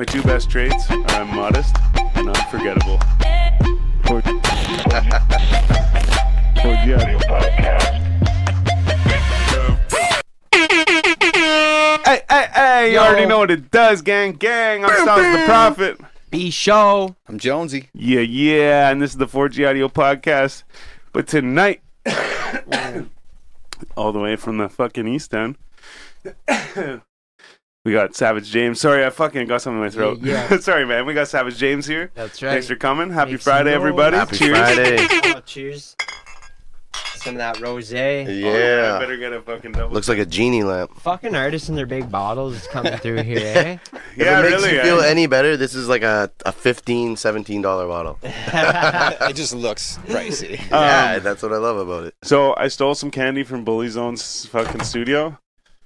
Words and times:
My 0.00 0.06
two 0.06 0.22
best 0.22 0.48
traits 0.48 0.90
are 0.90 1.04
I'm 1.08 1.36
modest 1.36 1.76
and 2.14 2.30
unforgettable. 2.30 2.96
For, 4.06 4.22
for 4.22 4.30
yeah. 6.62 7.18
Hey, 12.02 12.22
hey, 12.30 12.46
hey, 12.54 12.88
you 12.88 12.94
Yo. 12.94 13.02
already 13.02 13.26
know 13.26 13.40
what 13.40 13.50
it 13.50 13.70
does, 13.70 14.00
gang. 14.00 14.32
Gang, 14.32 14.86
I'm 14.86 15.02
Styles 15.02 15.38
the 15.38 15.44
Prophet. 15.44 16.00
B 16.30 16.50
show. 16.50 17.14
I'm 17.28 17.38
Jonesy. 17.38 17.90
Yeah, 17.92 18.20
yeah, 18.20 18.88
and 18.88 19.02
this 19.02 19.10
is 19.10 19.18
the 19.18 19.26
4G 19.26 19.68
Audio 19.68 19.90
Podcast. 19.90 20.62
But 21.12 21.26
tonight, 21.26 21.82
all 23.98 24.12
the 24.12 24.18
way 24.18 24.36
from 24.36 24.56
the 24.56 24.70
fucking 24.70 25.06
East 25.06 25.34
End, 25.34 25.58
we 27.84 27.92
got 27.92 28.14
Savage 28.14 28.50
James. 28.50 28.78
Sorry, 28.80 29.04
I 29.04 29.10
fucking 29.10 29.46
got 29.46 29.62
something 29.62 29.78
in 29.78 29.84
my 29.84 29.90
throat. 29.90 30.18
Yeah, 30.20 30.46
yeah. 30.50 30.58
Sorry, 30.60 30.84
man. 30.84 31.06
We 31.06 31.14
got 31.14 31.28
Savage 31.28 31.56
James 31.56 31.86
here. 31.86 32.10
That's 32.14 32.42
right. 32.42 32.50
Thanks 32.52 32.66
for 32.68 32.76
coming. 32.76 33.10
Happy 33.10 33.32
Make 33.32 33.40
Friday, 33.40 33.70
noise. 33.70 33.76
everybody. 33.76 34.16
Happy 34.16 34.36
Cheers. 34.36 34.58
Friday. 34.58 35.06
Oh, 35.36 35.40
cheers. 35.46 35.96
Some 37.14 37.34
of 37.34 37.38
that 37.38 37.56
rosé. 37.56 38.26
Oh, 38.26 38.30
I 38.30 38.32
Yeah. 38.32 38.98
better 38.98 39.16
get 39.16 39.32
a 39.32 39.40
fucking 39.42 39.72
double. 39.72 39.94
Looks 39.94 40.08
like 40.08 40.18
a 40.18 40.26
genie 40.26 40.62
lamp. 40.62 40.98
Fucking 41.00 41.34
artists 41.34 41.68
in 41.68 41.74
their 41.76 41.86
big 41.86 42.10
bottles 42.10 42.54
is 42.56 42.66
coming 42.66 42.96
through 42.98 43.22
here, 43.22 43.38
eh? 43.38 43.78
yeah, 44.16 44.40
if 44.40 44.46
it 44.46 44.50
makes 44.50 44.62
really. 44.62 44.74
you 44.76 44.82
feel 44.82 45.00
eh? 45.00 45.08
any 45.08 45.26
better, 45.26 45.56
this 45.56 45.74
is 45.74 45.88
like 45.88 46.02
a, 46.02 46.30
a 46.46 46.52
15 46.52 47.14
$17 47.16 47.62
bottle. 47.62 48.18
it 48.22 49.36
just 49.36 49.54
looks 49.54 49.98
pricey. 50.06 50.58
yeah, 50.70 51.14
Um, 51.18 51.22
that's 51.22 51.42
what 51.42 51.52
I 51.52 51.58
love 51.58 51.76
about 51.76 52.04
it. 52.04 52.14
So 52.22 52.54
I 52.56 52.68
stole 52.68 52.94
some 52.94 53.10
candy 53.10 53.42
from 53.44 53.64
Bully 53.64 53.88
Zone's 53.88 54.46
fucking 54.46 54.82
studio. 54.84 55.38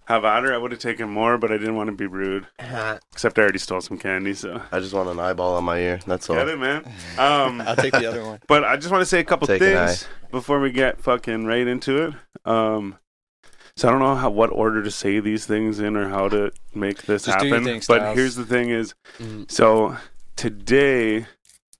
Have 0.06 0.24
at 0.24 0.42
her. 0.42 0.52
I 0.52 0.58
would 0.58 0.70
have 0.70 0.80
taken 0.80 1.08
more, 1.08 1.38
but 1.38 1.50
I 1.50 1.56
didn't 1.56 1.76
want 1.76 1.88
to 1.88 1.92
be 1.96 2.06
rude. 2.06 2.46
Uh, 2.58 2.98
Except 3.12 3.38
I 3.38 3.42
already 3.42 3.58
stole 3.58 3.80
some 3.80 3.96
candy, 3.98 4.34
so 4.34 4.60
I 4.70 4.78
just 4.80 4.92
want 4.92 5.08
an 5.08 5.18
eyeball 5.18 5.54
on 5.56 5.64
my 5.64 5.78
ear. 5.78 6.00
That's 6.06 6.28
all. 6.28 6.36
get 6.36 6.48
it, 6.48 6.58
man. 6.58 6.84
Um, 7.18 7.60
I'll 7.66 7.74
take 7.76 7.92
the 7.92 8.06
other 8.06 8.24
one. 8.24 8.40
But 8.46 8.64
I 8.64 8.76
just 8.76 8.90
want 8.90 9.00
to 9.00 9.06
say 9.06 9.20
a 9.20 9.24
couple 9.24 9.46
Take 9.46 9.62
an 9.62 9.86
things 9.86 10.06
before 10.30 10.60
we 10.60 10.70
get 10.72 11.00
fucking 11.00 11.46
right 11.46 11.66
into 11.66 12.02
it. 12.02 12.14
Um, 12.44 12.98
so 13.76 13.88
I 13.88 13.90
don't 13.90 14.00
know 14.00 14.14
how 14.14 14.28
what 14.30 14.50
order 14.50 14.82
to 14.82 14.90
say 14.90 15.20
these 15.20 15.46
things 15.46 15.80
in 15.80 15.96
or 15.96 16.08
how 16.10 16.28
to 16.28 16.52
make 16.74 17.04
this 17.04 17.24
Just 17.24 17.38
do 17.38 17.46
your 17.46 17.56
happen. 17.56 17.64
thing, 17.64 17.82
but 17.88 18.00
Styles. 18.00 18.16
here's 18.18 18.34
the 18.36 18.44
thing: 18.44 18.68
is 18.70 18.94
mm, 19.18 19.50
so 19.50 19.96
today 20.36 21.26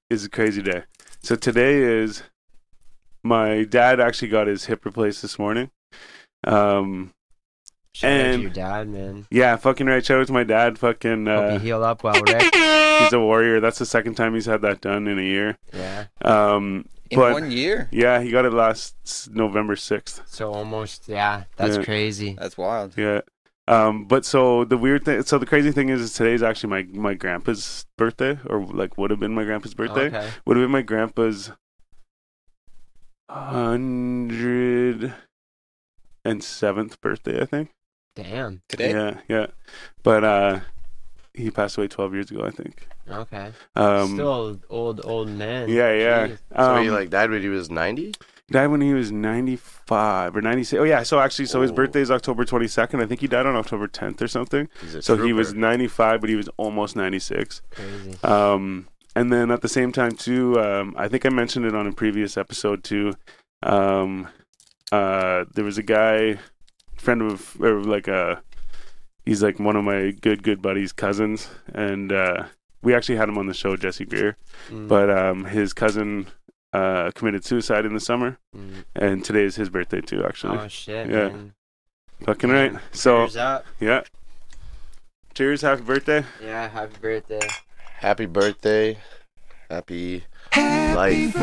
is 0.09 0.25
a 0.25 0.31
crazy 0.31 0.63
day. 0.63 0.85
So 1.23 1.37
today 1.37 1.77
is 1.77 2.23
my 3.23 3.65
dad 3.65 4.01
actually 4.01 4.29
got 4.29 4.47
his 4.47 4.65
hip 4.65 4.85
replaced 4.85 5.21
this 5.23 5.39
morning. 5.39 5.71
Um, 6.47 7.13
shout 7.95 8.11
out 8.13 8.17
to 8.17 8.25
And- 8.31 8.43
your 8.43 8.51
dad, 8.51 8.89
man. 8.89 9.27
yeah, 9.31 9.57
fucking 9.57 9.87
right. 9.87 10.05
Shout 10.05 10.21
out 10.21 10.27
to 10.27 10.33
my 10.33 10.45
dad. 10.45 10.79
Fucking, 10.79 11.27
Hope 11.27 11.51
uh, 11.51 11.53
you 11.55 11.59
healed 11.61 11.83
up 11.83 12.03
well, 12.05 12.21
Rick. 12.21 12.43
he's 12.55 13.13
a 13.13 13.21
warrior. 13.21 13.61
That's 13.61 13.79
the 13.79 13.87
second 13.87 14.15
time 14.17 14.35
he's 14.35 14.47
had 14.47 14.61
that 14.63 14.81
done 14.81 15.07
in 15.09 15.19
a 15.19 15.23
year. 15.23 15.57
Yeah. 15.73 16.07
Um, 16.23 16.87
In 17.11 17.19
but 17.19 17.33
one 17.33 17.51
year? 17.51 17.89
yeah, 17.93 18.21
he 18.21 18.31
got 18.31 18.45
it 18.45 18.53
last 18.53 19.31
November 19.33 19.77
sixth. 19.77 20.23
So 20.27 20.53
almost, 20.53 21.09
yeah. 21.09 21.45
That's 21.57 21.77
Yeah. 21.79 21.85
crazy. 21.85 22.37
That's 22.39 22.57
wild. 22.59 22.97
Yeah. 22.97 23.21
Um, 23.67 24.05
but 24.05 24.27
so 24.27 24.65
the 24.65 24.77
weird 24.77 25.07
thing, 25.07 25.23
so 25.23 25.39
the 25.39 25.47
crazy 25.47 25.73
thing 25.73 25.89
is, 25.89 26.01
is 26.03 26.13
today's 26.13 26.43
actually 26.43 26.69
my 26.69 26.83
my 26.93 27.15
grandpa's 27.15 27.87
birthday, 27.97 28.39
or 28.45 28.63
like 28.63 28.99
would 28.99 29.11
have 29.11 29.19
been 29.21 29.35
my 29.35 29.45
grandpa's 29.45 29.73
birthday. 29.73 30.09
Okay. 30.09 30.29
Would 30.45 30.59
have 30.59 30.65
been 30.65 30.71
my 30.71 30.83
grandpa's 30.83 31.51
hundred 33.31 35.15
and 36.27 36.45
seventh 36.45 37.01
birthday, 37.01 37.41
I 37.41 37.47
think. 37.47 37.71
Damn. 38.15 38.63
Today? 38.69 38.91
Yeah, 38.91 39.19
yeah. 39.29 39.47
But 40.03 40.25
uh, 40.25 40.61
he 41.35 41.51
passed 41.51 41.77
away 41.79 41.89
twelve 41.89 42.15
years 42.15 42.31
ago, 42.31 42.45
I 42.45 42.51
think. 42.51 42.87
Okay. 43.11 43.53
Um, 43.77 44.15
Still 44.15 44.61
old, 44.71 45.01
old 45.05 45.29
man. 45.29 45.69
yeah, 45.69 45.93
yeah. 45.93 46.27
Jeez. 46.29 46.39
So 46.57 46.75
Um, 46.77 46.83
he 46.85 46.91
like 46.91 47.11
died 47.11 47.31
when 47.31 47.43
he 47.43 47.49
was 47.49 47.71
90? 47.71 48.13
died 48.51 48.67
when 48.69 48.81
he 48.83 48.93
was 48.95 49.11
ninety 49.11 49.57
five 49.57 50.37
or 50.37 50.41
ninety 50.43 50.65
six. 50.65 50.79
Oh 50.81 50.85
yeah. 50.85 51.03
So 51.03 51.19
actually, 51.21 51.47
so 51.47 51.61
his 51.63 51.71
Oh. 51.71 51.75
birthday 51.75 52.01
is 52.01 52.11
October 52.11 52.45
twenty 52.45 52.69
second. 52.69 53.01
I 53.03 53.07
think 53.07 53.21
he 53.21 53.27
died 53.27 53.47
on 53.47 53.57
October 53.57 53.89
tenth 53.89 54.23
or 54.23 54.29
something. 54.29 54.69
He's 54.81 54.95
a 54.95 55.03
So 55.03 55.17
he 55.17 55.33
was 55.33 55.53
95, 55.55 56.21
but 56.21 56.31
he 56.31 56.37
was 56.37 56.49
almost 56.57 56.95
96. 56.97 57.63
Crazy. 57.71 58.17
Um, 58.23 58.89
and 59.17 59.33
then 59.33 59.51
at 59.51 59.61
the 59.61 59.69
same 59.69 59.93
time, 59.93 60.13
too, 60.13 60.59
um, 60.61 60.95
I 60.97 61.09
think 61.09 61.25
I 61.25 61.29
mentioned 61.31 61.65
it 61.67 61.75
on 61.75 61.87
a 61.87 61.93
previous 61.93 62.37
episode, 62.37 62.83
too. 62.85 63.15
Um, 63.63 64.29
uh, 64.93 65.45
there 65.55 65.65
was 65.65 65.79
a 65.79 65.83
guy, 65.83 66.39
friend 67.05 67.23
of, 67.23 67.61
or 67.61 67.81
like 67.83 68.09
a, 68.09 68.43
he's 69.25 69.43
like 69.43 69.59
one 69.61 69.77
of 69.77 69.85
my 69.85 70.11
good, 70.11 70.43
good 70.43 70.61
buddies' 70.63 70.93
cousins. 70.93 71.49
And 71.75 72.11
uh, 72.13 72.45
we 72.83 72.95
actually 72.95 73.17
had 73.17 73.29
him 73.29 73.39
on 73.39 73.47
the 73.47 73.55
show, 73.55 73.77
Jesse 73.77 74.05
Greer. 74.05 74.37
Mm, 74.71 74.89
But 74.89 75.11
um, 75.11 75.45
his 75.45 75.73
cousin 75.73 76.27
uh, 76.73 77.11
committed 77.15 77.45
suicide 77.45 77.85
in 77.87 77.95
the 77.95 78.01
summer. 78.01 78.39
mm. 78.57 78.85
And 78.97 79.25
today 79.25 79.45
is 79.45 79.57
his 79.57 79.69
birthday, 79.71 80.01
too, 80.01 80.25
actually. 80.25 80.59
Oh 80.59 80.69
shit, 80.69 81.09
Yeah. 81.09 81.29
man. 81.29 81.55
Fucking 82.25 82.51
right. 82.51 82.73
So, 82.93 83.25
Cheers 83.27 83.37
up. 83.37 83.67
yeah. 83.81 84.03
Cheers. 85.35 85.63
Happy 85.63 85.83
birthday. 85.83 86.25
Yeah, 86.43 86.69
happy 86.69 86.97
birthday. 87.01 87.41
Happy 87.99 88.27
birthday. 88.27 88.99
Happy 89.69 90.25
life. 90.57 91.35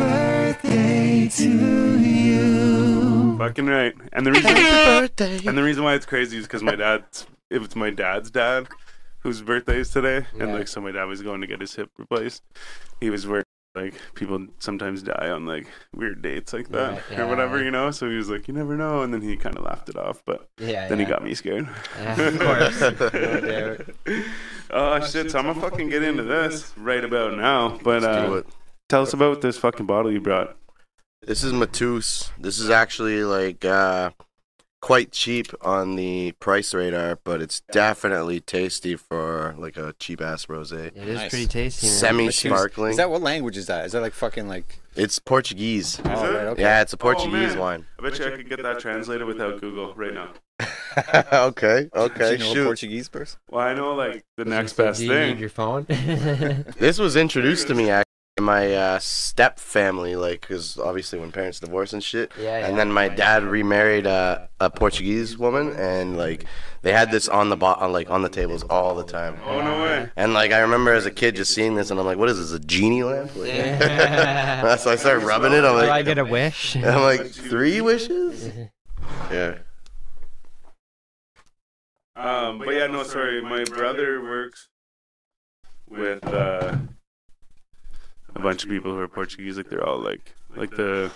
Fucking 3.38 3.66
right. 3.66 3.94
And 4.12 4.26
the 4.26 4.32
reason 4.32 4.54
birthday. 4.54 5.40
and 5.46 5.56
the 5.58 5.62
reason 5.62 5.84
why 5.84 5.94
it's 5.94 6.06
crazy 6.06 6.36
is 6.38 6.44
because 6.46 6.62
my 6.62 6.74
dad's 6.76 7.26
it 7.50 7.60
was 7.60 7.74
my 7.76 7.90
dad's 7.90 8.30
dad 8.30 8.68
whose 9.20 9.42
birthday 9.42 9.78
is 9.78 9.90
today, 9.90 10.26
and 10.38 10.52
like 10.52 10.68
so 10.68 10.80
my 10.80 10.90
dad 10.92 11.04
was 11.04 11.22
going 11.22 11.40
to 11.40 11.46
get 11.46 11.60
his 11.60 11.74
hip 11.74 11.90
replaced. 11.98 12.42
He 13.00 13.10
was 13.10 13.26
where 13.26 13.42
like 13.74 13.94
people 14.14 14.46
sometimes 14.58 15.02
die 15.02 15.30
on 15.30 15.46
like 15.46 15.66
weird 15.94 16.20
dates 16.22 16.52
like 16.52 16.68
that 16.70 17.02
Right, 17.10 17.20
or 17.20 17.26
whatever, 17.26 17.62
you 17.62 17.70
know. 17.70 17.90
So 17.90 18.08
he 18.10 18.16
was 18.16 18.28
like, 18.28 18.46
you 18.48 18.54
never 18.54 18.76
know, 18.76 19.02
and 19.02 19.12
then 19.14 19.22
he 19.22 19.36
kind 19.36 19.56
of 19.56 19.64
laughed 19.64 19.88
it 19.88 19.96
off, 19.96 20.22
but 20.26 20.48
Yeah. 20.58 20.88
then 20.88 20.98
yeah. 20.98 21.04
he 21.06 21.10
got 21.10 21.24
me 21.24 21.34
scared. 21.34 21.68
Yeah, 21.98 22.20
of 22.20 22.38
course. 22.38 23.84
No 24.06 24.22
oh 24.70 25.06
shit! 25.06 25.30
So 25.30 25.38
I'm 25.38 25.46
gonna 25.46 25.60
fucking 25.60 25.88
get 25.90 26.02
into 26.02 26.22
this 26.22 26.72
right 26.78 27.04
about 27.04 27.36
now. 27.36 27.78
But 27.82 28.02
Let's 28.02 28.26
do 28.26 28.34
uh, 28.34 28.36
it. 28.38 28.46
tell 28.88 29.02
us 29.02 29.12
about 29.12 29.42
this 29.42 29.58
fucking 29.58 29.84
bottle 29.86 30.10
you 30.10 30.20
brought. 30.20 30.56
This 31.24 31.44
is 31.44 31.52
Mateus. 31.52 32.30
This 32.38 32.58
is 32.58 32.68
actually 32.68 33.22
like 33.24 33.64
uh, 33.64 34.10
quite 34.80 35.12
cheap 35.12 35.52
on 35.60 35.94
the 35.94 36.32
price 36.40 36.74
radar, 36.74 37.20
but 37.22 37.40
it's 37.40 37.60
definitely 37.70 38.40
tasty 38.40 38.96
for 38.96 39.54
like 39.56 39.76
a 39.76 39.94
cheap 40.00 40.20
ass 40.20 40.46
rosé. 40.46 40.86
It 40.88 40.96
is 41.08 41.18
Nice. 41.20 41.30
pretty 41.30 41.46
tasty. 41.46 41.86
man. 41.86 41.94
Semi 41.96 42.30
sparkling. 42.32 42.90
Is 42.90 42.96
that 42.96 43.08
what 43.10 43.22
language 43.22 43.56
is 43.56 43.66
that? 43.66 43.84
Is 43.84 43.92
that 43.92 44.00
like 44.02 44.14
fucking 44.14 44.48
like. 44.48 44.80
It's 44.96 45.18
Portuguese. 45.20 46.00
Oh, 46.04 46.10
it? 46.10 46.10
right, 46.10 46.46
okay. 46.48 46.62
Yeah, 46.62 46.82
it's 46.82 46.92
a 46.92 46.96
Oh, 46.96 46.98
Portuguese 46.98 47.50
man. 47.50 47.58
wine. 47.58 47.86
I 47.98 48.02
bet 48.02 48.18
you 48.18 48.26
I 48.26 48.30
could 48.36 48.48
get 48.48 48.60
that 48.62 48.80
translated 48.80 49.26
without 49.26 49.60
Google 49.60 49.94
right 49.94 50.12
now. 50.12 50.30
okay, 51.32 51.88
Do 51.94 52.00
okay, 52.00 52.32
you 52.32 52.38
know 52.38 52.50
a 52.50 52.54
shoot. 52.54 52.64
Portuguese 52.64 53.08
person? 53.08 53.38
Well, 53.48 53.64
I 53.66 53.74
know 53.74 53.94
like 53.94 54.24
the 54.36 54.44
next 54.44 54.76
you- 54.76 54.84
best 54.84 54.98
do 54.98 55.06
you 55.06 55.12
thing. 55.12 55.28
need 55.34 55.40
your 55.40 55.48
phone? 55.50 55.86
This 56.78 56.98
was 56.98 57.14
introduced 57.14 57.68
to 57.68 57.74
me 57.74 57.90
actually 57.90 58.10
in 58.42 58.46
my 58.46 58.74
uh, 58.74 58.98
step 58.98 59.58
family, 59.60 60.16
like, 60.16 60.40
because 60.40 60.76
obviously 60.78 61.18
when 61.18 61.30
parents 61.30 61.60
divorce 61.60 61.92
and 61.92 62.02
shit. 62.02 62.32
yeah, 62.36 62.58
yeah. 62.58 62.66
And 62.66 62.76
then 62.76 62.90
my 62.92 63.08
dad 63.08 63.44
remarried 63.44 64.06
uh, 64.06 64.46
a 64.60 64.68
Portuguese 64.68 65.38
woman, 65.38 65.72
and 65.76 66.16
like 66.18 66.44
they 66.82 66.92
had 66.92 67.10
this 67.12 67.28
on 67.28 67.48
the 67.50 67.56
bo- 67.56 67.74
on 67.74 67.92
like 67.92 68.10
on 68.10 68.22
the 68.22 68.28
tables 68.28 68.64
all 68.64 68.94
the 68.96 69.04
time. 69.04 69.36
Oh 69.46 69.60
no 69.60 69.82
way! 69.82 70.10
And 70.16 70.34
like 70.34 70.50
I 70.50 70.58
remember 70.60 70.92
as 70.92 71.06
a 71.06 71.10
kid 71.10 71.36
just 71.36 71.54
seeing 71.54 71.74
this, 71.76 71.90
and 71.90 72.00
I'm 72.00 72.06
like, 72.06 72.18
"What 72.18 72.28
is 72.28 72.38
this? 72.38 72.52
A 72.52 72.58
genie 72.64 73.04
lamp?" 73.04 73.34
Like, 73.36 73.48
Yeah. 73.48 74.76
so 74.76 74.90
I 74.90 74.96
started 74.96 75.24
rubbing 75.26 75.52
it. 75.52 75.64
I'm 75.64 75.74
like, 75.74 75.84
Do 75.84 75.90
I 75.90 75.96
like, 75.98 76.04
get 76.06 76.18
a 76.18 76.24
wish? 76.24 76.76
I'm 76.76 77.02
like, 77.02 77.26
three 77.30 77.80
wishes? 77.80 78.50
Yeah. 79.30 79.58
Um, 82.16 82.58
but 82.58 82.74
yeah, 82.74 82.88
no, 82.88 83.02
sorry. 83.04 83.40
My 83.40 83.64
brother 83.64 84.20
works 84.22 84.68
with 85.88 86.24
uh, 86.26 86.76
a 86.76 86.80
bunch 88.42 88.64
of 88.64 88.70
people 88.70 88.92
who 88.92 88.98
are 88.98 89.08
Portuguese. 89.08 89.56
Like 89.56 89.70
they're 89.70 89.86
all 89.86 89.98
like, 89.98 90.34
like 90.56 90.70
the. 90.70 91.10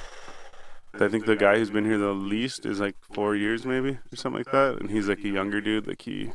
I 0.99 1.09
think 1.09 1.27
the 1.27 1.37
guy 1.37 1.59
who's 1.59 1.69
been 1.71 1.85
here 1.85 1.99
the 1.99 2.13
least 2.13 2.65
is 2.65 2.81
like 2.81 2.95
four 3.13 3.37
years, 3.37 3.67
maybe 3.67 3.99
or 4.11 4.17
something 4.17 4.39
like 4.39 4.53
that. 4.53 4.81
And 4.81 4.91
he's 4.91 5.09
like 5.09 5.23
a 5.25 5.29
younger 5.29 5.61
dude. 5.61 5.87
Like 5.87 6.01
he, 6.01 6.31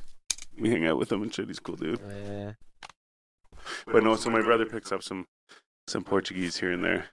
we 0.59 0.69
hang 0.69 0.85
out 0.85 0.99
with 0.99 1.11
him 1.11 1.23
and 1.23 1.33
shit. 1.33 1.47
He's 1.47 1.57
a 1.57 1.61
cool 1.61 1.77
dude. 1.77 1.99
Oh, 2.05 2.09
yeah. 2.31 2.51
But 3.87 4.03
no, 4.03 4.15
so 4.15 4.29
my 4.29 4.41
brother 4.41 4.65
picks 4.65 4.91
up 4.91 5.01
some, 5.01 5.25
some 5.87 6.03
Portuguese 6.03 6.57
here 6.57 6.71
and 6.71 6.83
there. 6.83 7.05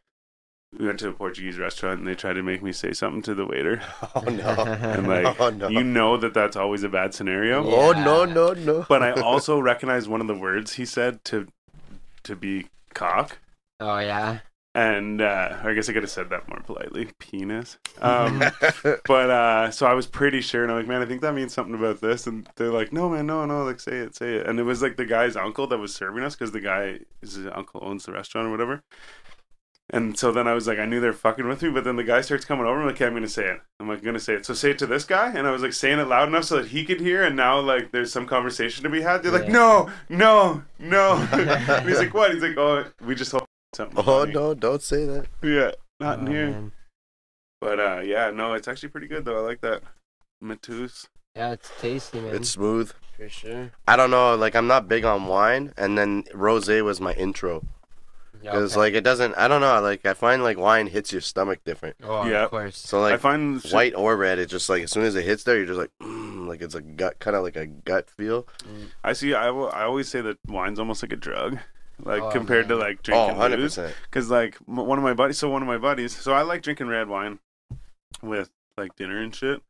We 0.79 0.85
went 0.87 0.99
to 0.99 1.09
a 1.09 1.13
Portuguese 1.13 1.57
restaurant 1.57 2.01
and 2.01 2.07
they 2.07 2.15
tried 2.15 2.35
to 2.35 2.43
make 2.43 2.63
me 2.63 2.73
say 2.73 2.93
something 2.93 3.23
to 3.23 3.35
the 3.35 3.47
waiter. 3.47 3.81
Oh 4.15 4.21
no. 4.21 4.45
And 4.65 5.09
like, 5.09 5.41
Oh 5.41 5.49
no. 5.49 5.69
you 5.69 5.83
know 5.83 6.19
that 6.19 6.35
that's 6.35 6.57
always 6.57 6.83
a 6.83 6.89
bad 6.91 7.15
scenario. 7.15 7.65
Oh 7.65 7.93
no 7.93 8.27
no 8.27 8.53
no. 8.53 8.85
but 8.89 9.03
I 9.03 9.13
also 9.13 9.59
recognize 9.59 10.07
one 10.07 10.21
of 10.21 10.27
the 10.27 10.35
words 10.35 10.75
he 10.75 10.85
said 10.85 11.25
to 11.27 11.49
to 12.25 12.37
be 12.37 12.67
cock. 12.93 13.39
Oh 13.81 13.99
yeah. 13.99 14.41
and 14.75 15.21
uh, 15.21 15.57
I 15.63 15.73
guess 15.75 15.89
I 15.89 15.93
could 15.93 16.03
have 16.03 16.11
said 16.11 16.31
that 16.31 16.49
more 16.49 16.61
politely, 16.61 17.11
penis. 17.19 17.79
Um, 18.01 18.39
but 19.07 19.31
uh, 19.31 19.71
so 19.73 19.87
I 19.87 19.95
was 19.95 20.07
pretty 20.07 20.41
sure, 20.41 20.63
and 20.63 20.71
I'm 20.71 20.79
like, 20.79 20.87
man, 20.87 21.03
I 21.03 21.07
think 21.07 21.21
that 21.23 21.35
means 21.35 21.53
something 21.53 21.75
about 21.75 22.01
this, 22.01 22.29
and 22.29 22.49
they're 22.57 22.71
like, 22.71 22.93
no, 22.93 23.09
man, 23.09 23.27
no, 23.27 23.45
no, 23.45 23.65
like 23.65 23.81
say 23.81 23.97
it, 23.99 24.15
say 24.15 24.37
it, 24.37 24.47
and 24.47 24.61
it 24.61 24.63
was 24.63 24.83
like 24.83 24.97
the 24.97 25.05
guy's 25.05 25.35
uncle 25.37 25.67
that 25.67 25.79
was 25.79 25.93
serving 25.95 26.23
us 26.23 26.37
because 26.37 26.53
the 26.53 26.61
guy 26.61 27.01
his 27.21 27.39
uncle 27.49 27.81
owns 27.85 28.05
the 28.05 28.13
restaurant 28.13 28.47
or 28.47 28.51
whatever. 28.53 28.83
And 29.91 30.19
so 30.19 30.33
then 30.33 30.47
I 30.47 30.53
was 30.53 30.67
like, 30.67 30.79
I 30.79 30.85
knew 30.85 31.01
they're 31.01 31.15
fucking 31.15 31.49
with 31.49 31.63
me, 31.63 31.71
but 31.71 31.83
then 31.83 31.97
the 31.97 32.05
guy 32.05 32.21
starts 32.21 32.45
coming 32.45 32.67
over. 32.67 32.79
I'm 32.79 32.87
like, 32.87 32.97
okay, 32.97 33.07
I'm 33.07 33.15
gonna 33.15 33.27
say 33.27 33.47
it. 33.47 33.61
I'm 33.81 33.89
like, 33.89 34.03
gonna 34.03 34.21
say 34.21 34.35
it. 34.35 34.45
So 34.45 34.53
say 34.53 34.71
it 34.73 34.79
to 34.81 34.87
this 34.87 35.05
guy, 35.05 35.33
and 35.33 35.47
I 35.47 35.51
was 35.51 35.63
like 35.63 35.73
saying 35.73 35.99
it 35.99 36.09
loud 36.09 36.29
enough 36.29 36.45
so 36.45 36.57
that 36.59 36.69
he 36.69 36.85
could 36.85 37.01
hear. 37.01 37.25
And 37.25 37.35
now 37.37 37.59
like 37.59 37.91
there's 37.91 38.13
some 38.13 38.27
conversation 38.27 38.85
to 38.85 38.91
be 38.91 39.01
had. 39.01 39.23
They're 39.23 39.33
like, 39.33 39.47
Yeah. 39.47 39.53
no, 39.53 39.91
no, 40.11 40.63
no. 40.79 41.17
he's 41.87 41.99
like, 41.99 42.13
what? 42.13 42.33
He's 42.35 42.43
like, 42.43 42.59
oh, 42.59 42.85
we 43.03 43.15
just 43.15 43.33
hope 43.33 43.48
something. 43.75 43.99
oh 43.99 44.03
funny." 44.03 44.33
no, 44.33 44.55
don't 44.55 44.83
say 44.83 45.05
that. 45.07 45.27
Yeah, 45.43 45.73
not 46.01 46.21
in 46.21 46.29
Oh, 46.29 46.31
here. 46.31 46.51
man. 46.51 46.73
But 47.61 47.81
uh, 47.81 48.01
yeah, 48.05 48.31
no, 48.31 48.55
it's 48.55 48.69
actually 48.69 48.91
pretty 48.91 49.09
good 49.09 49.25
though. 49.25 49.39
I 49.39 49.41
like 49.41 49.61
that. 49.63 49.83
Mateus. 50.41 51.09
Yeah, 51.37 51.53
it's 51.53 51.71
tasty, 51.81 52.21
man. 52.21 52.35
It's 52.35 52.51
smooth. 52.51 52.93
for 53.17 53.29
sure. 53.29 53.71
I 53.87 53.97
don't 53.97 54.11
know, 54.11 54.35
like 54.37 54.55
I'm 54.55 54.67
not 54.67 54.89
big 54.89 55.05
on 55.05 55.27
wine, 55.27 55.73
and 55.77 55.97
then 55.99 56.23
rosé 56.35 56.83
was 56.85 57.01
my 57.01 57.13
intro 57.15 57.65
Yeah, 58.43 58.53
because 58.53 58.73
okay. 58.73 58.81
like 58.81 58.95
it 58.95 59.03
doesn't. 59.05 59.35
I 59.37 59.49
don't 59.49 59.61
know, 59.61 59.81
like 59.81 60.07
I 60.07 60.15
find 60.15 60.43
like 60.45 60.57
wine 60.59 60.87
hits 60.87 61.11
your 61.13 61.21
stomach 61.21 61.61
different. 61.65 61.97
oh, 62.05 62.27
Yeah. 62.27 62.45
of 62.45 62.51
course. 62.51 62.77
So 62.77 63.01
like 63.01 63.15
I 63.15 63.17
find 63.17 63.61
white 63.73 63.95
or 63.97 64.17
red, 64.17 64.39
it's 64.39 64.51
just 64.53 64.69
like 64.69 64.85
as 64.85 64.93
soon 64.93 65.05
as 65.05 65.15
it 65.17 65.25
hits 65.25 65.43
there, 65.45 65.57
you're 65.57 65.67
just 65.67 65.79
like, 65.79 65.91
mm, 66.01 66.47
like 66.47 66.63
it's 66.63 66.75
a 66.77 66.81
gut, 66.81 67.19
kind 67.19 67.37
of 67.37 67.43
like 67.43 67.57
a 67.57 67.67
gut 67.67 68.09
feel. 68.09 68.47
I 69.03 69.13
see. 69.15 69.35
I 69.35 69.51
will. 69.51 69.71
I 69.73 69.83
always 69.83 70.09
say 70.09 70.21
that 70.21 70.39
wine's 70.47 70.79
almost 70.79 71.03
like 71.03 71.13
a 71.13 71.17
drug, 71.17 71.59
like 72.05 72.23
Oh, 72.23 72.31
compared 72.31 72.69
to 72.69 72.75
man. 72.77 72.85
like 72.85 72.99
Oh, 72.99 73.03
drinking 73.03 73.37
100 73.37 73.57
booze. 73.57 73.79
Because 74.05 74.31
like 74.31 74.57
one 74.67 74.99
of 74.99 75.05
my 75.05 75.15
buddies, 75.15 75.39
so 75.39 75.49
one 75.51 75.63
of 75.63 75.69
my 75.69 75.79
buddies, 75.79 76.17
so 76.17 76.33
I 76.33 76.43
like 76.43 76.63
drinking 76.63 76.89
red 76.89 77.09
wine 77.09 77.39
with 78.23 78.51
like 78.77 78.95
dinner 78.97 79.21
and 79.21 79.35
shit. 79.35 79.61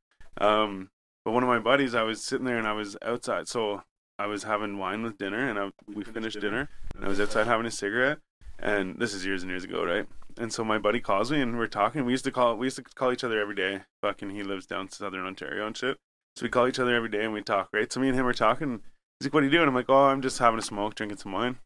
Um, 0.41 0.91
but 1.25 1.33
one 1.33 1.43
of 1.43 1.49
my 1.49 1.59
buddies, 1.59 1.95
I 1.95 2.03
was 2.03 2.23
sitting 2.23 2.47
there 2.47 2.59
and 2.59 2.67
I 2.67 2.73
was 2.73 2.97
outside, 3.03 3.49
so 3.49 3.83
I 4.19 4.27
was 4.27 4.43
having 4.45 4.79
wine 4.79 5.03
with 5.03 5.19
dinner, 5.19 5.49
and 5.49 5.59
I, 5.59 5.71
we 5.93 6.05
finished 6.05 6.41
dinner, 6.41 6.69
and 6.95 7.05
I 7.05 7.09
was 7.09 7.21
outside 7.21 7.47
having 7.47 7.67
a 7.67 7.71
cigarette, 7.71 8.19
and 8.59 8.99
this 8.99 9.15
is 9.15 9.25
years 9.27 9.43
and 9.43 9.51
years 9.51 9.65
ago, 9.65 9.85
right? 9.85 10.07
And 10.39 10.53
so 10.53 10.65
my 10.65 10.79
buddy 10.79 11.01
calls 11.01 11.31
me, 11.33 11.41
and 11.41 11.59
we're 11.59 11.67
talking. 11.67 12.05
We 12.05 12.13
used 12.13 12.25
to 12.25 12.31
call, 12.31 12.57
we 12.57 12.67
used 12.67 12.77
to 12.77 12.83
call 12.83 13.13
each 13.13 13.25
other 13.25 13.41
every 13.41 13.55
day. 13.57 13.81
Fucking, 14.03 14.31
he 14.31 14.43
lives 14.43 14.67
down 14.67 14.91
southern 14.91 15.27
Ontario 15.27 15.67
and 15.67 15.77
shit. 15.77 15.97
So 16.37 16.45
we 16.45 16.49
call 16.51 16.69
each 16.69 16.79
other 16.79 16.95
every 16.95 17.09
day 17.09 17.25
and 17.25 17.33
we 17.33 17.43
talk, 17.43 17.69
right? 17.73 17.93
So 17.93 17.99
me 18.01 18.09
and 18.09 18.17
him 18.17 18.27
are 18.27 18.33
talking. 18.33 18.81
He's 19.19 19.27
like, 19.27 19.35
"What 19.35 19.43
are 19.43 19.47
you 19.47 19.51
doing?" 19.53 19.67
I'm 19.67 19.75
like, 19.75 19.87
"Oh, 19.89 20.05
I'm 20.07 20.23
just 20.23 20.39
having 20.39 20.61
a 20.61 20.63
smoke, 20.63 20.95
drinking 20.95 21.19
some 21.19 21.33
wine." 21.33 21.59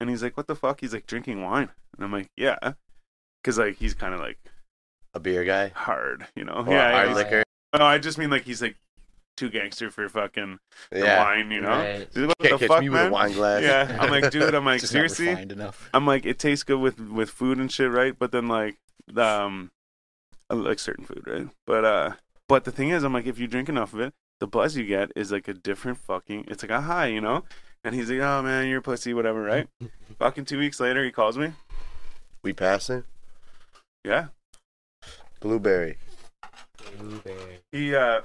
And 0.00 0.10
he's 0.10 0.22
like, 0.22 0.36
"What 0.36 0.46
the 0.46 0.54
fuck?" 0.56 0.80
He's 0.80 0.92
like, 0.92 1.06
"Drinking 1.06 1.42
wine." 1.42 1.70
And 1.96 2.04
I'm 2.04 2.12
like, 2.12 2.28
"Yeah," 2.36 2.58
because 3.42 3.58
like 3.58 3.76
he's 3.76 3.94
kind 3.94 4.12
of 4.14 4.20
like 4.20 4.38
A 5.14 5.20
beer 5.20 5.44
guy. 5.44 5.68
hard, 5.74 6.26
you 6.36 6.44
know? 6.44 6.64
Or 6.66 6.72
yeah, 6.72 6.92
hard 6.92 7.14
liquor. 7.16 7.42
No, 7.76 7.84
I 7.84 7.98
just 7.98 8.18
mean 8.18 8.30
like 8.30 8.42
he's 8.44 8.60
like 8.62 8.76
too 9.36 9.48
gangster 9.50 9.90
for 9.90 10.08
fucking 10.08 10.58
the 10.90 10.98
Yeah. 11.00 11.22
wine, 11.24 11.50
you 11.50 11.60
know? 11.60 11.68
Right. 11.68 12.08
He's 12.12 12.16
like, 12.16 12.28
what 12.28 12.38
Can't 12.38 12.52
the 12.52 12.58
catch 12.58 12.68
fuck, 12.68 12.80
me 12.80 12.88
with 12.88 13.00
man? 13.00 13.08
a 13.08 13.12
wine 13.12 13.32
glass. 13.32 13.62
Yeah, 13.62 13.98
I'm 14.00 14.10
like, 14.10 14.30
dude, 14.30 14.54
I'm 14.54 14.64
like, 14.72 14.80
Just 14.80 14.92
seriously? 14.92 15.28
refined 15.28 15.52
enough. 15.52 15.90
I'm 15.92 16.06
like, 16.06 16.24
it 16.24 16.38
tastes 16.38 16.64
good 16.64 16.78
with 16.80 16.98
with 17.00 17.30
food 17.30 17.58
and 17.58 17.70
shit, 17.70 17.90
right? 17.90 18.18
But 18.18 18.32
then 18.32 18.48
like, 18.48 18.76
the, 19.06 19.24
um, 19.24 19.70
I 20.50 20.54
like 20.54 20.78
certain 20.78 21.04
food, 21.04 21.24
right? 21.26 21.48
But 21.66 21.84
uh, 21.84 22.12
but 22.48 22.64
the 22.64 22.72
thing 22.72 22.90
is, 22.90 23.02
I'm 23.02 23.12
like, 23.12 23.26
if 23.26 23.38
you 23.38 23.46
drink 23.46 23.68
enough 23.68 23.92
of 23.94 24.00
it, 24.00 24.12
the 24.40 24.46
buzz 24.46 24.76
you 24.76 24.84
get 24.84 25.10
is 25.16 25.32
like 25.32 25.48
a 25.48 25.54
different 25.54 25.98
fucking. 25.98 26.44
It's 26.48 26.62
like 26.62 26.70
a 26.70 26.82
high, 26.82 27.06
you 27.06 27.20
know. 27.20 27.44
And 27.84 27.94
he's 27.94 28.10
like, 28.10 28.20
oh 28.20 28.42
man, 28.42 28.68
you're 28.68 28.78
a 28.78 28.82
pussy, 28.82 29.14
whatever, 29.14 29.42
right? 29.42 29.68
fucking 30.18 30.44
two 30.44 30.58
weeks 30.58 30.80
later, 30.80 31.04
he 31.04 31.10
calls 31.12 31.38
me. 31.38 31.52
We 32.42 32.52
passing. 32.52 33.04
Yeah, 34.04 34.26
Blueberry. 35.40 35.98
Blueberry. 36.98 37.60
he 37.72 37.94
uh. 37.94 38.20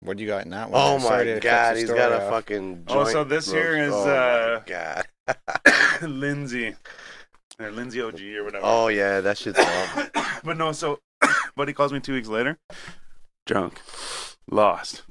What 0.00 0.16
do 0.16 0.22
you 0.24 0.28
got 0.28 0.44
in 0.44 0.50
that 0.50 0.68
one? 0.70 0.80
Oh 0.82 0.98
my 0.98 1.38
god, 1.38 1.76
he's 1.76 1.84
story 1.86 1.98
got 1.98 2.12
a 2.12 2.24
off. 2.24 2.30
fucking. 2.30 2.84
Oh, 2.88 3.04
so 3.04 3.22
this 3.24 3.50
here 3.50 3.74
roast. 3.74 3.88
is, 3.88 3.94
Oh 3.94 4.10
uh, 4.10 4.60
god. 4.66 5.06
Lindsay, 6.02 6.74
or 7.60 7.70
Lindsay 7.70 8.00
OG 8.02 8.20
or 8.20 8.44
whatever. 8.44 8.64
Oh 8.66 8.88
yeah, 8.88 9.20
that 9.20 9.38
shit's 9.38 9.58
bomb. 10.14 10.40
but 10.42 10.56
no, 10.56 10.72
so 10.72 10.98
buddy 11.56 11.72
calls 11.72 11.92
me 11.92 12.00
two 12.00 12.14
weeks 12.14 12.26
later, 12.28 12.58
drunk, 13.46 13.80
lost. 14.50 15.02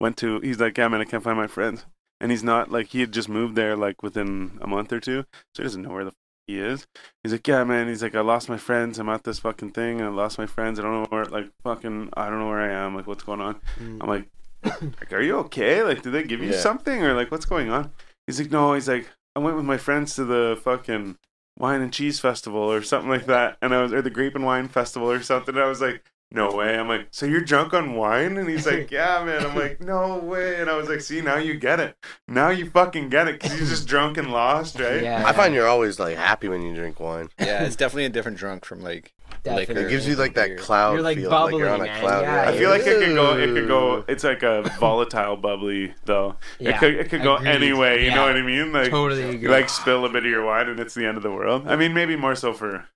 Went 0.00 0.16
to 0.18 0.40
he's 0.40 0.58
like, 0.58 0.78
yeah 0.78 0.88
man, 0.88 1.02
I 1.02 1.04
can't 1.04 1.22
find 1.22 1.36
my 1.36 1.46
friends, 1.46 1.84
and 2.20 2.30
he's 2.30 2.42
not 2.44 2.70
like 2.70 2.88
he 2.88 3.00
had 3.00 3.12
just 3.12 3.28
moved 3.28 3.54
there 3.56 3.76
like 3.76 4.02
within 4.02 4.58
a 4.60 4.66
month 4.66 4.92
or 4.92 5.00
two, 5.00 5.24
so 5.54 5.62
he 5.62 5.64
doesn't 5.64 5.82
know 5.82 5.90
where 5.90 6.04
the 6.04 6.10
f- 6.10 6.16
he 6.46 6.58
is. 6.58 6.86
He's 7.22 7.32
like, 7.32 7.46
yeah 7.46 7.62
man, 7.64 7.88
he's 7.88 8.02
like, 8.02 8.14
I 8.14 8.20
lost 8.20 8.48
my 8.48 8.56
friends. 8.58 8.98
I'm 8.98 9.08
at 9.08 9.24
this 9.24 9.38
fucking 9.38 9.70
thing, 9.70 10.00
I 10.02 10.08
lost 10.08 10.38
my 10.38 10.46
friends. 10.46 10.78
I 10.78 10.82
don't 10.82 10.92
know 11.02 11.06
where, 11.08 11.24
like 11.26 11.50
fucking, 11.62 12.10
I 12.16 12.28
don't 12.28 12.40
know 12.40 12.48
where 12.48 12.60
I 12.60 12.72
am. 12.72 12.94
Like, 12.96 13.06
what's 13.06 13.22
going 13.24 13.40
on? 13.40 13.54
Mm. 13.78 13.98
I'm 14.00 14.08
like, 14.08 14.28
like, 14.64 15.12
are 15.12 15.20
you 15.22 15.36
okay? 15.38 15.82
Like, 15.82 16.02
did 16.02 16.12
they 16.12 16.22
give 16.24 16.42
you 16.42 16.50
Yeah. 16.50 16.58
something 16.60 17.02
or 17.02 17.14
like, 17.14 17.30
what's 17.30 17.46
going 17.46 17.70
on? 17.70 17.92
He's 18.26 18.40
like, 18.40 18.50
no. 18.50 18.74
He's 18.74 18.88
like, 18.88 19.08
I 19.36 19.38
went 19.40 19.56
with 19.56 19.64
my 19.64 19.76
friends 19.78 20.14
to 20.16 20.24
the 20.24 20.58
fucking 20.62 21.16
wine 21.58 21.80
and 21.82 21.92
cheese 21.92 22.18
festival 22.20 22.60
or 22.60 22.82
something 22.82 23.10
like 23.10 23.26
that, 23.26 23.56
and 23.62 23.74
I 23.74 23.82
was 23.82 23.92
or 23.92 24.02
the 24.02 24.10
grape 24.10 24.34
and 24.34 24.44
wine 24.44 24.68
festival 24.68 25.10
or 25.10 25.22
something. 25.22 25.54
And 25.54 25.62
I 25.64 25.68
was 25.68 25.80
like, 25.80 26.02
no 26.32 26.52
way. 26.52 26.78
I'm 26.78 26.88
like, 26.88 27.08
so 27.10 27.26
you're 27.26 27.40
drunk 27.40 27.74
on 27.74 27.94
wine? 27.94 28.36
And 28.36 28.48
he's 28.48 28.66
like, 28.66 28.90
yeah, 28.92 29.22
man. 29.24 29.44
I'm 29.44 29.56
like, 29.56 29.80
no 29.80 30.18
way. 30.18 30.60
And 30.60 30.70
I 30.70 30.76
was 30.76 30.88
like, 30.88 31.00
see, 31.00 31.20
now 31.20 31.36
you 31.36 31.54
get 31.54 31.80
it. 31.80 31.96
Now 32.28 32.50
you 32.50 32.70
fucking 32.70 33.08
get 33.08 33.26
it 33.28 33.40
because 33.40 33.58
you're 33.58 33.68
just 33.68 33.88
drunk 33.88 34.16
and 34.16 34.30
lost, 34.32 34.78
right? 34.78 35.02
Yeah. 35.02 35.24
I 35.26 35.32
find 35.32 35.54
you're 35.54 35.66
always 35.66 35.98
like 35.98 36.16
happy 36.16 36.48
when 36.48 36.62
you 36.62 36.74
drink 36.74 37.00
wine. 37.00 37.28
Yeah, 37.38 37.64
it's 37.64 37.76
definitely 37.76 38.04
a 38.04 38.10
different 38.10 38.38
drunk 38.38 38.64
from 38.64 38.80
like 38.80 39.12
Definitely. 39.42 39.74
liquor. 39.76 39.86
It 39.86 39.90
gives 39.90 40.06
you 40.06 40.16
like 40.16 40.34
that 40.34 40.58
cloud 40.58 40.92
You're, 40.94 41.02
like, 41.02 41.16
feel, 41.18 41.30
like 41.30 41.54
you're 41.54 41.68
on 41.70 41.80
a 41.80 41.84
man. 41.84 42.00
cloud. 42.00 42.22
Yeah. 42.22 42.48
I 42.50 42.56
feel 42.58 42.68
like 42.70 42.82
it 42.82 42.98
could 43.04 43.14
go. 43.14 43.38
It 43.38 43.46
could 43.54 43.68
go. 43.68 44.04
It's 44.06 44.22
like 44.24 44.42
a 44.42 44.62
volatile 44.80 45.36
bubbly 45.36 45.94
though. 46.04 46.36
Yeah, 46.58 46.70
It 46.70 46.78
could. 46.78 46.94
It 46.96 47.08
could 47.10 47.22
go 47.22 47.36
agreed. 47.36 47.48
any 47.50 47.72
way. 47.72 48.04
You 48.04 48.10
know 48.10 48.22
what 48.26 48.36
I 48.36 48.42
mean? 48.42 48.72
Like 48.72 48.90
Totally 48.90 49.22
agree. 49.22 49.38
you 49.42 49.48
like 49.48 49.68
spill 49.68 50.04
a 50.04 50.08
bit 50.08 50.24
of 50.24 50.30
your 50.30 50.44
wine 50.44 50.68
and 50.68 50.78
it's 50.78 50.94
the 50.94 51.06
end 51.06 51.16
of 51.16 51.22
the 51.22 51.30
world. 51.30 51.66
I 51.66 51.76
mean, 51.76 51.94
maybe 51.94 52.16
more 52.16 52.34
so 52.34 52.52
for 52.52 52.86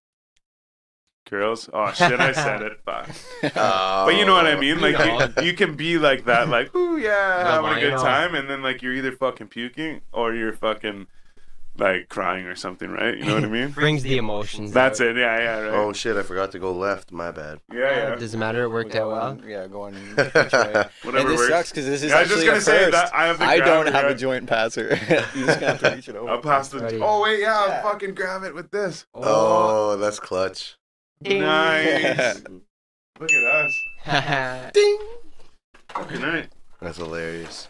girls. 1.28 1.68
Oh 1.72 1.92
shit, 1.92 2.20
I 2.20 2.32
said 2.32 2.62
it. 2.62 2.80
Fuck. 2.84 3.08
Oh. 3.56 4.04
But 4.06 4.16
you 4.16 4.24
know 4.24 4.34
what 4.34 4.46
I 4.46 4.52
oh, 4.52 4.60
mean? 4.60 4.80
Like 4.80 4.98
know. 4.98 5.42
you, 5.42 5.48
you 5.48 5.54
can 5.54 5.76
be 5.76 5.98
like 5.98 6.24
that, 6.26 6.48
like 6.48 6.74
ooh 6.74 6.96
yeah, 6.98 7.44
having 7.60 7.78
a 7.78 7.80
good 7.80 7.98
time, 7.98 8.34
and 8.34 8.48
then 8.48 8.62
like 8.62 8.82
you're 8.82 8.92
either 8.94 9.12
fucking 9.12 9.48
puking 9.48 10.02
or 10.12 10.34
you're 10.34 10.52
fucking 10.52 11.06
like 11.76 12.08
crying 12.08 12.46
or 12.46 12.54
something, 12.54 12.90
right? 12.90 13.16
You 13.16 13.24
know 13.24 13.34
what 13.34 13.44
I 13.44 13.48
mean? 13.48 13.70
Brings 13.72 14.02
the 14.02 14.16
emotions. 14.16 14.72
That's 14.72 15.00
out. 15.00 15.08
it. 15.08 15.16
Yeah, 15.16 15.38
yeah, 15.38 15.58
right. 15.58 15.74
Oh 15.74 15.92
shit! 15.92 16.16
I 16.16 16.22
forgot 16.22 16.52
to 16.52 16.58
go 16.58 16.72
left. 16.72 17.10
My 17.10 17.30
bad. 17.32 17.60
yeah, 17.72 17.78
yeah. 17.78 18.12
Uh, 18.12 18.16
Doesn't 18.16 18.38
matter. 18.38 18.62
It 18.64 18.68
worked 18.68 18.94
out 18.94 19.10
well. 19.10 19.40
Yeah, 19.46 19.66
going 19.66 19.94
which. 20.14 20.16
Whatever 20.34 20.88
and 21.18 21.28
this 21.28 21.38
works. 21.38 21.48
sucks 21.48 21.70
because 21.70 21.86
this 21.86 22.02
is 22.02 22.10
Yeah, 22.10 22.18
I 22.18 22.22
was 22.22 22.30
actually 22.30 22.46
just 22.46 22.46
gonna 22.46 22.58
a 22.58 22.60
say 22.60 22.90
first. 22.90 22.92
that 22.92 23.14
I 23.14 23.26
have 23.26 23.38
the 23.38 23.44
I 23.44 23.56
don't 23.58 23.66
gravity, 23.84 23.96
have 23.96 24.10
a 24.10 24.14
joint 24.14 24.46
passer. 24.46 24.98
you 25.34 25.46
just 25.46 25.60
gonna 25.60 25.96
reach 25.96 26.08
it 26.08 26.16
over. 26.16 26.30
I'll 26.30 26.40
pass 26.40 26.68
the. 26.68 26.80
Ready. 26.80 27.00
Oh 27.02 27.22
wait, 27.22 27.40
yeah, 27.40 27.66
Yeah. 27.66 27.74
I'll 27.74 27.92
fucking 27.92 28.14
grab 28.14 28.44
it 28.44 28.54
with 28.54 28.70
this. 28.70 29.06
Oh, 29.14 29.96
that's 29.96 30.20
clutch. 30.20 30.76
Ding. 31.24 31.40
Nice. 31.40 32.42
Look 33.20 33.32
at 33.32 33.44
us. 34.06 34.72
Ding. 34.74 34.98
Good 36.08 36.20
night. 36.20 36.48
That's 36.80 36.98
hilarious. 36.98 37.68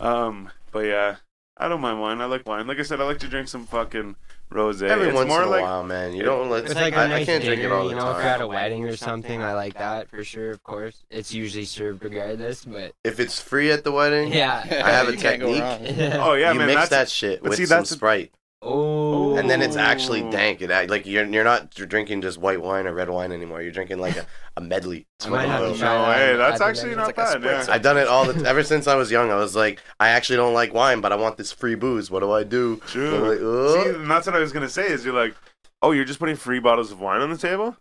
Um, 0.00 0.50
but 0.72 0.80
yeah, 0.80 1.16
I 1.56 1.68
don't 1.68 1.80
mind 1.80 2.00
wine. 2.00 2.20
I 2.20 2.26
like 2.26 2.46
wine. 2.46 2.66
Like 2.66 2.78
I 2.78 2.82
said, 2.82 3.00
I 3.00 3.04
like 3.04 3.18
to 3.18 3.28
drink 3.28 3.48
some 3.48 3.66
fucking 3.66 4.14
rosé. 4.52 4.88
Every 4.88 5.08
it's 5.08 5.14
once 5.14 5.28
more 5.28 5.42
in 5.42 5.48
a 5.48 5.50
like 5.50 5.62
while, 5.62 5.82
man. 5.82 6.14
You 6.14 6.22
don't 6.22 6.48
let. 6.48 6.64
It's 6.64 6.74
like 6.74 6.94
a 6.94 6.98
I, 7.00 7.06
nice 7.08 7.22
I 7.22 7.24
can't 7.24 7.42
dinner, 7.42 7.56
drink 7.56 7.66
it 7.66 7.72
all 7.72 7.84
the 7.84 7.90
you 7.90 7.96
know, 7.96 8.10
if 8.12 8.16
you're 8.18 8.26
at 8.26 8.36
time. 8.38 8.42
a 8.42 8.48
wedding 8.48 8.84
or 8.84 8.96
something, 8.96 9.42
I 9.42 9.52
like 9.54 9.74
that 9.74 10.08
for 10.08 10.22
sure, 10.22 10.50
of 10.50 10.62
course. 10.62 11.02
It's 11.10 11.34
usually 11.34 11.64
served 11.64 12.04
regardless, 12.04 12.64
but 12.64 12.92
If 13.04 13.18
it's 13.20 13.40
free 13.40 13.70
at 13.70 13.84
the 13.84 13.92
wedding, 13.92 14.32
yeah. 14.32 14.62
I 14.84 14.90
have 14.90 15.08
a 15.08 15.12
You 15.16 15.18
can't 15.18 15.40
go 15.40 15.52
technique. 15.52 16.12
oh 16.14 16.34
yeah, 16.34 16.52
you 16.52 16.58
man. 16.58 16.68
mix 16.68 16.88
That's 16.88 16.90
that 16.90 17.08
shit 17.10 17.42
with 17.42 17.56
see, 17.56 17.66
some 17.66 17.78
that's 17.78 17.90
Sprite, 17.90 18.32
oh. 18.62 19.36
and 19.36 19.48
then 19.48 19.62
it's 19.62 19.76
actually 19.76 20.22
dank. 20.30 20.62
It 20.62 20.70
act- 20.70 20.90
like 20.90 21.06
you're 21.06 21.24
you're 21.24 21.44
not 21.44 21.70
drinking 21.70 22.22
just 22.22 22.38
white 22.38 22.60
wine 22.60 22.86
or 22.86 22.94
red 22.94 23.10
wine 23.10 23.32
anymore. 23.32 23.62
You're 23.62 23.72
drinking 23.72 23.98
like 23.98 24.16
a, 24.16 24.26
a 24.56 24.60
medley. 24.60 25.06
I 25.24 25.28
might 25.28 25.46
have 25.46 25.60
to 25.60 25.68
no, 25.68 25.76
that. 25.76 26.16
hey, 26.16 26.36
that's 26.36 26.60
I 26.60 26.68
actually 26.68 26.94
think 26.94 26.96
not 26.98 27.10
it's 27.10 27.18
like 27.18 27.42
bad. 27.42 27.66
Yeah. 27.68 27.74
I've 27.74 27.82
done 27.82 27.96
it 27.98 28.08
all 28.08 28.30
the 28.30 28.48
ever 28.48 28.62
since 28.62 28.86
I 28.86 28.94
was 28.94 29.10
young. 29.10 29.30
I 29.30 29.36
was 29.36 29.56
like, 29.56 29.80
I 30.00 30.10
actually 30.10 30.36
don't 30.36 30.54
like 30.54 30.74
wine, 30.74 31.00
but 31.00 31.12
I 31.12 31.16
want 31.16 31.36
this 31.36 31.52
free 31.52 31.74
booze. 31.74 32.10
What 32.10 32.20
do 32.20 32.32
I 32.32 32.44
do? 32.44 32.80
True. 32.86 33.14
I'm 33.14 33.22
like, 33.22 33.84
See, 33.84 33.90
and 33.90 34.10
that's 34.10 34.26
what 34.26 34.36
I 34.36 34.40
was 34.40 34.52
gonna 34.52 34.68
say. 34.68 34.88
Is 34.88 35.04
you're 35.04 35.14
like, 35.14 35.34
oh, 35.82 35.92
you're 35.92 36.04
just 36.04 36.18
putting 36.18 36.36
free 36.36 36.60
bottles 36.60 36.90
of 36.92 37.00
wine 37.00 37.20
on 37.20 37.30
the 37.30 37.38
table. 37.38 37.76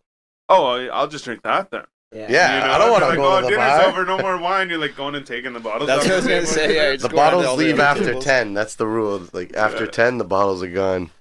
Oh, 0.49 0.87
I'll 0.89 1.07
just 1.07 1.25
drink 1.25 1.41
that 1.43 1.71
then. 1.71 1.85
Yeah. 2.15 2.27
Yeah. 2.29 2.55
You 2.55 2.65
know? 2.67 2.73
I 2.73 2.77
don't 2.77 2.91
wanna 2.91 3.05
like, 3.07 3.17
go 3.17 3.25
oh, 3.25 3.35
to 3.41 3.45
the 3.45 3.49
dinner's 3.51 3.67
bar. 3.67 3.85
over, 3.87 4.05
no 4.05 4.17
more 4.19 4.37
wine. 4.37 4.69
You're 4.69 4.79
like 4.79 4.95
going 4.95 5.15
and 5.15 5.25
taking 5.25 5.53
the 5.53 5.59
bottles. 5.59 5.87
That's 5.87 6.03
what 6.05 6.13
I 6.13 6.15
was 6.15 6.23
the 6.25 6.29
gonna 6.31 6.45
say. 6.45 6.75
Yeah, 6.75 6.91
the 6.91 6.97
just 6.97 7.11
go 7.11 7.19
on 7.19 7.31
to 7.31 7.37
bottles 7.37 7.45
the 7.57 7.63
leave 7.63 7.79
after 7.79 8.05
tables. 8.05 8.23
ten. 8.23 8.53
That's 8.53 8.75
the 8.75 8.87
rule. 8.87 9.27
Like 9.33 9.53
after 9.55 9.85
Yeah. 9.85 9.91
ten, 9.91 10.17
the 10.17 10.23
bottles 10.23 10.63
are 10.63 10.69
gone. 10.71 11.11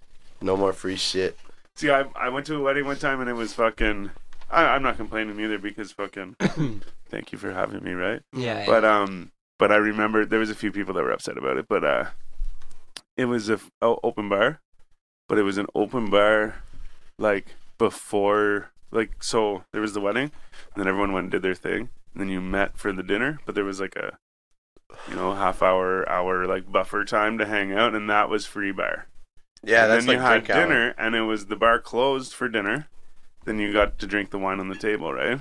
No 0.41 0.57
more 0.57 0.73
free 0.73 0.97
shit. 0.97 1.37
See, 1.77 1.91
I 1.91 2.05
I 2.15 2.29
went 2.29 2.47
to 2.47 2.57
a 2.57 2.61
wedding 2.61 2.85
one 2.85 2.97
time 2.97 3.21
and 3.21 3.29
it 3.29 3.35
was 3.35 3.53
fucking. 3.55 4.11
I, 4.51 4.67
I'm 4.67 4.83
not 4.83 4.97
complaining 4.97 5.41
either 5.41 5.59
because 5.59 5.91
fucking. 5.91 6.37
thank 7.09 7.33
you 7.33 7.39
for 7.39 7.53
having 7.53 7.83
me, 7.83 7.93
right? 7.93 8.23
Yeah. 8.33 8.65
But 8.67 8.85
um, 8.85 9.33
but 9.59 9.73
I 9.73 9.77
remember 9.77 10.25
there 10.25 10.39
was 10.39 10.51
a 10.51 10.55
few 10.55 10.71
people 10.71 10.95
that 10.95 11.03
were 11.03 11.11
upset 11.13 11.37
about 11.37 11.57
it. 11.57 11.67
But 11.69 11.85
uh, 11.85 12.05
it 13.17 13.25
was 13.25 13.49
a 13.49 13.55
f- 13.55 13.71
o- 13.83 13.99
open 14.05 14.29
bar, 14.29 14.61
but 15.29 15.39
it 15.39 15.43
was 15.43 15.59
an 15.59 15.67
open 15.75 16.09
bar 16.11 16.57
like 17.19 17.55
before, 17.79 18.71
like 18.95 19.23
so 19.23 19.65
there 19.73 19.83
was 19.83 19.93
the 19.93 20.01
wedding, 20.01 20.31
and 20.75 20.77
then 20.77 20.89
everyone 20.89 21.13
went 21.13 21.25
and 21.25 21.31
did 21.33 21.43
their 21.43 21.55
thing, 21.55 21.91
and 22.13 22.21
then 22.21 22.29
you 22.31 22.41
met 22.41 22.79
for 22.79 22.93
the 22.93 23.03
dinner, 23.03 23.41
but 23.45 23.55
there 23.55 23.65
was 23.65 23.81
like 23.81 23.97
a, 23.97 24.17
you 25.09 25.17
know, 25.17 25.35
half 25.35 25.63
hour, 25.63 26.09
hour 26.09 26.47
like 26.47 26.71
buffer 26.73 27.05
time 27.05 27.37
to 27.39 27.45
hang 27.47 27.73
out, 27.73 27.95
and 27.95 28.09
that 28.09 28.29
was 28.31 28.47
free 28.47 28.73
bar. 28.73 29.07
Yeah, 29.63 29.83
and 29.85 29.93
that's 29.93 30.07
then 30.07 30.17
like 30.17 30.23
you 30.23 30.23
had 30.23 30.45
drink 30.45 30.51
hour. 30.51 30.67
dinner, 30.69 30.95
and 30.97 31.15
it 31.15 31.23
was 31.23 31.47
the 31.47 31.57
bar 31.57 31.79
closed 31.81 32.33
for 32.33 32.49
dinner. 32.49 32.89
Then 33.45 33.59
you 33.59 33.73
got 33.73 33.99
to 33.99 34.07
drink 34.07 34.31
the 34.31 34.39
wine 34.39 34.59
on 34.61 34.69
the 34.69 34.75
table, 34.77 35.13
right? 35.13 35.41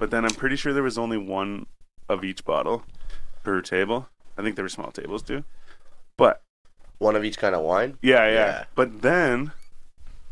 But 0.00 0.10
then 0.10 0.24
I'm 0.24 0.34
pretty 0.34 0.56
sure 0.56 0.72
there 0.72 0.82
was 0.82 0.98
only 0.98 1.16
one 1.18 1.66
of 2.08 2.24
each 2.24 2.44
bottle 2.44 2.82
per 3.44 3.60
table. 3.60 4.08
I 4.36 4.42
think 4.42 4.56
there 4.56 4.64
were 4.64 4.68
small 4.68 4.90
tables 4.90 5.22
too. 5.22 5.44
But 6.16 6.42
One 6.98 7.14
of 7.14 7.24
each 7.24 7.38
kind 7.38 7.54
of 7.54 7.62
wine. 7.62 7.98
yeah, 8.02 8.26
yeah. 8.26 8.32
Yeah. 8.34 8.64
But 8.74 9.02
then 9.02 9.52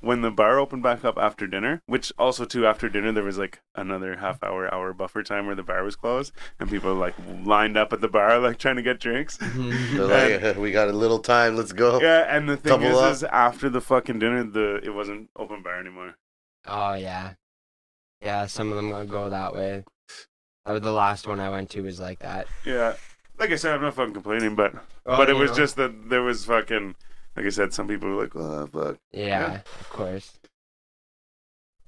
when 0.04 0.20
the 0.20 0.30
bar 0.30 0.58
opened 0.58 0.82
back 0.82 1.04
up 1.04 1.16
after 1.18 1.46
dinner, 1.46 1.80
which 1.86 2.12
also 2.18 2.44
too 2.44 2.66
after 2.66 2.88
dinner 2.88 3.12
there 3.12 3.24
was 3.24 3.38
like 3.38 3.60
another 3.74 4.16
half 4.16 4.42
hour 4.42 4.72
hour 4.72 4.92
buffer 4.92 5.22
time 5.22 5.46
where 5.46 5.54
the 5.54 5.62
bar 5.62 5.82
was 5.82 5.96
closed 5.96 6.32
and 6.60 6.70
people 6.70 6.94
like 6.94 7.14
lined 7.44 7.76
up 7.76 7.92
at 7.92 8.00
the 8.00 8.08
bar 8.08 8.38
like 8.38 8.58
trying 8.58 8.76
to 8.76 8.82
get 8.82 9.00
drinks. 9.00 9.38
Mm-hmm. 9.38 9.96
They're 9.96 10.42
like, 10.42 10.56
we 10.56 10.70
got 10.72 10.88
a 10.88 10.92
little 10.92 11.18
time. 11.18 11.56
Let's 11.56 11.72
go. 11.72 12.00
Yeah, 12.00 12.24
and 12.28 12.48
the 12.48 12.56
thing 12.56 12.70
Double 12.70 12.86
is, 12.86 12.98
up. 12.98 13.12
is 13.12 13.22
after 13.24 13.68
the 13.68 13.80
fucking 13.80 14.18
dinner, 14.18 14.44
the 14.44 14.80
it 14.82 14.90
wasn't 14.90 15.30
open 15.36 15.62
bar 15.62 15.78
anymore. 15.78 16.14
Oh 16.66 16.94
yeah, 16.94 17.34
yeah. 18.22 18.46
Some 18.46 18.70
of 18.70 18.76
them 18.76 18.90
gonna 18.90 19.06
go 19.06 19.30
that 19.30 19.54
way. 19.54 19.84
Uh, 20.66 20.78
the 20.78 20.92
last 20.92 21.26
one 21.26 21.40
I 21.40 21.50
went 21.50 21.70
to 21.70 21.82
was 21.82 22.00
like 22.00 22.20
that. 22.20 22.46
Yeah, 22.64 22.94
like 23.38 23.50
I 23.50 23.56
said, 23.56 23.74
I'm 23.74 23.82
not 23.82 23.94
fucking 23.94 24.14
complaining, 24.14 24.54
but 24.54 24.74
Well, 25.04 25.18
but 25.18 25.28
it 25.28 25.34
was 25.34 25.50
know. 25.50 25.56
just 25.56 25.76
that 25.76 26.08
there 26.08 26.22
was 26.22 26.44
fucking. 26.44 26.94
Like 27.36 27.46
I 27.46 27.50
said, 27.50 27.72
some 27.74 27.88
people 27.88 28.08
were 28.10 28.22
like, 28.22 28.36
"Oh 28.36 28.66
fuck." 28.66 28.96
yeah, 29.12 29.26
yeah. 29.26 29.54
of 29.80 29.90
course. 29.90 30.32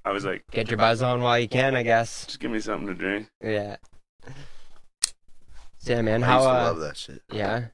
I 0.05 0.11
was 0.11 0.23
like, 0.25 0.43
Get 0.51 0.69
your 0.69 0.77
buzz 0.77 1.01
on 1.01 1.21
while 1.21 1.37
you 1.39 1.47
can, 1.49 1.75
I 1.75 1.83
guess. 1.83 2.25
"Just 2.25 2.39
give 2.39 2.51
me 2.51 2.59
something 2.59 2.87
to 2.87 2.93
drink." 2.93 3.27
Yeah. 3.43 3.77
So, 5.79 5.93
yeah, 5.93 6.01
man. 6.01 6.23
I 6.23 6.27
How? 6.27 6.35
used 6.37 6.45
to 6.47 6.49
Uh, 6.51 6.63
love 6.63 6.79
that 6.79 6.97
shit. 6.97 7.21
yeah. 7.31 7.65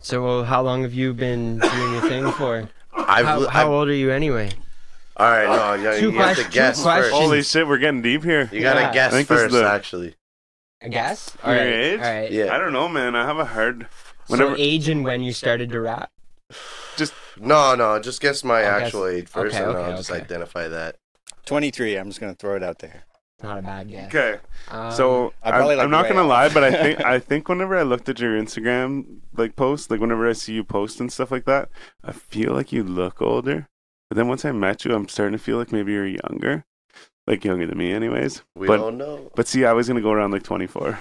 So 0.00 0.44
how 0.44 0.62
long 0.62 0.82
have 0.82 0.94
you 0.94 1.12
been 1.12 1.58
doing 1.58 1.92
your 1.92 2.02
thing 2.02 2.32
for? 2.32 2.68
I've, 2.96 3.26
How, 3.26 3.42
I've, 3.42 3.50
how 3.50 3.72
old 3.72 3.88
are 3.88 3.94
you 3.94 4.10
anyway? 4.10 4.50
all 5.16 5.30
right, 5.30 5.46
no, 5.46 5.74
you, 5.92 6.00
Two 6.00 6.10
you 6.12 6.18
have 6.18 6.36
to 6.38 6.44
guess 6.50 6.80
questions. 6.82 7.10
first. 7.10 7.22
Holy 7.22 7.42
shit, 7.42 7.68
we're 7.68 7.76
getting 7.78 8.00
deep 8.00 8.24
here. 8.24 8.48
You 8.50 8.62
gotta 8.62 8.90
guess 8.94 9.12
I 9.12 9.16
think 9.16 9.28
this 9.28 9.36
is 9.38 9.42
first, 9.44 9.54
the- 9.54 9.68
actually. 9.70 10.14
I 10.82 10.88
guess. 10.88 11.36
Your 11.44 11.52
All 11.52 11.58
right. 11.58 11.66
age? 11.66 12.00
All 12.00 12.06
right. 12.06 12.32
Yeah. 12.32 12.54
I 12.54 12.58
don't 12.58 12.72
know, 12.72 12.88
man. 12.88 13.14
I 13.14 13.26
have 13.26 13.36
a 13.38 13.44
hard. 13.44 13.86
So 14.26 14.54
age 14.56 14.88
and 14.88 15.04
when 15.04 15.22
you 15.22 15.34
started 15.34 15.68
to 15.70 15.80
rap. 15.80 16.10
No, 17.38 17.74
no, 17.74 17.98
just 18.00 18.20
guess 18.20 18.42
my 18.44 18.62
I'll 18.62 18.78
guess- 18.80 18.86
actual 18.88 19.06
age 19.06 19.28
first, 19.28 19.54
okay, 19.56 19.64
and 19.64 19.76
okay, 19.76 19.90
I'll 19.90 19.96
just 19.96 20.10
okay. 20.10 20.20
identify 20.20 20.68
that. 20.68 20.96
23. 21.46 21.96
I'm 21.96 22.08
just 22.08 22.20
gonna 22.20 22.34
throw 22.34 22.56
it 22.56 22.62
out 22.62 22.78
there. 22.78 23.04
Not 23.42 23.58
a 23.58 23.62
bad 23.62 23.88
guess. 23.88 24.08
okay, 24.08 24.38
Um, 24.68 24.92
so 24.92 25.32
I 25.42 25.52
I'm, 25.52 25.64
like, 25.64 25.78
I'm 25.78 25.90
not 25.90 26.06
gonna 26.08 26.22
off. 26.22 26.28
lie, 26.28 26.48
but 26.52 26.62
I 26.62 26.70
think 26.72 27.00
I 27.04 27.18
think 27.18 27.48
whenever 27.48 27.76
I 27.76 27.82
looked 27.82 28.08
at 28.08 28.20
your 28.20 28.38
Instagram 28.40 29.20
like 29.34 29.56
post, 29.56 29.90
like 29.90 30.00
whenever 30.00 30.28
I 30.28 30.34
see 30.34 30.52
you 30.52 30.62
post 30.64 31.00
and 31.00 31.10
stuff 31.10 31.30
like 31.30 31.46
that, 31.46 31.70
I 32.04 32.12
feel 32.12 32.52
like 32.52 32.70
you 32.72 32.82
look 32.84 33.22
older. 33.22 33.66
But 34.10 34.16
then 34.16 34.28
once 34.28 34.44
I 34.44 34.52
met 34.52 34.84
you, 34.84 34.94
I'm 34.94 35.08
starting 35.08 35.38
to 35.38 35.42
feel 35.42 35.56
like 35.56 35.72
maybe 35.72 35.92
you're 35.92 36.06
younger, 36.06 36.64
like 37.26 37.44
younger 37.44 37.66
than 37.66 37.78
me, 37.78 37.92
anyways. 37.92 38.42
We 38.54 38.66
But- 38.66 38.76
don't 38.76 38.98
know. 38.98 39.30
But 39.34 39.48
see, 39.48 39.64
I 39.64 39.72
was 39.72 39.88
gonna 39.88 40.02
go 40.02 40.10
around 40.12 40.32
like 40.32 40.42
24. 40.42 40.98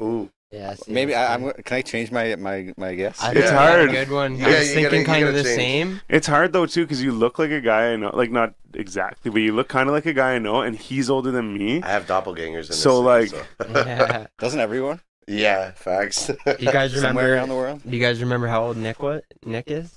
Ooh, 0.00 0.30
yeah, 0.54 0.74
see, 0.74 0.92
Maybe 0.92 1.14
I, 1.14 1.34
I'm. 1.34 1.50
Can 1.52 1.76
I 1.78 1.82
change 1.82 2.10
my 2.12 2.36
my 2.36 2.72
my 2.76 2.94
guess? 2.94 3.20
I 3.22 3.32
It's 3.32 3.40
think 3.40 3.50
hard. 3.52 3.88
A 3.90 3.92
good 3.92 4.10
one. 4.10 4.36
Yeah, 4.36 4.46
I 4.46 4.58
was 4.60 4.68
thinking 4.72 5.04
gotta- 5.04 5.04
kind 5.04 5.24
of 5.26 5.34
the 5.34 5.42
change. 5.42 5.56
same. 5.56 6.00
It's 6.08 6.26
hard 6.26 6.52
though 6.52 6.66
too, 6.66 6.84
because 6.84 7.02
you 7.02 7.12
look 7.12 7.38
like 7.38 7.50
a 7.50 7.60
guy 7.60 7.92
I 7.92 7.96
know, 7.96 8.10
like 8.14 8.30
not 8.30 8.54
exactly, 8.74 9.30
but 9.30 9.40
you 9.42 9.52
look 9.54 9.68
kind 9.68 9.88
of 9.88 9.94
like 9.94 10.06
a 10.06 10.12
guy 10.12 10.34
I 10.34 10.38
know, 10.38 10.60
and 10.62 10.76
he's 10.76 11.10
older 11.10 11.30
than 11.30 11.52
me. 11.52 11.82
I 11.82 11.88
have 11.88 12.06
doppelgangers 12.06 12.64
in 12.64 12.68
this 12.68 12.80
So, 12.82 12.96
city, 13.18 13.36
like- 13.36 13.46
so- 13.60 13.68
Yeah. 13.86 14.26
Doesn't 14.38 14.60
everyone? 14.60 15.00
yeah, 15.26 15.70
facts. 15.72 16.30
You 16.60 16.70
guys 16.70 16.92
Somewhere 17.00 17.24
remember? 17.24 17.34
around 17.34 17.48
the 17.48 17.54
world. 17.54 17.80
Do 17.88 17.96
you 17.96 18.02
guys 18.02 18.20
remember 18.20 18.46
how 18.46 18.64
old 18.66 18.76
Nick 18.76 19.02
what 19.02 19.24
Nick 19.44 19.70
is? 19.70 19.90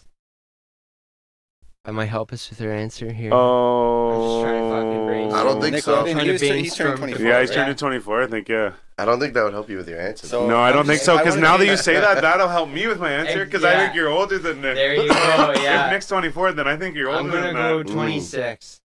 That 1.87 1.93
might 1.93 2.07
help 2.07 2.33
us 2.33 2.49
with 2.49 2.59
our 2.59 2.69
answer 2.73 3.13
here. 3.13 3.29
Oh. 3.33 4.09
I'm 4.11 4.21
just 4.21 4.43
trying 4.43 4.61
to 4.61 4.69
fucking 4.75 5.31
Oh. 5.31 5.35
I 5.39 5.43
don't 5.45 5.61
think 5.61 5.73
Nick 5.75 5.83
so. 5.85 5.93
Logan, 5.95 6.13
Trying 6.15 6.25
he 6.25 6.31
was 6.33 6.41
tur- 6.41 6.53
he's 6.55 6.75
turned 6.75 6.99
brainstorm. 6.99 7.11
24. 7.13 7.25
Yeah, 7.25 7.39
he's 7.39 7.49
right? 7.49 7.55
turned 7.55 7.77
to 7.77 7.79
24. 7.79 8.23
I 8.23 8.27
think. 8.27 8.49
Yeah. 8.49 8.71
I 8.97 9.05
don't 9.05 9.19
think 9.21 9.33
that 9.35 9.43
would 9.45 9.53
help 9.53 9.69
you 9.69 9.77
with 9.77 9.87
your 9.87 10.01
answer. 10.01 10.27
So- 10.27 10.47
no, 10.49 10.57
I 10.59 10.73
don't 10.73 10.85
think 10.85 10.99
so. 10.99 11.15
I 11.15 11.19
Because 11.19 11.35
wanna 11.35 11.47
now 11.47 11.57
be- 11.57 11.63
that 11.67 11.71
you 11.71 11.77
say 11.77 11.93
that, 11.93 12.21
that'll 12.21 12.49
help 12.49 12.67
me 12.69 12.87
with 12.87 12.99
my 12.99 13.09
answer. 13.09 13.45
Because 13.45 13.63
I 13.63 13.71
Yeah. 13.71 13.79
think 13.85 13.95
you're 13.95 14.09
older 14.09 14.37
than 14.37 14.59
Nick. 14.59 14.75
There 14.75 14.95
you 14.95 15.07
go. 15.07 15.13
yeah. 15.13 15.51
if 15.55 15.61
Yeah. 15.63 15.89
Nick's 15.89 16.07
24, 16.07 16.51
then 16.51 16.67
I 16.67 16.75
think 16.75 16.93
you're 16.97 17.07
older 17.07 17.19
I'm 17.21 17.27
gonna 17.31 17.41
than 17.41 17.53
go 17.53 17.83
that. 17.83 17.93
26. 17.93 18.81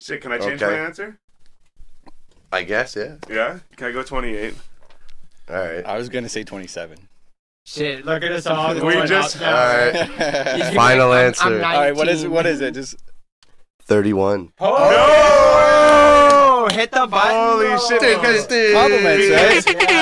Shit, 0.00 0.22
can 0.22 0.32
I 0.32 0.38
change 0.38 0.62
Okay. 0.62 0.72
my 0.72 0.78
answer? 0.78 1.18
I 2.50 2.62
guess, 2.62 2.96
yeah. 2.96 3.16
Yeah. 3.28 3.58
Can 3.76 3.88
I 3.88 3.92
go 3.92 4.02
28? 4.02 4.54
All 5.50 5.56
right. 5.56 5.84
I 5.84 5.98
was 5.98 6.08
gonna 6.08 6.30
say 6.30 6.42
27. 6.42 6.96
Shit, 7.66 8.06
look 8.06 8.22
at 8.22 8.30
us 8.30 8.46
all. 8.46 8.74
We 8.74 8.94
just- 9.06 9.42
up. 9.42 9.42
All 9.42 9.52
right. 9.52 10.72
Final 10.74 11.08
like, 11.08 11.18
I'm- 11.18 11.26
answer. 11.26 11.44
I'm 11.44 11.52
All 11.54 11.58
right. 11.60 11.96
What 11.96 12.08
is 12.08 12.22
19. 12.22 12.34
what 12.34 12.46
is 12.46 12.60
it? 12.60 12.74
Just 12.74 12.94
31. 13.82 14.52
Oh, 14.60 16.68
hit 16.72 16.92
the 16.92 17.06
button. 17.08 17.34
Holy 17.34 17.66
bro. 17.66 17.78
shit. 17.88 18.00
compliments, 18.72 19.30
right? 19.30 19.64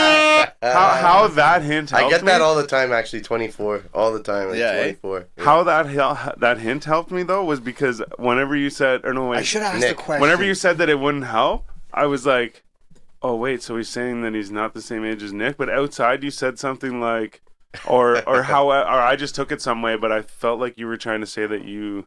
Yeah. 0.65 0.73
How, 0.73 0.89
how 1.01 1.27
that 1.29 1.63
hint 1.63 1.93
I 1.95 2.09
get 2.11 2.23
that 2.25 2.39
me? 2.39 2.45
all 2.45 2.55
the 2.55 2.67
time, 2.67 2.93
actually. 2.93 3.21
24. 3.23 3.85
All 3.95 4.13
the 4.13 4.23
time. 4.23 4.49
Like 4.51 4.59
Yeah, 4.59 4.71
eh? 4.71 4.93
24. 4.95 5.27
Yeah. 5.39 5.45
How 5.45 5.63
that 5.65 5.87
hel- 5.87 6.35
that 6.39 6.59
hint 6.59 6.85
helped 6.85 7.11
me 7.11 7.23
though 7.23 7.43
was 7.45 7.61
because 7.61 8.03
whenever 8.19 8.55
you 8.57 8.69
said, 8.71 9.05
or 9.05 9.13
no 9.15 9.29
wait, 9.29 9.39
I 9.39 9.43
should 9.43 9.63
ask 9.63 9.87
the 9.87 9.95
question. 9.95 10.21
whenever 10.21 10.45
you 10.45 10.55
said 10.55 10.77
that 10.79 10.89
it 10.91 10.99
wouldn't 10.99 11.25
help, 11.25 11.71
I 11.93 12.07
was 12.07 12.25
like, 12.27 12.63
oh 13.23 13.37
wait, 13.37 13.63
so 13.63 13.77
he's 13.77 13.89
saying 13.91 14.23
that 14.23 14.35
he's 14.35 14.51
not 14.51 14.73
the 14.75 14.81
same 14.83 15.05
age 15.05 15.23
as 15.23 15.33
Nick, 15.33 15.57
but 15.59 15.69
outside 15.71 16.23
you 16.23 16.31
said 16.31 16.59
something 16.59 16.99
like, 17.01 17.41
or 17.87 18.27
or 18.29 18.43
how, 18.51 18.69
or 18.71 18.75
I 18.75 19.17
just 19.17 19.35
took 19.35 19.53
it 19.53 19.61
some 19.63 19.83
way, 19.83 19.97
but 19.97 20.13
I 20.13 20.23
felt 20.23 20.61
like 20.61 20.79
you 20.79 20.87
were 20.87 20.97
trying 20.97 21.21
to 21.21 21.27
say 21.27 21.47
that 21.47 21.65
you. 21.65 22.07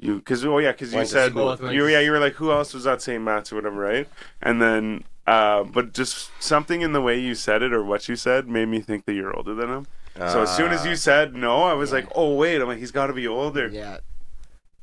You, 0.00 0.18
because 0.18 0.44
oh 0.44 0.58
yeah, 0.58 0.70
because 0.70 0.92
you 0.92 0.98
Went 0.98 1.08
said 1.08 1.34
you 1.34 1.88
yeah 1.88 1.98
you 1.98 2.12
were 2.12 2.20
like 2.20 2.34
who 2.34 2.52
else 2.52 2.72
was 2.72 2.86
at 2.86 3.02
St. 3.02 3.20
Matt's 3.20 3.50
or 3.52 3.56
whatever 3.56 3.80
right, 3.80 4.08
and 4.40 4.62
then 4.62 5.02
uh, 5.26 5.64
but 5.64 5.92
just 5.92 6.30
something 6.38 6.82
in 6.82 6.92
the 6.92 7.02
way 7.02 7.18
you 7.18 7.34
said 7.34 7.62
it 7.64 7.72
or 7.72 7.82
what 7.82 8.08
you 8.08 8.14
said 8.14 8.46
made 8.46 8.66
me 8.66 8.80
think 8.80 9.06
that 9.06 9.14
you're 9.14 9.34
older 9.36 9.54
than 9.56 9.68
him. 9.68 9.86
So 10.16 10.42
as 10.42 10.56
soon 10.56 10.70
as 10.70 10.82
Ah, 10.82 10.90
you 10.90 10.94
said 10.94 11.34
no, 11.34 11.64
I 11.64 11.74
was 11.74 11.90
like, 11.90 12.06
oh 12.14 12.34
wait, 12.36 12.60
I'm 12.60 12.68
like 12.68 12.78
he's 12.78 12.92
got 12.92 13.08
to 13.08 13.12
be 13.12 13.26
older. 13.26 13.66
Yeah. 13.66 13.98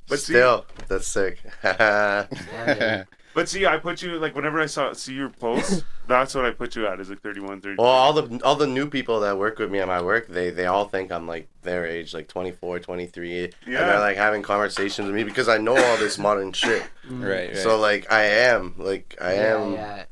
But 0.09 0.19
see, 0.19 0.33
Still, 0.33 0.65
that's 0.89 1.07
sick. 1.07 1.39
yeah. 1.63 3.05
But 3.35 3.47
see, 3.47 3.65
I 3.67 3.77
put 3.77 4.01
you 4.01 4.17
like 4.17 4.33
whenever 4.35 4.59
I 4.59 4.65
saw 4.65 4.91
see 4.93 5.13
your 5.13 5.29
posts, 5.29 5.83
that's 6.07 6.33
what 6.33 6.45
I 6.45 6.51
put 6.51 6.75
you 6.75 6.87
at 6.87 6.99
is 6.99 7.09
like 7.09 7.21
31, 7.21 7.61
32. 7.61 7.81
Well, 7.81 7.91
all 7.91 8.13
the 8.13 8.41
all 8.43 8.55
the 8.55 8.65
new 8.65 8.89
people 8.89 9.19
that 9.19 9.37
work 9.37 9.59
with 9.59 9.69
me 9.69 9.79
at 9.79 9.87
my 9.87 10.01
work, 10.01 10.27
they 10.27 10.49
they 10.49 10.65
all 10.65 10.85
think 10.87 11.11
I'm 11.11 11.27
like 11.27 11.47
their 11.61 11.85
age, 11.85 12.13
like 12.13 12.27
24, 12.27 12.79
23. 12.79 13.43
And 13.43 13.53
Yeah. 13.67 13.85
they're 13.85 13.99
like 13.99 14.17
having 14.17 14.41
conversations 14.41 15.05
with 15.05 15.15
me 15.15 15.23
because 15.23 15.47
I 15.49 15.57
know 15.59 15.75
all 15.77 15.97
this 15.97 16.17
modern 16.17 16.51
shit. 16.53 16.81
right, 17.09 17.49
right. 17.49 17.57
So 17.57 17.77
like 17.77 18.11
I 18.11 18.23
am, 18.23 18.73
like 18.77 19.15
I 19.21 19.33
am, 19.33 19.73
Yeah. 19.73 20.05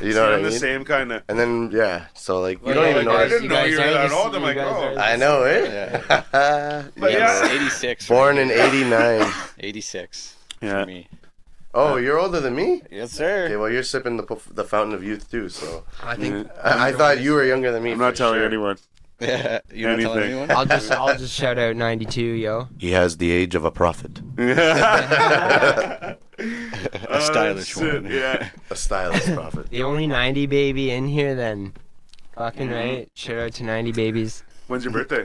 you 0.00 0.12
See, 0.12 0.14
know 0.14 0.22
what 0.22 0.32
I 0.32 0.36
I'm 0.36 0.42
mean? 0.42 0.50
the 0.52 0.58
same 0.58 0.84
kind 0.84 1.12
of. 1.12 1.22
And 1.28 1.38
then 1.38 1.70
yeah, 1.72 2.06
so 2.14 2.40
like 2.40 2.64
you 2.66 2.72
don't 2.74 2.84
yeah, 2.84 2.90
even 2.90 3.02
you 3.04 3.08
know. 3.10 3.16
I 3.16 3.28
didn't 3.28 3.48
know 3.48 3.64
you 3.64 3.76
were 3.76 3.82
guys 3.82 3.90
are 3.90 3.92
that 3.94 4.08
the- 4.10 4.14
old. 4.14 4.34
I'm 4.36 4.42
like, 4.42 4.56
oh. 4.58 4.96
I 4.96 5.16
know 5.16 5.42
it. 5.44 6.04
But 6.96 7.12
Yeah, 7.12 7.46
yeah. 7.46 7.52
86. 7.52 8.08
Born 8.08 8.36
right 8.36 8.42
in 8.42 8.50
'89. 8.50 9.32
86 9.58 10.36
Yeah. 10.60 10.80
for 10.82 10.86
me. 10.86 11.08
Oh, 11.72 11.96
you're 11.96 12.18
older 12.18 12.40
than 12.40 12.54
me. 12.56 12.82
Yes, 12.90 13.12
sir. 13.12 13.44
Okay, 13.44 13.56
well 13.56 13.70
you're 13.70 13.82
sipping 13.84 14.16
the 14.16 14.40
the 14.52 14.64
fountain 14.64 14.94
of 14.94 15.04
youth 15.04 15.30
too. 15.30 15.48
So 15.48 15.84
I 16.02 16.16
think 16.16 16.48
I, 16.62 16.88
I 16.88 16.92
thought 16.92 17.20
you 17.20 17.32
were 17.34 17.44
younger 17.44 17.70
than 17.70 17.82
me. 17.82 17.92
I'm 17.92 17.98
not 17.98 18.16
telling 18.16 18.38
sure. 18.38 18.46
anyone. 18.46 18.76
Yeah, 19.20 19.60
you 19.72 19.86
not 19.86 20.00
telling 20.00 20.22
anyone? 20.24 20.50
I'll 20.50 20.66
just 20.66 20.90
I'll 20.90 21.16
just 21.16 21.32
shout 21.34 21.58
out 21.58 21.76
92, 21.76 22.20
yo. 22.20 22.68
He 22.78 22.90
has 22.92 23.18
the 23.18 23.30
age 23.30 23.54
of 23.54 23.64
a 23.64 23.70
prophet. 23.70 24.20
a 24.38 26.16
A 26.40 27.20
stylish 27.20 27.76
one. 27.76 28.06
Yeah. 28.10 28.48
A 28.70 28.76
stylish 28.76 29.26
prophet. 29.26 29.68
The 29.70 29.82
only 29.82 30.06
90 30.06 30.46
baby 30.46 30.90
in 30.90 31.06
here 31.06 31.34
then. 31.34 31.74
Fucking 32.34 32.68
Mhm. 32.68 32.74
right. 32.74 33.08
Shout 33.14 33.36
out 33.38 33.52
to 33.54 33.64
90 33.64 33.92
babies. 33.92 34.42
When's 34.66 34.84
your 34.84 34.92
birthday? 34.92 35.24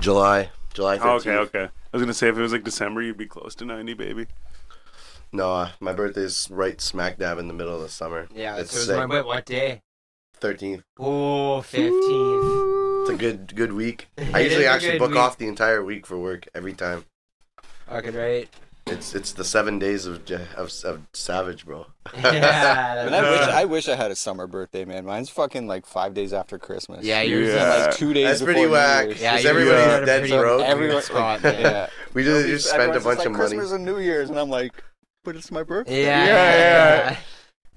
July, 0.00 0.50
July 0.74 0.98
15th. 0.98 1.04
Oh, 1.04 1.16
okay, 1.16 1.36
okay. 1.36 1.64
I 1.64 1.96
was 1.96 2.02
gonna 2.02 2.12
say 2.14 2.28
if 2.28 2.36
it 2.36 2.40
was 2.42 2.52
like 2.52 2.64
December, 2.64 3.02
you'd 3.02 3.16
be 3.16 3.26
close 3.26 3.54
to 3.56 3.64
90, 3.64 3.94
baby. 3.94 4.26
No, 5.32 5.52
uh, 5.52 5.70
my 5.80 5.92
birthday's 5.92 6.48
right 6.50 6.80
smack 6.80 7.18
dab 7.18 7.38
in 7.38 7.48
the 7.48 7.54
middle 7.54 7.74
of 7.74 7.82
the 7.82 7.88
summer. 7.88 8.28
yeah, 8.34 8.56
it's 8.56 8.70
so 8.72 8.94
it 8.94 8.98
was 8.98 9.08
my 9.08 9.16
wait, 9.16 9.26
what 9.26 9.44
day? 9.44 9.82
13th. 10.40 10.82
Oh, 10.98 11.60
15th. 11.62 13.00
It's 13.02 13.10
a 13.10 13.16
good 13.16 13.54
good 13.54 13.72
week. 13.72 14.08
I 14.32 14.40
usually 14.40 14.66
actually 14.66 14.98
book 14.98 15.10
week. 15.10 15.18
off 15.18 15.36
the 15.38 15.48
entire 15.48 15.82
week 15.84 16.06
for 16.06 16.18
work 16.18 16.46
every 16.54 16.72
time. 16.74 17.04
Fucking 17.88 18.14
right. 18.14 18.48
It's 18.86 19.14
it's 19.14 19.32
the 19.32 19.44
seven 19.44 19.78
days 19.78 20.06
of 20.06 20.30
of, 20.56 20.72
of 20.84 21.02
Savage, 21.12 21.66
bro. 21.66 21.86
yeah. 22.16 23.02
And 23.04 23.12
that's- 23.12 23.48
I 23.48 23.48
wish 23.48 23.54
I 23.56 23.64
wish 23.66 23.88
I 23.88 23.96
had 23.96 24.10
a 24.10 24.16
summer 24.16 24.46
birthday, 24.46 24.84
man. 24.86 25.04
Mine's 25.04 25.28
fucking 25.28 25.66
like 25.66 25.84
five 25.86 26.14
days 26.14 26.32
after 26.32 26.58
Christmas. 26.58 27.04
Yeah, 27.04 27.20
Yeah. 27.20 27.30
yours 27.36 27.48
is 27.48 27.54
like 27.56 27.86
like 27.88 27.96
two 27.96 28.14
days 28.14 28.26
That's 28.26 28.40
before 28.40 28.52
pretty 28.54 28.66
New 28.66 28.72
whack. 28.72 29.06
Year's. 29.08 29.20
Yeah, 29.20 29.36
Is 29.36 29.44
yours 29.44 29.50
everybody 29.50 29.80
is 29.80 29.86
at 29.88 30.02
a 30.02 30.06
dead 30.06 30.20
pretty- 30.20 30.36
broke? 30.36 30.62
Everyone, 30.62 31.02
spot, 31.02 31.42
man. 31.42 31.60
yeah. 31.60 31.88
We 32.14 32.24
just, 32.24 32.46
just 32.46 32.66
spent 32.68 32.80
a 32.92 32.94
Everyone's 32.94 33.04
bunch 33.04 33.16
just 33.18 33.26
of 33.26 33.32
like, 33.32 33.38
money. 33.42 33.56
Christmas 33.56 33.72
and 33.72 33.84
New 33.84 33.98
Year's, 33.98 34.30
and 34.30 34.38
I'm 34.38 34.48
like, 34.50 34.72
but 35.28 35.36
it's 35.36 35.50
my 35.50 35.62
birthday. 35.62 36.04
Yeah, 36.04 36.24
Yeah, 36.26 36.32
yeah, 36.56 37.10
yeah. 37.10 37.16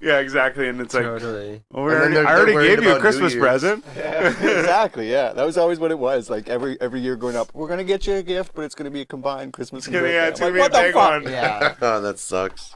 Yeah, 0.04 0.18
exactly. 0.18 0.68
And 0.68 0.80
it's 0.80 0.94
like, 0.94 1.04
totally. 1.04 1.62
well, 1.70 1.84
we 1.84 1.92
And 1.92 2.02
then 2.02 2.02
already, 2.02 2.14
they're- 2.14 2.26
I 2.26 2.32
already 2.32 2.46
they're 2.46 2.54
worried 2.56 2.68
gave 2.76 2.82
you 2.82 2.88
a 2.88 2.92
about 2.92 2.94
New 2.96 3.00
Christmas 3.02 3.32
Year's. 3.34 3.42
present. 3.44 3.84
Yeah, 3.96 4.28
exactly. 4.60 5.10
Yeah, 5.10 5.32
that 5.34 5.44
was 5.44 5.56
always 5.58 5.78
what 5.78 5.90
it 5.92 5.98
was. 5.98 6.28
Like 6.30 6.48
every 6.48 6.80
every 6.80 7.00
year 7.00 7.14
growing 7.14 7.36
up, 7.36 7.54
we're 7.54 7.68
gonna 7.68 7.84
get 7.84 8.06
you 8.06 8.14
a 8.14 8.22
gift, 8.22 8.52
but 8.54 8.62
it's 8.64 8.74
gonna 8.74 8.90
be 8.90 9.02
a 9.02 9.04
combined 9.04 9.52
Christmas 9.52 9.86
and 9.86 9.92
gonna- 9.92 10.06
birthday. 10.06 10.16
yeah, 10.16 10.22
I'm 10.24 10.30
it's 10.30 10.40
gonna 10.40 10.52
be 10.54 10.58
a 10.58 10.62
what 10.62 10.72
the 10.72 10.78
big 10.78 10.94
fuck? 10.94 11.22
one. 11.22 11.32
Yeah. 11.32 11.74
oh, 11.82 12.00
that 12.06 12.18
sucks. 12.18 12.74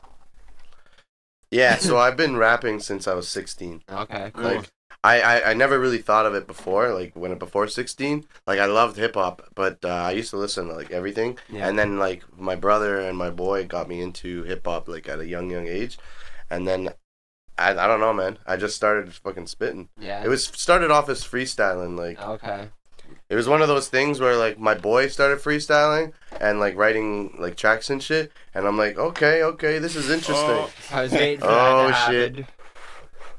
Yeah, 1.50 1.76
so 1.78 1.96
I've 1.96 2.16
been 2.16 2.36
rapping 2.36 2.78
since 2.80 3.08
I 3.08 3.14
was 3.14 3.28
16. 3.28 3.82
Okay. 3.90 4.30
Cool. 4.34 4.44
Like, 4.44 4.70
I, 5.06 5.20
I, 5.20 5.50
I 5.50 5.54
never 5.54 5.78
really 5.78 6.02
thought 6.02 6.26
of 6.26 6.34
it 6.34 6.46
before, 6.46 6.92
like 6.92 7.12
when 7.14 7.36
before 7.38 7.68
16. 7.68 8.24
Like, 8.46 8.58
I 8.58 8.66
loved 8.66 8.96
hip 8.96 9.14
hop, 9.14 9.42
but 9.54 9.78
uh, 9.84 9.88
I 9.88 10.10
used 10.12 10.30
to 10.30 10.36
listen 10.36 10.68
to 10.68 10.74
like 10.74 10.90
everything. 10.90 11.38
Yeah. 11.48 11.68
And 11.68 11.78
then, 11.78 11.98
like, 11.98 12.22
my 12.38 12.56
brother 12.56 12.98
and 13.00 13.16
my 13.16 13.30
boy 13.30 13.66
got 13.66 13.88
me 13.88 14.00
into 14.00 14.42
hip 14.44 14.66
hop, 14.66 14.88
like, 14.88 15.08
at 15.08 15.20
a 15.20 15.26
young, 15.26 15.50
young 15.50 15.66
age. 15.68 15.98
And 16.50 16.66
then, 16.66 16.90
I, 17.58 17.70
I 17.70 17.86
don't 17.86 18.00
know, 18.00 18.12
man. 18.12 18.38
I 18.46 18.56
just 18.56 18.76
started 18.76 19.12
fucking 19.14 19.46
spitting. 19.46 19.88
yeah. 19.98 20.24
It 20.24 20.28
was 20.28 20.44
started 20.44 20.90
off 20.90 21.08
as 21.08 21.22
freestyling, 21.24 21.96
like, 21.98 22.20
Okay. 22.20 22.68
it 23.30 23.34
was 23.36 23.48
one 23.48 23.62
of 23.62 23.68
those 23.68 23.88
things 23.88 24.20
where 24.20 24.36
like 24.36 24.58
my 24.58 24.74
boy 24.74 25.08
started 25.08 25.38
freestyling 25.38 26.12
and 26.40 26.60
like 26.60 26.76
writing 26.76 27.34
like 27.38 27.56
tracks 27.56 27.88
and 27.90 28.02
shit, 28.02 28.30
and 28.54 28.66
I'm 28.66 28.76
like, 28.76 28.98
okay, 28.98 29.42
okay, 29.42 29.78
this 29.78 29.96
is 29.96 30.10
interesting. 30.10 30.50
Oh, 30.50 30.70
I 30.92 31.02
was 31.02 31.12
waiting 31.12 31.40
for 31.40 31.46
Oh, 31.46 31.88
that 31.88 32.06
to 32.06 32.12
shit. 32.12 32.36
happen. 32.36 32.46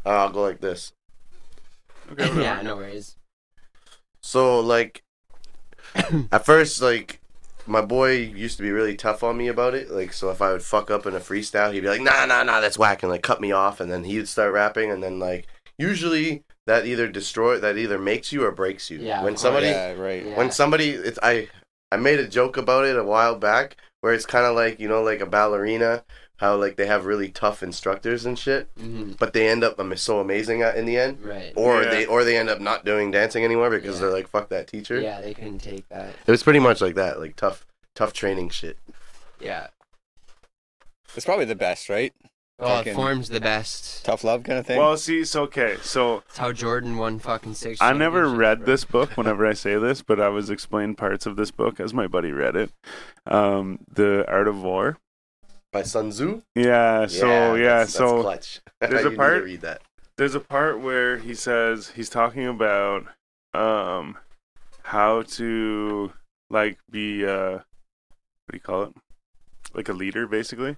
Uh, 0.05 0.09
I'll 0.09 0.29
go 0.31 0.41
like 0.41 0.61
this. 0.61 0.93
Okay, 2.11 2.41
yeah, 2.41 2.61
no 2.61 2.75
worries. 2.75 3.15
So 4.21 4.59
like, 4.59 5.03
at 6.31 6.45
first 6.45 6.81
like. 6.81 7.21
My 7.69 7.81
boy 7.81 8.11
used 8.11 8.55
to 8.55 8.63
be 8.63 8.71
really 8.71 8.95
tough 8.95 9.25
on 9.25 9.35
me 9.35 9.49
about 9.49 9.75
it. 9.75 9.91
Like, 9.91 10.13
so 10.13 10.29
if 10.29 10.41
I 10.41 10.53
would 10.53 10.63
fuck 10.63 10.89
up 10.89 11.05
in 11.05 11.13
a 11.13 11.19
freestyle, 11.19 11.73
he'd 11.73 11.81
be 11.81 11.89
like, 11.89 11.99
"Nah, 11.99 12.25
nah, 12.25 12.41
nah, 12.41 12.61
that's 12.61 12.79
whack," 12.79 13.03
and 13.03 13.11
like 13.11 13.23
cut 13.23 13.41
me 13.41 13.51
off, 13.51 13.81
and 13.81 13.91
then 13.91 14.05
he'd 14.05 14.29
start 14.29 14.53
rapping, 14.53 14.89
and 14.89 15.03
then 15.03 15.19
like 15.19 15.47
usually 15.77 16.43
that 16.65 16.85
either 16.85 17.07
destroy 17.07 17.59
that 17.59 17.77
either 17.77 17.97
makes 17.97 18.31
you 18.31 18.43
or 18.43 18.51
breaks 18.51 18.91
you. 18.91 18.99
Yeah, 18.99 19.23
when 19.23 19.33
course. 19.33 19.41
somebody 19.41 19.67
Yeah, 19.67 19.93
right. 19.93 20.25
Yeah. 20.25 20.37
when 20.37 20.51
somebody 20.51 20.91
it's 20.91 21.19
i 21.23 21.47
i 21.91 21.97
made 21.97 22.19
a 22.19 22.27
joke 22.27 22.57
about 22.57 22.85
it 22.85 22.97
a 22.97 23.03
while 23.03 23.35
back 23.35 23.77
where 24.01 24.13
it's 24.13 24.25
kind 24.25 24.45
of 24.45 24.55
like 24.55 24.79
you 24.79 24.87
know 24.87 25.01
like 25.01 25.21
a 25.21 25.25
ballerina 25.25 26.03
how 26.37 26.55
like 26.55 26.75
they 26.77 26.85
have 26.87 27.05
really 27.05 27.29
tough 27.29 27.61
instructors 27.63 28.25
and 28.25 28.37
shit 28.39 28.67
hmm 28.79 29.11
but 29.19 29.33
they 29.33 29.47
end 29.47 29.63
up 29.63 29.79
am- 29.79 29.95
so 29.97 30.19
amazing 30.19 30.61
at, 30.61 30.75
in 30.77 30.85
the 30.85 30.97
end 30.97 31.23
Right. 31.23 31.51
or 31.55 31.83
Yeah. 31.83 31.89
they 31.89 32.05
or 32.05 32.23
they 32.23 32.37
end 32.37 32.49
up 32.49 32.59
not 32.61 32.85
doing 32.85 33.11
dancing 33.11 33.43
anymore 33.43 33.69
because 33.69 33.95
Yeah. 33.95 34.01
they're 34.01 34.13
like 34.13 34.27
fuck 34.27 34.49
that 34.49 34.67
teacher 34.67 34.99
Yeah, 34.99 35.21
they 35.21 35.33
couldn't 35.33 35.59
take 35.59 35.87
that. 35.89 36.13
it 36.25 36.31
was 36.31 36.43
pretty 36.43 36.59
much 36.59 36.79
like 36.81 36.95
that 36.95 37.19
like 37.19 37.35
tough 37.35 37.65
tough 37.95 38.13
training 38.13 38.49
shit 38.49 38.77
Yeah. 39.39 39.67
It's 41.15 41.25
probably 41.25 41.45
the 41.45 41.55
best, 41.55 41.89
right? 41.89 42.13
Well, 42.59 42.81
it 42.81 42.93
forms 42.93 43.29
the 43.29 43.39
best. 43.39 44.03
Tough 44.05 44.23
love 44.23 44.43
kind 44.43 44.57
of 44.59 44.65
thing. 44.65 44.77
Well, 44.79 44.97
see, 44.97 45.23
so 45.25 45.43
okay, 45.43 45.77
so 45.81 46.23
That's 46.27 46.37
how 46.39 46.51
Jordan 46.51 46.97
won 46.97 47.19
fucking 47.19 47.53
six. 47.53 47.79
I 47.81 47.93
never 47.93 48.27
read 48.27 48.65
this 48.65 48.83
book 48.83 49.11
whenever 49.15 49.45
I 49.45 49.53
say 49.65 49.77
this, 49.77 50.01
but 50.01 50.19
I 50.19 50.29
was 50.29 50.49
explained 50.49 50.97
parts 50.97 51.25
of 51.27 51.35
this 51.35 51.51
book 51.51 51.79
as 51.79 51.93
my 51.93 52.07
buddy 52.07 52.31
read 52.31 52.55
it. 52.55 52.71
Um, 53.27 53.79
the 53.91 54.25
Art 54.27 54.47
of 54.47 54.61
War. 54.63 54.97
By 55.71 55.83
sun 55.83 56.09
tzu? 56.11 56.41
Yeah, 56.55 57.07
so 57.07 57.55
yeah, 57.55 57.79
that's, 57.79 57.93
so 57.93 58.23
that's 58.23 58.61
there's 58.81 59.05
a 59.05 59.11
part- 59.11 59.43
read 59.43 59.61
that. 59.61 59.81
there's 60.17 60.35
a 60.35 60.39
part 60.39 60.79
where 60.79 61.17
he 61.17 61.33
says 61.33 61.89
he's 61.95 62.09
talking 62.09 62.47
about 62.47 63.05
um 63.53 64.17
how 64.83 65.21
to 65.23 66.11
like 66.49 66.77
be 66.89 67.25
uh 67.25 67.51
what 67.51 68.51
do 68.51 68.55
you 68.55 68.59
call 68.59 68.83
it? 68.83 68.93
Like 69.73 69.89
a 69.89 69.93
leader 69.93 70.27
basically. 70.27 70.77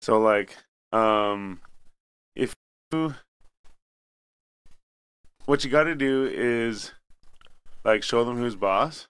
So 0.00 0.18
like 0.20 0.56
um 0.92 1.60
if 2.36 2.54
you 2.92 3.14
what 5.46 5.64
you 5.64 5.70
got 5.70 5.84
to 5.84 5.94
do 5.94 6.30
is 6.32 6.92
like 7.84 8.02
show 8.02 8.24
them 8.24 8.36
who's 8.36 8.54
boss 8.54 9.08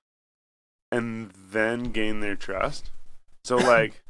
and 0.91 1.31
then 1.51 1.85
gain 1.85 2.21
their 2.21 2.37
trust. 2.37 2.91
So 3.45 3.57
like 3.75 4.03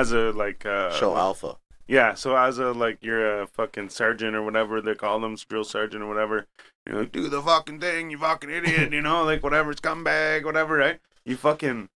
as 0.00 0.12
a 0.12 0.32
like 0.32 0.64
uh 0.66 0.90
show 0.92 1.16
alpha 1.16 1.56
yeah, 1.88 2.14
so 2.14 2.36
as 2.36 2.58
a 2.58 2.72
like 2.72 2.98
you're 3.00 3.42
a 3.42 3.46
fucking 3.46 3.90
sergeant 3.90 4.34
or 4.34 4.42
whatever 4.42 4.80
they 4.80 4.94
call 4.94 5.20
them, 5.20 5.36
drill 5.48 5.64
sergeant 5.64 6.02
or 6.02 6.08
whatever. 6.08 6.46
You 6.86 6.92
know, 6.92 7.04
do 7.04 7.28
the 7.28 7.42
fucking 7.42 7.80
thing, 7.80 8.10
you 8.10 8.18
fucking 8.18 8.50
idiot. 8.50 8.92
You 8.92 9.02
know, 9.02 9.22
like 9.22 9.42
whatever, 9.42 9.72
scumbag, 9.72 10.44
whatever, 10.44 10.76
right? 10.76 11.00
You 11.24 11.36
fucking 11.36 11.88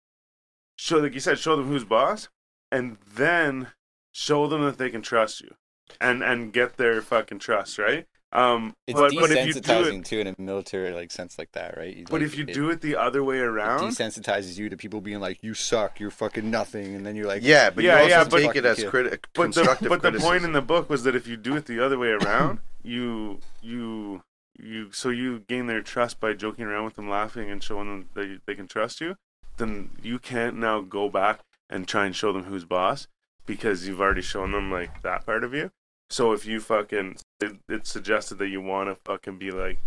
show, 0.75 0.97
like 0.97 1.13
you 1.13 1.19
said, 1.19 1.39
show 1.39 1.55
them 1.55 1.67
who's 1.67 1.85
boss, 1.85 2.29
and 2.71 2.97
then 3.15 3.69
show 4.11 4.47
them 4.47 4.63
that 4.63 4.77
they 4.77 4.89
can 4.91 5.01
trust 5.01 5.41
you, 5.41 5.55
and 5.99 6.23
and 6.23 6.53
get 6.53 6.77
their 6.77 7.01
fucking 7.01 7.39
trust, 7.39 7.79
right? 7.79 8.05
Um, 8.31 8.75
it's 8.85 8.99
but 8.99 9.11
but 9.15 9.31
if 9.31 9.47
you 9.47 9.53
do 9.53 9.59
desensitizing 9.61 9.99
it, 10.01 10.05
too 10.05 10.19
in 10.19 10.27
a 10.27 10.35
military 10.37 10.91
like 10.93 11.11
sense 11.11 11.39
like 11.39 11.51
that, 11.53 11.75
right? 11.77 11.95
You, 11.97 12.05
but 12.09 12.21
if 12.21 12.37
you 12.37 12.45
it- 12.47 12.53
do 12.53 12.69
it 12.69 12.81
the 12.81 12.95
other 12.95 13.23
way 13.23 13.39
it 13.39 13.43
around, 13.43 13.89
desensitizes 13.89 14.57
you 14.59 14.69
to 14.69 14.77
people 14.77 15.01
being 15.01 15.19
like, 15.19 15.41
"You 15.41 15.55
suck, 15.55 15.99
you're 15.99 16.11
fucking 16.11 16.49
nothing," 16.51 16.93
and 16.93 17.03
then 17.05 17.15
you're 17.15 17.25
like, 17.25 17.41
yeah 17.43 17.71
but 17.71 17.83
Yeah, 17.83 17.95
you 17.95 18.01
also 18.03 18.09
yeah, 18.09 18.23
but- 18.25 18.37
take 18.41 18.55
it 18.55 18.65
as 18.65 18.83
Fucking 18.83 18.91
criti- 18.91 19.09
but 19.09 19.21
the 19.33 19.41
constructive 19.41 19.89
but 19.89 20.01
the 20.03 20.11
point 20.19 20.43
in 20.43 20.51
the 20.53 20.61
book 20.61 20.89
was 20.91 21.03
that 21.05 21.15
if 21.15 21.25
you 21.27 21.37
do 21.37 21.55
it 21.55 21.65
the 21.65 21.83
other 21.83 21.97
way 21.97 22.09
around, 22.09 22.59
you 22.83 23.39
you 23.63 24.21
you 24.59 24.91
so 24.91 25.09
you 25.09 25.39
gain 25.47 25.65
their 25.65 25.81
trust 25.81 26.19
by 26.19 26.33
joking 26.33 26.65
around 26.65 26.85
with 26.85 26.95
them, 26.95 27.09
laughing, 27.09 27.49
and 27.49 27.63
showing 27.63 27.87
them 27.87 28.09
that 28.13 28.27
you- 28.27 28.41
they 28.45 28.53
can 28.53 28.67
trust 28.67 29.01
you. 29.01 29.15
Then 29.57 29.89
you 30.03 30.19
can't 30.19 30.55
now 30.55 30.81
go 30.81 31.09
back 31.09 31.39
and 31.67 31.87
try 31.87 32.05
and 32.05 32.15
show 32.15 32.31
them 32.31 32.43
who's 32.43 32.63
boss 32.63 33.07
because 33.47 33.87
you've 33.87 33.99
already 33.99 34.21
shown 34.21 34.51
them 34.51 34.71
like 34.71 35.01
that 35.01 35.25
part 35.25 35.43
of 35.43 35.53
you. 35.55 35.71
So 36.09 36.31
if 36.33 36.45
you 36.45 36.59
fucking, 36.59 37.17
it, 37.39 37.57
it's 37.67 37.89
suggested 37.89 38.39
that 38.39 38.47
you 38.47 38.61
want 38.61 38.89
to 38.89 38.95
fucking 39.05 39.37
be 39.37 39.51
like 39.51 39.77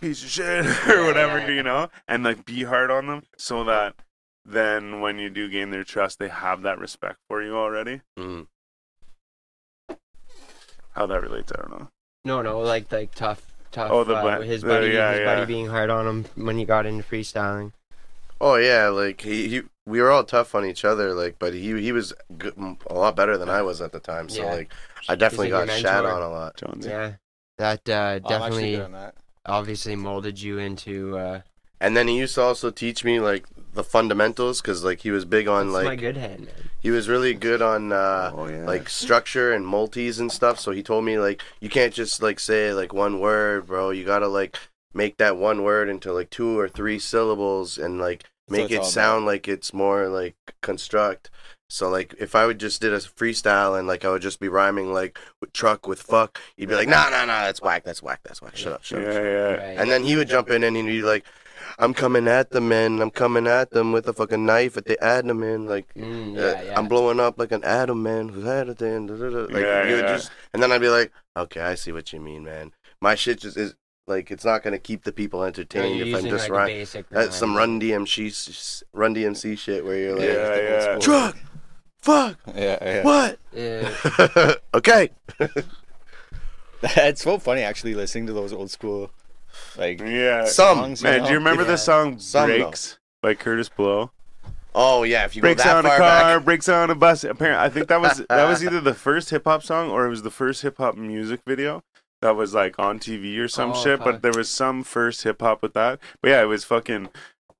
piece 0.00 0.22
of 0.24 0.28
shit 0.30 0.66
or 0.88 0.94
Yeah, 1.00 1.06
whatever, 1.06 1.38
yeah. 1.38 1.48
you 1.50 1.62
know, 1.62 1.88
and 2.08 2.24
like 2.24 2.44
be 2.44 2.64
hard 2.64 2.90
on 2.90 3.06
them 3.06 3.22
so 3.36 3.62
that 3.64 3.94
then 4.44 5.00
when 5.00 5.18
you 5.18 5.30
do 5.30 5.48
gain 5.48 5.70
their 5.70 5.84
trust, 5.84 6.18
they 6.18 6.28
have 6.28 6.62
that 6.62 6.78
respect 6.78 7.18
for 7.28 7.42
you 7.42 7.56
already. 7.56 8.00
Mhm. 8.18 8.46
How 10.94 11.06
that 11.06 11.20
relates, 11.22 11.52
I 11.52 11.56
don't 11.60 11.70
know. 11.70 11.88
No, 12.24 12.42
no, 12.42 12.60
like 12.60 12.90
like 12.90 13.14
tough, 13.14 13.42
tough. 13.70 13.90
Oh, 13.92 14.02
the 14.02 14.14
uh, 14.16 14.38
ba- 14.38 14.44
his 14.44 14.62
the- 14.62 14.68
buddy, 14.68 14.88
yeah, 14.88 15.10
his 15.12 15.20
yeah. 15.20 15.34
buddy 15.34 15.46
being 15.46 15.66
hard 15.68 15.90
on 15.90 16.06
him 16.06 16.24
when 16.44 16.58
he 16.58 16.64
got 16.64 16.86
into 16.86 17.04
freestyling. 17.04 17.72
Oh 18.40 18.56
yeah, 18.56 18.88
like 18.88 19.20
he, 19.22 19.48
he 19.48 19.62
we 19.86 20.00
were 20.00 20.10
all 20.10 20.24
tough 20.24 20.54
on 20.54 20.64
each 20.64 20.84
other, 20.84 21.14
like, 21.14 21.38
but 21.38 21.54
he 21.54 21.80
he 21.80 21.92
was 21.92 22.12
good, 22.36 22.54
a 22.86 22.94
lot 22.94 23.16
better 23.16 23.38
than 23.38 23.48
I 23.48 23.62
was 23.62 23.80
at 23.80 23.92
the 23.92 24.00
time. 24.00 24.28
So 24.28 24.42
Yeah. 24.42 24.54
like, 24.54 24.72
I 25.08 25.14
definitely 25.14 25.48
like 25.48 25.50
got 25.50 25.66
your 25.68 25.78
shat 25.80 26.04
on 26.04 26.22
a 26.22 26.28
lot. 26.28 26.56
Jonesy. 26.56 26.90
Yeah, 26.90 27.12
that 27.58 27.88
uh, 27.88 28.18
"Oh, 28.24 28.28
I'm 28.28 28.42
actually 28.42 28.76
definitely, 28.76 28.92
that." 28.92 29.14
obviously 29.46 29.96
molded 29.96 30.40
you 30.40 30.58
into. 30.58 31.16
Uh, 31.16 31.40
And 31.80 31.96
then 31.96 32.08
he 32.08 32.18
used 32.18 32.34
to 32.36 32.42
also 32.42 32.70
teach 32.70 33.04
me 33.04 33.20
like 33.20 33.44
the 33.74 33.84
fundamentals, 33.84 34.60
cause 34.60 34.82
like 34.84 35.00
he 35.00 35.10
was 35.10 35.24
big 35.24 35.46
on 35.48 35.66
that's 35.68 35.84
my 35.84 35.84
like 35.84 36.00
good 36.00 36.16
hand, 36.16 36.46
man. 36.46 36.70
he 36.80 36.90
was 36.90 37.08
really 37.08 37.34
good 37.34 37.60
on 37.60 37.92
uh, 37.92 38.32
Oh 38.34 38.46
yeah. 38.48 38.66
like 38.66 38.88
structure 38.88 39.52
and 39.52 39.66
multis 39.66 40.18
and 40.18 40.32
stuff. 40.32 40.58
So 40.58 40.72
he 40.72 40.82
told 40.82 41.04
me 41.04 41.18
like 41.18 41.42
you 41.60 41.68
can't 41.68 41.92
just 41.92 42.22
like 42.22 42.40
say 42.40 42.72
like 42.72 42.92
one 42.92 43.20
word, 43.20 43.66
bro. 43.66 43.90
You 43.90 44.04
gotta 44.04 44.28
like 44.28 44.58
make 44.96 45.18
that 45.18 45.36
one 45.36 45.62
word 45.62 45.88
into 45.88 46.12
like 46.12 46.30
two 46.30 46.58
or 46.58 46.68
three 46.68 46.98
syllables 46.98 47.78
and 47.78 48.00
like 48.00 48.24
make 48.48 48.64
it's 48.64 48.72
it 48.72 48.76
all 48.76 48.82
about. 48.82 48.90
sound 48.92 49.26
like 49.26 49.46
it's 49.48 49.72
more 49.74 50.08
like 50.08 50.34
construct. 50.62 51.30
So 51.68 51.88
like 51.90 52.14
if 52.18 52.34
I 52.34 52.46
would 52.46 52.58
just 52.60 52.80
did 52.80 52.92
a 52.92 52.98
freestyle 52.98 53.78
and 53.78 53.86
like 53.88 54.04
I 54.04 54.10
would 54.10 54.22
just 54.22 54.40
be 54.40 54.48
rhyming 54.48 54.92
like 54.92 55.18
with 55.40 55.52
truck 55.52 55.86
with 55.86 56.00
fuck, 56.00 56.40
you'd 56.56 56.68
be 56.68 56.76
like, 56.76 56.88
nah, 56.88 57.10
nah, 57.10 57.24
nah, 57.24 57.42
that's 57.44 57.60
whack, 57.60 57.84
that's 57.84 58.02
whack, 58.02 58.20
that's 58.24 58.40
whack. 58.40 58.56
Shut 58.56 58.72
up, 58.72 58.84
shut 58.84 59.02
yeah, 59.02 59.08
up. 59.08 59.12
shut 59.14 59.22
up." 59.22 59.28
yeah. 59.60 59.66
Right. 59.66 59.78
And 59.78 59.90
then 59.90 60.04
he 60.04 60.16
would 60.16 60.28
jump 60.28 60.48
in 60.50 60.62
and 60.64 60.76
he'd 60.76 60.86
be 60.86 61.02
like, 61.02 61.24
I'm 61.78 61.92
coming 61.92 62.28
at 62.28 62.50
them, 62.50 62.68
man. 62.68 63.02
I'm 63.02 63.10
coming 63.10 63.46
at 63.48 63.70
them 63.72 63.90
with 63.92 64.06
a 64.08 64.12
fucking 64.12 64.46
knife 64.46 64.76
at 64.76 64.84
the 64.86 65.02
atom, 65.04 65.40
man. 65.40 65.66
Like, 65.66 65.92
Mm, 65.94 66.36
uh, 66.36 66.40
yeah, 66.40 66.62
yeah. 66.62 66.78
I'm 66.78 66.86
blowing 66.88 67.18
up 67.20 67.38
like 67.38 67.50
an 67.52 67.64
atom, 67.64 68.02
man. 68.02 68.28
Who's 68.28 68.44
had 68.44 68.68
it 68.68 68.78
then? 68.78 69.06
Da, 69.06 69.16
da, 69.16 69.28
da. 69.28 69.38
Like, 69.52 69.62
Yeah, 69.64 69.84
you 69.88 69.96
would 69.96 70.04
yeah. 70.04 70.16
just, 70.16 70.30
and 70.54 70.62
then 70.62 70.70
I'd 70.72 70.80
be 70.80 70.88
like, 70.88 71.12
okay, 71.36 71.60
I 71.60 71.74
see 71.74 71.92
what 71.92 72.12
you 72.12 72.20
mean, 72.20 72.44
man. 72.44 72.72
My 73.02 73.14
shit 73.14 73.40
just 73.40 73.56
is 73.56 73.74
like, 74.06 74.30
it's 74.30 74.44
not 74.44 74.62
gonna 74.62 74.78
keep 74.78 75.04
the 75.04 75.12
people 75.12 75.42
entertained 75.42 75.98
you're 75.98 76.08
if 76.08 76.14
I'm 76.24 76.30
just 76.30 76.48
like, 76.48 76.50
a 76.50 76.52
right. 76.94 77.04
That's 77.10 77.36
some. 77.36 77.56
Run 77.56 77.80
DMC, 77.80 78.82
Run 78.92 79.14
DMC 79.14 79.58
shit 79.58 79.84
where 79.84 79.96
you're 79.98 80.14
like, 80.16 80.28
Yeah, 80.28 80.92
yeah. 80.92 80.98
truck, 80.98 81.36
fuck, 82.00 82.38
Yeah, 82.54 82.78
yeah. 82.82 83.02
what? 83.04 83.38
Yeah. 83.52 84.54
okay. 84.74 85.10
It's 86.82 87.22
so 87.22 87.38
funny 87.38 87.62
actually 87.62 87.94
listening 87.94 88.26
to 88.26 88.32
those 88.32 88.52
old 88.52 88.70
school, 88.70 89.10
like 89.76 90.00
Yeah. 90.00 90.44
Some 90.44 90.78
songs. 90.78 91.02
Man, 91.02 91.20
you 91.20 91.26
do 91.26 91.32
you 91.32 91.38
remember 91.38 91.62
Yeah. 91.62 91.68
the 91.70 91.76
song 91.78 92.18
Some, 92.18 92.48
though. 92.50 92.58
"Breaks" 92.58 92.98
by 93.22 93.34
Kurtis 93.34 93.70
Blow? 93.74 94.10
Oh 94.74 95.02
yeah, 95.04 95.24
if 95.24 95.34
you 95.34 95.40
breaks 95.40 95.64
go 95.64 95.70
that 95.70 95.76
on 95.78 95.86
a 95.86 95.88
car, 95.88 95.98
back. 96.36 96.44
breaks 96.44 96.68
on 96.68 96.90
a 96.90 96.94
bus. 96.94 97.24
Apparently, 97.24 97.64
I 97.64 97.70
think 97.70 97.88
that 97.88 98.00
was 98.00 98.22
that 98.28 98.46
was 98.46 98.62
either 98.64 98.80
the 98.80 98.94
first 98.94 99.30
hip 99.30 99.44
hop 99.44 99.62
song 99.62 99.90
or 99.90 100.04
it 100.06 100.10
was 100.10 100.22
the 100.22 100.30
first 100.30 100.60
hip 100.62 100.76
hop 100.76 100.96
music 100.96 101.40
video 101.46 101.82
that 102.22 102.36
was 102.36 102.54
like 102.54 102.78
on 102.78 102.98
TV 102.98 103.38
or 103.38 103.48
some 103.48 103.72
Oh, 103.72 103.82
shit. 103.82 104.00
But 104.00 104.22
there 104.22 104.32
was 104.36 104.48
some 104.48 104.82
first 104.84 105.22
hip 105.24 105.40
hop 105.42 105.62
with 105.62 105.74
that. 105.74 105.98
But 106.22 106.30
yeah, 106.30 106.42
it 106.42 106.46
was 106.46 106.64
fucking 106.64 107.08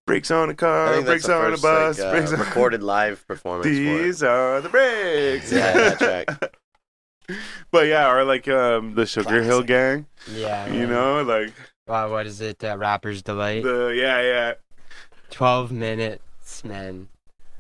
breaks 0.07 0.31
on 0.31 0.51
a 0.51 0.55
car, 0.55 1.03
breaks 1.03 1.29
on 1.29 1.51
first, 1.51 1.63
a 1.63 1.67
bus, 1.67 1.99
like, 1.99 2.07
uh, 2.07 2.11
breaks 2.13 2.33
on. 2.33 2.39
recorded 2.41 2.83
live 2.95 3.27
performance. 3.27 3.67
These 3.67 4.23
are 4.23 4.61
the 4.61 4.69
breaks. 4.69 5.53
Yeah, 5.53 5.73
that 5.73 5.99
track. 6.29 6.53
but 7.73 7.87
yeah, 7.89 8.11
or 8.11 8.25
like 8.25 8.47
um 8.49 8.95
the 8.95 9.03
Sugarhill 9.03 9.67
Gang. 9.67 10.07
Yeah. 10.33 10.67
You 10.67 10.87
man. 10.87 10.91
know, 10.91 11.23
like 11.23 11.53
Wow, 11.89 12.11
what 12.11 12.27
is 12.27 12.41
it? 12.41 12.63
Uh, 12.65 12.77
Rapper's 12.79 13.23
Delight. 13.23 13.63
the 13.63 13.89
yeah 13.97 14.21
yeah. 14.23 14.53
12 15.31 15.73
minutes, 15.73 16.65
man. 16.65 17.09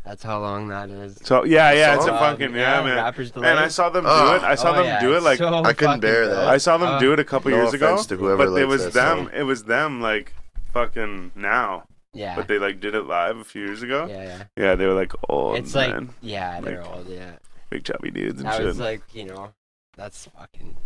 That's 0.06 0.22
how 0.22 0.40
long 0.40 0.68
that 0.68 0.88
is. 0.88 1.18
So 1.24 1.44
yeah 1.44 1.72
yeah, 1.72 1.94
it's 1.96 2.04
a 2.04 2.08
song? 2.08 2.18
fucking 2.18 2.54
yeah, 2.54 2.80
man. 2.82 2.96
Rapper's 2.96 3.32
Delight. 3.32 3.48
And 3.50 3.58
I 3.58 3.66
saw 3.66 3.90
them 3.90 4.04
do 4.04 4.10
Oh. 4.10 4.36
it. 4.36 4.42
I 4.44 4.54
saw 4.54 4.70
Oh, 4.70 4.74
them 4.76 4.84
yeah, 4.84 5.00
do 5.00 5.16
it 5.16 5.22
like 5.24 5.38
so 5.38 5.52
I 5.64 5.72
couldn't 5.72 5.98
bear 6.00 6.28
that. 6.28 6.46
I 6.46 6.58
saw 6.58 6.78
them 6.78 6.88
Uh, 6.90 6.98
do 7.00 7.12
it 7.12 7.18
a 7.18 7.24
couple 7.24 7.50
No 7.50 7.56
years 7.56 7.74
ago. 7.74 8.00
to 8.00 8.16
whoever 8.16 8.46
but 8.48 8.56
it 8.60 8.66
was 8.66 8.84
that 8.84 8.92
them. 8.92 9.18
song. 9.26 9.30
It 9.34 9.42
was 9.42 9.64
them 9.64 10.00
like 10.00 10.32
fucking 10.72 11.32
now. 11.34 11.88
Yeah. 12.14 12.36
But 12.36 12.46
they 12.48 12.58
like 12.60 12.78
did 12.80 12.94
it 12.94 13.02
live 13.02 13.36
a 13.38 13.44
few 13.44 13.64
years 13.64 13.82
ago. 13.82 14.06
yeah, 14.08 14.22
yeah. 14.22 14.42
Yeah, 14.56 14.74
they 14.76 14.86
were 14.86 14.94
like 14.94 15.12
old 15.28 15.56
it's 15.58 15.74
like, 15.74 15.92
yeah, 16.22 16.60
they're 16.60 16.82
Like, 16.82 16.96
old, 16.96 17.08
yeah. 17.08 17.32
big 17.68 17.84
chubby 17.84 18.10
dudes 18.12 18.38
and 18.40 18.48
That 18.48 18.56
shit. 18.58 18.64
was 18.66 18.78
like, 18.78 19.02
you 19.12 19.24
know, 19.24 19.52
that's 19.96 20.26
fucking 20.38 20.76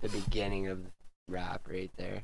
the 0.00 0.08
beginning 0.08 0.68
of 0.68 0.80
rap 1.28 1.68
right 1.70 1.90
there. 1.96 2.22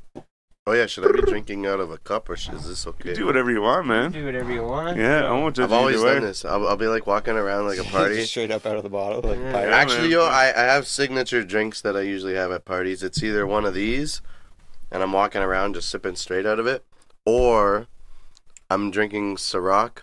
Oh 0.68 0.72
yeah, 0.72 0.86
should 0.86 1.04
I 1.08 1.12
be 1.20 1.22
drinking 1.30 1.64
out 1.64 1.78
of 1.78 1.92
a 1.92 1.98
cup 1.98 2.28
or 2.28 2.34
is 2.34 2.48
this 2.48 2.88
okay? 2.88 3.14
do 3.14 3.24
whatever 3.26 3.52
you 3.52 3.62
want, 3.62 3.86
man. 3.86 4.10
Do 4.10 4.24
whatever 4.24 4.52
you 4.52 4.64
want. 4.64 4.96
Yeah, 4.98 5.24
I 5.24 5.30
won't 5.30 5.54
judge 5.54 5.66
I've 5.66 5.72
always 5.72 6.00
either 6.02 6.14
done 6.14 6.22
this. 6.24 6.44
I'll, 6.44 6.66
I'll 6.66 6.76
be 6.76 6.88
like 6.88 7.06
walking 7.06 7.34
around 7.36 7.66
like 7.66 7.78
a 7.78 7.84
party. 7.92 8.24
Straight 8.24 8.50
up 8.50 8.66
out 8.66 8.76
of 8.76 8.82
the 8.82 8.88
bottle, 8.88 9.20
like 9.22 9.38
Yeah. 9.38 9.60
Yeah, 9.60 9.76
Actually, 9.76 10.00
man. 10.02 10.10
yo, 10.10 10.24
I, 10.24 10.46
I 10.56 10.62
have 10.64 10.88
signature 10.88 11.44
drinks 11.44 11.80
that 11.82 11.96
I 11.96 12.00
usually 12.00 12.34
have 12.34 12.50
at 12.50 12.64
parties. 12.64 13.04
It's 13.04 13.22
either 13.22 13.46
one 13.46 13.64
of 13.64 13.74
these, 13.74 14.22
and 14.90 15.04
I'm 15.04 15.12
walking 15.12 15.40
around 15.40 15.74
just 15.76 15.88
sipping 15.88 16.16
straight 16.16 16.46
out 16.46 16.58
of 16.58 16.66
it, 16.66 16.84
or 17.24 17.86
I'm 18.68 18.90
drinking 18.90 19.36
Ciroc 19.36 19.98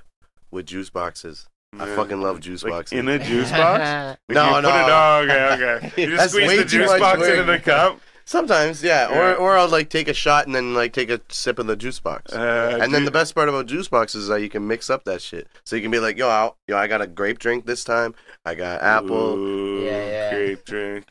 with 0.50 0.66
juice 0.68 0.90
boxes. 0.90 1.50
I 1.78 1.88
Yeah. 1.88 1.96
fucking 1.98 2.22
love 2.22 2.40
juice 2.40 2.64
Like 2.64 2.72
boxes. 2.72 3.00
in 3.00 3.10
a 3.10 3.20
juice 3.20 3.52
box. 3.52 4.18
Like, 4.30 4.36
No, 4.36 4.48
you 4.48 4.54
put 4.56 4.62
no. 4.64 4.70
it- 4.70 4.86
oh, 4.88 5.22
okay, 5.26 5.78
okay. 5.88 6.02
You 6.02 6.08
just 6.16 6.18
That's 6.20 6.32
squeeze 6.32 6.58
the 6.60 6.66
juice 6.66 7.00
box 7.00 7.20
work. 7.20 7.30
into 7.32 7.44
the 7.44 7.60
cup. 7.60 8.00
Sometimes, 8.26 8.82
yeah, 8.84 9.10
Yeah. 9.10 9.20
or 9.20 9.36
or 9.36 9.58
I'll 9.58 9.68
like 9.68 9.90
take 9.90 10.08
a 10.08 10.14
shot 10.14 10.46
and 10.46 10.56
then 10.56 10.74
like 10.74 10.94
take 10.94 11.10
a 11.10 11.20
sip 11.30 11.60
of 11.60 11.68
the 11.68 11.76
juice 11.76 12.00
box. 12.00 12.32
Uh, 12.34 12.80
and 12.82 12.94
then 12.94 13.06
the 13.06 13.12
best 13.12 13.36
part 13.36 13.50
about 13.50 13.66
juice 13.66 13.88
boxes 13.88 14.24
is 14.24 14.28
that 14.30 14.42
you 14.42 14.50
can 14.50 14.66
mix 14.68 14.90
up 14.90 15.04
that 15.06 15.22
shit. 15.22 15.48
So 15.66 15.76
you 15.76 15.82
can 15.82 15.92
be 15.92 16.00
like, 16.00 16.18
yo, 16.18 16.30
I, 16.30 16.52
yo, 16.68 16.78
I 16.78 16.88
got 16.88 17.02
a 17.02 17.08
grape 17.08 17.40
drink 17.40 17.66
this 17.66 17.84
time. 17.84 18.16
I 18.46 18.56
got 18.56 18.82
apple, 18.82 19.36
Ooh, 19.38 19.84
Yeah, 19.86 20.06
yeah. 20.08 20.30
Grape 20.34 20.66
drink. 20.66 21.06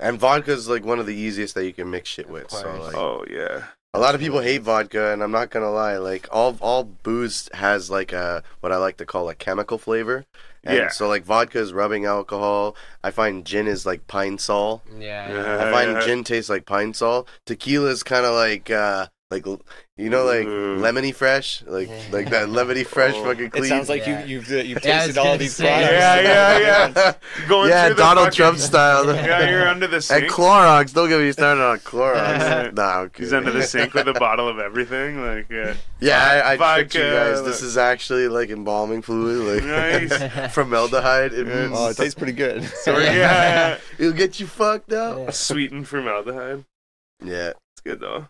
and 0.00 0.18
vodka 0.18 0.52
is 0.52 0.68
like 0.68 0.84
one 0.84 0.98
of 0.98 1.06
the 1.06 1.14
easiest 1.14 1.54
that 1.56 1.64
you 1.66 1.72
can 1.72 1.90
mix 1.90 2.08
shit 2.08 2.28
with. 2.28 2.50
So 2.50 2.58
like, 2.82 2.94
Oh 2.96 3.24
yeah. 3.28 3.64
a 3.92 3.98
lot 3.98 4.14
of 4.14 4.20
people 4.20 4.40
hate 4.40 4.62
vodka, 4.62 5.12
and 5.12 5.22
I'm 5.22 5.32
not 5.32 5.50
gonna 5.50 5.70
lie. 5.72 5.96
Like 5.98 6.28
all 6.30 6.56
all 6.60 6.84
booze 6.84 7.48
has 7.54 7.90
like 7.90 8.12
a 8.12 8.42
what 8.60 8.70
I 8.72 8.76
like 8.76 8.96
to 8.98 9.06
call 9.06 9.28
a 9.28 9.34
chemical 9.34 9.78
flavor. 9.78 10.24
And 10.64 10.76
Yeah. 10.76 10.88
So 10.88 11.08
like 11.08 11.24
vodka 11.24 11.58
is 11.58 11.72
rubbing 11.72 12.04
alcohol. 12.04 12.76
I 13.02 13.10
find 13.10 13.44
gin 13.44 13.66
is 13.66 13.84
like 13.86 14.06
pine 14.06 14.38
sol. 14.38 14.82
yeah. 14.98 15.30
Yeah. 15.32 15.66
I 15.66 15.70
find 15.70 15.92
yeah. 15.92 16.00
gin 16.00 16.24
tastes 16.24 16.50
like 16.50 16.66
pine 16.66 16.94
sol. 16.94 17.26
Tequila 17.46 17.90
is 17.90 18.02
kind 18.02 18.24
of 18.26 18.34
like 18.34 18.70
uh 18.70 19.08
like 19.34 19.60
you 19.96 20.10
know 20.10 20.24
like 20.24 20.46
Ooh. 20.46 20.76
lemony 20.78 21.14
fresh, 21.14 21.62
like 21.66 21.88
like 22.12 22.30
that 22.30 22.48
lemony 22.48 22.86
fresh 22.94 23.14
Oh. 23.16 23.24
fucking 23.24 23.50
Clean. 23.50 23.64
It 23.64 23.68
sounds 23.68 23.88
like 23.88 24.06
Yeah. 24.06 24.24
you, 24.24 24.36
you've 24.36 24.50
uh, 24.50 24.56
you've 24.56 24.78
Yeah, 24.84 25.00
tasted 25.06 25.18
all 25.18 25.36
these 25.38 25.56
say. 25.56 25.64
products. 25.66 25.92
Yeah, 25.92 26.20
yeah, 26.58 26.92
yeah. 27.40 27.48
Going 27.48 27.68
yeah, 27.70 27.86
through 27.86 27.96
Donald 27.96 28.26
fucking- 28.26 28.36
Trump 28.36 28.58
style. 28.58 29.06
Yeah, 29.14 29.48
you're 29.50 29.68
under 29.68 29.86
the 29.86 30.00
sink. 30.00 30.22
And. 30.24 30.32
Clorox, 30.32 30.92
don't 30.94 31.08
get 31.08 31.20
me 31.20 31.32
started 31.32 31.62
on 31.62 31.76
Yeah. 31.76 31.82
Clorox. 31.82 32.74
nah, 32.74 32.98
okay. 33.00 33.22
He's 33.24 33.32
under 33.32 33.50
the 33.50 33.62
sink 33.62 33.94
with 33.94 34.08
a 34.08 34.14
bottle 34.14 34.48
of 34.48 34.58
everything. 34.58 35.20
Like, 35.20 35.50
yeah. 35.50 35.74
Yeah, 36.00 36.42
I, 36.44 36.52
I 36.52 36.56
tricked 36.76 36.94
you 36.94 37.00
Vodka, 37.02 37.34
guys. 37.34 37.42
This 37.44 37.62
is 37.62 37.76
actually 37.76 38.28
like 38.28 38.50
embalming 38.50 39.02
fluid, 39.02 39.62
like 39.62 40.10
Nice. 40.10 40.52
formaldehyde. 40.54 41.32
It, 41.32 41.46
Yeah. 41.46 41.70
Oh, 41.72 41.88
it 41.90 41.96
tastes 41.96 42.14
pretty 42.14 42.32
good. 42.34 42.62
So, 42.64 42.98
yeah, 42.98 43.12
yeah. 43.12 43.78
it'll 43.98 44.12
get 44.12 44.38
you 44.40 44.46
fucked 44.46 44.92
up. 44.92 45.18
Yeah. 45.18 45.30
Sweetened 45.30 45.88
formaldehyde. 45.88 46.64
Yeah. 47.24 47.52
It's 47.72 47.80
good 47.84 48.00
though. 48.00 48.28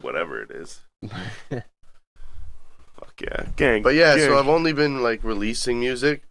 Whatever 0.00 0.42
it 0.42 0.50
is. 0.50 0.80
Fuck 1.10 1.64
yeah. 3.20 3.46
Gang. 3.56 3.82
But 3.82 3.94
yeah, 3.94 4.16
gang. 4.16 4.26
so 4.26 4.38
I've 4.38 4.48
only 4.48 4.72
been 4.72 5.02
like 5.02 5.22
releasing 5.24 5.80
music, 5.80 6.22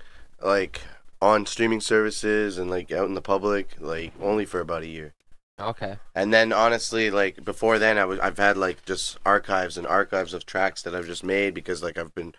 like 0.41 0.81
on 1.21 1.45
streaming 1.45 1.81
services 1.81 2.57
and 2.57 2.69
like 2.69 2.91
out 2.91 3.07
in 3.07 3.13
the 3.13 3.21
public, 3.21 3.75
like 3.79 4.13
only 4.21 4.45
for 4.45 4.59
about 4.59 4.83
a 4.83 4.87
year. 4.87 5.13
Okay. 5.59 5.97
And 6.15 6.33
then 6.33 6.53
honestly, 6.53 7.11
like 7.11 7.43
before 7.43 7.79
then, 7.79 7.97
I 7.97 8.05
was 8.05 8.19
I've 8.19 8.37
had 8.37 8.57
like 8.57 8.85
just 8.85 9.17
archives 9.25 9.77
and 9.77 9.85
archives 9.85 10.33
of 10.33 10.45
tracks 10.45 10.81
that 10.83 10.95
I've 10.95 11.05
just 11.05 11.23
made 11.23 11.53
because 11.53 11.83
like 11.83 11.97
I've 11.97 12.15
been, 12.15 12.33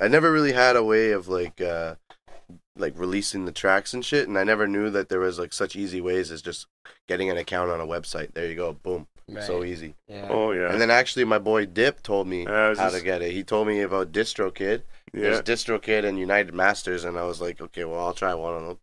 I 0.00 0.08
never 0.08 0.32
really 0.32 0.52
had 0.52 0.76
a 0.76 0.84
way 0.84 1.10
of 1.10 1.28
like, 1.28 1.60
uh 1.60 1.96
like 2.76 2.94
releasing 2.96 3.44
the 3.44 3.52
tracks 3.52 3.94
and 3.94 4.04
shit, 4.04 4.26
and 4.26 4.38
I 4.38 4.44
never 4.44 4.66
knew 4.66 4.90
that 4.90 5.08
there 5.08 5.20
was 5.20 5.38
like 5.38 5.52
such 5.52 5.76
easy 5.76 6.00
ways 6.00 6.30
as 6.30 6.42
just 6.42 6.66
getting 7.06 7.30
an 7.30 7.36
account 7.36 7.70
on 7.70 7.80
a 7.80 7.86
website. 7.86 8.34
There 8.34 8.48
you 8.48 8.56
go, 8.56 8.72
boom, 8.72 9.06
so 9.40 9.64
easy. 9.64 9.94
Yeah. 10.08 10.28
Oh 10.30 10.52
yeah. 10.52 10.70
And 10.72 10.80
then 10.80 10.90
actually, 10.90 11.24
my 11.24 11.38
boy 11.38 11.66
Dip 11.66 12.02
told 12.02 12.26
me 12.28 12.46
I 12.46 12.68
was 12.70 12.78
how 12.78 12.86
just- 12.86 12.98
to 12.98 13.04
get 13.04 13.22
it. 13.22 13.32
He 13.32 13.42
told 13.44 13.66
me 13.68 13.80
about 13.80 14.12
DistroKid. 14.12 14.82
There's 15.12 15.36
yeah. 15.36 15.42
DistroKid 15.42 16.04
and 16.04 16.18
United 16.18 16.54
Masters, 16.54 17.04
and 17.04 17.16
I 17.18 17.24
was 17.24 17.40
like, 17.40 17.60
okay, 17.60 17.84
well, 17.84 18.00
I'll 18.04 18.12
try 18.14 18.34
one 18.34 18.54
of 18.54 18.66
them. 18.66 18.78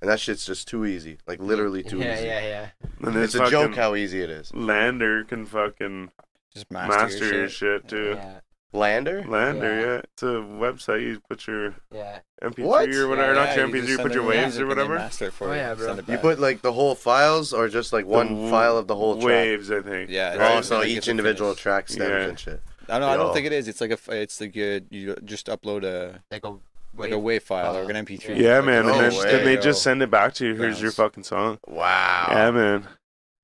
And 0.00 0.10
that 0.10 0.18
shit's 0.20 0.44
just 0.46 0.66
too 0.68 0.84
easy, 0.84 1.18
like 1.26 1.40
literally 1.40 1.82
too 1.82 1.98
yeah, 1.98 2.14
easy. 2.16 2.26
yeah, 2.26 2.40
yeah. 2.40 2.66
And 3.02 3.16
It's 3.16 3.34
a 3.34 3.48
joke 3.50 3.74
how 3.74 3.94
easy 3.94 4.20
it 4.20 4.30
is. 4.30 4.50
LANDR 4.52 5.26
can 5.28 5.44
fucking 5.46 6.10
Just 6.54 6.70
master, 6.70 6.96
master, 6.98 7.24
your 7.26 7.34
your 7.34 7.48
shit. 7.48 7.82
shit, 7.82 7.88
too. 7.88 8.12
Yeah. 8.16 8.40
LANDR? 8.74 9.24
LANDR, 9.26 9.62
Yeah. 9.62 9.86
yeah. 9.86 10.00
It's 10.12 10.22
a 10.22 10.26
website. 10.26 11.02
You 11.02 11.20
put 11.28 11.46
your 11.46 11.74
Yeah. 11.92 12.18
MP3 12.42 12.64
What? 12.66 12.88
or 12.90 13.08
whatever, 13.08 13.28
Yeah, 13.34 13.38
not 13.40 13.48
Yeah, 13.48 13.54
your 13.56 13.66
you 13.66 13.72
MP3, 13.72 13.78
just 13.80 13.88
you 13.90 13.96
send 13.96 14.08
put 14.08 14.14
your 14.14 14.24
waves 14.26 14.60
or 14.60 14.66
whatever. 14.66 14.94
master 14.96 15.30
for 15.30 15.48
Oh, 15.48 15.52
you, 15.52 15.58
yeah, 15.58 15.74
bro. 15.74 15.94
send 15.96 16.08
You 16.08 16.18
put 16.18 16.38
like 16.38 16.60
the 16.62 16.72
whole 16.72 16.94
files 16.94 17.52
or 17.54 17.68
just 17.68 17.92
like 17.92 18.04
one 18.06 18.28
w- 18.28 18.50
file 18.50 18.76
of 18.76 18.86
the 18.86 18.94
whole 18.96 19.14
track? 19.14 19.24
Waves, 19.24 19.70
I 19.70 19.80
think. 19.80 20.10
Yeah, 20.10 20.32
Oh, 20.34 20.38
Right, 20.38 20.64
so 20.64 20.82
each 20.84 21.08
individual 21.08 21.50
finish. 21.52 21.62
track 21.62 21.88
stems 21.88 22.08
Yeah. 22.10 22.28
and 22.28 22.38
shit. 22.38 22.60
I 22.90 22.98
don't, 22.98 23.08
I 23.08 23.16
don't 23.16 23.32
think 23.34 23.46
it 23.46 23.52
is. 23.52 23.68
It's 23.68 23.80
like 23.80 23.90
a, 23.90 23.98
it's 24.20 24.40
like 24.40 24.56
a, 24.56 24.82
you 24.90 25.14
just 25.24 25.46
upload 25.46 25.84
a 25.84 26.20
Like 26.30 26.44
a 26.44 26.56
like 26.96 27.12
a 27.12 27.16
WAV 27.18 27.42
file 27.42 27.76
or 27.76 27.82
an 27.90 27.96
MP3. 27.96 28.36
Yeah, 28.38 28.56
Like, 28.56 28.64
man. 28.66 28.86
No 28.86 28.94
and 28.94 29.12
then, 29.12 29.18
way. 29.18 29.30
then 29.30 29.44
they 29.44 29.56
just 29.56 29.82
send 29.82 30.02
it 30.02 30.10
back 30.10 30.34
to 30.34 30.46
you. 30.46 30.54
Here's 30.54 30.80
your 30.82 30.90
fucking 30.90 31.22
song. 31.24 31.58
Wow. 31.66 32.26
Yeah, 32.30 32.50
man. 32.50 32.88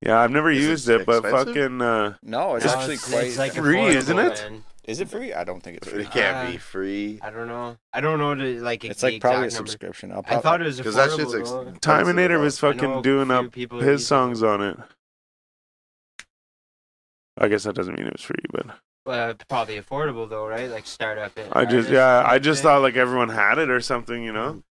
Yeah, 0.01 0.19
I've 0.21 0.31
never 0.31 0.51
Is 0.51 0.63
used 0.65 0.89
it, 0.89 1.07
but 1.07 1.23
fucking. 1.23 1.81
Uh, 1.81 2.15
No, 2.23 2.57
it's 2.57 2.65
No, 2.67 2.73
actually 2.73 2.95
it's, 2.95 3.09
quite. 3.11 3.25
it's 3.27 3.39
like 3.39 3.53
free, 3.53 3.77
affordable, 3.77 3.95
isn't 3.95 4.19
it? 4.19 4.43
man. 4.51 4.65
Is 4.87 5.01
it 5.01 5.09
free? 5.09 5.33
I 5.33 5.44
don't 5.44 5.61
think 5.62 5.79
it's 5.79 5.88
free. 5.88 6.03
It 6.03 6.11
can't 6.11 6.37
Uh, 6.49 6.51
be 6.53 6.57
free. 6.59 7.18
I 7.23 7.31
don't 7.31 7.49
know. 7.49 7.77
I 7.92 8.01
don't 8.01 8.18
know 8.18 8.35
the 8.35 8.61
like. 8.61 8.85
It's 8.85 9.03
like 9.03 9.20
probably 9.20 9.38
a 9.38 9.40
number. 9.42 9.57
subscription. 9.57 10.12
I'll 10.12 10.23
I 10.27 10.38
thought 10.38 10.61
it 10.61 10.64
was 10.64 10.81
affordable. 10.81 10.85
Because 10.85 10.94
that 10.94 11.11
shit's 11.16 11.35
ex- 11.35 11.51
though. 11.51 11.73
Timinator 11.81 12.40
was 12.40 12.59
fucking 12.59 13.03
doing 13.03 13.31
up 13.31 13.55
his 13.55 14.07
songs 14.07 14.42
on 14.42 14.62
it. 14.62 14.77
I 17.38 17.49
guess 17.49 17.64
that 17.64 17.75
doesn't 17.75 17.99
mean 17.99 18.07
it 18.07 18.12
was 18.12 18.23
free, 18.23 18.37
but 18.53 18.66
Uh, 19.07 19.35
probably 19.49 19.81
affordable 19.81 20.29
though, 20.29 20.47
right? 20.47 20.70
Like 20.70 20.87
startup 20.87 21.37
it. 21.37 21.49
I 21.53 21.64
just 21.64 21.90
yeah, 21.90 22.23
I 22.27 22.38
just 22.38 22.62
thing. 22.62 22.68
thought 22.70 22.83
like 22.83 22.97
everyone 22.97 23.29
had 23.31 23.59
it 23.59 23.68
or 23.70 23.81
something, 23.81 24.23
you 24.23 24.33
know. 24.33 24.62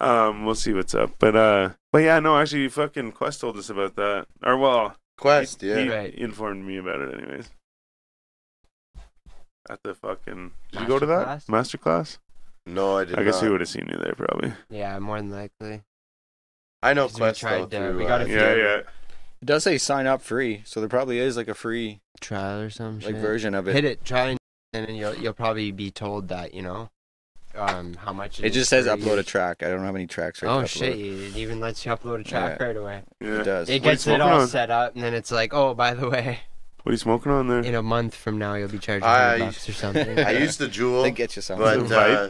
Um, 0.00 0.44
we'll 0.44 0.54
see 0.54 0.72
what's 0.72 0.94
up, 0.94 1.12
but 1.18 1.34
uh, 1.34 1.70
but 1.92 1.98
yeah, 1.98 2.20
no, 2.20 2.38
actually, 2.38 2.68
fucking 2.68 3.12
Quest 3.12 3.40
told 3.40 3.56
us 3.56 3.68
about 3.70 3.96
that, 3.96 4.26
or 4.44 4.56
well, 4.56 4.96
Quest, 5.16 5.60
he, 5.62 5.68
yeah. 5.70 5.78
he 5.80 5.88
Right. 5.88 6.14
informed 6.14 6.64
me 6.64 6.76
about 6.76 7.00
it, 7.00 7.14
anyways. 7.18 7.50
At 9.70 9.82
the 9.82 9.94
fucking, 9.94 10.52
did 10.72 10.80
you 10.82 10.86
go 10.86 10.98
to 10.98 11.06
that 11.06 11.26
masterclass? 11.46 12.18
No, 12.66 12.98
I 12.98 13.04
did 13.04 13.12
not. 13.12 13.20
I 13.20 13.24
guess 13.24 13.34
not. 13.34 13.42
we 13.44 13.48
would 13.50 13.60
have 13.60 13.68
seen 13.68 13.88
you 13.90 13.98
there 13.98 14.14
probably. 14.14 14.52
Yeah, 14.70 14.98
more 14.98 15.18
than 15.18 15.30
likely. 15.30 15.82
I 16.82 16.94
know 16.94 17.04
'Cause 17.06 17.14
we 17.14 17.18
Quest 17.20 17.40
tried, 17.40 17.70
though 17.70 17.78
uh, 17.78 17.88
through, 17.90 17.98
we 17.98 18.04
got 18.06 18.20
uh, 18.22 18.24
a 18.24 18.28
Yeah, 18.28 18.54
few- 18.54 18.62
yeah. 18.62 18.76
It 19.40 19.44
does 19.44 19.64
say 19.64 19.78
sign 19.78 20.06
up 20.06 20.20
free, 20.22 20.62
so 20.64 20.80
there 20.80 20.88
probably 20.88 21.18
is 21.18 21.36
like 21.36 21.48
a 21.48 21.54
free 21.54 22.00
Trial 22.20 22.60
or 22.60 22.70
some 22.70 22.96
like 23.00 23.14
shit. 23.14 23.16
version 23.16 23.54
of 23.54 23.68
it. 23.68 23.74
Hit 23.74 23.84
it, 23.84 24.04
try 24.04 24.28
and, 24.30 24.38
and 24.72 24.86
then 24.88 24.94
you'll 24.96 25.14
you'll 25.14 25.32
probably 25.32 25.70
be 25.70 25.90
told 25.92 26.28
that 26.28 26.54
you 26.54 26.62
know, 26.62 26.90
um, 27.54 27.94
how 27.94 28.12
much. 28.12 28.40
It 28.40 28.46
is 28.46 28.50
it 28.52 28.54
just 28.54 28.70
says 28.70 28.86
for 28.86 28.96
upload 28.96 29.16
a 29.16 29.20
each- 29.20 29.26
track. 29.28 29.62
I 29.62 29.68
don't 29.68 29.78
know 29.80 29.86
how 29.86 29.92
many 29.92 30.06
tracks. 30.08 30.42
Are 30.42 30.48
Oh 30.48 30.64
shit! 30.64 30.96
It 30.98 31.36
even 31.36 31.60
lets 31.60 31.86
you 31.86 31.92
upload 31.92 32.20
a 32.20 32.24
track 32.24 32.58
Yeah. 32.58 32.66
right 32.66 32.76
away. 32.76 33.02
yeah. 33.20 33.28
It 33.40 33.44
does. 33.44 33.68
It 33.68 33.72
What 33.74 33.74
are 33.74 33.74
you 33.74 33.80
gets 33.80 34.00
it 34.02 34.04
smoking 34.04 34.22
all 34.22 34.40
on? 34.40 34.48
set 34.48 34.70
up, 34.70 34.94
and 34.96 35.04
then 35.04 35.14
it's 35.14 35.30
like, 35.30 35.54
oh, 35.54 35.74
by 35.74 35.94
the 35.94 36.08
way, 36.10 36.40
What 36.82 36.90
are 36.90 36.92
you 36.92 36.98
smoking 36.98 37.32
on 37.32 37.48
there? 37.48 37.60
in 37.60 37.74
a 37.74 37.82
month 37.82 38.14
from 38.14 38.38
now 38.38 38.54
you'll 38.54 38.68
be 38.68 38.78
charging 38.78 39.04
I- 39.04 39.30
hundred 39.30 39.44
bucks 39.46 39.68
or 39.68 39.72
something. 39.72 40.18
I 40.20 40.32
used 40.32 40.58
the 40.58 40.66
Juul, 40.68 41.02
They 41.02 41.10
get 41.10 41.36
you 41.36 41.42
something. 41.42 41.64
but 41.64 41.78
Is 41.78 41.90
it 41.90 41.96
uh, 41.96 42.28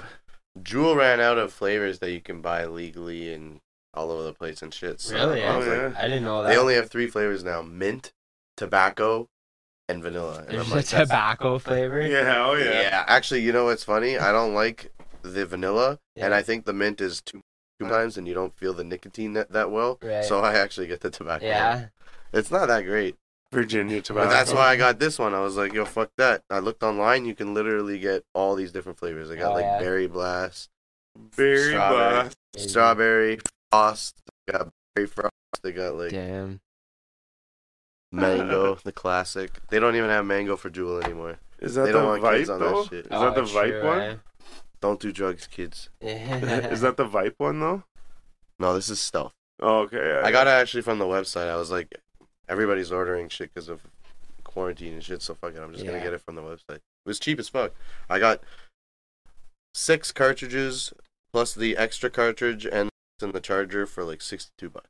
Juul 0.60 0.96
ran 0.96 1.20
out 1.20 1.38
of 1.38 1.52
flavors 1.52 1.98
that 2.00 2.10
you 2.12 2.20
can 2.20 2.40
buy 2.40 2.64
legally 2.66 3.32
and 3.32 3.60
all 3.94 4.10
over 4.10 4.22
the 4.24 4.32
place 4.32 4.62
and 4.62 4.72
shit. 4.72 5.00
So 5.00 5.14
really? 5.14 5.42
I 5.44 5.54
Oh, 5.54 5.58
was 5.58 5.66
yeah. 5.66 5.72
like, 5.86 5.96
I 5.96 6.02
didn't 6.02 6.24
know 6.24 6.42
that. 6.42 6.48
They 6.50 6.56
only 6.58 6.74
have 6.74 6.90
three 6.90 7.06
flavors 7.06 7.42
now: 7.44 7.62
mint, 7.62 8.12
tobacco, 8.56 9.28
and 9.88 10.02
vanilla. 10.02 10.38
And 10.40 10.48
There's 10.48 10.66
I'm 10.66 10.72
a 10.72 10.76
like, 10.76 10.84
that's- 10.86 11.08
tobacco 11.08 11.58
flavor. 11.58 12.00
Yeah, 12.00 12.44
oh 12.46 12.54
yeah. 12.54 12.80
yeah. 12.82 13.04
Actually, 13.06 13.42
you 13.42 13.52
know 13.52 13.64
what's 13.66 13.84
funny? 13.84 14.18
I 14.18 14.32
don't 14.32 14.54
like 14.54 14.92
the 15.22 15.46
vanilla, 15.46 15.98
and 16.16 16.32
Yeah. 16.32 16.36
I 16.36 16.42
think 16.42 16.64
the 16.64 16.72
mint 16.72 17.00
is 17.00 17.20
too 17.22 17.42
too 17.80 17.88
times, 17.88 18.16
and 18.18 18.26
you 18.26 18.34
don't 18.34 18.56
feel 18.56 18.72
the 18.74 18.82
nicotine 18.84 19.34
that, 19.34 19.52
that 19.52 19.70
well. 19.70 19.98
Right. 20.02 20.24
So 20.24 20.40
I 20.40 20.54
actually 20.54 20.88
get 20.88 21.00
the 21.00 21.10
tobacco. 21.10 21.46
Yeah. 21.46 21.86
It's 22.32 22.50
not 22.50 22.66
that 22.68 22.84
great. 22.84 23.16
Virginia 23.52 23.96
But 23.98 24.04
tobacco. 24.04 24.28
that's 24.30 24.52
why 24.52 24.68
I 24.68 24.76
got 24.76 24.98
this 24.98 25.18
one. 25.18 25.34
I 25.34 25.40
was 25.40 25.56
like, 25.56 25.72
yo, 25.72 25.84
fuck 25.84 26.10
that. 26.18 26.42
I 26.50 26.58
looked 26.58 26.82
online. 26.82 27.24
You 27.24 27.34
can 27.34 27.54
literally 27.54 27.98
get 27.98 28.24
all 28.34 28.54
these 28.54 28.72
different 28.72 28.98
flavors. 28.98 29.30
I 29.30 29.36
got 29.36 29.52
Oh, 29.52 29.54
like 29.54 29.64
yeah. 29.64 29.78
berry 29.78 30.06
blast, 30.06 30.68
Berry 31.36 31.70
Strawberry. 31.70 32.12
blast. 32.12 32.36
strawberry, 32.56 33.38
frost. 33.72 34.20
I 34.48 34.52
got 34.52 34.68
berry 34.94 35.06
frost. 35.06 35.32
They 35.62 35.72
got 35.72 35.94
like 35.94 36.10
Damn. 36.10 36.60
mango, 38.12 38.74
the 38.84 38.92
classic. 38.92 39.58
They 39.70 39.78
don't 39.80 39.96
even 39.96 40.10
have 40.10 40.24
mango 40.26 40.56
for 40.56 40.70
Juul 40.70 41.02
anymore. 41.02 41.38
Is 41.60 41.74
that 41.74 41.86
They 41.86 41.92
the 41.92 41.98
don't 41.98 42.06
want 42.06 42.22
Vype 42.22 42.36
kids 42.38 42.50
on 42.50 42.60
that 42.60 42.64
though? 42.66 42.84
shit. 42.84 43.06
Is 43.06 43.20
that 43.20 43.34
the 43.34 43.40
Oh, 43.42 43.44
Vype 43.44 43.80
true, 43.80 43.84
one? 43.88 44.00
eh? 44.02 44.14
Don't 44.80 45.00
do 45.00 45.10
drugs, 45.10 45.46
kids. 45.48 45.88
Is 46.00 46.82
that 46.82 46.96
the 46.96 47.04
Vype 47.06 47.34
one 47.38 47.58
though? 47.60 47.82
No, 48.60 48.74
this 48.74 48.88
is 48.88 49.00
stealth. 49.00 49.34
Oh, 49.60 49.80
okay. 49.80 49.96
yeah, 49.96 50.22
I 50.24 50.30
got 50.30 50.46
it 50.46 50.50
actually 50.50 50.82
from 50.82 50.98
the 50.98 51.04
website. 51.04 51.48
I 51.48 51.56
was 51.56 51.70
like, 51.70 51.92
everybody's 52.48 52.90
ordering 52.92 53.28
shit 53.28 53.52
because 53.52 53.68
of 53.68 53.80
quarantine 54.44 54.94
and 54.94 55.04
shit. 55.04 55.22
So 55.22 55.34
fuck 55.34 55.54
it, 55.54 55.60
I'm 55.60 55.72
just 55.72 55.84
gonna 55.84 55.98
Yeah. 55.98 56.04
get 56.04 56.12
it 56.14 56.20
from 56.22 56.34
the 56.34 56.42
website. 56.42 56.76
It 56.76 57.06
was 57.06 57.18
cheap 57.20 57.38
as 57.38 57.48
fuck. 57.48 57.72
I 58.08 58.18
got 58.18 58.42
six 59.74 60.12
cartridges 60.12 60.92
plus 61.32 61.54
the 61.54 61.76
extra 61.76 62.10
cartridge 62.10 62.66
and 62.66 62.90
and 63.20 63.32
the 63.32 63.40
charger 63.40 63.86
for 63.86 64.04
like 64.04 64.22
sixty 64.22 64.50
two 64.58 64.70
bucks. 64.70 64.88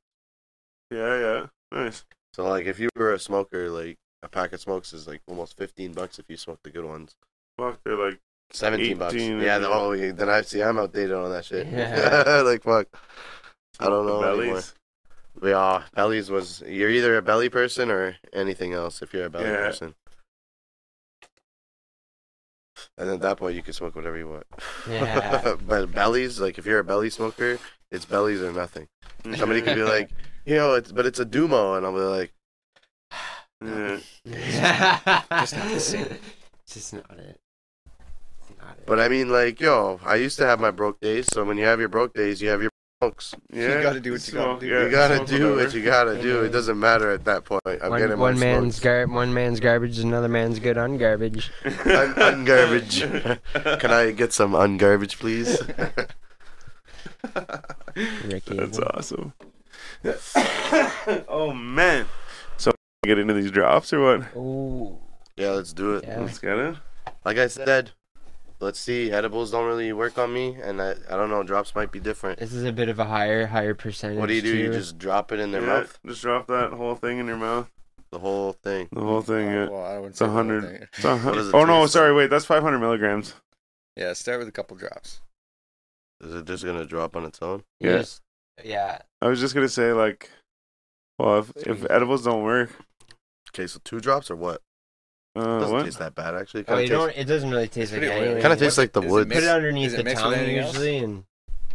Yeah, 0.90 1.18
yeah. 1.18 1.46
Nice. 1.72 2.04
So 2.34 2.46
like, 2.46 2.66
if 2.66 2.78
you 2.78 2.88
were 2.96 3.12
a 3.12 3.18
smoker, 3.18 3.70
like 3.70 3.96
a 4.22 4.28
pack 4.28 4.52
of 4.52 4.60
smokes 4.60 4.92
is 4.92 5.06
like 5.06 5.20
almost 5.26 5.56
fifteen 5.56 5.92
bucks 5.92 6.18
if 6.18 6.26
you 6.28 6.36
smoke 6.36 6.58
the 6.62 6.70
good 6.70 6.84
ones. 6.84 7.14
Fuck, 7.56 7.80
they're 7.84 7.96
like 7.96 8.18
Seventeen 8.50 8.96
bucks. 8.96 9.14
18, 9.14 9.40
Yeah. 9.40 9.56
isn't 9.58 9.62
The, 9.62 9.68
oh, 9.68 9.92
yeah, 9.92 10.12
then 10.12 10.30
I 10.30 10.40
see. 10.40 10.62
I'm 10.62 10.78
outdated 10.78 11.12
on 11.12 11.30
that 11.30 11.44
shit. 11.44 11.66
Yeah. 11.66 12.40
like 12.46 12.62
fuck. 12.62 12.86
I 13.78 13.86
don't 13.86 14.06
know 14.06 14.22
anymore. 14.40 14.62
Yeah, 15.42 15.84
bellies 15.94 16.30
was 16.30 16.62
you're 16.66 16.90
either 16.90 17.16
a 17.16 17.22
belly 17.22 17.48
person 17.48 17.90
or 17.90 18.16
anything 18.32 18.72
else 18.72 19.02
if 19.02 19.12
you're 19.12 19.26
a 19.26 19.30
belly 19.30 19.46
Yeah. 19.46 19.68
person. 19.68 19.94
And 22.96 23.10
at 23.10 23.20
that 23.22 23.38
point, 23.38 23.56
you 23.56 23.62
can 23.62 23.72
smoke 23.72 23.96
whatever 23.96 24.16
you 24.16 24.28
want. 24.28 24.46
Yeah. 24.88 25.56
but 25.66 25.92
bellies, 25.92 26.40
like 26.40 26.58
if 26.58 26.66
you're 26.66 26.78
a 26.78 26.84
belly 26.84 27.10
smoker, 27.10 27.58
it's 27.90 28.04
bellies 28.04 28.40
or 28.40 28.52
nothing. 28.52 28.88
Somebody 29.36 29.62
could 29.62 29.74
be 29.74 29.82
like, 29.96 30.10
you 30.44 30.56
know, 30.56 30.74
it's 30.74 30.92
but 30.92 31.06
it's 31.06 31.18
a 31.20 31.26
Dumo, 31.26 31.76
and 31.76 31.86
I'll 31.86 31.92
be 31.92 32.00
like. 32.00 32.32
Just 34.24 35.56
not 35.56 35.68
the 35.68 35.80
same. 35.80 36.06
Just 36.66 36.92
not 36.94 37.10
it. 37.18 37.40
Not 38.60 38.76
it. 38.78 38.86
but 38.86 39.00
I 39.00 39.08
mean, 39.08 39.30
like, 39.30 39.60
yo, 39.60 39.98
I 40.04 40.16
used 40.16 40.38
to 40.38 40.46
have 40.46 40.60
my 40.60 40.70
broke 40.70 41.00
days. 41.00 41.26
So 41.26 41.44
when 41.44 41.56
you 41.58 41.64
have 41.64 41.80
your 41.80 41.88
broke 41.88 42.14
days, 42.14 42.40
you 42.40 42.48
have 42.50 42.62
your 42.62 42.70
smokes. 43.00 43.34
Yeah, 43.52 43.82
gotta 43.82 44.00
do 44.00 44.12
what 44.12 44.26
you 44.28 44.34
gotta 44.34 44.60
do. 44.60 44.66
yeah, 44.66 44.84
you 44.84 44.90
gotta 44.90 45.24
do 45.24 45.32
whatever. 45.50 45.54
what 45.64 45.74
you 45.74 45.82
gotta 45.84 46.22
do. 46.22 46.42
It 46.42 46.50
doesn't 46.50 46.78
matter 46.78 47.10
at 47.10 47.24
that 47.24 47.44
point. 47.44 47.62
I'm 47.66 47.90
one, 47.90 48.00
getting 48.00 48.18
one 48.18 48.38
man's 48.38 48.76
smokes. 48.76 48.80
gar- 48.84 49.06
one 49.06 49.32
man's 49.34 49.60
garbage 49.60 49.98
is 49.98 50.04
another 50.04 50.28
man's 50.28 50.58
good 50.58 50.76
ungarbage. 50.76 51.50
Un- 51.64 52.44
ungarbage. 52.44 53.40
Can 53.80 53.90
I 53.90 54.12
get 54.12 54.32
some 54.32 54.52
ungarbage, 54.52 55.18
please? 55.18 55.60
Ricky. 58.24 58.56
That's 58.56 58.78
awesome. 58.78 59.32
oh 61.28 61.52
man. 61.52 62.06
So 62.58 62.72
get 63.04 63.18
into 63.18 63.34
these 63.34 63.50
drops 63.50 63.92
or 63.92 64.00
what? 64.18 64.36
Ooh. 64.36 64.98
yeah, 65.36 65.50
let's 65.50 65.72
do 65.72 65.96
it. 65.96 66.04
Yeah. 66.06 66.20
Let's 66.20 66.38
get 66.38 66.58
it. 66.58 66.76
Like 67.24 67.38
I 67.38 67.48
said, 67.48 67.92
let's 68.60 68.78
see. 68.80 69.10
Edibles 69.10 69.50
don't 69.50 69.66
really 69.66 69.92
work 69.92 70.18
on 70.18 70.32
me, 70.32 70.56
and 70.62 70.80
I, 70.82 70.92
I 71.10 71.16
don't 71.16 71.30
know. 71.30 71.42
Drops 71.42 71.74
might 71.74 71.90
be 71.92 72.00
different. 72.00 72.38
This 72.38 72.52
is 72.52 72.64
a 72.64 72.72
bit 72.72 72.88
of 72.88 72.98
a 72.98 73.04
higher 73.04 73.46
higher 73.46 73.74
percentage. 73.74 74.18
What 74.18 74.26
do 74.28 74.34
you 74.34 74.42
do? 74.42 74.56
You 74.56 74.72
just 74.72 74.98
drop 74.98 75.32
it 75.32 75.40
in 75.40 75.50
their 75.52 75.60
Yeah, 75.62 75.66
mouth, 75.66 75.98
Just 76.06 76.22
drop 76.22 76.46
that 76.48 76.72
whole 76.72 76.94
thing 76.94 77.18
in 77.18 77.26
your 77.26 77.36
mouth. 77.36 77.70
the 78.10 78.18
whole 78.18 78.52
thing. 78.52 78.88
The 78.92 79.00
whole 79.00 79.22
thing. 79.22 79.48
Uh, 79.48 79.52
yeah. 79.52 79.68
Well, 79.68 79.84
I 79.84 79.94
wouldn't 79.98 80.10
It's 80.10 80.18
say 80.18 80.24
a 80.24 80.28
the 80.28 80.32
whole 80.32 80.36
hundred. 80.44 80.62
thing. 80.64 80.88
It's 80.94 81.04
a 81.04 81.16
hun- 81.16 81.34
does 81.34 81.48
it 81.48 81.54
oh 81.54 81.64
no, 81.64 81.86
sorry. 81.86 82.14
Wait, 82.14 82.30
that's 82.30 82.44
500 82.46 82.78
milligrams. 82.78 83.34
Yeah, 83.96 84.12
start 84.12 84.38
with 84.38 84.48
a 84.48 84.52
couple 84.52 84.76
drops. 84.76 85.20
Is 86.20 86.34
it 86.34 86.46
just 86.46 86.64
gonna 86.64 86.84
drop 86.86 87.14
on 87.16 87.24
its 87.24 87.40
own? 87.42 87.62
You 87.80 87.90
Yeah. 87.90 87.98
just- 87.98 88.22
yeah. 88.64 88.98
I 89.22 89.28
was 89.28 89.40
just 89.40 89.54
gonna 89.54 89.68
say 89.68 89.92
like, 89.92 90.30
well, 91.18 91.38
if, 91.40 91.52
if 91.66 91.86
edibles 91.90 92.24
don't 92.24 92.42
work, 92.44 92.70
Okay, 93.50 93.66
so 93.66 93.80
two 93.84 93.98
drops 94.00 94.30
or 94.30 94.36
what? 94.36 94.60
Uh, 95.36 95.58
Doesn't 95.60 95.72
what? 95.76 95.84
taste 95.84 95.98
that 96.00 96.14
bad 96.14 96.34
actually. 96.34 96.62
Oh, 96.68 96.74
Kind 96.74 96.88
you 96.88 96.94
of 96.94 97.00
don't. 97.00 97.16
It 97.18 97.24
doesn't 97.24 97.50
really 97.50 97.68
taste 97.68 97.92
like 97.92 98.00
pretty 98.00 98.14
weird. 98.14 98.24
anything. 98.24 98.42
kind 98.42 98.52
of 98.52 98.58
tastes 98.58 98.78
like 98.78 98.92
the 98.92 99.00
woods. 99.02 99.32
Put 99.32 99.42
it 99.42 99.48
underneath 99.48 99.88
is 99.88 99.94
it 99.94 100.04
the 100.04 100.14
tongue 100.14 100.48
usually, 100.48 100.98
and 100.98 101.24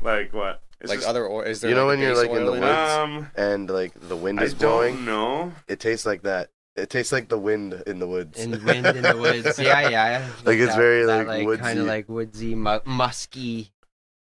Like 0.02 0.34
what? 0.34 0.62
It's 0.82 0.90
like 0.90 1.00
just- 1.00 1.08
other 1.10 1.26
or 1.26 1.46
is 1.46 1.62
there 1.62 1.70
You 1.70 1.76
know 1.78 1.86
like 1.86 1.98
when 1.98 2.00
you're, 2.02 2.16
like, 2.18 2.30
in 2.30 2.46
the 2.46 2.52
woods? 2.52 2.64
Um, 2.64 3.32
and 3.38 3.70
like 3.70 3.94
the 4.10 4.18
wind 4.18 4.40
I 4.40 4.44
is 4.44 4.54
blowing. 4.54 4.96
don't 4.96 5.06
know. 5.06 5.54
It 5.68 5.80
tastes 5.80 6.06
like 6.06 6.24
that. 6.24 6.50
It 6.76 6.90
tastes 6.90 7.12
like 7.14 7.30
the 7.30 7.38
wind 7.38 7.84
in 7.88 8.00
the 8.00 8.08
woods. 8.08 8.40
and 8.40 8.62
wind 8.64 8.86
in 8.88 9.02
the 9.04 9.16
woods. 9.16 9.60
Yeah, 9.60 9.88
yeah. 9.90 10.28
Like, 10.44 10.58
it's 10.58 10.72
that, 10.74 10.78
very, 10.78 11.06
that, 11.06 11.28
like, 11.28 11.60
kind 11.62 11.80
of 11.80 11.86
like 11.86 12.10
woodsy, 12.10 12.56
mu- 12.56 12.80
musky. 12.86 13.72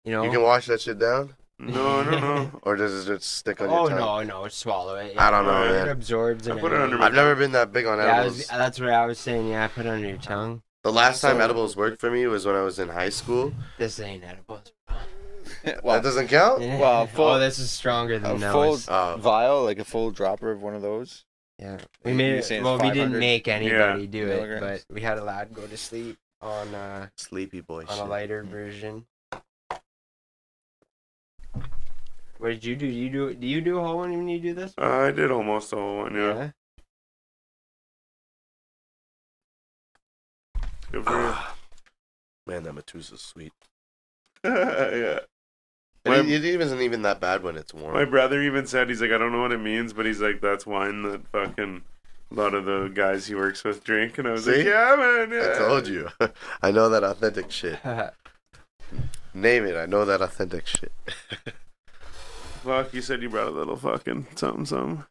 You 0.04 0.12
know. 0.12 0.24
You 0.24 0.30
can 0.32 0.42
wash 0.42 0.66
that 0.66 0.80
shit 0.82 0.98
down, 0.98 1.34
No, 1.58 2.02
no, 2.02 2.18
no. 2.18 2.50
or 2.62 2.76
does 2.76 3.06
it 3.06 3.12
just 3.12 3.30
stick 3.36 3.60
on 3.60 3.68
Oh 3.70 3.88
your 3.88 3.98
tongue? 3.98 4.08
Oh 4.08 4.22
no, 4.22 4.42
no, 4.42 4.48
swallow 4.48 4.96
it. 4.96 5.14
I 5.16 5.30
don't 5.30 5.44
know, 5.46 5.64
It 5.64 5.72
man. 5.72 5.88
absorbs. 5.88 6.48
I 6.48 6.52
and 6.52 6.60
put 6.60 6.72
it 6.72 6.80
under 6.80 6.98
my- 6.98 7.06
I've 7.06 7.14
never 7.14 7.34
been 7.36 7.52
that 7.52 7.72
big 7.72 7.86
on 7.86 7.98
Yeah, 7.98 8.04
I 8.04 8.08
edibles. 8.20 8.38
was, 8.38 8.46
that's 8.48 8.80
what 8.80 8.90
I 8.90 9.06
was 9.06 9.18
saying. 9.18 9.48
Yeah, 9.48 9.68
put 9.68 9.86
it 9.86 9.88
under 9.88 10.08
your 10.08 10.18
tongue. 10.18 10.62
The 10.82 10.92
last 10.92 11.20
time 11.20 11.36
So- 11.38 11.44
edibles 11.44 11.76
worked 11.76 12.00
for 12.00 12.10
me 12.10 12.26
was 12.26 12.44
when 12.44 12.56
I 12.56 12.62
was 12.62 12.78
in 12.78 12.88
high 12.88 13.08
school. 13.10 13.54
This 13.78 14.00
ain't 14.00 14.24
edibles. 14.24 14.72
well, 15.82 15.94
that 15.96 16.02
doesn't 16.02 16.28
count. 16.28 16.60
Well, 16.60 17.06
full- 17.06 17.28
oh, 17.28 17.38
this 17.38 17.58
is 17.58 17.70
stronger 17.70 18.18
than 18.18 18.30
a 18.32 18.38
than 18.38 18.52
full 18.52 18.62
those. 18.72 18.88
Oh, 18.88 19.16
vial, 19.18 19.64
like 19.64 19.78
a 19.78 19.84
full 19.84 20.10
dropper 20.10 20.50
of 20.50 20.60
one 20.62 20.74
of 20.74 20.82
those. 20.82 21.24
Yeah, 21.60 21.78
we 22.04 22.10
You- 22.10 22.16
made 22.16 22.30
you 22.30 22.36
it. 22.38 22.44
saying 22.44 22.60
it's 22.62 22.64
Well, 22.64 22.78
we 22.78 22.88
didn't 22.88 23.12
500 23.12 23.18
make 23.20 23.46
anybody 23.48 24.02
Yeah. 24.02 24.10
do 24.10 24.22
it, 24.24 24.34
milligrams? 24.34 24.84
but 24.88 24.94
we 24.94 25.00
had 25.02 25.18
a 25.18 25.22
lad 25.24 25.54
go 25.54 25.64
to 25.66 25.76
sleep 25.76 26.18
on 26.42 26.74
uh, 26.74 27.06
sleepy 27.16 27.60
boy. 27.60 27.82
on 27.82 27.88
a 27.88 27.96
shit. 27.96 28.06
lighter 28.08 28.42
version. 28.42 29.06
What 32.44 32.50
did 32.50 32.64
you 32.66 32.76
do? 32.76 32.86
Do 32.86 32.92
you 32.92 33.08
do 33.08 33.34
do 33.34 33.46
you 33.46 33.60
do 33.62 33.78
a 33.78 33.82
whole 33.82 33.96
one 33.96 34.14
when 34.14 34.28
you 34.28 34.38
do 34.38 34.52
this? 34.52 34.74
Uh, 34.76 34.84
I 34.84 35.12
did 35.12 35.30
almost 35.30 35.72
a 35.72 35.76
whole 35.76 35.96
one. 35.96 36.14
Yeah. 36.14 36.50
Good 40.92 41.04
for 41.04 41.10
Ah, 41.14 41.56
Man, 42.46 42.64
that 42.64 42.74
Matusa's 42.74 43.22
sweet. 43.22 43.54
yeah. 44.44 45.20
My- 46.04 46.16
it, 46.18 46.44
it 46.44 46.60
isn't 46.60 46.82
even 46.82 47.00
that 47.00 47.18
bad 47.18 47.42
when 47.42 47.56
it's 47.56 47.72
warm. 47.72 47.94
My 47.94 48.04
brother 48.04 48.42
even 48.42 48.66
said 48.66 48.90
he's 48.90 49.00
like, 49.00 49.10
I 49.12 49.16
don't 49.16 49.32
know 49.32 49.40
what 49.40 49.52
it 49.52 49.56
means, 49.56 49.94
but 49.94 50.04
he's 50.04 50.20
like, 50.20 50.42
that's 50.42 50.66
wine 50.66 51.00
that 51.04 51.26
fucking 51.28 51.80
a 52.30 52.34
lot 52.34 52.52
of 52.52 52.66
the 52.66 52.92
guys 52.94 53.26
he 53.26 53.34
works 53.34 53.64
with 53.64 53.82
drink. 53.84 54.18
And 54.18 54.28
I 54.28 54.32
was 54.32 54.46
like, 54.46 54.66
yeah, 54.66 54.94
man. 54.98 55.30
Yeah. 55.32 55.52
I 55.54 55.58
told 55.58 55.88
you. 55.88 56.10
I 56.62 56.70
know 56.72 56.90
that 56.90 57.04
authentic 57.04 57.50
shit. 57.50 57.78
Name 59.32 59.64
it. 59.64 59.76
I 59.76 59.86
know 59.86 60.04
that 60.04 60.20
authentic 60.20 60.66
shit. 60.66 60.92
Fuck, 62.64 62.94
you 62.94 63.02
said 63.02 63.22
you 63.22 63.28
brought 63.28 63.48
a 63.48 63.50
little 63.50 63.76
fucking 63.76 64.26
something, 64.36 64.64
something. 64.64 65.04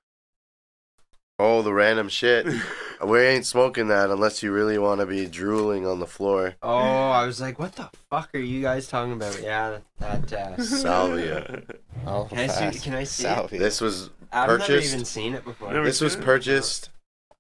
Oh, 1.40 1.62
the 1.62 1.74
random 1.74 2.10
shit. 2.10 2.48
we 3.06 3.20
ain't 3.22 3.46
smoking 3.46 3.88
that 3.90 4.10
unless 4.10 4.42
you 4.42 4.52
really 4.52 4.78
want 4.78 5.02
to 5.02 5.06
be 5.06 5.26
drooling 5.28 5.86
on 5.86 6.00
the 6.00 6.08
floor. 6.08 6.56
oh, 6.64 6.70
I 6.78 7.26
was 7.26 7.40
like, 7.42 7.60
what 7.60 7.76
the 7.76 7.90
fuck 8.10 8.30
are 8.34 8.40
you 8.40 8.62
guys 8.62 8.88
talking 8.88 9.14
about? 9.14 9.40
Yeah, 9.42 9.80
that. 10.00 10.34
Uh, 10.34 10.62
Salvia. 10.64 11.64
Oh, 12.08 12.26
Can 12.30 12.38
I 12.40 12.48
see- 12.72 12.80
can 12.80 12.94
I 12.96 13.04
see? 13.04 13.24
Salvia. 13.24 13.60
This 13.60 13.82
was 13.82 14.10
I've 14.32 14.48
never 14.48 14.60
Purchased- 14.60 14.94
even 14.94 15.06
seen 15.06 15.34
it 15.34 15.44
before. 15.44 15.72
Never 15.74 15.86
this 15.86 16.02
was 16.02 16.16
it? 16.16 16.22
purchased 16.24 16.90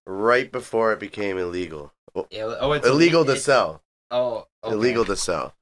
right 0.06 0.52
before 0.52 0.94
it 0.94 1.00
became 1.00 1.38
illegal. 1.38 1.92
Well, 2.14 2.28
Yeah, 2.30 2.56
oh, 2.60 2.72
it's 2.74 2.86
illegal 2.88 3.26
to 3.26 3.34
it- 3.34 3.40
sell. 3.40 3.82
Oh, 4.12 4.48
okay. 4.64 4.74
Illegal 4.74 5.06
to 5.06 5.16
sell. 5.16 5.56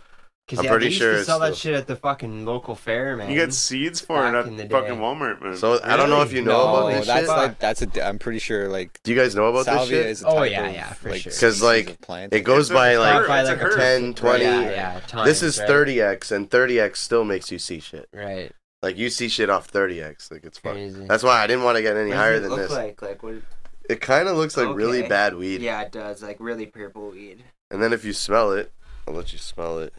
'Cause, 0.48 0.60
I'm 0.60 0.66
yeah, 0.66 0.72
pretty 0.72 0.86
they 0.88 0.90
used 0.90 1.00
sure 1.02 1.12
to 1.14 1.18
it's 1.20 1.28
sell 1.28 1.40
that 1.40 1.56
still- 1.56 1.72
shit 1.72 1.76
at 1.80 1.88
the 1.88 1.96
fucking 1.96 2.46
local 2.46 2.76
fair, 2.76 3.16
man. 3.16 3.30
You 3.30 3.36
get 3.38 3.54
seeds 3.54 4.02
for 4.02 4.28
it 4.28 4.32
Back 4.34 4.44
at 4.44 4.48
in 4.48 4.58
the 4.58 4.68
fucking 4.68 4.96
day. 4.96 5.02
Walmart, 5.02 5.42
man. 5.42 5.56
So 5.56 5.80
I 5.82 5.96
don't 5.96 6.10
know 6.10 6.22
if 6.24 6.34
you 6.34 6.42
know 6.42 6.52
No, 6.52 6.62
about 6.62 6.84
Oh, 6.84 6.88
this 6.92 7.08
that's 7.08 7.20
shit. 7.22 7.28
like 7.30 7.60
that's 7.60 7.82
a. 7.82 7.86
di- 7.86 8.02
I'm 8.02 8.20
pretty 8.20 8.40
sure 8.40 8.68
like 8.68 9.00
Do 9.04 9.12
you 9.14 9.18
guys 9.18 9.34
know 9.34 9.46
about 9.46 9.64
salvia 9.66 9.86
this 9.86 10.04
shit? 10.04 10.06
is 10.08 10.24
a 10.24 10.28
Oh, 10.28 10.44
yeah, 10.44 10.66
of, 10.68 10.74
yeah, 10.74 10.94
for 10.94 11.10
like, 11.12 11.22
sure. 11.22 11.32
'Cause, 11.32 11.38
species 11.40 11.62
like, 11.64 11.90
of 11.92 12.02
plant. 12.02 12.34
It 12.34 12.42
goes 12.42 12.66
It's 12.66 12.72
a- 12.72 12.74
by 12.74 12.90
it's 12.92 13.00
like 13.00 13.16
herb, 13.16 13.28
by 13.30 13.40
it's 13.42 13.50
a 13.50 13.52
like 13.54 13.62
a 13.62 13.66
herb. 13.66 13.76
10, 13.78 14.14
20. 14.14 14.44
Yeah, 14.44 14.62
yeah. 14.62 15.00
Times, 15.08 15.26
This 15.28 15.42
is 15.44 15.60
right? 15.60 15.70
30x, 15.70 16.32
and 16.34 16.50
30x 16.50 16.98
still 16.98 17.24
makes 17.24 17.50
you 17.50 17.58
see 17.60 17.80
shit. 17.80 18.10
Right. 18.14 18.52
Like 18.82 18.98
you 18.98 19.10
see 19.10 19.30
shit 19.30 19.50
off 19.50 19.72
30x. 19.72 20.32
Like 20.32 20.44
it's 20.44 20.58
fun. 20.58 20.74
Crazy. 20.74 21.06
That's 21.06 21.24
why 21.24 21.42
I 21.42 21.48
didn't 21.48 21.64
want 21.64 21.78
to 21.78 21.82
get 21.82 21.96
any 21.96 22.10
What 22.10 22.18
higher 22.18 22.34
it 22.36 22.40
than 22.42 22.50
look 22.50 22.60
this. 22.62 22.72
Like? 22.72 23.02
Like 23.02 23.24
what? 23.24 23.36
It 23.90 24.02
kind 24.02 24.28
of 24.28 24.36
looks 24.36 24.58
like 24.58 24.76
really 24.76 25.00
Okay. 25.00 25.08
bad 25.08 25.36
weed. 25.36 25.62
Yeah, 25.62 25.82
it 25.84 25.94
does. 25.94 26.22
Like 26.22 26.38
really 26.42 26.66
purple 26.66 27.12
weed. 27.12 27.44
And 27.70 27.82
then 27.82 27.94
if 27.94 28.04
you 28.04 28.12
smell 28.12 28.52
it, 28.52 28.72
I'll 29.08 29.14
let 29.14 29.32
you 29.32 29.40
smell 29.40 29.80
it. 29.80 29.94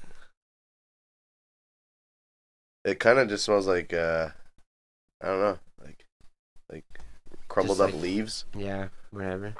It 2.85 2.99
kind 2.99 3.19
of 3.19 3.29
just 3.29 3.45
smells 3.45 3.67
like 3.67 3.93
uh, 3.93 4.29
I 5.23 5.27
don't 5.27 5.41
know, 5.41 5.59
like 5.85 6.05
like 6.71 6.85
crumbled 7.49 7.79
Just 7.79 7.89
up 7.89 7.95
like- 7.95 8.03
leaves. 8.03 8.45
Yeah, 8.57 8.89
whatever. 9.11 9.55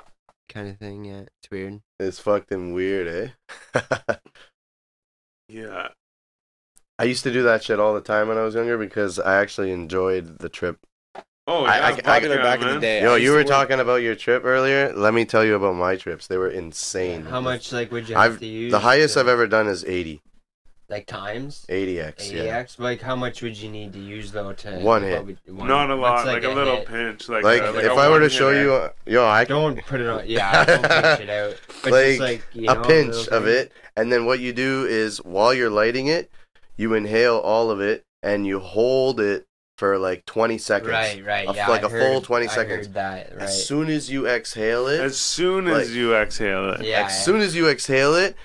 kind 0.49 0.69
of 0.69 0.79
thing. 0.79 1.05
Yeah, 1.05 1.21
it's 1.21 1.51
weird. 1.51 1.81
It's 2.01 2.19
fucking 2.19 2.73
weird, 2.75 3.33
eh? 3.75 3.81
Yeah. 5.49 5.89
I 6.99 7.05
used 7.05 7.25
to 7.25 7.33
do 7.33 7.43
that 7.43 7.63
shit 7.65 7.79
all 7.81 7.95
the 7.95 8.01
time 8.01 8.29
when 8.29 8.39
I 8.39 8.43
was 8.43 8.55
younger 8.55 8.79
because 8.79 9.19
I 9.19 9.37
actually 9.41 9.71
enjoyed 9.73 10.39
the 10.39 10.49
trip. 10.49 10.79
Oh, 11.47 11.65
I- 11.65 11.77
yeah. 11.79 11.87
I- 11.89 11.95
fuck 11.97 12.05
Popular 12.05 12.37
yeah, 12.37 12.43
back 12.43 12.61
in 12.63 12.69
the 12.69 12.81
day. 12.81 13.03
Yo, 13.03 13.17
you 13.17 13.33
were 13.33 13.39
to 13.39 13.45
work- 13.45 13.49
talking 13.69 13.81
about 13.81 13.97
your 14.03 14.15
trip 14.15 14.45
earlier. 14.45 14.93
Let 14.95 15.13
me 15.13 15.25
tell 15.25 15.45
you 15.45 15.55
about 15.57 15.75
my 15.75 15.97
trips. 15.97 16.27
They 16.27 16.39
were 16.39 16.49
insane. 16.49 17.25
How 17.27 17.41
much 17.41 17.73
like 17.73 17.91
would 17.93 18.09
you 18.09 18.15
have 18.15 18.33
I've 18.35 18.39
to 18.41 18.47
use? 18.47 18.71
the 18.73 18.79
highest 18.81 19.15
to- 19.15 19.21
I've 19.21 19.29
ever 19.29 19.47
done 19.47 19.67
is 19.69 19.85
80. 19.85 20.23
Like 20.89 21.07
times. 21.07 21.65
80x, 21.71 22.33
yeah. 22.33 22.43
AX, 22.59 22.79
like 22.79 23.01
how 23.01 23.17
much 23.17 23.41
would 23.43 23.57
you 23.57 23.71
need 23.71 23.93
to 23.95 23.99
use 23.99 24.31
though 24.33 24.53
to 24.53 24.79
One 24.81 25.03
hit. 25.03 25.25
would- 25.25 25.39
one- 25.47 25.69
Not 25.69 25.91
a 25.91 25.95
lot, 25.95 26.17
what's, 26.17 26.27
like, 26.27 26.45
a 26.45 26.49
little 26.51 26.77
hit? 26.77 26.87
pinch. 26.89 27.29
Like, 27.29 27.45
Like, 27.45 27.63
uh, 27.63 27.73
like 27.73 27.85
if 27.85 27.93
I 27.93 28.09
were 28.11 28.21
to 28.21 28.29
show 28.29 28.53
hitter. 28.53 28.93
you, 29.07 29.13
yo, 29.15 29.25
I 29.25 29.45
Don't 29.45 29.79
put 29.87 30.01
it 30.01 30.07
on. 30.09 30.23
Yeah, 30.27 30.65
don't 30.67 30.83
pinch 30.83 31.21
it 31.21 31.31
out. 31.31 31.57
But 31.83 31.93
Like, 31.93 32.05
just 32.07 32.21
like 32.21 32.43
you 32.53 32.69
a 32.71 32.75
know, 32.75 32.83
pinch 32.83 33.15
little 33.15 33.35
of 33.35 33.45
thing. 33.45 33.53
it, 33.55 33.73
and 33.97 34.13
then 34.13 34.27
what 34.27 34.41
you 34.41 34.53
do 34.53 34.85
is 34.87 35.19
while 35.19 35.55
you're 35.55 35.71
lighting 35.71 36.09
it, 36.09 36.31
you 36.77 36.95
inhale 36.95 37.37
all 37.39 37.71
of 37.71 37.81
it 37.81 38.05
and 38.23 38.47
you 38.47 38.59
hold 38.59 39.19
it 39.21 39.47
for 39.79 39.99
like 39.99 40.25
20 40.27 40.59
seconds. 40.59 40.91
Right, 40.91 41.25
right. 41.25 41.49
A- 41.49 41.55
yeah, 41.55 41.69
like 41.69 41.83
I 41.83 41.87
a 41.87 41.91
full 41.91 41.99
heard- 42.15 42.25
20 42.25 42.47
I 42.49 42.51
seconds. 42.51 42.87
heard 42.87 42.95
that, 42.95 43.33
right. 43.33 43.43
As 43.43 43.67
soon 43.67 43.89
as 43.89 44.11
you 44.11 44.27
exhale 44.29 44.87
it, 44.87 45.01
As 45.01 45.17
soon 45.17 45.67
as 45.67 45.89
Like- 45.89 45.97
you 45.97 46.15
exhale 46.15 46.71
it. 46.75 46.83
yeah. 46.85 47.07
as 47.07 47.25
soon 47.25 47.41
as 47.41 47.57
you 47.57 47.69
exhale 47.69 48.15
it, 48.15 48.37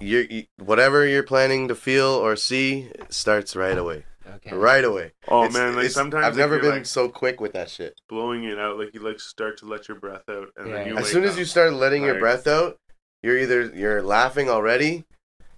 you 0.00 0.26
you 0.30 0.44
whatever 0.58 1.06
you're 1.06 1.22
planning 1.22 1.68
to 1.68 1.74
feel 1.74 2.06
or 2.08 2.36
see 2.36 2.90
starts 3.08 3.54
right 3.54 3.76
away. 3.78 4.04
okay. 4.36 4.54
Right 4.54 4.84
away. 4.84 5.12
Oh 5.28 5.44
It's- 5.44 5.52
man, 5.54 5.74
like 5.74 5.80
it's- 5.86 5.94
sometimes 5.94 6.24
I've 6.26 6.36
never 6.36 6.58
been 6.58 6.70
like, 6.70 6.86
so 6.86 7.08
quick 7.08 7.40
with 7.40 7.52
that 7.52 7.68
shit. 7.70 7.94
blowing 8.08 8.44
it 8.44 8.58
out. 8.58 8.78
Like 8.78 8.94
you 8.94 9.00
like 9.00 9.20
start 9.20 9.58
to 9.58 9.66
let 9.66 9.88
your 9.88 9.98
breath 9.98 10.28
out, 10.28 10.48
and 10.56 10.68
Yeah. 10.68 10.74
then 10.76 10.86
you. 10.88 10.96
As 10.96 11.04
wake 11.04 11.12
soon 11.12 11.24
as 11.24 11.32
up. 11.32 11.38
you 11.38 11.44
start 11.44 11.72
letting 11.74 12.02
your 12.04 12.18
breath 12.18 12.46
out, 12.46 12.76
you're 13.22 13.38
either 13.38 13.66
you're 13.74 14.02
laughing 14.02 14.48
already, 14.48 15.04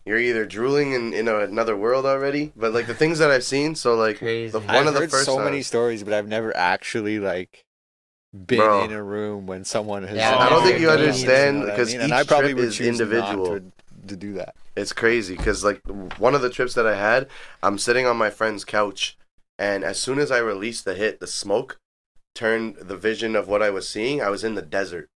you're 0.04 0.18
either 0.18 0.44
drooling 0.44 0.92
in, 0.94 1.12
in 1.12 1.28
a, 1.28 1.38
another 1.40 1.76
world 1.76 2.04
already. 2.06 2.52
But 2.56 2.72
like 2.72 2.86
the 2.86 2.94
things 2.94 3.18
that 3.20 3.30
I've 3.30 3.44
seen, 3.44 3.74
so 3.76 3.94
like 3.94 4.18
Crazy. 4.18 4.50
the 4.50 4.60
one 4.60 4.70
I've 4.70 4.86
of 4.88 4.94
the 4.94 5.08
first 5.08 5.26
so 5.26 5.38
many 5.38 5.62
stories, 5.62 6.02
but 6.02 6.12
I've 6.12 6.26
never 6.28 6.56
actually 6.56 7.18
like 7.20 7.64
been 8.34 8.58
Bro. 8.58 8.84
in 8.84 8.92
a 8.92 9.02
room 9.02 9.46
when 9.46 9.62
someone 9.64 10.02
has. 10.04 10.16
Yeah, 10.16 10.36
I 10.38 10.48
don't 10.48 10.64
think 10.64 10.80
you 10.80 10.86
done 10.86 10.98
it, 10.98 11.02
understand, 11.02 11.60
know 11.60 11.66
I 11.66 11.70
because 11.70 11.92
mean? 11.92 12.00
and 12.00 12.08
each 12.08 12.14
I 12.18 12.24
probably 12.24 12.48
trip 12.48 12.56
would 12.58 12.68
is 12.68 12.76
choose 12.76 12.98
not 12.98 13.04
individual. 13.08 13.60
To, 14.06 14.16
do 14.16 14.32
that. 14.34 14.54
It's 14.76 14.92
crazy 14.92 15.36
because 15.36 15.64
like 15.64 15.80
one 16.18 16.34
of 16.34 16.42
the 16.42 16.50
trips 16.50 16.74
that 16.74 16.86
I 16.86 16.96
had, 16.96 17.28
I'm 17.62 17.78
sitting 17.78 18.06
on 18.06 18.16
my 18.16 18.30
friend's 18.30 18.64
couch, 18.64 19.16
and 19.58 19.84
as 19.84 19.98
soon 19.98 20.18
as 20.18 20.30
I 20.30 20.38
released 20.38 20.84
the 20.84 20.94
hit, 20.94 21.20
the 21.20 21.26
smoke 21.26 21.78
turned 22.34 22.76
the 22.76 22.96
vision 22.96 23.36
of 23.36 23.48
what 23.48 23.62
I 23.62 23.70
was 23.70 23.88
seeing. 23.88 24.22
I 24.22 24.30
was 24.30 24.44
in 24.44 24.54
the 24.54 24.62
desert, 24.62 25.08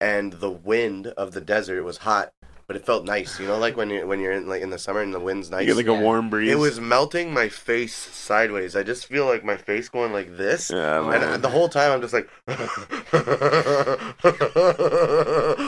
and 0.00 0.34
the 0.34 0.50
wind 0.50 1.08
of 1.08 1.32
the 1.32 1.40
desert 1.40 1.82
was 1.82 1.98
hot, 1.98 2.32
but 2.66 2.76
it 2.76 2.84
felt 2.86 3.04
nice. 3.04 3.38
You 3.40 3.46
know, 3.46 3.58
like 3.58 3.76
when 3.76 3.88
you're 3.90 4.06
when 4.06 4.18
you're 4.20 4.32
in 4.32 4.46
like 4.48 4.62
in 4.62 4.70
the 4.70 4.78
summer 4.78 5.00
and 5.00 5.12
the 5.14 5.20
wind's 5.20 5.50
nice. 5.50 5.62
you 5.62 5.68
get 5.68 5.76
like 5.76 5.86
a 5.86 5.92
Yeah. 5.92 6.00
warm 6.02 6.30
breeze. 6.30 6.50
it 6.50 6.58
was 6.58 6.80
melting 6.80 7.32
my 7.32 7.48
face 7.48 7.94
sideways. 7.94 8.74
I 8.76 8.82
just 8.82 9.06
feel 9.06 9.26
like 9.26 9.44
my 9.44 9.56
face 9.56 9.88
going 9.88 10.12
like 10.12 10.36
this. 10.36 10.70
Yeah, 10.70 10.98
Oh. 10.98 11.10
And 11.10 11.42
the 11.42 11.48
whole 11.48 11.68
time 11.68 11.92
I'm 11.92 12.00
just 12.00 12.12
like 12.14 12.28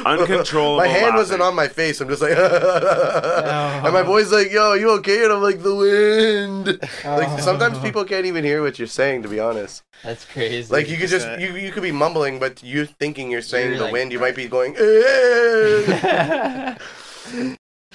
Uncontrollable 0.06 0.76
My 0.78 0.88
hand 0.88 1.14
wasn't 1.14 1.42
on 1.42 1.54
my 1.54 1.68
face. 1.68 2.00
I'm 2.00 2.08
just 2.08 2.22
like, 2.22 2.32
and 2.36 3.92
my 3.92 4.02
boy's 4.02 4.32
like, 4.32 4.50
"Yo, 4.50 4.74
you 4.74 4.90
okay?" 4.98 5.24
And 5.24 5.32
I'm 5.32 5.42
like, 5.42 5.62
"The 5.62 5.74
wind." 5.74 6.78
Like 7.04 7.40
sometimes 7.40 7.78
people 7.78 8.04
can't 8.04 8.26
even 8.26 8.44
hear 8.44 8.62
what 8.62 8.78
you're 8.78 8.88
saying. 8.88 9.22
To 9.22 9.28
be 9.28 9.40
honest, 9.40 9.82
That's 10.02 10.24
crazy. 10.24 10.72
like 10.72 10.88
you 10.88 10.96
could 10.96 11.08
just 11.10 11.26
you 11.40 11.54
you 11.56 11.72
could 11.72 11.82
be 11.82 11.92
mumbling, 11.92 12.38
but 12.38 12.62
you're 12.62 12.86
thinking 12.86 13.30
you're 13.30 13.42
saying 13.42 13.68
You're 13.70 13.78
the 13.78 13.84
like- 13.84 13.92
wind. 13.92 14.12
You 14.12 14.18
might 14.20 14.36
be 14.36 14.48
going. 14.48 14.74
"Eh." 14.78 16.74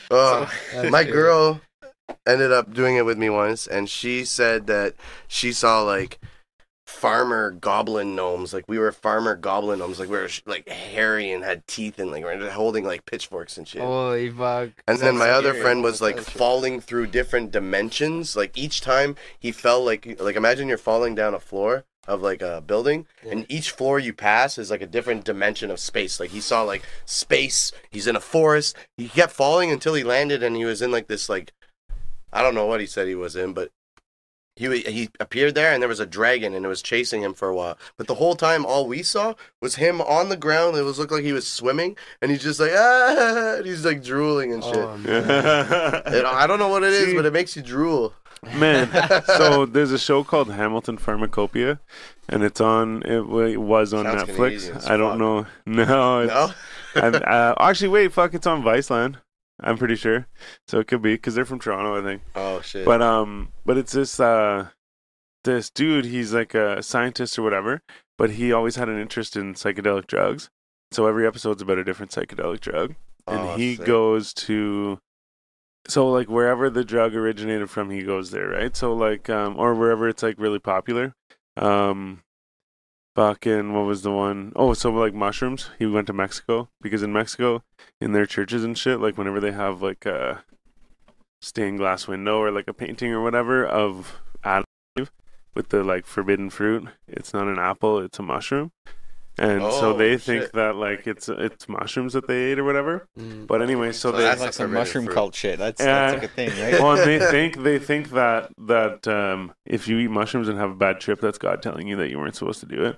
Oh, 0.09 0.51
my 0.89 1.03
girl 1.19 1.61
ended 2.27 2.51
up 2.51 2.73
doing 2.73 2.95
it 2.95 3.05
with 3.05 3.17
me 3.17 3.29
once, 3.29 3.67
and 3.67 3.89
she 3.89 4.25
said 4.25 4.67
that 4.67 4.95
she 5.27 5.51
saw 5.51 5.81
like 5.81 6.19
farmer 6.85 7.51
goblin 7.51 8.15
gnomes. 8.15 8.53
Like 8.53 8.65
we 8.67 8.77
were 8.77 8.91
farmer 8.91 9.35
goblin 9.35 9.79
gnomes. 9.79 9.99
Like 9.99 10.09
we 10.09 10.17
were 10.17 10.29
like 10.45 10.67
hairy 10.67 11.31
and 11.31 11.43
had 11.43 11.65
teeth 11.67 11.99
and 11.99 12.11
like 12.11 12.23
we 12.23 12.35
were 12.35 12.49
holding 12.49 12.85
like 12.85 13.05
pitchforks 13.05 13.57
and 13.57 13.67
shit. 13.67 13.81
Holy 13.81 14.29
fuck. 14.29 14.69
And 14.87 14.99
then 14.99 15.17
my 15.17 15.29
other 15.29 15.53
friend 15.53 15.83
was 15.83 16.01
like 16.01 16.19
falling 16.19 16.79
through 16.79 17.07
different 17.07 17.51
dimensions. 17.51 18.35
Like 18.35 18.57
each 18.57 18.81
time 18.81 19.15
he 19.39 19.51
fell, 19.51 19.83
like 19.83 20.19
like 20.19 20.35
imagine 20.35 20.67
you're 20.67 20.77
falling 20.77 21.15
down 21.15 21.33
a 21.33 21.39
floor 21.39 21.85
of 22.07 22.21
like 22.21 22.41
a 22.41 22.61
building, 22.61 23.07
and 23.29 23.45
each 23.49 23.71
floor 23.71 23.99
you 23.99 24.13
pass 24.13 24.57
is 24.57 24.69
like 24.69 24.81
a 24.81 24.87
different 24.87 25.23
dimension 25.23 25.71
of 25.71 25.79
space. 25.79 26.19
Like 26.19 26.31
he 26.31 26.41
saw 26.41 26.63
like 26.63 26.83
space. 27.05 27.71
He's 27.91 28.07
in 28.07 28.15
a 28.15 28.19
forest. 28.19 28.75
He 28.97 29.07
kept 29.07 29.31
falling 29.33 29.71
until 29.71 29.93
he 29.93 30.03
landed, 30.03 30.43
and 30.43 30.55
he 30.55 30.65
was 30.65 30.81
in 30.81 30.91
like 30.91 31.07
this 31.07 31.29
like 31.29 31.53
I 32.31 32.41
don't 32.41 32.55
know 32.55 32.65
what 32.65 32.79
he 32.81 32.85
said 32.87 33.07
he 33.07 33.15
was 33.15 33.35
in, 33.35 33.53
but. 33.53 33.69
He, 34.55 34.81
he 34.81 35.09
appeared 35.19 35.55
there 35.55 35.73
and 35.73 35.81
there 35.81 35.89
was 35.89 35.99
a 35.99 36.05
dragon 36.05 36.53
and 36.53 36.63
it 36.63 36.67
was 36.67 36.83
chasing 36.83 37.23
him 37.23 37.33
for 37.33 37.47
a 37.49 37.55
while. 37.55 37.75
But 37.97 38.05
the 38.05 38.13
whole 38.13 38.35
time, 38.35 38.67
all 38.67 38.85
we 38.87 39.01
saw 39.01 39.33
was 39.63 39.77
him 39.77 39.99
on 39.99 40.29
the 40.29 40.37
ground. 40.37 40.77
It 40.77 40.83
was 40.83 40.99
looked 40.99 41.11
like 41.11 41.23
he 41.23 41.33
was 41.33 41.47
swimming 41.47 41.97
and 42.21 42.29
he's 42.29 42.43
just 42.43 42.59
like, 42.59 42.69
ah, 42.71 43.55
and 43.57 43.65
he's 43.65 43.83
like 43.83 44.03
drooling 44.03 44.53
and 44.53 44.63
shit. 44.63 44.75
Oh, 44.75 44.95
man. 44.97 45.23
It- 46.05 46.23
I 46.23 46.45
don't 46.45 46.59
know 46.59 46.67
what 46.67 46.83
it 46.83 46.93
is, 46.93 47.05
See- 47.05 47.15
but 47.15 47.25
it 47.25 47.33
makes 47.33 47.55
you 47.55 47.63
drool. 47.63 48.13
Man, 48.55 48.89
so 49.25 49.65
there's 49.65 49.91
a 49.91 49.97
show 49.99 50.23
called 50.23 50.51
Hamilton 50.51 50.97
Pharmacopeia, 50.97 51.79
and 52.29 52.43
it's 52.43 52.59
on. 52.61 53.01
It 53.03 53.21
wa- 53.27 53.57
was 53.59 53.93
on 53.93 54.05
Sounds 54.05 54.23
Netflix. 54.23 54.89
I 54.89 54.97
don't 54.97 55.17
know. 55.17 55.45
No, 55.65 56.25
No, 56.25 56.51
uh, 57.01 57.55
actually, 57.59 57.87
wait, 57.89 58.11
fuck, 58.13 58.33
it's 58.33 58.45
on 58.47 58.61
Viceland. 58.63 59.15
I'm 59.59 59.77
pretty 59.77 59.95
sure, 59.95 60.27
so 60.67 60.79
it 60.79 60.87
could 60.87 61.01
be 61.01 61.13
because 61.13 61.35
they're 61.35 61.45
from 61.45 61.59
Toronto, 61.59 61.99
I 61.99 62.03
think. 62.03 62.21
oh 62.35 62.61
shit. 62.61 62.85
But 62.85 63.01
um, 63.01 63.49
but 63.65 63.77
it's 63.77 63.93
this 63.93 64.19
uh, 64.19 64.67
this 65.43 65.69
dude. 65.69 66.05
He's 66.05 66.33
like 66.33 66.53
a 66.53 66.81
scientist 66.83 67.37
or 67.39 67.43
whatever, 67.43 67.81
but 68.17 68.31
he 68.31 68.51
always 68.51 68.75
had 68.75 68.89
an 68.89 68.99
interest 68.99 69.35
in 69.35 69.53
psychedelic 69.53 70.07
drugs. 70.07 70.49
So 70.91 71.07
every 71.07 71.25
episode's 71.25 71.61
about 71.61 71.77
a 71.79 71.83
different 71.83 72.11
psychedelic 72.11 72.59
drug 72.59 72.95
and 73.27 73.39
Oh, 73.39 73.55
he 73.55 73.75
sick. 73.77 73.85
goes 73.85 74.31
to 74.33 74.99
so 75.87 76.09
like 76.09 76.29
wherever 76.29 76.69
the 76.69 76.83
drug 76.83 77.15
originated 77.15 77.69
from 77.69 77.89
he 77.89 78.03
goes 78.03 78.31
there 78.31 78.49
right? 78.49 78.75
So 78.75 78.93
like 78.93 79.29
um 79.29 79.57
or 79.57 79.75
wherever 79.75 80.07
it's 80.07 80.23
like 80.23 80.39
really 80.39 80.59
popular. 80.59 81.15
Um 81.57 82.23
fucking 83.15 83.73
what 83.73 83.85
was 83.85 84.01
the 84.01 84.11
one? 84.11 84.53
Oh 84.55 84.73
so 84.73 84.91
like 84.91 85.13
mushrooms. 85.13 85.69
He 85.79 85.85
went 85.85 86.07
to 86.07 86.13
mexico 86.13 86.69
because 86.81 87.03
in 87.03 87.13
mexico 87.13 87.63
in 87.99 88.13
their 88.13 88.25
churches 88.25 88.63
and 88.63 88.77
shit 88.77 88.99
like 88.99 89.17
whenever 89.17 89.39
they 89.39 89.51
have 89.51 89.81
like 89.81 90.05
a 90.05 90.43
stained 91.41 91.77
glass 91.77 92.07
window 92.07 92.37
or 92.39 92.51
like 92.51 92.67
a 92.67 92.73
painting 92.73 93.11
or 93.11 93.21
whatever 93.21 93.65
of 93.65 94.21
Adam 94.43 94.63
with 95.53 95.69
the 95.69 95.83
like 95.83 96.05
forbidden 96.05 96.49
fruit 96.49 96.87
it's 97.07 97.33
not 97.33 97.47
an 97.47 97.59
apple 97.59 97.99
it's 97.99 98.17
a 98.17 98.23
mushroom 98.23 98.71
and 99.39 99.61
so 99.61 99.93
Oh, 99.93 99.97
they 99.97 100.11
shit. 100.13 100.21
think 100.21 100.51
that 100.51 100.75
like 100.75 101.07
it's 101.07 101.27
it's 101.27 101.67
mushrooms 101.67 102.13
that 102.13 102.27
they 102.27 102.51
ate 102.51 102.59
or 102.59 102.63
whatever 102.63 103.07
Mm. 103.19 103.47
but 103.47 103.61
anyway, 103.61 103.91
so 103.91 104.11
So 104.11 104.17
they 104.17 104.23
That's 104.23 104.41
a 104.41 104.43
like 104.45 104.53
some 104.53 104.73
mushroom 104.73 105.05
fruit. 105.05 105.13
cult 105.15 105.35
shit. 105.35 105.57
That's, 105.59 105.81
Yeah. 105.81 106.11
that's 106.11 106.13
like 106.21 106.31
a 106.31 106.33
thing, 106.33 106.49
right? 106.61 106.79
well, 106.81 106.91
and 106.91 107.01
they 107.09 107.19
think 107.31 107.63
they 107.63 107.79
think 107.79 108.11
that 108.11 108.51
that 108.57 109.07
um, 109.07 109.53
if 109.65 109.87
you 109.87 109.97
eat 109.99 110.09
mushrooms 110.11 110.47
and 110.49 110.57
have 110.59 110.71
a 110.71 110.75
bad 110.75 110.99
trip, 110.99 111.19
that's 111.21 111.37
God 111.37 111.61
telling 111.61 111.87
you 111.87 111.95
that 111.97 112.09
you 112.09 112.19
weren't 112.19 112.35
supposed 112.35 112.59
to 112.59 112.65
do 112.67 112.83
it, 112.85 112.97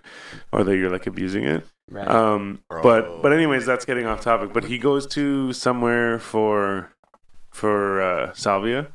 or 0.51 0.63
that 0.63 0.75
you're 0.77 0.89
like 0.91 1.07
abusing 1.07 1.43
it. 1.45 1.65
Right. 1.89 2.07
Um, 2.07 2.59
Bro. 2.69 2.81
but 2.83 3.21
but 3.21 3.31
anyways, 3.31 3.65
that's 3.65 3.85
getting 3.85 4.05
off 4.07 4.21
topic. 4.21 4.51
But 4.53 4.65
he 4.65 4.77
goes 4.77 5.05
to 5.07 5.53
somewhere 5.53 6.19
for 6.19 6.91
for 7.51 8.01
uh, 8.01 8.33
salvia, 8.33 8.87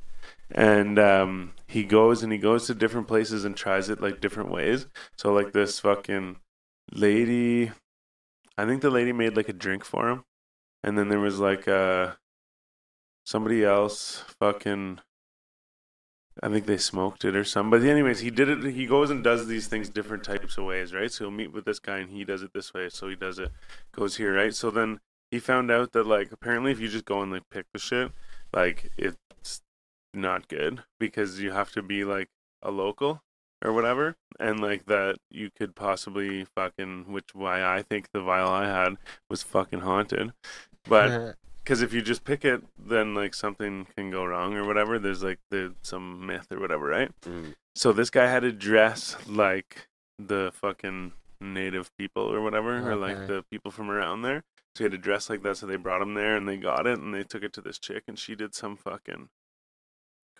and 0.51 0.99
um, 0.99 1.53
he 1.67 1.85
goes 1.85 2.23
and 2.23 2.33
he 2.33 2.39
goes 2.39 2.67
to 2.67 2.75
different 2.75 3.07
places 3.09 3.45
and 3.45 3.57
tries 3.57 3.89
it 3.89 4.01
like 4.03 4.21
different 4.21 4.51
ways. 4.51 4.87
So 5.17 5.33
like 5.33 5.53
this 5.53 5.81
fucking 5.81 6.37
lady, 6.93 7.73
I 8.57 8.67
think 8.67 8.83
the 8.83 8.91
lady 8.91 9.13
made 9.13 9.37
like 9.37 9.49
a 9.49 9.55
drink 9.55 9.85
for 9.85 10.09
him, 10.09 10.25
and 10.83 10.99
then 10.99 11.09
there 11.09 11.21
was 11.21 11.39
like 11.39 11.69
uh 11.69 12.13
somebody 13.25 13.65
else 13.65 14.25
fucking. 14.41 15.01
I 16.43 16.49
think 16.49 16.65
they 16.65 16.79
smoked 16.79 17.25
it 17.25 17.37
or 17.37 17.45
something. 17.45 17.71
But 17.71 17.87
anyways, 17.87 18.21
he 18.21 18.31
did 18.31 18.49
it. 18.49 18.73
He 18.73 18.87
goes 18.87 19.11
and 19.11 19.23
does 19.23 19.47
these 19.47 19.67
things 19.67 19.91
different 19.91 20.25
types 20.25 20.57
of 20.57 20.65
ways, 20.65 20.95
right? 20.95 21.11
So 21.11 21.25
he'll 21.25 21.31
meet 21.33 21.53
with 21.53 21.67
this 21.67 21.81
guy 21.81 21.99
and 21.99 22.11
he 22.11 22.25
does 22.25 22.43
it 22.43 22.53
this 22.55 22.73
way. 22.73 22.89
So 22.89 23.09
he 23.09 23.17
does 23.17 23.39
it, 23.39 23.51
goes 23.93 24.17
here, 24.17 24.35
right? 24.35 24.55
So 24.55 24.71
then 24.71 25.01
he 25.31 25.39
found 25.39 25.71
out 25.71 25.93
that 25.93 26.07
like 26.07 26.33
apparently 26.33 26.73
if 26.73 26.81
you 26.81 26.89
just 26.89 27.05
go 27.05 27.21
and 27.21 27.31
like 27.31 27.43
pick 27.51 27.67
the 27.73 27.79
shit, 27.79 28.13
like 28.55 28.91
it's 28.97 29.61
not 30.15 30.49
good 30.49 30.85
because 30.99 31.41
you 31.41 31.53
have 31.53 31.73
to 31.73 31.83
be 31.83 32.05
like 32.05 32.29
a 32.63 32.71
local 32.71 33.23
or 33.65 33.73
whatever, 33.73 34.17
and 34.39 34.61
like 34.61 34.87
that 34.87 35.17
you 35.31 35.51
could 35.51 35.75
possibly 35.75 36.45
fucking 36.45 37.07
which 37.09 37.35
why 37.35 37.63
I 37.63 37.83
think 37.83 38.09
the 38.13 38.23
vial 38.23 38.51
I 38.51 38.67
had 38.67 38.97
was 39.29 39.43
fucking 39.43 39.81
haunted, 39.81 40.33
but 40.89 41.37
because 41.63 41.83
if 41.83 41.93
you 41.93 42.03
just 42.03 42.25
pick 42.25 42.45
it, 42.45 42.63
then 42.79 43.15
like 43.15 43.35
something 43.35 43.87
can 43.97 44.11
go 44.11 44.25
wrong 44.25 44.55
or 44.55 44.67
whatever. 44.67 44.99
There's 44.99 45.23
like 45.23 45.39
the 45.51 45.75
some 45.83 46.27
myth 46.27 46.47
or 46.51 46.59
whatever, 46.59 46.87
right? 46.87 47.11
Mm. 47.23 47.55
So 47.75 47.93
this 47.93 48.11
guy 48.11 48.29
had 48.31 48.43
to 48.43 48.53
dress 48.53 49.17
like 49.29 49.89
the 50.19 50.53
fucking 50.55 51.13
native 51.41 51.91
people 51.97 52.23
or 52.23 52.41
whatever, 52.41 52.91
or 52.91 52.97
like 52.97 53.27
the 53.27 53.45
people 53.51 53.71
from 53.71 53.91
around 53.91 54.23
there. 54.23 54.43
So 54.75 54.79
he 54.79 54.85
had 54.85 54.93
to 54.93 54.99
dress 54.99 55.31
like 55.31 55.43
that. 55.43 55.57
So 55.57 55.67
they 55.67 55.77
brought 55.77 56.03
him 56.03 56.15
there 56.15 56.37
and 56.37 56.49
they 56.49 56.57
got 56.57 56.87
it 56.87 56.99
and 56.99 57.15
they 57.15 57.23
took 57.23 57.43
it 57.43 57.53
to 57.55 57.61
this 57.61 57.79
chick 57.79 58.05
and 58.07 58.19
she 58.19 58.35
did 58.35 58.55
some 58.55 58.77
fucking 58.77 59.29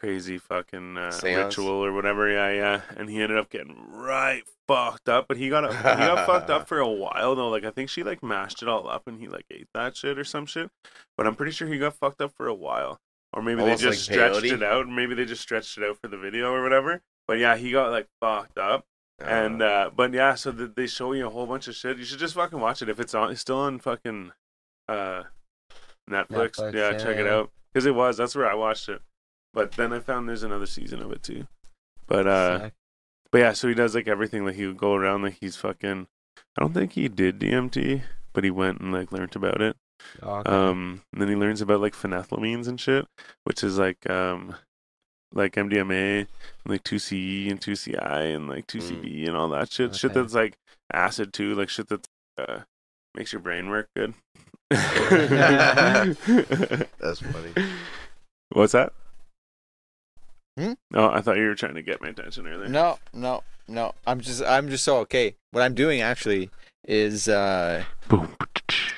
crazy 0.01 0.39
fucking 0.39 0.97
uh, 0.97 1.19
ritual 1.23 1.85
or 1.85 1.93
whatever. 1.93 2.29
Yeah, 2.31 2.51
yeah. 2.51 2.81
And 2.97 3.09
he 3.09 3.21
ended 3.23 3.39
up 3.39 3.51
getting 3.51 3.77
right 3.91 4.43
fucked 4.67 5.09
up. 5.09 5.27
But 5.29 5.37
he 5.37 5.49
got 5.49 5.65
a, 5.65 5.69
he 5.69 5.83
got 5.83 6.27
fucked 6.27 6.51
up 6.51 6.67
for 6.69 6.79
a 6.79 6.89
while 6.89 7.35
though. 7.37 7.49
Like 7.49 7.65
I 7.65 7.71
think 7.71 7.91
she 7.91 8.03
like 8.03 8.23
mashed 8.23 8.63
it 8.63 8.69
all 8.69 8.89
up 8.89 9.07
and 9.07 9.21
he 9.21 9.29
like 9.29 9.45
ate 9.51 9.69
that 9.75 9.97
shit 9.97 10.19
or 10.19 10.25
some 10.25 10.47
shit. 10.47 10.71
But 11.17 11.27
I'm 11.27 11.35
pretty 11.35 11.53
sure 11.53 11.69
he 11.69 11.79
got 11.79 11.95
fucked 11.95 12.21
up 12.21 12.33
for 12.37 12.47
a 12.47 12.55
while. 12.55 12.99
Or 13.33 13.43
maybe 13.43 13.61
Almost 13.61 13.83
they 13.83 13.91
just 13.91 14.09
like 14.11 14.17
stretched 14.17 14.45
peyote? 14.45 14.53
it 14.55 14.63
out. 14.63 14.89
Maybe 14.89 15.15
they 15.15 15.25
just 15.25 15.43
stretched 15.43 15.79
it 15.79 15.85
out 15.85 15.99
for 16.03 16.09
the 16.09 16.19
video 16.19 16.53
or 16.53 16.63
whatever. 16.63 17.03
But 17.29 17.39
yeah, 17.39 17.57
he 17.57 17.71
got 17.71 17.91
like 17.91 18.09
fucked 18.21 18.59
up. 18.59 18.85
And 19.23 19.61
uh, 19.61 19.91
but 19.95 20.15
yeah, 20.15 20.35
so 20.35 20.51
th- 20.51 20.71
they 20.75 20.87
show 20.87 21.13
you 21.13 21.27
a 21.27 21.31
whole 21.31 21.47
bunch 21.47 21.69
of 21.69 21.75
shit. 21.77 21.99
You 21.99 22.05
should 22.05 22.19
just 22.19 22.35
fucking 22.35 22.59
watch 22.59 22.81
it 22.81 22.89
if 22.89 22.99
it's 22.99 23.15
on. 23.15 23.31
It's 23.31 23.43
still 23.43 23.59
on 23.59 23.79
fucking 23.79 24.33
uh, 24.89 25.25
Netflix. 26.09 26.57
Netflix, 26.57 26.73
yeah, 26.75 26.91
yeah, 26.93 26.99
check 26.99 27.19
it 27.19 27.27
out 27.27 27.51
because 27.71 27.85
it 27.85 27.95
was. 27.95 28.17
That's 28.17 28.35
where 28.35 28.51
I 28.51 28.55
watched 28.55 28.89
it. 28.89 29.03
But 29.53 29.73
then 29.73 29.93
I 29.93 30.01
found 30.01 30.29
there's 30.29 30.43
another 30.43 30.67
season 30.67 31.03
of 31.03 31.11
it 31.13 31.23
too. 31.23 31.47
But 32.07 32.27
uh, 32.27 32.61
Sick. 32.61 32.73
but 33.33 33.39
yeah, 33.39 33.53
so 33.53 33.69
he 33.69 33.75
does 33.75 33.95
like 33.95 34.09
everything. 34.09 34.45
Like 34.45 34.55
he 34.57 34.67
would 34.67 34.77
go 34.79 34.95
around 34.95 35.23
like 35.23 35.39
he's 35.41 35.57
fucking. 35.57 36.07
I 36.57 36.63
don't 36.63 36.73
think 36.75 36.93
he 36.93 37.09
did 37.09 37.39
DMT, 37.39 38.03
but 38.33 38.45
he 38.45 38.51
went 38.51 38.81
and 38.81 38.93
like 38.93 39.13
learned 39.13 39.37
about 39.37 39.61
it. 39.61 39.77
Okay. 40.23 40.51
Um, 40.51 41.03
and 41.13 41.21
then 41.21 41.29
he 41.29 41.35
learns 41.35 41.61
about 41.61 41.81
like 41.81 41.95
phenethylamines 41.95 42.67
and 42.69 42.81
shit, 42.81 43.07
which 43.45 43.63
is 43.63 43.79
like 43.79 44.09
um, 44.09 44.55
like 45.33 45.55
MDMA, 45.55 46.21
and, 46.21 46.29
like 46.67 46.83
two 46.85 46.99
CE 46.99 47.51
and 47.51 47.61
two 47.61 47.77
CI 47.77 47.97
and 47.99 48.49
like 48.49 48.67
two 48.67 48.79
Mm. 48.79 49.03
CB 49.03 49.27
and 49.29 49.37
all 49.37 49.49
that 49.51 49.71
shit. 49.73 49.95
Shit 49.95 50.15
that's 50.15 50.35
like 50.35 50.55
acid 50.93 51.33
too, 51.33 51.55
like 51.55 51.69
shit 51.69 51.89
that 51.89 52.07
uh, 52.39 52.61
makes 53.15 53.33
your 53.33 53.41
brain 53.43 53.69
work 53.69 53.89
good. 53.95 54.15
That's 54.71 56.17
funny. 57.21 57.53
What's 58.53 58.73
that? 58.73 58.93
Hmm? 60.61 60.73
Oh, 60.95 61.09
I 61.09 61.21
thought 61.21 61.37
you 61.37 61.47
were 61.47 61.55
trying 61.55 61.75
to 61.75 61.83
get 61.83 62.03
my 62.03 62.09
attention 62.09 62.47
earlier. 62.47 62.69
No, 62.69 62.99
no, 63.15 63.43
no. 63.69 63.95
I'm 64.07 64.21
just 64.21 64.43
I'm 64.45 64.69
just 64.69 64.85
so 64.85 64.99
okay. 64.99 65.37
What 65.53 65.63
I'm 65.63 65.75
doing 65.75 66.01
actually 66.03 66.51
is 66.87 67.29
uh, 67.29 67.85
Boom. 68.09 68.35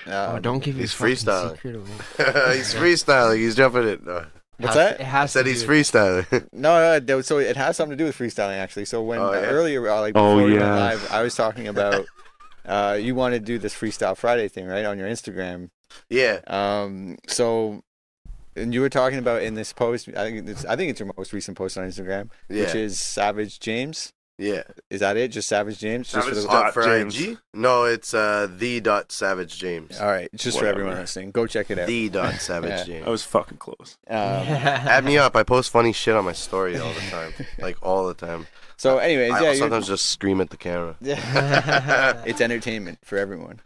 oh, 0.08 0.34
um, 0.36 0.42
don't 0.42 0.58
give 0.62 0.74
your 0.76 0.82
he's 0.82 0.94
freestyling. 0.94 1.58
he's 2.54 2.74
freestyling. 2.74 3.36
He's 3.38 3.54
jumping 3.54 3.84
it. 3.88 4.04
No. 4.04 4.24
What's 4.58 4.74
Has- 4.74 4.90
that? 4.90 5.00
It 5.00 5.04
has 5.06 5.32
Said 5.32 5.42
to 5.44 5.48
he's 5.50 5.62
do 5.62 5.68
freestyling. 5.68 6.48
No, 6.52 6.78
no, 6.78 7.00
that- 7.00 7.24
so 7.26 7.38
it 7.38 7.56
has 7.56 7.76
something 7.76 7.96
to 7.96 8.02
do 8.02 8.06
with 8.06 8.16
freestyling 8.18 8.56
actually. 8.58 8.84
So 8.86 9.02
when 9.02 9.18
Oh, 9.20 9.28
uh, 9.28 9.32
yeah? 9.32 9.46
earlier, 9.46 9.88
uh, 9.88 10.00
like 10.00 10.14
Oh, 10.16 10.36
before 10.36 10.44
we 10.50 10.58
went 10.58 10.64
live, 10.64 11.12
I 11.12 11.22
was 11.22 11.34
talking 11.34 11.68
about 11.68 12.04
uh, 12.66 12.98
you 13.00 13.14
want 13.14 13.34
to 13.34 13.40
do 13.40 13.58
this 13.58 13.74
Freestyle 13.74 14.16
Friday 14.16 14.48
thing, 14.48 14.66
right, 14.66 14.84
on 14.84 14.98
your 14.98 15.08
Instagram. 15.08 15.70
yeah. 16.08 16.40
Um, 16.46 17.18
so 17.26 17.82
and 18.56 18.72
you 18.74 18.80
were 18.80 18.88
talking 18.88 19.18
about 19.18 19.42
in 19.42 19.54
this 19.54 19.72
post. 19.72 20.08
I 20.08 20.30
think 20.30 20.48
it's 20.48 20.64
I 20.64 20.76
think 20.76 20.90
it's 20.90 21.00
your 21.00 21.10
most 21.16 21.32
recent 21.32 21.56
post 21.56 21.76
on 21.78 21.84
Instagram, 21.88 22.30
Yeah. 22.48 22.64
which 22.64 22.74
is 22.74 22.98
Savage 23.00 23.60
James. 23.60 24.12
yeah. 24.38 24.62
Is 24.90 25.00
that 25.00 25.16
it? 25.16 25.28
Just 25.28 25.48
Savage 25.48 25.78
James? 25.78 26.10
Just 26.10 26.28
for 26.28 26.34
Savage 26.34 26.42
the, 26.44 26.48
Dot 26.52 26.64
Dot 26.64 26.74
for 26.74 26.82
James. 26.84 27.20
IG? 27.20 27.38
No, 27.54 27.84
it's 27.84 28.12
uh 28.14 28.48
the 28.50 28.80
dot 28.80 29.12
savage 29.12 29.58
James. 29.58 30.00
all 30.00 30.06
right, 30.06 30.28
just 30.34 30.58
for 30.58 30.66
everyone 30.66 30.94
listening, 30.94 31.30
go 31.30 31.46
check 31.46 31.70
it 31.70 31.78
out. 31.78 31.86
The 31.86 32.08
dot 32.08 32.34
savage 32.40 32.70
Yeah. 32.70 32.84
James. 32.84 33.06
I 33.06 33.10
was 33.10 33.22
fucking 33.24 33.58
close. 33.58 33.98
Um, 34.08 34.16
Add 34.18 35.04
me 35.04 35.18
up. 35.18 35.36
I 35.36 35.42
post 35.42 35.70
funny 35.70 35.92
shit 35.92 36.14
on 36.16 36.24
my 36.24 36.32
story 36.32 36.78
all 36.78 36.92
the 36.92 37.00
time. 37.10 37.32
like 37.58 37.76
all 37.82 38.06
the 38.08 38.14
time. 38.14 38.46
so, 38.76 38.98
anyways, 38.98 39.30
I 39.32 39.36
yeah, 39.36 39.42
you're- 39.48 39.56
sometimes 39.58 39.86
just 39.86 40.06
scream 40.06 40.40
at 40.40 40.50
the 40.50 40.56
camera. 40.56 40.96
yeah, 41.00 42.22
it's 42.26 42.40
entertainment 42.40 42.98
for 43.04 43.18
everyone. 43.18 43.60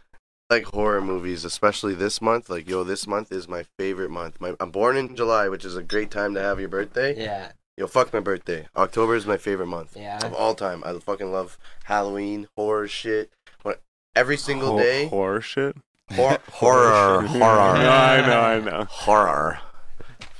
Like 0.49 0.65
horror 0.65 1.01
movies, 1.01 1.43
especially 1.45 1.93
this 1.93 2.21
month. 2.21 2.49
Like, 2.49 2.69
yo, 2.69 2.83
this 2.83 3.05
month 3.07 3.31
is 3.31 3.47
my 3.47 3.63
favorite 3.77 4.09
month. 4.09 4.39
My, 4.39 4.53
I'm 4.59 4.71
born 4.71 4.95
in 4.97 5.15
July, 5.15 5.49
which 5.49 5.65
is 5.65 5.75
a 5.75 5.83
great 5.83 6.09
time 6.11 6.33
to 6.35 6.41
have 6.41 6.59
your 6.59 6.69
birthday. 6.69 7.21
yeah, 7.21 7.51
Yo, 7.75 7.85
fuck 7.87 8.11
my 8.13 8.19
birthday. 8.19 8.67
October 8.75 9.15
is 9.15 9.25
my 9.27 9.37
favorite 9.37 9.67
month 9.67 9.95
yeah. 9.95 10.25
of 10.25 10.33
all 10.33 10.55
time. 10.55 10.83
I 10.85 10.93
fucking 10.97 11.31
love 11.31 11.57
Halloween, 11.83 12.47
horror 12.55 12.87
shit. 12.87 13.29
What, 13.63 13.81
every 14.15 14.37
single 14.37 14.71
Ho- 14.73 14.79
day. 14.79 15.07
horror 15.07 15.41
shit. 15.41 15.75
Hor- 16.15 16.39
horror, 16.53 17.21
No, 17.23 17.27
horror, 17.27 17.59
I 17.59 18.21
know, 18.25 18.39
I 18.39 18.59
know. 18.61 18.85
horror. 18.89 19.59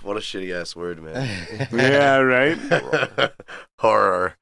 What 0.01 0.15
a 0.15 0.21
shitty 0.21 0.57
ass 0.59 0.73
word, 0.75 1.03
man. 1.03 1.67
Yeah, 1.73 2.17
right. 2.19 2.57
horror. 3.79 4.35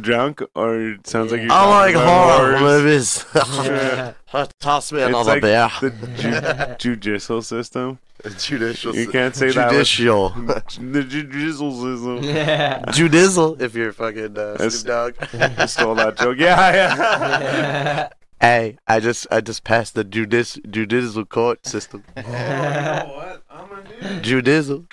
Drunk 0.00 0.40
or 0.54 0.80
it 0.80 1.06
sounds 1.06 1.32
like 1.32 1.42
you're 1.42 1.52
I 1.52 1.68
like 1.68 1.92
talking 1.94 2.02
about 2.08 2.38
horror 2.38 2.56
horrors. 2.56 2.82
movies. 2.82 4.48
Toss 4.58 4.90
me 4.90 5.00
It's 5.00 5.08
another 5.08 5.32
like 5.32 5.42
beer. 5.42 5.70
the 5.82 6.76
ju- 6.78 6.96
judicial 6.96 7.42
system. 7.42 7.98
Judicial. 8.38 8.96
You 8.96 9.08
can't 9.08 9.36
say 9.36 9.50
that. 9.50 9.70
Judicial. 9.70 10.30
The 10.80 11.04
judicial 11.04 11.72
system. 11.72 12.22
yeah. 12.24 12.82
Judizzle, 12.92 13.60
if 13.60 13.74
you're 13.74 13.92
fucking 13.92 14.38
uh, 14.38 14.52
That's- 14.52 14.76
Snoop 14.76 15.18
Dogg. 15.18 15.28
I 15.58 15.66
stole 15.66 15.94
that 15.96 16.16
joke. 16.16 16.38
Yeah, 16.38 16.72
yeah. 16.72 18.08
hey, 18.40 18.78
I 18.86 18.98
just 18.98 19.26
I 19.30 19.42
just 19.42 19.62
passed 19.62 19.94
the 19.94 20.04
judic 20.04 20.58
judicial 20.70 21.26
court 21.26 21.66
system. 21.66 22.02
what? 22.14 23.42
I'm 23.50 23.68
gonna 23.68 23.84
do. 24.00 24.20
Judizzle. 24.20 24.86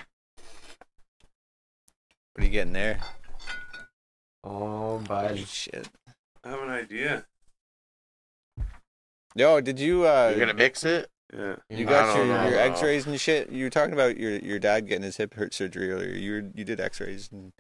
What 2.34 2.42
are 2.42 2.44
you 2.44 2.50
getting 2.50 2.74
there? 2.74 3.00
Oh, 4.44 5.00
buddy. 5.00 5.44
Shit. 5.46 5.90
I 6.44 6.50
have 6.50 6.62
an 6.62 6.70
idea. 6.70 7.26
Yo, 9.36 9.62
did 9.62 9.80
you 9.80 10.08
uh 10.08 10.30
You're 10.30 10.40
gonna 10.40 10.54
mix 10.54 10.84
it? 10.84 11.10
Yeah. 11.34 11.56
you 11.70 11.86
got 11.86 12.16
your, 12.18 12.26
know. 12.26 12.48
your 12.50 12.60
X-rays 12.60 13.06
and 13.06 13.20
shit? 13.20 13.52
You 13.52 13.66
were 13.66 13.70
talking 13.70 13.94
about 13.94 14.18
your 14.18 14.32
your 14.40 14.58
dad 14.58 14.88
getting 14.88 15.04
his 15.04 15.18
hip 15.18 15.36
hurt 15.36 15.54
surgery 15.54 15.92
earlier. 15.92 16.10
You 16.16 16.32
were, 16.32 16.44
you 16.56 16.64
did 16.66 16.80
X-rays 16.80 17.30
and 17.32 17.54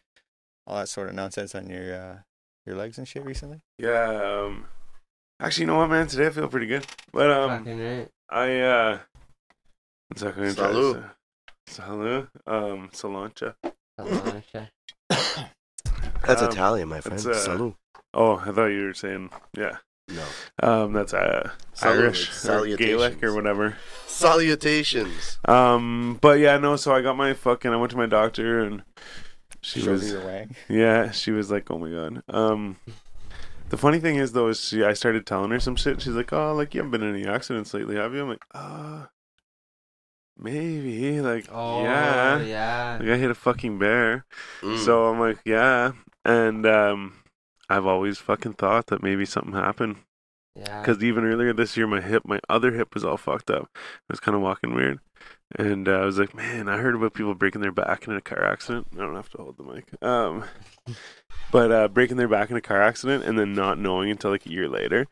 all 0.65 0.77
that 0.77 0.89
sort 0.89 1.09
of 1.09 1.15
nonsense 1.15 1.53
on 1.53 1.69
your 1.69 1.93
uh 1.95 2.17
your 2.65 2.75
legs 2.75 2.97
and 2.97 3.07
shit 3.07 3.23
recently. 3.25 3.61
Yeah. 3.77 4.43
Um. 4.45 4.65
Actually, 5.39 5.61
you 5.63 5.67
know 5.67 5.77
what, 5.77 5.89
man? 5.89 6.07
Today 6.07 6.27
I 6.27 6.31
feel 6.31 6.47
pretty 6.47 6.65
good. 6.67 6.85
But 7.13 7.31
um, 7.31 7.63
right. 7.65 8.07
I 8.29 8.59
uh. 8.59 8.99
One 10.09 10.17
second. 10.17 10.43
I'm 10.45 10.55
trying 10.55 10.73
to 10.73 10.79
Salud. 10.79 11.11
say- 11.67 11.81
Salud. 11.81 12.27
Um. 12.47 12.89
Solancha. 12.93 13.55
Solange. 13.99 14.69
That's 16.25 16.41
Um, 16.41 16.49
Italian, 16.49 16.89
my 16.89 17.01
friend. 17.01 17.19
that's, 17.19 17.47
uh, 17.47 17.51
Salud. 17.57 17.75
Oh, 18.13 18.37
I 18.37 18.51
thought 18.51 18.65
you 18.67 18.85
were 18.85 18.93
saying 18.93 19.29
yeah. 19.57 19.77
No. 20.07 20.23
Um. 20.63 20.93
That's 20.93 21.13
uh 21.13 21.51
Salud, 21.75 21.99
Irish 21.99 22.29
it's 22.29 22.45
or 22.49 22.65
Gaelic 22.77 23.23
or 23.23 23.33
whatever. 23.33 23.77
Salutations. 24.07 25.37
Um. 25.45 26.17
But 26.21 26.39
yeah, 26.39 26.57
no. 26.57 26.75
So 26.75 26.93
I 26.93 27.01
got 27.01 27.15
my 27.15 27.33
fucking. 27.33 27.71
I 27.71 27.75
went 27.77 27.91
to 27.91 27.97
my 27.97 28.07
doctor 28.07 28.59
and 28.59 28.81
she 29.61 29.81
Shows 29.81 30.01
was 30.01 30.11
you. 30.11 30.47
Yeah, 30.67 31.11
she 31.11 31.31
was 31.31 31.51
like, 31.51 31.69
"Oh 31.69 31.77
my 31.77 31.89
god." 31.91 32.23
Um, 32.29 32.77
the 33.69 33.77
funny 33.77 33.99
thing 33.99 34.15
is 34.15 34.31
though, 34.31 34.47
is 34.47 34.59
she 34.59 34.83
I 34.83 34.93
started 34.93 35.25
telling 35.27 35.51
her 35.51 35.59
some 35.59 35.75
shit. 35.75 36.01
She's 36.01 36.13
like, 36.15 36.33
"Oh, 36.33 36.55
like 36.55 36.73
you 36.73 36.79
haven't 36.81 36.91
been 36.91 37.03
in 37.07 37.13
any 37.15 37.27
accidents 37.27 37.73
lately, 37.73 37.95
have 37.97 38.13
you?" 38.15 38.21
I'm 38.23 38.29
like, 38.29 38.43
"Uh, 38.53 39.05
maybe." 40.37 41.21
Like, 41.21 41.47
Oh, 41.51 41.83
yeah. 41.83 42.39
yeah. 42.39 42.97
Like 42.99 43.09
I 43.09 43.17
hit 43.17 43.31
a 43.31 43.35
fucking 43.35 43.77
bear. 43.79 44.25
Mm. 44.61 44.77
So 44.83 45.05
I'm 45.07 45.19
like, 45.19 45.39
"Yeah," 45.45 45.91
and 46.29 46.65
um, 46.65 47.13
I've 47.69 47.85
always 47.85 48.17
fucking 48.19 48.53
thought 48.53 48.87
that 48.87 49.03
maybe 49.03 49.25
something 49.25 49.53
happened 49.53 49.97
Yeah. 50.55 50.81
because 50.81 51.03
even 51.03 51.23
earlier 51.23 51.53
this 51.53 51.75
year, 51.75 51.87
my 51.87 52.01
hip, 52.01 52.23
my 52.25 52.39
other 52.49 52.71
hip 52.71 52.93
was 52.93 53.03
all 53.03 53.17
fucked 53.17 53.49
up. 53.49 53.69
I 53.75 54.09
was 54.09 54.19
kind 54.19 54.35
of 54.35 54.41
walking 54.41 54.73
weird. 54.75 54.99
And 55.55 55.87
uh, 55.89 56.01
I 56.01 56.05
was 56.05 56.19
like, 56.19 56.35
man, 56.35 56.69
I 56.69 56.77
heard 56.77 56.93
about 56.95 57.15
people 57.15 57.33
breaking 57.33 57.61
their 57.61 57.71
back 57.71 58.07
in 58.07 58.13
a 58.13 58.21
car 58.21 58.43
accident. 58.45 58.87
I 58.93 58.97
don't 58.97 59.15
have 59.15 59.29
to 59.31 59.37
hold 59.39 59.57
the 59.57 59.63
mic. 59.63 59.85
Um, 60.03 60.43
but 61.51 61.71
uh, 61.71 61.87
breaking 61.87 62.17
their 62.17 62.27
back 62.27 62.51
in 62.51 62.55
a 62.57 62.61
car 62.61 62.81
accident 62.81 63.23
and 63.23 63.37
then 63.37 63.53
not 63.53 63.79
knowing 63.79 64.11
until 64.11 64.29
like 64.31 64.45
a 64.45 64.51
year 64.51 64.69
later. 64.69 65.07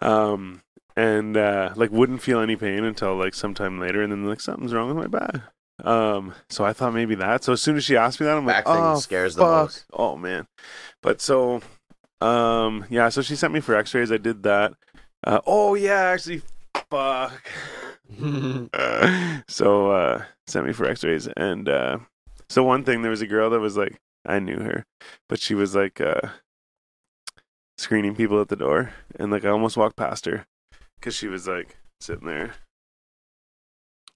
Um, 0.00 0.62
and 0.96 1.36
uh, 1.36 1.72
like 1.74 1.90
wouldn't 1.90 2.22
feel 2.22 2.40
any 2.40 2.54
pain 2.56 2.84
until 2.84 3.16
like 3.16 3.34
sometime 3.34 3.80
later. 3.80 4.02
And 4.02 4.12
then 4.12 4.24
like 4.24 4.40
something's 4.40 4.72
wrong 4.72 4.88
with 4.88 4.96
my 4.96 5.18
back. 5.18 5.42
Um, 5.82 6.34
so 6.48 6.64
I 6.64 6.72
thought 6.72 6.94
maybe 6.94 7.16
that. 7.16 7.44
So 7.44 7.52
as 7.52 7.60
soon 7.60 7.76
as 7.76 7.84
she 7.84 7.96
asked 7.96 8.20
me 8.20 8.26
that, 8.26 8.36
I'm 8.36 8.46
like, 8.46 8.62
oh, 8.66 8.98
scares 9.00 9.34
the 9.34 9.42
fuck. 9.42 9.64
most. 9.64 9.84
Oh 9.92 10.16
man. 10.16 10.46
But 11.02 11.20
so 11.20 11.60
um 12.20 12.86
yeah, 12.88 13.08
so 13.08 13.20
she 13.22 13.34
sent 13.36 13.52
me 13.52 13.60
for 13.60 13.74
x-rays. 13.74 14.12
I 14.12 14.16
did 14.16 14.44
that. 14.44 14.74
Uh, 15.24 15.40
oh 15.46 15.74
yeah, 15.74 16.00
actually 16.00 16.42
fuck. 16.88 17.50
so 19.48 19.90
uh 19.90 20.24
sent 20.46 20.66
me 20.66 20.72
for 20.72 20.86
x-rays 20.86 21.28
and 21.36 21.68
uh 21.68 21.98
so 22.50 22.62
one 22.62 22.84
thing 22.84 23.00
there 23.02 23.10
was 23.10 23.22
a 23.22 23.26
girl 23.26 23.50
that 23.50 23.60
was 23.60 23.76
like 23.76 23.98
I 24.24 24.38
knew 24.38 24.60
her, 24.60 24.84
but 25.28 25.40
she 25.40 25.54
was 25.54 25.74
like 25.74 26.00
uh 26.00 26.20
screening 27.78 28.14
people 28.14 28.40
at 28.40 28.48
the 28.48 28.56
door 28.56 28.92
and 29.18 29.32
like 29.32 29.44
I 29.44 29.48
almost 29.48 29.76
walked 29.76 29.96
past 29.96 30.26
her 30.26 30.46
cuz 31.00 31.16
she 31.16 31.26
was 31.26 31.48
like 31.48 31.78
sitting 32.00 32.26
there 32.26 32.54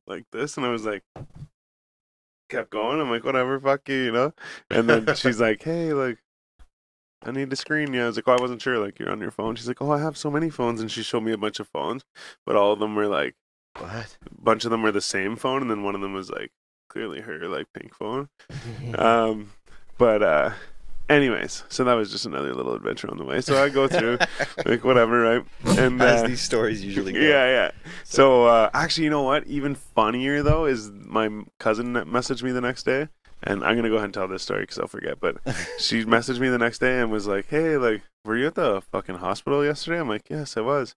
like 0.06 0.24
this 0.30 0.56
and 0.56 0.64
I 0.64 0.68
was 0.68 0.84
like 0.84 1.02
kept 2.48 2.70
going. 2.70 3.00
I'm 3.00 3.10
like, 3.10 3.24
whatever, 3.24 3.58
fuck 3.60 3.88
you, 3.88 3.96
you 3.96 4.12
know? 4.12 4.32
And 4.70 4.88
then 4.88 5.06
she's 5.14 5.40
like, 5.40 5.62
hey, 5.62 5.92
like, 5.92 6.18
I 7.24 7.30
need 7.30 7.50
to 7.50 7.56
screen 7.56 7.92
you. 7.92 8.02
I 8.02 8.06
was 8.06 8.16
like, 8.16 8.28
oh, 8.28 8.34
I 8.34 8.40
wasn't 8.40 8.62
sure. 8.62 8.78
Like, 8.78 8.98
you're 8.98 9.10
on 9.10 9.20
your 9.20 9.30
phone. 9.30 9.56
She's 9.56 9.68
like, 9.68 9.82
oh, 9.82 9.90
I 9.90 10.00
have 10.00 10.16
so 10.16 10.30
many 10.30 10.50
phones, 10.50 10.80
and 10.80 10.90
she 10.90 11.02
showed 11.02 11.22
me 11.22 11.32
a 11.32 11.38
bunch 11.38 11.60
of 11.60 11.68
phones, 11.68 12.04
but 12.44 12.56
all 12.56 12.72
of 12.72 12.78
them 12.78 12.94
were 12.94 13.08
like, 13.08 13.34
What? 13.78 14.16
a 14.24 14.42
bunch 14.42 14.64
of 14.64 14.70
them 14.70 14.82
were 14.82 14.92
the 14.92 15.00
same 15.00 15.36
phone, 15.36 15.62
and 15.62 15.70
then 15.70 15.82
one 15.82 15.94
of 15.94 16.00
them 16.00 16.12
was 16.12 16.30
like 16.30 16.52
clearly 16.88 17.20
her 17.20 17.48
like 17.48 17.66
pink 17.72 17.94
phone. 17.94 18.28
Um, 18.98 19.52
but 19.98 20.22
uh, 20.22 20.50
anyways, 21.08 21.64
so 21.68 21.84
that 21.84 21.94
was 21.94 22.10
just 22.10 22.26
another 22.26 22.54
little 22.54 22.74
adventure 22.74 23.10
on 23.10 23.16
the 23.18 23.24
way. 23.24 23.40
So 23.40 23.62
I 23.62 23.68
go 23.68 23.88
through 23.88 24.18
like 24.64 24.84
whatever, 24.84 25.20
right? 25.20 25.44
And 25.78 26.00
As 26.02 26.22
uh, 26.22 26.26
these 26.26 26.40
stories 26.40 26.84
usually 26.84 27.12
go. 27.12 27.20
yeah, 27.20 27.46
yeah. 27.46 27.70
So 28.04 28.44
uh, 28.46 28.70
actually, 28.74 29.04
you 29.04 29.10
know 29.10 29.22
what? 29.22 29.46
Even 29.46 29.74
funnier 29.74 30.42
though 30.42 30.64
is 30.66 30.90
my 30.90 31.28
cousin 31.58 31.94
messaged 31.94 32.42
me 32.42 32.52
the 32.52 32.60
next 32.60 32.84
day, 32.84 33.08
and 33.42 33.64
I'm 33.64 33.76
gonna 33.76 33.88
go 33.88 33.96
ahead 33.96 34.06
and 34.06 34.14
tell 34.14 34.28
this 34.28 34.42
story 34.42 34.62
because 34.62 34.78
I'll 34.78 34.86
forget. 34.88 35.20
But 35.20 35.36
she 35.78 36.04
messaged 36.04 36.40
me 36.40 36.48
the 36.48 36.58
next 36.58 36.78
day 36.78 37.00
and 37.00 37.10
was 37.10 37.26
like, 37.26 37.46
"Hey, 37.48 37.76
like, 37.76 38.02
were 38.24 38.36
you 38.36 38.46
at 38.46 38.54
the 38.54 38.80
fucking 38.92 39.16
hospital 39.16 39.64
yesterday?" 39.64 40.00
I'm 40.00 40.08
like, 40.08 40.28
"Yes, 40.30 40.56
I 40.56 40.60
was," 40.62 40.94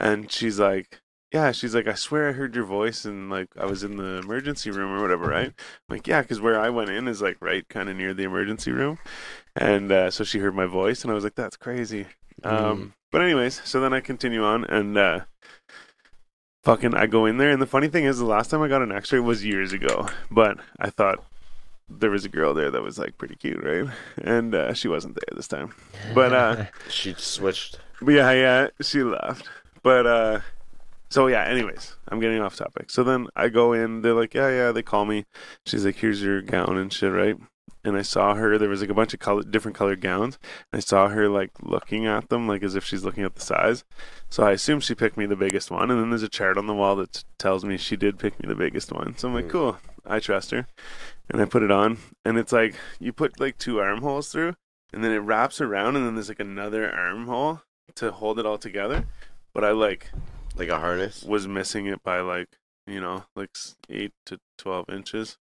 and 0.00 0.30
she's 0.30 0.58
like. 0.58 1.00
Yeah, 1.32 1.50
she's 1.50 1.74
like, 1.74 1.88
I 1.88 1.94
swear 1.94 2.28
I 2.28 2.32
heard 2.32 2.54
your 2.54 2.64
voice 2.64 3.04
and 3.04 3.28
like 3.28 3.48
I 3.58 3.66
was 3.66 3.82
in 3.82 3.96
the 3.96 4.18
emergency 4.18 4.70
room 4.70 4.92
or 4.92 5.02
whatever, 5.02 5.24
right? 5.26 5.48
I'm 5.48 5.54
like, 5.88 6.06
yeah, 6.06 6.22
because 6.22 6.40
where 6.40 6.60
I 6.60 6.70
went 6.70 6.90
in 6.90 7.08
is 7.08 7.20
like 7.20 7.38
right 7.40 7.68
kind 7.68 7.88
of 7.88 7.96
near 7.96 8.14
the 8.14 8.22
emergency 8.22 8.70
room, 8.70 8.98
and 9.56 9.90
uh, 9.92 10.10
so 10.10 10.24
she 10.24 10.38
heard 10.38 10.54
my 10.54 10.66
voice 10.66 11.02
and 11.02 11.10
I 11.10 11.14
was 11.14 11.24
like, 11.24 11.34
that's 11.34 11.56
crazy. 11.56 12.06
Um, 12.42 12.94
but 13.12 13.22
anyways, 13.22 13.60
so 13.64 13.80
then 13.80 13.92
I 13.92 14.00
continue 14.00 14.42
on 14.44 14.64
and 14.64 14.98
uh, 14.98 15.20
fucking 16.64 16.94
I 16.94 17.06
go 17.06 17.26
in 17.26 17.38
there 17.38 17.50
and 17.50 17.60
the 17.62 17.66
funny 17.66 17.88
thing 17.88 18.04
is 18.04 18.18
the 18.18 18.24
last 18.24 18.50
time 18.50 18.62
I 18.62 18.68
got 18.68 18.82
an 18.82 18.92
X-ray 18.92 19.20
was 19.20 19.44
years 19.44 19.72
ago, 19.72 20.08
but 20.30 20.58
I 20.78 20.90
thought 20.90 21.24
there 21.88 22.10
was 22.10 22.24
a 22.24 22.28
girl 22.30 22.54
there 22.54 22.70
that 22.70 22.82
was 22.82 22.98
like 22.98 23.18
pretty 23.18 23.36
cute, 23.36 23.62
right? 23.62 23.86
And 24.22 24.54
uh, 24.54 24.72
she 24.74 24.88
wasn't 24.88 25.14
there 25.16 25.36
this 25.36 25.48
time. 25.48 25.74
But 26.14 26.32
uh, 26.32 26.64
She 26.88 27.14
switched. 27.16 27.78
but 28.00 28.12
yeah, 28.12 28.32
yeah, 28.32 28.68
she 28.80 29.02
left. 29.02 29.48
But 29.82 30.06
uh 30.06 30.40
so 31.10 31.28
yeah, 31.28 31.44
anyways, 31.44 31.94
I'm 32.08 32.18
getting 32.18 32.40
off 32.40 32.56
topic. 32.56 32.90
So 32.90 33.04
then 33.04 33.28
I 33.36 33.48
go 33.48 33.72
in, 33.72 34.02
they're 34.02 34.14
like, 34.14 34.34
Yeah, 34.34 34.48
yeah, 34.48 34.72
they 34.72 34.82
call 34.82 35.04
me. 35.04 35.26
She's 35.66 35.84
like, 35.84 35.96
Here's 35.96 36.22
your 36.22 36.40
gown 36.42 36.76
and 36.78 36.92
shit, 36.92 37.12
right? 37.12 37.36
And 37.86 37.96
I 37.98 38.02
saw 38.02 38.34
her, 38.34 38.56
there 38.56 38.68
was 38.70 38.80
like 38.80 38.88
a 38.90 38.94
bunch 38.94 39.12
of 39.12 39.20
color 39.20 39.42
different 39.42 39.76
colored 39.76 40.00
gowns. 40.00 40.38
And 40.72 40.78
I 40.78 40.80
saw 40.80 41.08
her 41.08 41.28
like 41.28 41.50
looking 41.62 42.06
at 42.06 42.30
them 42.30 42.48
like 42.48 42.62
as 42.62 42.74
if 42.74 42.84
she's 42.84 43.04
looking 43.04 43.24
at 43.24 43.34
the 43.34 43.42
size. 43.42 43.84
So 44.30 44.42
I 44.42 44.52
assume 44.52 44.80
she 44.80 44.94
picked 44.94 45.16
me 45.18 45.26
the 45.26 45.36
biggest 45.36 45.70
one. 45.70 45.90
And 45.90 46.00
then 46.00 46.08
there's 46.10 46.22
a 46.22 46.28
chart 46.28 46.56
on 46.56 46.66
the 46.66 46.74
wall 46.74 46.96
that 46.96 47.12
t- 47.12 47.22
tells 47.38 47.64
me 47.64 47.76
she 47.76 47.96
did 47.96 48.18
pick 48.18 48.40
me 48.42 48.48
the 48.48 48.54
biggest 48.54 48.90
one. 48.90 49.16
So 49.18 49.28
I'm 49.28 49.34
like, 49.34 49.46
Mm. 49.46 49.50
Cool, 49.50 49.78
I 50.06 50.18
trust 50.18 50.50
her. 50.52 50.66
And 51.30 51.40
I 51.42 51.44
put 51.46 51.62
it 51.62 51.70
on 51.70 51.98
and 52.24 52.38
it's 52.38 52.52
like 52.52 52.74
you 53.00 53.12
put 53.12 53.38
like 53.40 53.58
two 53.58 53.80
armholes 53.80 54.30
through 54.30 54.54
and 54.92 55.02
then 55.04 55.12
it 55.12 55.18
wraps 55.18 55.60
around 55.60 55.96
and 55.96 56.06
then 56.06 56.14
there's 56.14 56.28
like 56.28 56.40
another 56.40 56.90
armhole 56.94 57.62
to 57.96 58.12
hold 58.12 58.38
it 58.38 58.46
all 58.46 58.58
together. 58.58 59.06
But 59.54 59.64
I 59.64 59.70
like 59.72 60.10
Like 60.56 60.68
a 60.68 60.78
harness. 60.78 61.22
was 61.22 61.46
missing 61.48 61.86
it 61.86 62.02
by 62.02 62.20
like 62.20 62.48
you 62.86 63.00
know 63.00 63.24
like 63.36 63.50
eight 63.88 64.12
to 64.26 64.38
twelve 64.58 64.88
inches, 64.88 65.38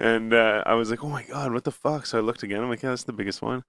and 0.00 0.32
uh, 0.32 0.62
I 0.64 0.74
was 0.74 0.90
like, 0.90 1.02
oh 1.02 1.08
my 1.08 1.24
god, 1.24 1.52
what 1.52 1.64
the 1.64 1.72
fuck? 1.72 2.06
So 2.06 2.18
I 2.18 2.20
looked 2.20 2.42
again. 2.42 2.62
I'm 2.62 2.68
like, 2.68 2.82
yeah, 2.82 2.90
that's 2.90 3.04
the 3.04 3.12
biggest 3.12 3.42
one. 3.42 3.64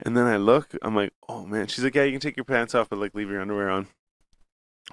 And 0.00 0.16
then 0.16 0.26
I 0.26 0.36
look. 0.36 0.74
I'm 0.82 0.94
like, 0.94 1.12
oh 1.28 1.44
man. 1.44 1.66
She's 1.66 1.84
like, 1.84 1.94
yeah, 1.94 2.04
you 2.04 2.12
can 2.12 2.20
take 2.20 2.36
your 2.36 2.44
pants 2.44 2.74
off, 2.74 2.88
but 2.88 2.98
like 2.98 3.14
leave 3.14 3.30
your 3.30 3.40
underwear 3.40 3.70
on. 3.70 3.88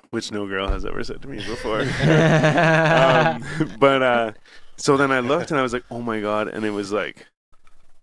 Which 0.10 0.32
no 0.32 0.48
girl 0.48 0.68
has 0.70 0.86
ever 0.86 1.04
said 1.04 1.22
to 1.22 1.28
me 1.28 1.38
before. 1.38 1.82
um, 2.02 3.44
but 3.80 4.02
uh, 4.02 4.32
so 4.76 4.98
then 4.98 5.12
I 5.12 5.20
looked 5.20 5.52
and 5.52 5.60
I 5.60 5.64
was 5.64 5.74
like, 5.74 5.86
oh 5.92 6.02
my 6.02 6.20
god, 6.20 6.48
and 6.48 6.66
it 6.66 6.72
was 6.72 6.92
like, 6.92 7.28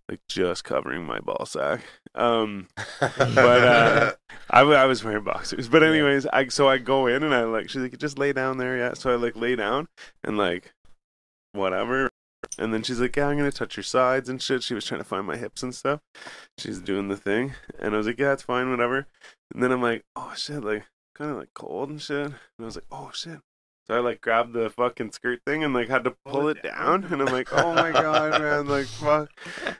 like 0.08 0.20
just 0.28 0.64
covering 0.64 1.04
my 1.04 1.20
ball 1.20 1.46
sack. 1.46 1.82
Um, 2.14 2.68
but 2.98 3.18
uh, 3.18 4.12
I, 4.50 4.60
w- 4.60 4.76
I 4.76 4.86
was 4.86 5.04
wearing 5.04 5.24
boxers. 5.24 5.68
But 5.68 5.82
anyways, 5.82 6.26
I 6.26 6.48
so 6.48 6.68
I 6.68 6.78
go 6.78 7.06
in 7.06 7.22
and 7.22 7.34
I 7.34 7.44
like 7.44 7.68
she's 7.68 7.82
like 7.82 7.98
just 7.98 8.18
lay 8.18 8.32
down 8.32 8.58
there, 8.58 8.76
yeah. 8.76 8.94
So 8.94 9.10
I 9.10 9.16
like 9.16 9.36
lay 9.36 9.56
down 9.56 9.88
and 10.24 10.38
like 10.38 10.72
whatever. 11.52 12.10
And 12.58 12.74
then 12.74 12.82
she's 12.82 13.00
like, 13.00 13.16
Yeah, 13.16 13.28
I'm 13.28 13.36
gonna 13.36 13.52
touch 13.52 13.76
your 13.76 13.84
sides 13.84 14.28
and 14.28 14.40
shit. 14.40 14.62
She 14.62 14.74
was 14.74 14.84
trying 14.84 15.00
to 15.00 15.06
find 15.06 15.26
my 15.26 15.36
hips 15.36 15.62
and 15.62 15.74
stuff. 15.74 16.00
She's 16.58 16.80
doing 16.80 17.08
the 17.08 17.16
thing. 17.16 17.54
And 17.78 17.94
I 17.94 17.98
was 17.98 18.06
like, 18.06 18.18
Yeah, 18.18 18.32
it's 18.32 18.42
fine, 18.42 18.70
whatever. 18.70 19.06
And 19.52 19.62
then 19.62 19.72
I'm 19.72 19.82
like, 19.82 20.04
Oh 20.16 20.32
shit, 20.36 20.64
like 20.64 20.84
kinda 21.16 21.34
like 21.34 21.54
cold 21.54 21.90
and 21.90 22.00
shit. 22.00 22.26
And 22.26 22.34
I 22.60 22.64
was 22.64 22.76
like, 22.76 22.86
Oh 22.90 23.10
shit. 23.14 23.40
So 23.86 23.96
I 23.96 24.00
like 24.00 24.20
grabbed 24.20 24.52
the 24.52 24.70
fucking 24.70 25.12
skirt 25.12 25.40
thing 25.46 25.64
and 25.64 25.74
like 25.74 25.88
had 25.88 26.04
to 26.04 26.14
pull 26.24 26.48
it 26.48 26.62
down 26.62 27.04
and 27.04 27.20
I'm 27.20 27.32
like, 27.32 27.52
Oh 27.52 27.74
my 27.74 27.92
god, 27.92 28.40
man, 28.40 28.66
like 28.66 28.86
fuck. 28.86 29.30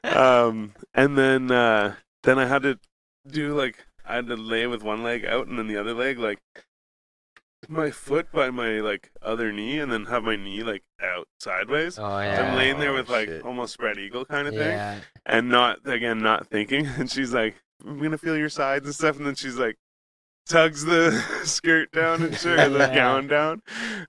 Um 0.04 0.72
and 0.94 1.16
then 1.16 1.50
uh 1.50 1.94
then 2.22 2.38
I 2.38 2.46
had 2.46 2.62
to 2.62 2.78
do 3.26 3.54
like 3.54 3.84
I 4.04 4.16
had 4.16 4.26
to 4.28 4.36
lay 4.36 4.66
with 4.66 4.82
one 4.82 5.02
leg 5.02 5.24
out 5.24 5.46
and 5.46 5.58
then 5.58 5.66
the 5.68 5.76
other 5.76 5.94
leg 5.94 6.18
like 6.18 6.38
my 7.70 7.90
foot 7.90 8.30
by 8.32 8.50
my 8.50 8.80
like 8.80 9.10
other 9.22 9.52
knee 9.52 9.78
and 9.78 9.90
then 9.92 10.06
have 10.06 10.24
my 10.24 10.36
knee 10.36 10.62
like 10.62 10.82
out 11.02 11.28
sideways. 11.38 11.98
Oh 11.98 12.02
So 12.02 12.08
I'm 12.18 12.56
laying 12.56 12.78
there 12.78 12.90
oh, 12.90 12.94
with 12.96 13.08
like 13.08 13.28
shit. 13.28 13.42
almost 13.42 13.72
spread 13.72 13.96
eagle 13.98 14.24
kind 14.24 14.48
of 14.48 14.54
thing 14.54 14.62
Yeah. 14.68 15.00
and 15.26 15.48
not 15.48 15.78
again 15.86 16.18
not 16.18 16.46
thinking 16.48 16.86
and 16.98 17.10
she's 17.10 17.32
like 17.32 17.56
I'm 17.86 18.00
gonna 18.02 18.18
feel 18.18 18.36
your 18.36 18.48
sides 18.48 18.84
and 18.86 18.94
stuff 18.94 19.16
and 19.16 19.26
then 19.26 19.34
she's 19.36 19.56
like 19.56 19.76
tugs 20.46 20.84
the 20.84 21.12
skirt 21.44 21.92
down 21.92 22.22
and 22.22 22.34
or 22.34 22.68
the 22.68 22.78
Yeah. 22.78 22.94
gown 22.94 23.28
down. 23.28 23.62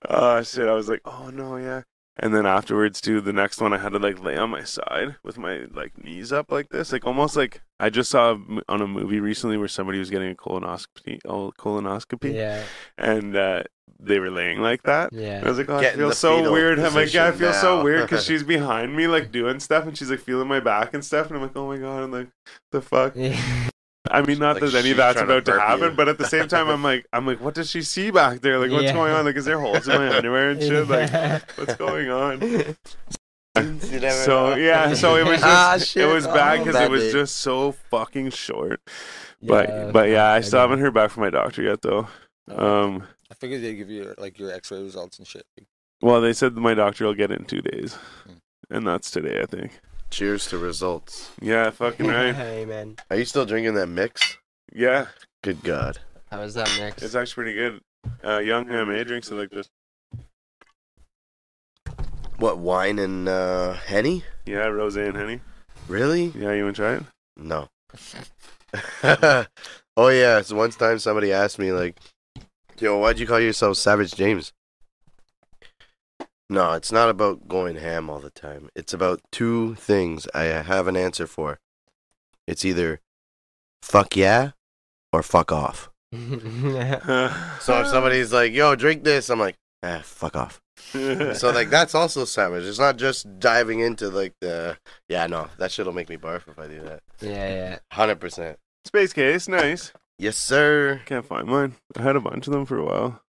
Oh 0.08 0.42
shit! 0.42 0.68
I 0.68 0.72
was 0.74 0.88
like, 0.88 1.00
oh 1.04 1.30
no, 1.30 1.56
yeah. 1.56 1.82
And 2.18 2.34
then 2.34 2.44
afterwards 2.44 3.00
too, 3.00 3.20
the 3.22 3.32
next 3.32 3.60
one 3.60 3.72
I 3.72 3.78
had 3.78 3.92
to 3.92 3.98
like 3.98 4.22
lay 4.22 4.36
on 4.36 4.50
my 4.50 4.64
side 4.64 5.16
with 5.24 5.38
my 5.38 5.64
like 5.72 5.96
knees 6.04 6.30
up 6.32 6.52
like 6.52 6.68
this, 6.68 6.92
like 6.92 7.06
almost 7.06 7.36
like 7.36 7.62
I 7.80 7.88
just 7.88 8.10
saw 8.10 8.36
on 8.68 8.82
a 8.82 8.86
movie 8.86 9.18
recently 9.18 9.56
where 9.56 9.66
somebody 9.68 9.98
was 9.98 10.10
getting 10.10 10.30
a 10.32 10.34
colonoscopy, 10.34 11.20
oh, 11.26 11.52
colonoscopy, 11.58 12.34
Yeah. 12.34 12.62
and 12.98 13.34
uh, 13.34 13.62
they 13.98 14.18
were 14.18 14.30
laying 14.30 14.60
like 14.60 14.82
that. 14.82 15.12
And 15.12 15.20
I 15.22 15.24
Yeah. 15.24 15.48
was 15.48 15.56
like, 15.58 15.70
oh, 15.70 15.76
I 15.78 15.90
feel 15.90 16.12
so 16.12 16.52
weird. 16.52 16.78
I'm 16.78 16.94
like, 16.94 17.14
yeah, 17.14 17.28
I 17.28 17.30
position 17.30 17.50
feel 17.52 17.60
so 17.60 17.82
weird 17.82 18.02
because 18.02 18.24
she's 18.26 18.42
behind 18.42 18.94
me, 18.94 19.06
like 19.06 19.32
doing 19.32 19.58
stuff, 19.58 19.86
and 19.86 19.96
she's 19.96 20.10
like 20.10 20.20
feeling 20.20 20.48
my 20.48 20.60
back 20.60 20.92
and 20.94 21.02
stuff, 21.04 21.28
and 21.28 21.36
I'm 21.36 21.42
like, 21.42 21.56
oh 21.56 21.66
my 21.66 21.78
god, 21.78 22.02
I'm 22.04 22.10
like, 22.12 22.28
the 22.72 22.82
fuck. 22.82 23.14
I 24.10 24.20
mean, 24.22 24.38
not 24.40 24.60
Like 24.60 24.72
that 24.72 24.78
any 24.80 24.90
of 24.90 24.96
that's 24.96 25.14
trying 25.16 25.28
to 25.28 25.34
about 25.34 25.44
to 25.46 25.60
happen, 25.60 25.90
you. 25.90 25.96
but 25.96 26.08
at 26.08 26.18
the 26.18 26.26
same 26.26 26.48
time, 26.48 26.68
I'm 26.68 26.82
like, 26.82 27.06
I'm 27.12 27.24
like, 27.26 27.40
what 27.40 27.54
does 27.54 27.70
she 27.70 27.82
see 27.82 28.10
back 28.10 28.40
there? 28.40 28.58
Like, 28.58 28.70
what's 28.72 28.84
Yeah. 28.84 28.94
going 28.94 29.12
on? 29.12 29.24
Like, 29.24 29.36
is 29.36 29.44
there 29.44 29.60
holes 29.60 29.86
in 29.86 29.94
my 29.96 30.16
underwear 30.16 30.50
and 30.50 30.60
shit? 30.60 30.88
Like, 30.88 31.10
what's 31.56 31.76
going 31.76 32.10
on? 32.10 32.40
So 33.54 34.50
know. 34.50 34.54
yeah, 34.56 34.94
so 34.94 35.16
it 35.16 35.24
was 35.24 35.40
just, 35.40 35.44
Ah, 35.44 35.74
it 35.76 35.82
shit. 35.86 36.08
was 36.12 36.26
bad 36.26 36.60
Oh, 36.60 36.64
because 36.64 36.80
it 36.80 36.90
was 36.90 37.02
day. 37.04 37.12
just 37.12 37.36
so 37.36 37.72
fucking 37.90 38.30
short. 38.30 38.80
But 39.42 39.68
Yeah, 39.68 39.90
but 39.92 40.08
yeah, 40.08 40.24
I 40.24 40.36
I 40.36 40.40
still 40.40 40.58
know. 40.58 40.62
haven't 40.62 40.80
heard 40.80 40.94
back 40.94 41.10
from 41.10 41.22
my 41.24 41.30
doctor 41.30 41.62
yet 41.62 41.82
though. 41.82 42.08
Um, 42.48 43.06
I 43.30 43.34
figured 43.34 43.62
they 43.62 43.74
give 43.74 43.90
you 43.90 44.14
like 44.18 44.38
your 44.38 44.50
X-ray 44.52 44.82
results 44.82 45.18
and 45.18 45.26
shit. 45.28 45.44
well, 46.00 46.20
they 46.20 46.32
said 46.32 46.54
my 46.54 46.74
doctor 46.74 47.04
will 47.04 47.14
get 47.14 47.30
it 47.30 47.38
in 47.40 47.44
two 47.44 47.60
days, 47.62 47.94
Hmm. 48.24 48.32
and 48.70 48.86
that's 48.86 49.10
today, 49.10 49.40
I 49.40 49.46
think. 49.46 49.80
Cheers 50.12 50.46
to 50.48 50.58
results. 50.58 51.30
Yeah, 51.40 51.70
fucking 51.70 52.06
right. 52.18 52.36
Amen. 52.36 52.96
Are 53.10 53.16
you 53.16 53.24
still 53.24 53.46
drinking 53.46 53.74
that 53.74 53.86
mix? 53.86 54.36
Yeah, 54.70 55.06
Good 55.42 55.62
God. 55.64 55.98
How 56.30 56.42
is 56.42 56.52
that 56.54 56.70
mix? 56.78 57.02
it's 57.02 57.14
actually 57.14 57.44
pretty 57.44 57.54
good. 57.54 57.80
Uh, 58.22 58.38
young 58.38 58.68
Ham 58.68 58.88
drinks 59.04 59.30
it 59.30 59.34
like 59.34 59.50
this. 59.50 59.70
What 62.36 62.58
wine 62.58 62.98
and 62.98 63.26
uh, 63.26 63.72
henny? 63.72 64.22
Yeah, 64.44 64.66
rose 64.66 64.96
and 64.96 65.16
henny. 65.16 65.40
Really? 65.88 66.26
Yeah, 66.36 66.52
you 66.52 66.64
want 66.64 66.76
to 66.76 66.82
try 66.82 66.94
it? 66.96 67.02
No. 67.38 67.68
oh 69.96 70.08
yeah. 70.08 70.42
So 70.42 70.56
one 70.56 70.70
time 70.72 70.98
somebody 70.98 71.32
asked 71.32 71.58
me 71.58 71.72
like, 71.72 71.96
"Yo, 72.78 72.98
why'd 72.98 73.18
you 73.18 73.26
call 73.26 73.40
yourself 73.40 73.78
Savage 73.78 74.14
James?" 74.14 74.52
No, 76.52 76.72
it's 76.74 76.92
not 76.92 77.08
about 77.08 77.48
going 77.48 77.76
ham 77.76 78.10
all 78.10 78.20
the 78.20 78.28
time. 78.28 78.68
It's 78.76 78.92
about 78.92 79.22
two 79.32 79.74
things 79.76 80.28
I 80.34 80.42
have 80.44 80.86
an 80.86 80.98
answer 80.98 81.26
for. 81.26 81.58
It's 82.46 82.62
either 82.62 83.00
fuck 83.82 84.14
yeah 84.16 84.50
or 85.14 85.22
fuck 85.22 85.50
off. 85.50 85.88
So 86.12 87.80
if 87.80 87.86
somebody's 87.86 88.34
like, 88.34 88.52
"Yo, 88.52 88.74
drink 88.76 89.02
this," 89.02 89.30
I'm 89.30 89.38
like, 89.40 89.56
"Ah, 89.82 90.02
fuck 90.04 90.36
off." 90.36 90.60
So 90.92 91.50
like 91.52 91.70
that's 91.70 91.94
also 91.94 92.26
savage. 92.26 92.64
It's 92.64 92.78
not 92.78 92.98
just 92.98 93.38
diving 93.38 93.80
into 93.80 94.10
like 94.10 94.34
the 94.42 94.76
yeah 95.08 95.26
no 95.26 95.48
that 95.56 95.70
shit'll 95.72 95.94
make 95.94 96.10
me 96.10 96.18
barf 96.18 96.46
if 96.48 96.58
I 96.58 96.66
do 96.66 96.82
that. 96.82 97.00
yeah, 97.22 97.48
yeah. 97.54 97.78
Hundred 97.92 98.20
percent. 98.20 98.58
Space 98.84 99.14
case, 99.14 99.48
nice. 99.48 99.92
Yes 100.18 100.36
sir. 100.36 101.00
Can't 101.06 101.24
find 101.24 101.46
mine. 101.48 101.76
I 101.96 102.02
had 102.02 102.16
a 102.16 102.20
bunch 102.20 102.46
of 102.46 102.52
them 102.52 102.66
for 102.66 102.76
a 102.76 102.84
while. 102.84 103.22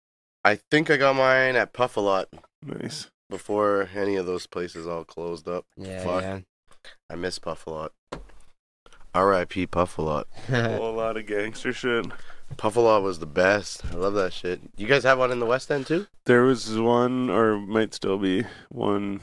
I 0.43 0.59
think 0.71 0.91
I 0.91 0.97
got 0.97 1.17
mine 1.17 1.57
at 1.57 1.75
Puff 1.75 1.99
a 1.99 2.01
lot 2.01 2.29
Nice. 2.65 3.11
before 3.29 3.89
any 3.95 4.17
of 4.17 4.27
those 4.27 4.47
places 4.47 4.87
all 4.87 5.05
closed 5.05 5.49
up. 5.49 5.65
Yeah, 5.77 6.03
Fuck. 6.05 6.43
I 7.11 7.15
miss 7.17 7.39
Puff 7.39 7.67
a 7.67 7.71
lot. 7.71 7.93
R.I.P. 9.15 9.67
Puff 9.67 9.99
a 9.99 10.03
lot. 10.03 10.27
A 10.49 10.77
whole 10.77 10.95
lot 10.95 11.17
of 11.17 11.27
gangster 11.27 11.73
shit. 11.73 12.07
Puff 12.57 12.77
a 12.77 12.81
lot 12.81 13.03
was 13.03 13.19
the 13.19 13.27
best. 13.27 13.85
I 13.93 13.95
love 13.95 14.15
that 14.15 14.33
shit. 14.33 14.61
You 14.77 14.87
guys 14.87 15.03
have 15.05 15.19
one 15.19 15.31
in 15.33 15.39
the 15.41 15.47
West 15.47 15.71
End 15.71 15.87
too? 15.87 16.07
There 16.27 16.43
was 16.43 16.79
one, 16.79 17.29
or 17.31 17.59
might 17.59 17.95
still 17.95 18.19
be 18.19 18.45
one. 18.71 19.21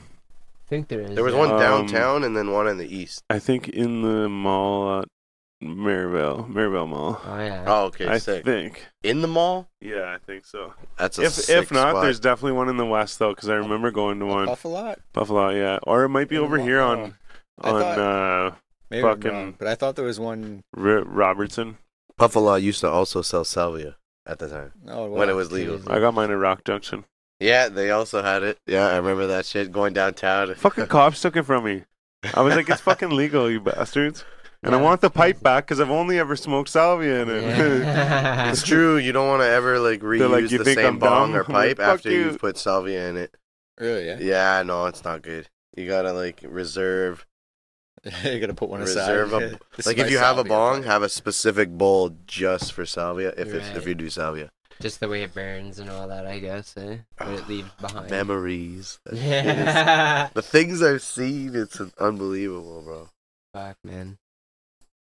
I 0.66 0.70
think 0.70 0.88
there 0.90 1.02
is. 1.02 1.16
There 1.16 1.24
was 1.24 1.34
yeah. 1.34 1.40
one 1.40 1.52
Um, 1.52 1.60
downtown 1.60 2.24
and 2.24 2.36
then 2.36 2.52
one 2.52 2.68
in 2.68 2.78
the 2.78 2.94
East. 2.94 3.24
I 3.30 3.40
think 3.40 3.70
in 3.70 4.02
the 4.02 4.28
mall 4.30 5.00
at 5.02 5.08
Maryville, 5.64 6.48
Maryville 6.52 6.88
Mall. 6.88 7.20
Oh 7.26 7.40
yeah. 7.40 7.64
Oh, 7.66 7.86
okay, 7.86 8.08
I 8.08 8.18
sick. 8.20 8.46
think. 8.46 8.86
In 9.04 9.22
the 9.22 9.28
mall? 9.28 9.68
Yeah, 9.82 10.14
I 10.14 10.18
think 10.20 10.46
so. 10.46 10.74
That's 10.98 11.18
a 11.18 11.24
If 11.24 11.34
sick 11.34 11.64
if 11.64 11.72
not, 11.72 11.92
spot. 11.92 12.04
there's 12.04 12.20
definitely 12.20 12.52
one 12.54 12.70
in 12.70 12.78
the 12.78 12.86
west 12.86 13.18
though, 13.20 13.34
because 13.34 13.50
I 13.50 13.56
remember 13.56 13.90
going 13.92 14.20
to 14.20 14.26
one 14.26 14.46
Buffalo. 14.46 14.96
Buffalo. 15.14 15.50
Yeah, 15.50 15.80
or 15.84 16.04
it 16.04 16.10
might 16.10 16.30
be 16.30 16.36
In 16.36 16.44
over 16.44 16.60
here 16.60 16.80
on 16.82 17.16
I 17.62 17.70
on 17.72 17.82
thought- 17.82 18.00
uh, 18.00 18.52
Maybe 18.90 19.04
I'm 19.06 19.16
Fucking- 19.18 19.32
wrong, 19.32 19.56
but 19.58 19.68
I 19.68 19.76
thought 19.76 19.96
there 19.98 20.06
was 20.06 20.20
one. 20.20 20.62
R- 20.78 21.04
Robertson. 21.04 21.78
Buffalo 22.18 22.56
used 22.56 22.80
to 22.82 22.90
also 22.90 23.22
sell 23.22 23.44
salvia 23.44 23.98
at 24.26 24.40
the 24.40 24.48
time 24.48 24.72
Oh, 24.88 25.08
when 25.08 25.30
it 25.30 25.34
was 25.34 25.52
legal. 25.52 25.82
I 25.92 26.00
got 26.00 26.14
mine 26.14 26.32
at 26.32 26.38
Rock 26.38 26.64
Junction. 26.64 27.04
Yeah, 27.40 27.68
they 27.70 27.92
also 27.92 28.24
had 28.24 28.44
it. 28.44 28.58
Yeah, 28.66 28.88
I 28.88 28.96
remember 28.98 29.28
that 29.28 29.46
shit 29.46 29.72
going 29.72 29.94
downtown. 29.94 30.56
Fucking 30.56 30.88
cops 30.88 31.22
took 31.22 31.36
it 31.36 31.44
from 31.44 31.66
me. 31.66 31.84
I 32.34 32.42
was 32.42 32.56
like, 32.56 32.70
it's 32.70 32.82
fucking 32.82 33.10
legal, 33.12 33.52
you 33.52 33.60
bastards. 33.60 34.24
And 34.64 34.74
I 34.76 34.82
want 34.82 35.02
the 35.02 35.10
pipe 35.10 35.42
back 35.42 35.66
because 35.66 35.80
I've 35.80 35.92
only 35.92 36.18
ever 36.20 36.36
smoked 36.36 36.70
salvia 36.70 37.22
in 37.22 37.30
it. 37.30 37.44
Yeah. 37.44 38.50
It's 38.52 38.64
true. 38.64 38.98
You 38.98 39.12
don't 39.12 39.28
want 39.28 39.42
to 39.44 39.48
ever 39.48 39.80
like 39.80 40.02
reuse 40.02 40.30
like, 40.30 40.50
"You 40.52 40.58
the 40.58 40.64
think 40.64 40.80
same 40.80 40.86
I'm 40.94 41.00
bong 41.00 41.32
dumb?" 41.32 41.36
or 41.36 41.44
I'm 41.48 41.54
like, 41.54 41.78
pipe 41.78 41.80
after 41.88 42.10
you." 42.12 42.20
you've 42.26 42.40
put 42.40 42.58
salvia 42.58 43.08
in 43.10 43.18
it. 43.18 43.36
Really? 43.80 44.08
Yeah. 44.08 44.18
Yeah, 44.20 44.64
no, 44.64 44.88
it's 44.88 45.04
not 45.04 45.22
good. 45.22 45.48
You 45.76 45.88
gotta 45.88 46.12
like 46.12 46.42
reserve. 46.44 47.26
you 48.24 48.40
gotta 48.40 48.54
put 48.56 48.70
one 48.70 48.82
aside. 48.82 49.12
Reserve 49.12 49.34
a- 49.34 49.60
This 49.78 49.86
Like 49.86 49.98
if 50.00 50.06
my 50.08 50.12
you 50.12 50.18
have 50.18 50.38
a 50.38 50.40
salvia. 50.40 50.50
bong, 50.50 50.84
have 50.84 51.04
a 51.04 51.10
specific 51.10 51.70
bowl 51.70 52.16
just 52.26 52.74
for 52.74 52.86
salvia. 52.86 53.30
If 53.38 53.54
it's 53.54 53.68
if 53.70 53.76
Right. 53.78 53.88
you 53.88 53.96
do 53.96 54.10
salvia, 54.10 54.50
Just 54.82 55.00
the 55.00 55.08
way 55.08 55.22
it 55.24 55.34
burns 55.36 55.78
and 55.80 55.90
all 55.92 56.08
that, 56.08 56.26
I 56.26 56.40
guess. 56.40 56.76
Eh? 56.78 56.98
What 57.20 57.30
it 57.30 57.48
leaves 57.48 57.70
behind. 57.82 58.10
memories. 58.10 59.00
That 59.06 59.16
shit 59.18 59.24
is- 59.26 59.30
Yeah. 59.30 60.30
The 60.34 60.42
things 60.42 60.82
I've 60.82 61.04
seen, 61.04 61.56
it's 61.56 61.80
unbelievable, 62.00 62.82
bro. 62.82 63.10
Fuck, 63.54 63.78
man. 63.84 64.18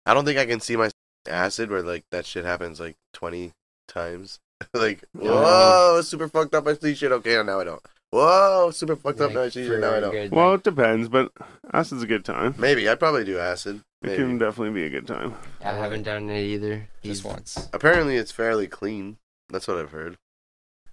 I 0.06 0.14
don't 0.14 0.24
think 0.24 0.38
I 0.38 0.46
can 0.46 0.60
see 0.60 0.76
my 0.76 0.90
acid 1.28 1.70
where 1.70 1.82
like 1.82 2.04
that 2.10 2.24
shit 2.24 2.44
happens 2.44 2.80
like 2.80 2.96
twenty 3.12 3.52
times. 3.88 4.38
like, 4.74 5.04
whoa, 5.12 6.00
super 6.02 6.28
fucked 6.28 6.54
up. 6.54 6.66
I 6.66 6.74
see 6.74 6.94
shit. 6.94 7.12
Okay, 7.12 7.42
now 7.42 7.60
I 7.60 7.64
don't. 7.64 7.82
Whoa, 8.10 8.70
super 8.70 8.96
fucked 8.96 9.20
up. 9.20 9.28
Like, 9.28 9.34
Now 9.34 9.42
I 9.42 9.48
see 9.50 9.64
shit. 9.64 9.72
for 9.74 9.78
Now 9.78 9.94
I 9.96 10.00
don't. 10.00 10.12
good, 10.12 10.30
well, 10.30 10.54
it 10.54 10.62
depends, 10.62 11.08
but 11.08 11.32
acid's 11.74 12.02
a 12.02 12.06
good 12.06 12.24
time. 12.24 12.54
Maybe 12.56 12.88
I'd 12.88 12.98
probably 13.00 13.24
do 13.24 13.38
acid. 13.38 13.82
It 14.02 14.16
can 14.16 14.38
definitely 14.38 14.70
be 14.80 14.84
a 14.86 14.90
good 14.90 15.06
time. 15.06 15.34
I 15.62 15.72
haven't 15.72 16.04
done 16.04 16.30
it 16.30 16.40
either. 16.42 16.88
Just 17.02 17.24
once. 17.24 17.68
Apparently, 17.72 18.16
it's 18.16 18.30
fairly 18.30 18.68
clean. 18.68 19.16
That's 19.50 19.66
what 19.66 19.78
I've 19.78 19.90
heard. 19.90 20.16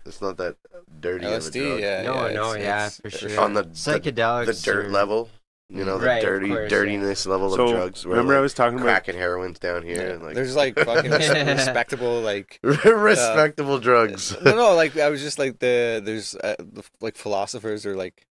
It's 0.05 0.22
not 0.22 0.38
that 0.38 0.55
dirty 0.99 1.26
of 1.26 1.32
a 1.34 1.38
LSD. 1.38 1.53
drug. 1.68 1.80
Yeah. 1.80 2.01
No, 2.01 2.28
yeah, 2.28 2.34
no, 2.34 2.51
it's- 2.53 2.64
yeah, 2.64 2.88
it's- 2.88 3.01
for 3.01 3.09
sure. 3.30 3.39
On 3.39 3.53
the, 3.53 3.61
the 3.64 3.70
Psychedelics. 3.70 4.45
the 4.47 4.53
dirt 4.72 4.86
are- 4.88 4.89
level, 4.89 5.30
you 5.74 5.84
know, 5.84 5.97
the 5.97 6.05
Right, 6.07 6.17
of 6.17 6.24
dirty 6.24 6.47
course, 6.49 6.61
yeah. 6.71 6.78
dirtiness 6.78 7.26
level 7.26 7.49
So 7.55 7.63
of 7.63 7.69
drugs. 7.71 8.05
where, 8.05 8.11
remember, 8.15 8.34
I 8.34 8.38
like, 8.38 8.43
was 8.43 8.53
talking 8.53 8.76
about 8.78 8.86
crack 8.86 9.07
and 9.07 9.17
heroin's 9.17 9.59
down 9.59 9.84
here. 9.84 9.95
Yeah. 9.95 10.13
and, 10.13 10.24
like 10.24 10.36
There's 10.36 10.55
like 10.55 10.78
fucking 10.78 11.11
respectable 11.57 12.21
like 12.21 12.59
respectable 12.63 13.80
drugs. 13.80 14.36
no 14.43 14.55
no 14.55 14.76
like 14.76 14.97
I 14.97 15.09
was 15.09 15.21
just 15.21 15.39
like 15.39 15.59
the 15.59 16.01
there's 16.03 16.36
uh, 16.36 16.55
the- 16.59 16.84
like 17.01 17.15
philosophers 17.17 17.86
or 17.86 17.95
like 17.95 18.26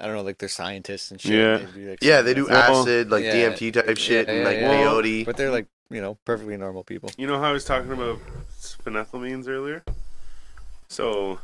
I 0.00 0.06
don't 0.06 0.16
know 0.16 0.22
like 0.22 0.38
they're 0.38 0.48
scientists 0.48 1.10
and 1.10 1.20
shit. 1.20 1.32
Yeah. 1.32 1.56
They'd 1.58 1.74
be, 1.74 1.88
like, 1.90 1.98
yeah, 2.02 2.22
they 2.22 2.34
do 2.34 2.46
Well, 2.48 2.80
acid, 2.82 3.10
like 3.10 3.24
yeah, 3.24 3.50
DMT 3.50 3.72
type 3.74 3.96
shit, 3.98 4.26
yeah, 4.26 4.32
and 4.34 4.42
yeah, 4.42 4.48
like 4.48 4.58
yeah. 4.58 4.72
peyote. 4.84 5.24
but 5.26 5.36
they're 5.36 5.50
like 5.52 5.66
you 5.90 6.00
know 6.00 6.16
perfectly 6.24 6.56
normal 6.56 6.82
people. 6.82 7.10
You 7.16 7.26
know 7.28 7.38
how 7.38 7.50
I 7.50 7.52
was 7.52 7.64
talking 7.64 7.92
about 7.92 8.18
phenethylamines 8.84 9.48
earlier? 9.48 9.84
So, 10.88 11.38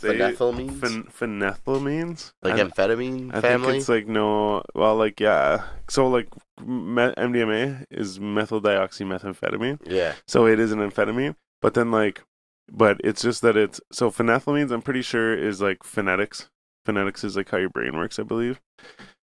they, 0.00 0.16
Phenethylamines, 0.18 0.78
phen- 0.78 1.12
phenethylamines? 1.12 2.32
like 2.42 2.54
I, 2.54 2.64
amphetamine 2.64 3.34
I 3.34 3.40
family. 3.40 3.66
think 3.72 3.80
it's 3.80 3.88
like 3.88 4.06
no, 4.06 4.62
well, 4.74 4.96
like 4.96 5.20
yeah. 5.20 5.64
So 5.88 6.08
like 6.08 6.28
me- 6.60 7.14
MDMA 7.16 7.84
is 7.90 8.18
methyl 8.20 8.60
dioxymethamphetamine. 8.60 9.78
yeah, 9.86 10.14
So 10.26 10.46
it 10.46 10.58
is 10.60 10.72
an 10.72 10.78
amphetamine, 10.78 11.34
but 11.62 11.74
then 11.74 11.90
like, 11.90 12.22
but 12.70 13.00
it's 13.04 13.22
just 13.22 13.42
that 13.42 13.56
it's 13.56 13.80
so 13.92 14.10
phenethylamines. 14.10 14.70
I'm 14.72 14.82
pretty 14.82 15.02
sure 15.02 15.36
is 15.36 15.60
like 15.60 15.82
phonetics. 15.84 16.48
Phonetics 16.84 17.24
is 17.24 17.36
like 17.36 17.50
how 17.50 17.58
your 17.58 17.70
brain 17.70 17.96
works, 17.96 18.18
I 18.18 18.22
believe. 18.22 18.60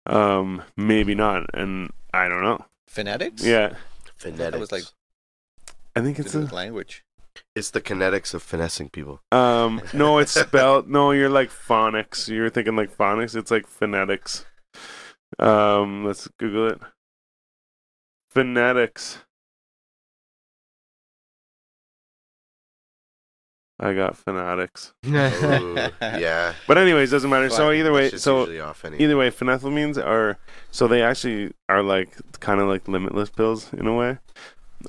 Um, 0.07 0.63
maybe 0.77 1.15
not, 1.15 1.47
and 1.55 1.91
I 2.13 2.29
don't 2.29 2.43
know. 2.43 2.65
Phonetics. 2.89 3.45
Yeah, 3.45 3.75
phonetics. 4.17 4.55
I 4.57 4.59
was 4.59 4.73
like- 4.73 4.85
I 5.97 6.01
think 6.01 6.19
it's 6.19 6.35
a, 6.35 6.41
language. 6.41 7.05
It's 7.55 7.71
the 7.71 7.81
kinetics 7.81 8.35
of 8.35 8.43
finessing 8.43 8.89
people. 8.91 9.21
um. 9.33 9.81
No, 9.93 10.19
it's 10.19 10.33
spelled. 10.33 10.89
no, 10.89 11.11
you're 11.13 11.29
like 11.29 11.51
phonics. 11.51 12.29
You're 12.29 12.51
thinking 12.51 12.77
like 12.77 12.97
phonics. 12.97 13.37
It's 13.37 13.51
like 13.51 13.67
phonetics. 13.67 14.45
Um, 15.39 16.05
let's 16.05 16.29
Google 16.39 16.69
it. 16.69 16.81
Phonetics. 18.31 19.19
I 23.81 23.93
got 23.93 24.17
fanatics. 24.17 24.95
Ooh, 25.05 25.75
yeah. 26.01 26.55
But 26.69 26.79
anyways, 26.79 27.11
doesn't 27.11 27.29
matter. 27.29 27.51
So 27.51 27.73
either 27.73 27.93
way, 27.93 28.11
so 28.11 28.45
anyway. 28.45 28.97
either 28.99 29.17
way, 29.17 29.31
phenethylamines 29.31 30.03
are 30.03 30.39
so 30.71 30.87
they 30.87 31.03
actually 31.03 31.53
are 31.69 31.83
like 31.83 32.11
kind 32.39 32.61
of 32.61 32.69
like 32.69 32.87
limitless 32.87 33.31
pills 33.31 33.73
in 33.73 33.87
a 33.87 33.95
way. 33.95 34.19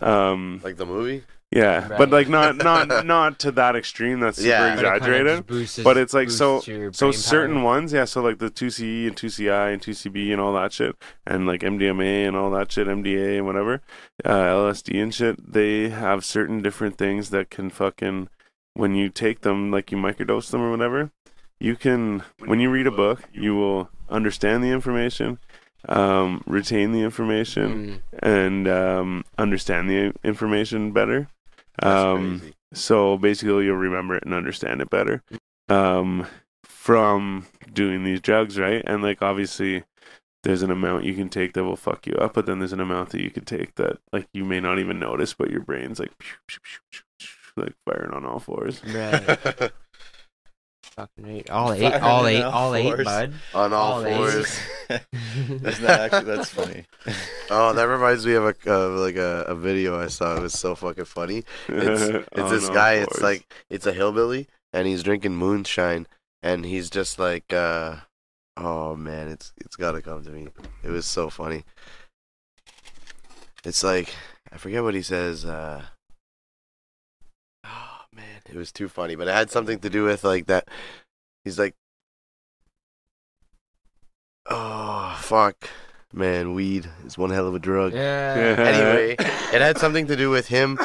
Um, 0.01 0.61
like 0.63 0.77
the 0.77 0.85
movie. 0.85 1.23
Yeah, 1.55 1.87
Right. 1.87 1.97
but 1.97 2.09
like 2.11 2.27
not 2.29 2.57
not 2.57 3.05
not 3.15 3.39
to 3.39 3.51
that 3.53 3.75
extreme. 3.75 4.19
That's 4.19 4.37
super 4.37 4.49
Yeah. 4.49 4.59
But 4.59 4.67
it 4.67 4.75
kinda 4.83 4.95
exaggerated. 4.97 5.83
But 5.83 5.97
it's 5.97 6.13
like, 6.13 6.29
so- 6.29 6.59
So 6.91 7.11
certain 7.11 7.55
power. 7.57 7.63
ones, 7.63 7.93
yeah. 7.93 8.05
So 8.05 8.21
like 8.21 8.37
the 8.39 8.49
two 8.49 8.69
CE 8.69 9.07
and 9.07 9.15
two 9.17 9.29
CI 9.29 9.49
and 9.73 9.81
two 9.81 9.91
CB 9.93 10.31
and 10.31 10.41
all 10.41 10.53
that 10.53 10.71
shit, 10.73 10.95
and 11.25 11.47
like 11.47 11.61
MDMA 11.63 12.27
and 12.27 12.35
all 12.35 12.51
that 12.51 12.71
shit, 12.71 12.87
MDA 12.87 13.37
and 13.37 13.45
whatever, 13.45 13.81
uh, 14.23 14.29
LSD 14.29 15.01
and 15.01 15.13
shit. 15.13 15.35
They 15.53 15.89
have 15.89 16.23
certain 16.25 16.61
different 16.61 16.97
things 16.97 17.29
that 17.31 17.49
can 17.49 17.69
fucking 17.69 18.29
when 18.73 18.93
you 18.93 19.09
take 19.09 19.41
them, 19.41 19.71
like 19.71 19.91
you 19.91 19.97
microdose 19.97 20.51
them 20.51 20.61
or 20.61 20.69
whatever. 20.71 21.09
You 21.59 21.75
can 21.77 22.23
when 22.45 22.59
you 22.59 22.69
read 22.69 22.85
a 22.87 22.91
book, 22.91 23.21
you 23.33 23.55
will 23.55 23.89
understand 24.09 24.61
the 24.63 24.69
information, 24.71 25.39
um, 25.87 26.43
retain 26.45 26.91
the 26.91 27.01
information, 27.01 28.01
Mm. 28.13 28.19
and 28.21 28.67
um, 28.67 29.23
understand 29.37 29.89
the 29.89 30.13
information 30.23 30.91
better. 30.91 31.29
That's 31.79 32.03
Um, 32.03 32.53
so 32.73 33.17
basically, 33.17 33.65
you'll 33.65 33.75
remember 33.75 34.15
it 34.15 34.23
and 34.23 34.33
understand 34.33 34.81
it 34.81 34.89
better 34.89 35.23
um, 35.69 36.27
from 36.63 37.47
doing 37.71 38.03
these 38.03 38.21
drugs, 38.21 38.59
right? 38.59 38.83
And 38.85 39.01
like, 39.01 39.21
obviously, 39.21 39.83
there's 40.43 40.61
an 40.61 40.71
amount 40.71 41.05
you 41.05 41.13
can 41.15 41.29
take 41.29 41.53
that 41.53 41.63
will 41.63 41.75
fuck 41.75 42.05
you 42.05 42.13
up, 42.13 42.33
but 42.33 42.45
then 42.45 42.59
there's 42.59 42.73
an 42.73 42.79
amount 42.79 43.09
that 43.09 43.21
you 43.21 43.31
can 43.31 43.45
take 43.45 43.75
that 43.75 43.97
like 44.13 44.27
you 44.33 44.45
may 44.45 44.59
not 44.59 44.79
even 44.79 44.99
notice, 44.99 45.33
but 45.33 45.49
your 45.49 45.61
brain's 45.61 45.99
like 45.99 46.17
pew, 46.19 46.35
pew, 46.47 46.59
pew, 46.63 46.79
pew, 46.91 47.01
pew, 47.19 47.63
like 47.63 47.73
firing 47.85 48.11
on 48.11 48.25
all 48.25 48.39
fours. 48.39 48.81
Right. 48.85 49.71
Fucking 50.97 51.27
eight. 51.27 51.49
All 51.49 51.73
eight. 51.73 51.81
Firing 51.81 52.03
All 52.03 52.25
eight. 52.27 52.41
all 52.41 52.53
All 52.53 52.75
eight, 52.75 52.83
fours. 52.83 53.05
bud. 53.05 53.33
On 53.53 53.73
all 53.73 53.93
All 53.93 54.03
fours. 54.03 54.59
Isn't 54.89 55.61
that 55.81 55.99
actually 56.13 56.35
that's 56.35 56.49
funny? 56.49 56.85
Oh, 57.49 57.73
that 57.73 57.83
reminds 57.83 58.25
me 58.25 58.33
of 58.35 58.45
a 58.45 58.71
of 58.71 58.93
like 58.99 59.17
a, 59.17 59.41
a 59.47 59.55
video 59.55 59.99
I 59.99 60.07
saw. 60.07 60.37
It 60.37 60.41
was 60.41 60.53
so 60.57 60.73
fucking 60.73 61.03
funny. 61.05 61.43
It's 61.67 62.01
it's 62.31 62.39
On 62.39 62.49
this 62.49 62.69
all 62.69 62.73
guy. 62.73 62.93
It's 62.93 63.21
like 63.21 63.51
it's 63.69 63.85
a 63.85 63.91
hillbilly, 63.93 64.47
and 64.71 64.87
he's 64.87 65.03
drinking 65.03 65.35
moonshine, 65.35 66.07
and 66.41 66.65
he's 66.65 66.89
just 66.89 67.19
like, 67.19 67.51
uh, 67.51 67.97
oh 68.55 68.95
man, 68.95 69.27
it's 69.27 69.51
it's 69.57 69.75
gotta 69.75 70.01
come 70.01 70.23
to 70.23 70.29
me. 70.29 70.47
It 70.81 70.89
was 70.91 71.05
so 71.05 71.29
funny. 71.29 71.65
It's 73.65 73.83
like 73.83 74.13
I 74.51 74.57
forget 74.57 74.81
what 74.83 74.93
he 74.93 75.01
says. 75.01 75.43
Uh, 75.43 75.81
man, 75.81 75.85
it 78.49 78.55
was 78.55 78.71
too 78.71 78.87
funny, 78.89 79.15
but 79.15 79.27
it 79.27 79.33
had 79.33 79.49
something 79.51 79.79
to 79.79 79.89
do 79.89 80.03
with 80.03 80.23
like 80.23 80.45
that. 80.47 80.67
He's 81.43 81.59
like, 81.59 81.75
oh 84.49 85.17
fuck, 85.21 85.69
man, 86.13 86.53
weed 86.53 86.87
is 87.05 87.17
one 87.17 87.29
hell 87.31 87.47
of 87.47 87.55
a 87.55 87.59
drug 87.59 87.93
Yeah. 87.93 88.55
anyway, 88.57 89.15
it 89.19 89.61
had 89.61 89.77
something 89.77 90.07
to 90.07 90.15
do 90.15 90.29
with 90.29 90.47
him. 90.47 90.77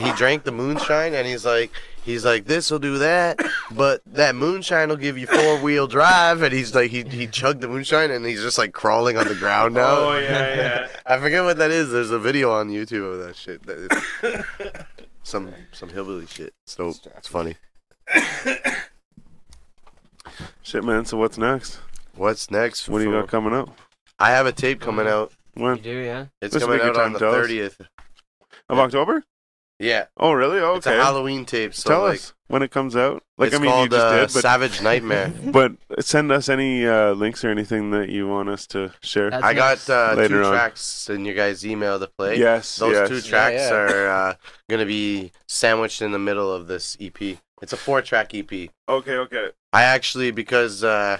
He 0.00 0.12
drank 0.12 0.44
the 0.44 0.52
moonshine, 0.52 1.14
and 1.14 1.26
he's 1.26 1.44
like, 1.46 1.70
he's 2.02 2.24
like, 2.24 2.46
this 2.46 2.70
will 2.70 2.78
do 2.80 2.98
that, 2.98 3.38
but 3.70 4.02
that 4.06 4.34
moonshine 4.34 4.88
will 4.88 4.96
give 4.96 5.16
you 5.16 5.26
four 5.26 5.58
wheel 5.60 5.86
drive. 5.86 6.42
And 6.42 6.52
he's 6.52 6.74
like, 6.74 6.90
he 6.90 7.02
he 7.04 7.26
chugged 7.28 7.60
the 7.60 7.68
moonshine, 7.68 8.10
and 8.10 8.26
he's 8.26 8.42
just 8.42 8.58
like 8.58 8.72
crawling 8.72 9.16
on 9.16 9.28
the 9.28 9.36
ground 9.36 9.74
now. 9.74 9.96
Oh 9.96 10.18
yeah, 10.18 10.54
yeah. 10.56 10.88
I 11.06 11.18
forget 11.18 11.44
what 11.44 11.58
that 11.58 11.70
is. 11.70 11.92
There's 11.92 12.10
a 12.10 12.18
video 12.18 12.50
on 12.52 12.70
YouTube 12.70 13.12
of 13.12 13.26
that 13.26 13.36
shit. 13.36 13.62
That 15.28 15.42
is 15.42 15.48
some 15.48 15.54
some 15.72 15.88
hillbilly 15.90 16.26
shit. 16.26 16.54
So 16.66 16.88
it's 16.88 17.28
funny. 17.28 17.56
Shit, 20.62 20.84
man. 20.84 21.04
So 21.04 21.16
what's 21.16 21.38
next? 21.38 21.80
What's 22.14 22.50
next? 22.50 22.88
What 22.88 22.98
do 22.98 23.04
you 23.04 23.12
got 23.12 23.28
coming 23.28 23.54
up? 23.54 23.70
I 24.18 24.30
have 24.30 24.46
a 24.46 24.52
tape 24.52 24.80
coming 24.80 25.06
mm-hmm. 25.06 25.14
out. 25.14 25.32
You 25.56 25.62
When 25.62 25.78
do, 25.78 25.90
yeah. 25.90 26.26
It's 26.42 26.54
This 26.54 26.62
would 26.62 26.78
coming 26.78 26.78
be 26.78 26.84
out 26.84 26.94
good 26.94 27.02
on 27.02 27.12
the 27.12 27.18
time 27.18 27.28
to 27.30 27.32
tell 27.32 27.42
thirtieth. 27.42 27.80
of 28.68 28.78
October? 28.78 29.24
Yeah, 29.78 30.06
Oh, 30.16 30.32
really? 30.32 30.58
Oh 30.58 30.74
it's 30.74 30.86
a 30.86 30.90
Halloween 30.90 31.44
tape. 31.44 31.72
So 31.72 31.88
Tell 31.88 32.00
like, 32.02 32.14
us 32.16 32.34
when 32.48 32.62
it 32.62 32.70
comes 32.72 32.96
out. 32.96 33.22
Like, 33.36 33.48
it's 33.48 33.56
I 33.56 33.60
mean, 33.60 33.70
called 33.70 33.92
you 33.92 33.96
just 33.96 34.04
uh, 34.06 34.12
did, 34.16 34.32
but 34.34 34.42
Savage 34.42 34.82
Nightmare. 34.82 35.32
but 35.44 35.72
send 36.00 36.32
us 36.32 36.48
any 36.48 36.84
uh, 36.84 37.12
links 37.12 37.44
or 37.44 37.50
anything 37.50 37.92
that 37.92 38.08
you 38.08 38.26
want 38.26 38.48
us 38.48 38.66
to 38.68 38.92
share. 39.02 39.30
That's 39.30 39.44
I 39.44 39.54
got 39.54 39.88
uh, 39.88 40.14
Later 40.16 40.42
two 40.42 40.44
on. 40.46 40.52
tracks 40.52 41.08
in 41.08 41.24
your 41.24 41.36
guys' 41.36 41.64
email 41.64 42.00
to 42.00 42.08
play. 42.18 42.38
yes, 42.38 42.76
Those 42.76 42.94
yes. 42.94 43.08
two 43.08 43.20
tracks 43.20 43.70
yeah. 43.70 43.74
are 43.74 44.08
uh, 44.08 44.34
gonna 44.68 44.86
be 44.86 45.30
sandwiched 45.46 46.02
in 46.02 46.10
the 46.10 46.18
middle 46.18 46.52
of 46.52 46.66
this 46.66 46.96
EP. 47.00 47.38
It's 47.62 47.72
a 47.72 47.76
four-track 47.76 48.34
EP. 48.34 48.50
Okay, 48.88 49.16
okay. 49.16 49.50
I 49.72 49.82
actually 49.82 50.30
because 50.32 50.82
uh, 50.82 51.18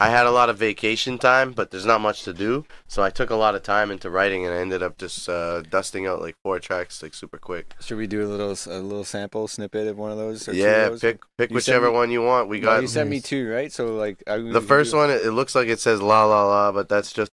I 0.00 0.08
had 0.08 0.24
a 0.26 0.30
lot 0.30 0.48
of 0.48 0.56
vacation 0.56 1.18
time, 1.18 1.52
but 1.52 1.70
there's 1.70 1.84
not 1.84 2.00
much 2.00 2.22
to 2.24 2.32
do, 2.32 2.64
so 2.88 3.02
I 3.02 3.10
took 3.10 3.28
a 3.28 3.36
lot 3.36 3.54
of 3.54 3.62
time 3.62 3.90
into 3.90 4.08
writing, 4.08 4.46
and 4.46 4.54
I 4.54 4.58
ended 4.58 4.82
up 4.82 4.96
just 4.96 5.28
uh, 5.28 5.60
dusting 5.60 6.06
out 6.06 6.22
like 6.22 6.36
four 6.42 6.58
tracks 6.58 7.02
like 7.02 7.12
super 7.12 7.36
quick. 7.36 7.74
Should 7.80 7.98
we 7.98 8.06
do 8.06 8.24
a 8.24 8.28
little 8.28 8.52
a 8.52 8.80
little 8.80 9.04
sample 9.04 9.46
snippet 9.46 9.86
of 9.88 9.98
one 9.98 10.10
of 10.10 10.16
those? 10.16 10.48
Or 10.48 10.52
two 10.52 10.58
yeah, 10.58 10.86
of 10.86 10.92
those? 10.92 11.00
pick 11.02 11.20
pick 11.36 11.50
You 11.50 11.54
whichever 11.56 11.88
me- 11.88 11.96
one 11.96 12.10
you 12.10 12.22
want. 12.22 12.48
We 12.48 12.60
No, 12.60 12.66
got 12.68 12.82
you 12.82 12.88
sent 12.88 13.10
me 13.10 13.20
two, 13.20 13.50
right? 13.50 13.70
So 13.70 13.94
like 13.94 14.22
I, 14.26 14.38
the 14.38 14.62
first 14.62 14.94
one. 14.94 15.10
It, 15.10 15.26
it 15.26 15.32
looks 15.32 15.54
like 15.54 15.68
it 15.68 15.80
says 15.80 16.00
la 16.00 16.24
la 16.24 16.46
la, 16.46 16.72
but 16.72 16.88
that's 16.88 17.12
just. 17.12 17.30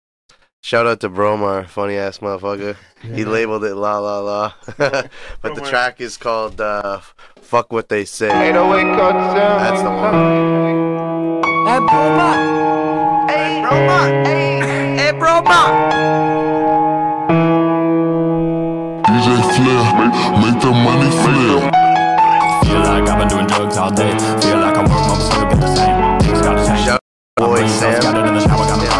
Shout 0.62 0.86
out 0.88 0.98
to 1.00 1.08
Bromar, 1.08 1.68
funny 1.68 1.94
ass 1.94 2.18
motherfucker. 2.18 2.76
He 3.00 3.24
labeled 3.36 3.62
it 3.62 3.76
la 3.76 3.98
la 3.98 4.18
la. 4.18 4.52
but 4.76 5.54
the 5.54 5.60
track 5.64 6.00
is 6.00 6.16
called 6.16 6.60
uh, 6.60 6.98
"Fuck 7.40 7.72
What 7.72 7.88
They 7.88 8.04
Say." 8.04 8.26
That's 8.26 9.82
the 9.82 9.90
one. 9.90 10.95
Hey, 11.66 11.80
Broma! 11.80 13.26
Hey, 13.28 13.60
Broma! 13.60 13.98
Hey, 14.24 14.96
hey, 14.96 15.12
Broma! 15.18 15.60
DJ 19.02 19.28
Flair, 19.50 19.82
make, 19.98 20.14
make 20.42 20.58
the 20.62 20.70
money 20.70 21.10
flare. 21.10 21.66
Feel 22.62 22.78
like 22.86 23.08
I've 23.08 23.18
been 23.18 23.26
doing 23.26 23.46
drugs 23.48 23.76
all 23.78 23.90
day. 23.90 24.16
Feel 24.40 24.60
like 24.60 24.76
I 24.76 24.82
work, 24.82 25.08
but 25.08 25.18
still 25.18 25.42
get 25.42 25.60
the 25.60 25.74
same. 25.74 26.20
Things 26.20 26.40
gotta 26.40 26.64
change. 26.64 26.84
Shout 26.86 27.00
My 27.40 27.46
boy 27.46 27.54
brain 27.56 27.68
Sam. 27.68 28.00
Got 28.00 28.16
it 28.16 28.28
in 28.28 28.34
the 28.34 28.40
shower, 28.40 28.64
got 28.64 28.80
me 28.80 28.95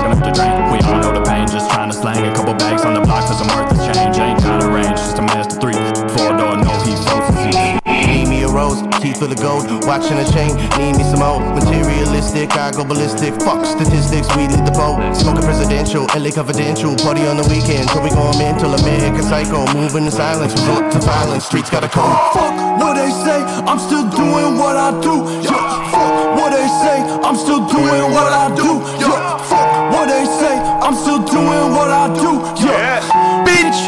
full 9.27 9.33
of 9.33 9.66
gold, 9.66 9.85
watching 9.87 10.18
a 10.18 10.27
chain, 10.31 10.55
need 10.79 10.95
me 10.97 11.05
some 11.05 11.18
more. 11.20 11.41
Materialistic, 11.55 12.55
I 12.55 12.70
go 12.70 12.85
ballistic. 12.85 13.35
Fuck 13.43 13.66
statistics, 13.66 14.29
we 14.37 14.47
lead 14.47 14.62
the 14.62 14.70
boat. 14.70 15.03
Smoking 15.14 15.43
presidential, 15.43 16.07
LA 16.14 16.31
confidential. 16.31 16.95
Party 16.97 17.27
on 17.27 17.37
the 17.37 17.47
weekend, 17.51 17.91
so 17.91 18.03
we 18.03 18.11
going 18.11 18.39
mental. 18.39 18.74
American 18.74 19.22
psycho, 19.22 19.66
moving 19.74 20.05
in 20.07 20.12
silence, 20.12 20.53
resort 20.53 20.93
to 20.93 20.99
violence. 21.01 21.47
Streets 21.47 21.70
got 21.70 21.83
a 21.83 21.89
code. 21.89 22.07
Fuck 22.35 22.55
what 22.79 22.95
they 22.95 23.11
say, 23.11 23.43
I'm 23.66 23.79
still 23.79 24.07
doing 24.11 24.59
what 24.59 24.77
I 24.77 24.95
do. 25.03 25.27
Yeah, 25.43 25.91
fuck 25.91 26.39
what 26.39 26.51
they 26.55 26.68
say, 26.83 26.99
I'm 27.27 27.37
still 27.37 27.66
doing 27.66 28.07
what 28.14 28.31
I 28.31 28.55
do. 28.55 28.79
Yeah, 29.03 29.39
fuck 29.51 29.68
what 29.91 30.07
they 30.07 30.24
say, 30.39 30.55
I'm 30.87 30.95
still 30.95 31.22
doing 31.24 31.74
what 31.74 31.91
I 31.91 32.07
do. 32.14 32.31
Yeah, 32.62 33.03
bitch, 33.43 33.81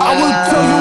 I 0.00 0.10
will 0.16 0.32
tell 0.48 0.64
you 0.64 0.77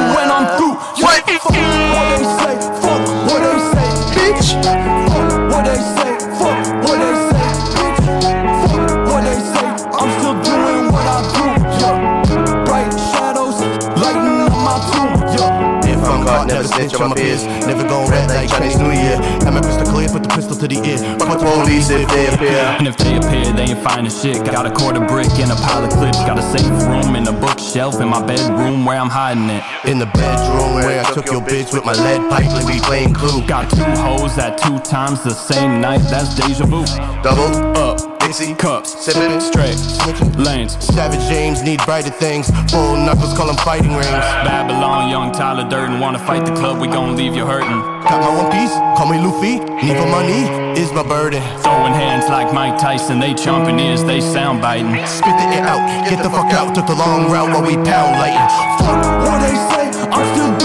never 16.48 16.68
snitch 16.68 16.94
on 16.96 17.10
my 17.10 17.16
peers. 17.16 17.46
Never 17.68 17.84
gon' 17.84 18.10
rat 18.10 18.30
like 18.30 18.50
Chinese 18.50 18.80
New 18.80 18.92
Year. 18.92 19.18
Have 19.44 19.54
my 19.54 19.62
crystal 19.62 19.86
clear, 19.86 20.08
put 20.08 20.24
the 20.24 20.30
pistol 20.30 20.56
to 20.56 20.68
the 20.68 20.80
ear. 20.82 20.98
Fuck 21.20 21.40
the 21.40 21.46
police 21.46 21.90
if 21.90 22.08
they 22.10 22.28
appear. 22.28 22.64
And 22.80 22.88
if 22.88 22.98
they 22.98 23.18
appear, 23.18 23.52
they 23.54 23.74
ain't 23.74 23.84
finding 23.84 24.12
shit. 24.12 24.44
Got 24.46 24.66
a 24.66 24.72
quarter 24.72 25.04
brick 25.06 25.30
and 25.40 25.52
a 25.52 25.56
pile 25.56 25.84
of 25.84 25.92
clips. 25.92 26.18
Got 26.24 26.40
a 26.40 26.46
safe 26.56 26.68
room 26.88 27.16
and 27.16 27.28
a 27.28 27.34
bookshelf 27.34 28.00
in 28.02 28.08
my 28.08 28.26
bedroom 28.26 28.86
where 28.86 28.98
I'm 28.98 29.10
hiding 29.10 29.50
it. 29.50 29.64
In 29.86 30.00
the 30.00 30.08
bedroom 30.08 30.76
where 30.76 31.04
I 31.04 31.12
took 31.14 31.28
your 31.28 31.42
bitch 31.42 31.74
with 31.74 31.86
my 31.86 31.94
lead 31.94 32.30
pipe 32.30 32.50
like 32.52 32.66
we 32.66 32.80
playing 32.80 33.14
clue. 33.14 33.46
Got 33.46 33.70
two 33.70 33.84
hoes 34.02 34.38
at 34.38 34.58
two 34.58 34.80
times 34.80 35.24
the 35.24 35.32
same 35.32 35.82
night. 35.82 36.02
That's 36.10 36.36
deja 36.36 36.66
vu. 36.66 36.86
Double 37.22 37.52
Up, 37.78 38.00
Dixie 38.28 38.56
cups, 38.56 39.06
sipping 39.06 39.40
straight, 39.40 39.78
snitching. 39.78 40.46
lanes. 40.46 40.76
Savage 40.84 41.22
James 41.30 41.64
need 41.64 41.80
brighter 41.86 42.10
things. 42.10 42.52
Full 42.70 42.98
knuckles 42.98 43.34
call 43.34 43.50
'em 43.50 43.56
fighting 43.64 43.96
rings. 43.96 44.26
Babylon, 44.44 45.08
young 45.08 45.32
Tyler 45.32 45.64
Durden. 45.64 46.02
Wanna 46.02 46.20
fight 46.20 46.46
the 46.46 46.52
club? 46.52 46.82
We 46.82 46.90
gon' 46.90 47.16
leave 47.16 47.38
you 47.38 47.46
hurting. 47.46 47.82
Got 48.04 48.20
my 48.20 48.30
one 48.36 48.52
piece, 48.52 48.74
call 48.98 49.08
me 49.08 49.18
Luffy. 49.18 49.60
Need 49.82 49.96
for 49.96 50.08
money 50.08 50.44
is 50.76 50.92
my 50.92 51.04
burden. 51.04 51.42
Throwing 51.64 51.94
hands 51.94 52.28
like 52.28 52.52
Mike 52.52 52.78
Tyson. 52.78 53.22
They 53.22 53.34
chomping 53.34 53.80
ears, 53.80 54.04
they 54.04 54.20
sound 54.20 54.62
biting. 54.62 54.92
Spit 55.06 55.38
the 55.38 55.48
air 55.56 55.66
out, 55.66 56.10
get 56.10 56.22
the 56.22 56.30
fuck 56.30 56.52
out. 56.52 56.76
Took 56.76 56.88
the 56.88 56.96
long 56.96 57.32
route 57.32 57.50
while 57.54 57.64
we 57.64 57.76
pound 57.78 58.20
lighting. 58.20 58.50
Fuck 58.84 59.06
what 59.24 59.40
they 59.40 59.56
say, 59.72 59.86
I'm 60.12 60.26
still 60.36 60.57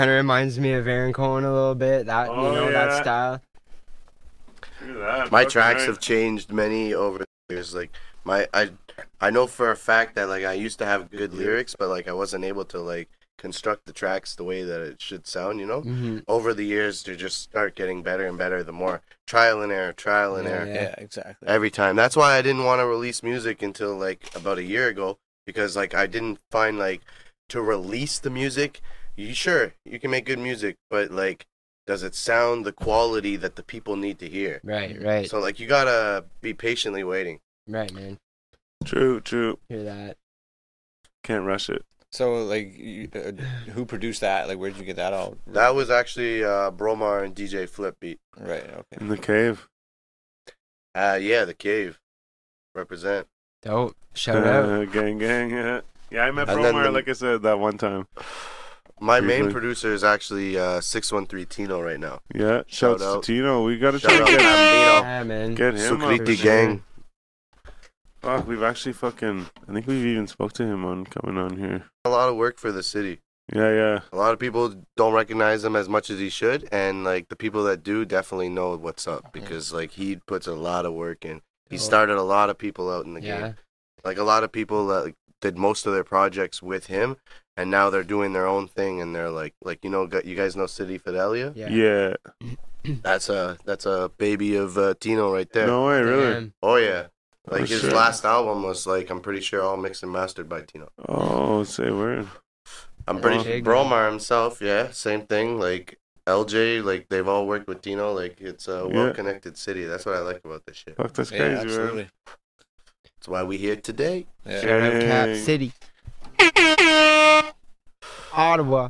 Kind 0.00 0.12
of 0.12 0.16
reminds 0.16 0.58
me 0.58 0.72
of 0.72 0.88
Aaron 0.88 1.12
Cohen 1.12 1.44
a 1.44 1.52
little 1.52 1.74
bit. 1.74 2.06
That 2.06 2.28
you 2.28 2.32
Oh, 2.32 2.54
know 2.54 2.70
yeah. 2.70 2.86
that 2.86 3.02
style. 3.02 3.42
That. 4.80 5.30
my 5.30 5.42
Fucking 5.42 5.50
tracks 5.50 5.84
have 5.84 6.00
changed 6.00 6.50
many 6.50 6.94
over 6.94 7.18
the 7.18 7.26
years. 7.50 7.74
Like 7.74 7.90
my 8.24 8.48
I 8.54 8.70
I 9.20 9.28
know 9.28 9.46
for 9.46 9.70
a 9.70 9.76
fact 9.76 10.14
that 10.14 10.30
like 10.30 10.42
I 10.42 10.54
used 10.54 10.78
to 10.78 10.86
have 10.86 11.10
good 11.10 11.34
lyrics, 11.34 11.76
but 11.78 11.90
like 11.90 12.08
I 12.08 12.14
wasn't 12.14 12.46
able 12.46 12.64
to 12.64 12.78
like 12.78 13.10
construct 13.36 13.84
the 13.84 13.92
tracks 13.92 14.34
the 14.34 14.42
way 14.42 14.62
that 14.64 14.80
it 14.80 15.02
should 15.02 15.26
sound. 15.26 15.60
You 15.60 15.66
know. 15.66 15.82
hmm 15.82 16.20
Over 16.26 16.54
the 16.54 16.64
years, 16.64 17.02
they 17.02 17.14
just 17.14 17.42
start 17.42 17.74
getting 17.74 18.02
better 18.02 18.26
and 18.26 18.38
better. 18.38 18.64
The 18.64 18.72
more 18.72 19.02
trial 19.26 19.60
and 19.60 19.70
error, 19.70 19.92
trial 19.92 20.34
and 20.34 20.46
Yeah, 20.48 20.54
error, 20.54 20.66
yeah. 20.66 20.74
Yeah, 20.82 20.94
exactly. 20.96 21.46
every 21.46 21.70
time. 21.70 21.94
That's 21.94 22.16
why 22.16 22.38
I 22.38 22.40
didn't 22.40 22.64
want 22.64 22.80
to 22.80 22.86
release 22.86 23.22
music 23.22 23.60
until 23.60 23.94
like 23.98 24.34
about 24.34 24.56
a 24.56 24.64
year 24.64 24.88
ago 24.88 25.18
because 25.44 25.76
like 25.76 25.92
I 25.92 26.06
didn't 26.06 26.38
find 26.50 26.78
like 26.78 27.02
to 27.50 27.60
release 27.60 28.18
the 28.18 28.30
music. 28.30 28.80
You 29.16 29.34
sure 29.34 29.74
you 29.84 29.98
can 29.98 30.10
make 30.10 30.24
good 30.26 30.38
music, 30.38 30.76
but 30.88 31.10
like, 31.10 31.46
does 31.86 32.02
it 32.02 32.14
sound 32.14 32.64
the 32.64 32.72
quality 32.72 33.36
that 33.36 33.56
the 33.56 33.62
people 33.62 33.96
need 33.96 34.18
to 34.20 34.28
hear? 34.28 34.60
Right, 34.64 34.96
right, 35.02 35.28
So 35.28 35.38
like 35.40 35.58
you 35.60 35.66
gotta 35.66 36.24
be 36.40 36.54
patiently 36.54 37.04
waiting. 37.04 37.40
right, 37.66 37.92
man. 37.92 38.18
True, 38.84 39.20
true. 39.20 39.58
Hear 39.68 39.82
that? 39.84 40.16
Can't 41.22 41.44
rush 41.44 41.68
it. 41.68 41.84
So 42.12 42.42
like, 42.44 42.76
you, 42.76 43.08
uh, 43.14 43.32
who 43.72 43.84
produced 43.84 44.20
that? 44.22 44.48
Like, 44.48 44.58
where 44.58 44.70
did 44.70 44.78
you 44.80 44.84
get 44.86 44.96
that 44.96 45.12
all? 45.12 45.36
That 45.46 45.74
was 45.74 45.90
actually 45.90 46.42
uh, 46.42 46.70
Bromar 46.70 47.22
and 47.24 47.34
DJ 47.36 47.68
Flip 47.68 47.94
beat. 48.00 48.18
right. 48.38 48.64
Okay. 48.64 48.96
In 49.00 49.08
the 49.08 49.18
cave. 49.18 49.68
Uh 50.94 51.18
yeah, 51.20 51.44
the 51.44 51.54
cave. 51.54 52.00
Represent. 52.74 53.26
Dope. 53.62 53.96
Shout 54.14 54.44
out. 54.46 54.64
Uh, 54.68 54.84
gang, 54.86 55.18
gang. 55.18 55.50
Yeah, 55.50 55.80
yeah 56.10 56.22
I 56.24 56.30
met 56.30 56.48
And 56.48 56.58
Bromar, 56.58 56.84
the- 56.84 56.90
like 56.90 57.08
I 57.08 57.12
said, 57.12 57.42
that 57.42 57.58
one 57.60 57.78
time. 57.78 58.06
My 59.00 59.20
main 59.20 59.44
Briefly. 59.44 59.52
producer 59.52 59.92
is 59.94 60.04
actually 60.04 60.58
uh, 60.58 60.80
six 60.80 61.10
one 61.10 61.26
three 61.26 61.46
Tino 61.46 61.80
right 61.80 61.98
now. 61.98 62.20
Yeah, 62.34 62.58
Shout 62.66 63.00
shouts 63.00 63.02
out. 63.02 63.22
to 63.22 63.32
Tino. 63.32 63.64
We 63.64 63.78
gotta 63.78 63.98
Shout 63.98 64.10
try 64.10 64.20
out 64.20 64.26
to 64.26 64.32
get, 64.32 64.42
Yeah, 64.42 65.22
man. 65.24 65.54
get 65.54 65.74
him. 65.74 66.02
on. 66.02 66.18
Sukriti 66.18 66.36
sure. 66.36 66.44
gang. 66.44 66.84
Fuck, 68.20 68.46
we've 68.46 68.62
actually 68.62 68.92
fucking. 68.92 69.46
I 69.68 69.72
think 69.72 69.86
we've 69.86 70.04
even 70.04 70.26
spoke 70.26 70.52
to 70.54 70.64
him 70.64 70.84
on 70.84 71.06
coming 71.06 71.38
on 71.38 71.56
here. 71.56 71.84
A 72.04 72.10
lot 72.10 72.28
of 72.28 72.36
work 72.36 72.58
for 72.58 72.70
the 72.70 72.82
city. 72.82 73.20
Yeah, 73.54 73.72
yeah. 73.72 74.00
A 74.12 74.16
lot 74.16 74.32
of 74.34 74.38
people 74.38 74.74
don't 74.96 75.14
recognize 75.14 75.64
him 75.64 75.74
as 75.74 75.88
much 75.88 76.10
as 76.10 76.18
he 76.18 76.28
should, 76.28 76.68
and 76.70 77.02
like 77.02 77.28
the 77.28 77.36
people 77.36 77.64
that 77.64 77.82
do 77.82 78.04
definitely 78.04 78.50
know 78.50 78.76
what's 78.76 79.08
up 79.08 79.32
because 79.32 79.72
like 79.72 79.92
he 79.92 80.16
puts 80.16 80.46
a 80.46 80.54
lot 80.54 80.84
of 80.84 80.92
work 80.92 81.24
in. 81.24 81.40
He 81.70 81.78
started 81.78 82.16
a 82.16 82.22
lot 82.22 82.50
of 82.50 82.58
people 82.58 82.90
out 82.92 83.06
in 83.06 83.14
the 83.14 83.22
Yeah. 83.22 83.40
game. 83.40 83.54
Like 84.04 84.18
a 84.18 84.22
lot 84.24 84.44
of 84.44 84.52
people 84.52 84.86
that 84.88 85.04
like, 85.06 85.14
did 85.40 85.56
most 85.58 85.86
of 85.86 85.92
their 85.92 86.04
projects 86.04 86.62
with 86.62 86.86
him, 86.86 87.16
and 87.56 87.70
now 87.70 87.90
they're 87.90 88.02
doing 88.04 88.32
their 88.32 88.46
own 88.46 88.68
thing, 88.68 89.00
and 89.00 89.14
they're 89.14 89.30
like, 89.30 89.54
like 89.62 89.84
you 89.84 89.90
know, 89.90 90.08
you 90.24 90.34
guys 90.36 90.56
know 90.56 90.66
City 90.66 90.98
Fidelia. 90.98 91.52
Yeah. 91.54 91.68
Yeah. 91.70 92.14
That's 93.02 93.28
a 93.28 93.58
that's 93.66 93.84
a 93.84 94.10
baby 94.16 94.56
of 94.56 94.78
uh, 94.78 94.94
Tino 94.98 95.30
right 95.30 95.52
there. 95.52 95.66
No 95.66 95.86
way, 95.88 96.00
really. 96.00 96.32
Damn. 96.32 96.52
Oh 96.62 96.76
yeah, 96.76 97.08
like 97.46 97.60
Oh, 97.60 97.64
his 97.66 97.82
shit. 97.82 97.92
last 97.92 98.24
album 98.24 98.62
was 98.62 98.86
like 98.86 99.10
I'm 99.10 99.20
pretty 99.20 99.42
sure 99.42 99.60
all 99.60 99.76
mixed 99.76 100.02
and 100.02 100.10
mastered 100.10 100.48
by 100.48 100.62
Tino. 100.62 100.88
Oh, 101.06 101.62
say 101.64 101.90
word. 101.90 102.26
I'm 103.06 103.20
pretty 103.20 103.36
Oh. 103.36 103.42
sure 103.42 103.60
Bromar 103.60 104.08
himself, 104.08 104.62
yeah, 104.62 104.90
same 104.92 105.26
thing. 105.26 105.60
Like 105.60 105.98
LJ, 106.26 106.82
like 106.82 107.10
they've 107.10 107.28
all 107.28 107.46
worked 107.46 107.68
with 107.68 107.82
Tino. 107.82 108.14
Like 108.14 108.40
it's 108.40 108.66
a 108.66 108.88
well-connected 108.88 109.58
city. 109.58 109.84
That's 109.84 110.06
what 110.06 110.14
I 110.14 110.20
like 110.20 110.40
about 110.42 110.64
this 110.64 110.76
shit. 110.78 110.96
Fuck, 110.96 111.12
that's 111.12 111.28
crazy, 111.28 111.44
man. 111.44 111.56
absolutely. 111.58 112.08
That's 113.20 113.28
why 113.28 113.42
we 113.42 113.58
here 113.58 113.76
today. 113.76 114.24
Yeah. 114.46 114.60
Shout 114.62 114.80
out 114.80 115.02
Cap 115.02 115.36
City. 115.36 115.72
Ottawa. 118.32 118.88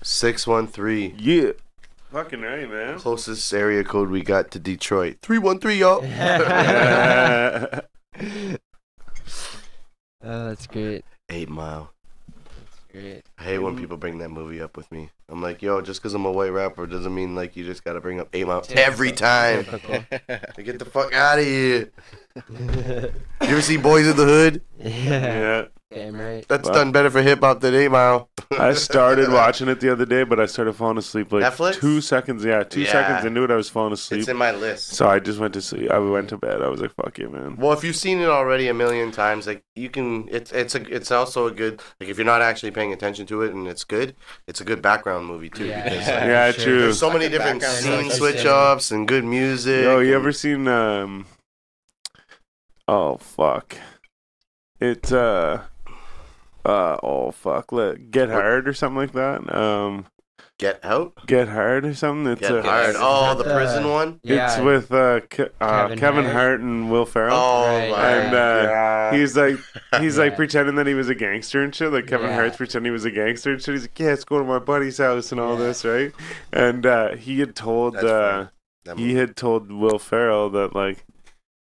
Six 0.00 0.46
one 0.46 0.66
three. 0.66 1.14
Yeah. 1.18 1.50
Fucking 2.10 2.40
right, 2.40 2.66
man. 2.66 2.98
Closest 2.98 3.52
area 3.52 3.84
code 3.84 4.08
we 4.08 4.22
got 4.22 4.50
to 4.52 4.58
Detroit. 4.58 5.18
Three 5.20 5.36
one 5.36 5.58
three, 5.58 5.80
y'all. 5.80 6.00
Oh, 10.26 10.48
that's 10.48 10.66
great. 10.66 11.04
Eight 11.28 11.50
Mile. 11.50 11.92
That's 12.34 12.80
great. 12.90 13.22
I 13.38 13.42
hate 13.42 13.58
when 13.58 13.76
people 13.76 13.98
bring 13.98 14.16
that 14.20 14.30
movie 14.30 14.62
up 14.62 14.74
with 14.74 14.90
me. 14.90 15.10
I'm 15.28 15.42
like, 15.42 15.60
yo, 15.60 15.82
just 15.82 16.00
because 16.00 16.14
I'm 16.14 16.24
a 16.24 16.32
white 16.32 16.48
rapper 16.50 16.86
doesn't 16.86 17.14
mean 17.14 17.34
like 17.34 17.56
you 17.56 17.64
just 17.66 17.84
gotta 17.84 18.00
bring 18.00 18.20
up 18.20 18.28
Eight 18.32 18.46
Mile 18.46 18.64
every 18.70 19.12
time. 19.12 19.66
Typical. 19.66 20.04
Like, 20.10 20.56
Get 20.64 20.78
the 20.78 20.86
fuck 20.86 21.12
out 21.12 21.38
of 21.40 21.44
here. 21.44 21.90
You 22.50 23.10
ever 23.40 23.62
see 23.62 23.76
Boys 23.76 24.06
in 24.06 24.16
the 24.16 24.24
Hood? 24.24 24.62
yeah. 24.78 24.90
yeah. 24.90 25.64
Damn 25.92 26.18
right. 26.20 26.44
That's 26.48 26.68
Wow. 26.68 26.74
done 26.74 26.90
better 26.90 27.08
for 27.08 27.22
hip 27.22 27.38
hop 27.40 27.60
than 27.60 27.72
Eight 27.72 27.88
Mile. 27.88 28.28
I 28.58 28.72
started 28.74 29.28
watching 29.32 29.68
it 29.68 29.78
the 29.78 29.92
other 29.92 30.04
day, 30.04 30.24
but 30.24 30.40
I 30.40 30.46
started 30.46 30.72
falling 30.72 30.98
asleep 30.98 31.30
like 31.30 31.44
Netflix? 31.44 31.78
two 31.78 32.00
seconds. 32.00 32.44
Yeah, 32.44 32.64
two 32.64 32.80
Yeah. 32.82 32.90
seconds 32.90 33.24
into 33.26 33.44
it, 33.44 33.50
I 33.52 33.54
was 33.54 33.68
falling 33.70 33.92
asleep. 33.92 34.20
It's 34.20 34.28
in 34.28 34.36
my 34.36 34.50
list. 34.50 34.88
So 34.88 35.06
I 35.06 35.20
just 35.20 35.38
went 35.38 35.54
to 35.54 35.62
sleep. 35.62 35.92
I 35.92 35.98
went 36.00 36.30
to 36.30 36.36
bed. 36.36 36.62
I 36.62 36.68
was 36.68 36.80
like, 36.80 36.92
"Fuck 36.96 37.20
it, 37.20 37.30
man." 37.30 37.54
Well, 37.56 37.72
if 37.74 37.84
you've 37.84 37.94
seen 37.94 38.18
it 38.18 38.28
already 38.28 38.66
a 38.66 38.74
million 38.74 39.12
times, 39.12 39.46
like 39.46 39.62
you 39.76 39.88
can, 39.88 40.26
it's 40.32 40.50
it's 40.50 40.74
a 40.74 40.82
it's 40.92 41.12
also 41.12 41.46
a 41.46 41.52
good 41.52 41.80
like 42.00 42.08
if 42.10 42.18
you're 42.18 42.24
not 42.26 42.42
actually 42.42 42.72
paying 42.72 42.92
attention 42.92 43.24
to 43.26 43.42
it 43.42 43.52
and 43.54 43.68
it's 43.68 43.84
good, 43.84 44.16
it's 44.48 44.60
a 44.60 44.64
good 44.64 44.82
background 44.82 45.26
movie 45.26 45.50
too. 45.50 45.66
Yeah. 45.66 45.84
because, 45.84 45.98
like, 46.08 46.08
Yeah, 46.08 46.50
Sure. 46.50 46.64
true. 46.64 46.80
there's 46.80 46.98
so 46.98 47.10
many 47.12 47.28
different 47.28 47.62
scene 47.62 48.10
switch 48.10 48.44
ups 48.44 48.90
and 48.90 49.06
good 49.06 49.24
music. 49.24 49.84
Yo, 49.84 50.00
you 50.00 50.06
and- 50.06 50.14
ever 50.22 50.32
seen 50.32 50.66
um? 50.66 51.26
Oh 52.86 53.16
fuck! 53.16 53.76
It's 54.80 55.10
uh, 55.12 55.62
uh 56.64 56.96
oh 57.02 57.30
fuck! 57.30 57.72
Let 57.72 58.10
Get 58.10 58.28
What? 58.28 58.34
Hard 58.42 58.68
or 58.68 58.74
something 58.74 58.96
like 58.98 59.12
that. 59.12 59.54
Um, 59.54 60.06
Get 60.58 60.84
Out? 60.84 61.14
Get 61.26 61.48
Hard 61.48 61.84
or 61.84 61.94
something. 61.94 62.30
It's 62.32 62.40
Get 62.42 62.52
uh, 62.52 62.62
Hard. 62.62 62.94
Oh, 62.98 63.34
the 63.36 63.42
the- 63.44 63.54
prison 63.54 63.88
one? 63.88 64.20
Yeah. 64.22 64.52
It's 64.54 64.62
with 64.62 64.92
uh, 64.92 65.20
Ke- 65.20 65.52
uh 65.60 65.88
Kevin 65.88 65.98
Kevin, 65.98 66.24
Hart. 66.24 66.34
Hart. 66.34 66.60
and 66.60 66.90
Will 66.92 67.06
Ferrell. 67.06 67.34
Oh, 67.36 67.66
Right. 67.66 67.90
my 67.90 68.08
And, 68.10 68.34
uh, 68.34 68.66
God. 68.66 69.14
He's 69.14 69.36
like, 69.36 69.56
he's 70.00 70.16
like 70.18 70.36
pretending 70.36 70.76
that 70.76 70.86
he 70.86 70.94
was 70.94 71.08
a 71.08 71.14
gangster 71.14 71.60
and 71.62 71.74
shit. 71.74 71.90
Like 71.92 72.06
Kevin 72.06 72.28
Yeah. 72.28 72.36
Hart's 72.36 72.56
pretending 72.56 72.90
he 72.90 72.92
was 72.92 73.04
a 73.04 73.10
gangster 73.10 73.50
and 73.52 73.60
shit. 73.62 73.74
He's 73.74 73.82
like, 73.82 73.98
yeah, 73.98 74.08
let's 74.10 74.24
go 74.24 74.38
to 74.38 74.44
my 74.44 74.60
buddy's 74.60 74.98
house 74.98 75.32
and 75.32 75.40
all 75.40 75.54
Yeah. 75.58 75.64
this, 75.66 75.84
right? 75.84 76.12
And 76.52 76.86
uh, 76.86 77.16
he 77.16 77.40
had 77.40 77.56
told, 77.56 77.94
That's 77.94 78.04
uh, 78.04 78.48
funny. 78.86 79.02
He 79.02 79.14
had 79.16 79.34
told 79.36 79.72
Will 79.72 79.98
Ferrell 79.98 80.50
that 80.50 80.74
like, 80.76 81.04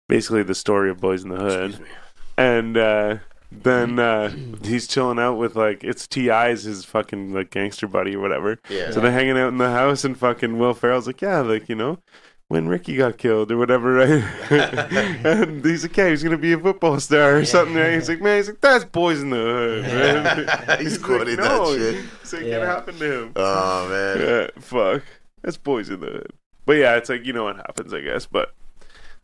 basically 0.07 0.43
the 0.43 0.55
story 0.55 0.89
of 0.89 0.99
Boys 0.99 1.23
in 1.23 1.29
the 1.29 1.37
Hood. 1.37 1.69
Excuse 1.71 1.87
me. 1.87 1.93
And 2.37 2.77
uh, 2.77 3.17
then 3.51 3.99
uh, 3.99 4.33
he's 4.63 4.87
chilling 4.87 5.19
out 5.19 5.35
with 5.35 5.55
like, 5.55 5.83
it's 5.83 6.07
T.I.'s 6.07 6.63
his 6.63 6.83
fucking 6.85 7.33
like 7.33 7.51
gangster 7.51 7.87
buddy 7.87 8.15
or 8.15 8.19
whatever. 8.19 8.59
Yeah. 8.69 8.91
So 8.91 8.99
they're 8.99 9.11
hanging 9.11 9.37
out 9.37 9.49
in 9.49 9.57
the 9.57 9.69
house, 9.69 10.03
and 10.03 10.17
fucking 10.17 10.57
Will 10.57 10.73
Ferrell's 10.73 11.07
like, 11.07 11.21
yeah, 11.21 11.39
like 11.41 11.69
you 11.69 11.75
know, 11.75 11.99
when 12.47 12.67
Ricky 12.67 12.95
got 12.95 13.17
killed 13.17 13.51
or 13.51 13.57
whatever, 13.57 13.93
right? 13.93 14.23
and 15.25 15.63
he's 15.63 15.83
like, 15.83 15.95
yeah, 15.95 16.09
he's 16.09 16.23
gonna 16.23 16.37
be 16.37 16.53
a 16.53 16.59
football 16.59 16.99
star 16.99 17.37
or 17.37 17.45
something, 17.45 17.75
right? 17.75 17.93
He's 17.93 18.09
like, 18.09 18.21
man, 18.21 18.37
he's 18.37 18.47
like, 18.49 18.61
that's 18.61 18.85
Boys 18.85 19.21
in 19.21 19.29
the 19.29 19.37
Hood, 19.37 19.85
right? 20.67 20.79
He's 20.79 20.97
like, 20.97 21.05
quoting 21.05 21.35
that 21.37 21.45
"No." 21.45 21.75
shit. 21.77 22.03
It's 22.21 22.33
like, 22.33 22.43
Yeah. 22.43 22.61
it 22.63 22.65
happened 22.65 22.97
to 22.99 23.21
him. 23.23 23.31
Oh, 23.35 23.87
man. 23.89 24.19
Yeah, 24.19 24.47
fuck, 24.61 25.03
that's 25.43 25.57
Boys 25.57 25.89
in 25.89 25.99
the 25.99 26.07
Hood. 26.07 26.31
But 26.65 26.73
yeah, 26.73 26.95
it's 26.95 27.09
like 27.09 27.25
you 27.25 27.33
know 27.33 27.43
what 27.43 27.57
happens, 27.57 27.93
I 27.93 28.01
guess. 28.01 28.25
But 28.25 28.53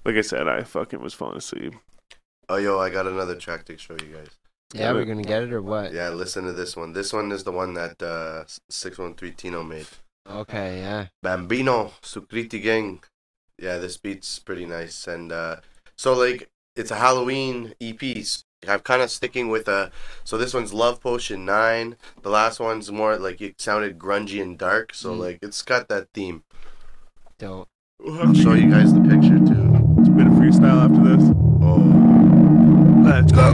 like 0.05 0.15
I 0.15 0.21
said, 0.21 0.47
I 0.47 0.63
fucking 0.63 1.01
was 1.01 1.13
falling 1.13 1.37
asleep. 1.37 1.73
Oh, 2.47 2.57
yo, 2.57 2.79
I 2.79 2.89
got 2.89 3.05
another 3.07 3.35
track 3.35 3.65
to 3.65 3.77
show 3.77 3.93
you 3.93 4.13
guys. 4.15 4.29
Yeah, 4.73 4.93
we're 4.93 5.05
gonna 5.05 5.23
get 5.23 5.43
it 5.43 5.51
or 5.53 5.61
what? 5.61 5.93
Yeah, 5.93 6.09
listen 6.09 6.45
to 6.45 6.53
this 6.53 6.75
one. 6.75 6.93
This 6.93 7.11
one 7.11 7.31
is 7.31 7.43
the 7.43 7.51
one 7.51 7.73
that 7.73 8.01
uh, 8.01 8.43
613 8.69 9.33
Tino 9.35 9.63
made. 9.63 9.87
Okay, 10.29 10.79
yeah. 10.79 11.07
Bambino, 11.23 11.93
Sukriti 12.03 12.61
Gang. 12.61 13.03
Yeah, 13.57 13.77
this 13.79 13.97
beat's 13.97 14.37
pretty 14.39 14.65
nice. 14.67 15.07
And 15.07 15.31
uh, 15.31 15.57
so, 15.97 16.13
like, 16.13 16.49
it's 16.75 16.91
a 16.91 16.95
Halloween 16.95 17.73
EP. 17.81 18.01
I'm 18.67 18.79
kind 18.81 19.01
of 19.01 19.09
sticking 19.09 19.49
with 19.49 19.67
a. 19.67 19.91
So 20.23 20.37
this 20.37 20.53
one's 20.53 20.71
Love 20.73 21.01
Potion 21.01 21.45
9. 21.45 21.95
The 22.21 22.29
last 22.29 22.59
one's 22.59 22.91
more 22.91 23.17
like 23.17 23.41
it 23.41 23.59
sounded 23.59 23.97
grungy 23.97 24.39
and 24.41 24.57
dark. 24.57 24.93
So, 24.93 25.13
Mm. 25.15 25.19
like, 25.19 25.39
it's 25.41 25.61
got 25.63 25.87
that 25.89 26.07
theme. 26.13 26.43
Dope. 27.39 27.67
I'll 28.07 28.33
show 28.33 28.53
you 28.53 28.69
guys 28.69 28.93
the 28.93 29.01
picture, 29.01 29.39
too. 29.39 29.58
Freestyle 30.39 30.87
after 30.87 31.03
this. 31.03 31.25
Oh. 31.61 31.83
Let's 33.03 33.31
go. 33.33 33.53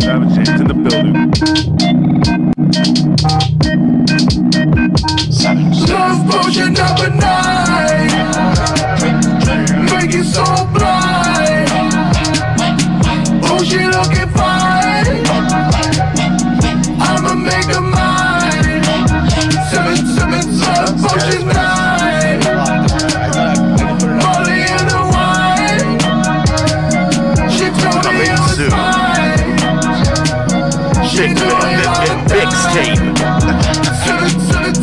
Savage 0.00 0.34
James 0.34 0.60
in 0.60 0.66
the 0.68 0.74
building. 0.74 1.14
Love 5.88 6.30
potion 6.30 6.72
number 6.74 7.10
nine. 7.10 8.12
Make 9.86 10.14
it 10.14 10.24
so 10.24 10.44
blind. 10.72 11.01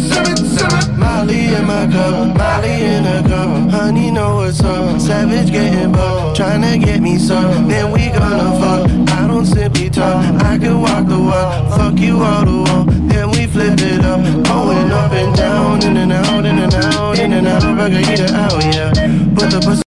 Seven, 0.10 0.38
seven. 0.48 1.00
Molly 1.00 1.54
in 1.54 1.66
my 1.66 1.86
cup, 1.92 2.38
Molly 2.38 2.70
in 2.70 3.06
a 3.06 3.22
cup. 3.28 3.70
Honey, 3.72 4.12
know 4.12 4.36
what's 4.36 4.62
up. 4.64 5.00
Savage 5.02 5.52
getting 5.52 5.92
buck, 5.92 6.36
tryna 6.36 6.84
get 6.84 7.02
me 7.02 7.18
some. 7.18 7.68
Then 7.68 7.92
we 7.92 8.08
gonna 8.10 8.58
fuck. 8.60 8.90
I 9.18 9.28
don't 9.28 9.46
simply 9.46 9.90
talk. 9.90 10.24
I 10.44 10.58
can 10.58 10.82
walk 10.82 11.08
the 11.08 11.20
walk. 11.20 11.78
Fuck 11.78 12.00
you 12.00 12.22
all 12.22 12.46
the 12.46 12.58
wall. 12.64 12.86
Then 12.86 13.32
we 13.32 13.48
flip 13.48 13.80
it 13.80 14.06
up. 14.06 14.22
Going 14.46 14.92
up 14.92 15.12
and 15.12 15.36
down, 15.36 15.84
in 15.84 15.98
and 15.98 16.12
out, 16.12 16.46
in 16.46 16.58
and 16.58 16.74
out, 16.74 17.20
in 17.20 17.34
and 17.34 17.48
out. 17.48 17.62
Burger 17.62 18.00
eater 18.00 18.34
out, 18.34 18.64
yeah. 18.64 18.92
Put 19.36 19.52
the 19.52 19.62
pussy 19.64 19.89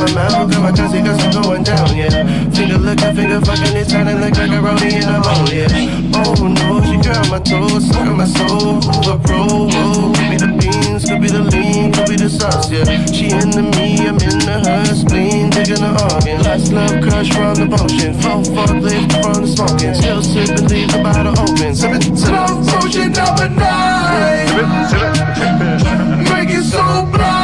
my 0.00 0.12
mouth, 0.14 0.50
got 0.50 0.62
my 0.62 0.72
cussy 0.72 1.00
cause 1.04 1.20
I'm 1.20 1.42
going 1.42 1.62
down, 1.62 1.96
yeah. 1.96 2.10
Finger 2.50 2.78
looking, 2.78 3.14
finger 3.14 3.40
fucking, 3.44 3.76
it 3.76 3.86
sounding 3.88 4.20
like 4.20 4.34
macaroni 4.34 4.96
in 4.96 5.08
a 5.08 5.20
bowl, 5.20 5.48
yeah. 5.52 5.68
Oh 6.16 6.48
no, 6.48 6.80
she 6.88 6.96
grab 7.04 7.28
my 7.28 7.38
toes, 7.40 7.86
suck 7.88 8.08
on 8.08 8.16
my 8.16 8.24
soul, 8.24 8.80
over 8.80 9.18
pro, 9.20 9.68
oh. 9.68 10.12
Could 10.16 10.30
be 10.30 10.36
the 10.40 10.50
beans, 10.56 11.04
could 11.04 11.20
be 11.20 11.28
the 11.28 11.42
lean, 11.42 11.92
could 11.92 12.08
be 12.08 12.16
the 12.16 12.28
sauce, 12.30 12.70
yeah. 12.72 12.84
She 13.12 13.28
into 13.28 13.62
me, 13.76 14.08
I'm 14.08 14.16
into 14.16 14.56
her 14.64 14.94
spleen, 14.94 15.50
digging 15.50 15.84
the 15.84 15.92
organ. 16.08 16.40
Last 16.42 16.72
love 16.72 17.00
crush 17.04 17.30
from 17.32 17.54
the 17.60 17.66
potion, 17.68 18.14
full 18.20 18.40
lift 18.80 19.12
from 19.20 19.44
the 19.44 19.48
smoking. 19.48 19.94
Still 19.94 20.22
sipping, 20.22 20.68
leave 20.68 20.90
the 20.92 21.02
bottle 21.02 21.36
open. 21.36 21.74
Sipping, 21.74 22.16
Love 22.32 22.66
potion 22.68 23.12
number 23.12 23.48
nine. 23.52 24.48
Make 26.24 26.50
it 26.56 26.64
so 26.64 26.80
blind. 27.12 27.39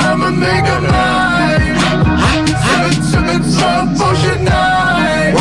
I'ma 0.00 0.30
make 0.30 0.66
her 0.72 0.80
mine. 0.80 1.76
Seven, 2.64 2.94
seven, 3.10 3.40
love 3.60 3.88
potion 3.98 4.44
nine. 4.44 5.34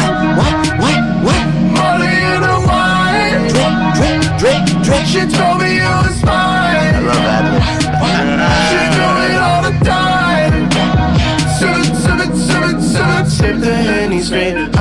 Molly 1.76 2.14
in 2.34 2.40
the 2.48 2.56
wine. 2.68 3.44
She 5.12 5.22
told 5.38 5.58
me 5.62 5.70
it 5.78 5.96
was 6.04 6.20
fine. 6.22 6.94
I 6.94 7.02
love 7.10 7.24
that. 7.28 7.44
She 8.70 8.82
do 8.98 9.08
it 9.28 9.40
all 9.48 9.62
the 9.68 9.74
time. 9.86 10.54
Seven, 11.60 11.86
seven, 12.06 12.30
seven, 12.36 12.76
seven. 12.82 13.26
Sip 13.30 13.56
the 13.60 13.74
Henny 13.76 14.22
straight, 14.22 14.56
I'm 14.56 14.74
a 14.74 14.77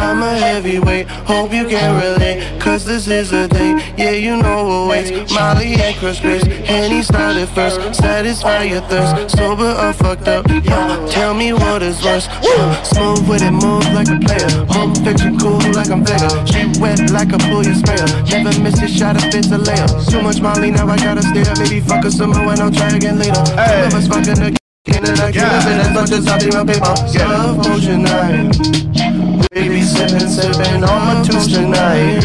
heavyweight 0.67 1.09
Hope 1.27 1.53
you 1.53 1.67
can 1.67 1.95
relate, 2.01 2.61
cause 2.61 2.85
this 2.85 3.07
is 3.09 3.33
a 3.33 3.49
date 3.49 3.83
Yeah, 3.97 4.11
you 4.11 4.37
know 4.37 4.65
what 4.65 4.89
waits. 4.91 5.33
Molly 5.33 5.75
and 5.75 5.97
Chris 5.97 6.21
Grace 6.21 6.45
Henny 6.45 7.03
started 7.03 7.49
first. 7.49 7.81
Satisfy 7.95 8.65
your 8.65 8.81
thirst 8.83 9.37
Sober 9.37 9.75
or 9.79 9.93
fucked 9.93 10.29
up. 10.29 10.49
Yo, 10.49 11.09
tell 11.09 11.35
me 11.35 11.53
what 11.53 11.83
is 11.83 12.03
worse. 12.03 12.29
Uh, 12.29 12.83
Smooth 12.83 13.29
with 13.29 13.43
it, 13.43 13.53
move 13.53 13.87
like 13.93 14.09
a 14.09 14.19
player. 14.19 14.67
Home 14.71 14.95
fiction 14.95 15.39
cool 15.39 15.61
like 15.73 15.91
I'm 15.91 16.05
Vega. 16.05 16.31
She 16.47 16.67
wet 16.81 17.11
like 17.11 17.33
a 17.33 17.39
pull 17.39 17.65
your 17.65 17.75
sprayer. 17.75 18.07
Never 18.31 18.59
miss 18.61 18.83
a 18.83 18.89
shot 18.89 19.17
if 19.17 19.35
it's 19.35 19.51
a 19.53 19.59
layup. 19.59 20.11
Too 20.11 20.23
much 20.23 20.41
Molly, 20.41 20.71
now 20.71 20.89
I 20.89 20.97
gotta 20.97 21.23
stare. 21.23 21.55
Maybe 21.59 21.81
fuck 21.81 22.05
her 22.05 22.11
some 22.11 22.31
more 22.31 22.53
and 22.53 22.61
I'll 22.61 22.71
try 22.71 22.89
again 22.91 23.19
later. 23.19 23.43
Hey. 23.55 23.83
Love 23.83 23.95
us 23.95 24.09
fucking 24.09 24.43
again 24.43 24.66
and 24.89 25.21
I 25.21 25.33
can't 25.33 25.65
live 25.65 25.67
it 25.67 25.87
as 25.87 25.95
much 25.95 26.11
as 26.13 26.27
I 26.27 26.39
do 26.39 26.49
my 26.51 26.65
paper. 26.65 26.95
Love 27.19 27.65
potion 27.65 28.03
nine. 28.03 28.51
Baby, 29.51 29.83
seven, 29.83 30.21
sipping, 30.21 30.55
sipping 30.55 30.85
on 30.85 31.07
my 31.07 31.23
tunes 31.25 31.49
tonight. 31.53 32.23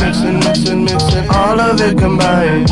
Mixing, 0.00 0.38
mixing, 0.40 0.84
mixing, 0.84 1.28
all 1.30 1.60
of 1.60 1.80
it 1.80 1.98
combined. 1.98 2.68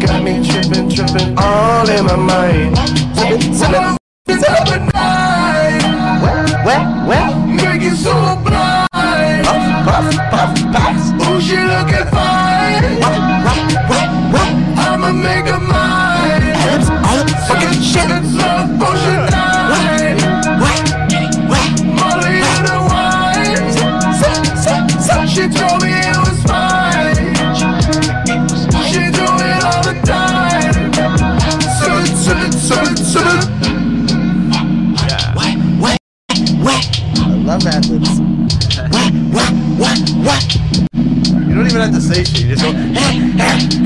Got 0.00 0.22
me 0.22 0.42
tripping, 0.48 0.88
tripping, 0.90 1.36
all 1.38 1.88
in 1.88 2.04
my 2.06 2.16
mind. 2.16 2.78
Sipping, 3.16 3.54
sipping. 3.54 3.96
It's 4.26 4.44
up 4.48 4.68
at 4.68 4.94
night. 4.94 5.82
Wet, 6.22 6.64
wet, 6.64 7.08
wet. 7.08 7.46
Make 7.46 7.82
it 7.82 7.96
so 7.96 8.12
blind. 8.44 8.88
Puff, 9.44 9.64
puff, 9.84 10.06
puff, 10.30 10.54
puff. 10.72 11.28
Ooh, 11.28 11.40
she 11.40 11.56
looking 11.56 12.06
fine. 12.10 12.82
Wet, 13.00 13.43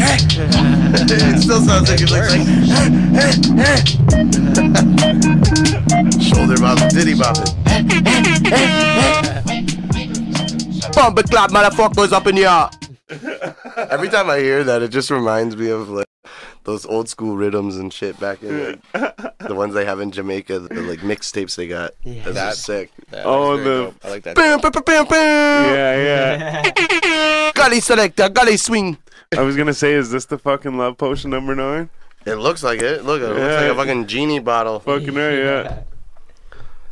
it 0.01 1.43
still 1.43 1.61
sounds 1.61 1.91
like 1.91 2.01
it's 2.01 2.13
like. 2.13 2.31
Shoulder 6.23 6.57
bop, 6.61 6.79
diddy 6.91 7.15
bopping. 7.15 7.55
Bumper 10.95 11.23
clap, 11.23 11.51
motherfuckers 11.51 12.13
up 12.13 12.27
in 12.27 12.37
here. 12.37 12.69
Every 13.91 14.09
time 14.09 14.31
I 14.31 14.39
hear 14.39 14.65
that, 14.65 14.83
it 14.83 14.89
just 14.89 15.11
reminds 15.11 15.57
me 15.57 15.71
of 15.71 15.89
like 15.89 16.07
those 16.65 16.85
old 16.85 17.09
school 17.09 17.37
rhythms 17.37 17.77
and 17.77 17.93
shit 17.93 18.19
back 18.21 18.43
in 18.43 18.81
like, 18.95 19.39
the 19.39 19.55
ones 19.55 19.73
they 19.75 19.85
have 19.85 20.01
in 20.01 20.11
Jamaica, 20.11 20.59
the 20.61 20.75
like 20.83 20.99
mixtapes 21.01 21.57
they 21.57 21.67
got. 21.69 21.93
Yeah. 22.05 22.23
Those 22.25 22.31
are 22.33 22.35
That- 22.35 22.57
sick. 22.57 22.91
That 23.11 23.25
Oh, 23.25 23.57
the- 23.57 23.65
dope. 23.65 23.95
I 24.05 24.09
like 24.11 24.23
that. 24.25 24.37
Bam, 24.37 24.61
bam, 24.61 24.71
bam, 24.73 24.83
bam, 24.85 25.07
bam. 25.07 25.75
Yeah, 25.75 26.63
yeah. 26.63 27.53
Gully 27.55 27.81
selector, 27.81 28.29
gully 28.29 28.57
swing. 28.59 28.99
I 29.37 29.43
was 29.43 29.57
gonna 29.57 29.75
say, 29.75 29.93
is 29.93 30.11
this 30.11 30.25
the 30.27 30.39
fucking 30.39 30.79
love 30.79 30.97
potion 30.97 31.31
number 31.31 31.55
nine? 31.55 31.91
It 32.25 32.37
looks 32.37 32.63
like 32.63 32.83
it. 32.83 33.05
Look, 33.05 33.21
it 33.23 33.29
looks 33.29 33.41
like 33.41 33.71
a 33.71 33.75
fucking 33.75 34.07
genie 34.07 34.39
bottle. 34.39 34.81
Fucking 34.81 35.15
right, 35.15 35.39
yeah. 35.39 35.83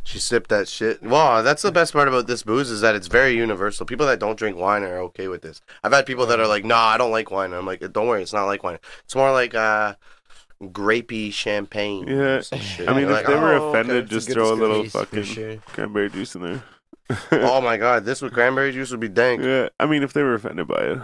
She 0.03 0.19
sipped 0.19 0.49
that 0.51 0.69
shit. 0.69 1.03
Wow, 1.03 1.41
that's 1.41 1.61
the 1.61 1.71
best 1.71 1.91
part 1.91 2.07
about 2.07 2.27
this 2.27 2.41
booze 2.41 2.71
is 2.71 2.79
that 2.79 2.95
it's 2.95 3.07
very 3.07 3.35
universal. 3.35 3.85
People 3.85 4.05
that 4.05 4.19
don't 4.19 4.37
drink 4.37 4.55
wine 4.55 4.83
are 4.83 4.99
okay 4.99 5.27
with 5.27 5.41
this. 5.41 5.61
I've 5.83 5.91
had 5.91 6.05
people 6.05 6.25
that 6.27 6.39
are 6.39 6.47
like, 6.47 6.63
"Nah, 6.63 6.77
I 6.77 6.97
don't 6.97 7.11
like 7.11 7.29
wine." 7.29 7.51
I'm 7.51 7.65
like, 7.65 7.81
"Don't 7.91 8.07
worry, 8.07 8.21
it's 8.21 8.31
not 8.31 8.45
like 8.45 8.63
wine. 8.63 8.79
It's 9.03 9.15
more 9.15 9.33
like 9.33 9.53
uh, 9.53 9.95
grapey 10.61 11.33
champagne." 11.33 12.07
Yeah. 12.07 12.41
I 12.87 12.93
mean, 12.93 13.03
if 13.03 13.09
like, 13.09 13.27
they 13.27 13.35
were 13.35 13.55
"Oh, 13.55 13.69
offended, 13.69 14.05
okay." 14.05 14.07
just 14.07 14.31
throw 14.31 14.53
a 14.53 14.55
little 14.55 14.85
fucking 14.87 15.23
sure. 15.23 15.57
cranberry 15.57 16.09
juice 16.09 16.35
in 16.35 16.41
there. 16.41 16.63
oh 17.33 17.59
my 17.59 17.75
god, 17.75 18.05
this 18.05 18.21
with 18.21 18.31
cranberry 18.31 18.71
juice 18.71 18.91
would 18.91 19.01
be 19.01 19.09
dank. 19.09 19.41
Yeah, 19.43 19.67
I 19.77 19.87
mean, 19.87 20.03
if 20.03 20.13
they 20.13 20.23
were 20.23 20.35
offended 20.35 20.69
by 20.69 20.83
it. 20.83 20.99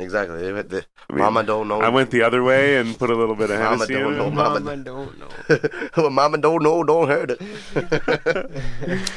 Exactly. 0.00 0.52
They, 0.52 0.62
they, 0.62 0.78
I 0.78 0.82
mean, 1.12 1.18
mama 1.24 1.42
don't 1.42 1.66
know. 1.66 1.80
I 1.80 1.88
went 1.88 2.10
the 2.12 2.22
other 2.22 2.44
way 2.44 2.76
and 2.76 2.96
put 2.98 3.10
a 3.10 3.16
little 3.16 3.34
bit 3.34 3.50
of 3.50 3.58
Mama 3.58 3.70
Hennessy 3.84 3.94
don't 3.94 4.12
in 4.12 4.18
know. 4.18 4.26
it. 4.28 4.32
Mama- 4.32 4.60
Mama 4.60 4.76
don't 4.84 5.18
know. 5.18 5.28
well, 5.96 6.10
mama 6.10 6.38
don't 6.38 6.62
know, 6.62 6.84
don't 6.84 7.08
hurt 7.08 7.32
it. 7.32 7.40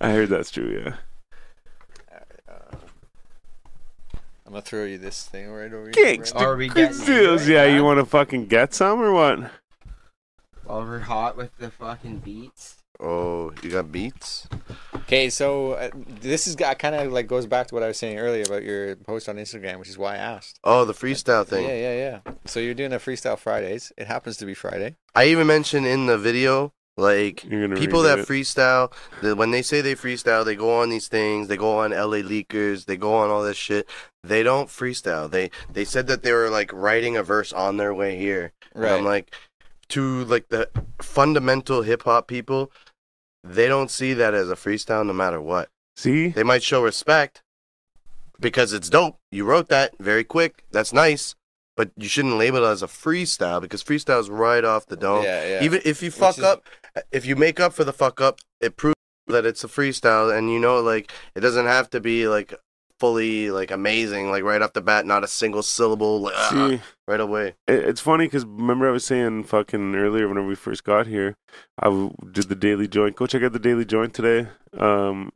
I 0.00 0.10
heard 0.10 0.28
that's 0.28 0.50
true, 0.50 0.82
yeah. 0.84 0.96
Uh, 2.48 2.76
I'm 4.46 4.52
gonna 4.52 4.62
throw 4.62 4.84
you 4.84 4.98
this 4.98 5.24
thing 5.24 5.50
right 5.50 5.72
over 5.72 5.84
here. 5.84 5.92
Kicks. 5.92 6.34
Right? 6.34 6.44
Are 6.44 6.56
we 6.56 6.68
Good 6.68 6.90
getting 6.90 7.06
deals. 7.06 7.42
into 7.42 7.52
it? 7.52 7.54
Yeah, 7.54 7.64
you 7.74 7.84
want 7.84 7.98
to 8.00 8.04
fucking 8.04 8.46
get 8.46 8.74
some 8.74 9.00
or 9.00 9.12
what? 9.12 9.38
While 10.64 10.82
we're 10.82 10.98
hot 11.00 11.36
with 11.36 11.56
the 11.58 11.70
fucking 11.70 12.18
beats. 12.18 12.76
Oh, 13.00 13.52
you 13.62 13.70
got 13.70 13.90
beats? 13.90 14.48
Okay, 14.94 15.28
so 15.30 15.72
uh, 15.72 15.90
this 16.20 16.46
is 16.46 16.54
kind 16.56 16.94
of 16.94 17.12
like 17.12 17.26
goes 17.26 17.46
back 17.46 17.66
to 17.68 17.74
what 17.74 17.82
I 17.82 17.88
was 17.88 17.98
saying 17.98 18.18
earlier 18.18 18.44
about 18.44 18.62
your 18.62 18.96
post 18.96 19.28
on 19.28 19.36
Instagram, 19.36 19.78
which 19.78 19.88
is 19.88 19.98
why 19.98 20.14
I 20.14 20.18
asked. 20.18 20.60
Oh, 20.62 20.84
the 20.84 20.92
freestyle 20.92 21.46
thing. 21.46 21.66
Yeah, 21.66 21.74
yeah, 21.76 22.20
yeah. 22.26 22.32
So 22.44 22.60
you're 22.60 22.74
doing 22.74 22.92
a 22.92 22.98
freestyle 22.98 23.38
Fridays. 23.38 23.92
It 23.96 24.06
happens 24.06 24.36
to 24.38 24.46
be 24.46 24.54
Friday. 24.54 24.96
I 25.14 25.24
even 25.26 25.46
mentioned 25.46 25.86
in 25.86 26.06
the 26.06 26.16
video, 26.16 26.72
like 26.96 27.44
people 27.48 28.02
that 28.02 28.20
it. 28.20 28.28
freestyle, 28.28 28.92
the, 29.22 29.34
when 29.34 29.50
they 29.50 29.62
say 29.62 29.80
they 29.80 29.94
freestyle, 29.94 30.44
they 30.44 30.54
go 30.54 30.80
on 30.80 30.90
these 30.90 31.08
things, 31.08 31.48
they 31.48 31.56
go 31.56 31.78
on 31.78 31.90
LA 31.90 32.18
Leakers, 32.18 32.84
they 32.84 32.96
go 32.96 33.14
on 33.14 33.30
all 33.30 33.42
this 33.42 33.56
shit. 33.56 33.88
They 34.22 34.42
don't 34.42 34.68
freestyle. 34.68 35.30
They 35.30 35.50
they 35.72 35.84
said 35.84 36.06
that 36.08 36.22
they 36.22 36.32
were 36.32 36.50
like 36.50 36.72
writing 36.72 37.16
a 37.16 37.22
verse 37.22 37.52
on 37.52 37.78
their 37.78 37.94
way 37.94 38.16
here. 38.16 38.52
And 38.74 38.82
Right. 38.84 38.92
I'm 38.92 39.04
like, 39.04 39.34
to 39.88 40.24
like 40.26 40.48
the 40.50 40.68
fundamental 41.02 41.82
hip 41.82 42.04
hop 42.04 42.28
people, 42.28 42.70
they 43.44 43.68
don't 43.68 43.90
see 43.90 44.12
that 44.14 44.34
as 44.34 44.50
a 44.50 44.56
freestyle 44.56 45.06
no 45.06 45.12
matter 45.12 45.40
what. 45.40 45.68
See? 45.96 46.28
They 46.28 46.42
might 46.42 46.62
show 46.62 46.82
respect 46.82 47.42
because 48.38 48.72
it's 48.72 48.88
dope. 48.88 49.18
You 49.30 49.44
wrote 49.44 49.68
that 49.68 49.94
very 49.98 50.24
quick. 50.24 50.64
That's 50.72 50.92
nice. 50.92 51.34
But 51.76 51.90
you 51.96 52.08
shouldn't 52.08 52.36
label 52.36 52.64
it 52.64 52.68
as 52.68 52.82
a 52.82 52.86
freestyle 52.86 53.60
because 53.60 53.82
freestyle 53.82 54.20
is 54.20 54.28
right 54.28 54.64
off 54.64 54.86
the 54.86 54.96
dome. 54.96 55.24
Yeah, 55.24 55.46
yeah. 55.46 55.64
Even 55.64 55.80
if 55.84 56.02
you 56.02 56.10
fuck 56.10 56.36
is- 56.38 56.44
up, 56.44 56.64
if 57.10 57.24
you 57.24 57.36
make 57.36 57.58
up 57.60 57.72
for 57.72 57.84
the 57.84 57.92
fuck 57.92 58.20
up, 58.20 58.40
it 58.60 58.76
proves 58.76 58.96
that 59.28 59.46
it's 59.46 59.64
a 59.64 59.68
freestyle, 59.68 60.36
and 60.36 60.50
you 60.50 60.58
know, 60.58 60.80
like 60.80 61.12
it 61.34 61.40
doesn't 61.40 61.66
have 61.66 61.88
to 61.90 62.00
be 62.00 62.28
like 62.28 62.52
fully 63.00 63.50
like 63.50 63.70
amazing, 63.70 64.30
like 64.30 64.44
right 64.44 64.62
off 64.62 64.74
the 64.74 64.82
bat, 64.82 65.06
not 65.06 65.24
a 65.24 65.28
single 65.28 65.62
syllable, 65.62 66.20
like, 66.20 66.34
ah, 66.36 66.68
See, 66.68 66.80
right 67.08 67.20
away. 67.20 67.54
it's 67.66 68.00
funny 68.00 68.26
because 68.26 68.44
remember 68.44 68.88
I 68.88 68.92
was 68.92 69.04
saying 69.04 69.44
fucking 69.44 69.94
earlier 69.94 70.28
whenever 70.28 70.46
we 70.46 70.54
first 70.54 70.84
got 70.84 71.06
here, 71.06 71.36
I 71.78 72.10
did 72.30 72.48
the 72.48 72.54
Daily 72.54 72.86
Joint. 72.86 73.16
Go 73.16 73.26
check 73.26 73.42
out 73.42 73.52
the 73.52 73.58
Daily 73.58 73.84
Joint 73.84 74.14
today. 74.14 74.48
Um, 74.78 75.32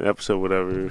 episode 0.00 0.38
whatever. 0.38 0.90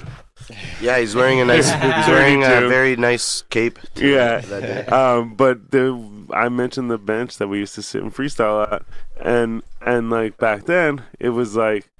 Yeah, 0.80 0.98
he's 0.98 1.14
wearing 1.14 1.40
a 1.40 1.44
nice, 1.44 1.70
he's 1.70 2.08
wearing 2.08 2.42
a 2.42 2.68
very 2.68 2.96
nice 2.96 3.42
cape. 3.50 3.78
Yeah. 3.94 4.38
that 4.38 4.60
day. 4.62 4.86
um, 4.86 5.34
but 5.34 5.70
the 5.70 6.26
I 6.32 6.48
mentioned 6.48 6.90
the 6.90 6.98
bench 6.98 7.36
that 7.36 7.48
we 7.48 7.58
used 7.58 7.74
to 7.74 7.82
sit 7.82 8.02
and 8.02 8.12
freestyle 8.14 8.72
at, 8.72 8.82
and 9.20 9.62
and 9.82 10.10
like 10.10 10.38
back 10.38 10.64
then 10.64 11.02
it 11.20 11.30
was 11.30 11.54
like 11.54 11.90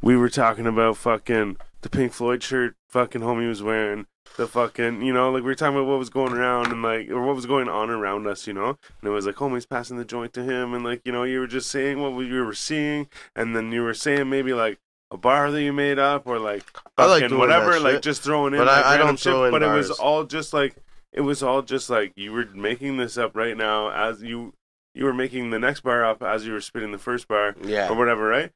we 0.00 0.16
were 0.16 0.30
talking 0.30 0.66
about 0.66 0.96
fucking 0.96 1.56
the 1.82 1.90
Pink 1.90 2.12
Floyd 2.12 2.42
shirt, 2.42 2.74
fucking 2.94 3.20
homie 3.22 3.48
was 3.48 3.62
wearing 3.62 4.06
the 4.36 4.46
fucking 4.46 5.02
you 5.02 5.12
know 5.12 5.30
like 5.30 5.42
we 5.42 5.48
were 5.48 5.54
talking 5.54 5.76
about 5.76 5.86
what 5.88 5.98
was 5.98 6.10
going 6.10 6.32
around 6.32 6.70
and 6.72 6.80
like 6.82 7.10
or 7.10 7.22
what 7.26 7.34
was 7.36 7.44
going 7.46 7.68
on 7.68 7.90
around 7.90 8.26
us, 8.26 8.46
you 8.46 8.52
know, 8.52 8.68
and 8.68 9.04
it 9.04 9.10
was 9.10 9.26
like 9.26 9.34
homie's 9.34 9.66
passing 9.66 9.96
the 9.96 10.04
joint 10.04 10.32
to 10.32 10.42
him, 10.44 10.72
and 10.74 10.84
like 10.84 11.02
you 11.04 11.12
know 11.12 11.24
you 11.24 11.40
were 11.40 11.46
just 11.46 11.70
saying 11.70 12.00
what 12.00 12.10
you 12.24 12.44
were 12.44 12.54
seeing, 12.54 13.08
and 13.36 13.54
then 13.54 13.72
you 13.72 13.82
were 13.82 13.94
saying 13.94 14.30
maybe 14.30 14.54
like. 14.54 14.78
A 15.10 15.16
bar 15.16 15.50
that 15.52 15.62
you 15.62 15.72
made 15.72 15.98
up, 15.98 16.26
or 16.26 16.40
like 16.40 16.64
I 16.98 17.04
like 17.06 17.30
whatever, 17.30 17.78
like 17.78 18.00
just 18.02 18.22
throwing 18.22 18.52
in. 18.54 18.58
But 18.58 18.66
like, 18.66 18.84
I- 18.84 18.94
I 18.94 18.96
don't 18.96 19.16
shit, 19.18 19.32
in 19.32 19.50
But 19.52 19.62
it 19.62 19.68
was 19.70 19.90
all 19.90 20.24
just 20.24 20.52
like 20.52 20.74
it 21.12 21.20
was 21.20 21.40
all 21.40 21.62
just 21.62 21.88
like 21.88 22.12
you 22.16 22.32
were 22.32 22.46
making 22.52 22.96
this 22.96 23.16
up 23.16 23.36
right 23.36 23.56
now 23.56 23.90
as 23.90 24.22
you 24.22 24.54
you 24.94 25.04
were 25.04 25.12
making 25.14 25.50
the 25.50 25.58
next 25.60 25.82
bar 25.82 26.04
up 26.04 26.20
as 26.22 26.46
you 26.46 26.52
were 26.52 26.60
spitting 26.60 26.90
the 26.90 26.98
first 26.98 27.28
bar 27.28 27.54
Yeah. 27.62 27.90
or 27.90 27.94
whatever, 27.94 28.26
right? 28.26 28.50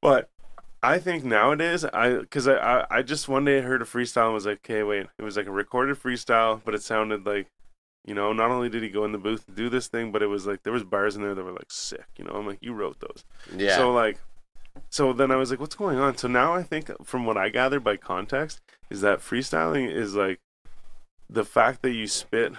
But 0.00 0.28
I 0.82 0.98
think 0.98 1.24
nowadays, 1.24 1.84
I 1.84 2.18
because 2.18 2.46
I, 2.48 2.54
I 2.56 2.86
I 2.90 3.02
just 3.02 3.28
one 3.28 3.44
day 3.44 3.60
heard 3.60 3.82
a 3.82 3.84
freestyle 3.84 4.26
and 4.26 4.34
was 4.34 4.46
like, 4.46 4.58
okay, 4.58 4.82
wait, 4.82 5.06
it 5.18 5.22
was 5.22 5.36
like 5.36 5.46
a 5.46 5.52
recorded 5.52 5.96
freestyle, 5.96 6.60
but 6.64 6.74
it 6.74 6.82
sounded 6.82 7.26
like. 7.26 7.46
You 8.06 8.14
know, 8.14 8.32
not 8.32 8.50
only 8.50 8.70
did 8.70 8.82
he 8.82 8.88
go 8.88 9.04
in 9.04 9.12
the 9.12 9.18
booth 9.18 9.44
and 9.46 9.56
do 9.56 9.68
this 9.68 9.86
thing, 9.86 10.12
but 10.12 10.22
it 10.22 10.28
was 10.28 10.46
like 10.46 10.62
there 10.62 10.72
was 10.72 10.82
bars 10.82 11.14
in 11.14 11.20
there 11.20 11.34
that 11.34 11.44
were 11.44 11.52
like 11.52 11.70
sick. 11.70 12.06
You 12.16 12.24
know, 12.24 12.30
I'm 12.30 12.46
like, 12.46 12.56
you 12.62 12.72
wrote 12.72 13.00
those. 13.00 13.22
Yeah. 13.54 13.76
So 13.76 13.92
like, 13.92 14.18
so 14.88 15.12
then 15.12 15.30
I 15.30 15.36
was 15.36 15.50
like, 15.50 15.60
what's 15.60 15.74
going 15.74 15.98
on? 15.98 16.16
So 16.16 16.26
now 16.26 16.54
I 16.54 16.62
think, 16.62 16.90
from 17.04 17.26
what 17.26 17.36
I 17.36 17.50
gather 17.50 17.80
by 17.80 17.98
context, 17.98 18.62
is 18.88 19.02
that 19.02 19.18
freestyling 19.18 19.92
is 19.92 20.14
like 20.14 20.38
the 21.28 21.44
fact 21.44 21.82
that 21.82 21.92
you 21.92 22.06
spit 22.06 22.54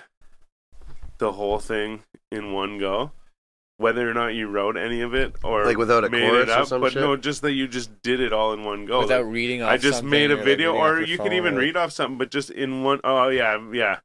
the 1.18 1.32
whole 1.32 1.58
thing 1.58 2.04
in 2.32 2.54
one 2.54 2.78
go, 2.78 3.12
whether 3.80 4.08
or 4.10 4.14
not 4.14 4.36
you 4.36 4.48
wrote 4.48 4.78
any 4.78 5.02
of 5.02 5.14
it 5.16 5.34
or 5.44 5.66
Like 5.66 5.78
without 5.78 6.04
a 6.04 6.10
made 6.10 6.30
chorus 6.30 6.50
it 6.50 6.52
or 6.52 6.60
up, 6.60 6.68
some 6.68 6.82
but 6.82 6.92
shit? 6.92 7.02
no, 7.02 7.16
just 7.16 7.42
that 7.44 7.54
you 7.54 7.68
just 7.68 7.90
did 8.04 8.20
it 8.20 8.32
all 8.34 8.54
in 8.54 8.64
one 8.66 8.86
go. 8.86 9.00
Without 9.00 9.24
Like, 9.26 9.34
reading 9.34 9.62
off 9.64 9.72
I 9.72 9.78
just 9.78 10.00
something 10.00 10.10
made 10.10 10.32
a 10.32 10.40
or, 10.40 10.44
video, 10.44 10.74
reading 10.74 10.82
off 10.84 10.92
or 10.92 10.98
your 11.00 11.08
you 11.08 11.18
could 11.18 11.28
phone, 11.28 11.34
even 11.34 11.56
or- 11.56 11.60
read 11.60 11.78
off 11.78 11.92
something, 11.92 12.18
but 12.18 12.30
just 12.30 12.50
in 12.52 12.84
one 12.84 13.00
oh 13.04 13.30
yeah, 13.30 13.58
yeah, 13.72 14.00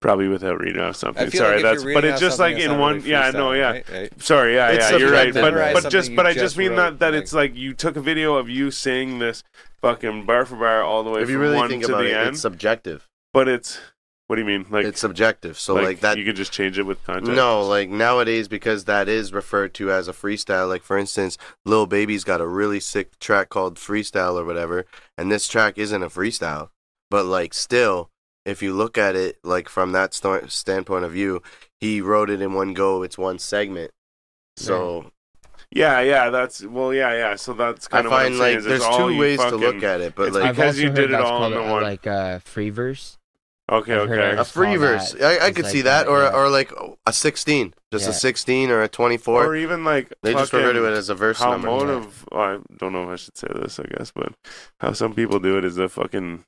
probably 0.00 0.28
without 0.28 0.60
reading 0.60 0.80
off 0.80 0.94
something. 0.96 1.28
Sorry, 1.30 1.54
like 1.60 1.62
that's 1.64 1.82
but 1.84 2.04
it's 2.04 2.20
just 2.20 2.38
like 2.38 2.56
in 2.56 2.78
one. 2.78 2.96
really 2.98 3.10
yeah, 3.10 3.30
no, 3.32 3.48
freestyling, 3.50 3.56
yeah. 3.58 3.70
right? 3.72 3.90
Right? 3.90 4.22
Sorry, 4.22 4.54
yeah, 4.54 4.68
It's 4.70 4.90
yeah, 4.92 4.96
you're 4.96 5.10
right. 5.12 5.34
But 5.34 5.54
right? 5.54 5.74
but 5.74 5.90
just 5.90 6.14
but 6.14 6.24
I 6.26 6.30
just 6.32 6.42
just 6.42 6.56
mean 6.56 6.76
that 6.76 7.00
that 7.00 7.12
it's 7.14 7.32
like 7.32 7.56
you 7.56 7.74
took 7.74 7.96
a 7.96 8.00
video 8.00 8.36
of 8.36 8.48
you 8.48 8.70
saying 8.70 9.18
this 9.18 9.42
fucking 9.82 10.24
bar 10.24 10.44
for 10.46 10.54
bar 10.56 10.82
all 10.84 11.02
the 11.02 11.10
way 11.10 11.22
if 11.22 11.28
you 11.28 11.34
from 11.34 11.42
really 11.42 11.56
one 11.56 11.68
think 11.68 11.84
to 11.84 11.88
about 11.92 12.02
the 12.02 12.10
it, 12.12 12.16
end. 12.16 12.28
it's 12.30 12.40
subjective. 12.42 13.08
but 13.32 13.48
it's 13.48 13.80
What 14.26 14.36
do 14.36 14.42
you 14.42 14.46
mean? 14.46 14.66
Like 14.70 14.84
it's 14.84 15.00
subjective. 15.00 15.56
So 15.58 15.74
like, 15.74 15.84
like, 15.84 16.00
that 16.00 16.18
you 16.18 16.24
can 16.24 16.34
just 16.34 16.52
change 16.52 16.78
it 16.78 16.82
with 16.82 17.02
context. 17.04 17.30
No, 17.30 17.62
like 17.62 17.88
nowadays 17.88 18.48
because 18.48 18.84
that 18.86 19.08
is 19.08 19.32
referred 19.32 19.72
to 19.74 19.92
as 19.92 20.08
a 20.08 20.12
freestyle. 20.12 20.68
Like 20.68 20.82
for 20.82 20.98
instance, 20.98 21.38
Lil 21.64 21.86
Baby's 21.86 22.24
got 22.24 22.40
a 22.40 22.46
really 22.46 22.80
sick 22.80 23.18
track 23.20 23.50
called 23.50 23.76
Freestyle 23.76 24.34
or 24.34 24.44
whatever, 24.44 24.84
and 25.16 25.30
this 25.30 25.46
track 25.46 25.78
isn't 25.78 26.02
a 26.02 26.08
freestyle. 26.08 26.70
But 27.08 27.24
like 27.26 27.54
still, 27.54 28.10
if 28.44 28.62
you 28.62 28.74
look 28.74 28.98
at 28.98 29.14
it 29.14 29.38
like 29.44 29.68
from 29.68 29.92
that 29.92 30.12
sto- 30.12 30.46
standpoint 30.48 31.04
of 31.04 31.12
view, 31.12 31.40
he 31.78 32.00
wrote 32.00 32.28
it 32.28 32.42
in 32.42 32.52
one 32.52 32.74
go. 32.74 33.04
It's 33.04 33.16
one 33.16 33.38
segment. 33.38 33.92
So 34.56 35.12
Yeah, 35.70 36.00
yeah, 36.00 36.30
that's 36.30 36.64
well, 36.64 36.92
yeah, 36.92 37.12
yeah. 37.12 37.36
So 37.36 37.52
that's 37.52 37.86
I 37.86 38.02
kind 38.02 38.06
of 38.06 38.12
what 38.12 38.18
I'm 38.18 38.32
find 38.32 38.38
saying 38.38 38.56
like 38.56 38.64
there's 38.64 38.96
two 38.96 39.10
you 39.10 39.20
ways 39.20 39.38
to 39.38 39.56
look 39.56 39.84
at 39.84 40.00
it, 40.00 40.16
but 40.16 40.32
like 40.32 40.50
because 40.50 40.80
you 40.80 40.90
did 40.90 41.12
it 41.12 41.20
all 41.20 41.44
in 41.46 41.52
the 41.52 41.62
one. 41.62 41.84
like 41.84 42.08
uh, 42.08 42.40
free 42.40 42.70
verse. 42.70 43.18
Okay, 43.70 43.94
I've 43.94 44.10
okay. 44.10 44.36
a 44.36 44.44
free 44.44 44.76
verse, 44.76 45.12
that. 45.12 45.42
I, 45.42 45.46
I 45.46 45.50
could 45.52 45.64
like 45.64 45.72
see 45.72 45.82
that, 45.82 46.04
that, 46.06 46.10
or 46.10 46.22
yeah. 46.22 46.32
or 46.32 46.48
like 46.48 46.72
a 47.06 47.12
16, 47.12 47.74
just 47.92 48.04
Yeah. 48.04 48.10
a 48.10 48.14
16 48.14 48.70
or 48.70 48.82
a 48.82 48.88
24. 48.88 49.46
Or 49.46 49.56
even 49.56 49.84
like 49.84 50.12
they 50.22 50.32
just 50.32 50.52
refer 50.52 50.72
to 50.72 50.84
it 50.86 50.92
as 50.96 51.08
a 51.08 51.14
verse 51.14 51.38
how 51.38 51.52
number. 51.52 51.68
motive. 51.68 52.24
Well, 52.30 52.40
I 52.40 52.58
don't 52.78 52.92
know 52.92 53.04
if 53.04 53.08
I 53.10 53.16
should 53.16 53.36
say 53.36 53.48
this. 53.54 53.78
I 53.80 53.84
guess, 53.96 54.12
but 54.14 54.32
how 54.80 54.92
some 54.92 55.14
people 55.14 55.38
do 55.40 55.58
it 55.58 55.64
is 55.64 55.78
a 55.78 55.88
fucking 55.88 56.44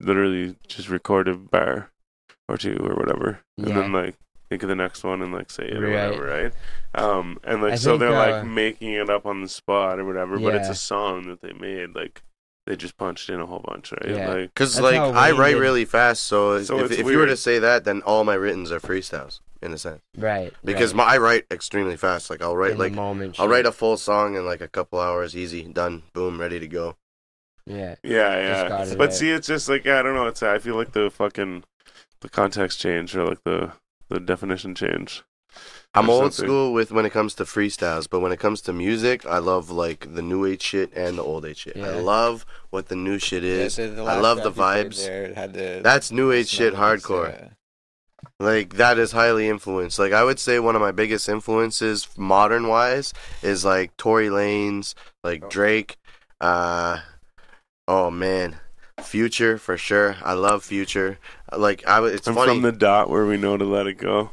literally 0.00 0.56
just 0.68 0.88
record 0.88 1.28
a 1.28 1.36
bar 1.36 1.90
or 2.48 2.56
two 2.56 2.76
or 2.84 2.94
whatever, 2.94 3.40
and 3.58 3.68
Yeah. 3.68 3.74
then 3.80 3.92
like 3.92 4.16
think 4.48 4.62
of 4.64 4.68
the 4.68 4.74
next 4.76 5.02
one 5.02 5.22
and 5.22 5.32
like 5.32 5.50
say 5.50 5.64
it 5.64 5.82
or 5.82 5.86
Right. 5.88 6.10
whatever, 6.10 6.26
right? 6.26 6.52
Um, 6.94 7.38
and 7.44 7.62
like 7.62 7.72
I 7.72 7.76
so 7.76 7.92
think, 7.92 8.00
they're 8.00 8.14
uh, 8.14 8.40
like 8.40 8.46
making 8.46 8.92
it 8.92 9.08
up 9.08 9.24
on 9.24 9.40
the 9.40 9.48
spot 9.48 9.98
or 9.98 10.04
whatever, 10.04 10.38
but 10.38 10.54
it's 10.54 10.68
a 10.68 10.74
song 10.74 11.26
that 11.28 11.40
they 11.40 11.52
made. 11.54 11.94
Like 11.94 12.22
they 12.66 12.76
just 12.76 12.96
punched 12.96 13.28
in 13.28 13.40
a 13.40 13.46
whole 13.46 13.60
bunch, 13.64 13.92
right? 13.92 14.10
Yeah. 14.10 14.34
Because 14.34 14.74
That's 14.74 14.84
like 14.84 15.00
I 15.00 15.32
write 15.32 15.54
did- 15.54 15.60
really 15.60 15.84
fast, 15.84 16.24
so, 16.24 16.62
So 16.62 16.78
if, 16.84 16.92
if 16.92 17.06
you 17.06 17.18
were 17.18 17.26
to 17.26 17.36
say 17.36 17.58
that, 17.58 17.84
then 17.84 18.02
all 18.02 18.24
my 18.24 18.34
writtens 18.34 18.70
are 18.70 18.80
freestyles 18.80 19.40
in 19.60 19.72
a 19.72 19.78
sense. 19.78 20.00
Right. 20.16 20.52
Because 20.64 20.92
right. 20.92 21.06
my, 21.06 21.14
I 21.14 21.18
write 21.18 21.46
extremely 21.50 21.96
fast. 21.96 22.30
Like 22.30 22.42
I'll 22.42 22.56
write 22.56 22.72
In 22.72 22.78
like 22.78 22.92
moment. 22.92 23.38
I'll 23.38 23.46
shit. 23.46 23.50
write 23.50 23.66
a 23.66 23.72
full 23.72 23.96
song 23.96 24.36
in 24.36 24.44
like 24.44 24.60
a 24.60 24.68
couple 24.68 25.00
hours, 25.00 25.36
easy, 25.36 25.64
done, 25.64 26.02
boom, 26.12 26.40
ready 26.40 26.60
to 26.60 26.68
go. 26.68 26.96
Yeah. 27.66 27.96
Yeah, 28.02 28.68
yeah. 28.68 28.94
But 28.96 28.98
right. 28.98 29.12
see, 29.12 29.30
it's 29.30 29.46
just 29.46 29.68
like 29.68 29.86
I 29.86 30.02
don't 30.02 30.14
know. 30.14 30.26
It's 30.26 30.42
I 30.42 30.58
feel 30.58 30.76
like 30.76 30.92
the 30.92 31.10
fucking 31.10 31.64
the 32.20 32.28
context 32.28 32.80
change 32.80 33.16
or 33.16 33.24
like 33.26 33.44
the 33.44 33.72
the 34.08 34.20
definition 34.20 34.74
change. 34.74 35.22
I'm 35.94 36.08
old 36.08 36.32
something. 36.32 36.48
school 36.48 36.72
with 36.72 36.90
when 36.90 37.04
it 37.04 37.10
comes 37.10 37.34
to 37.34 37.44
freestyles, 37.44 38.08
but 38.08 38.20
when 38.20 38.32
it 38.32 38.38
comes 38.38 38.62
to 38.62 38.72
music, 38.72 39.26
I 39.26 39.38
love 39.38 39.70
like 39.70 40.14
the 40.14 40.22
new 40.22 40.46
age 40.46 40.62
shit 40.62 40.90
and 40.94 41.18
the 41.18 41.22
old 41.22 41.44
age 41.44 41.58
shit. 41.58 41.76
I 41.76 42.00
love 42.00 42.46
what 42.70 42.88
the 42.88 42.96
new 42.96 43.18
shit 43.18 43.44
is. 43.44 43.78
Yeah, 43.78 43.88
the 43.88 44.02
I 44.04 44.18
love 44.18 44.42
the 44.42 44.50
vibes. 44.50 45.04
There, 45.04 45.28
the, 45.48 45.80
That's 45.82 46.10
new 46.10 46.32
age 46.32 46.48
shit 46.48 46.74
hardcore. 46.74 47.32
yeah. 47.38 47.48
Like 48.38 48.74
that 48.74 48.98
is 48.98 49.12
highly 49.12 49.48
influenced. 49.48 49.98
Like 49.98 50.12
I 50.12 50.24
would 50.24 50.38
say 50.38 50.58
one 50.58 50.74
of 50.74 50.80
my 50.80 50.92
biggest 50.92 51.28
influences 51.28 52.08
modern 52.16 52.68
wise 52.68 53.12
is 53.42 53.64
like 53.64 53.96
Tory 53.96 54.28
Lanez, 54.28 54.94
like 55.22 55.50
Drake, 55.50 55.96
uh 56.40 57.00
oh 57.86 58.10
man. 58.10 58.56
Future 59.00 59.58
for 59.58 59.76
sure. 59.76 60.16
I 60.22 60.32
love 60.32 60.64
Future. 60.64 61.18
Like 61.56 61.86
I 61.86 62.00
would 62.00 62.14
it's 62.14 62.26
I'm 62.26 62.34
funny. 62.34 62.52
from 62.52 62.62
the 62.62 62.72
dot 62.72 63.10
where 63.10 63.26
we 63.26 63.36
know 63.36 63.56
to 63.56 63.64
let 63.64 63.86
it 63.86 63.98
go. 63.98 64.30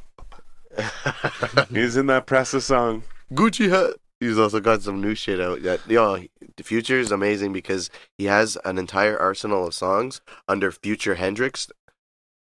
He's 1.70 1.98
in 1.98 2.08
that 2.08 2.26
Pressa 2.28 2.62
song. 2.62 3.04
Gucci 3.34 3.70
hat. 3.70 3.96
He's 4.20 4.38
also 4.38 4.60
got 4.60 4.82
some 4.82 5.00
new 5.02 5.16
shit 5.16 5.40
out. 5.40 5.64
That 5.64 5.80
yo, 5.88 6.24
the 6.58 6.64
Future 6.64 7.00
is 7.00 7.12
amazing 7.12 7.54
because 7.54 7.90
he 8.18 8.26
has 8.26 8.58
an 8.66 8.78
entire 8.78 9.18
arsenal 9.18 9.68
of 9.68 9.74
songs 9.74 10.22
under 10.48 10.72
Future 10.72 11.16
Hendrix 11.16 11.70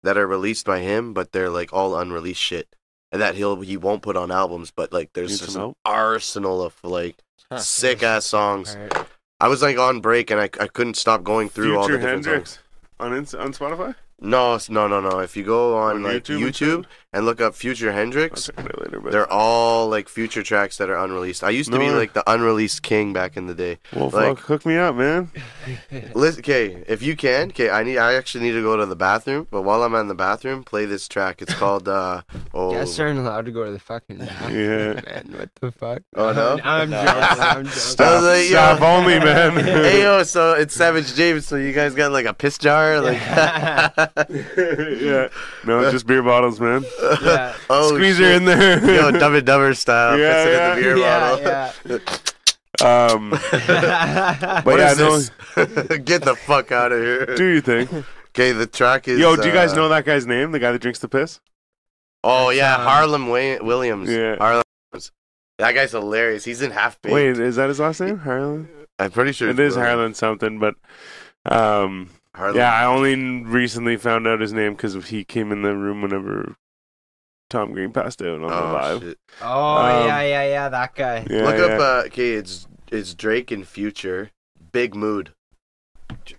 that 0.04 0.18
are 0.18 0.28
released 0.28 0.66
by 0.66 0.80
him, 0.80 1.14
but 1.14 1.32
they're 1.32 1.50
like 1.50 1.72
all 1.72 1.96
unreleased 1.98 2.42
shit, 2.42 2.76
and 3.12 3.22
that 3.22 3.36
he'll 3.36 3.62
he 3.62 3.78
won't 3.78 4.02
put 4.02 4.18
on 4.18 4.32
albums. 4.32 4.72
But 4.76 4.92
like, 4.92 5.14
there's 5.14 5.40
just 5.40 5.56
an 5.56 5.74
arsenal 5.86 6.62
of 6.64 6.76
like 6.84 7.18
Huh. 7.50 7.60
sick 7.60 8.04
ass 8.04 8.26
songs. 8.26 8.76
Alright. 8.76 9.08
I 9.40 9.48
was 9.48 9.62
like 9.62 9.78
on 9.78 10.02
break 10.02 10.32
and 10.32 10.42
I, 10.42 10.50
I 10.60 10.68
couldn't 10.68 10.96
stop 10.98 11.24
going 11.24 11.48
through 11.48 11.78
all 11.78 11.84
the 11.84 11.94
Future 11.94 12.02
different 12.02 12.26
Hendrix 12.26 12.60
songs. 13.00 13.34
on 13.34 13.40
on 13.42 13.54
Spotify. 13.54 13.96
No, 14.20 14.60
no, 14.68 14.88
no, 14.88 15.00
no. 15.00 15.20
If 15.20 15.38
you 15.38 15.44
go 15.46 15.78
on, 15.78 15.98
On 15.98 16.04
like 16.04 16.24
YouTube 16.26 16.40
YouTube, 16.40 16.86
and 17.14 17.26
look 17.26 17.40
up 17.40 17.56
Future 17.56 17.94
Hendrix, 17.94 18.48
check 18.48 18.60
it 18.60 18.66
out 18.66 18.82
later. 18.84 19.00
But 19.00 19.12
they're 19.14 19.32
all 19.32 19.88
like 19.88 20.10
future 20.10 20.44
tracks 20.44 20.78
that 20.78 20.90
are 20.90 20.98
unreleased. 20.98 21.44
I 21.44 21.50
used 21.52 21.72
to 21.72 21.78
No 21.78 21.84
be 21.86 21.90
like 21.92 22.14
the 22.14 22.24
unreleased 22.30 22.84
king 22.84 23.14
back 23.14 23.38
in 23.38 23.48
the 23.48 23.54
day. 23.56 23.80
well, 23.96 24.10
like- 24.10 24.38
fuck, 24.38 24.40
hook 24.46 24.66
me 24.66 24.76
up, 24.78 24.96
man. 24.96 25.32
Listen, 26.14 26.42
okay, 26.42 26.84
if 26.88 27.02
you 27.02 27.16
can, 27.16 27.50
okay, 27.50 27.70
I 27.70 27.84
need, 27.84 27.98
I 27.98 28.16
actually 28.16 28.44
need 28.44 28.52
to 28.54 28.62
go 28.62 28.76
to 28.76 28.86
the 28.86 28.96
bathroom. 28.96 29.48
But 29.50 29.62
while 29.62 29.84
I'm 29.84 29.96
in 29.96 30.08
the 30.10 30.16
bathroom, 30.16 30.64
play 30.64 30.86
this 30.86 31.08
track. 31.08 31.42
It's 31.42 31.54
called, 31.54 31.88
uh, 31.88 32.22
oh, 32.54 32.74
Guys 32.74 33.00
aren't 33.00 33.20
allowed 33.20 33.46
to 33.46 33.52
go 33.52 33.64
to 33.66 33.72
the 33.72 33.80
fucking 33.80 34.20
Yeah. 34.20 35.02
man. 35.06 35.34
What 35.38 35.50
the 35.62 35.72
fuck? 35.72 36.02
Oh, 36.16 36.34
no? 36.34 36.60
I'm 36.64 36.90
No. 36.90 37.04
joking. 37.04 37.22
I'm 37.42 37.66
joking. 37.66 38.06
I 38.06 38.14
was 38.16 38.24
like. 38.24 38.46
Stop 38.48 38.82
only, 38.82 39.20
man. 39.20 39.54
hey 39.64 40.02
yo, 40.04 40.24
so 40.24 40.54
it's 40.54 40.74
Savage 40.76 41.14
James. 41.16 41.46
So 41.48 41.56
you 41.56 41.72
guys 41.74 41.96
got 41.96 42.12
like 42.12 42.26
a 42.26 42.34
piss 42.34 42.58
jar, 42.58 43.00
like, 43.02 43.20
yeah. 44.30 45.30
No, 45.66 45.90
just 45.92 46.06
beer 46.08 46.22
bottles, 46.24 46.60
man. 46.60 46.84
Yeah. 47.22 47.56
oh, 47.70 47.90
Squeeze 47.96 48.18
her 48.18 48.24
shit. 48.24 48.36
in 48.36 48.46
there. 48.46 48.96
Yo, 48.96 49.12
Dumb 49.12 49.36
and 49.36 49.46
Dumber 49.46 49.74
style. 49.74 50.18
Yeah, 50.20 50.44
it 50.44 50.52
yeah. 50.52 50.70
in 50.72 50.76
the 50.76 50.82
beer 50.82 50.98
yeah, 50.98 51.20
bottle. 51.20 52.00
yeah. 52.00 52.08
Um, 52.80 53.30
but 53.52 53.52
but 53.52 54.66
What 54.66 54.80
yeah, 54.80 54.92
is 54.92 55.00
no. 55.00 55.18
this? 55.20 55.98
Get 56.06 56.24
the 56.24 56.36
fuck 56.36 56.72
out 56.72 56.92
of 56.92 57.00
here. 57.00 57.26
Do 57.36 57.46
you 57.46 57.62
think? 57.62 57.92
Okay, 58.30 58.52
the 58.52 58.68
track 58.68 59.08
is. 59.08 59.20
Yo, 59.20 59.36
do 59.36 59.48
you 59.48 59.54
guys 59.54 59.74
uh, 59.74 59.78
know 59.78 59.90
that 59.90 60.06
guy's 60.06 60.28
name? 60.28 60.52
The 60.52 60.60
guy 60.60 60.72
that 60.72 60.80
drinks 60.82 61.00
the 61.00 61.08
piss? 61.08 61.40
Oh 62.24 62.50
yeah, 62.50 62.76
um, 62.76 62.82
Harlem 62.82 63.30
Way- 63.30 63.60
Williams. 63.60 64.10
Yeah. 64.10 64.36
Harlem. 64.38 64.64
Williams. 64.92 65.12
That 65.58 65.72
guy's 65.74 65.92
hilarious. 65.92 66.44
He's 66.46 66.62
in 66.62 66.70
Half 66.72 67.02
Baked. 67.02 67.14
Wait, 67.14 67.40
is 67.40 67.56
that 67.56 67.70
his 67.70 67.80
last 67.80 68.00
name? 68.00 68.20
Harlan? 68.20 68.70
I'm 69.00 69.12
pretty 69.12 69.32
sure 69.32 69.50
it's 69.50 69.58
is 69.60 69.76
Williams. 69.76 69.76
Harlan 69.76 70.14
something, 70.14 70.60
but 70.60 70.76
um, 71.46 72.10
Harlem. 72.36 72.58
yeah, 72.58 72.74
I 72.74 72.86
only 72.86 73.16
recently 73.44 73.98
found 73.98 74.28
out 74.28 74.40
his 74.40 74.54
name 74.54 74.74
because 74.74 74.94
he 75.08 75.24
came 75.24 75.52
in 75.52 75.64
the 75.64 75.76
room 75.76 76.02
whenever 76.04 76.56
Tom 77.50 77.72
Green 77.74 77.92
passed 77.92 78.22
out 78.22 78.28
on 78.30 78.42
the 78.42 78.48
Oh, 78.48 78.74
live. 78.74 79.02
shit. 79.04 79.18
Oh 79.42 79.76
Um, 79.78 80.08
yeah, 80.08 80.22
yeah, 80.22 80.44
yeah. 80.48 80.70
That 80.70 80.96
guy. 80.96 81.26
Yeah, 81.30 81.44
Look 81.44 81.58
yeah. 81.58 81.64
up. 81.76 81.80
Uh, 81.82 82.08
okay, 82.08 82.32
it's 82.34 82.68
it's 82.92 83.14
Drake 83.14 83.52
in 83.52 83.64
Future. 83.64 84.32
Big 84.72 84.94
Mood. 84.96 85.32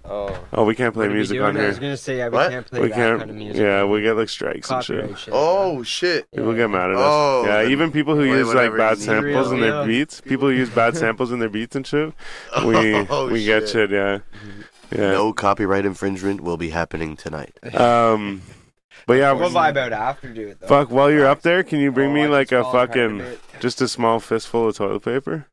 Oh, 0.04 0.38
oh, 0.52 0.64
we 0.64 0.74
can't 0.74 0.92
play 0.94 1.02
What 1.06 1.10
are 1.10 1.12
we 1.12 1.16
music 1.16 1.38
doing? 1.38 1.56
on 1.56 1.62
I 1.62 1.66
was 1.68 1.78
gonna 1.78 1.96
say 1.96 2.18
yeah, 2.18 2.28
we 2.28 2.34
What? 2.36 2.50
can't 2.50 2.66
play 2.66 2.80
We 2.80 2.88
that 2.88 2.94
can't. 2.94 3.18
kind 3.18 3.30
of 3.30 3.36
music. 3.36 3.60
yeah, 3.62 3.84
we 3.84 4.00
get 4.02 4.16
like 4.16 4.28
strikes 4.28 4.70
and 4.70 4.82
shit. 4.84 4.96
copyright 5.00 5.18
shit. 5.20 5.34
Oh 5.36 5.82
shit. 5.82 6.30
People 6.30 6.54
get 6.54 6.68
mad 6.70 6.90
at 6.90 6.96
us. 6.96 7.02
Oh, 7.04 7.44
yeah, 7.46 7.68
even 7.68 7.90
people 7.92 8.14
who 8.14 8.24
use 8.24 8.52
like 8.54 8.74
bad 8.76 8.92
you 8.92 8.96
need. 8.98 9.04
samples 9.04 9.52
in 9.52 9.60
their 9.60 9.80
Yeah. 9.80 9.86
beats, 9.86 10.20
people 10.20 10.48
who 10.48 10.54
use 10.54 10.70
bad 10.70 10.96
samples 10.96 11.32
in 11.32 11.38
their 11.38 11.48
beats 11.50 11.74
and 11.76 11.86
shit. 11.86 12.12
We 12.64 12.94
Oh, 13.10 13.28
we 13.30 13.44
get 13.44 13.62
shit. 13.62 13.70
shit. 13.70 13.90
Yeah, 13.90 14.18
yeah. 14.90 15.10
No 15.12 15.32
copyright 15.32 15.84
infringement 15.84 16.40
will 16.42 16.56
be 16.56 16.70
happening 16.70 17.16
tonight. 17.16 17.56
Um, 17.74 18.42
but 19.08 19.14
yeah, 19.14 19.32
We'll 19.32 19.50
vibe 19.50 19.76
out 19.76 19.92
after 19.92 20.28
do 20.32 20.46
it 20.48 20.60
though. 20.60 20.68
fuck. 20.68 20.90
While 20.90 21.10
you're 21.10 21.26
up 21.26 21.42
there, 21.42 21.64
can 21.64 21.80
you 21.80 21.90
bring 21.90 22.10
Oh, 22.10 22.14
me 22.14 22.22
I 22.24 22.26
like 22.28 22.52
a 22.52 22.62
fucking 22.62 23.24
just 23.58 23.80
a 23.80 23.88
small 23.88 24.20
fistful 24.20 24.68
of 24.68 24.76
toilet 24.76 25.00
paper? 25.02 25.46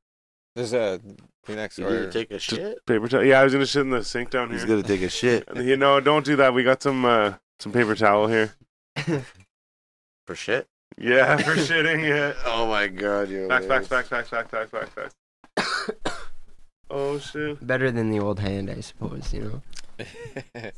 there's 0.56 0.74
a 0.74 1.02
Kleenex 1.48 1.78
You 1.78 1.88
or 1.88 2.12
take 2.12 2.32
a 2.32 2.40
shit. 2.40 2.86
Paper 2.86 3.08
towel. 3.08 3.24
Yeah, 3.24 3.40
I 3.40 3.44
was 3.44 3.54
gonna 3.54 3.66
shit 3.66 3.82
in 3.82 3.90
the 3.90 4.04
sink 4.04 4.30
down 4.30 4.50
here. 4.50 4.58
He's 4.60 4.66
gonna 4.68 4.84
take 4.84 5.02
a 5.02 5.10
shit 5.10 5.48
You 5.56 5.78
know, 5.78 6.00
don't 6.00 6.26
do 6.26 6.36
that. 6.36 6.54
We 6.54 6.64
got 6.64 6.82
some 6.84 7.04
uh 7.06 7.34
some 7.60 7.72
paper 7.72 7.96
towel 7.96 8.28
here. 8.28 8.54
for 10.28 10.36
shit. 10.36 10.68
Yeah, 10.98 11.38
for 11.48 11.56
shitting. 11.56 12.08
Yeah. 12.08 12.34
Oh 12.46 12.68
my 12.68 12.88
god, 12.88 13.30
you. 13.30 13.48
Back, 13.48 13.68
back, 13.68 13.88
back, 13.90 14.10
back, 14.10 14.30
back, 14.30 14.52
back, 14.52 14.72
back, 14.72 14.96
back. 14.96 16.14
Oh 16.90 17.18
shit. 17.20 17.66
Better 17.66 17.92
than 17.92 18.10
the 18.12 18.20
old 18.20 18.40
hand, 18.40 18.70
I 18.70 18.80
suppose. 18.82 19.34
You 19.34 19.62
know. 20.00 20.06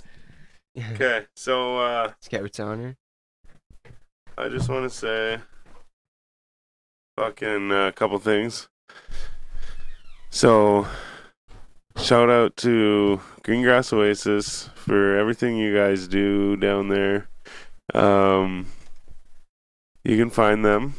Okay, 0.94 1.26
so 1.36 1.80
uh 1.80 2.12
Scouts 2.20 2.60
honor. 2.60 2.96
I 4.38 4.50
just 4.50 4.70
want 4.70 4.84
to 4.84 4.96
say 4.96 5.40
fucking 7.18 7.72
a 7.72 7.92
couple 7.92 8.20
things. 8.20 8.68
So, 10.30 10.86
shout 11.98 12.30
out 12.30 12.56
to 12.58 13.22
Greengrass 13.42 13.92
Oasis 13.92 14.70
for 14.76 15.18
everything 15.18 15.58
you 15.58 15.76
guys 15.76 16.08
do 16.08 16.56
down 16.56 16.90
there. 16.90 17.28
Um, 17.96 18.68
you 20.04 20.16
can 20.16 20.30
find 20.30 20.64
them 20.64 20.94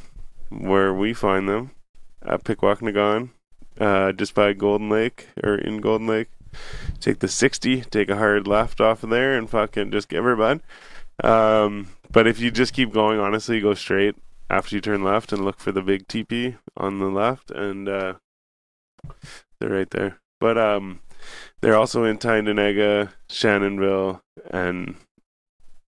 where 0.48 0.92
we 0.92 1.14
find 1.14 1.48
them 1.48 1.70
at 2.22 2.42
Pikwakanagan, 2.42 3.30
uh, 3.78 4.10
just 4.10 4.34
by 4.34 4.54
Golden 4.54 4.88
Lake 4.88 5.28
or 5.44 5.54
in 5.54 5.80
Golden 5.80 6.08
Lake. 6.08 6.28
Take 7.00 7.20
the 7.20 7.28
60, 7.28 7.82
take 7.82 8.10
a 8.10 8.16
hard 8.16 8.46
left 8.46 8.80
off 8.80 9.02
of 9.02 9.10
there, 9.10 9.36
and 9.36 9.48
fucking 9.48 9.90
just 9.90 10.08
give 10.08 10.24
her 10.24 10.32
a 10.32 10.36
bud. 10.36 10.60
Um, 11.22 11.88
but 12.10 12.26
if 12.26 12.38
you 12.40 12.50
just 12.50 12.72
keep 12.72 12.92
going, 12.92 13.18
honestly, 13.20 13.60
go 13.60 13.74
straight 13.74 14.14
after 14.50 14.74
you 14.76 14.80
turn 14.80 15.02
left 15.04 15.32
and 15.32 15.44
look 15.44 15.60
for 15.60 15.72
the 15.72 15.82
big 15.82 16.06
TP 16.08 16.56
on 16.76 16.98
the 16.98 17.06
left, 17.06 17.50
and 17.50 17.88
uh, 17.88 18.14
they're 19.60 19.70
right 19.70 19.90
there. 19.90 20.18
But 20.40 20.56
um, 20.58 21.00
they're 21.60 21.76
also 21.76 22.04
in 22.04 22.18
Tyendinaga, 22.18 23.10
Shannonville, 23.28 24.20
and 24.50 24.94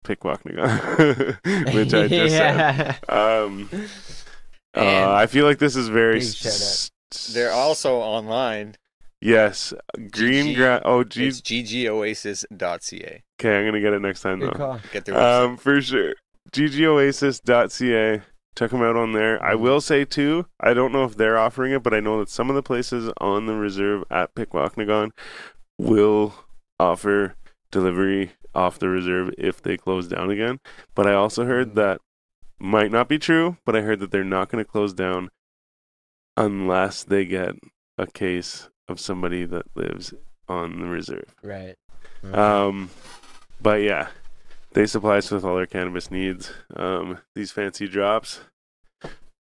Pikwakanagan, 0.04 1.74
which 1.74 1.94
I 1.94 2.08
just 2.08 2.34
yeah. 2.34 2.94
said. 2.94 3.10
Um, 3.10 3.70
uh, 4.76 5.12
I 5.12 5.26
feel 5.26 5.46
like 5.46 5.58
this 5.58 5.76
is 5.76 5.88
very. 5.88 6.18
big 6.18 6.28
s- 6.28 6.90
They're 7.32 7.52
also 7.52 7.98
online. 8.00 8.76
Yes, 9.22 9.72
green 10.10 10.46
GG. 10.46 10.56
grass. 10.56 10.82
Oh, 10.84 11.04
geez. 11.04 11.38
It's 11.38 11.48
ggoasis.ca. 11.48 13.22
Okay, 13.40 13.56
I'm 13.58 13.64
gonna 13.66 13.80
get 13.80 13.92
it 13.92 14.02
next 14.02 14.20
time 14.22 14.40
Good 14.40 14.54
though. 14.54 14.56
call. 14.56 14.80
Get 14.92 15.04
their 15.04 15.14
website. 15.14 15.44
Um, 15.44 15.56
for 15.56 15.80
sure. 15.80 16.14
GGOasis.ca. 16.50 18.22
Check 18.56 18.70
them 18.70 18.82
out 18.82 18.96
on 18.96 19.12
there. 19.12 19.42
I 19.42 19.54
will 19.54 19.80
say 19.80 20.04
too, 20.04 20.46
I 20.60 20.74
don't 20.74 20.92
know 20.92 21.04
if 21.04 21.16
they're 21.16 21.38
offering 21.38 21.72
it, 21.72 21.82
but 21.82 21.94
I 21.94 22.00
know 22.00 22.18
that 22.18 22.28
some 22.28 22.50
of 22.50 22.56
the 22.56 22.62
places 22.62 23.10
on 23.18 23.46
the 23.46 23.54
reserve 23.54 24.04
at 24.10 24.34
Pikwakanagan 24.34 25.10
will 25.78 26.34
offer 26.78 27.34
delivery 27.70 28.32
off 28.54 28.78
the 28.78 28.88
reserve 28.88 29.30
if 29.38 29.62
they 29.62 29.76
close 29.76 30.08
down 30.08 30.30
again. 30.30 30.58
But 30.94 31.06
I 31.06 31.14
also 31.14 31.46
heard 31.46 31.76
that 31.76 32.00
might 32.58 32.90
not 32.92 33.08
be 33.08 33.18
true, 33.18 33.56
but 33.64 33.74
I 33.74 33.80
heard 33.80 34.00
that 34.00 34.10
they're 34.10 34.24
not 34.24 34.50
going 34.50 34.62
to 34.62 34.70
close 34.70 34.92
down 34.92 35.30
unless 36.36 37.04
they 37.04 37.24
get 37.24 37.54
a 37.96 38.06
case 38.06 38.68
of 38.92 39.00
somebody 39.00 39.44
that 39.46 39.66
lives 39.74 40.14
on 40.48 40.78
the 40.78 40.86
reserve. 40.86 41.34
Right. 41.42 41.76
Um, 42.32 42.90
but 43.60 43.82
yeah, 43.82 44.08
they 44.72 44.86
supply 44.86 45.18
us 45.18 45.30
with 45.30 45.44
all 45.44 45.56
our 45.56 45.66
cannabis 45.66 46.10
needs. 46.10 46.52
Um, 46.76 47.18
these 47.34 47.50
fancy 47.50 47.88
drops 47.88 48.40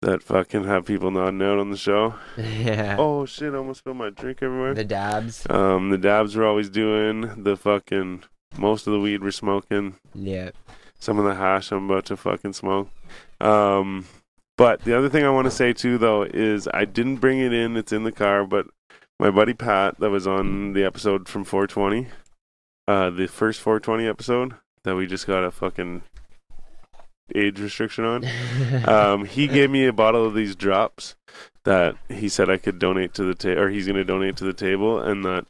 that 0.02 0.24
fucking 0.24 0.64
have 0.64 0.86
people 0.86 1.12
nodding 1.12 1.42
out 1.42 1.60
on 1.60 1.70
the 1.70 1.78
show. 1.78 2.16
yeah. 2.38 2.96
Oh 2.98 3.26
shit! 3.26 3.54
I 3.54 3.58
almost 3.58 3.80
spilled 3.80 3.98
my 3.98 4.10
drink 4.10 4.40
everywhere. 4.42 4.74
The 4.74 4.84
dabs. 4.84 5.46
Um, 5.50 5.90
the 5.90 5.98
dabs 5.98 6.36
we're 6.36 6.48
always 6.48 6.70
doing. 6.70 7.44
The 7.44 7.58
fucking 7.58 8.24
most 8.58 8.88
of 8.88 8.94
the 8.94 9.00
weed 9.00 9.22
we're 9.22 9.32
smoking. 9.32 9.96
Yeah. 10.14 10.52
Some 11.00 11.18
of 11.18 11.26
the 11.26 11.36
hash 11.36 11.72
I'm 11.72 11.90
about 11.90 12.06
to 12.06 12.18
fucking 12.18 12.54
smoke. 12.54 12.90
Um, 13.40 14.06
but 14.58 14.82
the 14.82 14.96
other 14.96 15.10
thing 15.10 15.24
I 15.24 15.30
want 15.30 15.46
to 15.46 15.52
say 15.52 15.74
too, 15.74 15.98
though, 15.98 16.24
is 16.24 16.68
I 16.74 16.86
didn't 16.86 17.18
bring 17.18 17.40
it 17.40 17.54
in. 17.54 17.78
It's 17.78 17.92
in 17.92 18.04
the 18.04 18.12
car, 18.12 18.46
but 18.46 18.68
my 19.22 19.30
buddy 19.30 19.54
Pat, 19.54 20.00
that 20.00 20.10
was 20.10 20.26
on 20.26 20.74
the 20.74 20.84
episode 20.84 21.30
from 21.30 21.44
420, 21.44 22.08
uh, 22.88 23.12
the 23.12 23.28
first 23.28 23.62
420 23.62 24.08
episode 24.08 24.56
that 24.84 24.96
we 24.96 25.06
just 25.06 25.28
got 25.28 25.44
a 25.44 25.52
fucking 25.52 26.02
age 27.36 27.60
restriction 27.60 28.04
on. 28.04 28.26
Um, 28.88 29.26
he 29.26 29.48
gave 29.48 29.70
me 29.70 29.86
a 29.86 29.94
bottle 29.94 30.26
of 30.26 30.34
these 30.34 30.56
drops 30.56 31.16
that 31.66 31.96
he 32.10 32.30
said 32.30 32.50
I 32.50 32.58
could 32.58 32.80
donate 32.80 33.14
to 33.16 33.24
the 33.24 33.36
table, 33.36 33.62
or 33.62 33.70
he's 33.70 33.86
going 33.86 33.98
to 33.98 34.04
donate 34.04 34.38
to 34.38 34.44
the 34.44 34.54
table, 34.54 35.00
and 35.00 35.24
that 35.24 35.46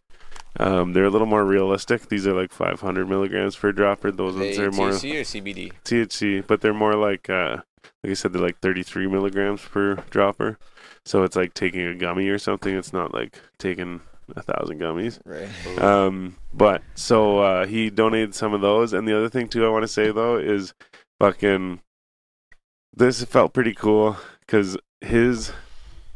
um, 0.60 0.91
they're 0.91 1.06
a 1.06 1.10
little 1.10 1.27
more 1.27 1.45
realistic. 1.45 2.10
These 2.10 2.27
are 2.27 2.34
like 2.34 2.52
500 2.52 3.07
milligrams 3.07 3.56
per 3.56 3.72
dropper. 3.72 4.11
Those 4.11 4.35
ones 4.35 4.57
They 4.57 4.64
are 4.64 4.72
more 4.72 4.89
THC 4.89 5.14
or 5.14 5.23
CBD? 5.23 5.72
THC, 5.85 6.45
but 6.45 6.60
they're 6.60 6.73
more 6.73 6.95
like 6.95 7.30
uh 7.30 7.57
like 8.03 8.11
I 8.11 8.14
said, 8.15 8.34
they're 8.34 8.41
like 8.41 8.60
33 8.60 9.07
milligrams 9.07 9.61
per 9.61 9.95
dropper. 10.10 10.57
So 11.06 11.23
it's 11.23 11.36
like 11.36 11.53
taking 11.53 11.82
a 11.82 11.95
gummy 11.95 12.28
or 12.30 12.38
something. 12.38 12.76
It's 12.76 12.94
not 12.94 13.14
like 13.14 13.40
taking 13.57 14.02
a 14.36 14.41
thousand 14.41 14.80
gummies. 14.80 15.19
Right. 15.26 15.80
Um, 15.80 16.38
but 16.53 16.82
so 16.95 17.40
uh, 17.40 17.65
he 17.65 17.90
donated 17.90 18.36
some 18.36 18.53
of 18.53 18.61
those, 18.61 18.94
and 18.94 19.07
the 19.07 19.18
other 19.18 19.30
thing 19.30 19.48
too 19.48 19.65
I 19.65 19.69
want 19.69 19.84
to 19.84 19.88
say 19.88 20.11
though 20.11 20.38
is 20.38 20.73
fucking 21.19 21.82
this 22.94 23.23
felt 23.23 23.53
pretty 23.53 23.73
cool 23.73 24.18
because 24.41 24.78
his 24.99 25.52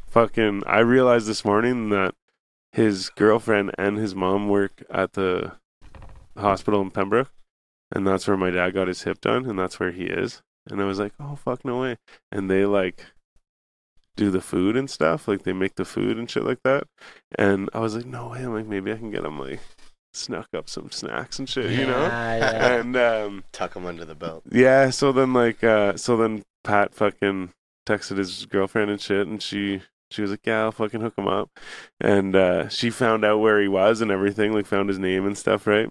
fucking 0.07 0.64
I 0.66 0.80
realized 0.80 1.28
this 1.28 1.45
morning 1.45 1.90
that 1.90 2.16
his 2.72 3.10
girlfriend 3.10 3.72
and 3.78 3.98
his 3.98 4.14
mom 4.14 4.49
work 4.49 4.84
at 4.90 5.14
the 5.14 5.53
hospital 6.38 6.82
in 6.82 6.91
Pembroke, 6.91 7.32
and 7.91 8.06
that's 8.06 8.28
where 8.28 8.38
my 8.38 8.52
dad 8.52 8.74
got 8.74 8.88
his 8.88 9.03
hip 9.03 9.22
done, 9.22 9.45
and 9.49 9.57
that's 9.57 9.80
where 9.80 9.91
he 9.91 10.06
is. 10.06 10.41
And 10.68 10.82
I 10.82 10.86
was 10.86 10.99
like, 10.99 11.14
oh 11.20 11.36
fuck, 11.36 11.64
no 11.64 11.82
way. 11.82 11.98
And 12.32 12.49
they 12.49 12.66
like 12.66 13.06
do 14.16 14.32
the 14.32 14.42
food 14.42 14.76
and 14.78 14.90
stuff, 14.90 15.28
like 15.28 15.44
they 15.44 15.54
make 15.54 15.76
the 15.76 15.86
food 15.86 16.18
and 16.18 16.30
shit 16.30 16.44
like 16.44 16.60
that. 16.64 16.84
And 17.38 17.70
I 17.74 17.80
was 17.80 17.96
like, 17.96 18.06
no 18.06 18.30
way. 18.30 18.44
I'm 18.44 18.54
like, 18.54 18.68
maybe 18.68 18.92
I 18.92 18.98
can 18.98 19.12
get 19.12 19.26
him 19.26 19.40
like 19.40 19.60
snuck 20.14 20.48
up 20.56 20.70
some 20.70 20.92
snacks 20.92 21.40
and 21.40 21.50
shit, 21.50 21.72
you 21.72 21.86
know. 21.86 22.04
Yeah, 22.04 22.38
yeah. 22.38 22.76
And 22.80 22.96
um, 22.96 23.44
Tuck 23.52 23.74
them 23.74 23.86
under 23.86 24.06
the 24.06 24.16
belt. 24.16 24.44
yeah, 24.52 24.90
so 24.90 25.12
then 25.12 25.34
like 25.34 25.64
uh 25.64 25.98
so 25.98 26.16
then 26.18 26.44
Pat 26.64 26.94
fucking 26.96 27.50
texted 27.88 28.18
his 28.18 28.46
girlfriend 28.46 28.90
and 28.92 29.02
shit 29.02 29.28
and 29.28 29.42
she 29.42 29.82
she 30.12 30.22
was 30.22 30.32
like, 30.32 30.46
Yeah, 30.46 30.64
I'll 30.64 30.72
fucking 30.72 31.02
hook 31.02 31.16
him 31.18 31.28
up. 31.28 31.50
And 32.00 32.36
uh 32.36 32.70
she 32.70 32.90
found 32.90 33.26
out 33.26 33.40
where 33.40 33.62
he 33.62 33.68
was 33.68 34.02
and 34.02 34.12
everything, 34.12 34.54
like 34.54 34.66
found 34.66 34.88
his 34.90 35.00
name 35.00 35.26
and 35.26 35.38
stuff, 35.38 35.68
right? 35.68 35.90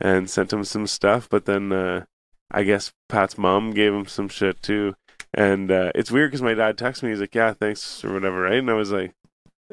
And 0.00 0.28
sent 0.28 0.52
him 0.52 0.64
some 0.64 0.86
stuff, 0.86 1.28
but 1.28 1.44
then 1.44 1.70
uh 1.72 2.04
I 2.50 2.64
guess 2.64 2.90
Pat's 3.08 3.38
mom 3.38 3.70
gave 3.70 3.94
him 3.94 4.06
some 4.06 4.28
shit 4.28 4.60
too. 4.60 4.96
And 5.34 5.70
uh 5.70 5.92
it's 5.94 6.10
weird 6.10 6.30
because 6.30 6.42
my 6.42 6.54
dad 6.54 6.76
texted 6.76 7.04
me, 7.04 7.10
he's 7.10 7.20
like, 7.20 7.34
Yeah, 7.34 7.52
thanks 7.52 8.04
or 8.04 8.12
whatever, 8.12 8.40
right? 8.42 8.58
And 8.58 8.70
I 8.70 8.74
was 8.74 8.90
like 8.92 9.12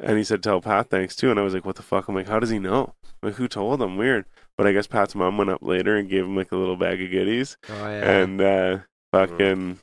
and 0.00 0.16
he 0.16 0.22
said 0.24 0.42
tell 0.42 0.60
Pat 0.60 0.90
thanks 0.90 1.16
too 1.16 1.30
and 1.30 1.38
I 1.38 1.42
was 1.42 1.54
like, 1.54 1.64
What 1.64 1.76
the 1.76 1.82
fuck? 1.82 2.08
I'm 2.08 2.14
like, 2.14 2.28
How 2.28 2.38
does 2.38 2.50
he 2.50 2.58
know? 2.58 2.94
Like 3.22 3.34
who 3.34 3.48
told 3.48 3.82
him? 3.82 3.96
Weird. 3.96 4.24
But 4.56 4.66
I 4.66 4.72
guess 4.72 4.86
Pat's 4.86 5.14
mom 5.14 5.38
went 5.38 5.50
up 5.50 5.62
later 5.62 5.96
and 5.96 6.08
gave 6.08 6.24
him 6.24 6.36
like 6.36 6.52
a 6.52 6.56
little 6.56 6.76
bag 6.76 7.00
of 7.02 7.10
goodies 7.10 7.56
Oh 7.68 7.74
yeah. 7.88 8.18
and 8.20 8.40
uh 8.40 8.78
fucking 9.12 9.78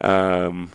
um 0.00 0.70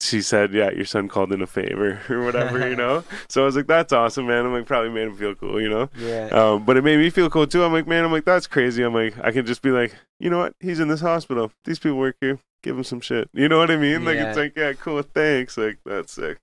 she 0.00 0.22
said 0.22 0.52
yeah 0.52 0.70
your 0.70 0.84
son 0.84 1.08
called 1.08 1.32
in 1.32 1.42
a 1.42 1.46
favor 1.46 2.00
or 2.08 2.22
whatever 2.24 2.68
you 2.68 2.76
know? 2.76 3.02
So 3.28 3.42
i 3.42 3.44
was 3.46 3.56
like 3.56 3.66
that's 3.66 3.92
awesome 3.92 4.26
man. 4.26 4.46
I'm 4.46 4.52
like 4.52 4.66
probably 4.66 4.90
made 4.90 5.08
him 5.08 5.16
feel 5.16 5.34
cool 5.34 5.60
you 5.60 5.68
know? 5.68 5.90
Yeah. 5.98 6.28
um 6.28 6.64
but 6.64 6.76
it 6.76 6.84
made 6.84 6.98
me 6.98 7.10
feel 7.10 7.28
cool 7.28 7.46
too. 7.46 7.64
I'm 7.64 7.72
like 7.72 7.86
man 7.86 8.04
i'm 8.04 8.12
like 8.12 8.24
that's 8.24 8.46
crazy. 8.46 8.82
I'm 8.82 8.94
like 8.94 9.14
i 9.22 9.32
can 9.32 9.44
just 9.44 9.62
be 9.62 9.70
like 9.70 9.94
you 10.20 10.30
know 10.30 10.38
what? 10.38 10.54
He's 10.60 10.80
in 10.80 10.88
this 10.88 11.00
hospital. 11.00 11.50
These 11.64 11.78
people 11.78 11.98
work 11.98 12.16
here. 12.20 12.38
Give 12.62 12.76
him 12.76 12.84
some 12.84 13.00
shit. 13.00 13.28
You 13.32 13.48
know 13.48 13.58
what 13.58 13.70
i 13.70 13.76
mean? 13.76 14.04
Like 14.04 14.16
Yeah. 14.16 14.28
it's 14.28 14.38
like 14.38 14.52
yeah 14.56 14.72
cool. 14.74 15.02
Thanks. 15.02 15.56
Like 15.56 15.78
that's 15.84 16.12
sick. 16.12 16.38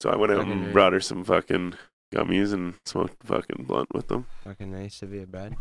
So 0.00 0.10
i 0.10 0.16
went 0.16 0.32
out 0.32 0.38
Fucking 0.38 0.52
and 0.52 0.64
right. 0.66 0.72
brought 0.72 0.92
her 0.92 1.00
some 1.00 1.24
fucking 1.24 1.74
gummies 2.14 2.52
and 2.52 2.74
smoked 2.86 3.22
fucking 3.22 3.64
blunt 3.66 3.94
with 3.94 4.08
them. 4.08 4.26
Fucking 4.44 4.72
nice 4.72 4.98
to 5.00 5.06
be 5.06 5.22
a 5.22 5.26
bread. 5.26 5.54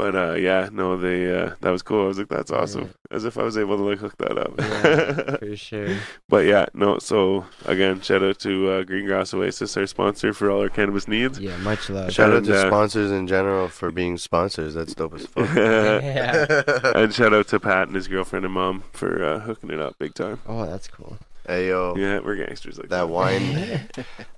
But 0.00 0.14
uh, 0.16 0.32
yeah, 0.32 0.70
no, 0.72 0.96
they 0.96 1.30
uh, 1.30 1.56
that 1.60 1.68
was 1.68 1.82
cool. 1.82 2.04
I 2.04 2.08
was 2.08 2.16
like, 2.16 2.28
that's 2.28 2.50
awesome. 2.50 2.84
Yeah. 2.84 3.16
As 3.16 3.26
if 3.26 3.36
I 3.36 3.42
was 3.42 3.58
able 3.58 3.76
to 3.76 3.82
like 3.82 3.98
hook 3.98 4.16
that 4.16 4.38
up. 4.38 4.54
Yeah, 4.58 5.36
for 5.50 5.56
sure. 5.56 5.96
but 6.26 6.46
yeah, 6.46 6.64
no. 6.72 6.98
So 7.00 7.44
again, 7.66 8.00
shout 8.00 8.22
out 8.22 8.38
to 8.38 8.70
uh, 8.70 8.82
Green 8.84 9.04
Grass 9.04 9.34
Oasis, 9.34 9.76
our 9.76 9.86
sponsor 9.86 10.32
for 10.32 10.50
all 10.50 10.62
our 10.62 10.70
cannabis 10.70 11.06
needs. 11.06 11.38
Yeah, 11.38 11.58
much 11.58 11.90
love. 11.90 12.12
Shout 12.14 12.30
out 12.30 12.38
And, 12.38 12.46
to 12.46 12.56
uh, 12.64 12.66
sponsors 12.68 13.10
in 13.10 13.26
general 13.26 13.68
for 13.68 13.90
being 13.90 14.16
sponsors. 14.16 14.72
That's 14.72 14.94
dope 14.94 15.16
as 15.16 15.26
fuck. 15.26 15.48
yeah. 15.54 16.62
and 16.94 17.12
shout 17.12 17.34
out 17.34 17.48
to 17.48 17.60
Pat 17.60 17.88
and 17.88 17.94
his 17.94 18.08
girlfriend 18.08 18.46
and 18.46 18.54
mom 18.54 18.84
for 18.92 19.22
uh, 19.22 19.40
hooking 19.40 19.68
it 19.68 19.80
up 19.80 19.98
big 19.98 20.14
time. 20.14 20.40
Oh, 20.46 20.64
that's 20.64 20.88
cool. 20.88 21.18
hey 21.46 21.68
yo, 21.68 21.94
Yeah, 21.98 22.20
we're 22.20 22.36
gangsters 22.36 22.78
like 22.78 22.88
that 22.88 23.10
wine. 23.10 23.82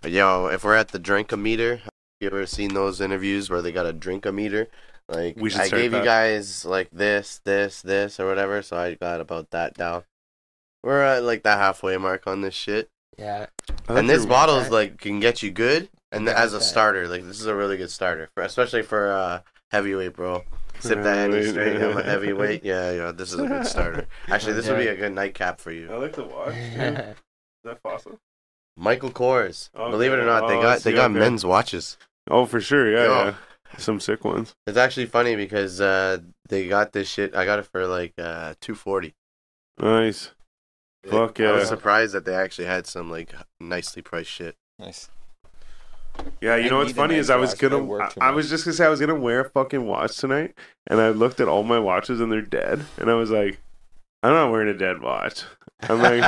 yo, 0.05 0.47
if 0.49 0.65
we're 0.65 0.75
at 0.75 0.89
the 0.89 0.99
drink 0.99 1.31
a 1.31 1.37
meter, 1.37 1.83
you 2.21 2.27
ever 2.27 2.47
seen 2.47 2.75
those 2.75 3.01
interviews 3.01 3.49
where 3.49 3.63
they 3.63 3.71
got 3.71 3.87
a 3.87 3.93
drink 3.93 4.27
a 4.27 4.33
meter? 4.33 4.67
Like 5.13 5.37
We 5.37 5.51
should 5.51 5.61
I 5.61 5.69
gave 5.69 5.91
that. 5.93 5.99
you 5.99 6.05
guys 6.05 6.65
like 6.65 6.91
this, 6.91 7.41
this, 7.45 7.83
this, 7.83 8.19
or 8.19 8.27
whatever, 8.27 8.63
so 8.63 8.77
I 8.77 8.95
got 8.95 9.21
about 9.21 9.51
that 9.51 9.75
down. 9.75 10.05
We're 10.83 11.03
at 11.03 11.23
like 11.23 11.43
the 11.43 11.57
halfway 11.57 11.97
mark 11.97 12.27
on 12.27 12.41
this 12.41 12.55
shit. 12.55 12.91
Yeah. 13.19 13.47
And 13.89 14.09
this 14.09 14.27
bottle 14.27 14.59
is 14.59 14.71
like 14.71 14.99
can 14.99 15.21
get 15.21 15.43
you 15.43 15.51
good, 15.51 15.89
and 16.11 16.27
Yeah, 16.27 16.33
as 16.43 16.55
a 16.55 16.57
okay. 16.57 16.65
starter, 16.65 17.09
like 17.09 17.25
this 17.25 17.41
is 17.41 17.47
a 17.47 17.55
really 17.55 17.77
good 17.77 17.91
starter, 17.91 18.29
for, 18.35 18.43
especially 18.43 18.83
for 18.83 19.13
uh, 19.13 19.41
heavyweight, 19.71 20.15
bro. 20.15 20.43
Sip 20.81 21.01
that 21.05 21.15
Henny 21.17 21.37
Heavyweight. 21.37 21.51
straight. 21.51 21.77
I'm 21.83 21.97
a 21.99 22.03
heavyweight. 22.13 22.65
Yeah, 22.65 22.91
yeah. 22.91 23.13
This 23.13 23.33
is 23.33 23.39
a 23.39 23.47
good 23.47 23.67
starter. 23.67 24.09
Actually, 24.29 24.55
this 24.55 24.69
would 24.69 24.79
be 24.79 24.89
a 24.89 24.97
good 24.97 25.13
nightcap 25.13 25.61
for 25.61 25.71
you. 25.71 25.93
I 25.93 25.97
like 25.97 26.15
the 26.15 26.25
watch. 26.25 26.55
too. 26.55 26.59
Is 26.83 27.15
that 27.65 27.81
fossil? 27.83 28.19
Michael 28.77 29.11
Kors. 29.11 29.71
Okay. 29.77 29.91
Believe 29.93 30.13
it 30.13 30.19
or 30.19 30.25
not, 30.27 30.49
they 30.49 30.57
Oh, 30.57 30.63
got 30.63 30.81
they 30.81 30.93
got 30.93 31.11
okay. 31.11 31.21
men's 31.21 31.45
watches. 31.45 31.99
Oh, 32.29 32.47
for 32.47 32.61
sure. 32.61 32.91
Yeah, 32.91 33.05
Yo. 33.05 33.25
yeah. 33.27 33.35
Some 33.79 34.01
sick 34.01 34.25
ones. 34.25 34.55
It's 34.67 34.79
actually 34.79 35.07
funny 35.07 35.37
because 35.37 35.81
uh, 35.81 36.19
they 36.49 36.69
got 36.69 36.93
this 36.93 37.09
shit. 37.09 37.35
I 37.35 37.45
got 37.45 37.59
it 37.59 37.67
for 37.67 37.87
like 37.87 38.13
uh, 38.19 38.55
two 38.61 38.75
forty. 38.75 39.15
Nice. 39.79 40.31
Fuck 41.05 41.39
yeah! 41.39 41.49
I 41.49 41.53
was 41.53 41.69
surprised 41.69 42.15
that 42.15 42.25
they 42.25 42.35
actually 42.35 42.67
had 42.67 42.87
some 42.87 43.11
like 43.11 43.35
nicely 43.59 44.03
priced 44.03 44.31
shit. 44.31 44.55
Nice. 44.79 45.09
Yeah, 46.41 46.57
you 46.57 46.67
I 46.67 46.69
know 46.69 46.79
what's 46.79 46.93
funny 46.93 47.15
nice 47.15 47.25
is 47.25 47.31
I 47.31 47.37
was 47.37 47.51
watch, 47.51 47.61
but 47.61 47.67
I 47.67 47.79
gonna. 47.79 48.13
I, 48.21 48.29
I 48.29 48.31
was 48.31 48.51
just 48.51 48.65
gonna 48.65 48.75
say 48.75 48.85
I 48.85 48.89
was 48.89 49.01
gonna 49.01 49.19
wear 49.19 49.41
a 49.41 49.49
fucking 49.49 49.87
watch 49.87 50.17
tonight, 50.17 50.55
and 50.87 51.01
I 51.01 51.09
looked 51.09 51.41
at 51.41 51.49
all 51.49 51.63
my 51.63 51.79
watches 51.79 52.21
and 52.21 52.31
they're 52.31 52.43
dead, 52.43 52.85
and 52.99 53.11
I 53.11 53.15
was 53.15 53.31
like, 53.31 53.61
I'm 54.23 54.33
not 54.33 54.51
wearing 54.53 54.69
a 54.69 54.79
dead 54.79 55.01
watch. 55.01 55.43
I'm 55.89 56.01
like, 56.01 56.23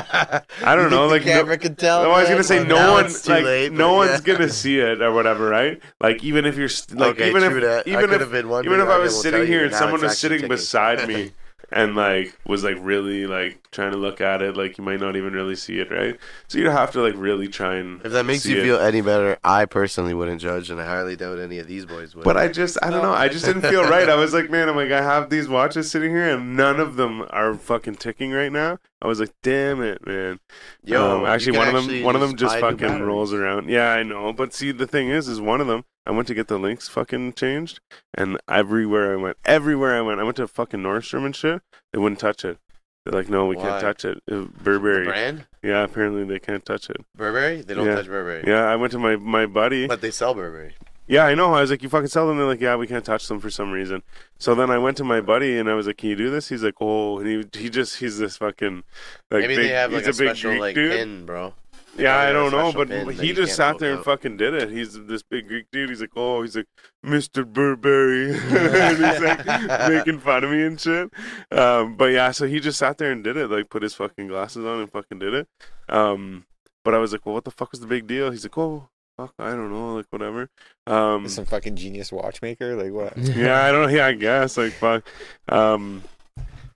I 0.64 0.74
don't 0.74 0.90
know, 0.90 1.06
like, 1.06 1.22
the 1.24 1.30
no- 1.30 1.40
camera 1.40 1.58
could 1.58 1.78
tell. 1.78 2.02
I 2.02 2.20
was 2.20 2.28
gonna 2.28 2.42
say 2.42 2.58
Well, 2.58 2.66
no 2.66 2.92
one, 2.92 3.12
like, 3.26 3.44
late, 3.44 3.72
no 3.72 3.90
but 3.90 4.08
one's 4.08 4.20
gonna 4.20 4.48
see 4.48 4.78
it 4.78 5.00
or 5.00 5.12
whatever, 5.12 5.48
right? 5.48 5.80
Like 6.00 6.24
even 6.24 6.44
if 6.44 6.56
you're 6.56 6.68
like 6.94 7.16
okay, 7.16 7.28
even 7.30 7.42
if 7.42 7.52
that. 7.62 7.86
I 7.86 7.90
even 7.90 8.10
if 8.10 8.32
even 8.34 8.80
if 8.80 8.88
I 8.88 8.98
was 8.98 9.20
sitting 9.20 9.46
here 9.46 9.64
and 9.64 9.74
someone 9.74 10.00
was 10.00 10.18
sitting 10.18 10.48
beside 10.48 11.06
me 11.06 11.32
and 11.74 11.94
like 11.96 12.38
was 12.46 12.62
like 12.62 12.76
really 12.80 13.26
like 13.26 13.58
trying 13.72 13.90
to 13.90 13.96
look 13.98 14.20
at 14.20 14.40
it 14.40 14.56
like 14.56 14.78
you 14.78 14.84
might 14.84 15.00
not 15.00 15.16
even 15.16 15.32
really 15.32 15.56
see 15.56 15.80
it 15.80 15.90
right? 15.90 16.16
So 16.48 16.56
you'd 16.58 16.70
have 16.70 16.92
to 16.92 17.02
like 17.02 17.14
really 17.16 17.48
try 17.48 17.74
and 17.76 18.00
If 18.06 18.12
that 18.12 18.24
makes 18.24 18.46
you 18.46 18.58
it. 18.60 18.62
feel 18.62 18.78
any 18.78 19.00
better, 19.00 19.36
I 19.42 19.64
personally 19.64 20.14
wouldn't 20.14 20.40
judge, 20.40 20.70
and 20.70 20.80
I 20.80 20.84
highly 20.86 21.16
doubt 21.16 21.40
any 21.40 21.58
of 21.58 21.66
these 21.66 21.84
boys 21.84 22.14
would. 22.14 22.22
but 22.24 22.36
I 22.36 22.46
just 22.48 22.78
I 22.82 22.90
don't 22.90 23.02
know 23.02 23.12
I 23.12 23.28
just 23.28 23.44
didn't 23.44 23.62
feel 23.62 23.82
right. 23.90 24.08
I 24.08 24.14
was 24.14 24.32
like 24.32 24.48
man 24.50 24.68
I'm 24.68 24.76
like 24.76 24.92
I 24.92 25.02
have 25.02 25.28
these 25.30 25.48
watches 25.48 25.90
sitting 25.90 26.10
here 26.12 26.30
and 26.36 26.56
none 26.56 26.78
of 26.80 26.96
them 26.96 27.26
are 27.30 27.54
fucking 27.54 27.96
ticking 27.96 28.30
right 28.30 28.52
now. 28.52 28.78
I 29.02 29.06
was 29.08 29.18
like 29.20 29.34
damn 29.42 29.82
it 29.82 30.06
man. 30.06 30.38
Yo, 30.84 31.18
Um, 31.20 31.26
actually 31.26 31.58
one 31.58 31.74
of 31.74 31.86
them 31.86 32.02
one 32.04 32.14
of 32.14 32.20
them 32.20 32.36
just 32.36 32.58
fucking 32.60 33.02
rolls 33.02 33.32
around. 33.34 33.68
Yeah 33.68 33.90
I 33.90 34.02
know 34.04 34.32
but 34.32 34.54
see 34.54 34.70
the 34.70 34.86
thing 34.86 35.08
is 35.10 35.28
is 35.28 35.40
one 35.40 35.60
of 35.60 35.66
them 35.66 35.84
I 36.06 36.10
went 36.10 36.28
to 36.28 36.34
get 36.34 36.48
the 36.48 36.58
links 36.58 36.88
fucking 36.88 37.32
changed 37.34 37.80
and 38.14 38.38
everywhere 38.48 39.12
I 39.12 39.16
went 39.16 39.36
everywhere 39.44 39.96
I 39.96 40.00
went 40.02 40.20
I 40.20 40.24
went 40.24 40.36
to 40.36 40.46
fucking 40.48 40.80
Nordstrom 40.80 41.24
and 41.24 41.34
shit 41.34 41.62
they 41.92 41.98
wouldn't 41.98 42.20
touch 42.20 42.44
it 42.44 42.58
they're 43.04 43.12
like 43.18 43.28
no 43.28 43.46
we 43.46 43.56
Why? 43.56 43.62
can't 43.62 43.80
touch 43.80 44.04
it 44.04 44.18
Uh, 44.30 44.34
The 44.36 44.48
Burberry 44.62 45.04
brand 45.06 45.46
yeah 45.62 45.82
apparently 45.84 46.24
they 46.24 46.38
can't 46.38 46.64
touch 46.64 46.90
it 46.90 46.98
Burberry. 47.16 47.62
They 47.62 47.74
don't 47.74 47.86
Yeah. 47.86 47.94
touch 47.96 48.06
Burberry. 48.06 48.44
yeah 48.46 48.64
I 48.64 48.76
went 48.76 48.92
to 48.92 48.98
my 48.98 49.16
my 49.16 49.46
buddy 49.46 49.86
But 49.86 50.00
they 50.00 50.10
sell 50.10 50.34
Burberry. 50.34 50.74
yeah, 51.06 51.26
I 51.26 51.34
know. 51.34 51.52
I 51.52 51.60
was 51.60 51.70
like, 51.70 51.82
you 51.82 51.90
fucking 51.90 52.08
sell 52.08 52.26
them. 52.26 52.38
They're 52.38 52.46
like, 52.46 52.62
yeah, 52.62 52.76
we 52.76 52.86
can't 52.86 53.04
touch 53.04 53.28
them 53.28 53.38
for 53.38 53.50
some 53.50 53.70
reason. 53.72 54.02
So 54.38 54.54
then 54.54 54.70
I 54.70 54.78
went 54.78 54.96
to 54.96 55.04
my 55.04 55.20
buddy 55.20 55.58
and 55.58 55.68
I 55.68 55.74
was 55.74 55.86
like, 55.86 55.98
can 55.98 56.08
you 56.08 56.16
do 56.16 56.30
this? 56.30 56.48
He's 56.48 56.62
like, 56.62 56.76
oh, 56.80 57.18
and 57.18 57.26
he 57.28 57.60
he 57.60 57.68
just 57.68 57.98
he's 57.98 58.18
this 58.18 58.38
fucking 58.38 58.84
like 59.30 59.42
Maybe 59.42 59.56
big, 59.56 59.66
they 59.66 59.74
have 59.74 59.92
like 59.92 60.06
he's 60.06 60.18
a, 60.20 60.24
a 60.24 60.28
special 60.28 60.58
like 60.58 60.74
dude. 60.74 60.92
pin, 60.92 61.26
bro. 61.26 61.52
They 61.96 62.04
Yeah, 62.04 62.18
I 62.18 62.32
don't 62.32 62.50
know, 62.50 62.72
but 62.72 62.88
pin 62.88 63.08
he 63.10 63.32
just 63.32 63.54
sat 63.56 63.78
there 63.78 63.90
and 63.90 63.98
out. 64.00 64.04
fucking 64.04 64.36
did 64.36 64.54
it. 64.54 64.70
He's 64.70 64.94
this 65.06 65.22
big 65.22 65.48
Greek 65.48 65.66
dude. 65.72 65.90
He's 65.90 66.00
like, 66.00 66.10
oh, 66.16 66.42
he's 66.42 66.56
like, 66.56 66.66
Mr. 67.04 67.46
Burberry, 67.46 68.34
and 68.38 68.96
he's 68.96 69.20
like 69.20 69.46
making 69.90 70.20
fun 70.20 70.44
of 70.44 70.50
me 70.50 70.62
and 70.64 70.80
shit. 70.80 71.10
Um, 71.50 71.96
but 71.96 72.06
yeah, 72.06 72.30
so 72.30 72.46
he 72.46 72.60
just 72.60 72.78
sat 72.78 72.98
there 72.98 73.12
and 73.12 73.22
did 73.22 73.36
it. 73.36 73.50
Like, 73.50 73.70
put 73.70 73.82
his 73.82 73.94
fucking 73.94 74.28
glasses 74.28 74.64
on 74.64 74.80
and 74.80 74.90
fucking 74.90 75.18
did 75.18 75.34
it. 75.34 75.48
Um, 75.88 76.46
but 76.84 76.94
I 76.94 76.98
was 76.98 77.12
like, 77.12 77.24
well, 77.24 77.34
what 77.34 77.44
the 77.44 77.50
fuck 77.50 77.70
was 77.70 77.80
the 77.80 77.86
big 77.86 78.06
deal? 78.06 78.30
He's 78.30 78.44
like, 78.44 78.58
oh, 78.58 78.88
fuck, 79.16 79.32
I 79.38 79.50
don't 79.50 79.72
know, 79.72 79.94
like 79.94 80.06
whatever. 80.10 80.50
Um, 80.86 81.28
Some 81.28 81.44
fucking 81.44 81.76
genius 81.76 82.12
watchmaker, 82.12 82.76
like 82.76 82.92
what? 82.92 83.16
yeah, 83.36 83.64
I 83.64 83.72
don't. 83.72 83.92
Yeah, 83.92 84.06
I 84.06 84.12
guess 84.12 84.56
like 84.56 84.72
fuck. 84.72 85.04
Um, 85.48 86.02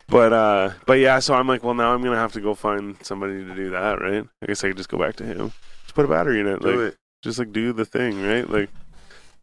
but 0.09 0.33
uh, 0.33 0.71
but 0.87 0.95
yeah. 0.95 1.19
So 1.21 1.35
I'm 1.35 1.47
like, 1.49 1.63
well, 1.63 1.75
now 1.75 1.93
I'm 1.95 2.03
gonna 2.03 2.17
have 2.17 2.33
to 2.33 2.41
go 2.41 2.55
find 2.55 2.97
somebody 3.05 3.45
to 3.45 3.55
do 3.55 3.71
that, 3.71 4.01
right? 4.01 4.25
I 4.43 4.47
guess 4.47 4.65
I 4.65 4.69
could 4.69 4.77
just 4.77 4.89
go 4.89 4.99
back 4.99 5.17
to 5.17 5.25
him. 5.25 5.53
Just 5.85 5.95
put 5.95 6.05
a 6.05 6.09
battery 6.09 6.41
in 6.41 6.47
it, 6.47 6.63
like 6.63 6.75
it. 6.75 6.97
just 7.23 7.39
like 7.39 7.53
do 7.53 7.73
the 7.73 7.85
thing, 7.85 8.23
right? 8.23 8.49
Like 8.49 8.71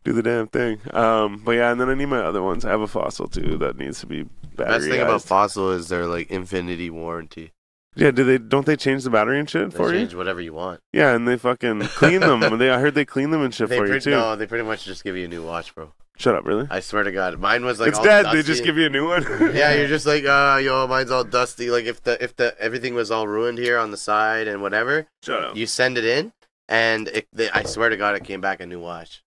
do 0.04 0.14
the 0.14 0.22
damn 0.24 0.48
thing. 0.48 0.80
Um, 0.94 1.42
but 1.44 1.54
yeah, 1.54 1.72
and 1.72 1.80
then 1.82 1.90
I 1.90 1.96
need 1.96 2.06
my 2.08 2.20
other 2.20 2.42
ones. 2.44 2.66
I 2.66 2.70
have 2.70 2.82
a 2.82 2.88
fossil 2.88 3.28
too 3.28 3.58
that 3.58 3.78
needs 3.78 4.00
to 4.02 4.06
be 4.08 4.24
battery. 4.56 4.78
Best 4.78 4.88
thing 4.90 5.02
about 5.02 5.22
Fossil 5.24 5.72
is 5.72 5.88
their 5.90 6.06
like 6.06 6.30
infinity 6.30 6.90
warranty. 6.90 7.52
yeah, 7.96 8.12
do 8.12 8.24
they 8.24 8.38
don't 8.38 8.66
they 8.66 8.76
change 8.76 9.04
the 9.04 9.10
battery 9.10 9.40
and 9.40 9.50
shit 9.50 9.72
They 9.72 9.78
for 9.78 9.86
change 9.90 9.94
you? 9.94 10.00
Change 10.08 10.16
whatever 10.16 10.42
you 10.42 10.54
want. 10.54 10.80
Yeah, 10.94 11.14
and 11.16 11.28
they 11.28 11.38
fucking 11.38 11.82
clean 11.82 12.22
them. 12.22 12.40
they 12.60 12.70
I 12.70 12.80
heard 12.80 12.94
they 12.96 13.06
clean 13.06 13.32
them 13.32 13.42
and 13.42 13.54
shit 13.54 13.70
They 13.70 13.78
for 13.78 13.88
you 13.88 14.00
too. 14.00 14.12
no, 14.12 14.36
they 14.36 14.46
pretty 14.48 14.64
much 14.66 14.86
just 14.86 15.04
give 15.04 15.16
you 15.18 15.26
a 15.26 15.28
new 15.28 15.44
watch, 15.44 15.74
bro. 15.76 15.92
Shut 16.18 16.36
up, 16.36 16.46
really? 16.46 16.66
I 16.70 16.80
swear 16.80 17.04
to 17.04 17.12
God, 17.12 17.40
mine 17.40 17.66
was 17.66 17.80
like 17.80 17.90
it's 17.90 17.98
all 17.98 18.06
dead. 18.06 18.28
They 18.32 18.42
just 18.42 18.64
give 18.64 18.78
you 18.78 18.86
a 18.86 18.90
new 18.90 19.08
one. 19.08 19.24
yeah, 19.54 19.74
you're 19.74 19.88
just 19.88 20.06
like, 20.06 20.24
uh, 20.26 20.60
yo, 20.64 20.88
mine's 20.88 21.12
all 21.12 21.24
dusty. 21.26 21.70
Like 21.70 21.86
if 21.86 22.04
the 22.04 22.22
if 22.24 22.36
the 22.36 22.56
everything 22.60 22.94
was 22.96 23.12
all 23.12 23.28
ruined 23.28 23.58
here 23.58 23.78
on 23.78 23.92
the 23.92 23.98
side 23.98 24.48
and 24.48 24.62
whatever, 24.62 25.08
Shut 25.24 25.44
up. 25.44 25.56
you 25.58 25.66
send 25.66 25.98
it 25.98 26.06
in, 26.06 26.32
and 26.70 27.10
it, 27.10 27.28
they, 27.34 27.50
I 27.50 27.64
swear 27.64 27.90
to 27.90 27.98
God, 27.98 28.16
it 28.16 28.24
came 28.24 28.40
back 28.40 28.62
a 28.62 28.66
new 28.66 28.80
watch. 28.80 29.24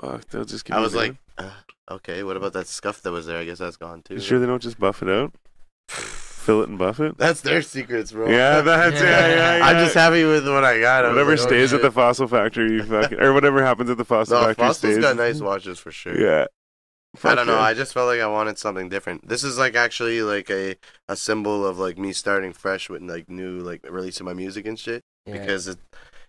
Fuck, 0.00 0.28
they'll 0.28 0.44
just 0.44 0.64
give 0.64 0.76
I 0.76 0.80
was 0.80 0.94
like, 0.94 1.14
uh, 1.38 1.50
okay, 1.90 2.22
what 2.24 2.36
about 2.36 2.52
that 2.54 2.66
scuff 2.66 3.00
that 3.02 3.12
was 3.12 3.26
there? 3.26 3.38
I 3.38 3.44
guess 3.44 3.58
that's 3.58 3.76
gone 3.76 4.02
too. 4.02 4.14
You 4.14 4.20
sure 4.20 4.38
they 4.40 4.46
don't 4.46 4.62
just 4.62 4.78
buff 4.78 5.02
it 5.02 5.08
out? 5.08 5.32
Fill 6.48 6.62
it 6.62 6.70
and 6.70 6.78
buff 6.78 6.98
it? 6.98 7.18
That's 7.18 7.42
their 7.42 7.60
secrets, 7.60 8.10
bro. 8.12 8.26
Yeah, 8.26 8.60
that's 8.62 8.98
yeah, 9.02 9.26
yeah, 9.28 9.56
yeah. 9.58 9.66
I'm 9.66 9.76
just 9.84 9.94
happy 9.94 10.24
with 10.24 10.48
what 10.48 10.64
I 10.64 10.80
got. 10.80 11.04
I 11.04 11.08
whatever 11.10 11.32
like, 11.32 11.40
oh, 11.40 11.46
stays 11.46 11.74
at 11.74 11.82
the 11.82 11.90
fossil 11.92 12.26
factory, 12.26 12.72
you 12.72 12.84
fucking 12.84 13.20
or 13.20 13.34
whatever 13.34 13.62
happens 13.62 13.90
at 13.90 13.98
the 13.98 14.04
fossil 14.06 14.38
No, 14.40 14.46
factory 14.46 14.64
Fossil's 14.64 14.92
stays. 14.94 14.98
got 15.04 15.16
nice 15.16 15.42
watches 15.42 15.78
for 15.78 15.90
sure. 15.90 16.18
Yeah. 16.18 16.46
I 17.22 17.34
don't 17.34 17.46
know. 17.46 17.56
yeah. 17.56 17.60
I 17.60 17.74
just 17.74 17.92
felt 17.92 18.06
like 18.06 18.20
I 18.20 18.26
wanted 18.28 18.56
something 18.58 18.88
different. 18.88 19.28
This 19.28 19.44
is 19.44 19.58
like 19.58 19.74
actually 19.76 20.22
like 20.22 20.48
a 20.50 20.76
a 21.06 21.16
symbol 21.16 21.66
of 21.66 21.78
like 21.78 21.98
me 21.98 22.14
starting 22.14 22.54
fresh 22.54 22.88
with 22.88 23.02
like 23.02 23.28
new 23.28 23.58
like 23.58 23.84
releasing 23.86 24.24
my 24.24 24.32
music 24.32 24.66
and 24.66 24.78
shit 24.78 25.02
Yeah. 25.26 25.34
because 25.38 25.68
it 25.68 25.78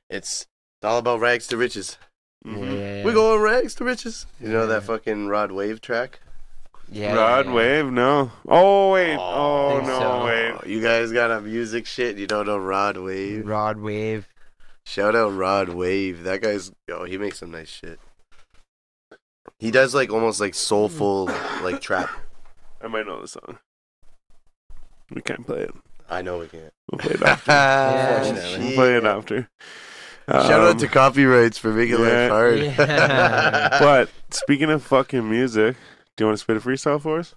it's 0.10 0.42
it's 0.82 0.84
all 0.86 0.98
about 0.98 1.22
rags 1.22 1.48
to 1.48 1.56
riches. 1.56 1.98
Yeah, 2.46 2.52
Mhm. 2.54 2.66
yeah, 2.66 2.96
yeah. 2.98 3.06
We 3.06 3.14
going 3.14 3.42
rags 3.42 3.74
to 3.76 3.86
riches. 3.86 4.26
You 4.42 4.50
know 4.50 4.68
that 4.68 4.84
fucking 4.84 5.28
Rod 5.30 5.54
Wave 5.54 5.80
track? 5.80 6.20
Yeah, 6.92 7.14
Rod 7.16 7.46
yeah. 7.48 7.54
Wave? 7.54 7.86
No. 7.92 8.32
Oh 8.48 8.92
wait. 8.94 9.16
Oh, 9.16 9.80
Oh, 9.80 9.82
no 9.82 10.00
so. 10.00 10.26
wait. 10.26 10.68
You 10.72 10.82
guys 10.82 11.12
got 11.12 11.30
a 11.32 11.40
music 11.42 11.86
shit. 11.86 12.18
You 12.18 12.26
don't 12.28 12.46
know 12.48 12.58
Rod 12.58 12.98
Wave? 12.98 13.46
Rod 13.48 13.78
Wave. 13.78 14.28
Shout 14.86 15.16
out 15.16 15.30
Rod 15.36 15.70
Wave. 15.70 16.24
That 16.24 16.42
guy's 16.42 16.72
oh 16.92 17.04
he 17.06 17.18
makes 17.18 17.40
some 17.40 17.52
nice 17.52 17.70
shit. 17.70 18.00
He 19.60 19.72
does 19.72 19.94
like 19.94 20.10
almost 20.12 20.40
like 20.40 20.56
soulful 20.56 21.26
like 21.62 21.82
trap. 21.82 22.10
I 22.82 22.88
might 22.88 23.06
know 23.06 23.22
the 23.22 23.28
song. 23.28 23.58
We 25.14 25.22
can't 25.22 25.46
play 25.46 25.62
it. 25.62 25.76
I 26.10 26.22
know 26.22 26.40
we 26.40 26.48
can't. 26.48 26.74
We'll 26.92 27.00
play 27.00 27.14
it 27.14 27.22
after. 27.22 27.52
Yeah. 27.52 28.58
we'll 28.60 28.74
play 28.74 28.96
it 28.98 29.04
after. 29.04 29.50
Shout 30.30 30.52
Um, 30.52 30.62
out 30.76 30.80
to 30.80 30.88
copyrights 30.88 31.58
for 31.58 31.72
making 31.74 32.00
yeah. 32.00 32.06
life 32.08 32.30
hard. 32.32 32.60
Yeah. 32.60 33.70
But 33.80 34.10
speaking 34.32 34.70
of 34.70 34.84
fucking 34.84 35.28
music, 35.30 35.76
do 36.20 36.24
you 36.26 36.28
want 36.28 36.38
to 36.38 36.42
spit 36.44 36.58
a 36.58 36.60
freestyle 36.60 37.02
for 37.02 37.18
us? 37.20 37.34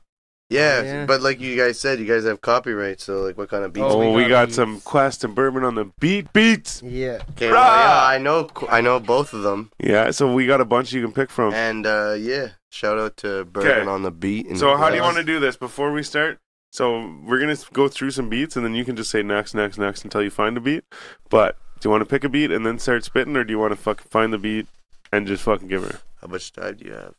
Yeah, 0.51 0.83
Yeah. 0.83 1.07
but 1.07 1.23
like 1.23 1.41
you 1.41 1.57
guys 1.57 1.79
said, 1.81 1.99
you 2.01 2.05
guys 2.05 2.25
have 2.25 2.41
copyright. 2.43 3.01
So 3.01 3.21
like, 3.23 3.39
what 3.39 3.49
kind 3.49 3.65
of 3.65 3.73
beats? 3.73 3.87
Oh, 3.89 3.99
we 3.99 4.25
we, 4.25 4.29
got 4.29 4.49
got, 4.49 4.53
some 4.53 4.81
Quest 4.81 5.25
and 5.25 5.35
Bourbon 5.35 5.65
on 5.65 5.77
the 5.77 5.87
beat 6.01 6.31
beats. 6.35 6.83
Yeah. 6.85 7.23
Okay, 7.31 7.51
well, 7.51 7.65
yeah, 7.79 8.05
I 8.05 8.19
know, 8.19 8.51
I 8.69 8.81
know 8.83 9.01
both 9.01 9.33
of 9.33 9.43
them, 9.45 9.71
Yeah, 9.79 10.11
so 10.11 10.31
we 10.35 10.47
got 10.47 10.61
a 10.61 10.65
bunch 10.67 10.93
you 10.93 11.01
can 11.01 11.13
pick 11.13 11.31
from. 11.31 11.55
and 11.55 11.87
uh, 11.87 12.17
yeah, 12.19 12.49
shout 12.71 12.99
out 12.99 13.17
to 13.19 13.45
Bergen 13.47 13.71
Okay. 13.71 13.89
on 13.89 14.03
the 14.03 14.11
beat. 14.11 14.47
And 14.47 14.59
So 14.59 14.77
how 14.77 14.91
do 14.91 14.97
you 14.97 15.03
want 15.03 15.17
to 15.17 15.25
do 15.25 15.39
this 15.41 15.57
before 15.57 15.93
we 15.93 16.03
start? 16.03 16.39
So 16.73 17.01
we're 17.25 17.39
gonna 17.41 17.57
go 17.73 17.87
through 17.89 18.11
some 18.11 18.29
beats, 18.29 18.57
and 18.57 18.65
then 18.65 18.75
you 18.75 18.85
can 18.85 18.97
just 18.97 19.11
say 19.11 19.23
next, 19.23 19.55
next, 19.55 19.79
next 19.79 20.05
until 20.05 20.23
you 20.23 20.31
find 20.31 20.57
a 20.57 20.61
beat. 20.61 20.85
But 21.31 21.57
do 21.81 21.87
you 21.87 21.91
want 21.91 22.03
to 22.03 22.07
pick 22.07 22.25
a 22.25 22.29
beat 22.29 22.51
and 22.51 22.67
then 22.67 22.79
start 22.79 23.05
spitting, 23.05 23.37
or 23.37 23.45
do 23.45 23.53
you 23.53 23.59
want 23.59 23.73
to 23.73 23.77
fucking 23.77 24.09
find 24.11 24.33
the 24.33 24.39
beat 24.39 24.67
and 25.13 25.27
just 25.27 25.45
fucking 25.45 25.69
give 25.69 25.83
her 25.85 26.01
How 26.21 26.29
much 26.29 26.53
time 26.53 26.77
do 26.77 26.85
you 26.87 26.93
have? 26.93 27.15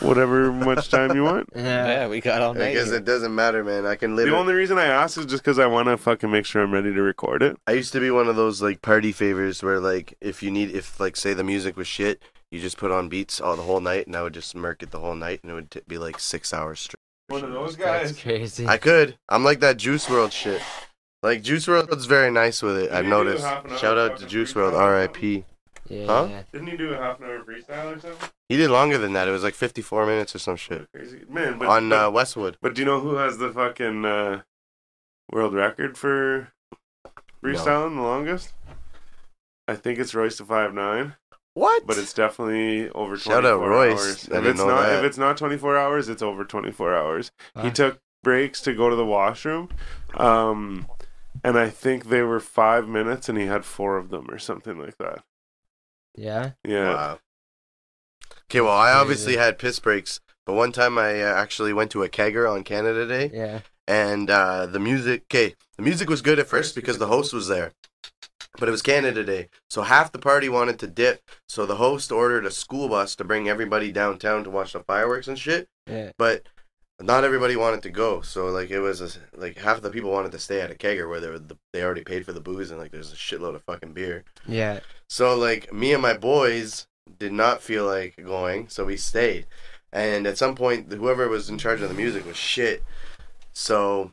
Whatever 0.00 0.52
much 0.52 0.88
time 0.88 1.14
you 1.14 1.24
want? 1.24 1.48
Yeah. 1.56 1.86
Yeah, 1.86 2.08
we 2.08 2.20
got 2.20 2.42
all 2.42 2.52
I 2.54 2.58
night. 2.58 2.72
guess 2.74 2.90
it 2.90 3.04
doesn't 3.04 3.34
matter, 3.34 3.64
man. 3.64 3.86
I 3.86 3.96
can 3.96 4.16
live. 4.16 4.26
The 4.28 4.36
only 4.36 4.54
reason 4.54 4.78
I 4.78 4.86
ask 4.86 5.18
is 5.18 5.26
just 5.26 5.42
because 5.42 5.58
I 5.58 5.66
want 5.66 5.88
to 5.88 5.96
fucking 5.96 6.30
make 6.30 6.46
sure 6.46 6.62
I'm 6.62 6.72
ready 6.72 6.92
to 6.92 7.02
record 7.02 7.42
it. 7.42 7.56
I 7.66 7.72
used 7.72 7.92
to 7.92 8.00
be 8.00 8.10
one 8.10 8.28
of 8.28 8.36
those 8.36 8.62
like 8.62 8.82
party 8.82 9.12
favors 9.12 9.62
where 9.62 9.80
like 9.80 10.14
if 10.20 10.42
you 10.42 10.50
need 10.50 10.70
if 10.74 10.98
like 11.00 11.16
say 11.16 11.34
the 11.34 11.44
music 11.44 11.76
was 11.76 11.86
shit, 11.86 12.22
you 12.50 12.60
just 12.60 12.76
put 12.76 12.90
on 12.90 13.08
beats 13.08 13.40
all 13.40 13.56
the 13.56 13.62
whole 13.62 13.80
night, 13.80 14.06
and 14.06 14.14
I 14.16 14.22
would 14.22 14.34
just 14.34 14.54
murk 14.54 14.82
it 14.82 14.90
the 14.90 15.00
whole 15.00 15.14
night, 15.14 15.40
and 15.42 15.50
it 15.50 15.54
would 15.54 15.70
t- 15.70 15.80
be 15.88 15.98
like 15.98 16.18
six 16.20 16.52
hours 16.54 16.80
straight. 16.80 16.96
One 17.28 17.42
of 17.44 17.52
those 17.52 17.76
That's 17.76 18.12
guys. 18.12 18.20
crazy. 18.22 18.66
I 18.68 18.76
could. 18.76 19.16
I'm 19.28 19.42
like 19.44 19.60
that 19.60 19.76
Juice 19.78 20.06
WRLD 20.06 20.30
shit. 20.32 20.62
Like 21.22 21.42
Juice 21.42 21.66
WRLD's 21.66 22.04
very 22.06 22.30
nice 22.30 22.62
with 22.62 22.76
it. 22.76 22.82
Did 22.88 22.92
I've 22.92 23.06
noticed. 23.06 23.44
half 23.44 23.64
an 23.64 23.72
hour 23.72 23.78
Shout 23.78 23.98
out 23.98 24.18
to 24.18 24.26
Juice 24.26 24.52
WRLD, 24.52 24.72
or 24.74 24.76
R.I.P. 24.76 25.44
yeah. 25.88 26.06
Huh? 26.06 26.42
Didn't 26.52 26.68
he 26.68 26.76
do 26.76 26.92
a 26.94 26.96
half 26.96 27.20
an 27.20 27.26
hour 27.26 27.40
freestyle 27.40 27.96
or 27.96 28.00
something? 28.00 28.28
He 28.48 28.56
did 28.56 28.70
longer 28.70 28.98
than 28.98 29.12
that. 29.14 29.26
It 29.28 29.30
was 29.32 29.42
like 29.42 29.54
54 29.54 30.06
minutes 30.06 30.34
or 30.34 30.38
some 30.38 30.56
shit 30.56 30.86
Crazy 30.94 31.22
man. 31.28 31.58
But, 31.58 31.68
on 31.68 31.88
but, 31.88 32.06
uh, 32.06 32.10
Westwood. 32.10 32.56
but 32.60 32.74
do 32.74 32.82
you 32.82 32.86
know 32.86 33.00
who 33.00 33.14
has 33.16 33.38
the 33.38 33.50
fucking 33.50 34.04
uh, 34.04 34.42
world 35.32 35.54
record 35.54 35.96
for 35.96 36.52
freestyling 37.42 37.96
the 37.96 38.02
longest? 38.02 38.52
I 39.66 39.74
think 39.74 39.98
it's 39.98 40.14
Royce 40.14 40.36
to 40.38 40.44
five 40.44 40.74
nine. 40.74 41.14
What? 41.54 41.86
but 41.86 41.96
it's 41.98 42.12
definitely 42.12 42.90
over 42.90 43.16
24 43.16 43.18
Shout 43.32 43.44
out 43.46 43.60
Royce. 43.60 43.92
hours. 44.00 44.28
I 44.32 44.38
If 44.38 44.42
didn't 44.42 44.46
it's 44.50 44.58
know 44.58 44.66
not 44.68 44.82
that. 44.82 44.98
if 44.98 45.04
it's 45.04 45.18
not 45.18 45.36
24 45.36 45.78
hours, 45.78 46.08
it's 46.08 46.22
over 46.22 46.44
24 46.44 46.94
hours. 46.96 47.30
He 47.62 47.70
took 47.70 48.00
breaks 48.24 48.60
to 48.62 48.74
go 48.74 48.90
to 48.90 48.96
the 48.96 49.06
washroom. 49.06 49.68
Um 50.14 50.86
and 51.44 51.58
I 51.58 51.68
think 51.70 52.06
they 52.06 52.22
were 52.22 52.40
5 52.40 52.88
minutes 52.88 53.28
and 53.28 53.38
he 53.38 53.46
had 53.46 53.64
4 53.64 53.96
of 53.98 54.10
them 54.10 54.30
or 54.30 54.38
something 54.38 54.78
like 54.78 54.98
that. 54.98 55.22
Yeah. 56.16 56.52
Yeah. 56.64 56.94
Wow. 56.94 57.18
Okay, 58.50 58.60
well, 58.60 58.72
I 58.76 58.92
obviously 58.92 59.36
had 59.36 59.58
piss 59.58 59.78
breaks, 59.80 60.20
but 60.46 60.52
one 60.54 60.70
time 60.72 60.98
I 60.98 61.20
uh, 61.22 61.34
actually 61.34 61.72
went 61.72 61.90
to 61.92 62.02
a 62.02 62.08
kegger 62.08 62.50
on 62.50 62.62
Canada 62.62 63.06
Day, 63.06 63.30
Yeah. 63.32 63.60
and 63.88 64.30
uh, 64.30 64.66
the 64.66 64.78
music. 64.78 65.22
Okay, 65.24 65.54
the 65.76 65.82
music 65.82 66.08
was 66.08 66.22
good 66.22 66.38
at 66.38 66.46
first 66.46 66.74
because 66.74 66.98
the 66.98 67.06
host 67.08 67.32
was 67.32 67.48
there, 67.48 67.72
but 68.58 68.68
it 68.68 68.72
was 68.72 68.82
Canada 68.82 69.24
Day, 69.24 69.48
so 69.68 69.82
half 69.82 70.12
the 70.12 70.18
party 70.18 70.48
wanted 70.48 70.78
to 70.80 70.86
dip. 70.86 71.22
So 71.48 71.66
the 71.66 71.76
host 71.76 72.12
ordered 72.12 72.46
a 72.46 72.50
school 72.50 72.88
bus 72.88 73.16
to 73.16 73.24
bring 73.24 73.48
everybody 73.48 73.90
downtown 73.90 74.44
to 74.44 74.50
watch 74.50 74.72
the 74.74 74.80
fireworks 74.80 75.26
and 75.26 75.38
shit. 75.38 75.68
Yeah. 75.88 76.12
But 76.16 76.46
not 77.00 77.24
everybody 77.24 77.56
wanted 77.56 77.82
to 77.82 77.90
go. 77.90 78.20
So 78.20 78.46
like 78.46 78.70
it 78.70 78.80
was 78.80 79.00
a, 79.00 79.08
like 79.36 79.58
half 79.58 79.80
the 79.80 79.90
people 79.90 80.10
wanted 80.10 80.32
to 80.32 80.38
stay 80.38 80.60
at 80.60 80.70
a 80.70 80.74
kegger 80.74 81.08
where 81.08 81.20
they 81.20 81.28
were 81.28 81.38
the, 81.38 81.58
they 81.72 81.82
already 81.82 82.04
paid 82.04 82.24
for 82.24 82.32
the 82.32 82.40
booze 82.40 82.70
and 82.70 82.78
like 82.78 82.92
there's 82.92 83.12
a 83.12 83.16
shitload 83.16 83.54
of 83.54 83.62
fucking 83.64 83.92
beer. 83.92 84.24
Yeah. 84.46 84.80
So 85.08 85.36
like 85.36 85.72
me 85.72 85.92
and 85.92 86.02
my 86.02 86.16
boys 86.16 86.86
did 87.18 87.32
not 87.32 87.62
feel 87.62 87.84
like 87.84 88.16
going, 88.24 88.68
so 88.68 88.84
we 88.84 88.96
stayed. 88.96 89.46
And 89.92 90.26
at 90.26 90.38
some 90.38 90.54
point, 90.54 90.92
whoever 90.92 91.28
was 91.28 91.48
in 91.48 91.58
charge 91.58 91.80
of 91.80 91.88
the 91.88 91.94
music 91.94 92.26
was 92.26 92.36
shit. 92.36 92.82
So 93.52 94.12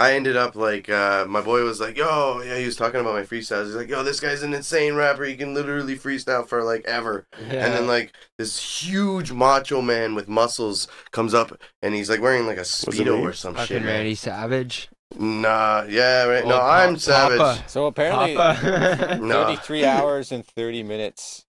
I 0.00 0.14
ended 0.14 0.34
up 0.34 0.56
like 0.56 0.88
uh, 0.88 1.26
my 1.28 1.42
boy 1.42 1.62
was 1.62 1.78
like, 1.78 1.98
"Yo, 1.98 2.40
yeah." 2.42 2.56
He 2.56 2.64
was 2.64 2.74
talking 2.74 3.00
about 3.00 3.12
my 3.12 3.22
freestyles. 3.22 3.66
He's 3.66 3.74
like, 3.74 3.90
"Yo, 3.90 4.02
this 4.02 4.18
guy's 4.18 4.42
an 4.42 4.54
insane 4.54 4.94
rapper. 4.94 5.24
He 5.24 5.36
can 5.36 5.52
literally 5.52 5.94
freestyle 5.94 6.48
for 6.48 6.62
like 6.64 6.84
ever." 6.86 7.26
And 7.38 7.50
then 7.74 7.86
like 7.86 8.12
this 8.38 8.58
huge 8.82 9.30
macho 9.30 9.82
man 9.82 10.14
with 10.14 10.26
muscles 10.26 10.88
comes 11.10 11.34
up, 11.34 11.60
and 11.82 11.94
he's 11.94 12.08
like 12.08 12.22
wearing 12.22 12.46
like 12.46 12.56
a 12.56 12.62
speedo 12.62 13.20
or 13.20 13.34
some 13.34 13.52
fucking 13.54 13.66
shit. 13.66 13.82
man. 13.82 13.92
Randy 13.96 14.14
Savage. 14.14 14.88
Nah, 15.18 15.84
yeah, 15.88 16.24
right. 16.24 16.46
No, 16.46 16.54
Old 16.54 16.62
I'm 16.62 16.96
savage. 16.96 17.38
Papa. 17.38 17.64
So 17.68 17.86
apparently, 17.86 18.36
Papa. 18.36 19.18
33 19.20 19.84
hours 19.84 20.32
and 20.32 20.46
30 20.46 20.82
minutes 20.82 21.44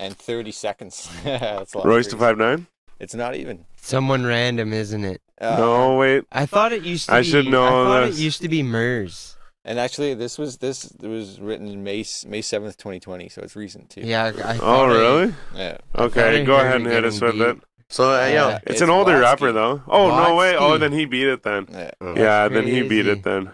and 0.00 0.16
30 0.16 0.50
seconds. 0.50 1.08
That's 1.24 1.74
a 1.74 1.78
lot. 1.78 1.86
Royce 1.86 2.08
to 2.08 2.16
five 2.16 2.36
nine. 2.36 2.66
It's 2.98 3.14
not 3.14 3.36
even. 3.36 3.66
Someone 3.76 4.24
random, 4.26 4.72
isn't 4.72 5.04
it? 5.04 5.22
Uh, 5.40 5.56
no, 5.56 5.96
wait. 5.96 6.24
I 6.32 6.46
thought 6.46 6.72
it 6.72 6.82
used 6.82 7.06
to 7.08 7.14
I 7.14 7.20
be. 7.20 7.26
should 7.28 7.46
know 7.46 7.64
I 7.64 7.70
thought 8.00 8.06
this. 8.06 8.18
it 8.18 8.22
used 8.22 8.42
to 8.42 8.48
be 8.48 8.62
Mers. 8.62 9.36
And 9.64 9.78
actually, 9.78 10.14
this 10.14 10.38
was 10.38 10.58
this 10.58 10.92
was 11.00 11.40
written 11.40 11.82
May 11.84 11.98
May 12.26 12.40
7th, 12.42 12.76
2020, 12.76 13.28
so 13.28 13.42
it's 13.42 13.54
recent 13.56 13.90
too. 13.90 14.00
Yeah. 14.02 14.32
I 14.44 14.54
Oh, 14.56 14.58
thought 14.58 14.90
I- 14.90 14.92
really? 14.98 15.34
Yeah. 15.54 15.78
Okay, 15.96 16.40
I 16.40 16.44
go 16.44 16.56
ahead 16.56 16.76
and 16.76 16.86
hit 16.86 17.04
us 17.04 17.20
with 17.20 17.36
getting 17.36 17.56
it. 17.58 17.62
So 17.88 18.04
uh, 18.12 18.26
yo, 18.26 18.48
Uh, 18.50 18.58
It's, 18.66 18.80
an 18.80 18.88
older 18.90 19.12
Watsky. 19.14 19.20
rapper 19.22 19.52
though. 19.52 19.82
Oh 19.88 20.08
no 20.16 20.34
way! 20.36 20.56
Oh, 20.56 20.78
then 20.78 20.92
he 20.92 21.04
beat 21.06 21.26
it 21.26 21.42
then. 21.42 21.66
Yeah. 21.70 21.90
yeah, 22.16 22.48
then 22.48 22.66
he 22.66 22.82
beat 22.82 23.06
it 23.06 23.22
then. 23.22 23.50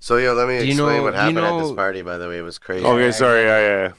so 0.00 0.16
yo, 0.16 0.34
let 0.34 0.48
me 0.48 0.58
Do 0.58 0.64
you 0.66 0.72
explain 0.72 0.96
know- 0.98 1.02
what 1.04 1.10
do 1.12 1.16
you 1.16 1.22
happened 1.22 1.38
at 1.38 1.62
this 1.62 1.72
party. 1.72 2.02
By 2.02 2.18
the 2.18 2.28
way, 2.28 2.38
it 2.38 2.42
was 2.42 2.58
crazy. 2.58 2.84
Okay, 2.84 3.12
sorry. 3.12 3.42
Yeah, 3.44 3.60
yeah. 3.60 3.92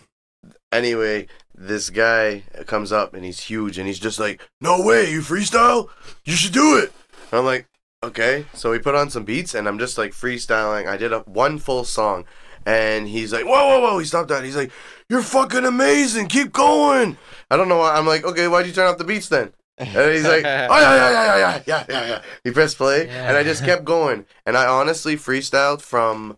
yeah. 0.46 0.52
anyway, 0.72 1.28
this 1.58 1.90
guy 1.90 2.44
comes 2.68 2.92
up 2.92 3.14
and 3.14 3.26
he's 3.26 3.40
huge 3.42 3.78
and 3.78 3.88
he's 3.88 4.00
just 4.00 4.20
like, 4.20 4.42
"No 4.62 4.82
way, 4.86 5.10
you 5.12 5.22
freestyle? 5.22 5.90
You 6.26 6.34
should 6.34 6.54
do 6.54 6.78
it." 6.78 6.92
And 7.32 7.40
I'm 7.40 7.46
like, 7.46 7.68
"Okay." 8.04 8.46
So 8.54 8.72
we 8.72 8.80
put 8.80 8.96
on 8.96 9.10
some 9.10 9.24
beats 9.26 9.56
and 9.56 9.68
I'm 9.68 9.80
just 9.80 9.98
like 9.98 10.12
freestyling. 10.12 10.88
I 10.88 10.98
did 10.98 11.12
a 11.14 11.20
one 11.22 11.58
full 11.58 11.84
song, 11.84 12.26
and 12.66 13.08
he's 13.08 13.34
like, 13.34 13.46
"Whoa, 13.46 13.68
whoa, 13.68 13.80
whoa!" 13.82 14.00
He 14.00 14.06
stopped 14.06 14.30
that. 14.30 14.44
He's 14.44 14.56
like, 14.56 14.72
"You're 15.10 15.22
fucking 15.24 15.66
amazing. 15.66 16.28
Keep 16.28 16.54
going." 16.54 17.18
I 17.50 17.58
don't 17.58 17.70
know 17.70 17.78
why. 17.80 17.96
I'm 17.96 18.06
like, 18.08 18.24
"Okay, 18.24 18.48
why'd 18.48 18.68
you 18.68 18.74
turn 18.74 18.88
off 18.88 18.98
the 18.98 19.04
beats 19.04 19.30
then?" 19.30 19.52
And 19.80 19.90
he's 19.90 20.24
like, 20.24 20.44
"Oh 20.46 20.80
yeah, 20.80 20.96
yeah, 20.96 21.12
yeah, 21.12 21.38
yeah, 21.38 21.38
yeah, 21.38 21.62
yeah, 21.68 21.86
yeah, 21.90 22.08
yeah." 22.08 22.22
He 22.44 22.52
pressed 22.52 22.78
play, 22.78 23.08
Yeah. 23.08 23.28
and 23.30 23.38
I 23.38 23.44
just 23.44 23.64
kept 23.66 23.84
going. 23.86 24.26
And 24.46 24.58
I 24.58 24.66
honestly 24.68 25.16
freestyled 25.16 25.82
from 25.82 26.38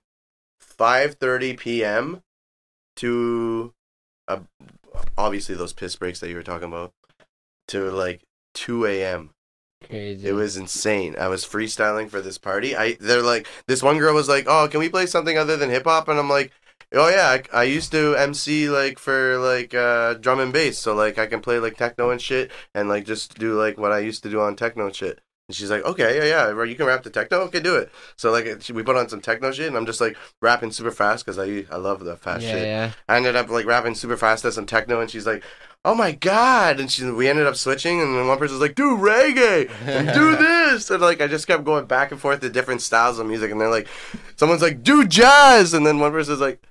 5:30 0.78 1.58
p.m. 1.58 2.22
to 2.98 3.74
uh, 4.28 4.40
obviously 5.18 5.56
those 5.56 5.74
piss 5.74 5.96
breaks 5.96 6.20
that 6.20 6.30
you 6.30 6.36
were 6.36 6.44
talking 6.44 6.68
about 6.68 6.94
to 7.70 7.92
like 7.92 8.22
2 8.56 8.86
a.m. 8.86 9.32
Crazy. 9.88 10.28
It 10.28 10.34
was 10.34 10.58
insane. 10.58 11.16
I 11.18 11.28
was 11.28 11.46
freestyling 11.46 12.10
for 12.10 12.22
this 12.22 12.38
party. 12.38 12.76
I 12.76 12.98
they're 13.00 13.22
like 13.22 13.48
this 13.68 13.82
one 13.82 13.98
girl 13.98 14.14
was 14.14 14.28
like, 14.28 14.46
"Oh, 14.48 14.68
can 14.70 14.80
we 14.80 14.90
play 14.90 15.06
something 15.06 15.38
other 15.38 15.56
than 15.56 15.70
hip 15.70 15.86
hop?" 15.86 16.10
And 16.10 16.20
I'm 16.20 16.30
like, 16.30 16.52
"Oh 16.94 17.08
yeah, 17.10 17.40
I, 17.54 17.60
I 17.62 17.64
used 17.64 17.92
to 17.94 18.16
MC 18.16 18.70
like 18.70 19.00
for 19.00 19.38
like 19.38 19.74
uh, 19.74 20.16
drum 20.16 20.40
and 20.42 20.52
bass, 20.52 20.78
so 20.78 20.94
like 20.94 21.18
I 21.18 21.28
can 21.28 21.40
play 21.42 21.60
like 21.60 21.78
techno 21.78 22.10
and 22.10 22.22
shit, 22.22 22.52
and 22.76 22.90
like 22.90 23.06
just 23.06 23.40
do 23.40 23.58
like 23.58 23.78
what 23.78 23.94
I 23.94 24.00
used 24.00 24.24
to 24.24 24.30
do 24.30 24.42
on 24.42 24.56
techno 24.56 24.88
and 24.88 24.96
shit." 24.96 25.22
And 25.50 25.56
she's 25.56 25.72
like, 25.72 25.84
"Okay, 25.84 26.18
yeah, 26.30 26.52
yeah, 26.54 26.64
you 26.64 26.76
can 26.76 26.86
rap 26.86 27.02
the 27.02 27.10
techno. 27.10 27.40
Okay, 27.40 27.60
do 27.60 27.76
it." 27.76 27.92
So 28.18 28.30
like 28.32 28.46
we 28.72 28.84
put 28.84 28.96
on 28.96 29.10
some 29.10 29.20
techno 29.20 29.52
shit, 29.52 29.66
and 29.66 29.76
I'm 29.76 29.88
just 29.88 30.00
like 30.00 30.16
rapping 30.44 30.70
super 30.72 30.92
fast 30.92 31.26
because 31.26 31.40
I 31.40 31.66
I 31.74 31.78
love 31.78 32.04
the 32.06 32.16
fast 32.16 32.44
yeah, 32.44 32.52
shit. 32.52 32.62
yeah. 32.68 32.92
I 33.08 33.16
ended 33.18 33.36
up 33.36 33.50
like 33.50 33.66
rapping 33.66 33.96
super 33.96 34.16
fast 34.16 34.44
to 34.44 34.52
some 34.52 34.68
techno, 34.68 35.02
and 35.02 35.10
she's 35.10 35.26
like, 35.26 35.44
"Oh 35.84 35.96
my 35.96 36.12
god!" 36.12 36.80
And 36.80 36.92
she, 36.92 37.04
we 37.10 37.28
ended 37.28 37.48
up 37.48 37.56
switching, 37.56 38.00
and 38.00 38.16
then 38.16 38.28
one 38.28 38.38
person's 38.38 38.62
like, 38.62 38.76
"Do 38.76 38.96
reggae, 38.96 39.72
and 39.88 40.14
do 40.14 40.36
this," 40.38 40.92
and 40.92 41.02
like 41.02 41.20
I 41.20 41.26
just 41.26 41.48
kept 41.48 41.64
going 41.64 41.86
back 41.88 42.12
and 42.12 42.22
forth 42.22 42.42
to 42.42 42.50
different 42.52 42.84
styles 42.84 43.18
of 43.18 43.26
music, 43.26 43.50
and 43.52 43.60
they're 43.60 43.72
like, 43.72 43.88
someone's 44.36 44.62
like, 44.62 44.84
"Do 44.84 45.04
jazz," 45.08 45.74
and 45.74 45.84
then 45.84 45.98
one 45.98 46.12
person's 46.12 46.42
like, 46.42 46.62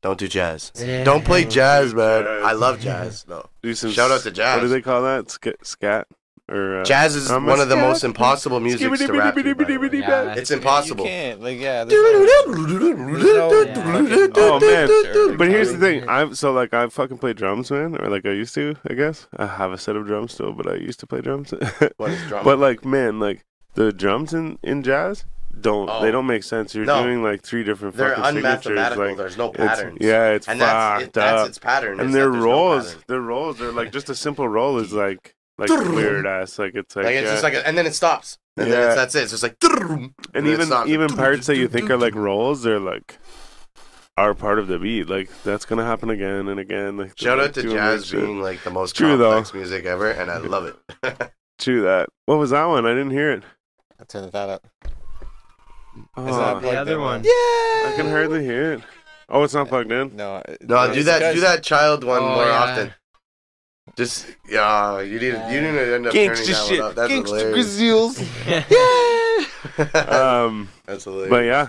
"Don't 0.00 0.18
do 0.18 0.26
jazz, 0.26 0.72
Yeah. 0.76 1.04
don't 1.04 1.22
play 1.26 1.44
jazz, 1.44 1.92
man. 1.92 2.24
Jazz. 2.24 2.44
I 2.46 2.52
love 2.52 2.80
jazz, 2.80 3.26
no." 3.28 3.44
Do 3.62 3.74
some 3.74 3.90
Shout 3.90 4.10
out 4.10 4.22
to 4.22 4.30
jazz. 4.30 4.56
What 4.56 4.62
do 4.62 4.68
they 4.68 4.80
call 4.80 5.02
that? 5.02 5.30
Sk- 5.30 5.62
scat 5.62 6.06
or 6.50 6.80
uh, 6.80 6.84
Jazz 6.84 7.14
is 7.16 7.30
I'm 7.30 7.46
one 7.46 7.60
of 7.60 7.68
the 7.68 7.76
scat. 7.76 7.88
most 7.88 8.04
impossible 8.04 8.60
musics 8.60 8.98
to 9.00 9.12
rap 9.12 9.34
to. 9.36 9.54
by 9.54 9.64
the 9.64 9.76
way. 9.78 9.98
Yeah. 10.00 10.34
It's 10.34 10.50
impossible. 10.50 11.04
You 11.04 11.10
can't. 11.10 11.40
Like, 11.40 11.58
yeah. 11.60 11.84
there's 11.84 12.00
Oh 14.34 14.58
man! 14.60 15.36
But 15.38 15.48
here's 15.48 15.72
the 15.72 15.78
thing. 15.78 16.08
I've 16.08 16.36
so 16.36 16.52
like 16.52 16.74
I 16.74 16.86
fucking 16.88 17.18
play 17.18 17.32
drums, 17.32 17.70
man, 17.70 17.96
or 18.00 18.08
like 18.08 18.26
I 18.26 18.30
used 18.32 18.54
to. 18.54 18.74
I 18.88 18.94
guess 18.94 19.26
I 19.36 19.46
have 19.46 19.72
a 19.72 19.78
set 19.78 19.96
of 19.96 20.06
drums 20.06 20.32
still, 20.34 20.52
but 20.52 20.66
I 20.66 20.74
used 20.76 21.00
to 21.00 21.06
play 21.06 21.20
drums. 21.20 21.52
What 21.96 22.10
is 22.10 22.22
drum? 22.28 22.44
but 22.44 22.58
like, 22.58 22.84
man, 22.84 23.20
like 23.20 23.44
the 23.74 23.92
drums 23.92 24.34
in 24.34 24.58
in 24.62 24.82
jazz 24.82 25.24
don't 25.60 25.88
Oh. 25.90 26.00
they 26.02 26.10
don't 26.10 26.26
make 26.26 26.42
sense. 26.42 26.74
You're 26.74 26.84
No. 26.86 27.02
doing 27.02 27.22
like 27.22 27.42
three 27.42 27.62
different 27.64 27.96
They're 27.96 28.14
fucking 28.16 28.34
signatures. 28.36 28.66
unmathematical. 28.66 29.06
Like, 29.06 29.16
There's 29.16 29.36
no 29.38 29.50
it's- 29.50 29.68
patterns. 29.78 29.98
yeah, 30.00 30.28
it's 30.30 30.48
and 30.48 30.60
fucked 30.60 30.70
that's 30.70 31.02
it, 31.04 31.12
that's 31.12 31.40
up. 31.42 31.48
its 31.48 31.58
pattern. 31.58 31.94
is 31.94 32.00
and 32.00 32.08
that 32.14 32.18
their 32.18 32.30
there's 32.30 32.44
no 32.44 32.50
rolls, 32.50 32.86
pattern. 32.88 33.04
their 33.08 33.20
rolls, 33.20 33.58
they're 33.58 33.72
like 33.72 33.92
just 33.92 34.10
a 34.10 34.14
simple 34.14 34.48
roll 34.48 34.78
is 34.78 34.92
like 34.92 35.34
like 35.58 35.68
weird 35.70 36.26
ass. 36.26 36.58
Like 36.58 36.74
it's 36.74 36.94
like, 36.96 37.04
Like 37.06 37.14
it's 37.16 37.24
yeah. 37.26 37.30
just 37.32 37.42
like, 37.42 37.54
a, 37.54 37.66
and 37.66 37.76
then 37.76 37.86
it 37.86 37.94
stops, 37.94 38.38
and 38.56 38.70
then 38.70 38.78
Yeah. 38.78 38.86
it's, 38.88 38.96
that's 38.96 39.14
it. 39.14 39.22
It's 39.24 39.30
just 39.32 39.42
like, 39.42 39.56
and 39.62 40.12
then 40.34 40.46
it 40.46 40.60
even 40.60 40.88
even 40.88 41.08
parts 41.16 41.46
that 41.46 41.56
you 41.56 41.68
think 41.68 41.90
are 41.90 41.96
like 41.98 42.14
rolls, 42.14 42.62
they're 42.62 42.80
like 42.80 43.18
are 44.18 44.34
part 44.34 44.58
of 44.58 44.66
the 44.68 44.78
beat. 44.78 45.08
Like 45.08 45.30
that's 45.42 45.64
gonna 45.64 45.84
happen 45.84 46.10
again 46.10 46.48
and 46.48 46.58
again. 46.60 46.96
Like 46.96 47.18
Shout 47.18 47.38
like, 47.38 47.48
out 47.48 47.54
to 47.54 47.62
jazz 47.62 48.10
being 48.10 48.40
like 48.40 48.62
the 48.62 48.70
most 48.70 48.94
True, 48.96 49.16
though. 49.16 49.32
complex 49.32 49.54
music 49.54 49.84
ever, 49.84 50.10
and 50.10 50.30
I 50.30 50.38
love 50.38 50.66
it. 51.02 51.30
True 51.58 51.82
that. 51.82 52.08
What 52.26 52.38
was 52.38 52.50
that 52.50 52.64
one? 52.66 52.86
I 52.86 52.90
didn't 52.90 53.10
hear 53.12 53.30
it. 53.32 53.42
I'll 54.00 54.06
turn 54.06 54.28
that 54.30 54.48
up. 54.48 54.66
Oh, 56.16 56.26
Is 56.26 56.36
that 56.36 56.62
The 56.62 56.70
other 56.76 56.94
the- 56.94 57.00
one. 57.00 57.22
Yeah, 57.22 57.30
I 57.30 57.92
can 57.96 58.08
hardly 58.10 58.42
hear 58.44 58.72
it. 58.74 58.82
Oh, 59.28 59.42
it's 59.44 59.54
not 59.54 59.68
plugged 59.68 59.92
in. 59.92 60.14
No. 60.16 60.36
uh, 60.36 60.42
no, 60.62 60.92
do 60.92 61.02
that. 61.04 61.34
Do 61.34 61.40
that 61.40 61.62
child 61.62 62.04
one 62.04 62.22
Oh, 62.22 62.34
more 62.34 62.44
yeah. 62.44 62.58
often. 62.62 62.94
Just 63.96 64.26
yeah, 64.48 65.00
you 65.00 65.18
need. 65.20 65.34
You 65.50 65.60
need 65.60 65.72
to 65.72 65.94
end 65.94 66.06
up 66.06 66.12
turning 66.14 66.32
that 66.34 66.68
one 66.70 66.80
up. 66.80 66.94
That's 66.94 67.12
hilarious. 67.12 68.18
Um, 69.94 70.68
That's 70.86 71.04
hilarious. 71.04 71.30
but 71.30 71.44
yeah. 71.44 71.68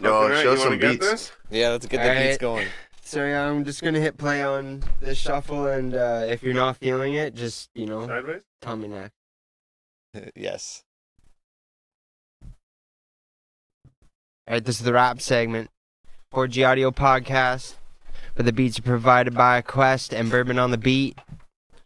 no, 0.00 0.14
Alright, 0.14 0.42
show 0.42 0.52
you 0.54 0.58
wanna 0.58 0.70
some 0.70 0.78
get 0.78 0.90
beats. 0.92 1.06
this? 1.10 1.32
Yeah, 1.50 1.68
let's 1.70 1.86
get 1.86 1.98
the 1.98 2.08
Alright. 2.08 2.26
beats 2.30 2.38
going. 2.38 2.66
So 3.02 3.24
yeah, 3.24 3.48
I'm 3.48 3.64
just 3.64 3.82
gonna 3.82 4.00
hit 4.00 4.18
play 4.18 4.42
on 4.42 4.82
this 5.00 5.16
shuffle, 5.16 5.66
and 5.68 5.94
uh, 5.94 6.24
if 6.28 6.42
you're 6.42 6.54
not 6.54 6.76
feeling 6.78 7.14
it, 7.14 7.34
just 7.34 7.70
you 7.74 7.86
know, 7.86 8.06
Sideways. 8.06 8.42
tell 8.60 8.76
me 8.76 8.88
next. 8.88 9.12
yes. 10.34 10.82
All 14.48 14.54
right, 14.54 14.64
this 14.64 14.78
is 14.78 14.84
the 14.84 14.92
rap 14.92 15.20
segment. 15.20 15.70
4G 16.34 16.66
Audio 16.68 16.90
Podcast, 16.90 17.74
where 18.36 18.44
the 18.44 18.52
beats 18.52 18.78
are 18.78 18.82
provided 18.82 19.34
by 19.34 19.62
Quest 19.62 20.12
and 20.12 20.30
Bourbon 20.30 20.58
on 20.58 20.70
the 20.70 20.78
beat. 20.78 21.18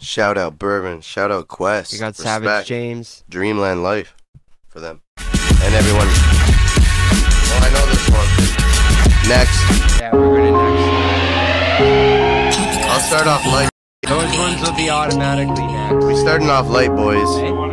Shout 0.01 0.37
out 0.37 0.59
Bourbon. 0.59 1.01
Shout 1.01 1.31
out 1.31 1.49
Quest. 1.49 1.93
We 1.93 1.99
got 1.99 2.19
Respect. 2.19 2.43
Savage 2.43 2.67
James. 2.67 3.25
Dreamland 3.29 3.83
Life 3.83 4.17
for 4.69 4.81
them 4.81 5.01
and 5.17 5.75
everyone. 5.75 6.07
Oh, 7.53 7.61
I 7.63 7.71
know 7.73 7.87
this 7.87 8.09
one. 8.11 8.29
Next, 9.29 10.01
Yeah, 10.01 10.15
we're 10.15 10.37
gonna 10.39 10.75
next. 11.79 12.59
I'll 12.89 13.01
start 13.01 13.27
off 13.27 13.47
light. 13.47 13.71
Those 14.03 14.37
ones 14.39 14.61
will 14.63 14.77
be 14.77 14.91
automatically 14.91 15.67
next. 15.67 16.05
We 16.05 16.17
starting 16.17 16.51
off 16.51 16.69
light, 16.69 16.91
boys. 16.91 17.19
You 17.39 17.47
don't 17.47 17.57
want 17.57 17.71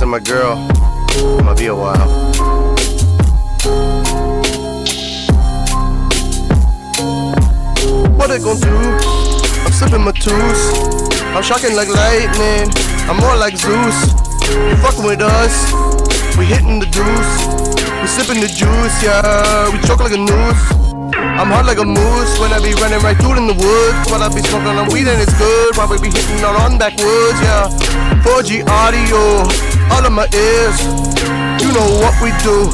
Texting 0.00 0.08
my 0.08 0.18
girl. 0.20 0.56
I'ma 1.38 1.54
be 1.54 1.66
a 1.66 1.74
while. 1.74 2.08
What 8.16 8.30
it 8.30 8.42
gon' 8.42 8.60
do? 8.60 8.76
I'm 9.60 9.72
slipping 9.72 10.00
my 10.02 10.12
tools. 10.12 10.60
I'm 11.36 11.42
shocking 11.42 11.76
like 11.76 11.88
lightning. 11.88 12.72
I'm 13.10 13.18
more 13.18 13.36
like 13.36 13.58
Zeus. 13.58 14.12
You 14.48 14.76
fucking 14.76 15.04
with 15.04 15.20
us. 15.20 15.70
We 16.38 16.46
hitting 16.46 16.78
the 16.78 16.86
deuce. 16.86 17.80
We 18.00 18.06
sipping 18.06 18.40
the 18.40 18.48
juice, 18.48 19.02
yeah. 19.02 19.68
We 19.70 19.86
choke 19.86 20.00
like 20.00 20.14
a 20.14 20.16
noose. 20.16 20.80
I'm 21.12 21.52
hot 21.52 21.66
like 21.66 21.78
a 21.78 21.84
moose 21.84 22.38
when 22.40 22.52
I 22.52 22.60
be 22.60 22.72
running 22.80 23.00
right 23.00 23.16
through 23.16 23.36
in 23.36 23.46
the 23.46 23.52
woods. 23.52 24.10
While 24.10 24.22
I 24.22 24.32
be 24.32 24.40
smoking 24.40 24.80
on 24.80 24.88
weed 24.88 25.08
and 25.08 25.20
it's 25.20 25.36
good. 25.36 25.76
While 25.76 25.88
we 25.88 26.00
be 26.00 26.08
hitting 26.08 26.44
on 26.44 26.56
on 26.56 26.78
backwoods, 26.78 27.40
yeah. 27.44 27.68
4G 28.24 28.64
audio, 28.68 29.44
all 29.90 30.06
of 30.06 30.12
my 30.12 30.28
ears. 30.32 30.78
You 31.62 31.72
know 31.72 31.88
what 32.00 32.14
we 32.22 32.30
do 32.42 32.70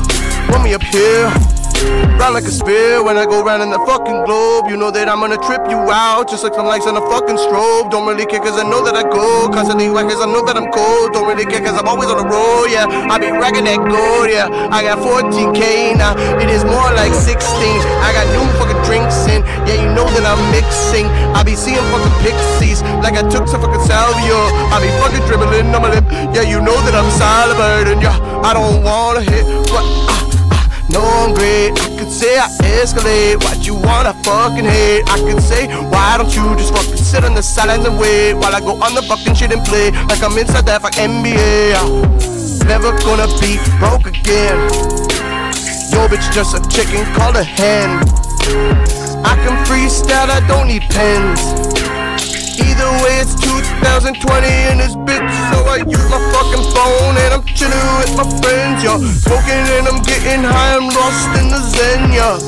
when 0.52 0.62
we 0.62 0.72
here. 0.82 1.55
Round 2.16 2.32
like 2.32 2.44
a 2.44 2.54
spear 2.54 3.04
when 3.04 3.16
I 3.16 3.24
go 3.26 3.44
round 3.44 3.62
in 3.62 3.70
the 3.70 3.78
fucking 3.84 4.24
globe. 4.24 4.68
You 4.68 4.76
know 4.76 4.90
that 4.90 5.08
I'm 5.08 5.20
gonna 5.20 5.36
trip 5.36 5.60
you 5.68 5.78
out, 5.92 6.28
just 6.28 6.42
like 6.42 6.54
some 6.54 6.66
lights 6.66 6.86
on 6.86 6.96
a 6.96 7.04
fucking 7.12 7.36
strobe. 7.36 7.90
Don't 7.90 8.08
really 8.08 8.24
care 8.24 8.40
cause 8.40 8.58
I 8.58 8.64
know 8.64 8.82
that 8.84 8.96
I 8.96 9.04
go. 9.04 9.48
Constantly 9.52 9.90
whack 9.90 10.08
cause 10.08 10.20
I 10.20 10.26
know 10.26 10.44
that 10.46 10.56
I'm 10.56 10.72
cold. 10.72 11.12
Don't 11.12 11.28
really 11.28 11.44
care 11.44 11.60
cause 11.60 11.76
I'm 11.76 11.86
always 11.86 12.08
on 12.08 12.18
the 12.18 12.28
road, 12.28 12.72
yeah. 12.72 12.88
I 12.88 13.20
be 13.20 13.28
racking 13.30 13.68
that 13.68 13.78
gold, 13.78 14.32
yeah. 14.32 14.48
I 14.72 14.82
got 14.82 14.98
14k 15.04 15.96
now, 16.00 16.16
it 16.40 16.48
is 16.48 16.64
more 16.64 16.88
like 16.96 17.12
16. 17.12 17.36
I 18.00 18.10
got 18.16 18.24
new 18.32 18.44
fucking 18.56 18.80
drinks 18.88 19.28
in, 19.28 19.44
yeah, 19.68 19.76
you 19.84 19.90
know 19.92 20.08
that 20.16 20.24
I'm 20.24 20.40
mixing. 20.50 21.06
I 21.36 21.44
be 21.44 21.54
seeing 21.54 21.84
fucking 21.92 22.16
pixies 22.24 22.80
like 23.04 23.14
I 23.14 23.28
took 23.28 23.46
some 23.46 23.60
fucking 23.60 23.84
salvia. 23.84 24.40
I 24.72 24.80
be 24.80 24.90
fucking 25.04 25.24
dribbling 25.28 25.68
on 25.76 25.84
my 25.84 25.92
lip, 25.92 26.08
yeah, 26.32 26.42
you 26.42 26.64
know 26.64 26.76
that 26.88 26.96
I'm 26.96 27.10
salivating, 27.12 28.00
yeah. 28.00 28.16
I 28.40 28.56
don't 28.56 28.82
wanna 28.82 29.20
hit 29.20 29.44
ah, 29.76 30.35
No, 30.96 31.02
I'm 31.04 31.34
great. 31.34 31.72
I 31.76 31.88
could 31.98 32.10
say 32.10 32.38
I 32.38 32.48
escalate. 32.80 33.44
What 33.44 33.66
you 33.66 33.74
wanna 33.74 34.14
fucking 34.24 34.64
hate? 34.64 35.02
I 35.06 35.18
could 35.18 35.42
say, 35.42 35.66
why 35.92 36.16
don't 36.16 36.34
you 36.34 36.56
just 36.56 36.72
fucking 36.72 36.96
sit 36.96 37.22
on 37.22 37.34
the 37.34 37.42
sideline 37.42 37.84
and 37.84 37.98
wait 38.00 38.32
while 38.32 38.54
I 38.54 38.60
go 38.60 38.80
on 38.80 38.94
the 38.94 39.02
fucking 39.02 39.34
shit 39.34 39.52
and 39.52 39.62
play 39.66 39.90
like 40.08 40.22
I'm 40.22 40.38
inside 40.38 40.64
that 40.64 40.80
fucking 40.80 41.20
NBA. 41.20 42.64
Never 42.64 42.96
gonna 43.04 43.28
be 43.44 43.60
broke 43.76 44.06
again. 44.06 44.56
Yo, 45.92 46.08
bitch, 46.08 46.32
just 46.32 46.56
a 46.56 46.60
chicken, 46.72 47.04
call 47.12 47.36
a 47.36 47.44
hen. 47.44 48.00
I 49.20 49.36
can 49.44 49.52
freestyle, 49.68 50.30
I 50.32 50.40
don't 50.48 50.68
need 50.68 50.84
pens. 50.88 51.85
Either 52.56 52.90
way, 53.04 53.20
it's 53.20 53.34
2020 53.36 54.46
and 54.72 54.80
this 54.80 54.96
bitch, 55.04 55.28
so 55.52 55.64
I 55.68 55.84
use 55.84 56.06
my 56.08 56.20
fucking 56.32 56.64
phone 56.72 57.14
and 57.20 57.30
I'm 57.36 57.44
chilling 57.44 57.86
with 58.00 58.16
my 58.16 58.26
friends, 58.40 58.82
yo. 58.84 58.96
Smoking 59.00 59.64
and 59.76 59.88
I'm 59.88 60.00
getting 60.02 60.42
high, 60.44 60.76
I'm 60.76 60.88
lost 60.88 61.28
in 61.36 61.52
the 61.52 61.60
zen, 61.60 62.12
yo. 62.12 62.40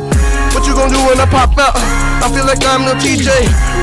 What 0.55 0.67
you 0.67 0.75
gonna 0.75 0.93
do 0.93 1.01
when 1.07 1.21
I 1.21 1.27
pop 1.27 1.57
out? 1.59 1.77
I 1.77 2.31
feel 2.33 2.47
like 2.47 2.65
I'm 2.65 2.83
no 2.85 2.95
TJ. 2.97 3.29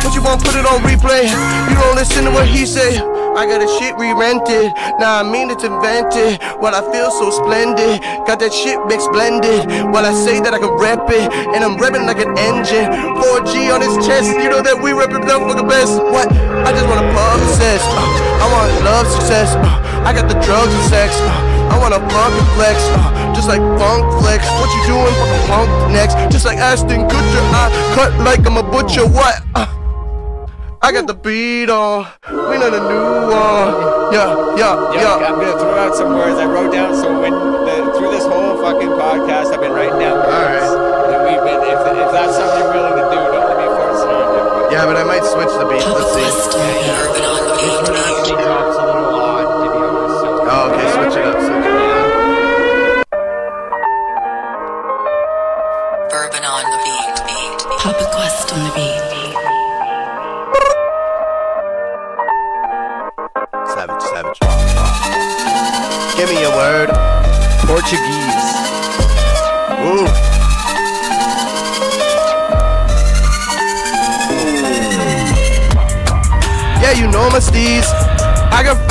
What 0.03 0.15
you 0.15 0.21
gonna 0.21 0.41
put 0.41 0.55
it 0.55 0.65
on 0.65 0.81
replay? 0.81 1.29
You 1.69 1.75
don't 1.75 1.95
listen 1.95 2.25
to 2.25 2.31
what 2.31 2.47
he 2.47 2.65
say. 2.65 3.14
I 3.35 3.43
got 3.43 3.59
a 3.59 3.67
shit 3.67 3.91
re-rented. 3.99 4.71
Nah, 4.95 5.19
I 5.19 5.23
mean 5.27 5.51
it's 5.51 5.67
invented. 5.67 6.39
While 6.63 6.71
I 6.71 6.79
feel 6.87 7.11
so 7.11 7.27
splendid, 7.35 7.99
got 8.23 8.39
that 8.39 8.55
shit 8.55 8.79
mixed 8.87 9.11
blended. 9.11 9.67
While 9.91 10.07
I 10.07 10.15
say 10.15 10.39
that 10.39 10.55
I 10.55 10.59
can 10.59 10.71
rap 10.79 11.03
it, 11.11 11.27
and 11.51 11.59
I'm 11.59 11.75
rapping 11.75 12.07
like 12.07 12.23
an 12.23 12.31
engine. 12.39 12.87
4G 13.19 13.75
on 13.75 13.83
his 13.83 13.91
chest, 14.07 14.31
you 14.39 14.47
know 14.47 14.63
that 14.63 14.79
we 14.79 14.95
reppin' 14.95 15.27
them 15.27 15.51
for 15.51 15.55
the 15.59 15.67
best. 15.67 15.99
What? 15.99 16.31
I 16.31 16.71
just 16.71 16.87
wanna 16.87 17.03
possess. 17.11 17.83
Uh, 17.83 18.39
I 18.39 18.45
want 18.47 18.71
love, 18.87 19.03
success. 19.11 19.51
Uh, 19.59 20.07
I 20.07 20.15
got 20.15 20.31
the 20.31 20.39
drugs 20.39 20.71
and 20.71 20.85
sex. 20.87 21.11
Uh, 21.19 21.75
I 21.75 21.75
wanna 21.75 21.99
fucking 21.99 22.47
flex. 22.55 22.79
Uh, 22.95 23.35
just 23.35 23.51
like 23.51 23.59
funk 23.75 24.07
flex. 24.23 24.47
What 24.63 24.71
you 24.79 24.95
doing, 24.95 25.11
fucking 25.11 25.43
punk 25.51 25.69
next? 25.91 26.15
Just 26.31 26.47
like 26.47 26.55
Ashton 26.55 27.03
Kutcher, 27.11 27.43
I 27.51 27.67
cut 27.99 28.15
like 28.23 28.47
I'm 28.47 28.55
a 28.55 28.63
butcher. 28.63 29.03
What? 29.03 29.43
I 30.85 30.91
got 30.93 31.07
the 31.09 31.17
beat 31.17 31.65
on. 31.65 32.05
We 32.29 32.61
know 32.61 32.69
the 32.69 32.77
new 32.85 33.09
one. 33.33 34.13
Yeah, 34.13 34.53
yeah, 34.53 34.93
Yeah, 34.93 35.17
yeah. 35.17 35.25
I'm 35.33 35.41
gonna 35.41 35.57
throw 35.57 35.73
out 35.81 35.95
some 35.97 36.13
words 36.13 36.37
I 36.37 36.45
wrote 36.45 36.69
down. 36.71 36.93
So 36.93 37.09
when 37.09 37.33
the, 37.33 37.89
through 37.97 38.11
this 38.13 38.21
whole 38.29 38.61
fucking 38.61 38.93
podcast, 38.93 39.49
I've 39.49 39.61
been 39.65 39.73
writing 39.73 39.97
down 39.97 40.21
words 40.21 40.69
that 41.09 41.25
we've 41.25 41.41
been. 41.41 41.57
If, 41.73 41.81
if 41.89 42.09
that's 42.13 42.37
something 42.37 42.61
you're 42.61 42.69
willing 42.69 43.01
to 43.01 43.05
do, 43.09 43.17
don't 43.17 43.49
let 43.49 43.57
me 43.57 43.67
force 43.73 44.01
it 44.05 44.13
on 44.13 44.29
you. 44.29 44.77
Yeah, 44.77 44.85
but 44.85 44.93
I 45.01 45.03
might 45.09 45.25
switch 45.25 45.49
the 45.57 45.65
beat. 45.65 45.81
Let's 45.81 46.13
see. 46.13 46.21
This 46.21 47.81
one 47.81 47.97
actually 47.97 48.45
drops 48.45 48.77
a 48.77 48.85
little 48.85 49.09
odd, 49.09 49.41
to 49.41 49.65
be 49.65 49.81
honest. 49.89 50.21
So 50.21 50.29
Oh, 50.53 50.69
okay, 50.69 50.85
switch 51.01 51.17
it 51.17 51.25
up. 51.25 51.33
Switch 51.49 51.64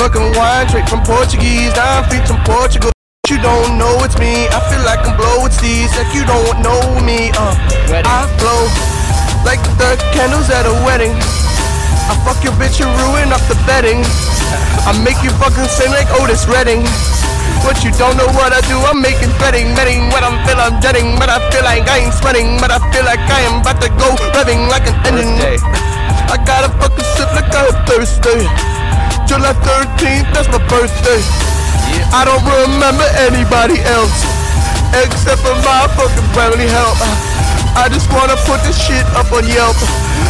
Got 0.05 0.13
fucking 0.13 0.37
wine 0.37 0.69
straight 0.69 0.85
from 0.85 1.01
Portuguese. 1.01 1.73
Now 1.73 1.97
I'm 1.97 2.05
featuring 2.05 2.37
Portugal. 2.45 2.93
You 3.25 3.41
don't 3.41 3.81
know 3.81 3.89
it's 4.05 4.13
me. 4.21 4.45
I 4.53 4.61
feel 4.69 4.85
like 4.85 5.01
I'm 5.01 5.17
blow 5.17 5.41
with. 5.41 5.57
Like 5.57 6.13
you 6.13 6.21
don't 6.29 6.61
know 6.61 6.77
me. 7.01 7.33
Uh, 7.33 7.57
I 8.05 8.29
blow 8.37 8.69
like 9.41 9.65
the 9.81 9.97
candles 10.13 10.53
at 10.53 10.69
a 10.69 10.75
wedding. 10.85 11.09
I 12.05 12.13
fuck 12.21 12.37
your 12.45 12.53
bitch 12.61 12.85
and 12.85 12.93
ruin 13.01 13.33
up 13.33 13.41
the 13.49 13.57
bedding. 13.65 14.05
I 14.85 14.93
make 15.01 15.17
you 15.25 15.33
fucking 15.41 15.65
sing 15.73 15.89
like 15.89 16.05
Otis 16.21 16.45
Redding. 16.45 16.85
What 17.65 17.81
you 17.81 17.89
don't 17.97 18.13
know 18.13 18.29
what 18.37 18.53
I 18.53 18.61
do, 18.69 18.77
I'm 18.85 19.01
making 19.01 19.33
betting, 19.41 19.73
betting 19.73 20.13
what 20.13 20.21
I'm 20.21 20.37
feel 20.45 20.61
I'm 20.61 20.77
jetting, 20.85 21.17
but 21.17 21.33
I 21.33 21.41
feel 21.49 21.65
like 21.65 21.89
I 21.89 22.05
ain't 22.05 22.13
sweating, 22.13 22.61
but 22.61 22.69
I 22.69 22.77
feel 22.93 23.09
like 23.09 23.25
I 23.25 23.41
am 23.49 23.65
about 23.65 23.81
to 23.81 23.89
go 23.97 24.13
revving 24.37 24.69
like 24.69 24.85
an 24.85 25.17
engine. 25.17 25.57
I 26.29 26.37
gotta 26.45 26.69
fucking 26.77 27.09
sip 27.17 27.33
like 27.33 27.49
I'm 27.49 27.73
thirsty. 27.89 28.74
July 29.25 29.57
13th, 29.65 30.29
that's 30.33 30.47
my 30.53 30.61
birthday. 30.69 31.21
I 32.13 32.21
don't 32.29 32.45
remember 32.45 33.05
anybody 33.25 33.81
else 33.81 34.13
except 34.93 35.41
for 35.41 35.55
my 35.65 35.89
fucking 35.97 36.29
family 36.37 36.69
help. 36.69 36.97
I 37.75 37.89
just 37.89 38.07
wanna 38.13 38.37
put 38.45 38.61
this 38.61 38.77
shit 38.77 39.05
up 39.17 39.31
on 39.33 39.47
Yelp. 39.47 39.75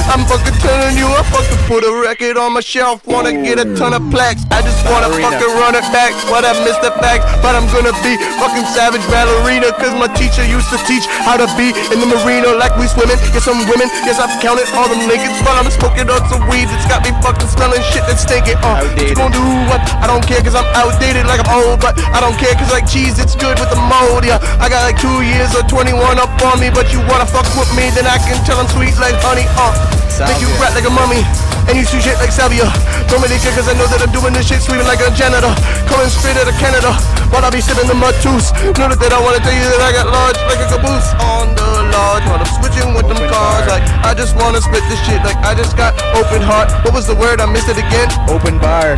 I'm 0.07 0.23
fucking 0.25 0.55
telling 0.63 0.97
you, 0.97 1.07
I 1.07 1.21
fucking 1.27 1.61
put 1.67 1.83
a 1.83 1.91
record 2.01 2.37
on 2.37 2.53
my 2.53 2.61
shelf. 2.61 3.05
Wanna 3.05 3.33
get 3.33 3.59
a 3.59 3.75
ton 3.75 3.93
of 3.93 4.01
plaques. 4.11 4.44
I 4.55 4.63
just 4.63 4.79
wanna 4.87 5.11
Ballerina. 5.11 5.35
fucking 5.35 5.53
run 5.59 5.75
it 5.75 5.83
back. 5.91 6.15
But 6.31 6.47
I 6.47 6.55
missed 6.63 6.79
the 6.79 6.95
facts. 7.03 7.27
But 7.43 7.59
I'm 7.59 7.67
gonna 7.75 7.91
be 7.99 8.15
fucking 8.39 8.63
savage 8.71 9.03
ballerina. 9.11 9.75
Cause 9.75 9.91
my 9.99 10.07
teacher 10.15 10.47
used 10.47 10.71
to 10.71 10.79
teach 10.87 11.03
how 11.27 11.35
to 11.35 11.43
be 11.59 11.75
in 11.91 11.99
the 11.99 12.07
marina 12.07 12.55
like 12.55 12.71
we 12.79 12.87
swimming. 12.87 13.19
Yes, 13.35 13.51
I'm 13.51 13.59
women. 13.67 13.91
Yes, 14.07 14.15
I've 14.15 14.31
counted 14.39 14.63
all 14.71 14.87
them 14.87 15.03
niggas. 15.11 15.35
But 15.43 15.59
I'm 15.59 15.67
smoking 15.67 16.07
on 16.07 16.23
some 16.31 16.47
weed 16.47 16.71
that's 16.71 16.87
got 16.87 17.03
me 17.03 17.11
fucking 17.19 17.51
smelling 17.51 17.83
shit 17.91 18.07
that's 18.07 18.23
stinking. 18.23 18.55
Uh, 18.63 18.79
what 18.79 19.03
you 19.03 19.15
gonna 19.19 19.35
do 19.35 19.43
what? 19.67 19.83
I 19.99 20.07
don't 20.07 20.23
care 20.23 20.39
cause 20.39 20.55
I'm 20.55 20.67
outdated 20.71 21.27
like 21.27 21.43
I'm 21.43 21.51
old. 21.51 21.83
But 21.83 21.99
I 22.15 22.23
don't 22.23 22.39
care 22.39 22.55
cause 22.55 22.71
like 22.71 22.87
cheese, 22.87 23.19
it's 23.19 23.35
good 23.35 23.59
with 23.59 23.67
the 23.67 23.81
mold. 23.91 24.23
Yeah, 24.23 24.39
I 24.63 24.71
got 24.71 24.87
like 24.87 24.95
two 24.95 25.19
years 25.19 25.51
or 25.51 25.67
21 25.67 25.99
up 26.15 26.31
on 26.47 26.63
me. 26.63 26.71
But 26.71 26.95
you 26.95 27.03
wanna 27.11 27.27
fuck 27.27 27.47
with 27.59 27.67
me, 27.75 27.91
then 27.91 28.07
I 28.07 28.23
can 28.23 28.39
tell 28.47 28.55
I'm 28.55 28.71
sweet 28.71 28.95
like 29.03 29.19
honey. 29.19 29.43
Uh, 29.59 29.75
make 30.23 30.39
you 30.39 30.47
rap 30.63 30.71
like 30.79 30.87
a 30.87 30.93
mummy. 30.95 31.27
And 31.65 31.77
you 31.77 31.85
see 31.85 31.97
shit 32.01 32.17
like 32.21 32.29
Salvia. 32.29 32.69
Don't 33.09 33.21
really 33.21 33.41
care 33.41 33.53
cause 33.57 33.65
I 33.65 33.73
know 33.73 33.89
that 33.89 34.01
I'm 34.01 34.13
doing 34.13 34.33
this 34.33 34.45
shit 34.45 34.61
sweeping 34.61 34.85
like 34.85 35.01
a 35.01 35.09
janitor. 35.17 35.49
Coming 35.89 36.09
straight 36.13 36.37
out 36.37 36.45
of 36.45 36.57
Canada. 36.61 36.93
While 37.33 37.41
I 37.41 37.49
be 37.49 37.61
sipping 37.61 37.89
the 37.89 37.97
mud 37.97 38.13
tooth. 38.21 38.53
Know 38.77 38.89
that 38.89 39.11
I 39.11 39.19
wanna 39.19 39.41
tell 39.41 39.55
you 39.55 39.65
that 39.73 39.81
I 39.81 39.91
got 39.91 40.05
large 40.07 40.37
like 40.45 40.61
a 40.61 40.67
caboose 40.69 41.09
on 41.25 41.57
the 41.57 41.69
lodge. 41.89 42.25
While 42.29 42.41
I'm 42.41 42.51
switching 42.61 42.93
with 42.93 43.09
them 43.09 43.21
cars. 43.29 43.65
Like 43.65 43.85
I 44.05 44.13
just 44.13 44.37
wanna 44.37 44.61
spit 44.61 44.85
this 44.93 45.01
shit 45.09 45.21
like 45.25 45.37
I 45.41 45.57
just 45.57 45.73
got 45.73 45.97
open 46.13 46.41
heart. 46.41 46.69
What 46.85 46.93
was 46.93 47.09
the 47.09 47.17
word? 47.17 47.41
I 47.41 47.49
missed 47.49 47.69
it 47.69 47.81
again. 47.81 48.13
Open 48.29 48.61
bar. 48.61 48.93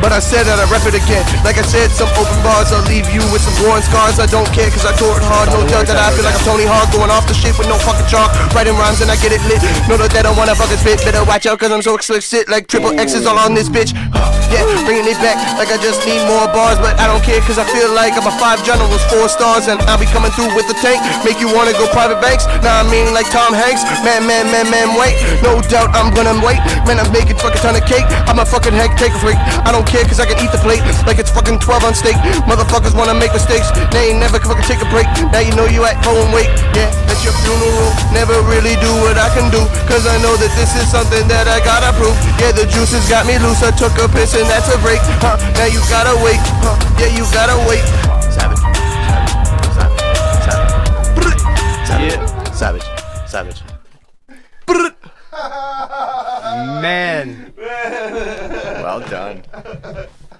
But 0.00 0.16
I 0.16 0.20
said 0.20 0.48
that 0.48 0.56
I 0.56 0.64
rep 0.72 0.88
it 0.88 0.96
again. 0.96 1.20
Like 1.44 1.60
I 1.60 1.64
said, 1.68 1.92
some 1.92 2.08
open 2.16 2.40
bars 2.40 2.72
I'll 2.72 2.80
leave 2.88 3.04
you 3.12 3.20
with 3.28 3.44
some 3.44 3.52
worn 3.60 3.84
scars. 3.84 4.16
I 4.16 4.24
don't 4.24 4.48
care 4.48 4.72
cause 4.72 4.88
I 4.88 4.96
tore 4.96 5.12
it 5.20 5.24
hard. 5.28 5.52
No 5.52 5.60
doubt 5.68 5.84
that 5.92 6.00
I 6.00 6.08
feel 6.16 6.24
like 6.24 6.32
I'm 6.32 6.44
Tony 6.48 6.64
Hawk 6.64 6.88
going 6.88 7.12
off 7.12 7.28
the 7.28 7.36
shit 7.36 7.52
with 7.60 7.68
no 7.68 7.76
fucking 7.76 8.08
chalk. 8.08 8.32
Writing 8.56 8.72
rhymes 8.80 9.04
and 9.04 9.12
I 9.12 9.20
get 9.20 9.36
it 9.36 9.44
lit. 9.44 9.60
No 9.92 10.00
doubt 10.00 10.16
that 10.16 10.24
I 10.24 10.32
wanna 10.32 10.56
fucking 10.56 10.80
spit. 10.80 11.04
Better 11.04 11.20
watch 11.28 11.44
out 11.44 11.60
cause 11.60 11.68
I'm 11.68 11.84
so 11.84 11.89
explicit. 11.94 12.48
Like 12.48 12.66
triple 12.66 12.92
X's 12.98 13.26
all 13.26 13.38
on 13.38 13.54
this 13.54 13.68
bitch. 13.68 13.94
Yeah, 14.50 14.66
bringing 14.82 15.06
it 15.06 15.14
back 15.22 15.38
like 15.62 15.70
I 15.70 15.78
just 15.78 16.02
need 16.02 16.18
more 16.26 16.50
bars. 16.50 16.74
But 16.82 16.98
I 16.98 17.06
don't 17.06 17.22
care 17.22 17.38
cause 17.46 17.54
I 17.54 17.62
feel 17.70 17.86
like 17.94 18.18
I'm 18.18 18.26
a 18.26 18.34
five 18.34 18.58
generals, 18.66 18.98
four 19.06 19.30
stars. 19.30 19.70
And 19.70 19.78
I'll 19.86 19.94
be 19.94 20.10
coming 20.10 20.34
through 20.34 20.50
with 20.58 20.66
the 20.66 20.74
tank. 20.82 20.98
Make 21.22 21.38
you 21.38 21.46
wanna 21.46 21.70
go 21.78 21.86
private 21.94 22.18
banks. 22.18 22.50
Nah, 22.58 22.82
I 22.82 22.84
mean 22.90 23.14
like 23.14 23.30
Tom 23.30 23.54
Hanks. 23.54 23.86
Man, 24.02 24.26
man, 24.26 24.50
man, 24.50 24.66
man, 24.66 24.98
wait. 24.98 25.14
No 25.46 25.62
doubt 25.70 25.94
I'm 25.94 26.10
gonna 26.10 26.34
wait. 26.42 26.58
Man, 26.82 26.98
I'm 26.98 27.06
making 27.14 27.38
fucking 27.38 27.62
ton 27.62 27.78
of 27.78 27.86
cake. 27.86 28.02
I'm 28.26 28.42
a 28.42 28.46
fucking 28.46 28.74
heck 28.74 28.98
take 28.98 29.14
a 29.14 29.20
freak. 29.22 29.38
I 29.62 29.70
don't 29.70 29.86
care 29.86 30.02
cause 30.02 30.18
I 30.18 30.26
can 30.26 30.34
eat 30.42 30.50
the 30.50 30.58
plate 30.58 30.82
like 31.06 31.22
it's 31.22 31.30
fucking 31.30 31.62
12 31.62 31.86
on 31.86 31.94
steak. 31.94 32.18
Motherfuckers 32.50 32.98
wanna 32.98 33.14
make 33.14 33.30
mistakes. 33.30 33.70
They 33.94 34.10
ain't 34.10 34.18
never 34.18 34.42
fucking 34.42 34.66
take 34.66 34.82
a 34.82 34.90
break. 34.90 35.06
Now 35.30 35.46
you 35.46 35.54
know 35.54 35.70
you 35.70 35.86
at 35.86 35.94
home 36.02 36.34
wait. 36.34 36.50
Yeah, 36.74 36.90
at 37.06 37.22
your 37.22 37.38
funeral. 37.46 37.94
Never 38.10 38.34
really 38.50 38.74
do 38.82 38.90
what 39.06 39.14
I 39.14 39.30
can 39.30 39.46
do. 39.54 39.62
Cause 39.86 40.10
I 40.10 40.18
know 40.26 40.34
that 40.34 40.50
this 40.58 40.74
is 40.74 40.90
something 40.90 41.30
that 41.30 41.46
I 41.46 41.62
gotta 41.62 41.79
prove. 41.96 42.16
Yeah, 42.36 42.52
the 42.52 42.68
juices 42.68 43.08
got 43.08 43.24
me 43.26 43.38
loose. 43.40 43.62
I 43.62 43.72
took 43.72 43.96
a 43.96 44.08
piss 44.08 44.36
and 44.36 44.44
that's 44.44 44.68
a 44.68 44.78
break. 44.84 45.00
Huh, 45.24 45.40
now 45.56 45.66
you 45.66 45.80
gotta 45.88 46.12
wait. 46.20 46.40
Huh, 46.60 46.76
yeah, 47.00 47.08
you 47.16 47.24
gotta 47.32 47.56
wait. 47.64 47.84
Savage. 48.28 48.60
Savage. 49.72 50.00
Savage. 51.88 52.20
Savage. 52.54 52.86
Savage. 53.26 53.62
man, 56.82 57.52
Well 57.56 59.00
done. 59.00 59.42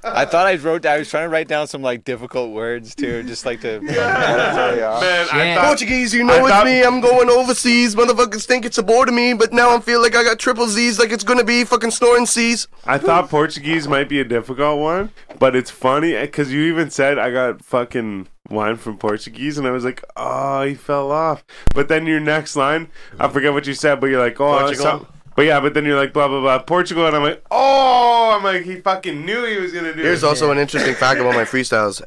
I 0.05 0.23
I 0.23 0.25
thought 0.25 0.47
I 0.47 0.55
wrote. 0.57 0.87
I 0.87 0.99
was 0.99 1.09
trying 1.11 1.25
to 1.25 1.29
write 1.29 1.49
down 1.49 1.67
some 1.67 1.83
like 1.83 2.05
difficult 2.05 2.53
words 2.53 2.95
too, 2.95 3.23
just 3.25 3.45
like 3.47 3.61
to. 3.63 3.81
yeah. 3.83 4.99
Man, 5.01 5.29
I 5.33 5.45
Shit. 5.45 5.57
thought, 5.57 5.67
Portuguese, 5.67 6.15
you 6.15 6.25
know 6.25 6.35
I 6.35 6.39
it's 6.41 6.49
thought- 6.49 6.65
me. 6.67 6.83
I'm 6.83 7.01
going 7.01 7.29
overseas. 7.31 7.95
Motherfuckers 7.95 8.47
think 8.47 8.65
it's 8.65 8.79
a 8.79 8.83
bore 8.83 9.07
to 9.07 9.13
me, 9.13 9.33
but 9.35 9.53
now 9.53 9.75
I 9.77 9.81
feel 9.81 10.01
like 10.03 10.15
I 10.17 10.25
got 10.25 10.39
triple 10.39 10.67
Z's, 10.69 10.99
like 10.99 11.11
it's 11.11 11.25
gonna 11.25 11.45
be 11.45 11.65
fucking 11.65 11.91
snoring 11.91 12.27
C's. 12.27 12.69
I 12.87 12.99
thought 12.99 13.29
Portuguese 13.29 13.89
might 13.89 14.09
be 14.09 14.21
a 14.21 14.25
difficult 14.25 14.81
one, 14.81 15.11
but 15.39 15.55
it's 15.57 15.71
funny 15.71 16.15
eh, 16.15 16.23
because 16.27 16.53
you 16.53 16.63
even 16.65 16.91
said 16.91 17.19
I 17.19 17.31
got 17.31 17.63
fucking 17.65 18.29
wine 18.49 18.77
from 18.77 18.97
Portuguese, 18.99 19.59
and 19.59 19.67
I 19.67 19.71
was 19.71 19.85
like, 19.85 20.03
oh, 20.17 20.63
he 20.63 20.75
fell 20.75 21.13
off. 21.13 21.45
But 21.75 21.89
then 21.89 22.07
your 22.07 22.21
next 22.21 22.57
line, 22.57 22.89
I 23.19 23.29
forget 23.29 23.53
what 23.53 23.67
you 23.67 23.75
said, 23.75 24.01
but 24.01 24.07
you're 24.07 24.21
like, 24.23 24.41
oh, 24.41 24.59
Portugal? 24.61 24.83
some- 24.85 25.07
But 25.37 25.43
yeah, 25.47 25.61
but 25.61 25.75
then 25.75 25.85
you're 25.85 25.97
like 25.97 26.13
blah 26.13 26.29
blah 26.29 26.41
blah 26.41 26.59
Portugal, 26.61 27.07
and 27.07 27.17
I'm 27.17 27.23
like, 27.23 27.45
oh, 27.51 28.35
I'm 28.37 28.45
like 28.45 28.63
he 28.63 28.77
fucking 28.77 29.25
knew 29.25 29.45
he 29.45 29.59
was 29.59 29.73
gonna 29.73 29.95
do. 29.95 30.03
Here's 30.03 30.23
it. 30.23 30.27
also 30.27 30.51
an 30.51 30.59
interesting 30.59 30.95
fact 30.95 31.21
about 31.21 31.35
my 31.35 31.45
freestyles. 31.45 32.03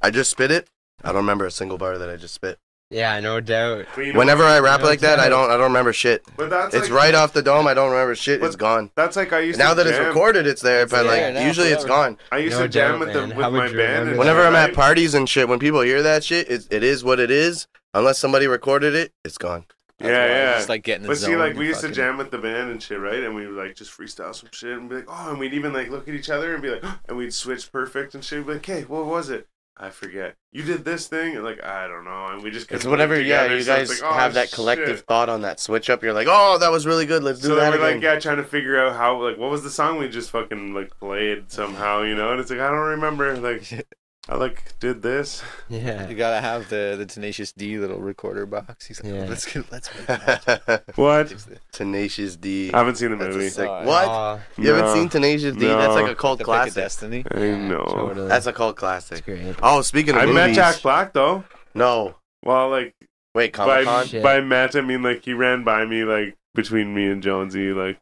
I 0.00 0.10
just 0.10 0.30
spit 0.30 0.50
it. 0.50 0.68
I 1.02 1.08
don't 1.08 1.16
remember 1.22 1.46
a 1.46 1.50
single 1.50 1.78
bar 1.78 1.98
that 1.98 2.08
I 2.10 2.16
just 2.16 2.34
spit. 2.34 2.58
Yeah, 2.90 3.20
no 3.20 3.40
doubt. 3.40 3.84
You 3.98 4.14
know 4.14 4.18
Whenever? 4.18 4.44
I 4.44 4.60
rap 4.60 4.80
No 4.80 4.86
like 4.86 5.00
that, 5.00 5.18
I 5.20 5.28
don't 5.28 5.50
I 5.50 5.54
don't 5.58 5.64
remember 5.64 5.92
shit. 5.92 6.22
But 6.38 6.48
that's 6.48 6.74
It's 6.74 6.88
like, 6.88 6.98
right 6.98 7.14
off 7.14 7.34
the 7.34 7.42
dome. 7.42 7.66
I 7.66 7.74
don't 7.74 7.90
remember 7.90 8.14
shit. 8.14 8.42
It's 8.42 8.56
gone. 8.56 8.90
That's 8.94 9.14
like 9.14 9.32
I 9.32 9.40
used 9.40 9.58
to 9.58 9.64
Now 9.64 9.74
to 9.74 9.82
that 9.82 9.86
it's 9.86 9.98
recorded, 9.98 10.46
it's 10.46 10.62
there. 10.62 10.86
But 10.86 11.02
there 11.02 11.26
like 11.26 11.34
now, 11.34 11.46
usually 11.46 11.68
it's 11.68 11.84
gone. 11.84 12.16
I 12.32 12.38
used 12.38 12.56
No 12.56 12.62
to 12.62 12.68
jam 12.68 12.92
doubt, 12.92 13.00
with 13.00 13.12
the 13.12 13.20
man. 13.26 13.28
with 13.36 13.44
How 13.44 13.50
my 13.50 13.58
would 13.64 13.72
you 13.72 13.76
band. 13.76 13.90
remember 13.90 14.10
that? 14.12 14.18
Whenever 14.18 14.46
I'm 14.46 14.54
at 14.56 14.66
right? 14.68 14.74
parties 14.74 15.12
and 15.14 15.28
shit, 15.28 15.48
when 15.48 15.58
people 15.58 15.82
hear 15.82 16.02
that 16.02 16.24
shit, 16.24 16.48
it, 16.50 16.66
it 16.70 16.82
is 16.82 17.04
what 17.04 17.20
it 17.20 17.30
is. 17.30 17.66
Unless 17.92 18.18
somebody 18.18 18.46
recorded 18.46 18.94
it, 18.94 19.12
it's 19.22 19.36
gone. 19.38 19.66
Yeah, 20.00 20.26
yeah. 20.26 20.52
Just 20.54 20.68
like 20.68 20.84
getting 20.84 21.02
the 21.02 21.08
But 21.08 21.18
see, 21.18 21.36
like 21.36 21.56
we 21.56 21.66
used 21.66 21.80
to 21.80 21.90
jam 21.90 22.16
with 22.16 22.30
the 22.30 22.38
band 22.38 22.70
and 22.70 22.82
shit, 22.82 23.00
right? 23.00 23.22
And 23.22 23.34
we 23.34 23.46
would 23.46 23.56
like 23.56 23.74
just 23.74 23.90
freestyle 23.96 24.34
some 24.34 24.48
shit 24.52 24.78
and 24.78 24.88
be 24.88 24.96
like, 24.96 25.06
oh, 25.08 25.30
and 25.30 25.38
we'd 25.38 25.54
even 25.54 25.72
like 25.72 25.90
look 25.90 26.08
at 26.08 26.14
each 26.14 26.30
other 26.30 26.54
and 26.54 26.62
be 26.62 26.70
like, 26.70 26.84
and 27.08 27.16
we'd 27.16 27.34
switch 27.34 27.70
perfect 27.72 28.14
and 28.14 28.24
shit. 28.24 28.46
Be 28.46 28.54
like, 28.54 28.66
hey, 28.66 28.82
what 28.82 29.06
was 29.06 29.30
it? 29.30 29.48
I 29.80 29.90
forget. 29.90 30.34
You 30.50 30.64
did 30.64 30.84
this 30.84 31.06
thing, 31.06 31.36
and 31.36 31.44
like 31.44 31.62
I 31.62 31.86
don't 31.86 32.04
know, 32.04 32.26
and 32.32 32.42
we 32.42 32.50
just 32.50 32.70
It's 32.72 32.84
whatever. 32.84 33.14
it 33.14 33.26
Yeah, 33.26 33.46
you 33.52 33.62
so 33.62 33.76
guys 33.76 33.88
like, 33.88 34.10
oh, 34.10 34.12
have 34.12 34.34
that 34.34 34.50
collective 34.50 34.96
shit. 34.98 35.06
thought 35.06 35.28
on 35.28 35.42
that 35.42 35.60
switch 35.60 35.88
up. 35.88 36.02
You're 36.02 36.12
like, 36.14 36.26
oh, 36.28 36.58
that 36.58 36.72
was 36.72 36.84
really 36.84 37.06
good. 37.06 37.22
Let's 37.22 37.38
do 37.40 37.48
So 37.48 37.54
that 37.54 37.60
then 37.60 37.70
we're 37.80 37.86
again. 37.86 37.94
like, 37.98 38.02
yeah, 38.02 38.18
trying 38.18 38.38
to 38.38 38.44
figure 38.44 38.76
out 38.84 38.96
how, 38.96 39.22
like, 39.22 39.38
what 39.38 39.50
was 39.50 39.62
the 39.62 39.70
song 39.70 39.98
we 39.98 40.08
just 40.08 40.30
fucking 40.30 40.74
like 40.74 40.90
played 40.98 41.52
somehow, 41.52 42.02
you 42.02 42.16
know? 42.16 42.32
And 42.32 42.40
it's 42.40 42.50
like 42.50 42.58
I 42.58 42.70
don't 42.70 42.78
remember. 42.88 43.36
Like, 43.36 43.86
I 44.30 44.36
like 44.36 44.78
did 44.78 45.00
this. 45.00 45.42
Yeah. 45.70 46.06
You 46.08 46.14
gotta 46.14 46.40
have 46.40 46.68
the 46.68 46.96
the 46.98 47.06
Tenacious 47.06 47.52
D 47.52 47.78
little 47.78 47.98
recorder 47.98 48.44
box. 48.44 48.86
He's 48.86 49.02
like, 49.02 49.12
Yeah. 49.14 49.24
let's 49.26 49.50
get 49.50 49.70
let's 49.72 49.88
make 49.94 50.06
that. 50.06 50.84
What? 50.96 51.34
Tenacious 51.72 52.36
D. 52.36 52.70
I 52.72 52.78
haven't 52.78 52.96
seen 52.96 53.10
the 53.12 53.16
That's 53.16 53.34
a 53.34 53.38
movie. 53.38 53.48
sick. 53.50 53.68
Oh, 53.68 53.84
what? 53.84 54.06
Aw, 54.08 54.38
You 54.58 54.68
haven't 54.74 54.92
seen 54.94 55.08
Tenacious 55.08 55.56
D? 55.56 55.66
That's 55.66 55.94
like 55.94 56.10
a 56.10 56.14
cult 56.14 56.38
the 56.38 56.44
Pick 56.44 56.48
of 56.48 56.54
classic. 56.60 56.74
Destiny. 56.74 57.24
I 57.30 57.38
know. 57.56 57.84
totally. 57.88 58.28
That's 58.28 58.46
a 58.46 58.52
cult 58.52 58.76
classic. 58.76 59.24
great. 59.24 59.54
Oh, 59.62 59.80
speaking 59.82 60.14
of 60.14 60.20
I 60.20 60.26
movies, 60.26 60.34
met 60.34 60.54
Jack 60.54 60.82
Black 60.82 61.12
though. 61.14 61.44
No, 61.74 62.16
Well, 62.44 62.68
like 62.68 62.94
wait, 63.34 63.52
Comic 63.54 63.68
by 63.74 63.84
Con. 63.84 64.06
Shit. 64.06 64.22
by 64.22 64.40
met, 64.40 64.76
I 64.76 64.82
mean 64.82 65.02
like 65.02 65.24
he 65.24 65.32
ran 65.32 65.64
by 65.64 65.84
me 65.86 66.04
like 66.04 66.36
between 66.54 66.94
me 66.94 67.06
and 67.06 67.22
Jonesy, 67.22 67.72
like 67.72 67.98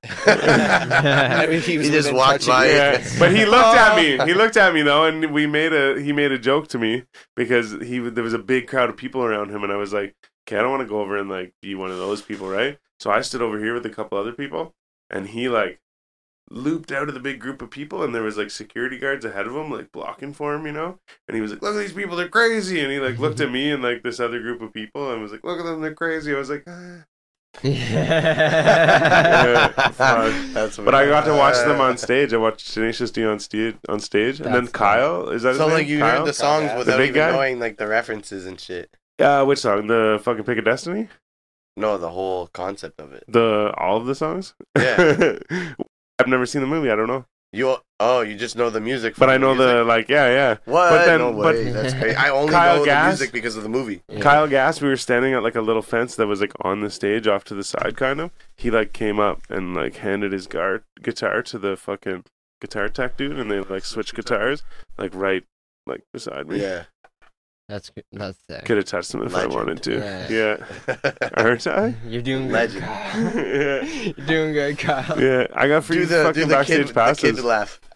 I 0.26 1.46
mean, 1.48 1.60
he, 1.60 1.78
was 1.78 1.86
He 1.86 1.92
just 1.92 2.08
within 2.08 2.16
walked 2.16 2.46
by. 2.46 2.68
yeah. 2.68 3.04
But 3.18 3.34
he 3.34 3.44
looked 3.44 3.76
at 3.76 3.96
me. 3.96 4.24
He 4.26 4.34
looked 4.34 4.56
at 4.56 4.72
me 4.72 4.82
though, 4.82 5.04
and 5.04 5.32
we 5.32 5.46
made 5.46 5.72
a 5.72 6.00
he 6.00 6.12
made 6.12 6.32
a 6.32 6.38
joke 6.38 6.68
to 6.68 6.78
me 6.78 7.04
because 7.36 7.72
he 7.72 7.98
there 7.98 8.24
was 8.24 8.34
a 8.34 8.38
big 8.38 8.68
crowd 8.68 8.90
of 8.90 8.96
people 8.96 9.22
around 9.24 9.50
him, 9.50 9.64
and 9.64 9.72
I 9.72 9.76
was 9.76 9.92
like, 9.92 10.14
okay, 10.46 10.56
I 10.56 10.62
don't 10.62 10.70
want 10.70 10.82
to 10.82 10.88
go 10.88 11.00
over 11.00 11.16
and 11.16 11.28
like 11.28 11.52
be 11.62 11.74
one 11.74 11.90
of 11.90 11.98
those 11.98 12.22
people, 12.22 12.48
right? 12.48 12.78
So 13.00 13.10
I 13.10 13.20
stood 13.22 13.42
over 13.42 13.58
here 13.58 13.74
with 13.74 13.86
a 13.86 13.90
couple 13.90 14.18
other 14.18 14.32
people, 14.32 14.74
and 15.10 15.26
he 15.28 15.48
like 15.48 15.80
looped 16.50 16.90
out 16.92 17.08
of 17.08 17.14
the 17.14 17.20
big 17.20 17.40
group 17.40 17.60
of 17.60 17.70
people, 17.70 18.02
and 18.04 18.14
there 18.14 18.22
was 18.22 18.36
like 18.36 18.50
security 18.50 18.98
guards 18.98 19.24
ahead 19.24 19.46
of 19.46 19.54
him, 19.56 19.70
like 19.70 19.90
blocking 19.92 20.32
for 20.32 20.54
him, 20.54 20.64
you 20.64 20.72
know. 20.72 20.98
And 21.26 21.34
he 21.34 21.40
was 21.40 21.50
like, 21.50 21.60
"Look 21.62 21.74
at 21.74 21.78
these 21.80 21.92
people, 21.92 22.16
they're 22.16 22.28
crazy," 22.28 22.80
and 22.80 22.90
he 22.92 23.00
like 23.00 23.18
looked 23.18 23.40
at 23.40 23.50
me 23.50 23.70
and 23.72 23.82
like 23.82 24.02
this 24.04 24.20
other 24.20 24.40
group 24.40 24.62
of 24.62 24.72
people, 24.72 25.12
and 25.12 25.20
was 25.20 25.32
like, 25.32 25.44
"Look 25.44 25.58
at 25.58 25.64
them, 25.64 25.80
they're 25.80 25.92
crazy." 25.94 26.32
I 26.34 26.38
was 26.38 26.50
like. 26.50 26.62
Ah. 26.68 27.04
Yeah. 27.62 29.08
That's 30.52 30.76
But 30.78 30.94
I 30.94 31.06
got 31.06 31.24
to 31.24 31.34
watch 31.34 31.56
them 31.64 31.80
on 31.80 31.96
stage. 31.98 32.32
I 32.32 32.36
watched 32.36 32.72
Tenacious 32.72 33.10
D 33.10 33.24
on 33.24 33.38
stage, 33.38 33.76
on 33.88 34.00
stage, 34.00 34.40
and 34.40 34.54
then 34.54 34.66
Kyle. 34.68 35.28
Is 35.30 35.42
that 35.42 35.50
his 35.50 35.58
So 35.58 35.66
name? 35.66 35.74
like 35.74 35.86
you 35.88 35.98
Kyle? 36.00 36.18
heard 36.20 36.26
the 36.28 36.32
songs 36.32 36.70
The 36.72 36.78
without 36.78 36.98
big 36.98 37.10
even 37.10 37.20
guy? 37.20 37.30
knowing 37.32 37.60
like 37.60 37.76
the 37.78 37.86
references 37.86 38.46
and 38.46 38.60
shit. 38.60 38.90
Uh, 39.18 39.44
which 39.44 39.58
song? 39.58 39.86
The 39.88 40.20
fucking 40.22 40.44
Pick 40.44 40.58
of 40.58 40.64
Destiny? 40.64 41.08
No, 41.76 41.98
the 41.98 42.10
whole 42.10 42.46
concept 42.48 43.00
of 43.00 43.12
it. 43.12 43.24
The 43.28 43.72
all 43.76 43.96
of 43.96 44.06
the 44.06 44.14
songs? 44.14 44.54
Yeah. 44.76 45.38
I've 46.18 46.26
never 46.26 46.46
seen 46.46 46.62
the 46.62 46.66
movie. 46.68 46.90
I 46.90 46.96
don't 46.96 47.06
know, 47.08 47.24
You 47.52 47.76
oh, 47.98 48.20
you 48.20 48.36
just 48.36 48.56
know 48.56 48.68
the 48.68 48.80
music. 48.80 49.14
but 49.14 49.26
from 49.26 49.30
I 49.30 49.36
know 49.38 49.54
music? 49.54 49.74
the 49.74 49.84
like. 49.84 50.08
Yeah, 50.10 50.26
yeah. 50.28 50.56
What? 50.66 50.90
but 50.90 51.06
then- 51.06 51.18
no 51.20 51.32
but- 51.32 51.54
way. 51.54 51.70
That's 51.70 51.94
crazy. 51.94 52.14
I 52.16 52.28
only 52.28 52.52
Kyle 52.52 52.76
know 52.78 52.84
Gass? 52.84 53.04
the 53.04 53.08
music 53.22 53.32
because 53.32 53.56
of 53.56 53.62
the 53.62 53.68
movie. 53.70 54.02
Yeah. 54.08 54.20
Kyle 54.20 54.46
Gass. 54.46 54.80
We 54.82 54.88
were 54.88 54.96
standing 54.98 55.32
at 55.32 55.42
like 55.42 55.54
a 55.54 55.62
little 55.62 55.80
fence 55.82 56.14
that 56.16 56.26
was 56.26 56.40
like 56.42 56.52
on 56.60 56.82
the 56.82 56.90
stage, 56.90 57.26
off 57.26 57.44
to 57.44 57.54
the 57.54 57.64
side, 57.64 57.96
kind 57.96 58.20
of. 58.20 58.30
He 58.56 58.70
like 58.70 58.92
came 58.92 59.18
up 59.18 59.40
and 59.48 59.74
like 59.74 59.96
handed 59.96 60.32
his 60.32 60.46
guard 60.46 60.82
guitar 61.02 61.40
to 61.42 61.58
the 61.58 61.76
fucking 61.76 62.24
guitar 62.60 62.88
tech 62.90 63.16
dude, 63.16 63.38
and 63.38 63.50
they 63.50 63.60
like 63.60 63.84
switched 63.86 64.14
guitars, 64.14 64.62
like 64.98 65.14
right 65.14 65.44
like 65.86 66.02
beside 66.12 66.48
me. 66.48 66.60
Yeah. 66.60 66.84
That's 67.68 67.90
good. 67.90 68.04
That's 68.12 68.38
sick. 68.48 68.64
Could 68.64 68.78
have 68.78 68.86
touched 68.86 69.12
him 69.12 69.22
if 69.22 69.34
Legend. 69.34 69.52
I 69.52 69.56
wanted 69.56 69.82
to. 69.82 69.98
Yeah. 69.98 70.56
Yeah. 70.88 71.12
Aren't 71.36 71.66
I? 71.66 71.94
You're 72.06 72.22
doing 72.22 72.50
Legend. 72.50 72.80
good, 72.80 72.88
Kyle. 72.88 73.34
yeah. 73.36 73.82
You're 74.16 74.26
doing 74.26 74.52
good, 74.54 74.78
Kyle. 74.78 75.20
Yeah, 75.22 75.46
I 75.54 75.68
got 75.68 75.84
free 75.84 75.96
do 75.98 76.06
the 76.06 76.22
fucking 76.24 76.42
do 76.42 76.48
the 76.48 76.54
backstage 76.54 76.78
kid, 76.78 76.88
the 76.88 76.94
passes. 76.94 77.36
kid 77.36 77.44
laugh. 77.44 77.80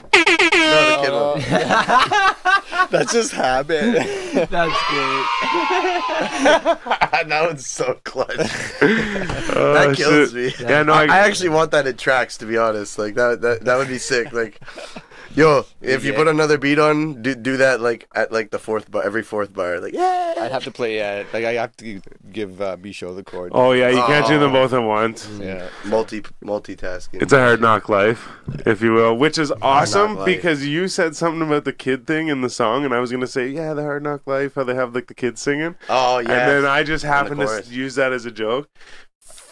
No, 0.62 0.78
the 0.90 0.96
kid 1.02 1.10
Oh, 1.10 1.32
one. 1.32 2.88
That's 2.90 3.12
just 3.12 3.32
habit. 3.32 3.94
That's 4.34 4.50
great. 4.50 5.26
that 7.28 7.42
one's 7.46 7.66
so 7.66 7.98
clutch. 8.04 8.30
Oh, 8.38 9.72
that 9.74 9.94
kills 9.96 10.32
shit. 10.32 10.60
me. 10.60 10.66
Yeah, 10.68 10.82
no, 10.82 10.92
I, 10.92 11.04
I, 11.04 11.06
I 11.06 11.18
actually 11.20 11.48
want 11.50 11.70
that 11.72 11.86
in 11.86 11.96
tracks 11.96 12.36
to 12.38 12.46
be 12.46 12.56
honest. 12.58 12.98
Like 12.98 13.14
that 13.14 13.40
that 13.40 13.64
that 13.64 13.76
would 13.76 13.88
be 13.88 13.98
sick. 13.98 14.32
Like 14.32 14.60
yo, 15.34 15.64
if 15.80 16.04
you 16.04 16.12
put 16.12 16.28
another 16.28 16.58
beat 16.58 16.78
on, 16.78 17.22
do 17.22 17.34
do 17.34 17.56
that 17.56 17.80
like 17.80 18.08
at 18.14 18.32
like 18.32 18.50
the 18.50 18.58
fourth 18.58 18.90
bar 18.90 19.02
every 19.02 19.22
fourth 19.22 19.52
bar. 19.52 19.80
Like 19.80 19.94
yeah. 19.94 20.34
I'd 20.38 20.52
have 20.52 20.64
to 20.64 20.70
play. 20.70 21.00
Uh, 21.00 21.24
like 21.32 21.44
I 21.44 21.54
have 21.54 21.76
to 21.78 22.00
give 22.32 22.60
uh, 22.60 22.76
Bisho 22.76 23.14
the 23.14 23.22
chord. 23.22 23.52
Oh 23.54 23.72
yeah, 23.72 23.88
you 23.88 24.02
can't 24.02 24.26
do 24.26 24.38
them 24.38 24.52
both 24.52 24.72
at 24.72 24.82
once. 24.82 25.28
Yeah. 25.40 25.68
Multi 25.84 26.22
multitasking. 26.44 27.22
It's 27.22 27.32
a 27.32 27.38
hard 27.38 27.60
knock 27.60 27.88
life, 27.88 28.28
if 28.66 28.82
you 28.82 28.92
will, 28.92 29.16
which 29.16 29.38
is 29.38 29.52
awesome 29.62 30.24
because 30.24 30.66
you 30.66 30.88
said 30.88 31.16
something 31.16 31.42
about 31.42 31.64
the 31.64 31.72
kid 31.72 32.06
thing 32.06 32.28
in 32.28 32.40
the 32.40 32.50
song, 32.50 32.84
and 32.84 32.94
I 32.94 33.00
was 33.00 33.10
gonna 33.10 33.26
say, 33.26 33.48
yeah, 33.48 33.74
the 33.74 33.82
hard 33.82 34.02
knock 34.02 34.26
life, 34.26 34.54
how 34.54 34.64
they 34.64 34.74
have 34.74 34.94
like 34.94 35.06
the 35.06 35.14
kids 35.14 35.40
singing, 35.40 35.76
oh 35.88 36.18
yeah. 36.18 36.30
and 36.30 36.50
then 36.50 36.66
I 36.66 36.82
just 36.82 37.04
And 37.04 37.12
the 37.12 37.46
happened 37.46 37.64
to 37.64 37.74
use 37.74 37.94
that 37.96 38.12
as 38.12 38.24
a 38.26 38.30
joke. 38.30 38.68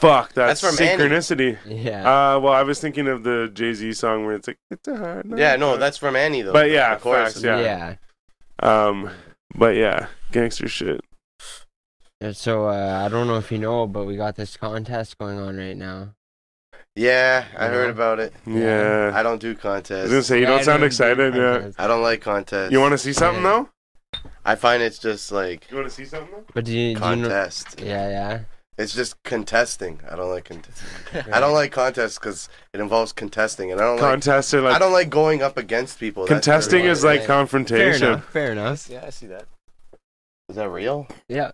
Fuck, 0.01 0.32
that's, 0.32 0.60
That's 0.62 0.77
from 0.78 0.86
Annie. 0.86 1.02
synchronicity. 1.02 1.59
Yeah. 1.66 2.01
Uh, 2.01 2.40
well, 2.40 2.55
I 2.55 2.62
was 2.62 2.81
thinking 2.81 3.06
of 3.06 3.22
the 3.22 3.51
Jay 3.52 3.74
Z 3.74 3.93
song 3.93 4.24
where 4.24 4.35
it's 4.35 4.48
like, 4.48 4.56
it's 4.70 4.89
a 4.89 4.97
hard 4.97 5.27
knock 5.27 5.39
yeah, 5.39 5.56
no, 5.56 5.77
that's 5.77 5.98
from 5.98 6.16
Annie 6.16 6.40
though. 6.40 6.52
But 6.55 6.70
yeah, 6.70 6.94
the 6.94 7.01
chorus 7.02 7.35
facts, 7.35 7.44
yeah. 7.44 7.60
yeah. 7.60 7.94
Um, 8.86 9.10
but 9.55 9.77
yeah, 9.77 10.06
gangster 10.32 10.68
shit. 10.68 11.02
And 12.20 12.35
So 12.35 12.68
uh, 12.68 13.02
I 13.05 13.09
don't 13.10 13.27
know 13.27 13.36
if 13.36 13.52
you 13.52 13.59
know, 13.59 13.86
but 13.86 14.05
we 14.06 14.16
got 14.16 14.36
this 14.36 14.56
contest 14.56 15.18
going 15.18 15.39
on 15.39 15.56
right 15.59 15.77
now. 15.77 16.14
Yeah, 16.97 17.44
I 17.56 17.66
You 17.66 17.72
heard 17.72 17.90
about 17.90 18.20
it. 18.20 18.32
Yeah. 18.47 19.12
I 19.14 19.22
don't 19.22 19.40
do 19.40 19.55
contests. 19.55 20.01
I 20.01 20.02
was 20.05 20.10
gonna 20.10 20.22
say 20.22 20.36
you 20.36 20.43
Yeah, 20.44 20.48
don't 20.51 20.60
I 20.60 20.62
sound 20.62 20.81
do 20.81 20.86
excited. 20.86 21.35
Yeah. 21.35 21.70
I 21.78 21.86
don't 21.86 22.02
like 22.02 22.20
contests. 22.22 22.72
You 22.72 22.81
want 22.81 22.93
to 22.93 22.98
see 22.98 23.12
something 23.12 23.44
Yeah. 23.44 23.64
though? 24.14 24.20
I 24.44 24.55
find 24.55 24.82
it's 24.82 24.98
just 24.98 25.31
like 25.31 25.70
You 25.70 25.77
want 25.77 25.89
to 25.89 25.94
see 25.94 26.05
something 26.06 26.31
though? 26.32 26.44
But 26.55 26.64
do 26.64 26.72
you, 26.72 26.94
do 26.94 27.01
you 27.06 27.16
know? 27.16 27.28
contest. 27.28 27.81
Yeah, 27.81 28.09
yeah. 28.09 28.40
It's 28.78 28.94
just 28.94 29.22
contesting. 29.24 30.01
I 30.10 30.16
don't 30.16 30.30
like 30.30 30.44
contesting. 30.44 31.22
I 31.32 31.40
don't 31.40 31.52
like 31.52 31.70
contests 31.72 32.18
because 32.18 32.48
it 32.72 32.80
involves 32.80 33.12
contesting, 33.12 33.70
and 33.72 33.80
I 33.80 33.84
don't 33.84 33.97
like. 33.97 34.10
Contest 34.10 34.52
like 34.55 34.74
I 34.74 34.78
don't 34.78 34.92
like 34.92 35.10
going 35.10 35.42
up 35.42 35.56
against 35.59 35.98
people. 36.01 36.24
That's 36.24 36.32
contesting 36.47 36.80
really- 36.80 36.90
is 36.90 37.05
like 37.05 37.20
Fair 37.20 37.26
confrontation. 37.26 38.09
enough. 38.09 38.24
Fair 38.30 38.52
enough. 38.52 38.88
Yeah, 38.88 39.05
I 39.06 39.10
see 39.10 39.26
that. 39.26 39.44
Is 40.48 40.56
that 40.56 40.68
real? 40.70 41.06
Yeah. 41.28 41.52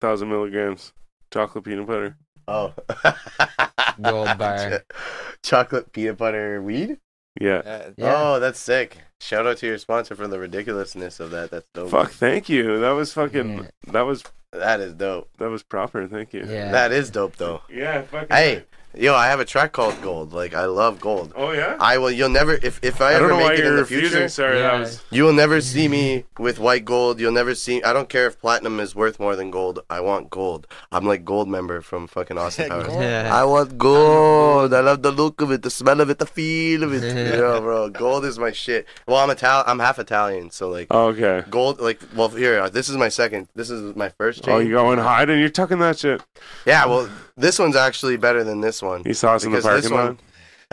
Thousand 0.00 0.28
milligrams, 0.28 0.92
chocolate 1.32 1.64
peanut 1.64 1.86
butter. 1.86 2.16
Oh. 2.46 2.74
Gold 4.02 4.38
bar. 4.38 4.82
Chocolate 5.42 5.92
peanut 5.92 6.18
butter 6.18 6.60
weed. 6.62 6.98
Yeah. 7.40 7.62
Yeah. 7.64 7.88
Yeah. 7.96 8.14
Oh, 8.16 8.40
that's 8.40 8.58
sick. 8.58 8.98
Shout 9.20 9.46
out 9.46 9.56
to 9.58 9.66
your 9.66 9.78
sponsor 9.78 10.14
for 10.14 10.26
the 10.28 10.38
ridiculousness 10.38 11.20
of 11.20 11.30
that. 11.30 11.50
That's 11.50 11.66
dope. 11.74 11.90
Fuck. 11.90 12.10
Thank 12.12 12.48
you. 12.48 12.78
That 12.80 12.90
was 12.90 13.12
fucking. 13.12 13.58
Yeah. 13.58 13.92
That 13.92 14.02
was 14.02 14.24
That 14.54 14.80
is 14.80 14.94
dope. 14.94 15.28
that 15.38 15.50
was 15.50 15.62
proper. 15.62 16.06
Thank 16.06 16.32
you. 16.32 16.46
Yeah. 16.48 16.70
That 16.70 16.92
is 16.92 17.10
dope 17.10 17.36
though. 17.36 17.62
Yeah. 17.68 18.02
Fucking. 18.02 18.28
Hey, 18.28 18.64
Yo, 18.96 19.12
I 19.14 19.26
have 19.26 19.40
a 19.40 19.44
track 19.44 19.72
called 19.72 20.00
Gold. 20.02 20.32
Like 20.32 20.54
I 20.54 20.66
love 20.66 21.00
gold. 21.00 21.32
Oh 21.34 21.50
yeah. 21.50 21.76
I 21.80 21.98
will. 21.98 22.10
You'll 22.12 22.28
never. 22.28 22.52
If 22.54 22.78
if 22.82 23.00
I, 23.00 23.10
I 23.10 23.14
ever 23.14 23.28
don't 23.28 23.38
know 23.38 23.44
why 23.44 23.50
make 23.50 23.58
it 23.58 23.66
in 23.66 23.74
the 23.74 23.80
refusing. 23.80 24.08
future, 24.10 24.28
Sorry, 24.28 24.58
that 24.60 24.72
Yeah. 24.74 24.78
was. 24.80 25.02
you 25.10 25.24
will 25.24 25.32
never 25.32 25.60
see 25.60 25.88
me 25.88 26.24
with 26.38 26.60
white 26.60 26.84
gold. 26.84 27.18
You'll 27.18 27.32
never 27.32 27.54
see. 27.56 27.82
I 27.82 27.92
don't 27.92 28.08
care 28.08 28.26
if 28.28 28.40
platinum 28.40 28.78
is 28.78 28.94
worth 28.94 29.18
more 29.18 29.34
than 29.34 29.50
gold. 29.50 29.80
I 29.90 30.00
want 30.00 30.30
gold. 30.30 30.68
I'm 30.92 31.04
like 31.06 31.24
gold 31.24 31.48
member 31.48 31.80
from 31.80 32.06
fucking 32.06 32.38
Austin 32.38 32.68
Powers. 32.70 32.92
Yeah. 32.92 33.30
I 33.32 33.44
want 33.44 33.78
gold. 33.78 34.72
I 34.72 34.80
love 34.80 35.02
the 35.02 35.10
look 35.10 35.40
of 35.40 35.50
it, 35.50 35.62
the 35.62 35.70
smell 35.70 36.00
of 36.00 36.08
it, 36.08 36.18
the 36.20 36.26
feel 36.26 36.84
of 36.84 36.92
it. 36.92 37.02
you 37.34 37.40
know, 37.40 37.60
bro. 37.60 37.90
Gold 37.90 38.24
is 38.24 38.38
my 38.38 38.52
shit. 38.52 38.86
Well, 39.08 39.16
I'm 39.16 39.30
Ital. 39.30 39.64
I'm 39.66 39.80
half 39.80 39.98
Italian, 39.98 40.50
so 40.50 40.68
like 40.68 40.86
Oh, 40.90 41.06
okay. 41.08 41.42
gold. 41.50 41.80
Like, 41.80 42.00
well, 42.14 42.28
here. 42.28 42.60
Uh, 42.60 42.68
this 42.68 42.88
is 42.88 42.96
my 42.96 43.08
second. 43.08 43.48
This 43.56 43.70
is 43.70 43.96
my 43.96 44.10
first 44.10 44.42
oh, 44.42 44.46
chain. 44.46 44.54
Oh, 44.54 44.58
you 44.60 44.72
got 44.74 44.84
one 44.84 44.98
hiding. 44.98 45.40
You're 45.40 45.48
tucking 45.48 45.80
that 45.80 45.98
shit. 45.98 46.22
Yeah. 46.64 46.86
Well, 46.86 47.08
this 47.36 47.58
one's 47.58 47.76
actually 47.76 48.16
better 48.16 48.44
than 48.44 48.60
this 48.60 48.82
one. 48.82 49.02
You 49.04 49.14
saw 49.14 49.34
us 49.34 49.44
in 49.44 49.50
the 49.52 49.58
Because 49.58 49.82
this 49.82 49.90
parking 49.90 49.96
one- 50.08 50.18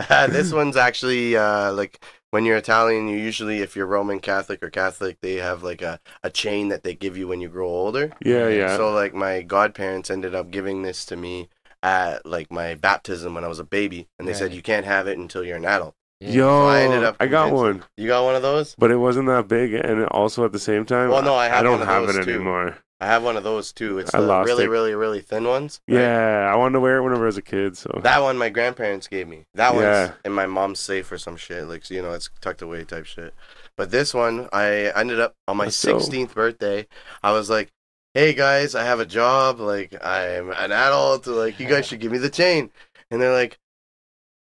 lot. 0.08 0.30
this 0.30 0.52
one's 0.52 0.76
actually 0.76 1.36
uh, 1.36 1.72
like 1.72 2.02
when 2.30 2.44
you're 2.46 2.56
Italian, 2.56 3.08
you 3.08 3.18
usually, 3.18 3.60
if 3.60 3.76
you're 3.76 3.86
Roman 3.86 4.18
Catholic 4.20 4.62
or 4.62 4.70
Catholic, 4.70 5.18
they 5.20 5.34
have 5.34 5.62
like 5.62 5.82
a, 5.82 6.00
a 6.22 6.30
chain 6.30 6.68
that 6.68 6.82
they 6.82 6.94
give 6.94 7.16
you 7.16 7.28
when 7.28 7.40
you 7.42 7.48
grow 7.48 7.68
older. 7.68 8.10
Yeah, 8.24 8.48
yeah. 8.48 8.76
So 8.76 8.90
like 8.92 9.14
my 9.14 9.42
godparents 9.42 10.10
ended 10.10 10.34
up 10.34 10.50
giving 10.50 10.82
this 10.82 11.04
to 11.06 11.16
me 11.16 11.50
at 11.82 12.24
like 12.24 12.50
my 12.50 12.74
baptism 12.74 13.34
when 13.34 13.44
I 13.44 13.48
was 13.48 13.58
a 13.58 13.64
baby, 13.64 14.08
and 14.18 14.26
they 14.26 14.32
said 14.34 14.54
you 14.54 14.62
can't 14.62 14.86
have 14.86 15.06
it 15.08 15.18
until 15.18 15.44
you're 15.44 15.56
an 15.58 15.64
adult. 15.66 15.94
Yo, 16.20 16.46
So 16.48 16.66
I 16.68 16.80
ended 16.82 17.02
up 17.04 17.16
I 17.20 17.26
got 17.26 17.52
one, 17.52 17.82
You 17.96 18.06
got 18.06 18.24
one 18.24 18.36
of 18.36 18.42
those? 18.42 18.76
but 18.78 18.90
it 18.92 18.96
wasn't 18.96 19.26
that 19.26 19.48
big, 19.48 19.74
and 19.74 20.04
also 20.06 20.44
at 20.44 20.52
the 20.52 20.58
same 20.60 20.86
time, 20.86 21.10
Well, 21.10 21.22
no, 21.22 21.34
I 21.34 21.48
have 21.48 21.64
don't 21.64 21.80
have 21.84 22.08
it 22.08 22.24
too. 22.24 22.30
anymore. 22.30 22.76
I 23.02 23.06
have 23.06 23.24
one 23.24 23.36
of 23.36 23.42
those 23.42 23.72
too. 23.72 23.98
It's 23.98 24.14
I 24.14 24.20
the 24.20 24.26
lost 24.28 24.46
really, 24.46 24.64
it. 24.64 24.68
really, 24.68 24.94
really 24.94 25.20
thin 25.20 25.42
ones. 25.44 25.80
right? 25.88 25.98
Yeah, 25.98 26.48
I 26.52 26.54
wanted 26.54 26.74
to 26.74 26.80
wear 26.80 26.98
it 26.98 27.02
whenever 27.02 27.24
I 27.24 27.26
was 27.26 27.36
a 27.36 27.42
kid. 27.42 27.76
So 27.76 27.98
That 28.00 28.22
one 28.22 28.38
my 28.38 28.48
grandparents 28.48 29.08
gave 29.08 29.26
me. 29.26 29.42
That 29.54 29.74
one's 29.74 30.12
in 30.24 30.30
my 30.30 30.46
mom's 30.46 30.78
safe 30.78 31.10
or 31.10 31.18
some 31.18 31.36
shit. 31.36 31.66
Like 31.66 31.90
you 31.90 32.00
know, 32.00 32.12
it's 32.12 32.30
tucked 32.40 32.62
away 32.62 32.84
type 32.84 33.06
shit. 33.06 33.34
But 33.76 33.90
this 33.90 34.14
one, 34.14 34.48
I 34.52 34.92
ended 34.94 35.18
up 35.18 35.34
on 35.48 35.56
my 35.56 35.68
sixteenth 35.68 36.32
birthday. 36.32 36.86
I 37.24 37.32
was 37.32 37.50
like, 37.50 37.72
"Hey 38.14 38.34
guys, 38.34 38.76
I 38.76 38.84
have 38.84 39.00
a 39.00 39.06
job. 39.06 39.58
Like 39.58 39.94
I'm 40.00 40.50
an 40.50 40.70
adult. 40.70 41.26
Like 41.26 41.58
you 41.58 41.66
guys 41.66 41.86
should 41.88 41.98
give 42.00 42.12
me 42.12 42.18
the 42.18 42.30
chain." 42.30 42.70
And 43.10 43.20
they're 43.20 43.32
like, 43.32 43.58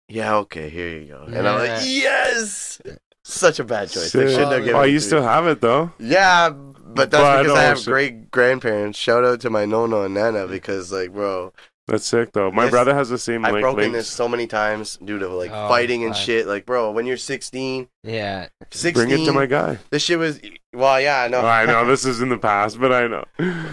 "Yeah, 0.08 0.38
okay, 0.38 0.70
here 0.70 0.88
you 0.98 1.08
go." 1.08 1.24
And 1.24 1.46
I'm 1.46 1.60
like, 1.60 1.82
"Yes." 1.84 2.82
Such 3.28 3.60
a 3.60 3.64
bad 3.64 3.90
choice. 3.90 4.12
They 4.12 4.28
shouldn't 4.32 4.52
have 4.52 4.64
given 4.64 4.76
oh, 4.80 4.84
it 4.84 4.90
you 4.92 5.00
to 5.00 5.06
still 5.06 5.22
me. 5.22 5.26
have 5.26 5.48
it 5.48 5.60
though. 5.60 5.92
Yeah, 5.98 6.50
but 6.52 7.10
that's 7.10 7.22
But, 7.24 7.42
because 7.44 7.58
I 7.58 7.64
have 7.64 7.78
shit. 7.80 7.86
great 7.88 8.32
grandparents. 8.32 9.00
Shout 9.00 9.26
out 9.26 9.42
to 9.42 9.50
my 9.50 9.66
Nono 9.66 10.04
and 10.04 10.14
Nana 10.14 10.46
because, 10.48 10.92
like, 10.92 11.12
bro, 11.12 11.52
That's 11.88 12.06
sick 12.06 12.34
though. 12.34 12.52
My 12.52 12.64
This- 12.66 12.72
brother 12.72 12.94
has 12.94 13.10
the 13.10 13.18
same 13.18 13.44
I've 13.44 13.54
like 13.54 13.62
broken 13.62 13.92
links. 13.92 13.98
this 13.98 14.08
so 14.08 14.28
many 14.28 14.46
times 14.48 14.98
due 15.04 15.18
to 15.20 15.28
like 15.28 15.50
Oh, 15.52 15.68
fighting 15.68 16.04
and 16.04 16.14
fuck. 16.16 16.24
shit. 16.24 16.46
Like, 16.48 16.66
bro, 16.68 16.92
when 16.92 17.06
you're 17.08 17.18
16, 17.18 17.88
Yeah. 18.04 18.48
16, 18.72 19.08
Bring 19.08 19.22
it 19.22 19.26
to 19.26 19.34
my 19.34 19.46
guy. 19.48 19.80
this 19.90 20.04
shit 20.04 20.20
was. 20.20 20.40
Well, 20.74 21.02
yeah, 21.02 21.22
I 21.24 21.28
know. 21.28 21.42
I 21.42 21.66
know 21.66 21.84
this 21.86 22.06
is 22.06 22.22
in 22.22 22.30
the 22.30 22.38
past, 22.38 22.80
but 22.80 22.92
I 22.94 23.08
know. 23.08 23.24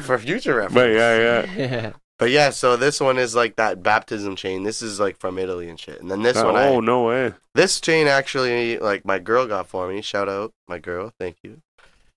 For 0.02 0.18
future 0.18 0.54
reference. 0.56 0.74
But 0.74 0.90
yeah, 0.92 1.46
yeah. 1.56 1.92
Yeah. 2.22 2.24
But 2.24 2.30
yeah, 2.30 2.50
so 2.50 2.76
this 2.76 3.00
one 3.00 3.18
is 3.18 3.34
like 3.34 3.56
that 3.56 3.82
baptism 3.82 4.36
chain. 4.36 4.62
This 4.62 4.82
is 4.82 5.00
like 5.00 5.18
from 5.18 5.38
Italy 5.38 5.68
and 5.68 5.78
shit. 5.78 6.00
And 6.00 6.10
then 6.10 6.22
this 6.22 6.36
one, 6.36 6.56
oh 6.56 6.76
I, 6.78 6.80
no 6.80 7.04
way. 7.04 7.32
this 7.54 7.80
chain 7.80 8.06
actually, 8.06 8.78
like 8.78 9.04
my 9.04 9.18
girl 9.18 9.46
got 9.46 9.66
for 9.66 9.88
me. 9.88 10.02
Shout 10.02 10.28
out 10.28 10.52
my 10.68 10.78
girl, 10.78 11.12
thank 11.18 11.36
you. 11.42 11.60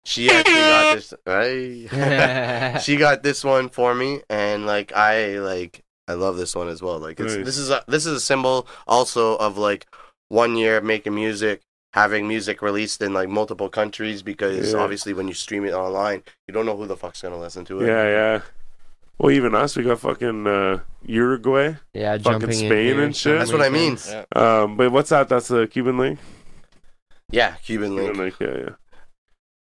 She 0.03 0.29
actually 0.29 0.53
got 0.53 0.95
this. 0.95 1.13
Right? 1.25 2.79
she 2.83 2.95
got 2.97 3.23
this 3.23 3.43
one 3.43 3.69
for 3.69 3.95
me, 3.95 4.21
and 4.29 4.65
like 4.65 4.93
I 4.93 5.39
like 5.39 5.81
I 6.07 6.13
love 6.13 6.37
this 6.37 6.55
one 6.55 6.67
as 6.69 6.81
well. 6.81 6.99
Like 6.99 7.19
it's, 7.19 7.35
Nice. 7.35 7.45
this 7.45 7.57
is 7.57 7.69
a 7.71 7.83
this 7.87 8.05
is 8.05 8.13
a 8.17 8.19
symbol 8.19 8.67
also 8.87 9.35
of 9.37 9.57
like 9.57 9.87
one 10.29 10.55
year 10.57 10.79
making 10.81 11.15
music, 11.15 11.61
having 11.93 12.27
music 12.27 12.61
released 12.61 13.01
in 13.01 13.13
like 13.13 13.29
multiple 13.29 13.69
countries 13.69 14.21
because 14.21 14.73
Yeah. 14.73 14.79
obviously 14.79 15.13
when 15.13 15.27
you 15.27 15.33
stream 15.33 15.65
it 15.65 15.73
online, 15.73 16.21
you 16.47 16.53
don't 16.53 16.65
know 16.67 16.77
who 16.77 16.85
the 16.85 16.97
fuck's 16.97 17.21
gonna 17.23 17.39
listen 17.39 17.65
to 17.65 17.81
it. 17.81 17.87
Yeah, 17.87 18.03
yeah. 18.07 18.41
Well, 19.17 19.31
even 19.31 19.55
us, 19.55 19.77
we 19.77 19.83
got 19.83 19.99
fucking 19.99 20.45
uh, 20.45 20.79
Uruguay. 21.05 21.75
yeah, 21.93 22.17
Fucking 22.17 22.23
jumping 22.23 22.49
in 22.49 22.55
Spain 22.55 22.85
here 22.85 23.01
and 23.03 23.15
shit. 23.15 23.37
That's 23.39 23.51
what 23.51 23.61
I 23.61 23.69
mean. 23.69 23.93
weekends. 23.93 24.13
Um, 24.35 24.75
but 24.77 24.91
what's 24.91 25.09
that? 25.09 25.29
That's 25.29 25.47
the 25.47 25.67
Cuban 25.67 25.97
link. 25.97 26.19
Yeah, 27.31 27.55
Cuban 27.63 27.95
Cuban 27.95 28.17
link. 28.17 28.39
link, 28.39 28.51
yeah, 28.55 28.63
yeah. 28.65 28.75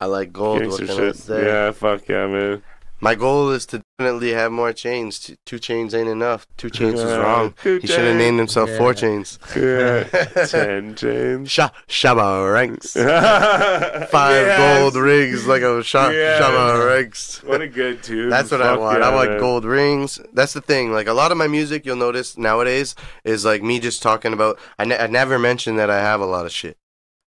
I 0.01 0.07
like 0.07 0.33
gold. 0.33 0.61
Gangster 0.61 0.87
What 0.87 0.95
can 0.97 1.05
I 1.05 1.07
shit. 1.09 1.16
say? 1.16 1.45
Yeah, 1.47 1.70
fuck 1.73 2.09
yeah, 2.09 2.27
man. 2.27 2.62
My 3.03 3.16
goal 3.16 3.51
is 3.51 3.66
to 3.66 3.83
definitely 3.99 4.31
have 4.33 4.53
more 4.53 4.73
chains. 4.73 5.19
Two, 5.19 5.35
two 5.45 5.59
chains 5.59 5.93
ain't 5.93 6.09
enough. 6.09 6.47
Two 6.57 6.70
chains 6.70 6.95
was 7.03 7.11
Yeah, 7.11 7.16
wrong. 7.16 7.55
two 7.61 7.79
He 7.79 7.89
should 7.89 8.05
have 8.05 8.16
named 8.16 8.39
himself 8.39 8.70
Four 8.79 8.95
Chains. 8.95 9.41
Yeah, 9.57 10.05
ten 10.47 10.95
chains. 10.95 11.51
Sha 11.51 11.70
Shabba 11.89 12.53
ranks. 12.55 12.93
Five 12.95 14.09
Five 14.09 14.57
gold 14.57 14.95
rings 14.95 15.47
like 15.49 15.62
a 15.62 15.83
sha- 15.83 16.11
Yes. 16.11 16.41
Shabba 16.41 16.87
ranks. 16.87 17.43
What 17.43 17.61
a 17.61 17.66
good 17.66 18.05
tune. 18.05 18.29
That's 18.31 18.53
what 18.53 18.62
I 18.62 18.77
want. 18.77 19.01
yeah, 19.01 19.09
I 19.09 19.15
want 19.15 19.31
man. 19.31 19.41
gold 19.41 19.65
rings. 19.65 20.20
That's 20.33 20.53
the 20.53 20.61
thing. 20.61 20.93
Like 20.93 21.09
a 21.09 21.12
lot 21.12 21.33
of 21.33 21.39
my 21.39 21.49
music, 21.49 21.85
you'll 21.85 21.97
notice 21.97 22.39
nowadays 22.39 22.95
is 23.24 23.45
like 23.45 23.65
me 23.65 23.81
just 23.81 24.01
talking 24.01 24.33
about. 24.33 24.61
I, 24.79 24.85
ne- 24.85 24.99
I 24.99 25.09
never 25.09 25.41
mention 25.41 25.74
that 25.74 25.91
I 25.91 26.01
have 26.01 26.20
a 26.20 26.27
lot 26.27 26.47
of 26.47 26.53
shit. 26.53 26.77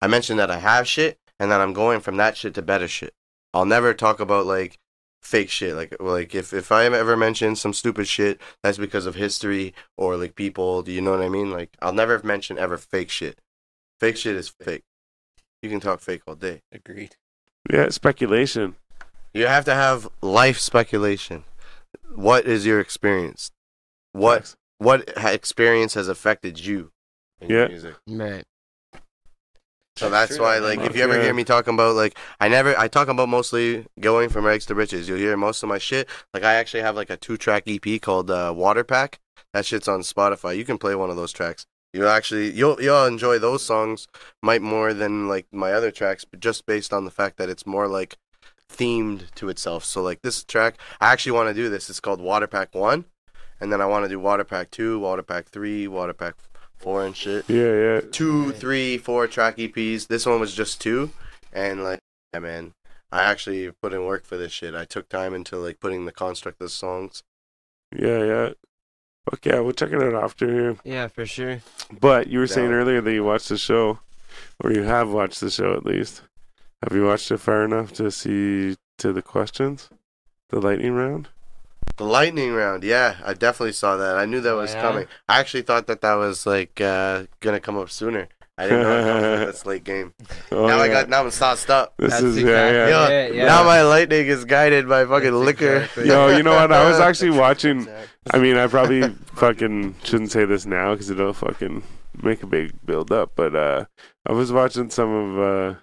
I 0.03 0.09
mention 0.09 0.37
that 0.39 0.51
I 0.51 0.59
have 0.59 0.89
shit, 0.89 1.19
and 1.39 1.49
that 1.53 1.61
I'm 1.61 1.75
going 1.75 2.01
from 2.01 2.17
that 2.17 2.37
shit 2.37 2.55
to 2.55 2.63
better 2.63 2.89
shit. 2.89 3.15
I'll 3.55 3.65
never 3.67 3.95
talk 3.95 4.19
about 4.19 4.47
like 4.47 4.79
fake 5.23 5.51
shit. 5.51 5.75
Like 5.75 5.97
like 6.01 6.35
if 6.35 6.53
if 6.53 6.73
I 6.73 6.85
ever 6.87 7.17
mention 7.17 7.57
some 7.57 7.73
stupid 7.73 8.07
shit, 8.09 8.41
that's 8.63 8.79
because 8.79 9.07
of 9.07 9.15
history 9.15 9.75
or 9.97 10.17
like 10.17 10.35
people. 10.35 10.83
Do 10.83 10.93
you 10.93 11.01
know 11.01 11.11
what 11.13 11.23
I 11.23 11.29
mean? 11.29 11.51
Like 11.51 11.77
I'll 11.83 11.93
never 11.93 12.21
mention 12.23 12.59
ever 12.59 12.77
fake 12.77 13.11
shit. 13.11 13.41
Fake 13.99 14.17
shit 14.17 14.37
is 14.37 14.49
fake. 14.49 14.85
You 15.63 15.69
can 15.69 15.81
talk 15.81 16.01
fake 16.01 16.23
all 16.27 16.35
day. 16.37 16.63
Agreed. 16.73 17.17
Yeah, 17.71 17.91
speculation. 17.91 18.77
You 19.35 19.47
have 19.47 19.65
to 19.67 19.75
have 19.75 20.09
life 20.23 20.59
speculation. 20.59 21.45
What 22.15 22.47
is 22.47 22.65
your 22.67 22.81
experience? 22.81 23.51
What 24.13 24.39
Facts. 24.39 24.57
what 24.79 25.13
experience 25.17 25.95
has 25.95 26.09
affected 26.09 26.59
you 26.65 26.91
in 27.41 27.51
your 27.51 27.63
Yeah. 27.63 27.69
music? 27.69 27.95
Right. 28.07 28.45
So 30.01 30.11
that's 30.11 30.37
true, 30.37 30.45
why, 30.45 30.61
man. 30.61 30.79
like, 30.79 30.81
if 30.91 30.97
you 30.97 31.03
ever 31.03 31.17
Yeah. 31.17 31.23
hear 31.25 31.35
me 31.35 31.45
talking 31.45 31.75
about, 31.75 31.95
like, 31.95 32.17
I 32.41 32.49
never, 32.49 32.77
I 32.79 32.89
talk 32.89 33.09
about 33.09 33.29
mostly 33.29 33.87
going 34.01 34.29
from 34.31 34.45
rags 34.47 34.67
to 34.67 34.75
riches. 34.75 35.09
You'll 35.09 35.19
hear 35.19 35.37
most 35.37 35.63
of 35.63 35.69
my 35.69 35.79
shit. 35.79 36.09
Like, 36.35 36.43
I 36.45 36.55
actually 36.55 36.83
have 36.83 36.97
like 36.97 37.11
a 37.11 37.17
two 37.17 37.37
track 37.37 37.65
EP 37.67 38.01
called 38.01 38.31
uh, 38.31 38.53
Water 38.57 38.85
Pack. 38.85 39.21
That 39.53 39.67
shit's 39.67 39.89
on 39.89 40.01
Spotify. 40.01 40.57
You 40.57 40.65
can 40.65 40.79
play 40.79 40.95
one 40.95 41.11
of 41.11 41.17
those 41.17 41.33
tracks. 41.33 41.67
You'll 41.93 42.09
actually, 42.09 42.51
you'll 42.53 42.81
you'll 42.81 43.05
enjoy 43.05 43.41
those 43.41 43.65
songs 43.65 44.07
might 44.43 44.63
more 44.63 44.95
than 44.95 45.27
like 45.29 45.47
my 45.51 45.73
other 45.73 45.91
tracks, 45.91 46.25
but 46.25 46.39
just 46.39 46.65
based 46.65 46.93
on 46.93 47.05
the 47.05 47.11
fact 47.11 47.37
that 47.39 47.49
it's 47.49 47.67
more 47.67 47.89
like 47.89 48.17
themed 48.73 49.33
to 49.35 49.49
itself. 49.49 49.85
So 49.85 50.01
like 50.01 50.23
this 50.23 50.45
track, 50.45 50.77
I 51.01 51.11
actually 51.13 51.33
want 51.33 51.49
to 51.49 51.55
do 51.55 51.69
this. 51.69 51.91
It's 51.91 51.99
called 51.99 52.21
Water 52.21 52.47
Pack 52.47 52.77
One, 52.77 53.07
and 53.61 53.73
then 53.73 53.81
I 53.81 53.87
want 53.87 54.05
to 54.05 54.09
do 54.09 54.21
Water 54.21 54.45
Pack 54.45 54.71
Two, 54.71 55.01
Water 55.01 55.25
Pack 55.25 55.49
Three, 55.49 55.89
Water 55.89 56.13
Pack 56.15 56.37
Four, 56.81 57.05
and 57.05 57.15
shit 57.15 57.49
Yeah, 57.49 57.75
yeah. 57.75 58.01
two, 58.11 58.53
three, 58.53 58.97
four 58.99 59.27
track 59.27 59.59
EPs. 59.59 60.07
This 60.09 60.25
one 60.27 60.41
was 60.41 60.55
just 60.55 60.81
two, 60.81 61.11
and 61.53 61.85
like, 61.85 62.01
yeah, 62.33 62.41
man, 62.41 62.73
I 63.13 63.23
actually 63.25 63.71
put 63.71 63.93
in 63.93 64.05
work 64.07 64.25
for 64.25 64.37
this 64.37 64.53
shit. 64.53 64.75
I 64.75 64.85
took 64.87 65.09
time 65.09 65.35
into 65.35 65.57
like 65.57 65.79
putting 65.81 66.07
the 66.07 66.13
construct 66.13 66.61
of 66.61 66.67
the 66.67 66.71
songs. 66.71 67.23
Yeah, 67.95 68.25
yeah. 68.25 68.51
Okay, 69.35 69.61
we'll 69.61 69.73
check 69.73 69.93
it 69.93 70.03
out 70.03 70.15
after 70.25 70.51
here. 70.51 70.77
Yeah, 70.85 71.09
for 71.09 71.27
sure. 71.27 71.61
But 72.01 72.29
you 72.29 72.39
were 72.39 72.47
saying 72.47 72.73
earlier 72.73 73.01
that 73.01 73.13
you 73.13 73.23
watched 73.25 73.51
the 73.51 73.59
show, 73.59 73.99
or 74.63 74.73
you 74.73 74.83
have 74.85 75.11
watched 75.11 75.41
the 75.41 75.51
show 75.51 75.75
at 75.75 75.85
least. 75.85 76.23
Have 76.83 76.97
you 76.97 77.05
watched 77.05 77.31
it 77.31 77.39
far 77.39 77.65
enough 77.65 77.93
to 77.95 78.11
see 78.11 78.77
to 78.99 79.13
the 79.13 79.23
questions, 79.23 79.91
the 80.49 80.61
lightning 80.61 80.95
round? 80.95 81.29
The 82.01 82.07
lightning 82.07 82.55
round, 82.55 82.83
yeah, 82.83 83.17
I 83.23 83.35
definitely 83.35 83.73
saw 83.75 83.99
that. 83.99 84.17
I 84.17 84.25
knew 84.25 84.41
that 84.41 84.53
Oh, 84.53 84.57
was 84.57 84.73
yeah? 84.73 84.81
coming. 84.81 85.07
I 85.29 85.39
actually 85.39 85.61
thought 85.61 85.87
that 85.89 86.01
that 86.01 86.15
was 86.15 86.47
like 86.47 86.81
uh, 86.81 87.25
gonna 87.41 87.61
come 87.61 87.77
up 87.77 87.91
sooner. 87.91 88.27
I 88.57 88.63
didn't 88.65 88.83
know 88.85 88.99
it 89.01 89.05
comes 89.05 89.23
with 89.23 89.49
this 89.53 89.67
late 89.67 89.85
game. 89.85 90.15
Oh, 90.51 90.67
now 90.67 90.79
I 90.79 90.87
yeah. 90.87 90.93
got 90.95 91.09
now 91.11 91.23
I'm 91.23 91.31
sauced 91.31 91.69
up. 91.69 91.93
This 91.99 92.13
That's 92.13 92.23
is 92.23 92.39
exactly 92.39 92.79
yeah, 92.79 92.89
yeah. 92.89 93.07
Yo, 93.07 93.13
it, 93.29 93.35
yeah. 93.35 93.45
Now 93.45 93.65
my 93.65 93.83
lightning 93.83 94.27
is 94.29 94.47
guided 94.47 94.89
by 94.89 95.05
fucking 95.05 95.31
That's 95.31 95.45
liquor. 95.45 95.77
exactly 95.77 96.09
Yo, 96.09 96.29
you 96.35 96.43
know 96.43 96.55
what? 96.55 96.73
I 96.73 96.89
was 96.89 96.99
actually 96.99 97.31
watching. 97.45 97.87
I 98.33 98.39
mean, 98.39 98.57
I 98.57 98.67
probably 98.67 99.03
fucking 99.35 99.97
shouldn't 100.03 100.31
say 100.33 100.47
this 100.47 100.65
now 100.65 100.93
because 100.95 101.11
it'll 101.11 101.35
fucking 101.35 101.83
make 102.23 102.43
a 102.43 102.47
big 102.47 102.73
build 102.87 103.13
up. 103.13 103.33
But 103.37 103.55
uh, 103.55 103.85
I 104.27 104.33
was 104.33 104.51
watching 104.53 104.89
some 104.89 105.11
of 105.13 105.39
uh, 105.39 105.79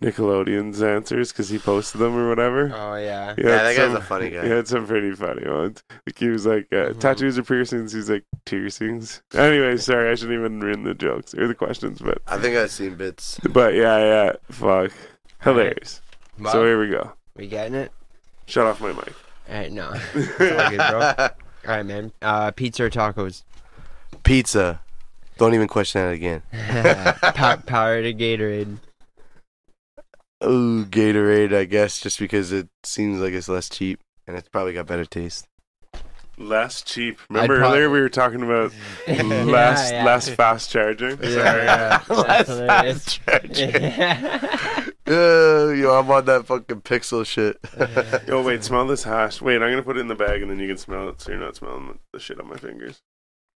Nickelodeon's 0.00 0.82
answers 0.82 1.30
because 1.32 1.48
he 1.48 1.58
posted 1.58 2.00
them 2.00 2.16
or 2.16 2.28
whatever. 2.28 2.72
Oh 2.74 2.94
yeah. 2.96 3.34
He 3.36 3.42
Yeah, 3.42 3.50
had 3.50 3.62
that 3.64 3.76
guy's 3.76 3.94
a 3.94 4.00
funny 4.00 4.30
guy. 4.30 4.42
He 4.44 4.50
had 4.50 4.66
some 4.66 4.86
pretty 4.86 5.12
funny 5.14 5.48
ones. 5.48 5.82
Like 6.06 6.18
he 6.18 6.28
was 6.28 6.44
like, 6.46 6.66
uh, 6.72 6.90
Mhm. 6.90 6.98
tattoos 7.00 7.38
or 7.38 7.42
piercings? 7.44 7.92
He's 7.92 8.10
like, 8.10 8.24
piercings. 8.44 9.22
Anyway, 9.34 9.76
sorry, 9.78 10.10
I 10.10 10.14
shouldn't 10.16 10.38
even 10.38 10.60
read 10.60 10.82
the 10.82 10.94
jokes 10.94 11.34
or 11.34 11.46
the 11.46 11.54
questions, 11.54 12.00
but 12.00 12.18
I 12.26 12.38
think 12.38 12.56
I've 12.56 12.70
seen 12.72 12.96
bits. 12.96 13.38
but 13.50 13.74
yeah, 13.74 13.98
yeah, 13.98 14.32
fuck, 14.50 14.90
hilarious. 15.42 16.00
Well, 16.38 16.52
So 16.52 16.64
here 16.64 16.80
we 16.80 16.88
go. 16.88 17.12
we 17.36 17.46
getting 17.46 17.74
it? 17.74 17.92
Shut 18.46 18.66
off 18.66 18.80
my 18.80 18.92
mic. 18.92 19.12
Alright, 19.48 19.70
no. 19.72 19.88
All 20.14 20.70
good, 20.70 20.78
bro. 20.78 21.28
Alright, 21.64 21.86
man. 21.86 22.12
Uh, 22.22 22.50
pizza 22.50 22.84
or 22.84 22.90
tacos? 22.90 23.42
Pizza. 24.24 24.80
Don't 25.38 25.54
even 25.54 25.68
question 25.68 26.00
that 26.02 26.12
again. 26.12 26.42
Pow- 27.34 27.56
power 27.56 28.02
to 28.02 28.12
Gatorade. 28.14 28.78
Ooh, 30.44 30.84
Gatorade, 30.84 31.54
I 31.54 31.64
guess, 31.64 32.00
just 32.00 32.18
because 32.18 32.52
it 32.52 32.68
seems 32.82 33.20
like 33.20 33.32
it's 33.32 33.48
less 33.48 33.68
cheap 33.68 34.00
and 34.26 34.36
it's 34.36 34.48
probably 34.48 34.72
got 34.72 34.86
better 34.86 35.04
taste. 35.04 35.46
Less 36.38 36.82
cheap. 36.82 37.20
Remember 37.28 37.58
prob- 37.58 37.72
earlier 37.72 37.90
we 37.90 38.00
were 38.00 38.08
talking 38.08 38.42
about 38.42 38.72
less 39.06 39.92
yeah. 39.92 40.04
less 40.04 40.28
fast 40.30 40.70
charging. 40.70 41.16
Sorry. 41.18 41.32
Yeah, 41.34 42.02
yeah. 42.08 42.14
Less 42.14 42.48
That's 42.48 43.16
fast 43.16 43.20
charging. 43.26 43.74
Uh, 45.04 45.72
yo, 45.74 45.98
I'm 45.98 46.10
on 46.10 46.24
that 46.24 46.46
fucking 46.46 46.80
pixel 46.82 47.26
shit. 47.26 47.58
Yo, 48.26 48.42
wait, 48.42 48.64
smell 48.64 48.86
this 48.86 49.04
hash. 49.04 49.42
Wait, 49.42 49.56
I'm 49.56 49.70
gonna 49.70 49.82
put 49.82 49.98
it 49.98 50.00
in 50.00 50.08
the 50.08 50.14
bag 50.14 50.40
and 50.42 50.50
then 50.50 50.58
you 50.58 50.68
can 50.68 50.78
smell 50.78 51.08
it, 51.10 51.20
so 51.20 51.32
you're 51.32 51.40
not 51.40 51.56
smelling 51.56 51.98
the 52.12 52.18
shit 52.18 52.40
on 52.40 52.48
my 52.48 52.56
fingers. 52.56 53.02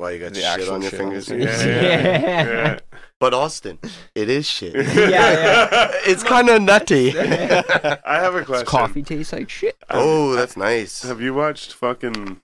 Why 0.03 0.11
you 0.11 0.19
got 0.19 0.35
The 0.35 0.41
shit 0.41 0.69
on 0.69 0.83
your 0.83 0.91
shit 0.91 0.99
fingers? 1.01 1.27
the 1.27 1.39
Yeah, 1.39 1.57
fingers. 1.57 1.65
yeah, 1.83 2.23
Yeah. 2.23 2.45
yeah. 2.45 2.79
But 3.21 3.35
Austin, 3.35 3.79
it 4.17 4.29
is 4.29 4.49
shit. 4.49 4.75
yeah. 4.75 5.93
it's 6.05 6.25
kind 6.25 6.49
of 6.49 6.61
nutty. 6.61 7.17
I 7.21 8.17
have 8.19 8.35
a 8.35 8.45
question. 8.45 8.67
Coffee 8.67 9.05
tastes 9.05 9.33
like 9.33 9.49
shit. 9.49 9.77
oh, 9.91 10.35
that's 10.35 10.57
nice. 10.57 11.03
Have 11.03 11.21
you 11.21 11.33
watched 11.33 11.73
fucking 11.73 12.41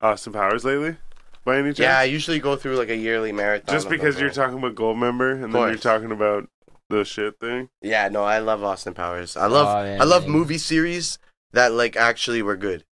Austin 0.00 0.32
Powers 0.32 0.64
lately? 0.64 0.96
By 1.44 1.56
any 1.58 1.68
chance? 1.70 1.78
Yeah, 1.80 1.98
I 1.98 2.04
usually 2.04 2.38
go 2.38 2.54
through 2.54 2.76
like 2.76 2.88
a 2.88 2.96
yearly 2.96 3.32
marathon. 3.32 3.74
Just 3.74 3.88
because 3.88 4.20
you're 4.20 4.30
talking 4.30 4.58
about 4.58 4.74
Gold 4.76 4.98
Member 4.98 5.32
and 5.32 5.52
then 5.52 5.68
you're 5.68 5.76
talking 5.76 6.12
about 6.12 6.48
the 6.88 7.04
shit 7.04 7.40
thing. 7.40 7.70
Yeah, 7.82 8.08
no, 8.08 8.22
I 8.22 8.38
love 8.38 8.62
Austin 8.62 8.94
Powers. 8.94 9.36
I 9.36 9.46
love 9.46 9.66
Oh, 9.66 9.84
yeah, 9.84 9.98
I 10.00 10.04
love 10.04 10.22
man. 10.22 10.30
movie 10.32 10.58
series 10.58 11.18
that 11.52 11.72
like 11.72 11.96
actually 11.96 12.42
were 12.42 12.56
good. 12.56 12.84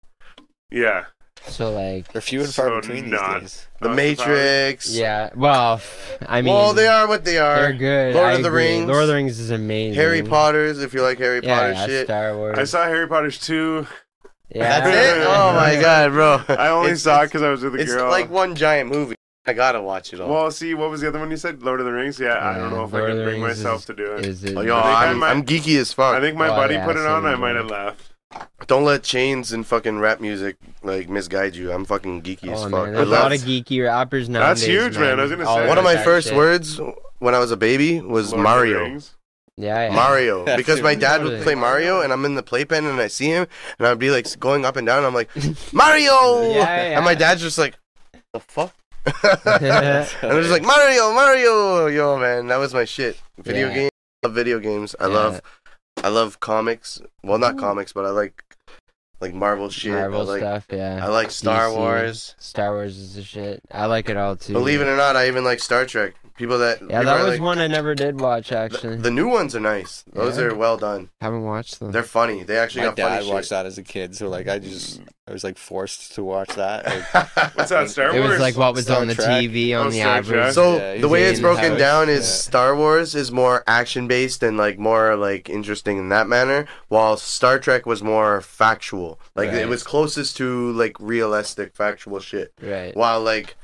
Yeah. 0.70 1.04
So 1.46 1.72
like, 1.72 2.10
They're 2.12 2.22
few 2.22 2.40
and 2.42 2.52
far 2.52 2.68
So 2.68 2.80
between 2.80 3.10
not- 3.10 3.40
these 3.42 3.50
days. 3.52 3.66
The 3.80 3.88
Austin 3.90 3.96
Matrix. 3.96 4.90
yeah. 4.96 5.30
Well, 5.34 5.80
I 6.26 6.40
mean, 6.42 6.54
well, 6.54 6.72
they 6.72 6.86
are 6.86 7.06
what 7.06 7.24
they 7.24 7.38
are. 7.38 7.56
They're 7.56 7.72
good. 7.74 8.14
Lord 8.14 8.26
I 8.26 8.32
of 8.34 8.42
the 8.42 8.48
agree. 8.48 8.64
Rings. 8.78 8.86
Lord 8.88 9.02
of 9.02 9.08
the 9.08 9.14
Rings 9.14 9.38
is 9.38 9.50
amazing. 9.50 9.94
Harry 9.94 10.22
Potter's, 10.22 10.80
if 10.80 10.94
you 10.94 11.02
like 11.02 11.18
Harry 11.18 11.40
Yeah, 11.42 11.58
Potter 11.58 11.72
yeah, 11.72 11.86
shit. 11.86 12.06
Star 12.06 12.36
Wars. 12.36 12.58
I 12.58 12.64
saw 12.64 12.84
Harry 12.86 13.06
Potter's 13.06 13.38
2. 13.40 13.86
yeah. 14.54 14.80
That's 14.80 15.18
it? 15.18 15.26
Oh 15.26 15.52
my 15.54 15.78
god, 15.80 16.12
bro. 16.12 16.40
I 16.56 16.68
only 16.68 16.86
It's- 16.92 17.02
saw 17.02 17.22
it 17.22 17.26
because 17.26 17.42
I 17.42 17.50
was 17.50 17.62
with 17.62 17.74
a 17.74 17.78
It's 17.78 17.92
girl. 17.92 18.06
It's 18.06 18.12
like 18.12 18.30
one 18.30 18.54
giant 18.54 18.90
movie. 18.90 19.14
I 19.46 19.52
gotta 19.52 19.82
watch 19.82 20.14
it 20.14 20.20
all. 20.22 20.30
well, 20.30 20.50
see, 20.50 20.72
what 20.72 20.88
was 20.88 21.02
the 21.02 21.08
other 21.08 21.18
one 21.18 21.30
you 21.30 21.36
said? 21.36 21.62
Lord 21.62 21.78
of 21.78 21.84
the 21.84 21.92
Rings? 21.92 22.18
Yeah, 22.18 22.38
I 22.40 22.56
don't 22.56 22.70
know 22.70 22.84
if 22.84 22.92
Lord 22.94 23.04
I 23.04 23.08
can 23.14 23.24
bring 23.24 23.42
Rings 23.42 23.58
myself 23.58 23.80
is- 23.80 23.84
to 23.86 23.94
do 23.94 24.14
it. 24.14 24.24
Is 24.24 24.42
it? 24.44 24.56
oh, 24.56 24.62
yo, 24.62 24.78
I 24.78 24.82
think 24.82 24.96
I 24.96 25.06
I'm, 25.10 25.18
might- 25.18 25.30
I'm 25.32 25.44
geeky 25.44 25.78
as 25.78 25.92
fuck. 25.92 26.14
I 26.14 26.20
think 26.20 26.38
my 26.38 26.48
Oh, 26.48 26.56
buddy 26.56 26.74
yeah, 26.76 26.86
put 26.86 26.96
it 26.96 27.04
on. 27.04 27.26
I 27.26 27.34
might 27.36 27.54
have 27.56 27.66
laughed. 27.66 28.13
Don't 28.66 28.84
let 28.84 29.02
chains 29.02 29.52
and 29.52 29.66
fucking 29.66 29.98
rap 29.98 30.20
music 30.20 30.56
like 30.82 31.08
misguide 31.08 31.54
you. 31.54 31.70
I'm 31.72 31.84
fucking 31.84 32.22
geeky 32.22 32.50
as 32.52 32.60
Oh 32.60 32.70
fuck. 32.70 32.84
man, 32.84 32.92
there's 32.94 33.08
a 33.08 33.10
love- 33.10 33.22
lot 33.24 33.32
of 33.32 33.40
geeky 33.40 33.84
rappers 33.84 34.28
now. 34.28 34.40
That's 34.40 34.62
huge, 34.62 34.96
man. 34.96 35.18
I 35.20 35.22
was 35.24 35.30
gonna 35.32 35.44
say. 35.44 35.68
One 35.68 35.76
of 35.78 35.84
my 35.84 35.96
first 35.96 36.28
shit. 36.28 36.36
words 36.36 36.80
when 37.18 37.34
I 37.34 37.38
was 37.38 37.50
a 37.50 37.56
baby 37.56 38.00
was 38.00 38.32
Lord 38.32 38.42
Mario. 38.44 38.98
Yeah, 39.56 39.88
yeah. 39.88 39.94
Mario, 39.94 40.44
That's 40.44 40.56
because 40.62 40.80
my 40.82 40.94
dad 40.96 41.22
would 41.22 41.42
play 41.42 41.54
Mario, 41.54 42.00
and 42.00 42.12
I'm 42.12 42.24
in 42.24 42.34
the 42.34 42.42
playpen, 42.42 42.86
and 42.86 42.98
I 43.00 43.06
see 43.06 43.26
him, 43.28 43.46
and 43.78 43.86
I'd 43.86 43.98
be 44.00 44.10
like 44.10 44.26
going 44.40 44.64
up 44.64 44.76
and 44.76 44.84
down. 44.86 44.98
And 44.98 45.06
I'm 45.06 45.14
like, 45.14 45.30
Mario, 45.72 46.42
Yeah, 46.50 46.56
yeah. 46.56 46.96
and 46.96 47.04
my 47.04 47.14
dad's 47.14 47.40
just 47.40 47.56
like, 47.58 47.76
the 48.32 48.40
fuck, 48.40 48.74
and. 49.22 50.08
I'm 50.22 50.40
just 50.40 50.50
like 50.50 50.62
Mario, 50.64 51.12
Mario, 51.12 51.86
yo, 51.86 52.18
man, 52.18 52.48
that 52.48 52.56
was 52.56 52.74
my 52.74 52.84
shit. 52.84 53.16
Video 53.38 53.68
Yeah. 53.68 53.74
games, 53.74 53.90
I 54.22 54.26
love 54.26 54.34
video 54.34 54.58
games. 54.58 54.96
I 54.98 55.06
Yeah. 55.06 55.12
love, 55.14 55.42
I 56.04 56.08
love 56.08 56.38
comics. 56.38 57.00
Well, 57.22 57.38
not 57.38 57.52
mm-hmm. 57.52 57.60
comics, 57.60 57.94
but 57.94 58.04
I 58.04 58.10
like, 58.10 58.44
like 59.20 59.32
Marvel 59.32 59.70
shit. 59.70 59.92
Marvel 59.92 60.20
I 60.20 60.24
like, 60.24 60.40
stuff. 60.40 60.66
Yeah. 60.70 61.00
I 61.02 61.08
like 61.08 61.30
Star 61.30 61.68
DC. 61.68 61.76
Wars. 61.76 62.34
Star 62.38 62.72
Wars 62.72 62.98
is 62.98 63.14
the 63.14 63.22
shit. 63.22 63.62
I 63.72 63.86
like 63.86 64.10
it 64.10 64.18
all 64.18 64.36
too. 64.36 64.52
Believe 64.52 64.82
it 64.82 64.86
or 64.86 64.96
not, 64.96 65.16
I 65.16 65.28
even 65.28 65.44
like 65.44 65.60
Star 65.60 65.86
Trek. 65.86 66.14
People 66.36 66.58
that 66.58 66.80
Yeah, 66.80 67.00
people 67.00 67.04
that 67.04 67.22
was 67.22 67.32
like- 67.34 67.40
one 67.40 67.58
I 67.60 67.68
never 67.68 67.94
did 67.94 68.20
watch 68.20 68.50
actually. 68.50 68.96
the 68.96 69.10
new 69.10 69.28
ones 69.28 69.54
are 69.54 69.60
nice. 69.60 70.02
Those 70.12 70.36
Yeah. 70.36 70.44
are 70.46 70.54
well 70.54 70.76
done. 70.76 71.10
Haven't 71.20 71.44
watched 71.44 71.78
them. 71.78 71.92
They're 71.92 72.02
funny. 72.02 72.42
They 72.42 72.56
actually 72.58 72.82
My 72.82 72.86
got 72.88 72.96
dad 72.96 73.18
funny 73.20 73.32
watched 73.32 73.44
shit. 73.46 73.50
that 73.50 73.66
as 73.66 73.78
a 73.78 73.82
kid, 73.82 74.16
so 74.16 74.28
like 74.28 74.48
I 74.48 74.58
just 74.58 75.00
I 75.28 75.32
was 75.32 75.44
like 75.44 75.56
forced 75.56 76.14
to 76.16 76.24
watch 76.24 76.48
that. 76.56 76.84
Like, 77.14 77.56
What's 77.56 77.70
that, 77.70 77.88
Star 77.88 78.06
Wars? 78.06 78.16
it 78.16 78.20
Wars? 78.20 78.30
was 78.32 78.40
like 78.40 78.56
what 78.56 78.74
was 78.74 78.84
Star 78.84 79.00
on 79.00 79.06
the 79.08 79.14
Trek. 79.14 79.28
TV 79.28 79.74
oh, 79.74 79.82
on 79.82 79.86
Oh, 79.86 79.90
the 79.90 80.00
average. 80.02 80.54
So 80.54 80.76
Yeah, 80.76 81.00
the 81.00 81.08
way 81.08 81.24
it's 81.24 81.40
broken 81.40 81.70
house. 81.70 81.78
down 81.78 82.08
is 82.08 82.24
Yeah. 82.26 82.34
Star 82.50 82.76
Wars 82.76 83.14
is 83.14 83.30
more 83.30 83.62
action 83.68 84.08
based 84.08 84.42
and 84.42 84.56
like 84.56 84.78
more 84.78 85.14
like 85.16 85.48
interesting 85.48 85.98
in 85.98 86.08
that 86.08 86.26
manner, 86.28 86.66
while 86.88 87.16
Star 87.16 87.58
Trek 87.60 87.86
was 87.86 88.02
more 88.02 88.40
factual. 88.40 89.20
Like 89.36 89.50
it 89.50 89.68
was 89.68 89.82
closest 89.84 90.36
to 90.38 90.72
like 90.72 90.96
realistic 90.98 91.74
factual 91.76 92.18
shit. 92.20 92.52
Right. 92.60 92.94
While 92.96 93.20
like 93.20 93.34
like, 93.34 93.56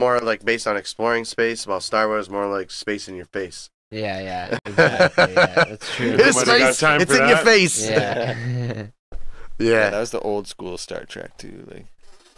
more 0.00 0.20
like 0.20 0.44
based 0.44 0.66
on 0.66 0.76
exploring 0.76 1.24
space, 1.24 1.66
while 1.66 1.80
Star 1.80 2.08
Wars 2.08 2.28
more 2.30 2.46
like 2.46 2.70
space 2.70 3.08
in 3.08 3.16
your 3.16 3.26
face. 3.26 3.70
Yeah, 3.90 4.20
yeah. 4.20 4.58
Exactly. 4.66 5.34
yeah, 5.34 5.64
that's 5.64 5.90
true. 5.96 6.16
It's 6.18 6.40
space. 6.40 6.82
It's 6.82 7.12
for 7.12 7.22
in 7.22 7.28
your 7.28 7.38
face. 7.38 7.88
yeah. 7.88 8.36
yeah, 8.68 8.86
yeah. 9.58 9.90
that 9.90 9.98
was 10.00 10.10
the 10.10 10.20
old 10.20 10.46
school 10.46 10.76
Star 10.78 11.04
Trek 11.04 11.36
too. 11.38 11.66
Like 11.70 11.86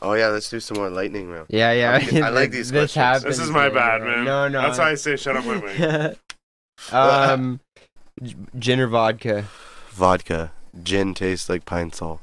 Oh 0.02 0.14
yeah. 0.14 0.28
Let's 0.28 0.48
do 0.48 0.60
some 0.60 0.78
more 0.78 0.90
lightning 0.90 1.28
round. 1.28 1.46
yeah, 1.50 1.72
yeah. 1.72 2.24
I 2.24 2.30
like 2.30 2.50
these 2.52 2.70
This 2.70 2.92
questions. 2.92 2.94
happens. 2.94 3.24
This 3.24 3.38
is 3.40 3.50
my 3.50 3.66
yeah, 3.66 3.74
bad, 3.74 4.02
man. 4.02 4.24
No, 4.24 4.48
no. 4.48 4.62
That's 4.62 4.78
why 4.78 4.90
I 4.90 4.94
say 4.94 5.16
shut 5.16 5.36
up 5.36 5.44
my 5.44 5.60
mic. 5.60 6.18
um, 6.92 7.60
gin 8.58 8.80
or 8.80 8.86
vodka? 8.86 9.46
Vodka. 9.90 10.52
Gin 10.84 11.14
tastes 11.14 11.48
like 11.48 11.64
pine 11.64 11.92
sol. 11.92 12.20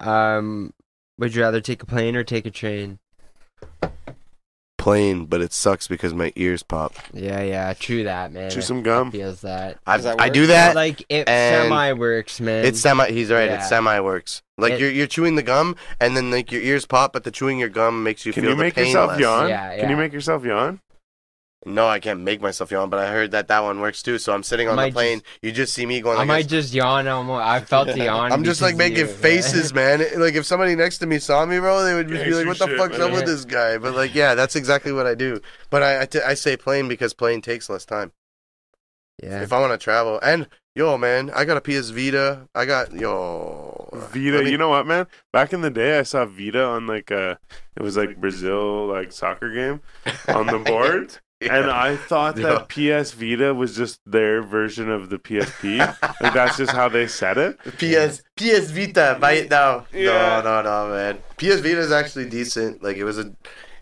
um, 0.00 0.72
would 1.18 1.34
you 1.34 1.42
rather 1.42 1.60
take 1.60 1.82
a 1.82 1.86
plane 1.86 2.16
or 2.16 2.24
take 2.24 2.46
a 2.46 2.50
train? 2.50 2.98
Plane, 4.78 5.26
but 5.26 5.40
it 5.40 5.52
sucks 5.52 5.86
because 5.86 6.12
my 6.12 6.32
ears 6.34 6.64
pop. 6.64 6.94
Yeah, 7.12 7.40
yeah. 7.40 7.72
True 7.74 8.02
that, 8.02 8.32
man. 8.32 8.50
Chew 8.50 8.62
some 8.62 8.82
gum. 8.82 9.12
Feels 9.12 9.42
that. 9.42 9.78
I, 9.86 9.96
Does 9.96 10.04
that 10.04 10.20
I 10.20 10.26
work? 10.26 10.34
do 10.34 10.46
that. 10.48 10.74
like 10.74 11.02
it 11.08 11.28
and 11.28 11.62
semi 11.64 11.92
works, 11.92 12.40
man. 12.40 12.64
It's 12.64 12.80
semi. 12.80 13.08
He's 13.12 13.30
right. 13.30 13.48
Yeah. 13.48 13.64
It 13.64 13.68
semi 13.68 14.00
works. 14.00 14.42
Like 14.58 14.72
It- 14.72 14.80
you're 14.80 14.90
you're 14.90 15.06
chewing 15.06 15.36
the 15.36 15.42
gum, 15.44 15.76
and 16.00 16.16
then 16.16 16.32
like 16.32 16.50
your 16.50 16.62
ears 16.62 16.84
pop, 16.84 17.12
but 17.12 17.22
the 17.22 17.30
chewing 17.30 17.60
your 17.60 17.68
gum 17.68 18.02
makes 18.02 18.26
you 18.26 18.32
feel 18.32 18.42
like. 18.42 18.42
Can 18.42 18.42
feel 18.42 18.50
you 18.50 18.56
the 18.56 18.62
make 18.64 18.74
pain 18.74 18.86
yourself 18.86 19.10
less. 19.12 19.20
yawn? 19.20 19.48
Yeah, 19.50 19.76
Can 19.76 19.84
you 19.88 19.94
yeah. 19.94 20.02
make 20.02 20.12
yourself 20.12 20.44
yawn? 20.44 20.80
No, 21.64 21.86
I 21.86 22.00
can't 22.00 22.20
make 22.20 22.40
myself 22.42 22.72
yawn, 22.72 22.90
but 22.90 22.98
I 22.98 23.06
heard 23.12 23.30
that 23.30 23.46
that 23.48 23.60
one 23.60 23.78
works 23.80 24.02
too. 24.02 24.18
So 24.18 24.32
I'm 24.32 24.42
sitting 24.42 24.68
on 24.68 24.72
the 24.74 24.82
might 24.82 24.92
plane. 24.92 25.22
you 25.42 25.52
just 25.52 25.72
see 25.72 25.86
me 25.86 26.00
going. 26.00 26.16
I 26.16 26.20
Like 26.20 26.26
might 26.28 26.42
this. 26.48 26.64
just 26.64 26.74
yawn. 26.74 27.06
Almost. 27.06 27.44
I 27.44 27.60
felt 27.60 27.86
the 27.86 27.98
yawn. 28.04 28.32
I'm 28.32 28.42
just 28.42 28.60
like 28.60 28.74
making 28.76 28.98
you. 28.98 29.06
faces, 29.06 29.72
man. 29.80 30.00
Like 30.16 30.34
if 30.34 30.44
somebody 30.44 30.74
next 30.74 30.98
to 30.98 31.06
me 31.06 31.18
saw 31.20 31.46
me, 31.46 31.60
bro, 31.60 31.84
they 31.84 31.94
would 31.94 32.08
just 32.08 32.24
be 32.24 32.34
like, 32.34 32.46
"What 32.46 32.58
the 32.58 32.66
shit, 32.66 32.78
fuck's 32.78 32.98
man. 32.98 33.08
up 33.08 33.12
with 33.12 33.26
this 33.26 33.44
guy?" 33.44 33.78
But 33.78 33.94
like, 33.94 34.12
yeah, 34.14 34.34
that's 34.34 34.56
exactly 34.56 34.92
what 34.92 35.06
I 35.06 35.14
do. 35.14 35.40
But 35.70 35.84
I 35.84 36.02
I, 36.02 36.06
t- 36.06 36.20
I 36.20 36.34
say 36.34 36.56
plane 36.56 36.88
because 36.88 37.14
plane 37.14 37.40
takes 37.40 37.70
less 37.70 37.84
time. 37.84 38.10
Yeah. 39.22 39.42
If 39.42 39.52
I 39.52 39.60
want 39.60 39.72
to 39.72 39.78
travel, 39.78 40.18
and 40.20 40.48
yo, 40.74 40.98
man, 40.98 41.30
I 41.30 41.44
got 41.44 41.56
a 41.56 41.60
PS 41.60 41.90
Vita. 41.90 42.48
I 42.56 42.64
got 42.64 42.92
yo 42.92 43.88
Vita, 44.10 44.42
me- 44.42 44.50
you 44.50 44.58
know 44.58 44.70
what, 44.70 44.86
man? 44.86 45.06
Back 45.32 45.52
in 45.52 45.60
the 45.60 45.70
day, 45.70 45.98
I 45.98 46.02
saw 46.02 46.24
Vita 46.24 46.64
on 46.64 46.88
like 46.88 47.12
uh 47.12 47.36
it 47.76 47.82
was 47.82 47.96
like 47.96 48.20
Brazil 48.20 48.86
like 48.88 49.12
soccer 49.12 49.50
game 49.52 49.80
on 50.28 50.46
the 50.46 50.58
board, 50.66 51.18
and 51.50 51.70
I 51.70 51.96
thought 51.96 52.36
that 52.36 52.68
PS 52.68 53.12
Vita 53.12 53.54
was 53.54 53.76
just 53.76 54.00
their 54.06 54.42
version 54.42 54.90
of 54.90 55.10
the 55.10 55.18
PSP. 55.18 55.78
like 56.20 56.34
that's 56.34 56.56
just 56.56 56.72
how 56.72 56.88
they 56.88 57.06
said 57.06 57.38
it. 57.38 57.58
PS 57.78 58.22
PS 58.36 58.70
Vita, 58.70 59.16
buy 59.20 59.32
it 59.32 59.50
now. 59.50 59.86
Yeah. 59.92 60.40
No, 60.44 60.62
no, 60.62 60.86
no, 60.88 60.94
man. 60.94 61.18
PS 61.38 61.60
Vita 61.60 61.78
is 61.78 61.92
actually 61.92 62.28
decent. 62.28 62.82
Like 62.82 62.96
it 62.96 63.04
was 63.04 63.18
a, 63.18 63.32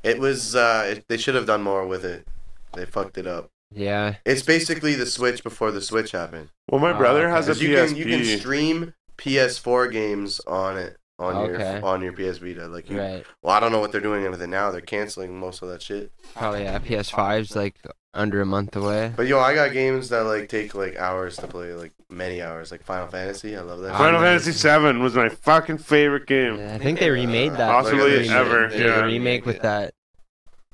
it 0.03 0.19
was. 0.19 0.55
uh 0.57 0.85
it, 0.97 1.05
They 1.09 1.17
should 1.17 1.35
have 1.35 1.47
done 1.47 1.63
more 1.63 1.87
with 1.87 2.05
it. 2.05 2.27
They 2.75 2.87
fucked 2.87 3.19
it 3.19 3.27
up. 3.27 3.51
Yeah. 3.73 4.17
It's 4.25 4.43
basically 4.43 4.95
the 4.95 5.07
Switch 5.07 5.43
before 5.45 5.71
the 5.71 5.81
Switch 5.81 6.13
happened. 6.13 6.49
Well, 6.69 6.81
my 6.81 6.93
Oh, 6.93 6.99
brother 6.99 7.25
okay. 7.27 7.35
has 7.37 7.49
a 7.49 7.53
'Cause 7.53 7.63
you 7.63 7.69
PSP. 7.71 7.87
can 7.89 7.97
you 7.97 8.05
can 8.05 8.39
stream 8.39 8.95
PS4 9.19 9.93
games 9.93 10.41
on 10.47 10.77
it 10.79 10.97
on 11.21 11.37
Okay. 11.51 11.75
your 11.77 11.85
on 11.85 12.03
your 12.03 12.13
PS 12.13 12.39
Vita. 12.39 12.67
Like 12.67 12.91
you, 12.91 12.99
Right. 12.99 13.25
well, 13.43 13.55
I 13.55 13.61
don't 13.61 13.71
know 13.73 13.79
what 13.81 13.93
they're 13.93 14.01
doing 14.01 14.29
with 14.31 14.43
it 14.43 14.47
now. 14.49 14.71
They're 14.73 14.81
canceling 14.81 15.39
most 15.39 15.63
of 15.63 15.69
that 15.69 15.83
shit. 15.83 16.11
Probably 16.35 16.65
yeah. 16.65 16.79
PS5's 16.81 17.55
like 17.55 17.77
under 18.13 18.41
a 18.41 18.47
month 18.47 18.75
away. 18.75 19.13
But 19.15 19.29
yo, 19.29 19.39
I 19.39 19.55
got 19.55 19.73
games 19.73 20.09
that 20.09 20.23
like 20.25 20.49
take 20.49 20.75
like 20.75 20.97
hours 20.97 21.37
to 21.37 21.47
play, 21.47 21.73
like 21.75 21.93
many 22.09 22.43
hours. 22.43 22.73
Like 22.73 22.83
Final 22.83 23.07
Fantasy, 23.07 23.57
I 23.57 23.61
love 23.61 23.81
that. 23.81 23.97
Final 23.97 24.21
Fantasy 24.21 24.51
Seven 24.53 25.01
was 25.03 25.15
my 25.15 25.29
fucking 25.29 25.79
favorite 25.79 26.27
game. 26.27 26.57
Yeah, 26.57 26.75
I 26.75 26.79
think 26.79 26.99
they 26.99 27.11
remade 27.11 27.53
that. 27.53 27.71
Possibly 27.71 28.27
They 28.27 28.29
ever, 28.35 28.67
Did 28.69 28.81
yeah. 28.81 29.01
a 29.01 29.05
remake 29.07 29.47
with 29.47 29.61
that. 29.63 29.95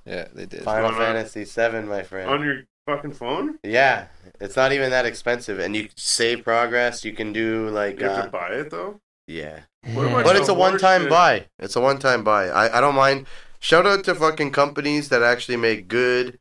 yeah, 0.07 0.29
they 0.33 0.47
did. 0.47 0.63
Final 0.63 0.85
Why 0.93 0.99
not? 0.99 0.99
Fantasy 0.99 1.45
Seven, 1.45 1.89
my 1.89 2.03
friend. 2.05 2.31
On 2.31 2.43
your 2.45 2.63
fucking 2.87 3.13
phone? 3.13 3.59
Yeah, 3.65 4.07
it's 4.41 4.55
not 4.57 4.73
even 4.73 4.91
that 4.91 5.05
expensive, 5.07 5.59
and 5.59 5.75
you 5.75 5.89
save 5.97 6.45
progress. 6.45 7.05
You 7.05 7.13
can 7.13 7.33
do 7.33 7.69
like, 7.71 7.99
You 8.01 8.07
have 8.09 8.19
uh, 8.21 8.25
to 8.27 8.31
buy 8.31 8.49
it 8.53 8.71
though. 8.71 9.01
yeah, 9.27 9.51
What 9.51 9.59
about 9.59 9.76
but 9.95 10.37
it's 10.37 10.49
a 10.49 10.55
one-time 10.55 11.09
buy. 11.09 11.47
It's 11.59 11.77
a 11.77 11.81
one-time 11.81 12.25
buy. 12.25 12.49
I 12.49 12.79
I 12.79 12.81
don't 12.81 12.95
mind. 12.95 13.27
Shout 13.59 13.87
out 13.87 14.05
to 14.05 14.15
fucking 14.15 14.53
companies 14.53 15.09
that 15.09 15.23
actually 15.23 15.57
make 15.57 15.89
good 15.89 16.39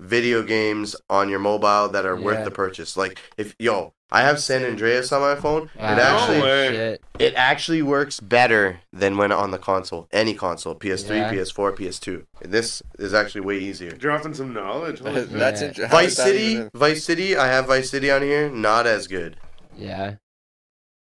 video 0.00 0.42
games 0.42 0.96
on 1.08 1.28
your 1.28 1.38
mobile 1.38 1.88
that 1.88 2.04
are 2.04 2.16
worth 2.20 2.44
the 2.44 2.50
purchase. 2.50 2.96
Like 2.96 3.18
if 3.36 3.54
yo, 3.58 3.94
I 4.10 4.22
have 4.22 4.40
San 4.40 4.64
Andreas 4.64 5.10
on 5.12 5.20
my 5.22 5.34
phone. 5.40 5.70
Wow, 5.78 5.92
It 5.92 5.98
ah, 5.98 6.18
actually 6.20 6.42
way. 6.42 6.98
it 7.18 7.34
actually 7.36 7.82
works 7.82 8.20
better 8.20 8.80
than 8.92 9.16
when 9.16 9.32
on 9.32 9.52
the 9.52 9.58
console. 9.58 10.08
Any 10.12 10.34
console, 10.34 10.74
PS3, 10.74 11.16
Yeah. 11.16 11.32
PS4, 11.32 11.72
PS2. 11.72 12.24
This 12.42 12.82
is 12.98 13.14
actually 13.14 13.40
way 13.42 13.58
easier. 13.58 13.92
Dropping 13.92 14.34
some 14.34 14.52
knowledge. 14.52 15.00
That's 15.04 15.62
Yeah. 15.62 15.68
inter- 15.68 15.86
Vice 15.88 16.16
City, 16.16 16.38
even 16.44 16.70
Vice 16.74 17.04
City. 17.04 17.36
I 17.36 17.46
have 17.46 17.66
Vice 17.66 17.88
City 17.90 18.10
on 18.10 18.22
here. 18.22 18.50
Not 18.50 18.86
as 18.86 19.06
good. 19.06 19.36
Yeah. 19.76 20.16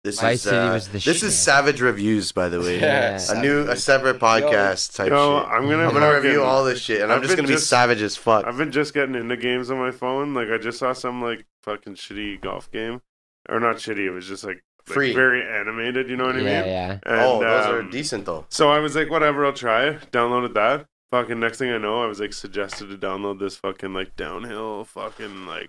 This 0.09 0.21
Vice 0.21 0.37
is 0.37 0.43
City 0.45 0.57
uh, 0.57 0.73
was 0.73 0.87
the 0.87 0.93
this 0.95 1.03
shit. 1.03 1.23
is 1.23 1.39
Savage 1.39 1.83
Reviews, 1.83 2.33
by 2.33 2.49
the 2.49 2.61
way. 2.61 2.81
Yeah. 2.81 3.21
A 3.29 3.43
new, 3.43 3.69
a 3.69 3.77
separate 3.77 4.19
podcast 4.19 4.97
type 4.97 5.11
Yo, 5.11 5.41
shit. 5.41 5.49
I'm 5.51 5.69
gonna 5.69 5.87
I'm 5.87 5.93
gonna 5.93 6.15
review 6.15 6.37
fucking- 6.37 6.47
all 6.47 6.65
this 6.65 6.81
shit, 6.81 7.03
and 7.03 7.13
I'm 7.13 7.19
I've 7.19 7.25
just 7.25 7.37
gonna 7.37 7.47
be 7.47 7.59
savage 7.59 8.01
as 8.01 8.17
fuck. 8.17 8.47
I've 8.47 8.57
been 8.57 8.73
just 8.73 8.95
getting 8.95 9.15
into 9.15 9.37
games 9.37 9.71
on 9.71 9.77
my 9.79 9.91
phone. 9.91 10.33
Like 10.33 10.49
I 10.49 10.57
just 10.57 10.79
saw 10.79 10.95
some 10.95 11.21
like 11.21 11.45
fucking 11.63 11.97
shitty 11.97 12.41
golf 12.41 12.71
game, 12.73 13.03
or 13.51 13.61
not 13.61 13.77
shitty. 13.77 14.07
It 14.07 14.11
was 14.11 14.27
just 14.27 14.45
like, 14.45 14.63
like 14.87 14.95
Free. 14.95 15.13
very 15.13 15.43
animated. 15.43 16.09
You 16.09 16.17
know 16.17 16.25
what 16.25 16.37
I 16.37 16.41
yeah, 16.41 16.63
mean? 16.63 16.71
yeah. 16.71 16.93
And, 17.05 17.21
oh, 17.21 17.41
those 17.41 17.67
are 17.67 17.81
um, 17.81 17.91
decent 17.91 18.25
though. 18.25 18.47
So 18.49 18.71
I 18.71 18.79
was 18.79 18.97
like, 18.97 19.11
whatever, 19.11 19.45
I'll 19.45 19.53
try. 19.53 19.93
Downloaded 20.11 20.55
that. 20.55 20.87
Fucking 21.11 21.39
next 21.39 21.59
thing 21.59 21.71
I 21.71 21.77
know, 21.79 22.03
I 22.03 22.07
was 22.07 22.21
like 22.21 22.33
suggested 22.33 22.89
to 22.89 22.97
download 22.97 23.39
this 23.41 23.57
fucking 23.57 23.93
like 23.93 24.17
downhill 24.17 24.85
fucking 24.85 25.47
like 25.47 25.69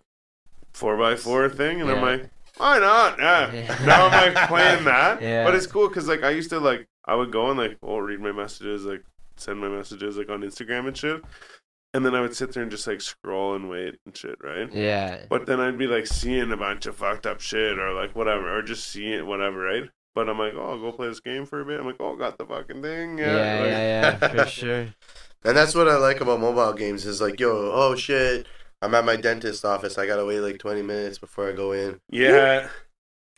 four 0.71 1.03
x 1.03 1.23
four 1.23 1.49
thing, 1.49 1.81
and 1.81 1.91
I'm 1.91 2.01
like, 2.01 2.29
why 2.59 2.77
not? 2.79 3.17
Yeah. 3.19 3.51
Yeah. 3.51 3.77
Now 3.85 4.07
I'm 4.07 4.33
like 4.33 4.47
playing 4.47 4.83
that, 4.85 5.21
Yeah. 5.21 5.43
but 5.45 5.55
it's 5.55 5.65
cool 5.67 5.87
because 5.87 6.07
like 6.07 6.23
I 6.23 6.29
used 6.29 6.51
to 6.51 6.59
like 6.59 6.87
I 7.05 7.15
would 7.15 7.31
go 7.31 7.49
and 7.49 7.57
like 7.57 7.77
oh 7.81 7.97
read 7.97 8.19
my 8.19 8.31
messages 8.31 8.85
like 8.85 9.03
send 9.37 9.59
my 9.59 9.69
messages 9.69 10.17
like 10.17 10.29
on 10.29 10.41
Instagram 10.41 10.87
and 10.87 10.95
shit, 10.97 11.23
and 11.93 12.05
then 12.05 12.13
I 12.13 12.21
would 12.21 12.35
sit 12.35 12.53
there 12.53 12.61
and 12.61 12.71
just 12.71 12.85
like 12.85 13.01
scroll 13.01 13.55
and 13.55 13.69
wait 13.69 13.95
and 14.05 14.15
shit, 14.15 14.37
right? 14.43 14.71
Yeah. 14.73 15.23
But 15.29 15.45
then 15.47 15.59
I'd 15.59 15.77
be 15.77 15.87
like 15.87 16.05
seeing 16.05 16.51
a 16.51 16.57
bunch 16.57 16.85
of 16.85 16.95
fucked 16.97 17.25
up 17.25 17.39
shit 17.41 17.79
or 17.79 17.93
like 17.93 18.15
whatever, 18.15 18.55
or 18.57 18.61
just 18.61 18.87
seeing 18.87 19.25
whatever, 19.25 19.59
right? 19.61 19.89
But 20.15 20.27
I'm 20.27 20.37
like, 20.39 20.53
oh, 20.55 20.71
I'll 20.71 20.79
go 20.79 20.91
play 20.91 21.07
this 21.07 21.19
game 21.21 21.45
for 21.45 21.61
a 21.61 21.65
bit. 21.65 21.79
I'm 21.79 21.85
like, 21.85 21.95
oh, 22.01 22.15
got 22.15 22.37
the 22.37 22.45
fucking 22.45 22.81
thing. 22.81 23.17
Yeah, 23.19 23.35
Yeah, 23.37 23.65
yeah, 23.65 24.17
yeah, 24.21 24.27
for 24.43 24.45
sure. 24.49 24.87
And 25.45 25.55
that's 25.55 25.73
what 25.75 25.87
I 25.87 25.95
like 25.97 26.19
about 26.19 26.41
mobile 26.41 26.73
games 26.73 27.05
is 27.05 27.21
like, 27.21 27.39
yo, 27.39 27.71
oh 27.73 27.95
shit, 27.95 28.45
I'm 28.81 28.95
at 28.95 29.03
my 29.05 29.15
dentist 29.15 29.65
office. 29.65 29.97
I 29.97 30.05
gotta 30.07 30.25
wait 30.25 30.39
like 30.39 30.57
20 30.59 30.81
minutes 30.81 31.17
before 31.17 31.49
I 31.49 31.51
go 31.51 31.71
in. 31.73 31.99
yeah. 32.09 32.69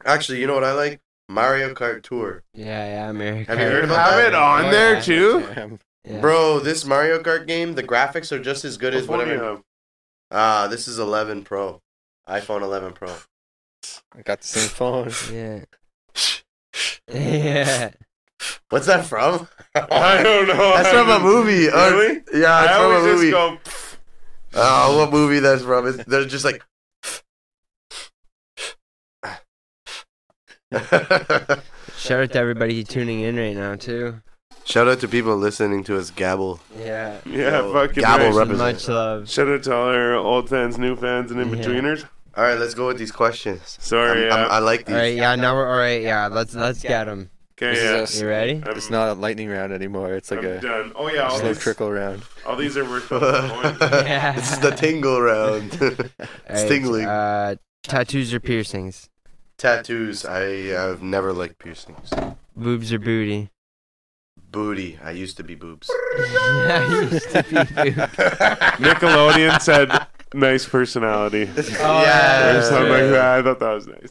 Actually, 0.06 0.40
you 0.40 0.48
know 0.48 0.56
what 0.56 0.64
I 0.64 0.74
like? 0.74 1.00
Mario 1.30 1.74
Kart 1.76 2.02
Tour. 2.04 2.44
Yeah, 2.54 2.86
yeah, 2.86 3.10
America. 3.10 3.52
Have 3.52 3.60
you 3.60 3.68
heard 3.68 3.84
about 3.86 4.10
Have 4.12 4.18
that? 4.20 4.28
it 4.30 4.34
on 4.34 4.72
there 4.72 4.96
Yeah. 4.96 5.02
too. 5.02 5.78
Yeah. 6.04 6.20
Bro, 6.20 6.60
this 6.62 6.84
Mario 6.86 7.22
Kart 7.22 7.46
game, 7.46 7.74
the 7.76 7.84
graphics 7.84 8.32
are 8.32 8.40
just 8.40 8.66
as 8.66 8.78
good 8.78 8.96
as 8.96 9.08
What 9.08 9.20
phone 9.20 9.28
do 9.28 9.34
you 9.36 9.40
whatever. 9.40 9.62
Ah, 10.32 10.68
this 10.68 10.88
is 10.88 10.98
11 10.98 11.44
Pro, 11.44 11.80
iPhone 12.28 12.62
11 12.64 12.94
Pro. 12.94 13.14
I 14.18 14.22
got 14.24 14.42
the 14.42 14.48
same 14.48 14.70
phone. 14.70 15.12
Yeah. 15.32 15.64
Yeah. 17.12 17.92
What's 18.70 18.88
that 18.88 19.06
from? 19.06 19.48
I 19.76 20.24
don't 20.24 20.48
know. 20.48 20.56
That's 20.76 20.90
from 20.90 21.10
a 21.10 21.20
movie. 21.20 21.70
Uh, 21.70 21.92
Really? 21.92 22.22
yeah, 22.34 22.56
I 22.56 22.64
it's 22.66 22.74
from 22.74 22.92
a 22.92 22.96
always 22.96 23.04
movie. 23.04 23.32
Just 24.52 24.54
go. 24.54 24.62
Oh, 24.64 24.98
what 25.00 25.12
movie 25.12 25.40
that's 25.40 25.64
from? 25.64 25.88
It's, 25.88 26.04
they're 26.06 26.26
just 26.26 26.46
like. 26.46 26.62
Shout 31.98 32.22
out 32.24 32.32
to 32.32 32.38
everybody 32.40 32.84
tuning 32.84 33.22
in 33.22 33.36
right 33.38 33.56
now 33.56 33.76
too. 33.76 34.22
Shout 34.64 34.88
out 34.88 35.00
to 35.02 35.08
people 35.08 35.36
listening 35.36 35.84
to 35.86 35.98
us 35.98 36.12
gabble. 36.12 36.60
Yeah. 36.80 37.18
Yeah, 37.26 37.60
Yo, 37.62 37.74
fucking 37.74 38.02
Gabble 38.04 38.26
nice. 38.28 38.36
represent. 38.36 38.58
Much 38.76 38.88
love. 38.88 39.30
Shout 39.30 39.48
out 39.50 39.64
to 39.64 39.74
all 39.76 39.88
our 39.90 40.14
old 40.16 40.50
fans, 40.50 40.78
new 40.78 40.96
fans, 40.96 41.32
and 41.32 41.42
in 41.42 41.50
Yeah. 41.50 41.56
betweeners. 41.56 42.06
All 42.38 42.44
right, 42.46 42.58
let's 42.58 42.74
go 42.74 42.88
with 42.88 42.98
these 42.98 43.12
questions. 43.12 43.78
Sorry, 43.82 44.30
I'm- 44.30 44.32
I'm- 44.40 44.48
yeah. 44.48 44.56
I 44.56 44.60
like 44.60 44.86
these. 44.86 44.96
All 44.96 45.02
right, 45.02 45.16
yeah, 45.16 45.36
now 45.36 45.56
we're 45.56 45.68
all 45.70 45.78
right. 45.78 46.02
Yeah, 46.02 46.28
let's 46.28 46.54
let's 46.56 46.82
get 46.82 47.06
them. 47.06 47.30
Okay, 47.64 47.76
This 47.76 47.84
yeah. 47.84 48.02
is 48.02 48.22
You 48.22 48.28
ready? 48.28 48.64
I'm, 48.66 48.76
It's 48.76 48.90
not 48.90 49.10
a 49.10 49.14
lightning 49.14 49.48
round 49.48 49.72
anymore. 49.72 50.14
It's 50.16 50.32
like 50.32 50.40
I'm 50.40 50.46
a 50.46 50.62
done. 50.62 50.94
Oh 50.96 51.08
yeah, 51.10 51.28
all 51.28 51.38
slow 51.38 51.50
these, 51.50 51.60
trickle 51.60 51.92
round. 51.92 52.24
all 52.46 52.56
these 52.56 52.76
are 52.76 52.84
worth 52.86 53.08
couple. 53.10 53.28
Yeah. 54.06 54.32
this 54.34 54.52
is 54.54 54.60
the 54.60 54.72
tingle 54.72 55.22
round. 55.22 55.78
All 55.80 55.88
it's 55.90 56.10
right, 56.50 56.68
tingling. 56.68 57.06
Uh, 57.06 57.56
tattoos 57.84 58.34
or 58.34 58.40
piercings? 58.40 59.10
Tattoos. 59.60 60.26
I 60.26 60.42
have 60.70 61.04
never 61.04 61.34
liked 61.34 61.60
piercings. 61.60 62.10
Boobs 62.56 62.92
or 62.92 62.98
booty? 62.98 63.50
Booty. 64.52 64.98
I 65.04 65.12
used 65.12 65.38
to 65.38 65.44
be 65.44 65.54
boobs. 65.54 65.88
I 66.18 66.88
used 67.12 67.30
to 67.30 67.44
be 67.44 67.56
boobs. 67.92 67.96
Nickelodeon 68.82 69.62
said 69.62 70.08
nice 70.34 70.66
personality. 70.66 71.48
Oh, 71.80 72.02
Yeah. 72.02 72.58
or 72.58 72.62
something 72.64 72.90
like 72.90 73.02
that. 73.12 73.40
I 73.40 73.42
thought 73.44 73.60
that 73.60 73.72
was 73.74 73.88
nice. 73.88 74.10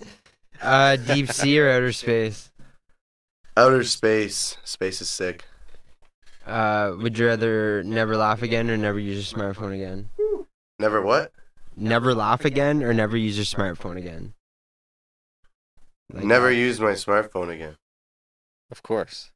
Uh, 0.63 0.97
deep 0.97 1.33
sea 1.33 1.59
or 1.59 1.69
outer 1.71 1.93
space? 1.93 2.50
Outer 3.57 3.85
space. 3.85 4.57
Space 4.65 5.01
is 5.01 5.11
sick. 5.11 5.45
Uh, 6.47 6.93
would 7.01 7.19
you 7.19 7.27
rather 7.27 7.83
never 7.85 8.17
laugh 8.17 8.43
again 8.43 8.71
or 8.71 8.77
never 8.77 8.99
use 8.99 9.33
your 9.33 9.39
smartphone 9.41 9.75
again? 9.75 10.09
Never 10.79 11.03
what? 11.03 11.33
Never 11.77 12.15
laugh 12.15 12.45
again 12.45 12.83
or 12.83 12.93
never 12.95 13.17
use 13.17 13.37
your 13.37 13.45
smartphone 13.45 13.97
again? 13.97 14.35
Like 16.13 16.25
never 16.25 16.49
that. 16.49 16.57
used 16.57 16.81
my 16.81 16.93
smartphone 16.93 17.51
again. 17.55 17.77
Of 18.71 18.83
course. 18.83 19.31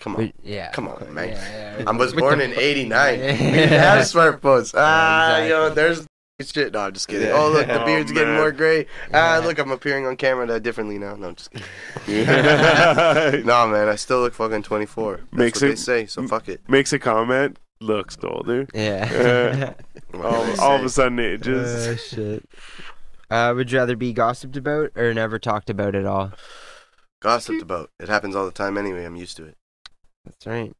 Come 0.00 0.16
on. 0.16 0.22
Would- 0.22 0.32
yeah. 0.42 0.70
Come 0.72 0.88
on, 0.88 1.12
man. 1.14 1.28
Yeah, 1.28 1.78
yeah. 1.78 1.84
I 1.86 1.92
was 1.92 2.12
born 2.12 2.40
in 2.40 2.52
'89. 2.54 3.18
Yeah. 3.18 3.26
We 3.30 3.36
didn't 3.36 3.68
have 3.80 4.02
smartphones. 4.04 4.74
Ah, 4.76 5.36
exactly. 5.36 5.48
yo, 5.50 5.70
there's 5.70 6.06
shit. 6.40 6.72
No, 6.72 6.80
I'm 6.80 6.92
just 6.92 7.08
kidding. 7.08 7.28
Yeah. 7.28 7.34
Oh, 7.34 7.50
look, 7.50 7.66
the 7.66 7.80
Oh, 7.82 7.86
beard's 7.86 8.12
getting 8.12 8.34
more 8.34 8.52
gray. 8.52 8.86
Ah, 9.12 9.38
Yeah. 9.38 9.46
look, 9.46 9.58
I'm 9.58 9.70
appearing 9.70 10.06
on 10.06 10.16
camera 10.16 10.60
differently 10.60 10.98
now. 10.98 11.14
No, 11.16 11.28
I'm 11.28 11.34
just 11.34 11.50
kidding. 11.50 12.26
no, 13.46 13.66
man, 13.68 13.88
I 13.88 13.94
still 13.96 14.20
look 14.20 14.34
fucking 14.34 14.62
24. 14.62 15.16
That's 15.16 15.32
Makes 15.32 15.60
what 15.62 15.66
it- 15.66 15.70
they 15.70 15.76
say. 15.76 16.06
So 16.06 16.26
fuck 16.26 16.48
it. 16.48 16.60
Makes 16.68 16.92
a 16.92 16.98
comment, 16.98 17.58
looks 17.80 18.16
older. 18.22 18.66
Yeah. 18.74 19.72
What 20.10 20.12
do 20.12 20.22
All, 20.22 20.60
all 20.60 20.76
of 20.76 20.84
a 20.84 20.88
sudden 20.88 21.18
ages. 21.20 21.86
Uh, 21.86 21.96
shit. 21.96 22.48
Uh, 23.30 23.52
would 23.56 23.72
you 23.72 23.78
rather 23.78 23.96
be 23.96 24.12
gossiped 24.12 24.56
about 24.56 24.90
or 24.96 25.12
never 25.12 25.38
talked 25.38 25.68
about 25.70 25.94
at 25.94 26.06
all? 26.06 26.32
Gossiped 27.20 27.62
about. 27.62 27.90
It 27.98 28.08
happens 28.08 28.36
all 28.36 28.44
the 28.44 28.52
time 28.52 28.78
anyway. 28.78 29.04
I'm 29.04 29.16
used 29.16 29.36
to 29.38 29.46
it. 29.46 29.56
That's 30.24 30.46
right. 30.46 30.72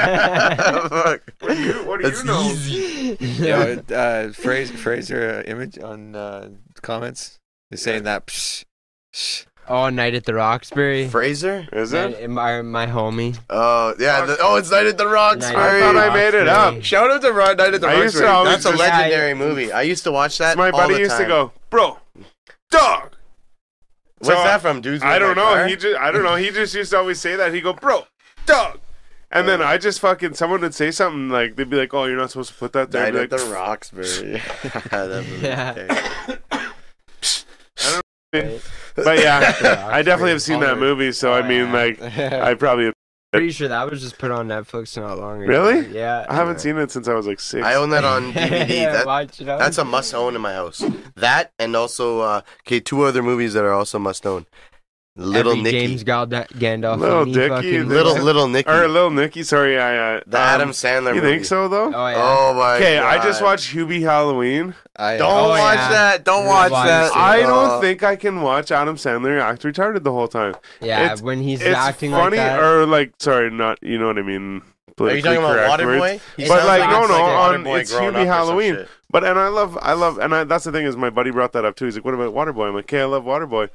Fuck. 0.00 1.20
What 1.40 1.54
do 1.56 1.62
you, 1.62 1.72
what 1.86 2.00
do 2.00 2.02
That's 2.10 2.20
you 2.22 2.26
know? 2.26 2.42
easy. 2.42 3.16
Yeah, 3.40 3.80
uh, 3.94 4.32
Fraser, 4.32 4.76
Fraser 4.76 5.42
uh, 5.46 5.50
image 5.50 5.78
on 5.78 6.14
uh, 6.14 6.50
comments 6.82 7.38
is 7.70 7.82
saying 7.82 8.04
that. 8.04 8.26
Psh, 8.26 8.64
psh. 9.12 9.46
oh, 9.68 9.88
night 9.88 10.14
at 10.14 10.24
the 10.24 10.34
Roxbury. 10.34 11.08
Fraser? 11.08 11.66
Is 11.72 11.92
Night- 11.92 12.14
it? 12.20 12.30
my 12.30 12.62
my 12.62 12.86
homie. 12.86 13.36
Oh, 13.50 13.94
yeah. 13.98 14.24
The, 14.26 14.36
oh, 14.40 14.56
it's 14.56 14.70
Night 14.70 14.86
at 14.86 14.96
the 14.98 15.04
Night 15.04 15.12
Roxbury. 15.12 15.56
I 15.56 15.80
thought 15.80 15.96
I 15.96 16.14
made 16.14 16.34
it 16.34 16.46
up. 16.48 16.82
Shout 16.84 17.10
out 17.10 17.20
to 17.22 17.32
Ron 17.32 17.56
Night 17.56 17.74
at 17.74 17.80
the 17.80 17.88
I 17.88 17.94
used 18.02 18.16
to 18.18 18.22
Roxbury. 18.24 18.28
always 18.28 18.52
That's 18.52 18.66
a 18.66 18.68
just- 18.70 18.80
legendary 18.80 19.34
movie. 19.34 19.72
I 19.72 19.82
used 19.82 20.04
to 20.04 20.12
watch 20.12 20.38
that. 20.38 20.56
my 20.56 20.70
all 20.70 20.78
buddy 20.78 20.94
the 20.94 21.00
used 21.00 21.16
to 21.16 21.26
go, 21.26 21.52
bro, 21.70 21.98
dog. 22.70 23.16
What's 24.18 24.28
So, 24.38 24.44
that 24.44 24.60
from, 24.60 24.82
dudes? 24.82 25.02
I 25.02 25.18
don't 25.18 25.34
know. 25.34 25.42
Car? 25.54 25.66
He 25.66 25.76
just 25.76 25.98
I 25.98 26.10
don't 26.12 26.22
know. 26.22 26.36
He 26.36 26.50
just 26.50 26.74
used 26.74 26.90
to 26.92 26.98
always 26.98 27.18
say 27.20 27.36
that. 27.36 27.54
He 27.54 27.60
go, 27.62 27.72
bro, 27.72 28.04
dog. 28.46 28.80
And 29.32 29.46
then 29.48 29.62
I 29.62 29.78
just 29.78 30.00
fucking 30.00 30.34
someone 30.34 30.60
would 30.62 30.74
say 30.74 30.90
something 30.90 31.28
like 31.28 31.54
they'd 31.54 31.70
be 31.70 31.76
like, 31.76 31.94
"Oh, 31.94 32.04
you're 32.06 32.16
not 32.16 32.30
supposed 32.32 32.52
to 32.52 32.58
put 32.58 32.72
that 32.72 32.90
there." 32.90 33.04
Night 33.04 33.12
be 33.12 33.18
at 33.20 33.30
like, 33.30 33.40
the 33.40 33.46
Roxbury. 33.52 34.04
that 34.90 35.24
movie. 35.28 35.46
Yeah. 35.46 36.36
Okay. 38.32 38.60
but 38.96 39.18
yeah, 39.18 39.88
I 39.92 40.02
definitely 40.02 40.32
have 40.32 40.42
seen 40.42 40.60
that 40.60 40.78
movie. 40.78 41.12
So 41.12 41.32
I 41.32 41.40
Oh, 41.40 41.48
mean, 41.48 41.66
yeah. 41.66 41.72
like, 41.72 42.02
I 42.02 42.54
probably 42.54 42.92
Pretty 43.32 43.52
sure 43.52 43.68
that 43.68 43.88
was 43.88 44.00
just 44.00 44.18
put 44.18 44.32
on 44.32 44.48
Netflix 44.48 44.96
not 45.00 45.16
long 45.16 45.40
ago. 45.40 45.48
Really? 45.48 45.86
Yeah. 45.96 46.26
I 46.28 46.34
haven't 46.34 46.60
seen 46.60 46.76
it 46.78 46.90
since 46.90 47.06
I 47.06 47.14
was 47.14 47.28
like 47.28 47.38
six. 47.38 47.64
I 47.64 47.74
own 47.76 47.90
that 47.90 48.02
on 48.04 48.32
DVD. 48.32 48.68
yeah, 48.68 48.92
that, 48.92 49.06
watch 49.06 49.40
it 49.40 49.48
on. 49.48 49.56
that's 49.60 49.78
a 49.78 49.84
must 49.84 50.12
own 50.14 50.34
in 50.34 50.40
my 50.40 50.52
house. 50.52 50.84
That 51.14 51.52
and 51.56 51.76
also 51.76 52.18
uh, 52.20 52.40
okay, 52.66 52.80
two 52.80 53.02
other 53.02 53.22
movies 53.22 53.52
that 53.54 53.62
are 53.62 53.72
also 53.72 54.00
must 54.00 54.26
own. 54.26 54.46
Little 55.20 55.52
Every 55.52 55.62
Nicky, 55.62 55.86
James 55.86 56.04
Galda- 56.04 56.48
Gandolfini. 56.48 56.98
Little 57.00 57.24
Dicky, 57.26 57.48
fucking- 57.48 57.88
little 57.88 58.14
little 58.18 58.48
Nicky, 58.48 58.70
or 58.70 58.88
Little 58.88 59.10
Nicky. 59.10 59.42
Sorry, 59.42 59.78
I. 59.78 60.16
Uh, 60.16 60.20
the 60.26 60.38
um, 60.38 60.42
Adam 60.42 60.70
Sandler. 60.70 61.14
You 61.14 61.20
movie. 61.20 61.34
think 61.34 61.44
so 61.44 61.68
though? 61.68 61.92
Oh 61.94 62.06
yeah. 62.08 62.14
Oh 62.16 62.54
my. 62.54 62.76
Okay, 62.76 62.98
I 62.98 63.22
just 63.22 63.42
watched 63.42 63.74
Hubie 63.74 64.00
Halloween. 64.02 64.74
I, 64.96 65.16
Don't 65.18 65.30
Oh, 65.30 65.48
watch 65.50 65.76
yeah. 65.76 65.88
that. 65.90 66.24
Don't 66.24 66.46
watch 66.46 66.70
why 66.72 66.86
that. 66.86 67.04
is 67.06 67.10
it? 67.10 67.16
I 67.16 67.40
don't 67.40 67.70
Uh, 67.70 67.80
think 67.80 68.02
I 68.02 68.16
can 68.16 68.42
watch 68.42 68.70
Adam 68.70 68.96
Sandler 68.96 69.40
act 69.40 69.62
retarded 69.62 70.02
the 70.04 70.12
whole 70.12 70.28
time. 70.28 70.54
yeah, 70.80 71.02
it's- 71.04 71.22
when 71.22 71.40
he's 71.42 71.60
It's 71.62 71.76
acting 71.76 72.10
funny 72.12 72.36
like 72.38 72.46
that. 72.46 72.60
or 72.60 72.86
like 72.86 73.12
sorry, 73.18 73.50
not 73.50 73.78
you 73.82 73.98
know 73.98 74.06
what 74.08 74.18
I 74.18 74.22
mean. 74.22 74.62
Are 75.00 75.14
you 75.14 75.22
politically 75.22 75.22
talking 75.22 75.38
about 75.44 75.54
correct 75.54 75.84
words. 75.84 76.02
Waterboy? 76.02 76.20
But 76.36 76.46
sounds 76.48 76.64
like, 76.66 76.90
no, 76.90 77.00
it's 77.00 77.08
no, 77.08 77.16
a 77.16 77.22
on- 77.22 77.66
it's 77.66 77.92
grown 77.92 78.02
Hubie 78.02 78.08
up 78.08 78.14
or 78.14 78.18
some 78.20 78.26
Halloween. 78.26 78.86
But 79.12 79.24
and 79.24 79.38
I 79.40 79.48
love, 79.48 79.76
I 79.82 79.94
love, 79.94 80.18
and 80.18 80.34
I, 80.34 80.44
that's 80.44 80.64
the 80.64 80.72
thing 80.72 80.84
is 80.86 80.96
my 80.96 81.10
buddy 81.10 81.30
brought 81.30 81.52
that 81.54 81.64
up 81.64 81.74
too. 81.74 81.86
He's 81.86 81.96
like, 81.96 82.04
"What 82.04 82.14
about 82.14 82.32
Waterboy?" 82.34 82.68
I'm 82.68 82.74
like, 82.74 82.84
"Okay, 82.84 83.00
I 83.00 83.04
love 83.06 83.24
Waterboy." 83.24 83.70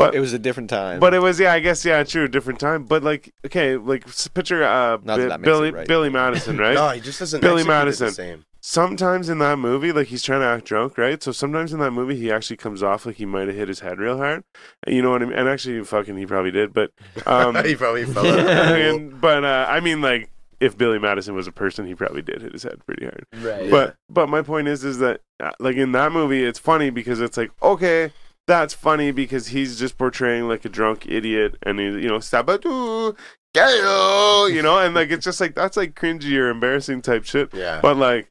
But 0.00 0.14
It 0.14 0.20
was 0.20 0.32
a 0.32 0.38
different 0.38 0.70
time. 0.70 1.00
but 1.00 1.14
it 1.14 1.20
was 1.20 1.38
yeah, 1.40 1.52
I 1.52 1.60
guess 1.60 1.84
yeah, 1.84 2.02
true, 2.04 2.28
different 2.28 2.58
time. 2.60 2.84
But 2.84 3.02
like 3.02 3.32
okay, 3.46 3.76
like 3.76 4.06
s- 4.08 4.28
picture 4.28 4.62
uh 4.64 4.98
Not 5.02 5.04
that 5.04 5.16
Bi- 5.16 5.26
that 5.28 5.40
makes 5.40 5.46
Billy 5.46 5.68
it 5.68 5.74
right. 5.74 5.86
Billy 5.88 6.08
Madison, 6.10 6.56
right? 6.58 6.74
No, 6.80 6.88
he 6.90 7.00
just 7.00 7.18
doesn't. 7.18 7.40
Billy 7.40 7.60
execute 7.62 7.66
it 7.66 7.78
Madison. 7.78 8.06
The 8.08 8.12
same. 8.12 8.44
sometimes 8.60 9.28
in 9.28 9.38
that 9.38 9.58
movie, 9.58 9.92
like 9.92 10.08
he's 10.08 10.22
trying 10.22 10.40
to 10.40 10.46
act 10.46 10.64
drunk, 10.66 10.98
right? 10.98 11.22
So 11.22 11.32
sometimes 11.32 11.72
in 11.72 11.80
that 11.80 11.90
movie, 11.92 12.16
he 12.16 12.30
actually 12.30 12.56
comes 12.58 12.82
off 12.82 13.06
like 13.06 13.16
he 13.16 13.26
might 13.26 13.48
have 13.48 13.56
hit 13.56 13.68
his 13.68 13.80
head 13.80 13.98
real 13.98 14.16
hard. 14.18 14.44
You 14.86 15.02
know 15.02 15.10
what 15.10 15.22
I 15.22 15.26
mean? 15.26 15.38
And 15.38 15.48
actually, 15.48 15.82
fucking, 15.84 16.16
he 16.16 16.26
probably 16.26 16.50
did. 16.50 16.72
But, 16.72 16.90
um, 17.26 17.54
he 17.64 17.74
probably 17.74 18.04
fell 18.04 18.26
out. 18.26 18.38
of 18.38 18.44
the 18.44 18.52
pool. 18.52 18.74
and, 18.74 19.20
but 19.20 19.44
uh, 19.44 19.66
I 19.68 19.80
mean, 19.80 20.00
like, 20.02 20.30
if 20.60 20.76
Billy 20.76 20.98
Madison 20.98 21.34
was 21.34 21.46
a 21.46 21.52
person, 21.52 21.86
he 21.86 21.94
probably 21.94 22.20
did 22.22 22.42
hit 22.42 22.52
his 22.52 22.62
head 22.62 22.84
pretty 22.84 23.04
hard. 23.06 23.24
Right. 23.42 23.70
But, 23.70 23.96
but 24.10 24.28
my 24.28 24.42
point 24.42 24.68
is, 24.68 24.84
is 24.84 24.98
that 24.98 25.22
uh, 25.42 25.52
like 25.58 25.76
in 25.76 25.92
that 25.92 26.12
movie, 26.12 26.44
it's 26.44 26.58
funny 26.58 26.90
because 26.90 27.20
it's 27.22 27.36
like, 27.38 27.50
okay, 27.62 28.12
that's 28.50 28.74
funny 28.74 29.12
because 29.12 29.46
he's 29.48 29.78
just 29.78 29.96
portraying 29.96 30.48
like 30.48 30.64
a 30.64 30.68
drunk 30.68 31.06
idiot, 31.06 31.56
and 31.62 31.78
he, 31.78 31.84
you 31.86 32.08
know, 32.08 32.18
sabatu, 32.18 33.16
gayo, 33.54 34.52
you 34.52 34.60
know, 34.60 34.78
and 34.78 34.92
like 34.92 35.10
it's 35.10 35.24
just 35.24 35.40
like 35.40 35.54
that's 35.54 35.76
like 35.76 35.94
cringy 35.94 36.36
or 36.36 36.50
embarrassing 36.50 37.00
type 37.00 37.24
shit. 37.24 37.54
Yeah. 37.54 37.78
But 37.80 37.96
like, 37.96 38.28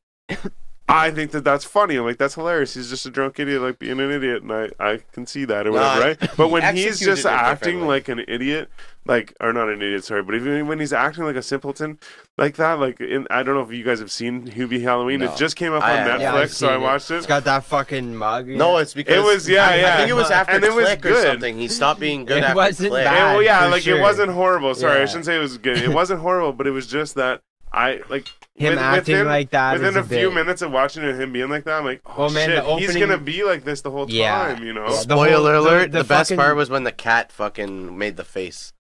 I 0.92 1.12
think 1.12 1.30
that 1.32 1.44
that's 1.44 1.64
funny. 1.64 1.96
I'm 1.98 2.04
like, 2.04 2.18
that's 2.18 2.34
hilarious. 2.34 2.74
He's 2.74 2.90
just 2.90 3.06
a 3.06 3.12
drunk 3.12 3.40
idiot, 3.40 3.62
like 3.62 3.78
being 3.78 4.00
an 4.00 4.12
idiot, 4.12 4.42
and 4.42 4.52
I, 4.52 4.70
I 4.80 5.00
can 5.12 5.28
see 5.28 5.46
that 5.46 5.68
or 5.68 5.72
whatever, 5.72 6.02
I- 6.04 6.08
right? 6.08 6.30
But 6.38 6.48
when 6.50 6.76
he 6.76 6.84
he's 6.84 7.00
just 7.00 7.26
acting 7.28 7.86
like 7.86 8.10
an 8.10 8.22
idiot, 8.28 8.70
like 9.06 9.34
or 9.40 9.54
not 9.54 9.70
an 9.70 9.82
idiot, 9.84 10.04
sorry, 10.04 10.24
but 10.24 10.34
even 10.34 10.68
when 10.68 10.80
he's 10.80 10.92
acting 10.92 11.26
like 11.26 11.36
a 11.36 11.44
simpleton, 11.44 12.00
like 12.40 12.56
that, 12.56 12.80
like 12.80 13.00
in 13.02 13.28
I 13.30 13.44
don't 13.44 13.54
know 13.54 13.62
if 13.62 13.72
you 13.72 13.84
guys 13.84 14.00
have 14.00 14.12
seen 14.12 14.48
Hubie 14.50 14.82
Halloween. 14.82 15.20
No. 15.20 15.32
It 15.32 15.38
just 15.38 15.56
came 15.56 15.74
up 15.74 15.84
I 15.84 16.02
on. 16.02 16.08
Netflix, 16.08 16.22
Yeah, 16.22 16.32
so 16.32 16.68
I 16.68 16.72
seen 16.72 16.80
it. 16.80 16.82
watched 16.84 17.12
it. 17.12 17.16
It's 17.18 17.26
got 17.28 17.44
that 17.44 17.66
fucking 17.66 18.16
mug. 18.16 18.48
No, 18.48 18.78
it's 18.78 18.96
because 18.96 19.16
It 19.16 19.24
was- 19.24 19.48
yeah, 19.48 19.70
I, 19.70 19.76
yeah. 19.76 19.94
I 19.94 19.98
think 19.98 20.10
it 20.10 20.14
was 20.14 20.32
after 20.32 20.54
And 20.56 20.64
it 20.64 20.74
was 20.74 20.86
Click 20.86 21.06
or 21.06 21.10
good. 21.10 21.28
something. 21.28 21.58
He 21.60 21.68
stopped 21.68 22.00
being 22.00 22.26
good 22.26 22.38
It 22.40 22.44
after 22.46 22.56
wasn't 22.56 22.90
Click. 22.90 23.04
bad. 23.06 23.14
Yeah, 23.16 23.34
well, 23.34 23.44
yeah, 23.44 23.64
for 23.66 23.70
like 23.70 23.84
sure. 23.84 23.98
it 23.98 24.02
wasn't 24.02 24.32
horrible. 24.32 24.74
Sorry, 24.74 25.02
I 25.02 25.06
shouldn't 25.06 25.26
say 25.26 25.36
it 25.36 25.40
was 25.40 25.58
good. 25.60 25.78
It 25.78 25.90
wasn't 25.90 26.22
horrible, 26.22 26.54
but 26.54 26.66
it 26.66 26.72
was 26.72 26.88
just 26.88 27.14
that 27.16 27.42
I 27.72 28.02
like 28.10 28.28
Him 28.56 28.72
with- 28.72 28.80
acting 28.80 29.14
within- 29.14 29.28
like 29.28 29.50
that 29.52 29.74
Within 29.74 29.96
a 29.98 30.00
a 30.00 30.04
few 30.04 30.30
bit- 30.30 30.34
minutes 30.34 30.62
of 30.62 30.72
watching 30.72 31.04
it, 31.04 31.16
him 31.16 31.32
being 31.32 31.50
like 31.50 31.64
that, 31.66 31.78
I'm 31.80 31.86
like, 31.86 32.02
oh 32.06 32.14
Well, 32.18 32.30
man, 32.30 32.50
shit, 32.50 32.64
the 32.66 32.76
he's 32.78 32.96
gonna 32.96 33.18
be 33.18 33.44
like 33.44 33.64
this 33.64 33.82
the 33.82 33.92
whole 33.92 34.06
time, 34.08 34.16
Yeah. 34.16 34.56
time, 34.56 34.64
you 34.64 34.74
know. 34.74 34.86
Yeah, 34.86 34.90
the 34.92 34.98
Spoiler 35.02 35.54
whole- 35.56 35.68
alert: 35.68 35.92
the 35.92 36.00
the, 36.00 36.04
best 36.04 36.30
fucking- 36.30 36.38
part 36.38 36.56
was 36.56 36.70
when 36.70 36.84
the 36.84 36.92
cat 36.92 37.32
fucking 37.32 37.98
made 37.98 38.18
the 38.18 38.24
face. 38.24 38.74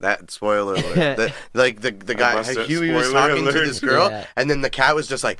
That 0.00 0.30
spoiler 0.30 0.74
alert. 0.74 0.94
the, 1.16 1.32
like 1.54 1.80
the 1.80 1.90
the 1.90 2.14
guy 2.14 2.34
must 2.34 2.50
Huey 2.58 2.90
was 2.90 3.08
spoiler 3.08 3.28
talking 3.28 3.44
to 3.46 3.52
this 3.52 3.80
girl, 3.80 4.10
Yeah. 4.10 4.26
and 4.36 4.48
then 4.50 4.60
the 4.62 4.70
cat 4.70 4.94
was 4.94 5.06
just 5.08 5.24
like. 5.24 5.38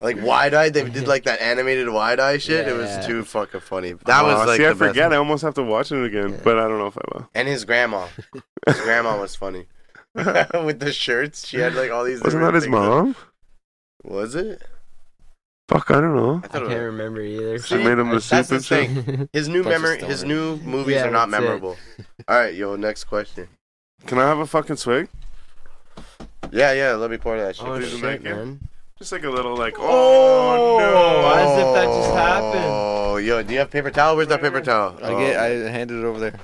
Like 0.00 0.22
wide 0.22 0.54
eyed, 0.54 0.74
they 0.74 0.88
did 0.88 1.08
like 1.08 1.24
that 1.24 1.40
animated 1.42 1.88
wide 1.88 2.20
eye 2.20 2.38
shit. 2.38 2.68
it 2.68 2.72
was 2.72 2.88
Yeah. 2.88 3.00
too 3.04 3.24
fucking 3.24 3.58
funny. 3.62 3.94
That 4.06 4.22
Oh, 4.22 4.26
was 4.28 4.46
like 4.46 4.58
see, 4.58 4.64
I 4.64 4.68
the 4.68 4.74
best. 4.76 4.88
forget. 4.90 5.12
I 5.12 5.16
almost 5.16 5.42
have 5.42 5.54
to 5.54 5.62
watch 5.64 5.90
it 5.90 6.04
again, 6.04 6.38
but 6.44 6.56
I 6.56 6.68
don't 6.68 6.78
know 6.78 6.86
if 6.86 6.96
I 6.96 7.00
will. 7.12 7.28
And 7.34 7.48
his 7.48 7.64
grandma, 7.64 8.06
his 8.66 8.80
grandma 8.82 9.18
was 9.18 9.34
funny 9.34 9.66
with 10.14 10.80
the 10.80 10.92
shirts. 10.92 11.46
She 11.46 11.58
had 11.58 11.74
like 11.74 11.90
all 11.90 12.04
these. 12.04 12.22
Wasn't 12.22 12.42
that 12.42 12.54
his 12.54 12.64
things 12.64 12.74
on- 12.74 12.88
mom? 13.04 13.16
Was 14.04 14.34
it? 14.34 14.62
Fuck, 15.68 15.90
I 15.90 16.00
don't 16.00 16.16
know. 16.16 16.40
I 16.44 16.46
I 16.46 16.60
can't 16.60 16.64
was. 16.64 16.72
remember 16.78 17.20
either. 17.20 17.58
She 17.58 17.76
made 17.76 17.98
him 17.98 18.08
the 18.08 18.24
That's 18.26 18.48
soup 18.48 18.62
the 18.62 18.80
and 18.80 19.04
thing. 19.04 19.28
His 19.34 19.48
new 19.48 19.62
memory, 19.74 19.98
his 19.98 20.24
new 20.24 20.56
movies 20.58 20.94
Yeah, 20.94 21.08
are 21.08 21.10
not 21.10 21.30
that's 21.30 21.42
it. 21.42 21.44
memorable. 21.44 21.76
All 22.28 22.38
right, 22.38 22.54
yo, 22.54 22.74
next 22.76 23.04
question. 23.04 23.48
Can 24.06 24.18
I 24.18 24.22
have 24.28 24.38
a 24.38 24.46
fucking 24.46 24.76
swig? 24.76 25.08
Yeah, 26.50 26.72
yeah. 26.72 26.92
Let 26.92 27.10
me 27.10 27.18
pour 27.18 27.36
that 27.36 27.56
shit. 27.56 27.66
Oh 27.66 27.78
shit, 27.80 28.00
make 28.00 28.22
man! 28.22 28.60
Just 28.98 29.12
like 29.12 29.24
a 29.24 29.30
little 29.30 29.56
like, 29.56 29.74
oh, 29.78 29.84
oh! 29.84 30.78
no. 30.78 31.22
Why 31.22 31.42
as 31.42 31.58
if 31.58 31.74
that 31.74 31.84
just 31.84 32.14
happened? 32.14 32.64
Oh, 32.64 33.16
yo, 33.18 33.42
do 33.42 33.52
you 33.52 33.58
have 33.58 33.70
paper 33.70 33.90
towel? 33.90 34.16
Where's 34.16 34.28
that 34.28 34.40
paper 34.40 34.62
towel? 34.62 34.96
I 35.02 35.10
get. 35.20 35.36
I 35.36 35.50
oh. 35.50 35.68
handed 35.68 35.98
it 35.98 36.04
over 36.04 36.18
there. 36.18 36.34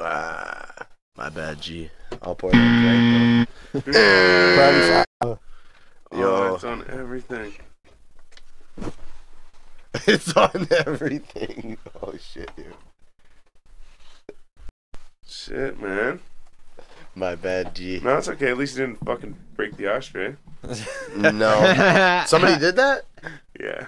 Ah, 0.00 0.86
my 1.16 1.28
bad, 1.28 1.60
G. 1.60 1.90
I'll 2.22 2.34
pour 2.34 2.50
that 2.52 3.46
right 3.74 5.06
Oh, 5.22 5.38
Yo. 6.18 6.54
it's 6.54 6.64
on 6.64 6.84
everything. 6.88 7.52
it's 10.06 10.36
on 10.36 10.66
everything. 10.86 11.78
Oh 12.02 12.14
shit, 12.18 12.50
dude. 12.56 12.66
Shit, 15.26 15.80
man. 15.80 16.20
My 17.14 17.34
bad, 17.34 17.74
G. 17.74 18.00
No, 18.02 18.16
it's 18.18 18.28
okay. 18.28 18.50
At 18.50 18.58
least 18.58 18.76
you 18.76 18.86
didn't 18.86 19.04
fucking 19.04 19.36
break 19.54 19.76
the 19.76 19.88
ashtray. 19.88 20.36
No. 21.16 22.22
Somebody 22.26 22.58
did 22.58 22.76
that? 22.76 23.02
Yeah. 23.58 23.86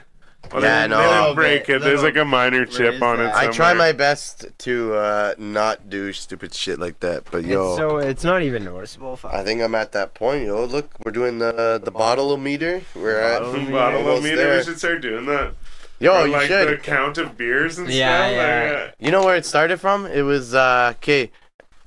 Yeah, 0.53 0.83
they, 0.83 0.89
no. 0.89 0.97
They 0.99 1.03
didn't 1.05 1.21
Little 1.21 1.35
break 1.35 1.67
bit, 1.67 1.77
it. 1.77 1.83
There's 1.83 2.03
like 2.03 2.17
a 2.17 2.25
minor 2.25 2.67
chip 2.67 3.01
on 3.03 3.21
it. 3.21 3.25
that? 3.25 3.35
I 3.37 3.49
try 3.49 3.73
my 3.75 3.93
best 3.93 4.47
to 4.59 4.95
uh, 4.95 5.35
not 5.39 5.89
do 5.91 6.13
stupid 6.13 6.55
shit 6.55 6.79
like 6.79 7.01
that, 7.01 7.25
but 7.31 7.45
yo, 7.45 7.71
It's 7.71 7.77
so 7.79 7.99
it's 7.99 8.25
not 8.25 8.43
even 8.43 8.65
noticeable. 8.65 9.17
Fuck. 9.17 9.33
I 9.35 9.43
think 9.45 9.61
I'm 9.63 9.75
at 9.75 9.93
that 9.93 10.15
point, 10.15 10.45
yo. 10.47 10.65
Look, 10.65 10.93
we're 11.05 11.13
doing 11.13 11.39
the 11.39 11.81
the 11.83 11.91
bottle 11.91 12.37
meter. 12.37 12.83
We're 12.95 13.19
at 13.21 13.41
Bottle 13.43 13.71
Bottle 13.71 14.17
of 14.19 14.23
meter. 14.23 14.37
there. 14.37 14.59
We 14.59 14.65
should 14.65 14.79
start 14.79 15.01
doing 15.01 15.27
that. 15.27 15.55
Yo, 16.01 16.13
Or, 16.23 16.27
you 16.27 16.33
like 16.33 16.49
should. 16.49 16.69
the 16.69 16.77
count 16.77 17.19
of 17.19 17.37
beers 17.37 17.79
and 17.79 17.89
Yeah, 17.89 18.27
stuff. 18.27 18.33
yeah. 18.33 18.83
Like, 18.87 18.95
You 18.99 19.11
know 19.13 19.25
where 19.25 19.37
it 19.37 19.47
started 19.47 19.81
from? 19.81 20.07
It 20.07 20.23
was 20.23 20.55
uh 20.55 20.93
okay. 20.97 21.31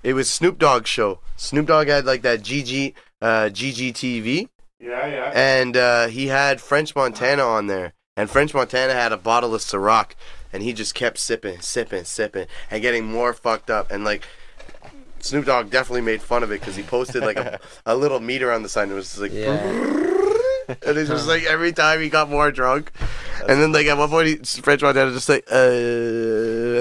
It 0.03 0.13
was 0.13 0.29
Snoop 0.29 0.57
Dogg 0.57 0.87
show. 0.87 1.19
Snoop 1.35 1.67
Dogg 1.67 1.87
had 1.87 2.05
like 2.05 2.21
that 2.21 2.39
GG 2.41 2.93
uh 3.21 3.49
GGTV 3.51 4.47
yeah, 4.79 5.07
yeah. 5.07 5.31
and 5.35 5.75
uh 5.75 6.07
he 6.07 6.27
had 6.27 6.61
French 6.61 6.95
Montana 6.95 7.43
on 7.43 7.67
there. 7.67 7.93
And 8.17 8.29
French 8.29 8.53
Montana 8.53 8.93
had 8.93 9.13
a 9.13 9.17
bottle 9.17 9.55
of 9.55 9.61
Ciroc 9.61 10.11
and 10.51 10.63
he 10.63 10.73
just 10.73 10.93
kept 10.95 11.17
sipping, 11.19 11.61
sipping, 11.61 12.03
sipping 12.03 12.47
and 12.69 12.81
getting 12.81 13.05
more 13.05 13.31
fucked 13.33 13.69
up 13.69 13.91
and 13.91 14.03
like 14.03 14.23
Snoop 15.19 15.45
Dogg 15.45 15.69
definitely 15.69 16.01
made 16.01 16.21
fun 16.21 16.43
of 16.43 16.51
it 16.51 16.59
because 16.59 16.75
he 16.75 16.83
posted 16.83 17.23
like 17.23 17.37
a, 17.37 17.59
a 17.85 17.95
little 17.95 18.19
meter 18.19 18.51
on 18.51 18.63
the 18.63 18.69
sign. 18.69 18.83
And 18.83 18.93
it 18.93 18.95
was 18.95 19.07
just 19.09 19.19
like, 19.19 19.33
Yeah. 19.33 19.55
and 20.85 20.97
it's 20.97 21.09
just 21.09 21.27
like 21.27 21.43
every 21.43 21.71
time 21.71 22.01
he 22.01 22.09
got 22.09 22.29
more 22.29 22.51
drunk, 22.51 22.91
and 23.47 23.61
then 23.61 23.71
like 23.71 23.87
at 23.87 23.97
one 23.97 24.09
point, 24.09 24.27
he, 24.27 24.35
French 24.61 24.81
Montana 24.81 25.11
just 25.11 25.29
like, 25.29 25.45
uh, 25.51 25.55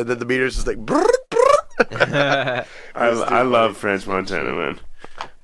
and 0.01 0.09
then 0.09 0.19
the 0.19 0.25
meter's 0.27 0.55
just 0.57 0.67
like. 0.67 0.79
I, 1.91 2.65
I 2.95 3.43
love 3.43 3.77
French 3.77 4.07
Montana, 4.07 4.53
man. 4.53 4.81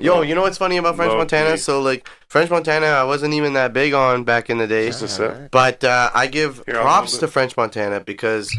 Yo, 0.03 0.23
you 0.23 0.35
know 0.35 0.43
what's 0.43 0.59
funny 0.59 0.77
about 0.77 0.97
French 0.97 1.11
Low 1.13 1.19
Montana? 1.19 1.53
key. 1.53 1.57
So 1.59 1.81
like 1.81 2.09
French 2.29 2.51
Montana, 2.51 2.87
I 2.87 3.05
wasn't 3.05 3.35
even 3.35 3.53
that 3.55 3.73
big 3.73 3.93
on 3.95 4.25
back 4.25 4.51
in 4.51 4.59
the 4.59 4.67
days, 4.67 5.01
Just 5.01 5.19
a 5.21 5.29
sip. 5.35 5.51
but 5.51 5.83
uh, 5.85 6.11
I 6.15 6.27
give 6.27 6.63
Here, 6.67 6.77
I'll 6.77 6.83
props 6.83 7.19
to. 7.19 7.29
French 7.29 7.57
Montana 7.57 8.01
because 8.01 8.57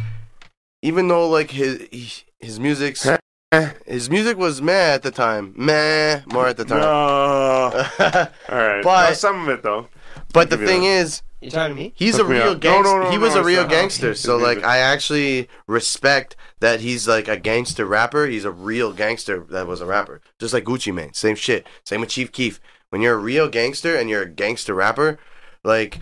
even 0.82 1.08
though 1.08 1.28
like 1.30 1.52
his 1.52 1.82
he- 1.92 2.24
his 2.40 2.60
music's 2.60 3.08
his 3.86 4.10
music 4.10 4.38
was 4.38 4.62
meh 4.62 4.94
at 4.94 5.04
the 5.04 5.12
time, 5.12 5.54
meh 5.56 6.22
more 6.32 6.48
at 6.48 6.58
the 6.58 6.66
time. 6.66 6.80
No. 6.80 6.88
All 8.50 8.58
right. 8.58 8.84
But- 8.84 9.10
No, 9.10 9.14
some 9.14 9.44
of 9.44 9.50
it 9.50 9.64
though. 9.64 9.88
But 10.34 10.50
the 10.50 10.58
thing 10.58 10.84
is, 10.84 11.22
You 11.42 11.50
talking 11.50 11.76
to 11.76 11.82
me? 11.82 11.94
He's 11.96 12.18
Hook 12.18 12.28
a 12.28 12.30
me 12.30 12.36
real 12.38 12.44
up. 12.50 12.54
No, 12.54 12.60
gangster. 12.60 12.84
no, 13.00 13.04
no, 13.04 13.12
he 13.12 13.18
was 13.18 13.36
no, 13.36 13.42
a 13.42 13.44
real 13.44 13.62
not. 13.64 13.70
gangster. 13.72 14.16
So 14.16 14.38
like. 14.38 14.64
I 14.64 14.78
actually 14.80 15.50
respect 15.68 16.36
that 16.60 16.80
he's 16.82 17.08
like 17.08 17.28
a 17.28 17.38
gangster 17.38 17.86
rapper. 17.86 18.26
He's 18.28 18.46
a 18.46 18.52
real 18.52 18.94
gangster 18.94 19.42
that 19.50 19.68
was 19.68 19.82
a 19.82 19.86
rapper. 19.86 20.22
Just 20.40 20.54
like 20.54 20.64
Gucci 20.64 20.94
Mane. 20.94 21.14
Same 21.14 21.36
shit. 21.36 21.68
Same 21.86 22.00
with 22.02 22.10
Chief 22.10 22.32
Keef. 22.32 22.60
When 22.90 23.02
you're 23.02 23.16
a 23.16 23.18
real 23.18 23.50
gangster 23.50 23.96
and 23.96 24.10
you're 24.10 24.22
a 24.22 24.30
gangster 24.30 24.74
rapper, 24.74 25.18
like 25.64 26.00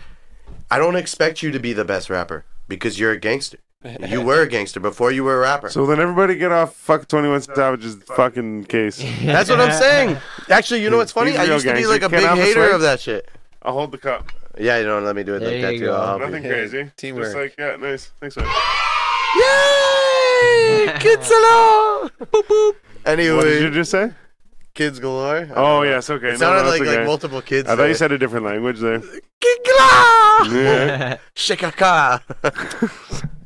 I 0.70 0.78
don't 0.78 0.96
expect 0.96 1.42
you 1.42 1.50
to 1.50 1.58
be 1.58 1.72
the 1.72 1.84
best 1.84 2.08
rapper 2.10 2.44
because 2.68 2.98
you're 3.00 3.12
a 3.12 3.18
gangster. 3.18 3.58
You 4.08 4.20
were 4.24 4.42
a 4.42 4.46
gangster 4.48 4.78
before 4.78 5.10
you 5.10 5.24
were 5.24 5.36
a 5.38 5.40
rapper. 5.40 5.68
So 5.68 5.86
then 5.86 5.98
everybody 6.00 6.36
get 6.36 6.52
off 6.52 6.76
fuck 6.76 7.08
21 7.08 7.42
Savage's 7.42 7.96
fucking 8.14 8.64
case. 8.66 9.02
That's 9.22 9.50
what 9.50 9.60
I'm 9.60 9.72
saying. 9.72 10.18
Actually, 10.50 10.82
you 10.82 10.90
know 10.90 10.98
what's 10.98 11.10
funny? 11.12 11.32
He's 11.32 11.40
a 11.40 11.42
I 11.42 11.44
real 11.46 11.54
used 11.54 11.66
to 11.66 11.72
be 11.72 11.82
gangster. 11.82 11.92
like 11.92 12.02
a 12.02 12.08
Can 12.08 12.18
I 12.18 12.20
big 12.20 12.28
have 12.28 12.38
a 12.38 12.42
hater 12.42 12.62
swig? 12.64 12.74
of 12.76 12.80
that 12.82 13.00
shit. 13.00 13.28
I'll 13.64 13.72
hold 13.72 13.92
the 13.92 13.98
cup. 13.98 14.30
Yeah, 14.58 14.78
you 14.78 14.84
don't 14.84 15.04
let 15.04 15.16
me 15.16 15.22
do 15.22 15.34
it 15.36 15.40
There 15.40 15.52
like 15.52 15.62
that 15.62 15.74
you 15.74 15.80
too. 15.80 15.90
I'll 15.90 16.18
help 16.18 16.20
you. 16.20 16.26
Nothing 16.26 16.42
crazy. 16.50 16.90
Teamwork. 16.96 17.24
Just 17.24 17.36
like, 17.36 17.54
yeah, 17.58 17.76
nice. 17.76 18.10
Thanks, 18.20 18.36
man. 18.36 18.46
Yay! 19.36 20.92
Kids 21.00 21.28
hello! 21.30 22.08
boop 22.20 22.42
boop. 22.46 22.74
Anyway, 23.06 23.36
What 23.36 23.44
did 23.44 23.62
you 23.62 23.70
just 23.70 23.90
say? 23.90 24.10
kids 24.74 24.98
galore. 24.98 25.48
Oh, 25.54 25.62
know. 25.62 25.82
yes, 25.82 26.08
okay. 26.08 26.28
It 26.28 26.32
No, 26.32 26.36
sounded 26.38 26.62
no, 26.64 26.68
like 26.70 26.82
that's 26.82 26.96
like 26.96 27.06
multiple 27.06 27.42
kids. 27.42 27.68
I 27.68 27.76
thought 27.76 27.84
you 27.88 27.94
said 27.94 28.10
a 28.12 28.16
different 28.18 28.46
language 28.46 28.78
there. 28.80 29.00
Kid 29.00 29.58
galore! 29.66 30.46
Yeah. 30.62 31.16
Chicago. 31.34 32.20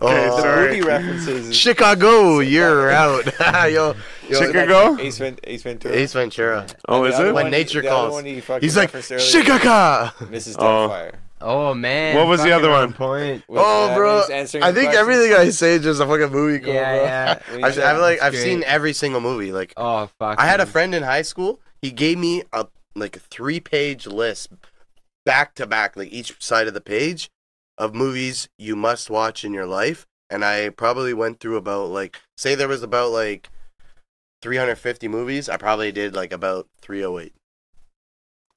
Okay, 0.00 0.28
Oh, 0.30 0.40
sorry. 0.40 0.66
Movie 0.68 0.80
references. 0.82 1.56
Chicago, 1.56 2.38
you're 2.40 2.90
out. 2.92 3.24
yo, 3.70 3.94
yo, 4.28 4.40
Chicago? 4.40 4.96
Ace, 5.00 5.18
Vent- 5.18 5.40
Ace 5.44 5.62
Ventura. 5.62 5.94
Ace 5.94 6.12
Ventura. 6.12 6.66
Oh, 6.88 7.04
is 7.04 7.18
it? 7.18 7.24
When 7.24 7.34
one- 7.34 7.50
nature 7.50 7.82
calls. 7.82 8.22
he 8.22 8.34
He's 8.60 8.76
like 8.76 8.92
referenced 8.94 9.28
Chicago. 9.30 10.10
Mrs. 10.26 10.56
Oh. 10.58 10.88
Doubtfire. 10.88 11.14
Oh 11.40 11.72
man. 11.72 12.16
What 12.16 12.26
was 12.26 12.42
the 12.42 12.50
other 12.50 12.68
one? 12.68 12.92
Point. 12.92 13.44
With, 13.48 13.60
Oh, 13.62 13.86
uh, 13.90 13.94
bro. 13.94 14.14
when 14.14 14.20
he's 14.22 14.30
answering 14.30 14.64
I 14.64 14.72
think 14.72 14.86
questions. 14.90 15.00
everything 15.00 15.32
I 15.34 15.50
say 15.50 15.74
is 15.74 15.82
just 15.84 16.00
a 16.00 16.06
fucking 16.06 16.30
movie. 16.32 16.58
Code, 16.58 16.74
Yeah, 16.74 17.34
bro. 17.38 17.58
yeah. 17.58 17.66
I've, 17.66 17.78
I've 17.78 17.98
like 18.00 18.20
I've 18.20 18.34
seen 18.34 18.64
every 18.64 18.92
single 18.92 19.20
movie. 19.20 19.52
Like 19.52 19.72
Oh 19.76 20.10
fuck. 20.18 20.40
I 20.40 20.46
had 20.46 20.60
a 20.60 20.66
friend 20.66 20.94
in 20.96 21.04
high 21.04 21.22
school. 21.22 21.60
He 21.80 21.92
gave 21.92 22.18
me 22.18 22.42
a 22.52 22.66
like 22.96 23.14
a 23.14 23.20
three 23.20 23.60
page 23.60 24.04
list, 24.08 24.48
back 25.24 25.54
to 25.54 25.66
back, 25.68 25.96
like 25.96 26.10
each 26.12 26.34
side 26.42 26.66
of 26.66 26.74
the 26.74 26.80
page 26.80 27.30
of 27.78 27.94
movies 27.94 28.48
you 28.58 28.76
must 28.76 29.08
watch 29.08 29.44
in 29.44 29.54
your 29.54 29.66
life, 29.66 30.06
and 30.28 30.44
I 30.44 30.68
probably 30.68 31.14
went 31.14 31.40
through 31.40 31.56
about 31.56 31.88
like 31.88 32.20
say 32.36 32.54
there 32.54 32.68
was 32.68 32.82
about 32.82 33.12
like 33.12 33.48
350 34.42 35.08
movies. 35.08 35.48
I 35.48 35.56
probably 35.56 35.92
did 35.92 36.14
like 36.14 36.32
about 36.32 36.68
308. 36.82 37.32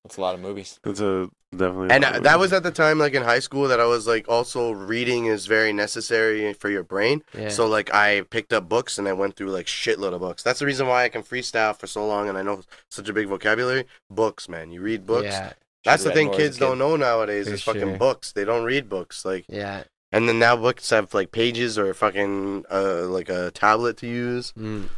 That's 0.04 0.18
a 0.18 0.22
lot 0.22 0.34
of 0.34 0.42
movies. 0.42 0.80
That's 0.84 1.00
a 1.00 1.30
definitely. 1.52 1.92
And 1.92 2.04
uh, 2.04 2.20
that 2.22 2.40
was 2.40 2.54
at 2.54 2.64
the 2.64 2.72
time, 2.72 2.98
like 2.98 3.14
in 3.14 3.22
high 3.22 3.40
school, 3.40 3.68
that 3.68 3.80
I 3.80 3.86
was 3.86 4.08
like 4.08 4.28
also 4.28 4.72
reading 4.72 5.26
is 5.26 5.46
very 5.46 5.72
necessary 5.72 6.54
for 6.54 6.70
your 6.70 6.84
brain. 6.84 7.24
Yeah. 7.38 7.50
So 7.50 7.68
like 7.68 7.94
I 7.94 8.22
picked 8.32 8.52
up 8.52 8.68
books 8.68 8.98
and 8.98 9.08
I 9.08 9.14
went 9.14 9.36
through 9.36 9.52
like 9.52 9.68
shitload 9.68 10.14
of 10.14 10.22
books. 10.22 10.42
That's 10.42 10.60
the 10.60 10.66
reason 10.66 10.88
why 10.88 11.04
I 11.04 11.10
can 11.10 11.22
freestyle 11.22 11.78
for 11.78 11.86
so 11.86 12.06
long 12.06 12.30
and 12.30 12.38
I 12.38 12.42
know 12.42 12.62
such 12.90 13.10
a 13.10 13.14
big 13.14 13.28
vocabulary. 13.28 13.86
Books, 14.10 14.50
man. 14.50 14.72
You 14.72 14.82
read 14.82 15.06
books. 15.06 15.26
Yeah. 15.26 15.54
That's 15.84 16.04
the 16.04 16.12
thing 16.12 16.28
more 16.28 16.36
as 16.36 16.40
a 16.40 16.44
kids 16.44 16.58
kid. 16.58 16.66
don't 16.66 16.78
know 16.78 16.96
nowadays 16.96 17.48
For 17.48 17.54
is 17.56 17.64
fucking 17.64 17.82
sure. 17.82 17.98
books. 17.98 18.32
They 18.32 18.46
don't 18.46 18.64
read 18.64 18.88
books. 18.90 19.26
Like 19.26 19.46
Yeah. 19.48 19.84
and 20.12 20.28
then 20.30 20.38
now 20.40 20.56
books 20.56 20.90
have 20.92 21.14
like 21.14 21.32
pages 21.32 21.78
or 21.80 21.94
fucking 21.94 22.66
uh 22.72 23.04
like 23.08 23.30
a 23.30 23.52
tablet 23.52 23.98
to 23.98 24.08
use. 24.08 24.54
Mm. 24.58 24.90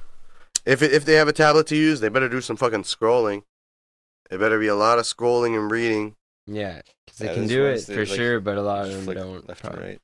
If 0.66 0.82
if 0.82 1.06
they 1.06 1.14
have 1.14 1.28
a 1.28 1.34
tablet 1.34 1.68
to 1.68 1.76
use, 1.76 2.00
they 2.00 2.10
better 2.10 2.30
do 2.30 2.42
some 2.42 2.58
fucking 2.58 2.84
scrolling. 2.84 3.44
It 4.32 4.40
better 4.40 4.60
be 4.60 4.68
a 4.68 4.76
lot 4.76 5.00
of 5.00 5.06
scrolling 5.06 5.58
and 5.58 5.70
reading. 5.72 6.16
Yeah. 6.48 6.82
'Cause 7.08 7.18
they 7.20 7.28
Yeah, 7.28 7.34
can 7.36 7.48
do 7.48 7.66
it 7.66 7.82
for 7.82 8.06
like, 8.06 8.08
sure, 8.08 8.40
but 8.40 8.58
a 8.58 8.62
lot 8.62 8.86
of 8.88 9.06
them 9.06 9.14
don't. 9.16 9.48
left 9.48 9.64
and 9.66 9.78
right. 9.80 10.00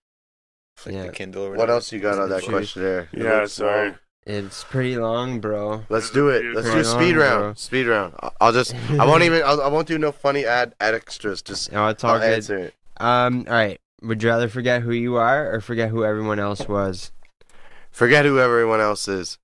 Like 0.85 0.95
Yeah. 0.95 1.05
the 1.07 1.11
Kindle 1.11 1.43
or 1.43 1.53
What 1.55 1.69
else 1.69 1.91
you 1.91 1.99
got 1.99 2.19
on 2.19 2.29
that 2.29 2.43
Sure. 2.43 2.51
question 2.53 2.81
there? 2.83 3.09
Yeah, 3.11 3.41
looks 3.41 3.53
sorry. 3.53 3.95
Long. 4.29 4.45
It's 4.45 4.63
pretty 4.63 4.97
long, 4.97 5.39
bro. 5.39 5.83
Let's 5.89 6.09
do 6.11 6.29
it. 6.29 6.43
Let's 6.55 6.69
do 6.69 6.79
a 6.79 6.83
speed 6.83 7.13
on, 7.13 7.19
round. 7.19 7.41
bro. 7.41 7.53
Speed 7.55 7.87
round. 7.87 8.13
I'll 8.39 8.53
just. 8.53 8.73
I 8.91 9.05
won't 9.05 9.23
even. 9.23 9.41
I'll, 9.43 9.61
I 9.61 9.67
won't 9.67 9.87
do 9.87 9.97
no 9.97 10.11
funny 10.11 10.45
ad, 10.45 10.75
ad 10.79 10.93
extras. 10.93 11.41
Just. 11.41 11.71
No, 11.71 11.87
it's 11.87 12.03
all 12.03 12.15
I'll 12.15 12.19
good. 12.19 12.33
answer 12.33 12.57
it. 12.57 12.73
Um, 12.97 13.45
all 13.47 13.53
right. 13.53 13.79
Would 14.01 14.23
you 14.23 14.29
rather 14.29 14.47
forget 14.47 14.81
who 14.81 14.91
you 14.91 15.15
are 15.15 15.53
or 15.53 15.61
forget 15.61 15.89
who 15.89 16.05
everyone 16.05 16.39
else 16.39 16.67
was? 16.67 17.11
Forget 17.91 18.25
who 18.25 18.39
everyone 18.39 18.79
else 18.79 19.07
is. 19.07 19.37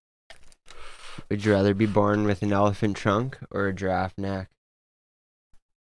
Would 1.30 1.44
you 1.44 1.54
rather 1.54 1.74
be 1.74 1.86
born 1.86 2.26
with 2.26 2.42
an 2.42 2.54
elephant 2.54 2.96
trunk 2.96 3.38
or 3.52 3.68
a 3.68 3.74
giraffe 3.74 4.18
neck? 4.18 4.50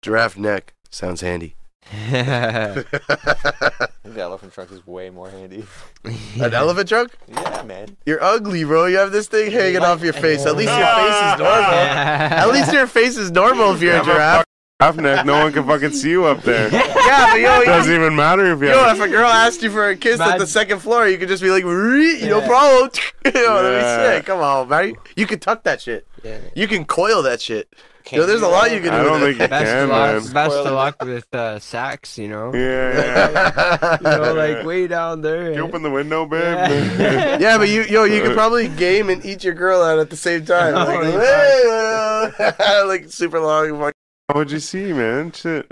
Giraffe 0.02 0.38
neck 0.38 0.74
sounds 0.90 1.22
handy. 1.22 1.57
An 1.92 2.86
The 4.04 4.22
elephant 4.22 4.54
trunk 4.54 4.72
is 4.72 4.86
way 4.88 5.10
more 5.10 5.30
handy. 5.30 5.66
An 6.42 6.54
elephant 6.54 6.88
trunk? 6.90 7.12
Yeah, 7.28 7.62
man. 7.64 7.98
You're 8.06 8.24
ugly, 8.24 8.64
bro. 8.64 8.86
You 8.86 8.98
have 8.98 9.12
this 9.12 9.28
thing 9.28 9.52
hanging 9.52 9.82
off 9.84 10.02
your 10.02 10.14
face. 10.14 10.46
At 10.46 10.56
least 10.56 10.72
your 10.72 10.86
face 10.88 11.34
is 11.34 11.40
normal. 11.40 11.74
At 11.74 12.50
least 12.50 12.74
your 12.74 12.88
face 12.88 13.18
is 13.18 13.32
normal 13.32 13.74
if 13.76 13.82
you're 13.82 13.94
a 13.94 13.98
Yeah, 13.98 14.04
giraffe. 14.04 14.46
Half 14.80 14.96
neck, 14.98 15.26
no 15.26 15.40
one 15.44 15.52
can 15.52 15.66
fucking 15.66 15.92
see 15.92 16.12
you 16.12 16.26
up 16.26 16.42
there. 16.44 16.72
Yeah, 16.72 17.32
but 17.32 17.40
yo, 17.42 17.62
it 17.62 17.66
Doesn't 17.66 17.94
even 17.94 18.16
matter 18.16 18.46
if 18.54 18.60
you 18.62 18.68
yo, 18.68 18.78
have. 18.84 18.98
if 18.98 19.04
a 19.04 19.08
girl 19.10 19.26
asked 19.28 19.62
you 19.64 19.72
for 19.72 19.90
a 19.90 19.96
kiss 19.96 20.20
at 20.20 20.38
the 20.38 20.46
second 20.48 20.80
floor, 20.80 21.08
you 21.08 21.18
could 21.18 21.30
just 21.30 21.42
be 21.42 21.50
like, 21.50 21.64
"Ree," 21.64 22.22
no 22.28 22.40
Yeah. 22.42 22.48
problem. 22.48 22.92
yo, 23.26 23.32
that'd 23.32 23.34
be 23.34 23.86
Yeah. 23.86 24.16
sick. 24.18 24.26
Come 24.28 24.40
on, 24.40 24.70
man. 24.70 24.94
You 25.16 25.26
can 25.26 25.40
tuck 25.40 25.64
that 25.64 25.82
shit. 25.82 26.06
Yeah. 26.24 26.38
You 26.56 26.68
can 26.68 26.86
coil 26.86 27.24
that 27.24 27.42
shit. 27.42 27.68
Can't 28.08 28.22
Yo, 28.22 28.26
there's 28.26 28.42
a 28.42 28.48
lot 28.48 28.72
you 28.72 28.80
can 28.80 28.92
do. 28.92 28.96
I 28.96 29.04
do. 29.04 29.10
don't 29.10 29.20
with 29.22 29.30
think 29.38 29.42
you. 29.42 29.48
Best 29.50 29.66
can, 29.66 29.84
of 29.84 29.90
luck. 29.90 30.24
man. 30.24 30.34
Best 30.34 30.56
of 30.56 30.72
luck 30.74 31.04
with 31.04 31.36
uh, 31.36 31.60
sax. 31.60 32.18
You 32.18 32.30
know. 32.30 32.54
Yeah, 32.54 32.96
yeah. 32.96 33.98
You 34.02 34.18
know, 34.26 34.34
like 34.34 34.66
way 34.66 34.88
down 34.88 35.20
there. 35.22 35.52
You 35.52 35.60
open 35.60 35.82
the 35.84 35.92
window, 35.92 36.26
babe. 36.26 36.42
Yeah. 36.42 37.38
Yeah, 37.48 37.58
but 37.58 37.68
you, 37.68 37.84
yo, 37.84 38.06
you 38.06 38.22
could 38.24 38.34
probably 38.34 38.70
game 38.70 39.10
and 39.10 39.26
eat 39.26 39.44
your 39.44 39.54
girl 39.56 39.82
out 39.82 40.00
at 40.00 40.10
the 40.10 40.16
same 40.16 40.46
time. 40.54 40.74
Oh, 40.74 42.32
Like, 42.40 42.86
like 42.88 43.12
super 43.12 43.40
long. 43.42 43.78
fucking- 43.78 43.94
What'd 44.34 44.52
you 44.52 44.60
see, 44.60 44.94
man? 44.94 45.34
Shit. 45.34 45.70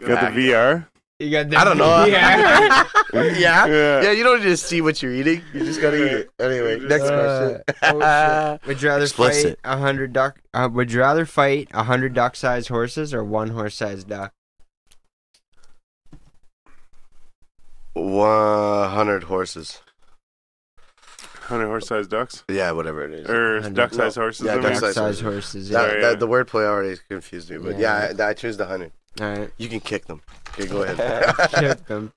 Got 0.00 0.32
the 0.34 0.40
VR. 0.50 0.86
You 1.22 1.30
got 1.30 1.50
the 1.50 1.56
I 1.56 1.64
don't 1.64 1.78
know. 1.78 2.04
Yeah. 2.06 2.84
yeah. 3.12 3.66
Yeah. 3.66 4.02
Yeah, 4.02 4.10
you 4.12 4.24
don't 4.24 4.42
just 4.42 4.66
see 4.66 4.80
what 4.80 5.02
you're 5.02 5.12
eating. 5.14 5.42
You 5.54 5.64
just 5.64 5.80
gotta 5.80 5.96
eat 6.04 6.12
it. 6.12 6.30
Anyway, 6.40 6.80
next 6.80 7.04
Uh, 7.04 7.60
question. 7.66 8.02
oh. 8.02 8.58
Would 8.66 8.82
you 8.82 8.88
rather 8.88 9.04
Explicit. 9.04 9.58
fight 9.62 9.72
a 9.72 9.76
hundred 9.78 10.12
duck? 10.12 10.40
Uh, 10.54 10.68
would 10.72 10.90
you 10.92 11.00
rather 11.00 11.24
fight 11.26 11.68
a 11.72 11.84
hundred 11.84 12.14
duck-sized 12.14 12.68
horses 12.68 13.12
or 13.14 13.22
one 13.24 13.50
horse-sized 13.50 14.08
duck? 14.08 14.32
100 17.94 19.24
horses. 19.24 19.80
Hundred 21.42 21.66
horse-sized 21.66 22.08
ducks 22.10 22.44
Yeah, 22.48 22.70
whatever 22.72 23.04
it 23.04 23.12
is. 23.12 23.28
or 23.28 23.60
Hundred- 23.60 23.74
duck-sized 23.76 24.16
no. 24.16 24.22
horses. 24.22 24.46
Yeah, 24.46 24.52
I 24.52 24.56
duck-sized 24.56 24.80
Duck-sized 24.82 25.20
horses. 25.20 25.22
horses. 25.22 25.68
That, 25.70 25.88
Yeah. 25.88 25.94
yeah. 25.94 26.00
that, 26.10 26.20
the 26.20 26.28
wordplay 26.28 26.64
already 26.66 26.96
confused 27.08 27.50
me, 27.50 27.58
but 27.58 27.78
yeah, 27.78 28.12
Yeah. 28.16 28.24
I, 28.26 28.30
I 28.30 28.32
choose 28.34 28.56
the 28.56 28.64
100. 28.64 28.92
All 29.20 29.26
right. 29.36 29.50
You 29.58 29.68
can 29.68 29.80
kick 29.80 30.06
them. 30.06 30.22
Okay, 30.50 30.66
go 30.66 30.82
ahead. 30.82 31.34
Kick 31.50 31.86
them. 31.86 32.12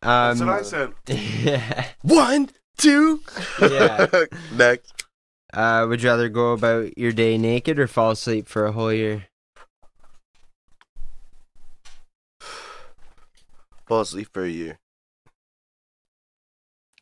That's 0.00 0.40
Um, 0.40 0.46
what 0.48 0.58
I 0.58 0.62
said. 0.62 0.92
yeah. 1.08 1.86
One, 2.02 2.50
two. 2.76 3.20
Yeah. 3.60 4.06
Next. 4.54 5.04
Uh, 5.52 5.86
would 5.88 6.02
you 6.02 6.08
rather 6.10 6.28
go 6.28 6.52
about 6.52 6.98
your 6.98 7.12
day 7.12 7.38
naked 7.38 7.78
or 7.78 7.86
fall 7.86 8.10
asleep 8.10 8.48
for 8.48 8.66
a 8.66 8.72
whole 8.72 8.92
year? 8.92 9.26
Fall 13.86 14.00
asleep 14.00 14.28
for 14.32 14.42
a 14.44 14.48
year. 14.48 14.78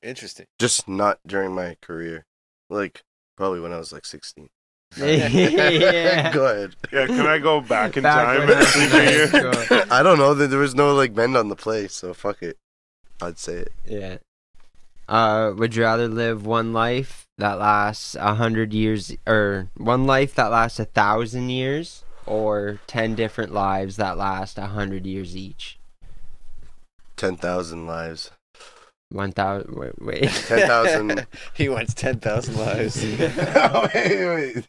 Interesting. 0.02 0.46
Just 0.58 0.88
not 0.88 1.18
during 1.26 1.54
my 1.54 1.76
career. 1.80 2.26
Like, 2.68 3.02
probably 3.36 3.60
when 3.60 3.72
I 3.72 3.78
was 3.78 3.92
like 3.92 4.04
16. 4.04 4.48
Yeah. 4.96 6.32
go 6.32 6.46
ahead. 6.46 6.76
Yeah, 6.92 7.06
can 7.06 7.26
I 7.26 7.38
go 7.38 7.60
back 7.60 7.96
in 7.96 8.02
Back 8.02 8.24
time 8.26 8.40
when 8.48 8.50
and 8.50 8.58
I- 8.58 9.26
sleep? 9.26 9.32
Go. 9.68 9.84
I 9.90 10.02
don't 10.02 10.18
know. 10.18 10.34
There 10.34 10.46
there 10.48 10.58
was 10.58 10.74
no 10.74 10.94
like 10.94 11.14
bend 11.14 11.36
on 11.36 11.48
the 11.48 11.56
place, 11.56 11.94
so 11.94 12.12
fuck 12.14 12.42
it. 12.42 12.58
I'd 13.20 13.38
say 13.38 13.54
it. 13.54 13.72
Yeah. 13.86 14.16
Uh, 15.08 15.52
would 15.56 15.74
you 15.76 15.82
rather 15.82 16.08
live 16.08 16.46
one 16.46 16.72
life 16.72 17.26
that 17.38 17.58
lasts 17.58 18.14
a 18.14 18.34
hundred 18.34 18.72
years, 18.72 19.14
or 19.26 19.68
one 19.76 20.06
life 20.06 20.34
that 20.36 20.50
lasts 20.50 20.78
a 20.80 20.84
thousand 20.84 21.50
years, 21.50 22.04
or 22.26 22.78
ten 22.86 23.14
different 23.14 23.52
lives 23.52 23.96
that 23.96 24.16
last 24.16 24.58
a 24.58 24.66
hundred 24.66 25.04
years 25.06 25.36
each? 25.36 25.78
10,000 27.16 27.86
lives. 27.86 28.30
One 29.12 29.30
thousand. 29.32 29.74
Wait, 29.76 29.92
wait. 30.00 30.30
10,000. 30.48 31.26
he 31.54 31.68
wants 31.68 31.92
10,000 31.94 32.56
lives. 32.56 33.04
oh, 33.20 33.88
wait, 33.94 34.26
wait. 34.26 34.68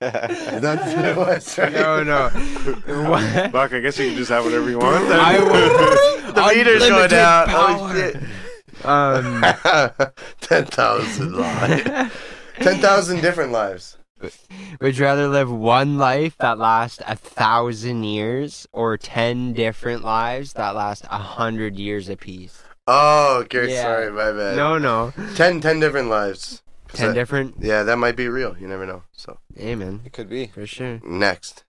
That's 0.00 0.94
what 0.94 1.04
it 1.04 1.16
was, 1.16 1.58
right? 1.58 1.72
no, 1.72 2.02
no. 2.02 2.28
What? 3.08 3.52
Buck, 3.52 3.72
I 3.74 3.80
guess 3.80 3.98
you 3.98 4.08
can 4.08 4.16
just 4.16 4.30
have 4.30 4.44
whatever 4.44 4.70
you 4.70 4.78
want. 4.78 5.06
Then. 5.08 5.20
I 5.20 5.38
will. 5.38 6.32
The 6.32 6.42
meter's 6.42 6.80
going 6.80 6.92
Unlimited 6.92 7.10
down. 7.10 7.46
power. 7.48 7.66
Oh, 7.78 7.94
shit. 7.94 8.16
Um. 8.84 9.44
10,000 10.40 11.32
lives. 11.36 12.12
10,000 12.60 13.20
different 13.20 13.52
lives. 13.52 13.98
Would 14.80 14.98
you 14.98 15.04
rather 15.04 15.28
live 15.28 15.50
one 15.50 15.98
life 15.98 16.36
that 16.38 16.58
lasts 16.58 17.02
a 17.06 17.14
thousand 17.14 18.02
years, 18.04 18.66
or 18.72 18.96
ten 18.96 19.52
different 19.52 20.02
lives 20.02 20.54
that 20.54 20.74
last 20.74 21.04
a 21.04 21.18
hundred 21.18 21.76
years 21.76 22.08
apiece? 22.08 22.64
Oh, 22.90 23.40
okay. 23.44 23.70
Yeah. 23.72 23.82
Sorry, 23.82 24.10
my 24.10 24.32
bad. 24.32 24.56
No, 24.56 24.78
no. 24.78 25.12
10, 25.34 25.60
10 25.60 25.78
different 25.78 26.08
lives. 26.08 26.62
Ten 26.94 27.08
that- 27.08 27.14
different. 27.14 27.56
Yeah, 27.60 27.82
that 27.82 27.98
might 27.98 28.16
be 28.16 28.28
real. 28.28 28.56
You 28.58 28.66
never 28.66 28.86
know. 28.86 29.02
So, 29.12 29.38
Amen. 29.60 30.00
It 30.06 30.14
could 30.14 30.30
be. 30.30 30.46
For 30.46 30.66
sure. 30.66 30.98
next. 31.04 31.64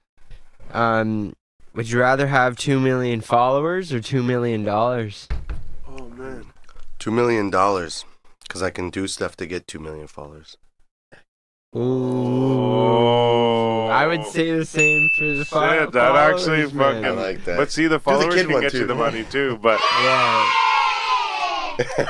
Um, 0.72 1.36
would 1.74 1.90
you 1.90 2.00
rather 2.00 2.28
have 2.28 2.56
two 2.56 2.80
million 2.80 3.20
followers 3.20 3.92
or 3.92 4.00
two 4.00 4.24
million 4.24 4.64
dollars? 4.64 5.28
Oh 5.90 6.08
man. 6.10 6.46
$2 7.00 7.12
million. 7.12 7.50
Because 7.50 8.64
I 8.64 8.70
can 8.70 8.90
do 8.90 9.06
stuff 9.08 9.36
to 9.38 9.46
get 9.46 9.68
2 9.68 9.80
million 9.80 10.08
followers. 10.08 10.58
Ooh. 11.76 13.88
I 13.90 14.08
would 14.08 14.26
say 14.26 14.52
the 14.52 14.66
same 14.66 15.10
for 15.18 15.26
the 15.26 15.46
fo- 15.46 15.70
Shit, 15.70 15.92
that 15.94 16.16
actually 16.16 16.68
followers, 16.68 16.74
man. 16.74 17.04
fucking. 17.04 17.06
I 17.06 17.10
like 17.22 17.46
that. 17.46 17.58
But 17.58 17.72
see, 17.72 17.88
the 17.88 18.00
followers 18.00 18.36
kid 18.36 18.48
can 18.48 18.62
get 18.62 18.72
too. 18.72 18.80
you 18.80 18.88
the 18.88 18.96
money 18.96 19.24
too. 19.26 19.58
But 19.62 19.80
Yeah, 20.02 20.50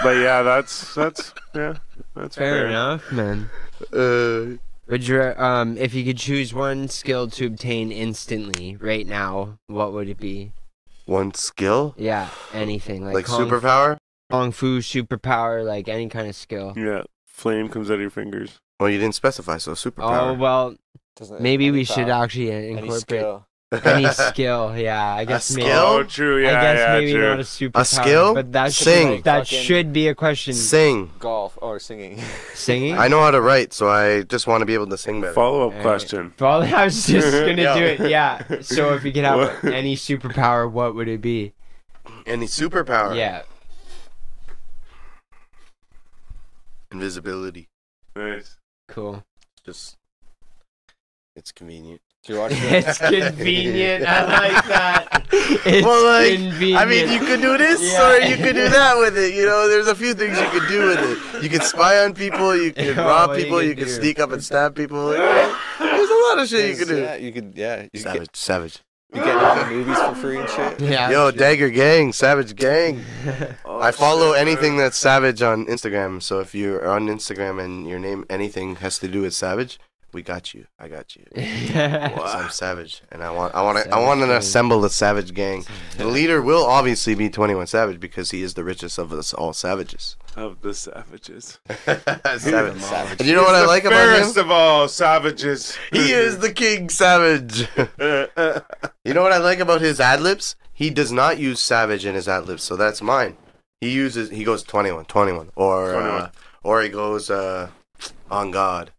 but 0.04 0.18
yeah, 0.18 0.42
that's 0.42 0.94
that's 0.96 1.34
yeah, 1.54 1.76
that's 2.16 2.36
fair, 2.36 2.54
fair, 2.54 2.68
enough, 2.68 3.12
man. 3.12 3.50
Uh, 3.94 4.58
Would 4.88 5.08
you 5.08 5.22
um, 5.38 5.78
if 5.78 5.94
you 5.94 6.04
could 6.04 6.18
choose 6.18 6.54
one 6.54 6.88
skill 6.88 7.28
to 7.30 7.46
obtain 7.46 7.92
instantly 7.92 8.76
right 8.80 9.06
now, 9.06 9.60
what 9.68 9.94
would 9.94 10.10
it 10.10 10.18
be? 10.18 10.54
one 11.06 11.34
skill? 11.34 11.96
Yeah, 11.98 12.30
anything 12.54 13.04
like, 13.04 13.16
Like 13.16 13.26
kung, 13.26 13.50
superpower? 13.50 13.98
kung 14.30 14.52
fu, 14.52 14.80
superpower, 14.80 15.66
like 15.66 15.88
any 15.90 16.08
kind 16.08 16.28
of 16.28 16.36
skill. 16.36 16.74
Yeah, 16.78 17.02
flame 17.26 17.68
comes 17.70 17.90
out 17.90 17.96
of 17.96 18.02
your 18.02 18.12
fingers. 18.12 18.60
Well, 18.80 18.90
you 18.90 19.00
didn't 19.00 19.16
specify, 19.16 19.58
so 19.58 19.72
superpower. 19.74 20.30
Oh 20.30 20.34
well, 20.36 20.76
Doesn't 21.16 21.42
maybe 21.42 21.68
any 21.68 21.78
we 21.80 21.84
should 21.84 22.08
power, 22.08 22.24
actually 22.24 22.52
any 22.52 22.70
incorporate 22.70 23.02
skill. 23.02 23.48
Any 23.72 24.08
skill. 24.12 24.76
Yeah, 24.78 25.14
I 25.14 25.26
guess 25.26 25.52
maybe. 25.52 25.68
skill? 25.68 25.80
Oh, 25.80 26.04
true. 26.04 26.42
Yeah, 26.44 26.50
I 26.58 26.62
guess 26.62 26.78
yeah, 26.80 26.94
maybe 27.00 27.12
true. 27.14 27.22
not 27.30 27.40
a 27.40 27.44
superpower. 27.44 27.86
skill? 27.86 28.34
but 28.34 28.52
that 28.54 28.74
Sing. 28.74 29.16
Should, 29.18 29.24
that 29.26 29.40
Fucking- 29.48 29.62
should 29.64 29.94
be 29.94 30.08
a 30.08 30.16
question. 30.16 30.54
Sing. 30.54 31.12
Golf 31.20 31.58
or 31.62 31.80
singing. 31.80 32.20
Singing. 32.54 32.98
I 32.98 33.08
know 33.08 33.22
how 33.22 33.32
to 33.32 33.42
write, 33.42 33.74
so 33.74 33.88
I 33.90 34.24
just 34.24 34.48
want 34.48 34.62
to 34.62 34.66
be 34.66 34.74
able 34.74 34.88
to 34.88 34.98
sing 34.98 35.22
better. 35.22 35.34
Follow 35.42 35.68
up 35.68 35.72
Alright. 35.74 35.82
question. 35.84 36.34
Well, 36.40 36.64
I 36.64 36.86
was 36.86 37.06
just 37.06 37.32
gonna 37.32 37.62
Yeah. 37.62 37.78
do 37.78 37.84
it. 37.86 38.10
Yeah. 38.10 38.44
So 38.62 38.94
if 38.94 39.04
you 39.04 39.12
could 39.12 39.24
have 39.24 39.64
What? 39.64 39.74
any 39.74 39.96
superpower, 39.96 40.70
what 40.70 40.96
would 40.96 41.08
it 41.08 41.22
be? 41.22 41.54
Any 42.26 42.48
superpower? 42.48 43.16
Yeah. 43.16 43.44
Invisibility. 46.92 47.68
Nice. 48.16 48.58
Cool. 48.88 49.24
Just. 49.64 49.96
It's 51.36 51.52
convenient. 51.52 52.02
Did 52.26 52.38
watch 52.38 52.52
It's 52.56 52.98
convenient. 52.98 54.06
I 54.06 54.24
like 54.54 54.66
that. 54.68 55.16
It's 55.66 55.86
well, 55.86 56.04
like, 56.06 56.38
convenient. 56.40 56.80
I 56.82 56.86
mean, 56.86 57.10
you 57.12 57.20
could 57.20 57.42
do 57.42 57.58
this 57.58 57.82
Yeah. 57.82 58.12
or 58.12 58.20
you 58.22 58.36
could 58.38 58.56
do 58.56 58.70
that 58.70 58.98
with 58.98 59.18
it. 59.18 59.34
You 59.34 59.46
know, 59.46 59.68
there's 59.68 59.88
a 59.88 59.96
few 59.96 60.14
things 60.14 60.40
you 60.40 60.48
could 60.50 60.68
do 60.70 60.88
with 60.88 61.00
it. 61.00 61.44
You 61.44 61.50
could 61.50 61.64
spy 61.64 62.04
on 62.04 62.14
people, 62.14 62.56
you 62.56 62.72
could 62.72 62.98
Oh, 63.00 63.06
rob 63.08 63.30
what 63.30 63.38
you 63.40 63.44
people, 63.46 63.64
you 63.64 63.76
could 63.76 63.90
sneak 63.90 64.20
up 64.20 64.32
and 64.32 64.44
stab 64.44 64.76
people. 64.76 65.12
You 65.12 65.18
there's 65.80 66.10
a 66.10 66.22
lot 66.30 66.40
of 66.40 66.48
shit 66.48 66.70
you 66.70 66.76
could 66.78 66.88
do. 66.88 67.02
Yeah, 67.02 67.16
you 67.16 67.32
could. 67.32 67.54
Yeah, 67.56 67.88
you 67.94 68.00
Savage, 68.00 68.20
get 68.28 68.36
savage. 68.36 68.80
you 69.14 69.24
get 69.24 69.60
into 69.60 69.76
movies 69.76 69.98
for 69.98 70.16
free 70.16 70.38
and 70.40 70.50
shit. 70.50 70.80
Yeah. 70.82 71.10
Yo, 71.10 71.32
Dagger 71.32 71.70
Gang, 71.70 72.14
Savage 72.14 72.56
Gang. 72.56 73.04
Oh, 73.66 73.80
I 73.80 73.92
follow 73.92 74.34
anything 74.34 74.78
that's 74.78 74.98
Savage 74.98 75.42
on 75.42 75.66
Instagram. 75.66 76.22
So 76.22 76.40
if 76.40 76.54
you're 76.54 76.88
on 76.88 77.08
Instagram 77.08 77.64
and 77.64 77.88
your 77.88 78.00
name 78.00 78.26
anything 78.30 78.78
has 78.78 79.00
to 79.00 79.08
do 79.08 79.22
with 79.22 79.34
Savage, 79.34 79.80
we 80.14 80.22
got 80.22 80.54
you. 80.54 80.66
I 80.80 80.88
got 80.88 81.16
you. 81.16 81.26
'Cause 81.36 82.36
I'm 82.36 82.50
Savage, 82.50 83.02
and 83.12 83.24
I 83.24 83.32
want, 83.32 83.54
I 83.56 83.62
want 83.62 83.78
to, 83.84 83.94
I 83.94 84.00
want 84.00 84.22
to 84.22 84.36
assemble 84.38 84.84
a 84.86 84.90
Savage 84.90 85.34
Gang. 85.34 85.66
The 85.98 86.06
leader 86.06 86.42
will 86.42 86.66
obviously 86.66 87.16
be 87.16 87.30
Twenty 87.30 87.56
One 87.56 87.68
Savage 87.68 88.00
because 88.00 88.32
he 88.32 88.42
is 88.42 88.54
the 88.56 88.64
richest 88.64 88.98
of 88.98 89.12
us 89.14 89.34
all 89.34 89.54
savages. 89.54 90.16
Of 90.36 90.62
the 90.62 90.74
savages. 90.74 91.60
savage. 91.86 92.82
Savage. 92.82 93.20
And 93.20 93.28
you 93.28 93.36
know 93.36 93.44
what 93.44 93.56
I 93.56 93.62
the 93.62 93.68
like 93.68 93.84
about 93.86 93.96
fairest 94.06 94.38
him? 94.38 94.46
of 94.46 94.52
all 94.52 94.88
savages. 94.88 95.78
He 95.92 96.12
is 96.12 96.40
the 96.40 96.52
King 96.54 96.90
Savage. 96.90 97.68
you 97.78 99.14
know 99.14 99.22
what 99.24 99.34
I 99.34 99.38
like 99.38 99.60
about 99.60 99.82
his 99.82 100.00
ad 100.00 100.22
libs? 100.22 100.56
He 100.74 100.90
does 100.90 101.12
not 101.12 101.40
use 101.40 101.60
Savage 101.60 102.06
in 102.06 102.16
his 102.16 102.28
ad 102.28 102.46
libs, 102.48 102.64
so 102.64 102.76
that's 102.76 103.02
mine. 103.02 103.38
He 103.82 103.90
uses 103.92 104.30
he 104.30 104.44
goes 104.44 104.64
21, 104.64 105.06
21, 105.06 105.52
or 105.56 105.92
21. 105.94 106.22
Uh, 106.22 106.30
or 106.64 106.82
he 106.82 106.90
goes 106.90 107.30
uh, 107.30 107.70
on 108.30 108.52
God, 108.52 108.92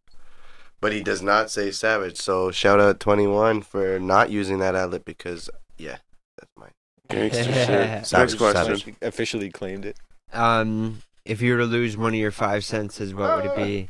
but 0.81 0.93
he 0.93 1.02
does 1.02 1.23
not 1.23 1.51
say 1.51 1.70
Savage. 1.70 2.16
So 2.19 2.51
shout 2.51 2.81
out 2.81 3.01
21 3.01 3.62
for 3.62 3.98
not 3.98 4.31
using 4.31 4.59
that 4.61 4.74
ad 4.74 4.90
lib 4.90 5.05
because 5.05 5.48
yeah, 5.78 5.98
that's 6.39 6.51
mine. 6.59 6.70
Gangster 7.09 7.44
shit. 7.44 8.07
Savage, 8.07 8.12
Next 8.12 8.35
question. 8.36 8.77
savage. 8.77 8.94
Officially 9.02 9.51
claimed 9.51 9.85
it. 9.85 9.97
Um, 10.32 11.02
if 11.24 11.40
you 11.43 11.52
were 11.52 11.59
to 11.59 11.65
lose 11.65 11.97
one 11.97 12.15
of 12.15 12.19
your 12.20 12.31
five 12.31 12.65
senses, 12.65 13.15
what 13.15 13.36
would 13.36 13.47
it 13.51 13.57
be? 13.57 13.89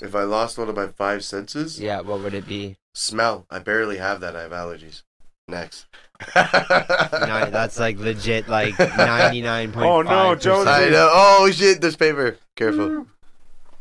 If 0.00 0.14
I 0.14 0.22
lost 0.24 0.58
one 0.58 0.68
of 0.68 0.76
my 0.76 0.88
five 0.88 1.24
senses, 1.24 1.80
Yeah, 1.80 2.00
what 2.02 2.20
would 2.20 2.34
it 2.34 2.46
be? 2.46 2.76
smell. 2.94 3.44
I 3.50 3.58
barely 3.58 3.96
have 3.98 4.20
that. 4.20 4.34
I 4.36 4.42
have 4.42 4.52
allergies. 4.52 5.02
Next. 5.48 5.86
No, 6.34 7.50
that's 7.50 7.78
like 7.78 7.98
legit, 7.98 8.48
like 8.48 8.78
ninety 8.96 9.42
nine 9.42 9.72
point. 9.72 9.86
Oh, 9.86 10.02
no, 10.02 10.34
Jones- 10.34 10.66
I 10.66 10.88
know. 10.88 11.10
Oh 11.12 11.50
shit! 11.52 11.80
There's 11.80 11.96
paper. 11.96 12.38
Careful. 12.56 13.06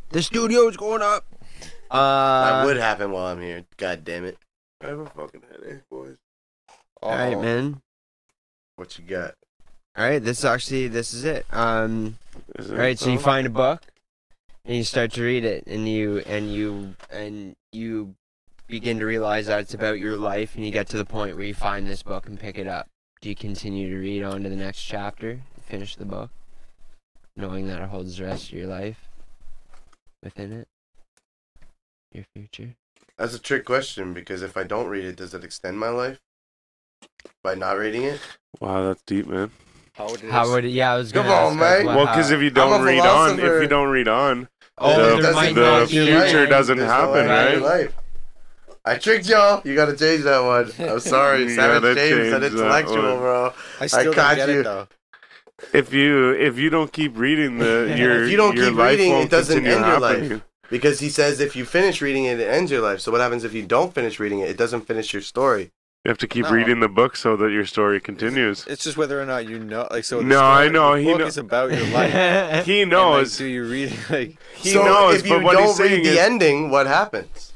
The 0.10 0.22
studio's 0.22 0.76
going 0.78 1.02
up. 1.02 1.26
Uh, 1.96 2.60
that 2.60 2.66
would 2.66 2.78
happen 2.78 3.12
while 3.12 3.28
I'm 3.28 3.42
here. 3.42 3.64
God 3.78 4.04
damn 4.04 4.26
it. 4.26 4.38
I 4.82 4.88
have 4.88 5.00
a 5.00 5.06
fucking 5.06 5.42
headache, 5.52 5.82
boys. 5.90 6.18
all 7.02 7.12
right, 7.12 7.40
man. 7.40 7.82
What 8.76 8.98
you 8.98 9.06
got? 9.06 9.36
All 9.98 10.06
right, 10.06 10.22
this 10.22 10.40
is 10.40 10.46
actually 10.46 10.90
this 10.90 11.14
is 11.14 11.24
it. 11.24 11.46
Um, 11.52 12.18
Is 12.60 12.70
all 12.70 12.76
it 12.76 12.80
right, 12.80 13.00
so 13.00 13.10
you 13.10 13.18
find 13.20 13.48
a 13.48 13.50
book 13.50 13.82
and 14.66 14.76
you 14.76 14.84
start 14.84 15.14
to 15.14 15.24
read 15.24 15.46
it, 15.46 15.64
and 15.68 15.88
you 15.88 16.20
and 16.26 16.52
you 16.52 16.96
and 17.10 17.56
you 17.72 18.16
begin 18.68 19.00
to 19.00 19.06
realize 19.06 19.46
that 19.48 19.60
it's 19.62 19.74
about 19.74 20.00
your 20.00 20.18
life, 20.18 20.56
and 20.56 20.66
you 20.66 20.72
get 20.72 20.90
to 20.90 20.98
the 20.98 21.06
point 21.06 21.38
where 21.38 21.46
you 21.46 21.54
find 21.54 21.88
this 21.88 22.04
book 22.04 22.28
and 22.28 22.38
pick 22.40 22.58
it 22.58 22.68
up. 22.68 22.90
Do 23.22 23.30
you 23.30 23.36
continue 23.36 23.90
to 23.90 23.98
read 23.98 24.24
on 24.24 24.44
to 24.44 24.50
the 24.50 24.56
next 24.56 24.82
chapter, 24.82 25.40
finish 25.62 25.96
the 25.96 26.06
book, 26.06 26.30
knowing 27.38 27.68
that 27.68 27.82
it 27.82 27.90
holds 27.90 28.18
the 28.18 28.26
rest 28.26 28.50
of 28.50 28.58
your 28.58 28.68
life 28.68 29.08
within 30.22 30.52
it, 30.52 30.68
your 32.16 32.26
future? 32.36 32.76
That's 33.18 33.34
a 33.34 33.40
trick 33.40 33.66
question 33.66 34.14
because 34.14 34.42
if 34.42 34.58
I 34.58 34.64
don't 34.64 34.88
read 34.88 35.06
it, 35.06 35.16
does 35.16 35.34
it 35.34 35.44
extend 35.44 35.80
my 35.80 35.90
life? 35.90 36.20
By 37.44 37.56
not 37.56 37.78
reading 37.78 38.04
it? 38.04 38.20
Wow, 38.60 38.84
that's 38.88 39.02
deep, 39.04 39.28
man. 39.28 39.52
How 39.94 40.10
would 40.10 40.24
it? 40.24 40.32
How 40.32 40.50
would 40.50 40.66
it? 40.66 40.70
Yeah, 40.72 40.94
I 40.94 40.98
was 40.98 41.12
Come 41.12 41.26
gonna. 41.26 41.36
on, 41.36 41.60
ask, 41.60 41.86
man. 41.86 41.96
Well, 41.96 42.06
because 42.08 42.32
if 42.32 42.42
you 42.42 42.50
don't 42.50 42.84
read 42.84 43.00
on, 43.00 43.40
if 43.40 43.62
you 43.62 43.68
don't 43.68 43.90
read 43.90 44.08
on, 44.08 44.50
Oh, 44.78 45.16
the, 45.16 45.22
there 45.22 45.80
the 45.80 45.88
future 45.88 46.42
right. 46.44 46.50
doesn't 46.50 46.78
There's 46.78 46.90
happen, 46.92 47.18
end 47.20 47.28
to 47.30 47.60
your 47.60 47.70
right? 47.70 47.82
life. 47.86 47.96
I 48.84 48.98
tricked 48.98 49.28
y'all. 49.28 49.62
You 49.66 49.74
gotta 49.74 49.96
change 49.96 50.24
that 50.24 50.40
one. 50.44 50.72
I'm 50.88 51.00
sorry. 51.00 51.44
You 51.44 51.50
Savage 51.50 51.82
gotta 51.82 51.96
James, 51.96 52.34
an 52.34 52.44
intellectual, 52.44 53.18
bro. 53.18 53.54
I 53.80 53.88
still 53.88 54.14
caught 54.14 54.38
don't 54.38 54.48
get 54.48 54.54
you. 54.54 54.60
it 54.60 54.64
though. 54.64 54.88
If 55.74 55.94
you 55.94 56.32
if 56.32 56.58
you 56.60 56.70
don't 56.70 56.92
keep 56.92 57.18
reading 57.18 57.58
the 57.60 57.96
your 57.98 58.24
If 58.26 58.32
you 58.32 58.38
don't 58.38 58.56
your 58.56 58.70
keep 58.70 58.78
life 58.78 58.92
reading, 58.92 59.12
won't 59.14 59.26
it 59.28 59.32
doesn't 59.32 59.56
continue 59.56 59.78
end 59.78 59.86
your 59.88 60.00
happening. 60.02 60.30
life. 60.32 60.42
Because 60.70 61.00
he 61.00 61.10
says 61.10 61.40
if 61.40 61.56
you 61.56 61.66
finish 61.66 62.02
reading 62.02 62.26
it, 62.26 62.40
it 62.40 62.46
ends 62.50 62.72
your 62.72 62.82
life. 62.82 63.00
So 63.00 63.12
what 63.12 63.22
happens 63.22 63.44
if 63.44 63.54
you 63.54 63.64
don't 63.64 63.94
finish 63.94 64.20
reading 64.20 64.40
it? 64.40 64.50
It 64.50 64.58
doesn't 64.58 64.82
finish 64.88 65.14
your 65.14 65.22
story. 65.22 65.72
You 66.04 66.10
have 66.10 66.18
to 66.20 66.28
keep 66.28 66.46
No. 66.46 66.52
reading 66.52 66.82
the 66.82 66.88
book 66.88 67.16
so 67.16 67.36
that 67.36 67.50
your 67.52 67.66
story 67.66 68.00
continues. 68.00 68.64
It's 68.68 68.84
just 68.84 68.96
whether 68.96 69.20
or 69.20 69.26
not 69.26 69.48
you 69.50 69.58
know. 69.58 69.88
Like 69.90 70.04
so. 70.04 70.20
the 70.20 70.24
No, 70.24 70.40
I 70.42 70.68
know, 70.70 70.94
The 70.96 71.02
he 71.02 71.10
book 71.10 71.20
know- 71.20 71.26
is 71.26 71.38
about 71.40 71.72
your 71.72 71.86
life. 71.88 72.66
He 72.66 72.82
And, 72.84 72.92
like, 72.92 73.00
knows. 73.00 73.38
do 73.38 73.46
you 73.46 73.64
read 73.66 73.92
like? 74.12 74.38
he 74.56 74.70
so 74.70 74.84
knows. 74.86 75.16
if 75.22 75.26
you 75.28 75.34
but 75.36 75.44
what 75.44 75.54
don't 75.54 75.64
he's 75.68 75.76
saying 75.78 75.92
read 76.04 76.06
the 76.06 76.10
is, 76.12 76.18
ending, 76.18 76.70
what 76.70 76.86
happens? 76.86 77.54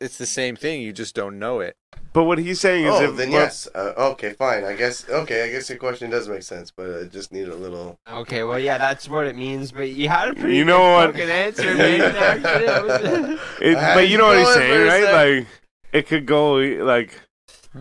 It's 0.00 0.18
the 0.18 0.26
same 0.26 0.56
thing. 0.56 0.80
You 0.82 0.92
just 0.92 1.14
don't 1.14 1.38
know 1.38 1.60
it. 1.60 1.76
but 2.12 2.24
what 2.24 2.38
he's 2.38 2.60
saying 2.60 2.84
is, 2.86 2.94
Oh, 2.94 3.02
if, 3.10 3.16
then 3.16 3.30
well, 3.30 3.40
yes. 3.42 3.66
Uh, 3.74 3.92
okay, 4.12 4.32
fine. 4.34 4.64
I 4.64 4.74
guess. 4.74 5.08
Okay, 5.08 5.44
I 5.44 5.48
guess 5.50 5.68
your 5.68 5.78
question 5.78 6.10
does 6.10 6.28
make 6.28 6.42
sense, 6.42 6.70
but 6.70 6.86
I 7.00 7.04
just 7.04 7.32
need 7.32 7.48
a 7.48 7.54
little. 7.56 7.98
Okay, 8.08 8.44
well, 8.44 8.58
yeah, 8.58 8.78
that's 8.78 9.08
what 9.08 9.26
it 9.26 9.34
means. 9.36 9.72
But 9.72 9.90
you 9.90 10.08
had 10.08 10.28
a 10.28 10.34
pretty 10.34 10.56
You 10.56 10.64
know 10.64 10.78
good 10.78 10.92
what? 10.92 11.12
fucking 11.14 11.30
answer, 11.30 11.74
man. 11.74 12.00
It 13.60 13.76
I 13.76 13.80
had 13.80 13.94
but 13.94 14.04
you 14.04 14.12
you 14.12 14.18
know 14.18 14.26
what 14.28 14.38
he's 14.38 14.46
going 14.46 14.58
saying, 14.58 14.86
right? 14.88 15.04
sec. 15.04 15.12
Like 15.12 15.46
it 15.92 16.06
could 16.06 16.26
go 16.26 16.54
like 16.54 17.18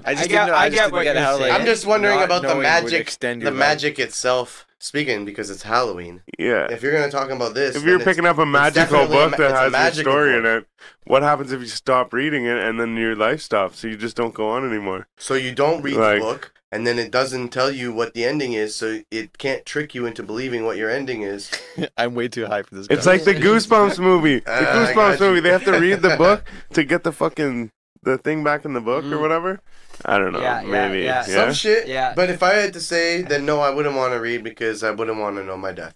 I 0.05 0.13
just 0.13 0.23
I 0.25 0.27
get- 0.27 0.27
didn't 0.27 0.47
know. 0.47 0.53
I 0.53 0.57
I, 0.63 0.69
just 0.69 0.75
get 0.75 0.81
didn't 0.85 0.93
what 0.93 1.03
get 1.03 1.15
you're 1.15 1.23
how 1.23 1.31
like. 1.33 1.41
saying. 1.41 1.53
I'm 1.53 1.65
just 1.65 1.85
wondering 1.85 2.21
about 2.21 2.41
the 2.41 2.55
magic. 2.55 2.99
extend 3.01 3.41
The 3.41 3.51
life. 3.51 3.59
magic 3.59 3.99
itself. 3.99 4.65
Speaking 4.83 5.25
because 5.25 5.51
it's 5.51 5.61
Halloween. 5.61 6.23
yeah. 6.39 6.65
If 6.71 6.81
you're 6.81 6.91
gonna 6.91 7.11
talk 7.11 7.29
about 7.29 7.53
this, 7.53 7.75
If 7.75 7.83
you're 7.83 7.99
picking 7.99 8.25
up 8.25 8.39
a 8.39 8.45
magical 8.47 9.05
book 9.07 9.37
that 9.37 9.51
it's 9.51 9.53
a 9.53 9.55
has 9.55 9.61
your 9.63 9.69
magical 9.71 10.11
story 10.11 10.35
in 10.37 10.45
it, 10.47 10.65
what 11.05 11.21
happens 11.21 11.51
if 11.51 11.61
you 11.61 11.67
stop 11.67 12.11
reading 12.13 12.45
it 12.45 12.57
and 12.57 12.79
then 12.79 12.97
your 12.97 13.15
life 13.15 13.41
stops? 13.41 13.77
So 13.79 13.87
you 13.87 13.95
just 13.95 14.15
don't 14.15 14.33
go 14.33 14.49
on 14.49 14.67
anymore. 14.67 15.07
So 15.19 15.35
you 15.35 15.53
don't 15.53 15.83
read 15.83 15.97
Like- 15.97 16.15
the 16.19 16.25
book, 16.25 16.53
and 16.71 16.87
then 16.87 16.97
it 16.97 17.11
doesn't 17.11 17.49
tell 17.49 17.69
you 17.69 17.93
what 17.93 18.15
the 18.15 18.25
ending 18.25 18.53
is, 18.53 18.73
so 18.73 19.01
it 19.11 19.37
can't 19.37 19.63
trick 19.67 19.93
you 19.93 20.07
into 20.07 20.23
believing 20.23 20.65
what 20.65 20.77
your 20.77 20.89
ending 20.89 21.21
is. 21.21 21.51
I'm 21.97 22.15
way 22.15 22.27
too 22.27 22.47
high 22.47 22.63
for 22.63 22.73
this. 22.73 22.87
It's 22.89 23.05
like 23.05 23.23
the 23.23 23.35
Goosebumps 23.35 23.99
movie. 24.09 24.39
The 24.39 24.51
Ah, 24.51 24.73
Goosebumps 24.87 25.19
you. 25.19 25.25
movie. 25.27 25.39
They 25.41 25.49
have 25.51 25.65
to 25.65 25.79
read 25.79 26.01
the 26.01 26.17
book 26.25 26.43
to 26.73 26.83
get 26.83 27.03
the 27.03 27.11
fucking 27.11 27.71
the 28.01 28.17
thing 28.17 28.43
back 28.43 28.65
in 28.65 28.73
the 28.73 28.81
book 28.81 29.03
or 29.05 29.09
Mm. 29.17 29.21
whatever. 29.21 29.59
I 30.05 30.17
don't 30.17 30.33
know. 30.33 30.41
Yeah, 30.41 30.61
yeah, 30.61 30.67
maybe. 30.67 31.03
yeah. 31.03 31.25
Yeah. 31.27 31.45
Some 31.45 31.53
shit. 31.53 31.87
Yeah. 31.87 32.13
But 32.15 32.29
if 32.29 32.41
I 32.43 32.53
had 32.53 32.73
to 32.73 32.79
say, 32.79 33.21
then 33.21 33.45
no, 33.45 33.59
I 33.59 33.69
wouldn't 33.69 33.95
want 33.95 34.13
to 34.13 34.19
read 34.19 34.43
because 34.43 34.83
I 34.83 34.91
wouldn't 34.91 35.17
want 35.17 35.37
to 35.37 35.43
know 35.43 35.57
my 35.57 35.71
death. 35.71 35.95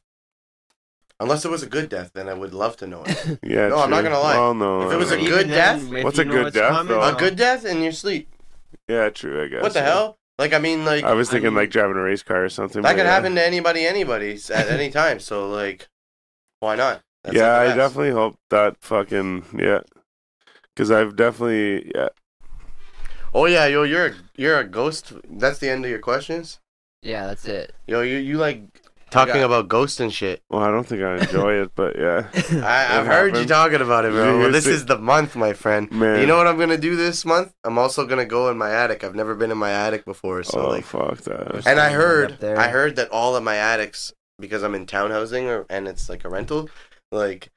Unless 1.19 1.45
it 1.45 1.49
was 1.51 1.63
a 1.63 1.67
good 1.67 1.87
death, 1.89 2.11
then 2.13 2.27
I 2.27 2.33
would 2.33 2.53
love 2.53 2.75
to 2.77 2.87
know 2.87 3.03
it. 3.05 3.39
Yeah, 3.43 3.69
No, 3.69 3.79
I'm 3.79 3.89
not 3.89 4.03
gonna 4.03 4.19
lie. 4.19 4.37
Well, 4.37 4.53
no. 4.53 4.81
If 4.87 4.93
it 4.93 4.97
was 4.97 5.11
a 5.11 5.17
good 5.17 5.47
then, 5.49 5.79
death? 5.79 6.03
What's 6.03 6.19
a 6.19 6.25
good 6.25 6.43
what's 6.43 6.55
death, 6.55 6.71
coming, 6.71 6.97
a 6.97 7.13
good 7.13 7.37
death 7.37 7.65
in 7.65 7.81
your 7.81 7.93
sleep. 7.93 8.27
yeah, 8.89 9.09
true. 9.09 9.43
I 9.43 9.47
guess. 9.47 9.63
What 9.63 9.73
the 9.73 9.79
yeah. 9.79 9.85
hell? 9.85 10.17
Like 10.37 10.53
I 10.53 10.59
mean, 10.59 10.83
like 10.83 11.05
I 11.05 11.13
was 11.13 11.29
thinking 11.29 11.47
I'm- 11.47 11.55
like 11.55 11.69
driving 11.69 11.95
a 11.95 12.01
race 12.01 12.21
car 12.21 12.43
or 12.43 12.49
something. 12.49 12.81
that 12.81 12.95
could 12.95 13.05
yeah. 13.05 13.13
happen 13.13 13.35
to 13.35 13.45
anybody, 13.45 13.85
anybody 13.85 14.37
at 14.53 14.67
any 14.67 14.89
time. 14.89 15.19
So 15.21 15.47
like, 15.49 15.87
why 16.59 16.75
not? 16.75 17.01
That's 17.23 17.37
yeah, 17.37 17.59
I 17.59 17.73
definitely 17.73 18.11
hope 18.11 18.37
that 18.49 18.75
fucking 18.81 19.45
yeah, 19.57 19.79
because 20.75 20.91
I've 20.91 21.15
definitely 21.15 21.91
yeah. 21.95 22.09
Oh 23.37 23.45
yeah, 23.47 23.65
yo, 23.67 23.83
you're 23.83 24.05
a, 24.07 24.13
you're 24.37 24.57
a 24.59 24.63
ghost. 24.63 25.11
That's 25.29 25.59
the 25.59 25.69
end 25.69 25.83
of 25.83 25.91
your 25.91 25.99
questions. 25.99 26.59
Yeah, 27.01 27.27
that's 27.27 27.43
it. 27.45 27.73
Yo, 27.85 27.99
you 28.01 28.15
you 28.15 28.37
like 28.37 28.61
talking 29.09 29.33
got- 29.35 29.43
about 29.43 29.67
ghosts 29.67 29.99
and 29.99 30.11
shit. 30.11 30.41
Well, 30.49 30.63
I 30.63 30.71
don't 30.71 30.87
think 30.87 31.01
I 31.03 31.17
enjoy 31.17 31.55
it, 31.61 31.71
but 31.75 31.97
yeah, 31.99 32.29
I, 32.63 32.97
I've 32.97 33.05
It 33.05 33.09
heard 33.09 33.25
you 33.33 33.41
happened. 33.41 33.49
talking 33.49 33.81
about 33.81 34.05
it, 34.05 34.11
bro. 34.13 34.39
Well, 34.39 34.51
this 34.53 34.65
is 34.65 34.85
the 34.85 34.97
month, 34.97 35.35
my 35.35 35.51
friend. 35.51 35.91
Man. 35.91 36.21
You 36.21 36.27
know 36.27 36.37
what 36.37 36.47
I'm 36.47 36.57
gonna 36.57 36.77
do 36.77 36.95
this 36.95 37.25
month? 37.25 37.51
I'm 37.65 37.77
also 37.77 38.05
gonna 38.07 38.25
go 38.25 38.49
in 38.49 38.57
my 38.57 38.71
attic. 38.71 39.03
I've 39.03 39.15
never 39.15 39.35
been 39.35 39.51
in 39.51 39.57
my 39.57 39.71
attic 39.71 40.05
before, 40.05 40.41
so 40.43 40.61
oh 40.61 40.69
like, 40.69 40.85
fuck 40.85 41.17
that. 41.23 41.67
and 41.67 41.77
I 41.79 41.87
Up 41.87 41.91
heard, 41.93 42.37
there. 42.39 42.57
I 42.57 42.69
heard 42.69 42.95
that 42.95 43.09
all 43.09 43.35
of 43.35 43.43
my 43.43 43.57
attics, 43.57 44.13
because 44.39 44.63
I'm 44.63 44.73
in 44.75 44.85
townhousing 44.85 45.45
or 45.47 45.65
and 45.69 45.89
it's 45.89 46.07
like 46.07 46.23
a 46.23 46.29
rental, 46.29 46.69
like 47.11 47.49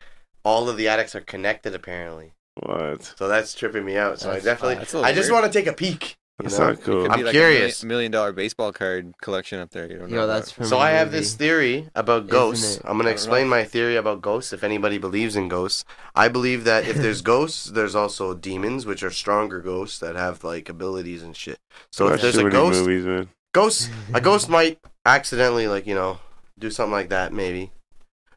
all 0.45 0.69
of 0.69 0.77
the 0.77 0.89
attics 0.89 1.15
are 1.15 1.21
connected 1.21 1.73
apparently. 1.73 2.33
What? 2.63 3.15
So 3.19 3.29
that's 3.29 3.55
tripping 3.55 3.85
me 3.85 3.97
out. 3.97 4.21
So 4.21 4.31
I 4.31 4.41
definitely, 4.41 4.77
that's 4.77 4.93
a 4.95 4.99
little 4.99 5.11
I 5.11 5.15
just 5.15 5.31
weird. 5.31 5.43
want 5.43 5.53
to 5.53 5.59
take 5.59 5.67
a 5.69 5.73
peek. 5.73 6.17
You 6.41 6.45
That's 6.45 6.59
know? 6.61 6.69
not 6.69 6.83
cool. 6.83 7.03
Could 7.03 7.11
I'm 7.11 7.23
like 7.25 7.33
curious. 7.33 7.83
A 7.83 7.87
million, 7.87 7.97
million 7.97 8.13
dollar 8.13 8.33
baseball 8.33 8.73
card 8.73 9.13
collection 9.21 9.59
up 9.59 9.71
there. 9.71 9.91
You 9.91 9.99
don't 9.99 10.11
know. 10.11 10.19
Yo, 10.19 10.23
about. 10.25 10.35
that's 10.35 10.53
from 10.53 10.67
So 10.67 10.77
a 10.77 10.81
I 10.81 10.91
have 10.91 11.09
movie. 11.09 11.19
this 11.19 11.35
theory 11.35 11.89
about 11.97 12.29
ghosts. 12.29 12.77
it? 12.77 12.83
I'm 12.85 12.97
gonna 12.97 13.11
explain 13.11 13.47
know. 13.47 13.57
my 13.57 13.65
theory 13.65 13.97
about 13.97 14.23
ghosts. 14.23 14.53
If 14.53 14.63
anybody 14.63 14.99
believes 14.99 15.35
in 15.35 15.49
ghosts, 15.49 15.85
I 16.15 16.29
believe 16.29 16.63
that 16.63 16.87
if 16.87 16.95
there's 16.97 17.23
ghosts, 17.35 17.65
there's 17.67 17.97
also 17.97 18.35
demons, 18.35 18.87
which 18.87 19.03
are 19.03 19.11
stronger 19.11 19.61
ghosts 19.61 19.99
that 19.99 20.15
have 20.15 20.45
like 20.45 20.69
abilities 20.69 21.25
and 21.25 21.35
shit. 21.37 21.59
So 21.91 22.05
Watch 22.05 22.15
if 22.15 22.21
there's 22.23 22.35
too 22.35 22.41
a 22.43 22.45
many 22.45 22.53
ghost, 22.53 22.81
movies, 22.83 23.05
man. 23.05 23.29
ghost 23.53 23.91
a 24.15 24.21
ghost 24.21 24.49
might 24.59 24.79
accidentally 25.05 25.67
like 25.67 25.89
you 25.89 25.95
know 25.97 26.21
do 26.57 26.71
something 26.71 26.93
like 26.93 27.09
that 27.09 27.33
maybe, 27.33 27.73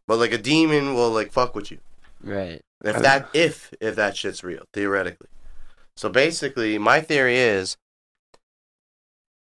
but 0.08 0.18
like 0.18 0.32
a 0.32 0.40
demon 0.40 0.96
will 0.96 1.12
like 1.12 1.32
fuck 1.32 1.54
with 1.54 1.70
you 1.70 1.78
Right. 2.24 2.62
if 2.84 3.02
that 3.02 3.30
if 3.34 3.74
if 3.80 3.96
that 3.96 4.16
shit's 4.18 4.44
real 4.44 4.64
theoretically. 4.74 5.28
So 5.96 6.10
basically, 6.10 6.78
my 6.78 7.02
theory 7.02 7.38
is 7.38 7.78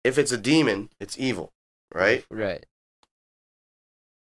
if 0.04 0.18
it's 0.18 0.32
a 0.32 0.38
demon, 0.38 0.90
it's 1.00 1.18
evil, 1.18 1.52
right? 1.92 2.24
Right. 2.30 2.64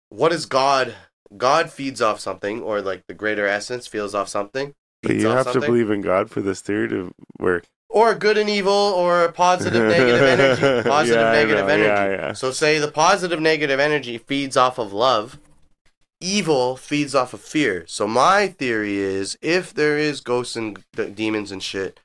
What 0.08 0.32
is 0.32 0.46
God? 0.46 0.94
God 1.36 1.70
feeds 1.70 2.00
off 2.00 2.20
something, 2.20 2.62
or 2.62 2.80
like 2.80 3.04
the 3.08 3.14
greater 3.14 3.46
essence 3.46 3.86
feels 3.86 4.14
off 4.14 4.28
something. 4.28 4.74
But 5.02 5.16
you 5.16 5.28
off 5.28 5.46
have 5.46 5.52
to 5.54 5.60
believe 5.60 5.90
in 5.90 6.00
God 6.00 6.30
for 6.30 6.40
this 6.40 6.60
theory 6.60 6.88
to 6.88 7.12
work. 7.38 7.64
or 7.88 8.14
good 8.14 8.36
and 8.38 8.48
evil, 8.50 8.72
or 8.72 9.30
positive 9.32 9.82
negative 9.84 10.22
energy. 10.22 10.88
Positive 10.88 11.20
Yeah, 11.20 11.32
negative 11.32 11.68
energy. 11.68 11.88
Yeah, 11.88 12.26
yeah. 12.26 12.32
So 12.32 12.50
say 12.50 12.78
the 12.78 12.90
positive 12.90 13.40
negative 13.40 13.80
energy 13.80 14.18
feeds 14.18 14.56
off 14.56 14.78
of 14.78 14.92
love. 14.92 15.38
Evil 16.20 16.76
feeds 16.76 17.14
off 17.14 17.34
of 17.34 17.40
fear. 17.40 17.84
So 17.86 18.06
my 18.06 18.48
theory 18.48 18.96
is 18.96 19.36
if 19.42 19.74
there 19.74 19.98
is 19.98 20.20
ghosts 20.20 20.56
and 20.56 20.82
d- 20.94 21.10
demons 21.10 21.52
and 21.52 21.62
shit, 21.62 22.00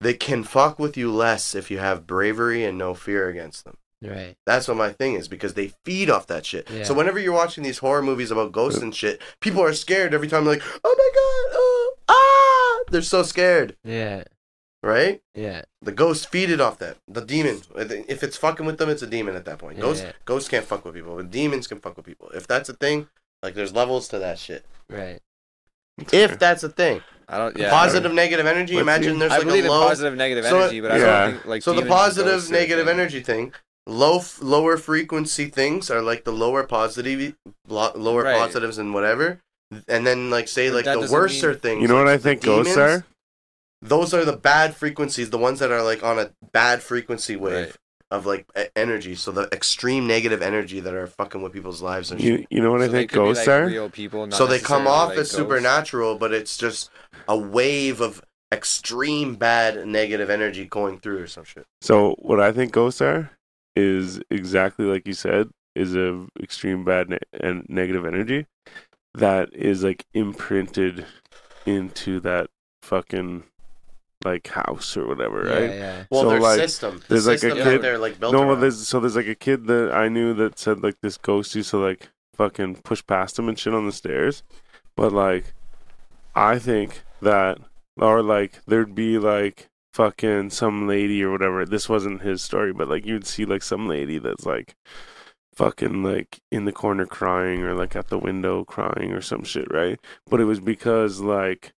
they 0.00 0.14
can 0.14 0.44
fuck 0.44 0.78
with 0.78 0.96
you 0.96 1.10
less 1.12 1.54
if 1.54 1.70
you 1.70 1.78
have 1.78 2.06
bravery 2.06 2.64
and 2.64 2.78
no 2.78 2.94
fear 2.94 3.28
against 3.28 3.64
them. 3.64 3.76
Right. 4.02 4.34
That's 4.46 4.66
what 4.66 4.76
my 4.76 4.92
thing 4.92 5.14
is 5.14 5.28
because 5.28 5.54
they 5.54 5.72
feed 5.84 6.10
off 6.10 6.26
that 6.26 6.44
shit. 6.44 6.68
Yeah. 6.70 6.82
So 6.84 6.94
whenever 6.94 7.18
you're 7.20 7.32
watching 7.32 7.62
these 7.62 7.78
horror 7.78 8.02
movies 8.02 8.32
about 8.32 8.50
ghosts 8.50 8.82
and 8.82 8.94
shit, 8.94 9.20
people 9.40 9.62
are 9.62 9.72
scared 9.72 10.12
every 10.12 10.26
time. 10.28 10.44
They're 10.44 10.54
Like, 10.54 10.64
oh 10.84 10.94
my 10.98 11.10
god, 11.14 11.56
oh, 11.58 11.94
ah! 12.08 12.90
They're 12.90 13.02
so 13.02 13.22
scared, 13.22 13.76
Yeah. 13.84 14.24
Right? 14.82 15.20
Yeah. 15.34 15.62
The 15.80 15.92
ghosts 15.92 16.24
feed 16.24 16.50
it 16.50 16.60
off 16.60 16.78
that. 16.78 16.96
The 17.08 17.20
demon. 17.20 17.62
If 17.76 18.22
it's 18.22 18.36
fucking 18.36 18.66
with 18.66 18.78
them, 18.78 18.88
it's 18.90 19.02
a 19.02 19.06
demon 19.06 19.34
at 19.36 19.44
that 19.44 19.58
point. 19.58 19.76
Yeah, 19.78 19.82
Ghosts, 19.82 20.04
yeah. 20.04 20.12
ghosts 20.24 20.48
can't 20.48 20.64
fuck 20.64 20.84
with 20.84 20.94
people, 20.94 21.16
but 21.16 21.30
demons 21.30 21.66
can 21.66 21.78
fuck 21.80 21.96
with 21.96 22.06
people. 22.06 22.28
If 22.34 22.46
that's 22.46 22.68
a 22.68 22.74
thing, 22.74 23.08
like 23.42 23.54
there's 23.54 23.72
levels 23.74 24.08
to 24.08 24.18
that 24.18 24.38
shit. 24.38 24.64
Right. 24.90 25.20
If 26.12 26.38
that's 26.38 26.62
a 26.62 26.68
thing, 26.68 27.02
I 27.28 27.38
don't. 27.38 27.56
Yeah. 27.56 27.70
positive, 27.70 28.12
negative 28.14 28.46
energy. 28.46 28.74
Let's 28.74 28.82
Imagine 28.82 29.12
see. 29.14 29.18
there's 29.20 29.32
I 29.32 29.36
like 29.38 29.46
believe 29.46 29.64
a 29.64 29.66
in 29.66 29.72
low. 29.72 29.86
positive 29.88 30.16
negative 30.16 30.44
So- 30.46 30.60
energy, 30.60 30.80
but 30.80 30.92
I 30.92 30.98
don't 30.98 31.32
think 31.32 31.46
like. 31.46 31.62
so 31.62 31.72
the 31.72 31.82
demons 31.82 31.90
and 31.92 31.98
positive, 31.98 32.32
ghosts 32.32 32.50
are 32.50 32.54
a 32.54 32.58
negative 32.58 32.86
thing. 32.86 32.98
energy 32.98 33.20
thing. 33.20 33.52
Low, 33.86 34.18
f- 34.18 34.38
lower 34.40 34.76
frequency 34.76 35.46
things 35.46 35.90
are 35.90 36.00
like 36.02 36.24
the 36.24 36.32
lower 36.32 36.62
positive, 36.62 37.34
lo- 37.68 37.92
lower 37.96 38.22
Right. 38.22 38.36
positives 38.38 38.78
and 38.78 38.94
whatever. 38.94 39.40
And 39.88 40.06
then 40.06 40.30
like 40.30 40.48
say 40.48 40.68
But 40.70 40.86
like 40.86 41.00
the 41.00 41.12
worser 41.12 41.50
mean- 41.50 41.58
things. 41.58 41.82
You 41.82 41.88
know 41.88 41.96
what 41.98 42.08
I 42.08 42.16
the 42.16 42.22
think 42.22 42.42
ghosts 42.42 42.76
are? 42.76 43.04
Those 43.82 44.14
are 44.14 44.24
the 44.24 44.36
bad 44.36 44.76
frequencies, 44.76 45.30
the 45.30 45.38
ones 45.38 45.58
that 45.58 45.70
are 45.72 45.82
like 45.82 46.02
on 46.04 46.18
a 46.18 46.30
bad 46.52 46.82
frequency 46.82 47.34
wave 47.36 47.66
Right. 47.66 47.76
of 48.12 48.26
like 48.26 48.46
e- 48.56 48.64
energy. 48.76 49.14
So 49.16 49.32
the 49.32 49.48
extreme 49.52 50.06
negative 50.06 50.40
energy 50.40 50.78
that 50.80 50.94
are 50.94 51.06
fucking 51.08 51.42
with 51.42 51.52
people's 51.52 51.82
lives 51.82 52.10
and 52.12 52.20
shit. 52.20 52.40
You, 52.40 52.46
you 52.50 52.62
know 52.62 52.70
what 52.70 52.80
So 52.80 52.84
I 52.84 52.88
they 52.88 52.98
think 52.98 53.10
could 53.10 53.18
be, 53.20 53.24
ghosts 53.26 53.46
like, 53.46 53.60
are? 53.60 53.66
Real 53.66 53.90
people. 53.90 54.26
Not 54.26 54.36
so 54.36 54.46
they 54.46 54.60
come 54.60 54.84
necessarily, 54.84 54.88
off 54.88 55.08
like, 55.08 55.18
as 55.18 55.22
ghosts. 55.26 55.34
supernatural, 55.36 56.14
but 56.16 56.32
it's 56.32 56.56
just 56.56 56.90
a 57.28 57.36
wave 57.36 58.00
of 58.00 58.22
extreme 58.52 59.34
bad 59.34 59.86
negative 59.86 60.30
energy 60.30 60.64
going 60.66 61.00
through 61.00 61.18
or 61.22 61.26
some 61.26 61.42
shit. 61.44 61.64
So 61.80 62.14
what 62.20 62.38
I 62.40 62.52
think 62.52 62.70
ghosts 62.72 63.00
are 63.00 63.30
is 63.74 64.20
exactly 64.30 64.84
like 64.84 65.06
you 65.08 65.14
said, 65.14 65.48
is 65.74 65.96
a 65.96 66.26
extreme 66.40 66.84
bad 66.84 67.08
ne- 67.08 67.18
and 67.40 67.64
negative 67.68 68.04
energy 68.04 68.46
that 69.14 69.48
is 69.54 69.82
like 69.82 70.04
imprinted 70.14 71.06
into 71.66 72.20
that 72.20 72.48
fucking 72.82 73.44
like 74.24 74.46
house 74.48 74.96
or 74.96 75.06
whatever, 75.06 75.44
Yeah. 75.46 75.52
right? 75.54 75.70
Yeah. 75.70 76.04
Well, 76.10 76.22
So, 76.22 76.30
their 76.30 76.40
like, 76.40 76.58
system. 76.58 76.98
The 77.00 77.04
there's, 77.08 77.26
like, 77.26 77.36
a 77.36 77.40
system 77.40 77.58
kid- 77.58 77.66
that 77.66 77.82
they're 77.82 77.98
like 77.98 78.18
built 78.20 78.32
No, 78.32 78.40
well, 78.40 78.50
around. 78.50 78.60
there's 78.60 78.86
so 78.88 79.00
there's 79.00 79.16
like 79.16 79.28
a 79.28 79.34
kid 79.34 79.66
that 79.66 79.92
I 79.92 80.08
knew 80.08 80.34
that 80.34 80.58
said 80.58 80.82
like 80.82 80.96
this 81.02 81.16
ghost 81.18 81.54
used 81.54 81.70
to 81.70 81.78
like 81.78 82.08
fucking 82.34 82.76
push 82.76 83.02
past 83.06 83.38
him 83.38 83.48
and 83.48 83.58
shit 83.58 83.74
on 83.74 83.86
the 83.86 83.92
stairs, 83.92 84.42
but 84.96 85.12
like 85.12 85.52
I 86.34 86.58
think 86.58 87.02
that 87.20 87.58
or 87.96 88.22
like 88.22 88.60
there'd 88.66 88.94
be 88.94 89.18
like 89.18 89.68
fucking 89.94 90.48
some 90.50 90.88
lady 90.88 91.22
or 91.22 91.30
whatever. 91.30 91.66
This 91.66 91.88
wasn't 91.88 92.22
his 92.22 92.40
story, 92.42 92.72
but 92.72 92.88
like 92.88 93.04
you'd 93.04 93.26
see 93.26 93.44
like 93.44 93.62
some 93.62 93.86
lady 93.86 94.18
that's 94.18 94.46
like 94.46 94.74
fucking 95.54 96.02
like 96.02 96.40
in 96.50 96.64
the 96.64 96.72
corner 96.72 97.04
crying 97.04 97.62
or 97.62 97.74
like 97.74 97.94
at 97.94 98.08
the 98.08 98.18
window 98.18 98.64
crying 98.64 99.12
or 99.12 99.20
some 99.20 99.44
shit, 99.44 99.70
right? 99.70 100.00
But 100.28 100.40
it 100.40 100.44
was 100.44 100.60
because 100.60 101.20
like 101.20 101.72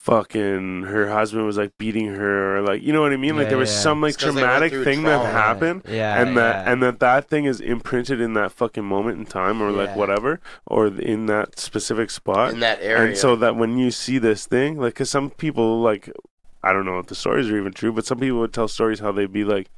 fucking 0.00 0.84
her 0.84 1.10
husband 1.10 1.44
was 1.44 1.58
like 1.58 1.76
beating 1.76 2.06
her 2.14 2.56
or 2.56 2.62
like 2.62 2.82
you 2.82 2.90
know 2.90 3.02
what 3.02 3.12
I 3.12 3.18
mean? 3.18 3.36
Like 3.36 3.44
Yeah, 3.44 3.48
there 3.50 3.58
was 3.58 3.70
yeah. 3.70 3.80
some 3.80 4.00
like 4.00 4.14
It's 4.14 4.24
'cause 4.24 4.34
they 4.34 4.42
went 4.42 4.50
traumatic 4.58 4.84
thing 4.84 5.02
trauma. 5.02 5.22
that 5.24 5.32
happened 5.32 5.82
Yeah. 5.86 6.20
and 6.22 6.36
that 6.38 6.66
and 6.66 6.82
that 6.82 7.00
that 7.00 7.28
thing 7.28 7.44
is 7.44 7.60
imprinted 7.60 8.18
in 8.18 8.32
that 8.32 8.50
fucking 8.50 8.84
moment 8.84 9.18
in 9.18 9.26
time 9.26 9.60
or 9.62 9.70
like 9.70 9.94
whatever 9.94 10.40
or 10.66 10.86
in 10.86 11.26
that 11.26 11.58
specific 11.58 12.10
spot 12.10 12.54
in 12.54 12.60
that 12.60 12.78
area. 12.80 13.08
and 13.10 13.16
so 13.18 13.36
that 13.36 13.56
when 13.56 13.76
you 13.76 13.90
see 13.90 14.16
this 14.18 14.46
thing 14.46 14.78
like 14.80 14.94
because 14.94 15.10
some 15.10 15.28
people 15.28 15.82
like 15.82 16.10
i 16.64 16.72
don't 16.72 16.86
know 16.86 16.98
if 16.98 17.06
the 17.08 17.14
stories 17.14 17.50
are 17.50 17.58
even 17.58 17.72
true 17.72 17.92
but 17.92 18.06
some 18.06 18.18
people 18.18 18.38
would 18.40 18.54
tell 18.54 18.68
stories 18.68 19.00
how 19.00 19.12
they'd 19.12 19.32
be 19.32 19.44
like 19.44 19.68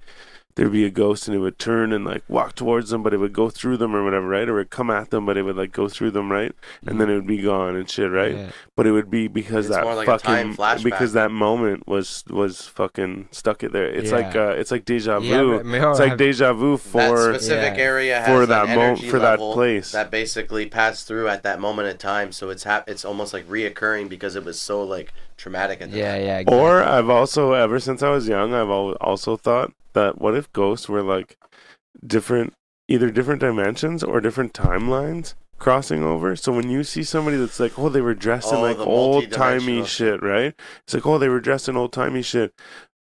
there'd 0.55 0.70
be 0.73 0.85
a 0.85 0.91
ghost 0.91 1.27
and 1.29 1.35
it 1.35 1.41
would 1.41 1.59
turn 1.59 1.93
and 1.93 2.05
like 2.05 2.23
walk 2.29 2.55
towards 2.55 2.91
them 2.91 3.03
but 3.03 3.15
it 3.15 3.16
would 3.16 3.33
go 3.33 3.49
through 3.49 3.77
them 3.77 3.95
or 3.97 4.05
whatever 4.05 4.29
right 4.29 4.49
or 4.49 4.53
it 4.59 4.62
would 4.62 4.70
come 4.70 4.91
at 4.91 5.11
them 5.11 5.24
but 5.24 5.37
it 5.37 5.43
would 5.43 5.57
like 5.57 5.73
go 5.73 5.89
through 5.89 6.11
them 6.11 6.31
right 6.31 6.53
and 6.87 7.01
then 7.01 7.09
it 7.09 7.15
would 7.15 7.27
be 7.27 7.41
gone 7.41 7.74
and 7.74 7.89
shit 7.89 8.11
right 8.11 8.35
Yeah. 8.37 8.51
but 8.77 8.87
it 8.87 8.93
would 8.93 9.11
be 9.11 9.29
because 9.29 9.66
It's 9.66 9.77
that 9.77 9.85
more 9.85 9.95
like 9.95 10.09
a 10.09 10.19
time 10.19 10.53
fucking 10.53 10.81
flashback. 10.81 10.85
because 10.85 11.12
that 11.15 11.31
moment 11.31 11.87
was 11.89 12.23
was 12.29 12.66
fucking 12.66 13.29
stuck 13.31 13.62
it 13.62 13.73
there 13.73 13.87
it's 13.87 14.11
Yeah. 14.11 14.16
like 14.16 14.37
uh 14.37 14.55
it's 14.59 14.70
like 14.70 14.85
deja 14.85 15.20
vu 15.20 15.27
Yeah, 15.53 15.57
but 15.59 15.66
Miro 15.66 15.91
it's 15.91 16.01
like 16.01 16.09
have- 16.11 16.19
deja 16.19 16.53
vu 16.53 16.73
that 16.77 16.81
for 16.83 17.33
specific 17.35 17.77
Yeah. 17.79 17.83
area 17.83 18.20
has 18.20 18.27
for 18.29 18.43
an 18.43 18.49
that 18.51 18.69
mo- 18.69 18.81
energy 18.83 19.09
for 19.09 19.19
that 19.20 19.31
level 19.41 19.55
place. 19.55 19.93
that 19.93 20.11
basically 20.11 20.66
passed 20.66 21.07
through 21.09 21.29
at 21.29 21.43
that 21.45 21.61
moment 21.61 21.89
in 21.89 21.97
time. 21.97 22.31
So 22.33 22.51
it's 22.51 22.65
hap- 22.65 22.89
it's 22.89 23.05
almost 23.05 23.33
like 23.33 23.49
reoccurring 23.49 24.09
because 24.11 24.37
it 24.37 24.45
was 24.45 24.61
so 24.61 24.83
like 24.83 25.12
traumatic 25.43 25.82
at 25.82 25.90
the 25.90 25.98
Yeah. 25.98 26.12
time. 26.12 26.23
Yeah. 26.24 26.39
exactly. 26.39 26.59
Or 26.59 26.82
I've 26.82 27.10
also 27.10 27.52
ever 27.52 27.78
since 27.81 28.02
I 28.02 28.10
was 28.10 28.28
young, 28.28 28.55
I've 28.55 28.69
al- 28.70 28.97
also 29.01 29.36
thought 29.36 29.73
that 29.93 30.20
what 30.20 30.35
if 30.36 30.52
ghosts 30.52 30.89
were 30.89 31.02
like 31.02 31.36
different, 32.06 32.55
either 32.89 33.10
different 33.10 33.40
dimensions 33.40 34.02
or 34.02 34.20
different 34.20 34.52
timelines 34.55 35.35
crossing 35.59 36.02
over. 36.02 36.35
So 36.35 36.52
when 36.52 36.70
you 36.70 36.82
see 36.85 37.05
somebody 37.05 37.36
that's 37.36 37.60
like, 37.60 37.78
oh, 37.78 37.89
they 37.89 38.01
were 38.01 38.14
dressed 38.14 38.51
in 38.52 38.59
Oh, 38.59 38.62
like 38.62 38.78
old 38.78 39.31
timey 39.31 39.85
shit, 39.85 40.23
right? 40.23 40.55
It's 40.85 40.94
like, 40.94 41.06
oh, 41.06 41.19
they 41.19 41.28
were 41.28 41.40
dressed 41.40 41.69
in 41.69 41.77
old 41.77 41.93
timey 41.93 42.23
shit. 42.23 42.52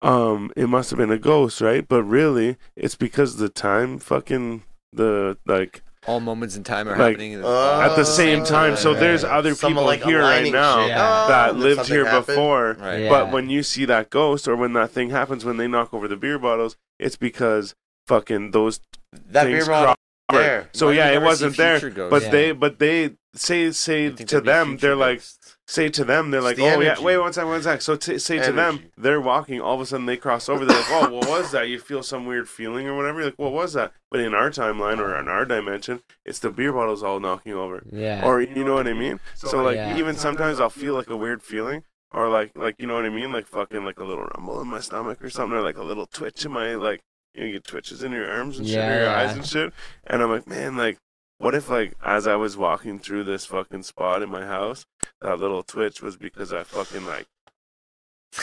Um, 0.02 0.52
it 0.56 0.68
must 0.68 0.90
have 0.90 0.98
been 0.98 1.10
a 1.12 1.18
ghost, 1.18 1.60
right? 1.60 1.86
But 1.86 2.02
really, 2.04 2.56
it's 2.76 2.94
because 2.96 3.36
the 3.36 3.48
time 3.48 3.98
fucking 3.98 4.62
the 4.92 5.36
like 5.46 5.82
All 6.08 6.20
moments 6.20 6.56
in 6.56 6.64
time 6.64 6.88
are 6.88 6.92
Like, 6.96 7.12
happening 7.12 7.44
uh, 7.44 7.80
at 7.80 7.94
the 7.94 8.04
same 8.04 8.40
Oh, 8.40 8.44
time. 8.44 8.76
So 8.76 8.92
right. 8.92 9.00
there's 9.00 9.24
other 9.24 9.54
Some, 9.54 9.72
people 9.72 9.84
like, 9.84 10.02
here 10.02 10.20
right 10.20 10.50
now. 10.50 10.86
Yeah. 10.86 10.96
Oh, 11.24 11.28
that 11.28 11.52
did 11.52 11.60
lived 11.60 11.86
here 11.88 12.04
happen? 12.06 12.34
before. 12.34 12.76
right. 12.80 13.02
Yeah. 13.02 13.10
But 13.10 13.30
when 13.30 13.50
you 13.50 13.62
see 13.62 13.84
that 13.84 14.08
ghost 14.10 14.48
or 14.48 14.56
when 14.56 14.72
that 14.72 14.90
thing 14.90 15.10
happens 15.10 15.44
when 15.44 15.58
they 15.58 15.68
knock 15.68 15.92
over 15.92 16.08
the 16.08 16.16
beer 16.16 16.38
bottles, 16.38 16.76
it's 16.98 17.16
because 17.16 17.74
fucking 18.06 18.52
those 18.52 18.80
That 19.12 19.44
things 19.44 19.66
beer 19.66 19.66
bottle 19.66 19.94
there. 20.32 20.68
So 20.72 20.86
Why 20.86 20.92
yeah, 20.94 21.10
it 21.10 21.22
wasn't 21.22 21.56
there. 21.56 21.78
ghosts? 21.90 22.10
But 22.10 22.22
Yeah. 22.22 22.30
they 22.30 22.52
but 22.52 22.78
they 22.78 23.16
say 23.34 23.70
say 23.72 24.10
to 24.10 24.40
them 24.40 24.76
they're 24.78 24.96
like 24.96 25.18
ghosts. 25.18 25.37
Say 25.70 25.86
to 25.90 26.02
them 26.02 26.30
they're 26.30 26.40
like 26.40 26.56
the 26.56 26.62
oh 26.62 26.80
yeah 26.80 26.92
energy. 26.92 27.02
wait 27.04 27.18
one 27.18 27.30
second 27.32 27.50
one 27.50 27.62
second 27.62 27.80
so 27.82 27.94
t- 27.94 28.18
say 28.18 28.38
to 28.42 28.50
them 28.52 28.84
they're 28.96 29.20
walking 29.20 29.60
all 29.60 29.74
of 29.74 29.80
a 29.82 29.86
sudden 29.86 30.06
they 30.06 30.16
cross 30.16 30.48
over 30.48 30.64
they're 30.64 30.74
like 30.78 30.90
oh 30.90 31.12
what 31.12 31.28
was 31.28 31.50
that 31.52 31.68
you 31.68 31.78
feel 31.78 32.02
some 32.02 32.24
weird 32.24 32.48
feeling 32.48 32.86
or 32.88 32.96
whatever 32.96 33.18
You're 33.20 33.26
like 33.28 33.38
what 33.38 33.52
was 33.52 33.74
that 33.74 33.92
but 34.10 34.20
in 34.20 34.32
our 34.32 34.48
timeline 34.48 34.98
or 34.98 35.14
in 35.20 35.28
our 35.28 35.44
dimension 35.44 36.00
it's 36.24 36.38
the 36.38 36.48
beer 36.50 36.72
bottles 36.72 37.02
all 37.02 37.20
knocking 37.20 37.52
over 37.52 37.82
Yeah. 37.92 38.24
or 38.26 38.40
you 38.40 38.64
know 38.64 38.74
what 38.74 38.88
I 38.88 38.94
mean? 38.94 39.20
So 39.34 39.62
like 39.62 39.76
Yeah. 39.76 39.96
even 39.98 40.16
sometimes 40.16 40.58
I'll 40.58 40.70
feel 40.70 40.94
like 40.94 41.10
a 41.10 41.16
weird 41.16 41.42
feeling 41.42 41.82
or 42.12 42.30
like 42.30 42.52
like 42.56 42.76
you 42.78 42.86
know 42.86 42.94
what 42.94 43.04
I 43.04 43.10
mean? 43.10 43.30
Like 43.30 43.46
fucking 43.46 43.84
like 43.84 43.98
a 44.00 44.04
little 44.04 44.24
rumble 44.24 44.62
in 44.62 44.68
my 44.68 44.80
stomach 44.80 45.22
or 45.22 45.28
something 45.28 45.58
or 45.58 45.60
like 45.60 45.76
a 45.76 45.84
little 45.84 46.06
twitch 46.06 46.46
in 46.46 46.52
my 46.52 46.76
like 46.76 47.02
you, 47.34 47.40
know, 47.42 47.46
you 47.48 47.52
get 47.52 47.64
twitches 47.64 48.02
in 48.02 48.12
your 48.12 48.30
arms 48.30 48.58
and 48.58 48.66
shit 48.66 48.76
Yeah, 48.76 48.88
or 48.90 48.94
your 48.94 49.02
yeah. 49.04 49.18
eyes 49.18 49.36
and 49.36 49.46
shit. 49.46 49.72
And 50.06 50.22
I'm 50.22 50.30
like, 50.30 50.46
man, 50.48 50.78
like 50.78 50.96
what 51.38 51.54
if 51.54 51.70
like 51.70 51.94
as 52.04 52.26
I 52.26 52.36
was 52.36 52.56
walking 52.56 52.98
through 52.98 53.24
this 53.24 53.46
fucking 53.46 53.84
spot 53.84 54.22
in 54.22 54.28
my 54.28 54.44
house, 54.44 54.84
that 55.20 55.38
little 55.38 55.62
twitch 55.62 56.02
was 56.02 56.16
because 56.16 56.52
I 56.52 56.64
fucking 56.64 57.06
like 57.06 57.26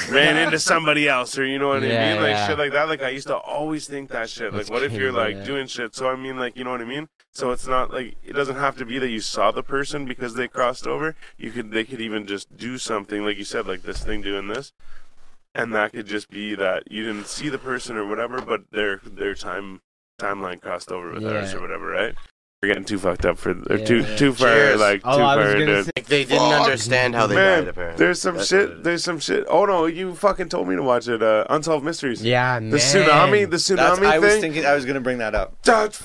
ran 0.10 0.38
into 0.38 0.60
somebody 0.72 1.08
else 1.08 1.38
or 1.38 1.46
you 1.46 1.60
know 1.60 1.68
what 1.68 1.84
I 1.84 1.88
mean? 1.88 2.22
Like 2.22 2.32
yeah. 2.32 2.48
shit 2.48 2.58
like 2.58 2.72
that. 2.72 2.88
Like 2.88 3.04
I 3.04 3.10
used 3.10 3.28
to 3.28 3.36
always 3.36 3.88
think 3.88 4.10
that 4.10 4.30
shit. 4.30 4.54
Like 4.54 4.62
That's 4.62 4.70
what 4.70 4.84
if 4.84 4.94
you're 4.94 5.12
like 5.12 5.36
yeah. 5.36 5.44
doing 5.44 5.68
shit? 5.68 5.94
So 5.94 6.10
I 6.10 6.16
mean 6.16 6.38
like 6.38 6.58
you 6.58 6.64
know 6.64 6.72
what 6.72 6.82
I 6.82 6.86
mean? 6.86 7.08
So 7.34 7.52
it's 7.52 7.68
not 7.68 7.94
like 7.94 8.16
it 8.24 8.34
doesn't 8.34 8.56
have 8.56 8.78
to 8.78 8.86
be 8.86 8.98
that 9.00 9.10
you 9.10 9.20
saw 9.20 9.52
the 9.52 9.64
person 9.64 10.06
because 10.06 10.36
they 10.36 10.48
crossed 10.48 10.88
over. 10.88 11.16
You 11.38 11.52
could 11.52 11.72
they 11.72 11.84
could 11.84 12.02
even 12.02 12.26
just 12.26 12.56
do 12.56 12.78
something 12.78 13.26
like 13.26 13.38
you 13.38 13.44
said, 13.44 13.68
like 13.68 13.84
this 13.84 14.04
thing 14.04 14.22
doing 14.22 14.48
this. 14.48 14.72
And 15.54 15.74
that 15.74 15.94
could 15.94 16.06
just 16.06 16.30
be 16.30 16.56
that 16.56 16.92
you 16.92 17.06
didn't 17.06 17.28
see 17.28 17.48
the 17.48 17.58
person 17.58 17.96
or 17.98 18.08
whatever, 18.08 18.42
but 18.42 18.72
their 18.72 19.02
their 19.06 19.36
time 19.36 19.82
timeline 20.20 20.62
crossed 20.62 20.92
over 20.92 21.14
with 21.14 21.26
ours 21.26 21.54
or 21.54 21.60
whatever, 21.60 21.88
right? 21.88 22.16
We're 22.66 22.74
getting 22.74 22.86
too 22.86 22.98
fucked 23.00 23.26
up 23.26 23.38
for 23.38 23.52
or 23.52 23.78
too 23.78 24.00
Yeah. 24.00 24.16
too 24.16 24.34
far 24.34 24.48
Cheers. 24.50 24.80
like 24.80 25.02
too 25.04 25.10
Oh, 25.10 25.22
I 25.22 25.36
was 25.36 25.46
far 25.46 25.54
gonna 25.60 25.72
into. 25.80 25.92
Like, 25.96 26.06
they 26.08 26.24
didn't 26.26 26.40
Fuck. 26.50 26.62
understand 26.64 27.16
how 27.16 27.28
they 27.28 27.36
died. 27.36 27.68
Apparently, 27.68 27.98
there's 28.04 28.22
some 28.22 28.36
That's 28.38 28.48
shit. 28.48 28.84
There's 28.84 29.04
some 29.04 29.20
shit. 29.20 29.46
Oh 29.50 29.66
no, 29.66 29.86
you 29.86 30.16
fucking 30.16 30.50
told 30.50 30.68
me 30.68 30.76
to 30.76 30.84
watch 30.84 31.08
it. 31.08 31.22
Uh, 31.22 31.46
Unsolved 31.50 31.86
Mysteries. 31.86 32.24
Yeah, 32.24 32.56
the 32.60 32.62
man. 32.62 32.72
The 32.72 32.78
tsunami. 32.78 33.42
The 33.44 33.46
That's, 33.48 33.70
tsunami 33.70 34.06
I 34.06 34.20
was 34.20 34.38
thinking 34.38 34.66
I 34.66 34.74
was 34.74 34.86
gonna 34.86 35.02
bring 35.02 35.20
that 35.20 35.36
up. 35.36 35.54
That's- 35.64 36.02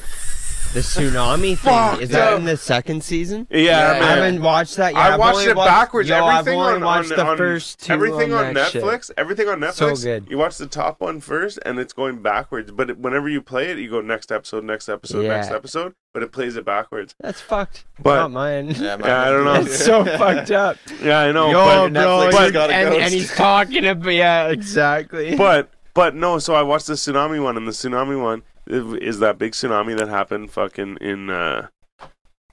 The 0.72 0.80
tsunami 0.80 1.58
thing. 1.58 2.00
Is 2.00 2.10
that 2.10 2.30
yeah. 2.30 2.36
in 2.36 2.44
the 2.44 2.56
second 2.56 3.02
season? 3.02 3.48
yeah, 3.50 3.58
Yeah, 3.98 4.04
I 4.04 4.10
haven't 4.14 4.40
watched 4.40 4.76
that 4.76 4.92
yet. 4.94 5.00
I 5.02 5.14
I've 5.14 5.18
watched 5.18 5.38
only 5.38 5.50
it 5.50 5.56
watched- 5.56 5.68
backwards. 5.68 6.08
Yo, 6.08 6.24
I've 6.24 6.38
everything 6.46 6.60
only 6.60 6.74
on, 6.74 6.80
watched 6.82 7.10
on, 7.10 7.16
the 7.18 7.26
on- 7.26 7.36
first 7.36 7.80
two. 7.86 7.92
everything 7.92 8.32
on, 8.32 8.44
on, 8.46 8.54
that 8.54 8.70
shit. 8.70 8.84
Netflix. 8.84 9.10
Everything 9.16 9.48
on 9.48 9.58
Netflix. 9.58 9.74
So 9.74 9.96
good. 9.96 10.28
You 10.30 10.38
watch 10.38 10.58
the 10.58 10.68
top 10.68 11.00
one 11.00 11.20
first, 11.20 11.58
and 11.66 11.80
it's 11.80 11.92
going 11.92 12.22
backwards. 12.22 12.70
But 12.70 12.90
it, 12.90 12.98
whenever 12.98 13.28
you 13.28 13.42
play 13.42 13.70
it, 13.70 13.78
you 13.78 13.90
go 13.90 14.00
next 14.00 14.30
episode, 14.30 14.62
next 14.62 14.88
episode, 14.88 15.26
next 15.26 15.50
Yeah. 15.50 15.56
episode. 15.56 15.94
But 16.14 16.22
it 16.22 16.30
plays 16.30 16.54
it 16.56 16.64
backwards. 16.64 17.14
That's 17.20 17.40
fucked. 17.40 17.84
But- 18.00 18.16
Not 18.16 18.30
mine. 18.30 18.68
Yeah, 18.70 18.96
Yeah, 19.00 19.22
I 19.26 19.30
don't 19.30 19.44
know. 19.44 19.62
That's 19.64 19.84
so 19.84 20.04
fucked 20.18 20.52
up. 20.52 20.76
Yeah, 21.02 21.18
I 21.20 21.32
know. 21.32 21.50
Yo, 21.50 21.88
but, 21.88 21.92
bro, 21.94 22.00
Netflix 22.30 22.44
and- 22.44 22.52
got 22.52 22.70
a 22.70 22.74
and, 22.74 22.88
ghost. 22.90 23.00
and 23.02 23.14
he's 23.14 23.34
talking 23.34 23.84
about 23.86 24.08
yeah, 24.12 24.48
exactly. 24.48 25.34
but 25.36 25.68
but 25.94 26.14
no. 26.14 26.38
So 26.38 26.54
I 26.54 26.62
watched 26.62 26.86
the 26.86 26.92
tsunami 26.94 27.42
one, 27.42 27.56
and 27.56 27.66
the 27.66 27.72
tsunami 27.72 28.20
one 28.20 28.42
i- 28.42 28.49
is 28.70 29.18
that 29.18 29.38
big 29.38 29.52
tsunami 29.52 29.96
that 29.98 30.08
happened 30.08 30.50
fucking 30.50 30.98
in 31.00 31.30
uh, 31.30 31.68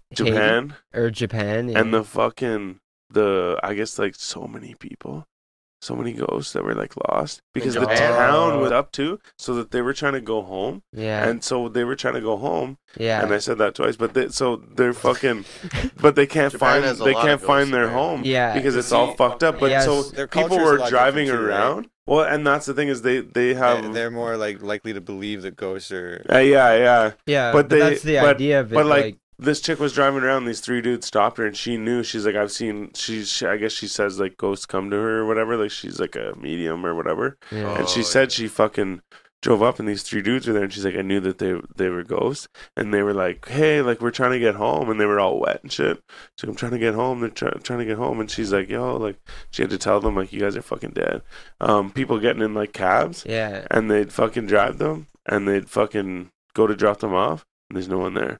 Haiti 0.10 0.24
Japan, 0.32 0.76
or 0.94 1.10
Japan, 1.10 1.70
yeah. 1.70 1.80
and 1.80 1.94
the 1.94 2.04
fucking 2.04 2.80
the 3.10 3.60
I 3.64 3.74
guess 3.74 3.98
like 4.00 4.16
so 4.16 4.48
many 4.48 4.76
people. 4.76 5.26
So 5.80 5.96
many 5.96 6.12
ghosts 6.12 6.54
that 6.54 6.64
were 6.64 6.74
like 6.74 6.94
lost 7.08 7.40
because 7.54 7.76
the 7.76 7.86
town 7.86 8.60
was 8.60 8.72
up 8.72 8.92
too, 8.92 9.20
so 9.38 9.54
that 9.54 9.70
they 9.70 9.84
were 9.84 9.94
trying 9.94 10.14
to 10.14 10.22
go 10.22 10.42
home, 10.42 10.82
yeah, 10.92 11.30
and 11.30 11.44
so 11.44 11.70
they 11.70 11.84
were 11.84 11.96
trying 11.96 12.16
to 12.16 12.20
go 12.20 12.36
home, 12.36 12.80
yeah. 12.98 13.22
and 13.22 13.32
I 13.32 13.38
said 13.38 13.60
that 13.60 13.76
twice, 13.76 13.96
but 13.96 14.16
they, 14.16 14.30
so 14.30 14.56
they're 14.56 14.92
fucking, 14.92 15.46
but 16.02 16.16
they 16.16 16.26
can't 16.26 16.52
Japan 16.52 16.82
find 16.82 16.98
they 16.98 17.14
can't 17.14 17.40
find 17.40 17.72
their 17.72 17.86
there. 17.86 17.94
home, 17.94 18.24
Yeah. 18.26 18.56
because 18.56 18.76
it's 18.76 18.88
See, 18.88 18.96
all 18.96 19.14
fucked 19.14 19.44
up. 19.44 19.60
But 19.60 19.70
yes. 19.70 19.86
so 19.86 20.26
people 20.26 20.58
were 20.58 20.80
driving 20.90 21.28
different 21.28 21.46
too, 21.46 21.54
right? 21.54 21.90
Around. 22.08 22.16
Well, 22.18 22.26
and 22.26 22.46
that's 22.48 22.66
the 22.66 22.74
thing 22.74 22.88
is 22.88 23.02
they 23.02 23.20
they 23.22 23.54
have 23.54 23.84
They're, 23.84 23.94
they're 23.94 24.12
more 24.12 24.38
like 24.38 24.62
likely 24.62 24.94
to 24.94 25.02
believe 25.02 25.42
that 25.44 25.56
ghosts 25.56 25.92
are. 25.92 26.26
uh, 26.32 26.38
yeah 26.38 26.76
yeah. 26.76 27.12
yeah, 27.26 27.52
but 27.52 27.64
but, 27.64 27.70
they- 27.70 27.80
that's 27.80 28.02
the 28.04 28.16
but- 28.18 28.36
idea 28.36 28.60
of 28.62 28.72
it. 28.72 28.76
but, 28.76 28.86
like, 28.86 29.04
like, 29.06 29.18
This 29.40 29.62
chick 29.62 29.80
was 29.80 29.94
driving 29.94 30.24
around. 30.24 30.46
These 30.46 30.62
three 30.62 30.82
dudes 30.82 31.06
stopped 31.06 31.38
her, 31.38 31.46
and 31.46 31.56
she 31.56 31.78
knew. 31.78 32.02
She's 32.04 32.26
like, 32.26 32.36
I've 32.36 32.52
seen. 32.52 32.90
She's. 32.96 33.30
She, 33.30 33.46
I 33.46 33.58
guess 33.58 33.72
she 33.72 33.88
says 33.88 34.20
like 34.20 34.36
ghosts 34.38 34.66
come 34.66 34.90
to 34.90 34.96
her 34.98 35.20
or 35.20 35.26
whatever. 35.28 35.56
Like 35.58 35.70
she's 35.70 36.00
like 36.00 36.16
a 36.16 36.34
medium 36.42 36.84
or 36.84 36.96
whatever. 36.96 37.38
yeah. 37.52 37.78
and 37.78 37.88
she 37.88 38.00
Oh, 38.00 38.04
said 38.04 38.32
she 38.32 38.48
fucking 38.48 39.02
drove 39.44 39.62
up 39.62 39.80
and 39.80 39.88
these 39.88 40.02
three 40.04 40.22
dudes 40.22 40.48
were 40.48 40.54
there 40.54 40.64
and 40.64 40.74
she's 40.74 40.84
like 40.84 40.96
i 40.96 41.02
knew 41.02 41.20
that 41.20 41.38
they 41.38 41.54
they 41.76 41.90
were 41.90 42.04
ghosts. 42.04 42.48
And 42.76 42.94
they 42.94 43.04
were 43.04 43.14
like 43.14 43.48
hey 43.48 43.82
like 43.82 44.02
we're 44.02 44.12
trying 44.12 44.32
to 44.32 44.40
get 44.40 44.56
home. 44.56 44.90
And 44.90 45.00
they 45.00 45.06
were 45.06 45.20
all 45.20 45.40
wet 45.40 45.62
and 45.64 45.72
shit. 45.72 46.02
So 46.38 46.48
i'm 46.48 46.56
trying 46.56 46.72
to 46.72 46.80
get 46.80 46.96
home. 46.96 47.20
They're 47.22 47.30
try- 47.30 47.52
trying 47.64 47.80
to 47.80 47.86
get 47.86 47.98
home. 47.98 48.20
And 48.20 48.30
she's 48.32 48.52
like 48.52 48.70
yo 48.70 48.98
like 48.98 49.18
she 49.52 49.62
had 49.62 49.70
to 49.70 49.78
tell 49.78 50.00
them 50.00 50.16
like 50.16 50.34
you 50.34 50.40
guys 50.40 50.56
are 50.58 50.62
fucking 50.62 50.92
dead. 50.92 51.22
Um 51.62 51.92
people 51.92 52.20
getting 52.20 52.42
in 52.42 52.54
like 52.54 52.74
cabs. 52.74 53.24
Yeah, 53.28 53.68
and 53.70 53.90
they'd 53.92 54.12
fucking 54.12 54.48
drive 54.48 54.80
them. 54.80 55.08
And 55.26 55.48
they'd 55.48 55.70
fucking 55.70 56.32
go 56.54 56.66
to 56.68 56.76
drop 56.76 57.00
them 57.00 57.14
off. 57.14 57.46
And 57.70 57.76
there's 57.78 57.90
no 57.90 58.00
one 58.00 58.14
there. 58.16 58.38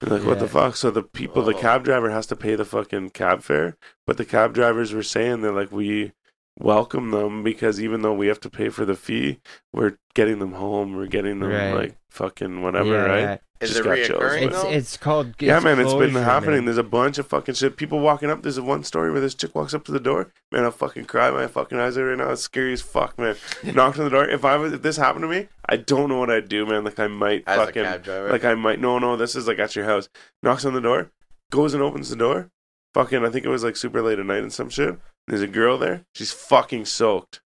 And 0.00 0.10
like 0.10 0.24
what 0.24 0.40
the 0.40 0.48
fuck? 0.48 0.74
So 0.74 0.90
the 0.90 1.02
people 1.02 1.42
the 1.42 1.54
Oh. 1.54 1.58
cab 1.60 1.84
driver 1.84 2.10
has 2.10 2.26
to 2.26 2.36
pay 2.36 2.56
the 2.56 2.64
fucking 2.64 3.10
cab 3.10 3.42
fare. 3.42 3.76
But 4.06 4.16
the 4.16 4.24
cab 4.24 4.52
drivers 4.52 4.92
were 4.92 5.02
saying 5.04 5.42
they're 5.42 5.52
like 5.52 5.70
we 5.70 6.12
welcome 6.60 7.10
them 7.10 7.42
because 7.42 7.80
even 7.80 8.02
though 8.02 8.12
we 8.14 8.28
have 8.28 8.38
to 8.40 8.48
pay 8.48 8.68
for 8.68 8.84
the 8.84 8.94
fee 8.94 9.40
we're 9.72 9.96
getting 10.14 10.38
them 10.38 10.52
home 10.52 10.94
we're 10.94 11.06
getting 11.06 11.40
them 11.40 11.50
Right. 11.50 11.72
like 11.74 11.96
fucking 12.10 12.62
whatever 12.62 12.90
yeah, 12.92 13.02
right 13.04 13.20
yeah. 13.20 13.36
Is 13.60 13.76
it 13.76 13.84
got 13.84 13.96
chills, 13.96 14.08
reoccurring 14.22 14.42
It's 14.42 14.62
though? 14.62 14.70
it's 14.70 14.96
called 14.96 15.34
yeah 15.40 15.58
man 15.58 15.80
it's 15.80 15.94
been 15.94 16.14
happening 16.14 16.56
man. 16.58 16.64
there's 16.66 16.78
a 16.78 16.84
bunch 16.84 17.18
of 17.18 17.26
fucking 17.26 17.54
shit 17.56 17.76
people 17.76 17.98
walking 17.98 18.30
up 18.30 18.42
there's 18.42 18.58
a 18.58 18.62
one 18.62 18.84
story 18.84 19.10
where 19.10 19.20
this 19.20 19.34
chick 19.34 19.52
walks 19.54 19.74
up 19.74 19.84
to 19.86 19.92
the 19.92 19.98
door 19.98 20.30
man 20.52 20.62
i'll 20.64 20.70
fucking 20.70 21.06
cry 21.06 21.28
my 21.30 21.48
fucking 21.48 21.78
eyes 21.78 21.98
out 21.98 22.02
right 22.02 22.18
now 22.18 22.30
it's 22.30 22.42
scary 22.42 22.72
as 22.72 22.80
fuck 22.82 23.18
man 23.18 23.34
knocked 23.64 23.98
on 23.98 24.04
the 24.04 24.10
door 24.10 24.28
if 24.28 24.44
i 24.44 24.56
was 24.56 24.72
if 24.72 24.82
this 24.82 24.96
happened 24.96 25.22
to 25.22 25.28
me 25.28 25.48
i 25.68 25.76
don't 25.76 26.08
know 26.08 26.18
what 26.20 26.30
i'd 26.30 26.48
do 26.48 26.64
man 26.66 26.84
like 26.84 27.00
i 27.00 27.08
might 27.08 27.42
As 27.48 27.58
a 27.58 27.66
fucking 27.66 27.82
cab 27.84 28.02
driver. 28.04 28.30
like 28.30 28.44
I 28.44 28.54
might 28.54 28.80
no 28.80 29.00
no 29.00 29.16
this 29.16 29.34
is 29.34 29.48
like 29.48 29.58
at 29.58 29.74
your 29.74 29.86
house. 29.86 30.08
Knocks 30.42 30.64
on 30.64 30.74
the 30.74 30.80
door, 30.80 31.10
goes 31.50 31.74
and 31.74 31.82
opens 31.82 32.10
the 32.10 32.16
door. 32.16 32.50
Fucking 32.92 33.24
I 33.24 33.30
think 33.30 33.44
it 33.44 33.48
was 33.48 33.64
like 33.64 33.74
super 33.76 34.00
late 34.02 34.18
at 34.20 34.26
night 34.26 34.42
and 34.42 34.52
some 34.52 34.68
shit. 34.68 34.98
There's 35.26 35.42
a 35.42 35.46
girl 35.46 35.78
there. 35.78 36.04
She's 36.14 36.32
fucking 36.32 36.84
soaked. 36.86 37.40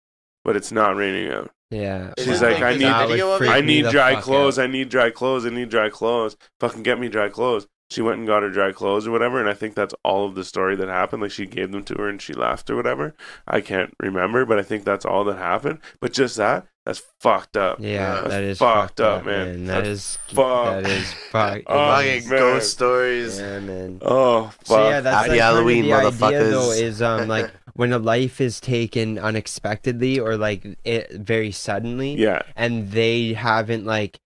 But 0.44 0.56
it's 0.56 0.70
not 0.70 0.94
raining 0.96 1.32
out. 1.32 1.51
Yeah, 1.70 2.12
She's 2.18 2.42
it 2.42 2.44
like, 2.52 2.62
I 2.62 2.72
need- 2.74 2.82
there 2.82 3.06
video 3.09 3.30
of 3.30 3.34
it? 3.36 3.38
freak 3.46 3.51
I 3.51 3.60
need 3.62 3.86
dry 3.88 4.20
clothes. 4.20 4.59
out. 4.59 4.64
I 4.64 4.66
need 4.66 4.90
dry 4.90 5.10
clothes. 5.10 5.46
I 5.46 5.51
need 5.51 5.70
dry 5.70 5.88
clothes. 5.88 6.36
Fucking 6.60 6.82
get 6.82 7.01
me 7.01 7.09
dry 7.09 7.28
clothes. 7.30 7.66
She 7.90 8.01
went 8.02 8.18
and 8.18 8.26
got 8.26 8.42
her 8.42 8.51
dry 8.51 8.72
clothes 8.72 9.06
or 9.06 9.10
whatever, 9.10 9.38
and 9.40 9.48
I 9.48 9.55
think 9.55 9.74
that's 9.74 9.94
all 10.05 10.26
of 10.26 10.34
the 10.34 10.44
story 10.44 10.74
that 10.76 10.88
happened. 10.88 11.22
Like 11.22 11.30
she 11.30 11.46
gave 11.46 11.70
them 11.72 11.82
to 11.84 11.94
her 11.94 12.09
and 12.09 12.20
she 12.20 12.32
laughed 12.32 12.68
or 12.70 12.76
whatever. 12.76 13.14
I 13.46 13.60
can't 13.60 13.94
remember, 14.01 14.44
but 14.44 14.59
I 14.59 14.62
think 14.62 14.84
that's 14.84 15.05
all 15.05 15.24
that 15.24 15.36
happened. 15.36 15.78
But 16.01 16.12
just 16.12 16.36
that, 16.36 16.66
that's 16.86 17.02
fucked 17.20 17.56
up. 17.56 17.78
yeah, 17.80 18.14
That's 18.16 18.28
that 18.28 18.42
is 18.42 18.59
fucked 18.59 18.98
fucked 18.98 19.01
up, 19.01 19.26
man. 19.26 19.66
That 19.66 19.84
That's 19.84 19.88
is 19.88 20.18
fucked. 20.28 20.82
that 20.84 20.90
is 20.90 21.12
fucked. 21.30 21.64
Oh, 21.68 21.74
Fucking 21.96 22.28
man. 22.28 22.38
ghost 22.38 22.70
stories. 22.72 23.38
yeah, 23.38 23.60
man. 23.60 23.98
Oh 24.02 24.44
fuck. 24.44 24.66
So 24.66 24.88
yeah, 24.88 25.01
that's 25.01 25.16
Happy 25.16 25.30
like 25.30 25.40
Halloween, 25.40 25.88
kind 25.90 26.06
of 26.06 26.18
the 26.18 26.24
idea 26.26 26.44
though 26.44 26.60
motherfuckers. 26.60 26.82
is 26.82 27.02
um 27.02 27.28
like 27.28 27.51
when 27.74 27.92
a 27.92 27.98
life 27.98 28.40
is 28.40 28.60
taken 28.60 29.18
unexpectedly 29.18 30.18
or 30.18 30.36
like 30.36 30.64
it 30.84 31.10
very 31.12 31.51
suddenly 31.52 32.14
yeah. 32.14 32.42
and 32.56 32.90
they 32.92 33.32
haven't 33.34 33.84
like 33.84 34.18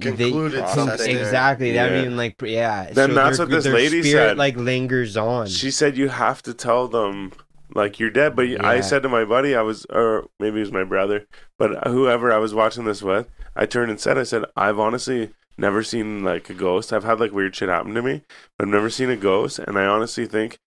Concluded 0.00 0.62
they, 0.64 0.68
something 0.72 1.16
exactly 1.16 1.72
That 1.72 1.90
Yeah. 1.90 2.00
even 2.02 2.16
like 2.16 2.40
yeah 2.42 2.90
Then 2.92 3.08
so 3.10 3.14
that's 3.14 3.36
their- 3.38 3.46
what 3.46 3.50
this 3.52 3.64
their 3.64 3.74
lady 3.74 4.02
spirit, 4.02 4.28
said. 4.30 4.38
like 4.38 4.56
lingers 4.56 5.16
on 5.16 5.48
She 5.48 5.70
said 5.72 5.96
you 5.96 6.08
have 6.08 6.42
to 6.42 6.54
tell 6.54 6.86
them 6.86 7.32
like 7.74 7.98
you're 7.98 8.10
dead. 8.10 8.36
But 8.36 8.64
I 8.64 8.80
said 8.80 9.02
to 9.04 9.08
my 9.08 9.24
buddy, 9.24 9.54
I 9.54 9.62
was, 9.62 9.84
or 9.90 10.26
maybe 10.40 10.56
it 10.58 10.60
was 10.60 10.72
my 10.72 10.82
brother, 10.84 11.26
but 11.56 11.86
whoever 11.86 12.32
I 12.32 12.38
was 12.38 12.52
watching 12.52 12.84
this 12.84 13.00
with, 13.00 13.28
I 13.54 13.64
turned 13.66 13.90
and 13.92 14.00
said, 14.00 14.18
I 14.18 14.24
said, 14.24 14.44
I've 14.56 14.78
honestly 14.80 15.30
never 15.56 15.82
seen 15.84 16.24
like 16.24 16.50
a 16.50 16.54
ghost. 16.54 16.92
I've 16.92 17.04
had 17.04 17.20
like 17.20 17.30
weird 17.32 17.54
shit 17.54 17.68
happen 17.68 17.94
to 17.94 18.02
me, 18.02 18.22
but 18.58 18.66
I've 18.66 18.72
never 18.74 18.90
seen 18.90 19.08
a 19.10 19.16
ghost. 19.16 19.60
And 19.60 19.78
I 19.78 19.86
honestly 19.86 20.26
think, 20.26 20.58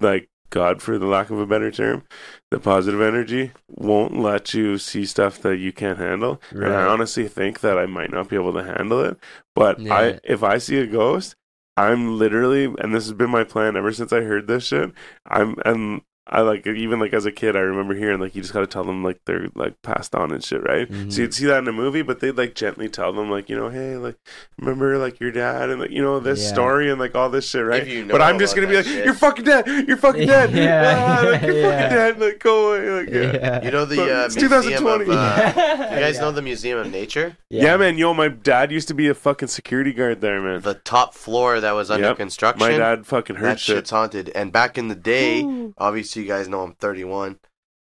like 0.00 0.28
God, 0.50 0.80
for 0.82 0.98
the 0.98 1.06
lack 1.06 1.30
of 1.30 1.38
a 1.38 1.46
better 1.46 1.70
term, 1.70 2.04
the 2.50 2.58
positive 2.60 3.00
energy 3.00 3.52
won't 3.68 4.16
let 4.18 4.54
you 4.54 4.78
see 4.78 5.04
stuff 5.04 5.38
that 5.40 5.58
you 5.58 5.72
can't 5.72 5.98
handle. 5.98 6.40
And 6.66 6.74
I 6.74 6.84
honestly 6.86 7.28
think 7.28 7.60
that 7.60 7.78
I 7.78 7.86
might 7.86 8.10
not 8.10 8.28
be 8.28 8.36
able 8.36 8.52
to 8.54 8.64
handle 8.64 9.00
it. 9.02 9.18
But 9.54 9.80
Yeah. 9.80 9.94
I, 9.94 10.20
if 10.24 10.42
I 10.42 10.58
see 10.58 10.78
a 10.78 10.86
ghost, 10.86 11.36
I'm 11.76 12.18
literally, 12.18 12.64
and 12.64 12.94
this 12.94 13.04
has 13.04 13.12
been 13.12 13.30
my 13.30 13.44
plan 13.44 13.76
ever 13.76 13.92
since 13.92 14.12
I 14.12 14.22
heard 14.22 14.46
this 14.46 14.66
shit. 14.66 14.92
I'm, 15.26 15.56
and 15.64 16.02
I 16.28 16.40
like 16.40 16.66
even 16.66 16.98
like 16.98 17.12
as 17.12 17.24
a 17.24 17.30
kid, 17.30 17.54
I 17.54 17.60
remember 17.60 17.94
hearing 17.94 18.18
like 18.18 18.34
you 18.34 18.42
just 18.42 18.52
got 18.52 18.60
to 18.60 18.66
tell 18.66 18.82
them 18.82 19.04
like 19.04 19.20
they're 19.26 19.46
like 19.54 19.80
passed 19.82 20.12
on 20.14 20.32
and 20.32 20.42
shit, 20.42 20.60
right? 20.64 20.90
Mhm. 20.90 21.12
So 21.12 21.22
you'd 21.22 21.32
see 21.34 21.46
that 21.46 21.58
in 21.58 21.68
a 21.68 21.72
movie, 21.72 22.02
but 22.02 22.18
they'd 22.18 22.36
like 22.36 22.54
gently 22.56 22.88
tell 22.88 23.12
them 23.12 23.30
like 23.30 23.48
you 23.48 23.56
know, 23.56 23.68
hey, 23.68 23.96
like 23.96 24.16
remember 24.58 24.98
like 24.98 25.20
your 25.20 25.30
dad 25.30 25.70
and 25.70 25.80
like 25.80 25.90
you 25.92 26.02
know 26.02 26.18
this 26.18 26.42
Yeah. 26.42 26.48
story 26.52 26.90
and 26.90 26.98
like 26.98 27.14
all 27.14 27.30
this 27.30 27.48
shit, 27.48 27.64
right? 27.64 27.82
If 27.82 27.88
you 27.88 28.06
but 28.06 28.20
I'm 28.20 28.40
just 28.40 28.56
gonna 28.56 28.66
be 28.66 28.76
like, 28.76 28.86
shit. 28.86 29.04
you're 29.04 29.14
fucking 29.14 29.44
dead, 29.44 29.66
you're 29.86 29.96
fucking 29.96 30.26
dead, 30.26 30.50
Yeah. 30.52 31.20
Ah, 31.22 31.28
like, 31.30 31.42
you're 31.42 31.56
Yeah. 31.58 31.80
fucking 31.82 31.96
dead, 31.96 32.20
like 32.20 32.38
go 32.40 32.72
away, 32.74 32.90
like 33.04 33.08
yeah. 33.10 33.32
yeah 33.60 33.64
You 33.64 33.70
know 33.70 33.84
the 33.84 33.96
But 33.96 34.10
uh, 34.10 34.24
it's 34.26 34.34
museum 34.36 34.62
2020. 34.82 35.04
of. 35.04 35.08
Uh, 35.10 35.94
you 35.94 36.00
guys 36.00 36.14
Yeah. 36.16 36.20
know 36.22 36.32
the 36.32 36.42
Museum 36.42 36.78
of 36.80 36.90
Nature? 36.90 37.36
Yeah. 37.50 37.76
man, 37.76 37.98
yo, 37.98 38.12
my 38.14 38.28
dad 38.28 38.72
used 38.72 38.88
to 38.88 38.94
be 38.94 39.06
a 39.08 39.14
fucking 39.14 39.46
security 39.48 39.92
guard 39.92 40.20
there, 40.22 40.40
man. 40.42 40.60
The 40.62 40.74
top 40.74 41.14
floor 41.14 41.60
that 41.60 41.72
was 41.72 41.88
under 41.90 42.08
Yep. 42.08 42.16
construction. 42.16 42.58
My 42.66 42.76
dad 42.76 43.06
fucking 43.06 43.36
heard 43.36 43.46
that 43.52 43.60
shit. 43.60 43.76
shit's 43.76 43.90
haunted. 43.90 44.30
And 44.34 44.50
back 44.50 44.76
in 44.76 44.88
the 44.88 44.94
day, 44.96 45.46
obviously 45.78 46.15
you 46.16 46.24
guys 46.26 46.48
know 46.48 46.62
I'm 46.62 46.72
31. 46.74 47.38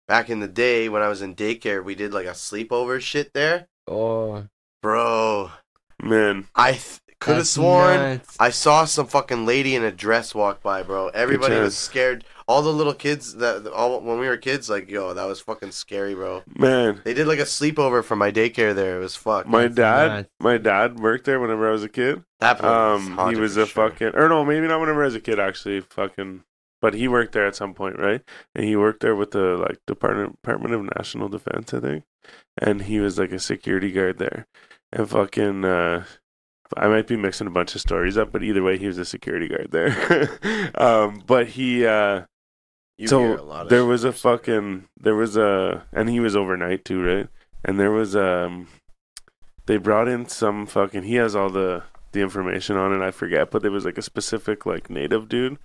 Back 0.08 0.30
in 0.30 0.40
the 0.42 0.48
day 0.48 0.90
when 0.90 1.02
I 1.02 1.08
was 1.08 1.22
in 1.22 1.36
daycare, 1.36 1.84
we 1.84 1.96
did 1.96 2.14
like 2.14 2.26
a 2.26 2.32
sleepover 2.32 3.00
shit 3.00 3.32
there. 3.34 3.68
oh 3.88 4.48
Bro, 4.82 5.52
Man, 6.02 6.48
I 6.56 6.74
th- 6.74 7.00
could 7.22 7.38
have 7.38 7.48
sworn 7.48 7.96
nuts. 7.96 8.36
I 8.38 8.50
saw 8.50 8.84
some 8.84 9.08
fucking 9.08 9.46
lady 9.46 9.76
in 9.76 9.84
a 9.86 9.92
dress 9.94 10.36
walk 10.36 10.62
by, 10.62 10.84
bro. 10.84 11.08
Everybody 11.08 11.56
was 11.56 11.78
scared. 11.78 12.26
All 12.50 12.62
the 12.62 12.74
little 12.74 12.94
kids 12.94 13.36
that 13.36 13.66
all 13.72 14.02
when 14.02 14.20
we 14.20 14.28
were 14.28 14.36
kids, 14.36 14.70
like 14.70 14.90
yo, 14.90 15.14
that 15.14 15.24
was 15.26 15.40
fucking 15.40 15.72
scary, 15.72 16.14
bro. 16.14 16.44
man. 16.60 17.00
They 17.06 17.14
did 17.14 17.26
like 17.28 17.40
a 17.40 17.44
sleepover 17.44 18.04
for 18.04 18.18
my 18.18 18.30
daycare 18.30 18.76
there. 18.76 18.98
It 18.98 19.00
was 19.00 19.16
fuck. 19.16 19.48
My 19.48 19.64
That's 19.64 19.76
dad, 19.76 20.08
nuts. 20.10 20.30
my 20.42 20.58
dad 20.58 21.00
worked 21.00 21.24
there 21.24 21.40
whenever 21.40 21.70
I 21.70 21.72
was 21.72 21.84
a 21.84 21.88
kid. 21.90 22.22
that 22.42 22.60
place 22.60 22.70
Um, 22.70 23.30
he 23.34 23.40
was 23.40 23.56
a 23.56 23.66
sure. 23.66 23.90
fucking, 23.90 24.16
or 24.16 24.28
no, 24.28 24.44
maybe 24.44 24.68
not 24.68 24.82
whenever 24.82 25.04
I 25.04 25.06
was 25.06 25.16
a 25.16 25.22
kid. 25.22 25.40
Actually, 25.40 25.80
fucking, 25.80 26.44
but 26.84 26.96
he 26.96 27.08
worked 27.08 27.32
there 27.32 27.48
at 27.48 27.56
some 27.56 27.74
point, 27.74 27.98
right? 27.98 28.22
And 28.54 28.66
he 28.66 28.76
worked 28.76 29.00
there 29.00 29.16
with 29.16 29.32
the 29.32 29.56
like 29.56 29.80
Department 29.88 30.34
Department 30.42 30.74
of 30.74 30.84
National 30.98 31.30
Defense, 31.30 31.74
I 31.74 31.80
think. 31.80 32.04
And 32.58 32.82
he 32.82 33.00
was 33.00 33.18
like 33.18 33.32
a 33.32 33.40
security 33.40 33.90
guard 33.90 34.18
there, 34.18 34.48
and 34.92 35.10
fucking. 35.10 35.64
uh 35.64 36.04
I 36.76 36.88
might 36.88 37.08
be 37.08 37.16
mixing 37.16 37.48
a 37.48 37.52
bunch 37.52 37.76
of 37.76 37.82
stories 37.82 38.18
up, 38.18 38.32
but 38.32 38.44
either 38.44 38.64
way, 38.64 38.78
he 38.78 38.88
was 38.88 38.98
a 38.98 39.06
security 39.06 39.48
guard 39.48 39.70
there. 39.72 40.72
um, 40.76 41.22
but 41.26 41.50
he, 41.50 41.86
uh, 41.86 42.24
You 42.98 43.08
so 43.08 43.20
hear 43.20 43.38
a 43.38 43.44
lot 43.44 43.64
of 43.64 43.70
there 43.70 43.86
was 43.86 44.04
a 44.04 44.12
fucking 44.12 44.88
there 45.00 45.16
was 45.16 45.38
a 45.38 45.86
and 45.94 46.10
he 46.10 46.20
was 46.20 46.36
overnight 46.36 46.84
too 46.84 47.02
right 47.02 47.28
and 47.64 47.80
there 47.80 47.92
was 47.92 48.16
um 48.16 48.68
they 49.68 49.78
brought 49.78 50.08
in 50.08 50.28
some 50.28 50.66
fucking 50.66 51.04
he 51.04 51.16
has 51.16 51.36
all 51.36 51.50
the 51.50 51.84
the 52.14 52.22
information 52.22 52.78
on 52.78 52.94
it. 52.94 53.06
I 53.06 53.12
forget, 53.12 53.52
but 53.52 53.62
there 53.62 53.72
was 53.72 53.86
like 53.86 53.98
a 53.98 54.02
specific 54.04 54.66
like 54.66 54.90
native 54.90 55.28
dude, 55.28 55.58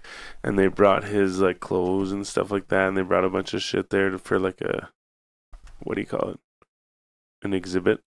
and 0.43 0.59
they 0.59 0.67
brought 0.67 1.05
his 1.05 1.41
like 1.41 1.61
clothes 1.61 2.13
and 2.13 2.27
stuff 2.27 2.51
like 2.51 2.69
that, 2.69 2.89
and 2.89 2.97
they 2.97 3.03
brought 3.03 3.25
a 3.25 3.31
bunch 3.31 3.55
of 3.55 3.63
shit 3.63 3.91
there 3.91 4.11
to- 4.11 4.19
for 4.19 4.39
like 4.39 4.61
a 4.61 4.91
what 5.83 5.95
do 5.95 6.01
you 6.01 6.07
call 6.07 6.31
it, 6.31 6.41
an 7.43 7.55
exhibit, 7.55 8.01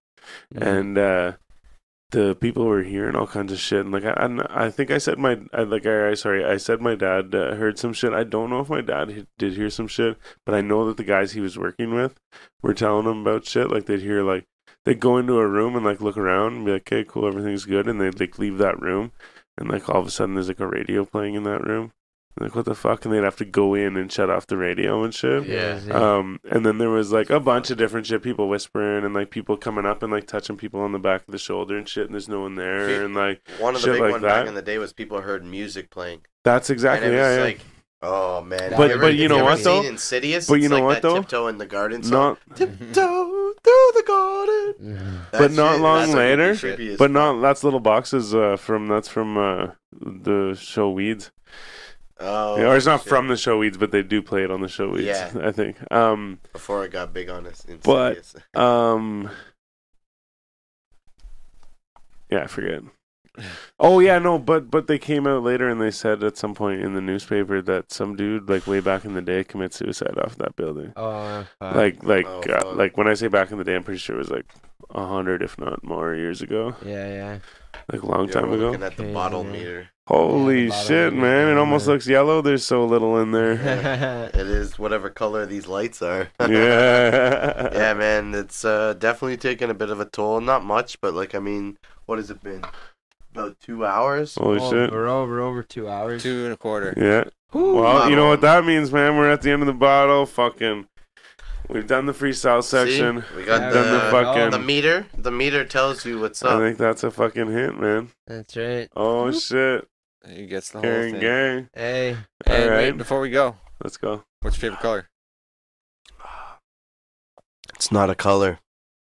and 0.54 0.98
uh 0.98 1.34
the 2.12 2.36
people 2.36 2.66
were 2.66 2.84
hearing 2.84 3.16
all 3.16 3.26
kinds 3.28 3.54
of 3.54 3.60
shit, 3.60 3.80
and 3.80 3.92
like 3.92 4.04
I, 4.04 4.12
I, 4.12 4.66
I 4.66 4.70
think 4.70 4.92
I 4.92 4.98
said 4.98 5.18
my, 5.18 5.40
I, 5.54 5.64
like 5.64 5.86
I, 5.86 6.10
I 6.10 6.14
sorry, 6.14 6.44
I 6.44 6.58
said 6.58 6.82
my 6.82 6.94
dad 6.96 7.34
uh, 7.34 7.56
heard 7.56 7.80
some 7.80 7.94
shit. 7.94 8.12
I 8.12 8.26
don't 8.26 8.50
know 8.50 8.60
if 8.60 8.70
my 8.70 8.82
dad 8.82 9.28
did 9.38 9.54
hear 9.54 9.70
some 9.70 9.88
shit, 9.88 10.18
but 10.46 10.54
I 10.54 10.60
know 10.60 10.86
that 10.88 10.98
the 10.98 11.06
guys 11.06 11.32
he 11.32 11.40
was 11.40 11.58
working 11.58 11.94
with 11.94 12.20
were 12.62 12.74
telling 12.74 13.06
him 13.08 13.22
about 13.22 13.46
shit. 13.46 13.72
Like 13.72 13.86
they'd 13.86 14.02
hear 14.02 14.24
like 14.24 14.46
they'd 14.86 15.00
go 15.00 15.18
into 15.18 15.38
a 15.40 15.48
room 15.48 15.76
and 15.76 15.86
like 15.86 16.02
look 16.02 16.18
around 16.18 16.54
and 16.56 16.66
be 16.66 16.72
like, 16.74 16.92
"Okay, 16.92 17.06
cool, 17.08 17.28
everything's 17.28 17.66
good," 17.66 17.88
and 17.88 18.00
they'd 18.00 18.20
like 18.20 18.40
leave 18.40 18.58
that 18.60 18.80
room, 18.82 19.12
and 19.58 19.70
like 19.70 19.90
all 19.90 20.02
of 20.02 20.08
a 20.08 20.12
sudden 20.12 20.36
there's 20.36 20.48
like 20.48 20.60
a 20.60 20.68
radio 20.68 21.06
playing 21.06 21.36
in 21.36 21.44
that 21.44 21.64
room. 21.66 21.92
Like 22.40 22.56
what 22.56 22.64
the 22.64 22.74
fuck? 22.76 23.04
And 23.04 23.14
they'd 23.14 23.24
have 23.26 23.36
to 23.38 23.46
go 23.46 23.74
in 23.74 23.98
and 23.98 24.10
shut 24.10 24.30
off 24.30 24.48
the 24.48 24.56
radio 24.56 25.04
and 25.04 25.14
shit. 25.14 25.46
Yeah. 25.48 25.82
Um, 25.92 26.40
and 26.50 26.66
then 26.66 26.78
there 26.78 26.90
was 26.90 27.12
like 27.12 27.30
a 27.30 27.42
bunch 27.42 27.70
of 27.72 27.78
different 27.78 28.08
shit, 28.08 28.24
people 28.24 28.48
whispering 28.48 29.04
and 29.04 29.14
like 29.14 29.32
people 29.32 29.58
coming 29.58 29.86
up 29.86 30.02
and 30.02 30.14
like 30.14 30.28
touching 30.28 30.56
people 30.56 30.80
on 30.80 30.94
the 30.94 30.98
back 31.00 31.22
of 31.28 31.32
the 31.34 31.38
shoulder 31.38 31.78
and 31.78 31.90
shit, 31.90 32.06
and 32.06 32.14
there's 32.14 32.30
no 32.30 32.40
one 32.40 32.56
there, 32.56 33.04
and 33.04 33.14
like 33.14 33.42
One 33.60 33.76
of 33.76 33.82
the 33.82 33.88
shit 33.88 33.96
big 33.96 34.02
like 34.04 34.12
ones 34.14 34.22
that. 34.24 34.30
back 34.42 34.48
in 34.48 34.56
the 34.56 34.62
day 34.62 34.78
was 34.78 34.94
people 34.94 35.20
heard 35.20 35.44
music 35.44 35.90
playing. 35.90 36.22
that's 36.46 36.70
exactly 36.70 37.08
and 37.08 37.16
it 37.16 37.20
yeah, 37.20 37.28
was 37.30 37.38
yeah. 37.38 37.44
like, 37.44 37.60
oh 38.02 38.42
man. 38.42 38.70
But- 38.72 38.80
Have 38.80 38.92
ever- 38.92 39.02
but 39.02 39.16
you 39.16 39.28
know 39.28 39.36
ever 39.40 39.44
what, 39.44 39.64
though? 39.66 39.82
seen 39.82 39.92
Insidious? 39.92 40.48
But 40.48 40.54
you 40.56 40.64
It's 40.66 40.70
know 40.70 40.76
like 40.78 40.84
what, 40.86 40.94
that 40.94 41.02
though? 41.02 41.16
Tiptoe 41.16 41.48
in 41.48 41.58
the 41.58 41.66
garden 41.66 42.02
song. 42.02 42.38
not, 42.48 42.56
Tiptoe 42.56 43.41
through 43.64 43.92
the 43.94 44.04
garden. 44.08 45.22
But 45.32 45.52
not 45.52 45.74
shit- 45.74 45.82
long 45.82 46.12
that's, 46.12 46.64
later, 46.64 46.96
but 46.98 46.98
fuck. 46.98 47.12
not 47.12 47.42
that's 47.42 47.64
little 47.64 47.80
boxes 47.80 48.34
uh, 48.36 48.58
from 48.58 48.88
that's 48.88 49.08
from 49.08 49.38
uh, 49.38 49.68
the 50.00 50.56
show 50.60 50.90
Weeds. 50.92 51.32
Oh, 52.20 52.58
Yeah, 52.58 52.66
or 52.70 52.78
it's 52.78 52.86
not 52.86 53.02
shit. 53.02 53.10
from 53.10 53.28
the 53.30 53.38
show 53.38 53.58
Weeds, 53.58 53.78
but 53.78 53.92
they 53.92 54.04
do 54.04 54.22
play 54.22 54.44
it 54.44 54.52
on 54.52 54.62
the 54.62 54.68
show 54.68 54.90
Weeds. 54.90 55.06
Yeah. 55.08 55.32
I 55.44 55.52
think. 55.52 55.78
Um, 55.92 56.40
before 56.54 56.86
it 56.86 56.92
got 56.92 57.14
big 57.14 57.30
on 57.30 57.48
us. 57.48 57.66
But- 57.84 58.34
um, 58.56 59.30
yeah, 62.30 62.44
I 62.44 62.48
forget. 62.48 62.82
Oh 63.80 64.00
yeah, 64.00 64.20
no, 64.20 64.38
but 64.38 64.70
but 64.70 64.88
they 64.88 65.00
came 65.00 65.26
out 65.28 65.44
later 65.44 65.68
and 65.70 65.82
they 65.82 65.92
said 65.92 66.24
at 66.24 66.38
some 66.38 66.54
point 66.54 66.82
in 66.82 66.94
the 66.94 67.02
newspaper 67.02 67.62
that 67.64 67.92
some 67.92 68.16
dude 68.16 68.50
like 68.50 68.68
way 68.68 68.80
back 68.80 69.06
in 69.06 69.14
the 69.14 69.22
day 69.22 69.44
committed 69.44 69.74
suicide 69.74 70.18
off 70.20 70.36
that 70.38 70.56
building. 70.56 70.94
Oh, 70.96 71.48
fuck. 71.60 71.76
like 71.76 72.04
like 72.04 72.26
Oh, 72.26 72.42
uh, 72.50 72.74
like 72.76 72.98
when 72.98 73.08
I 73.08 73.14
say 73.16 73.28
back 73.28 73.52
in 73.52 73.58
the 73.58 73.64
day, 73.64 73.76
I'm 73.76 73.84
pretty 73.84 74.00
sure 74.00 74.16
it 74.16 74.20
was 74.20 74.30
like 74.32 74.46
a 74.92 75.06
hundred, 75.06 75.42
if 75.42 75.58
not 75.58 75.84
more, 75.84 76.14
years 76.16 76.42
ago, 76.42 76.76
yeah, 76.82 77.08
yeah. 77.08 77.40
like 77.92 78.02
a 78.04 78.06
long 78.08 78.28
Yeah, 78.28 78.34
time 78.34 78.50
we're 78.50 78.56
ago. 78.56 78.58
looking 78.58 78.84
at 78.84 78.98
the 78.98 79.04
Crazy, 79.04 79.14
bottle 79.14 79.44
man. 79.44 79.52
meter. 79.52 79.90
Holy 80.08 80.70
Yeah, 80.70 80.86
the 80.86 80.88
shit, 80.88 81.08
of 81.08 81.16
the 81.16 81.22
man! 81.22 81.48
It 81.48 81.58
almost 81.58 81.88
looks 81.88 82.08
yellow. 82.08 82.42
There's 82.42 82.66
so 82.66 82.86
little 82.86 83.18
in 83.20 83.32
there. 83.32 83.58
It 84.34 84.48
is 84.48 84.78
whatever 84.80 85.10
color 85.10 85.46
these 85.46 85.68
lights 85.68 86.02
are. 86.02 86.30
yeah. 86.40 87.70
yeah, 87.70 87.94
man, 87.94 88.34
it's 88.34 88.66
uh, 88.66 88.94
definitely 88.94 89.38
taken 89.38 89.70
a 89.70 89.74
bit 89.74 89.90
of 89.90 90.00
a 90.00 90.06
toll. 90.06 90.42
Not 90.42 90.64
much, 90.64 91.00
but 91.02 91.14
like 91.14 91.36
I 91.36 91.40
mean, 91.40 91.78
what 92.06 92.18
has 92.18 92.30
it 92.30 92.42
been? 92.44 92.64
About 93.32 93.60
two 93.60 93.86
hours. 93.86 94.36
Holy 94.36 94.60
Oh, 94.60 94.70
shit. 94.72 94.92
We're 94.92 95.08
over 95.08 95.40
over 95.40 95.64
two 95.64 95.88
hours. 95.90 96.24
Two 96.24 96.44
and 96.46 96.54
a 96.54 96.58
quarter. 96.58 96.94
Yeah. 96.98 97.26
Well, 97.54 98.10
you 98.10 98.16
know 98.16 98.28
what 98.28 98.42
that 98.42 98.66
means, 98.66 98.92
man. 98.92 99.18
We're 99.18 99.30
at 99.32 99.42
the 99.42 99.52
end 99.52 99.62
of 99.62 99.68
the 99.68 99.74
bottle. 99.74 100.26
Fucking. 100.26 100.88
We've 101.70 101.88
done 101.88 102.06
the 102.06 102.14
freestyle 102.14 102.64
section. 102.64 103.22
See? 103.22 103.36
We 103.38 103.44
got 103.46 103.62
Yeah, 103.62 103.70
the, 103.70 103.74
Done 103.76 103.94
the 103.94 104.00
fucking. 104.12 104.50
the 104.52 104.60
meter. 104.60 105.06
The 105.18 105.32
meter 105.32 105.64
tells 105.64 106.06
you 106.06 106.20
what's 106.20 106.44
up. 106.44 106.58
I 106.60 106.60
think 106.60 106.78
that's 106.78 107.04
a 107.04 107.12
fucking 107.12 107.50
hint, 107.52 107.80
man. 107.80 108.10
That's 108.28 108.58
right. 108.58 108.90
Oh 108.96 109.32
shit. 109.32 109.88
He 110.28 110.46
gets 110.48 110.70
the 110.70 110.80
whole 110.80 110.90
Gang, 110.90 111.12
thing. 111.14 111.22
gang. 111.22 111.70
Hey. 111.74 112.18
And 112.46 112.64
All 112.64 112.70
wait, 112.70 112.90
right. 112.90 112.98
before 112.98 113.22
we 113.22 113.30
go, 113.30 113.56
Let's 113.84 113.98
go. 113.98 114.24
what's 114.42 114.58
your 114.62 114.72
favorite 114.72 114.82
color? 114.82 115.08
It's 117.76 117.92
not 117.92 118.10
a 118.10 118.16
color. 118.16 118.60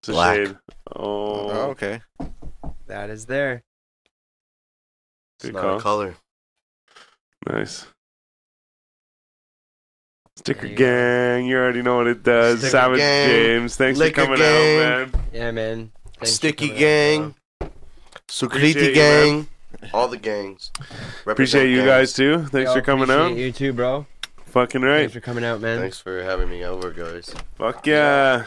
It's 0.02 0.10
a 0.10 0.11
Black. 0.14 0.35
shade. 0.38 0.57
Oh, 0.95 1.49
Oh, 1.49 1.69
okay. 1.72 2.02
That 2.88 3.10
is 3.10 3.26
there. 3.26 3.64
It's 5.44 5.53
not 5.53 5.61
call. 5.61 5.78
a 5.78 5.82
color. 5.82 6.15
nice. 7.49 7.86
Sticker 10.36 10.61
There 10.61 10.70
you 10.72 10.76
go. 10.78 10.86
gang, 10.86 11.45
you 11.45 11.57
already 11.57 11.82
know 11.84 11.98
what 11.98 12.07
it 12.07 12.24
does. 12.24 12.60
Sticker 12.60 12.72
Savage 12.72 12.98
gang. 12.98 13.30
James, 13.30 13.76
thanks 13.76 13.99
Liquor 13.99 14.22
for 14.22 14.26
coming 14.26 14.40
gang. 14.40 14.80
out, 14.82 15.11
man. 15.14 15.22
Yeah, 15.32 15.52
man. 15.52 15.91
Thanks 16.18 16.32
Sticky 16.34 16.68
coming 16.70 16.74
out, 16.74 16.80
gang. 16.80 17.36
Appreciate 18.30 18.76
Sukriti 18.76 18.88
you, 18.88 18.94
gang. 18.95 19.48
All 19.94 20.07
the 20.07 20.18
gangs. 20.18 20.72
Appreciate 21.28 21.70
you 21.70 21.78
gangs. 21.78 21.88
guys 21.88 22.14
too. 22.14 22.40
Thanks 22.45 22.70
Yo, 22.70 22.74
for 22.76 22.82
coming 22.82 23.11
out. 23.11 23.36
You 23.36 23.52
too, 23.52 23.74
bro. 23.74 24.06
Fucking 24.45 24.82
right. 24.82 24.99
Thanks 24.99 25.14
for 25.14 25.20
coming 25.20 25.44
out, 25.44 25.61
man. 25.61 25.80
Thanks 25.80 25.99
for 25.99 26.24
having 26.24 26.49
me 26.49 26.64
over, 26.64 26.91
guys. 26.91 27.34
Fuck 27.56 27.86
yeah. 27.88 28.45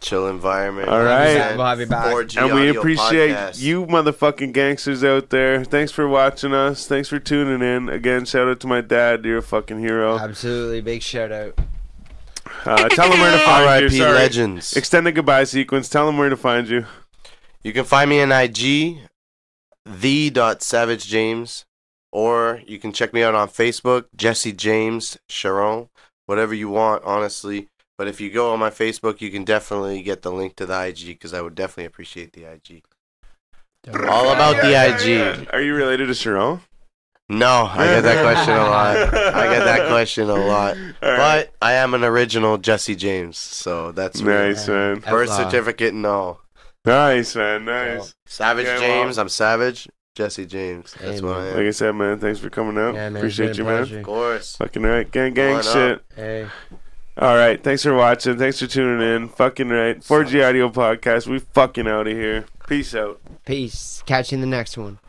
Chill 0.00 0.28
environment. 0.28 0.88
All 0.88 1.02
right. 1.02 1.56
We'll 1.56 1.66
have 1.66 1.80
you 1.80 1.86
back. 1.86 2.06
4G 2.06 2.36
And 2.44 2.54
we 2.54 2.68
appreciate 2.68 3.32
podcast. 3.34 3.60
you 3.60 3.84
motherfucking 3.86 4.52
gangsters 4.52 5.02
out 5.02 5.30
there. 5.30 5.64
Thanks 5.64 5.90
for 5.90 6.06
watching 6.06 6.54
us. 6.54 6.86
Thanks 6.86 7.08
for 7.08 7.18
tuning 7.18 7.66
in. 7.66 7.88
Again, 7.88 8.24
shout 8.24 8.46
out 8.46 8.60
to 8.60 8.68
my 8.68 8.80
dad. 8.80 9.24
You're 9.24 9.38
a 9.38 9.42
fucking 9.42 9.80
hero. 9.80 10.16
Absolutely. 10.16 10.80
Big 10.82 11.02
shout 11.02 11.32
out. 11.32 11.58
Uh, 12.64 12.88
tell 12.90 13.10
them 13.10 13.18
where 13.20 13.32
to 13.32 13.38
find 13.44 13.62
you. 13.64 13.68
R.I.P. 13.68 13.98
Sorry. 13.98 14.12
Legends. 14.14 14.76
Extended 14.76 15.16
goodbye 15.16 15.44
sequence. 15.44 15.88
Tell 15.88 16.06
them 16.06 16.16
where 16.16 16.28
to 16.28 16.36
find 16.36 16.68
you. 16.68 16.86
You 17.64 17.72
can 17.72 17.84
find 17.84 18.08
me 18.08 18.20
on 18.22 18.30
IG, 18.30 18.98
the.savagejames, 19.84 21.64
or 22.12 22.62
you 22.66 22.78
can 22.78 22.92
check 22.92 23.12
me 23.12 23.22
out 23.22 23.34
on 23.34 23.48
Facebook, 23.48 24.06
Jesse 24.16 24.52
James 24.52 25.18
Sharon, 25.28 25.88
whatever 26.26 26.54
you 26.54 26.68
want, 26.68 27.02
honestly. 27.04 27.68
But 27.98 28.06
if 28.08 28.20
you 28.20 28.30
go 28.30 28.52
on 28.52 28.60
my 28.60 28.70
Facebook, 28.70 29.20
you 29.20 29.30
can 29.30 29.44
definitely 29.44 30.00
get 30.02 30.22
the 30.22 30.30
link 30.30 30.54
to 30.56 30.66
the 30.66 30.86
IG 30.86 31.06
because 31.08 31.34
I 31.34 31.40
would 31.42 31.56
definitely 31.56 31.86
appreciate 31.86 32.32
the 32.32 32.44
IG. 32.44 32.84
All 34.08 34.32
about 34.32 34.56
the 34.62 34.70
IG. 34.70 35.48
Are 35.52 35.60
you 35.60 35.74
related 35.74 36.06
to 36.06 36.14
Sharon? 36.14 36.60
No, 37.30 37.68
I 37.70 37.84
get 37.86 38.02
that 38.02 38.22
question 38.24 38.54
a 38.54 38.58
lot. 38.64 38.96
I 38.96 39.54
get 39.54 39.64
that 39.64 39.88
question 39.90 40.30
a 40.30 40.34
lot. 40.34 40.76
All 41.02 41.10
right. 41.10 41.46
But 41.46 41.52
I 41.60 41.74
am 41.74 41.92
an 41.92 42.02
original 42.04 42.56
Jesse 42.56 42.94
James, 42.96 43.36
so 43.36 43.92
that's 43.92 44.22
me. 44.22 44.32
nice, 44.32 44.66
man. 44.68 45.00
Birth 45.00 45.30
certificate 45.30 45.92
and 45.92 46.06
all. 46.06 46.40
Nice, 46.86 47.36
man. 47.36 47.64
Nice. 47.66 48.14
Savage 48.26 48.64
Okay, 48.66 48.78
well- 48.78 49.04
James, 49.04 49.18
I'm 49.18 49.28
Savage. 49.28 49.88
Jesse 50.14 50.46
James, 50.46 50.94
that's 50.98 51.20
Hey, 51.20 51.26
what 51.26 51.36
I 51.36 51.46
am. 51.48 51.56
Like 51.58 51.66
I 51.66 51.70
said, 51.70 51.94
man, 51.94 52.18
thanks 52.18 52.40
for 52.40 52.50
coming 52.50 52.76
out. 52.78 52.94
Yeah, 52.94 53.08
man. 53.10 53.16
Appreciate 53.18 53.56
you, 53.56 53.62
been 53.64 53.82
a 53.82 53.86
man. 53.86 53.98
Of 53.98 54.04
course. 54.04 54.56
Fucking 54.56 54.82
right. 54.82 55.08
Gang, 55.08 55.32
gang 55.34 55.56
Why 55.56 55.62
not? 55.62 55.72
shit. 55.72 56.04
Hey. 56.16 56.46
All 57.20 57.34
right. 57.34 57.62
Thanks 57.62 57.82
for 57.82 57.94
watching. 57.94 58.38
Thanks 58.38 58.60
for 58.60 58.68
tuning 58.68 59.06
in. 59.06 59.28
Fucking 59.28 59.68
right. 59.68 59.98
4G 59.98 60.48
Audio 60.48 60.68
Podcast. 60.70 61.26
We 61.26 61.40
fucking 61.40 61.88
out 61.88 62.06
of 62.06 62.12
here. 62.12 62.44
Peace 62.68 62.94
out. 62.94 63.20
Peace. 63.44 64.04
Catch 64.06 64.30
you 64.30 64.36
in 64.36 64.40
the 64.40 64.46
next 64.46 64.78
one. 64.78 65.00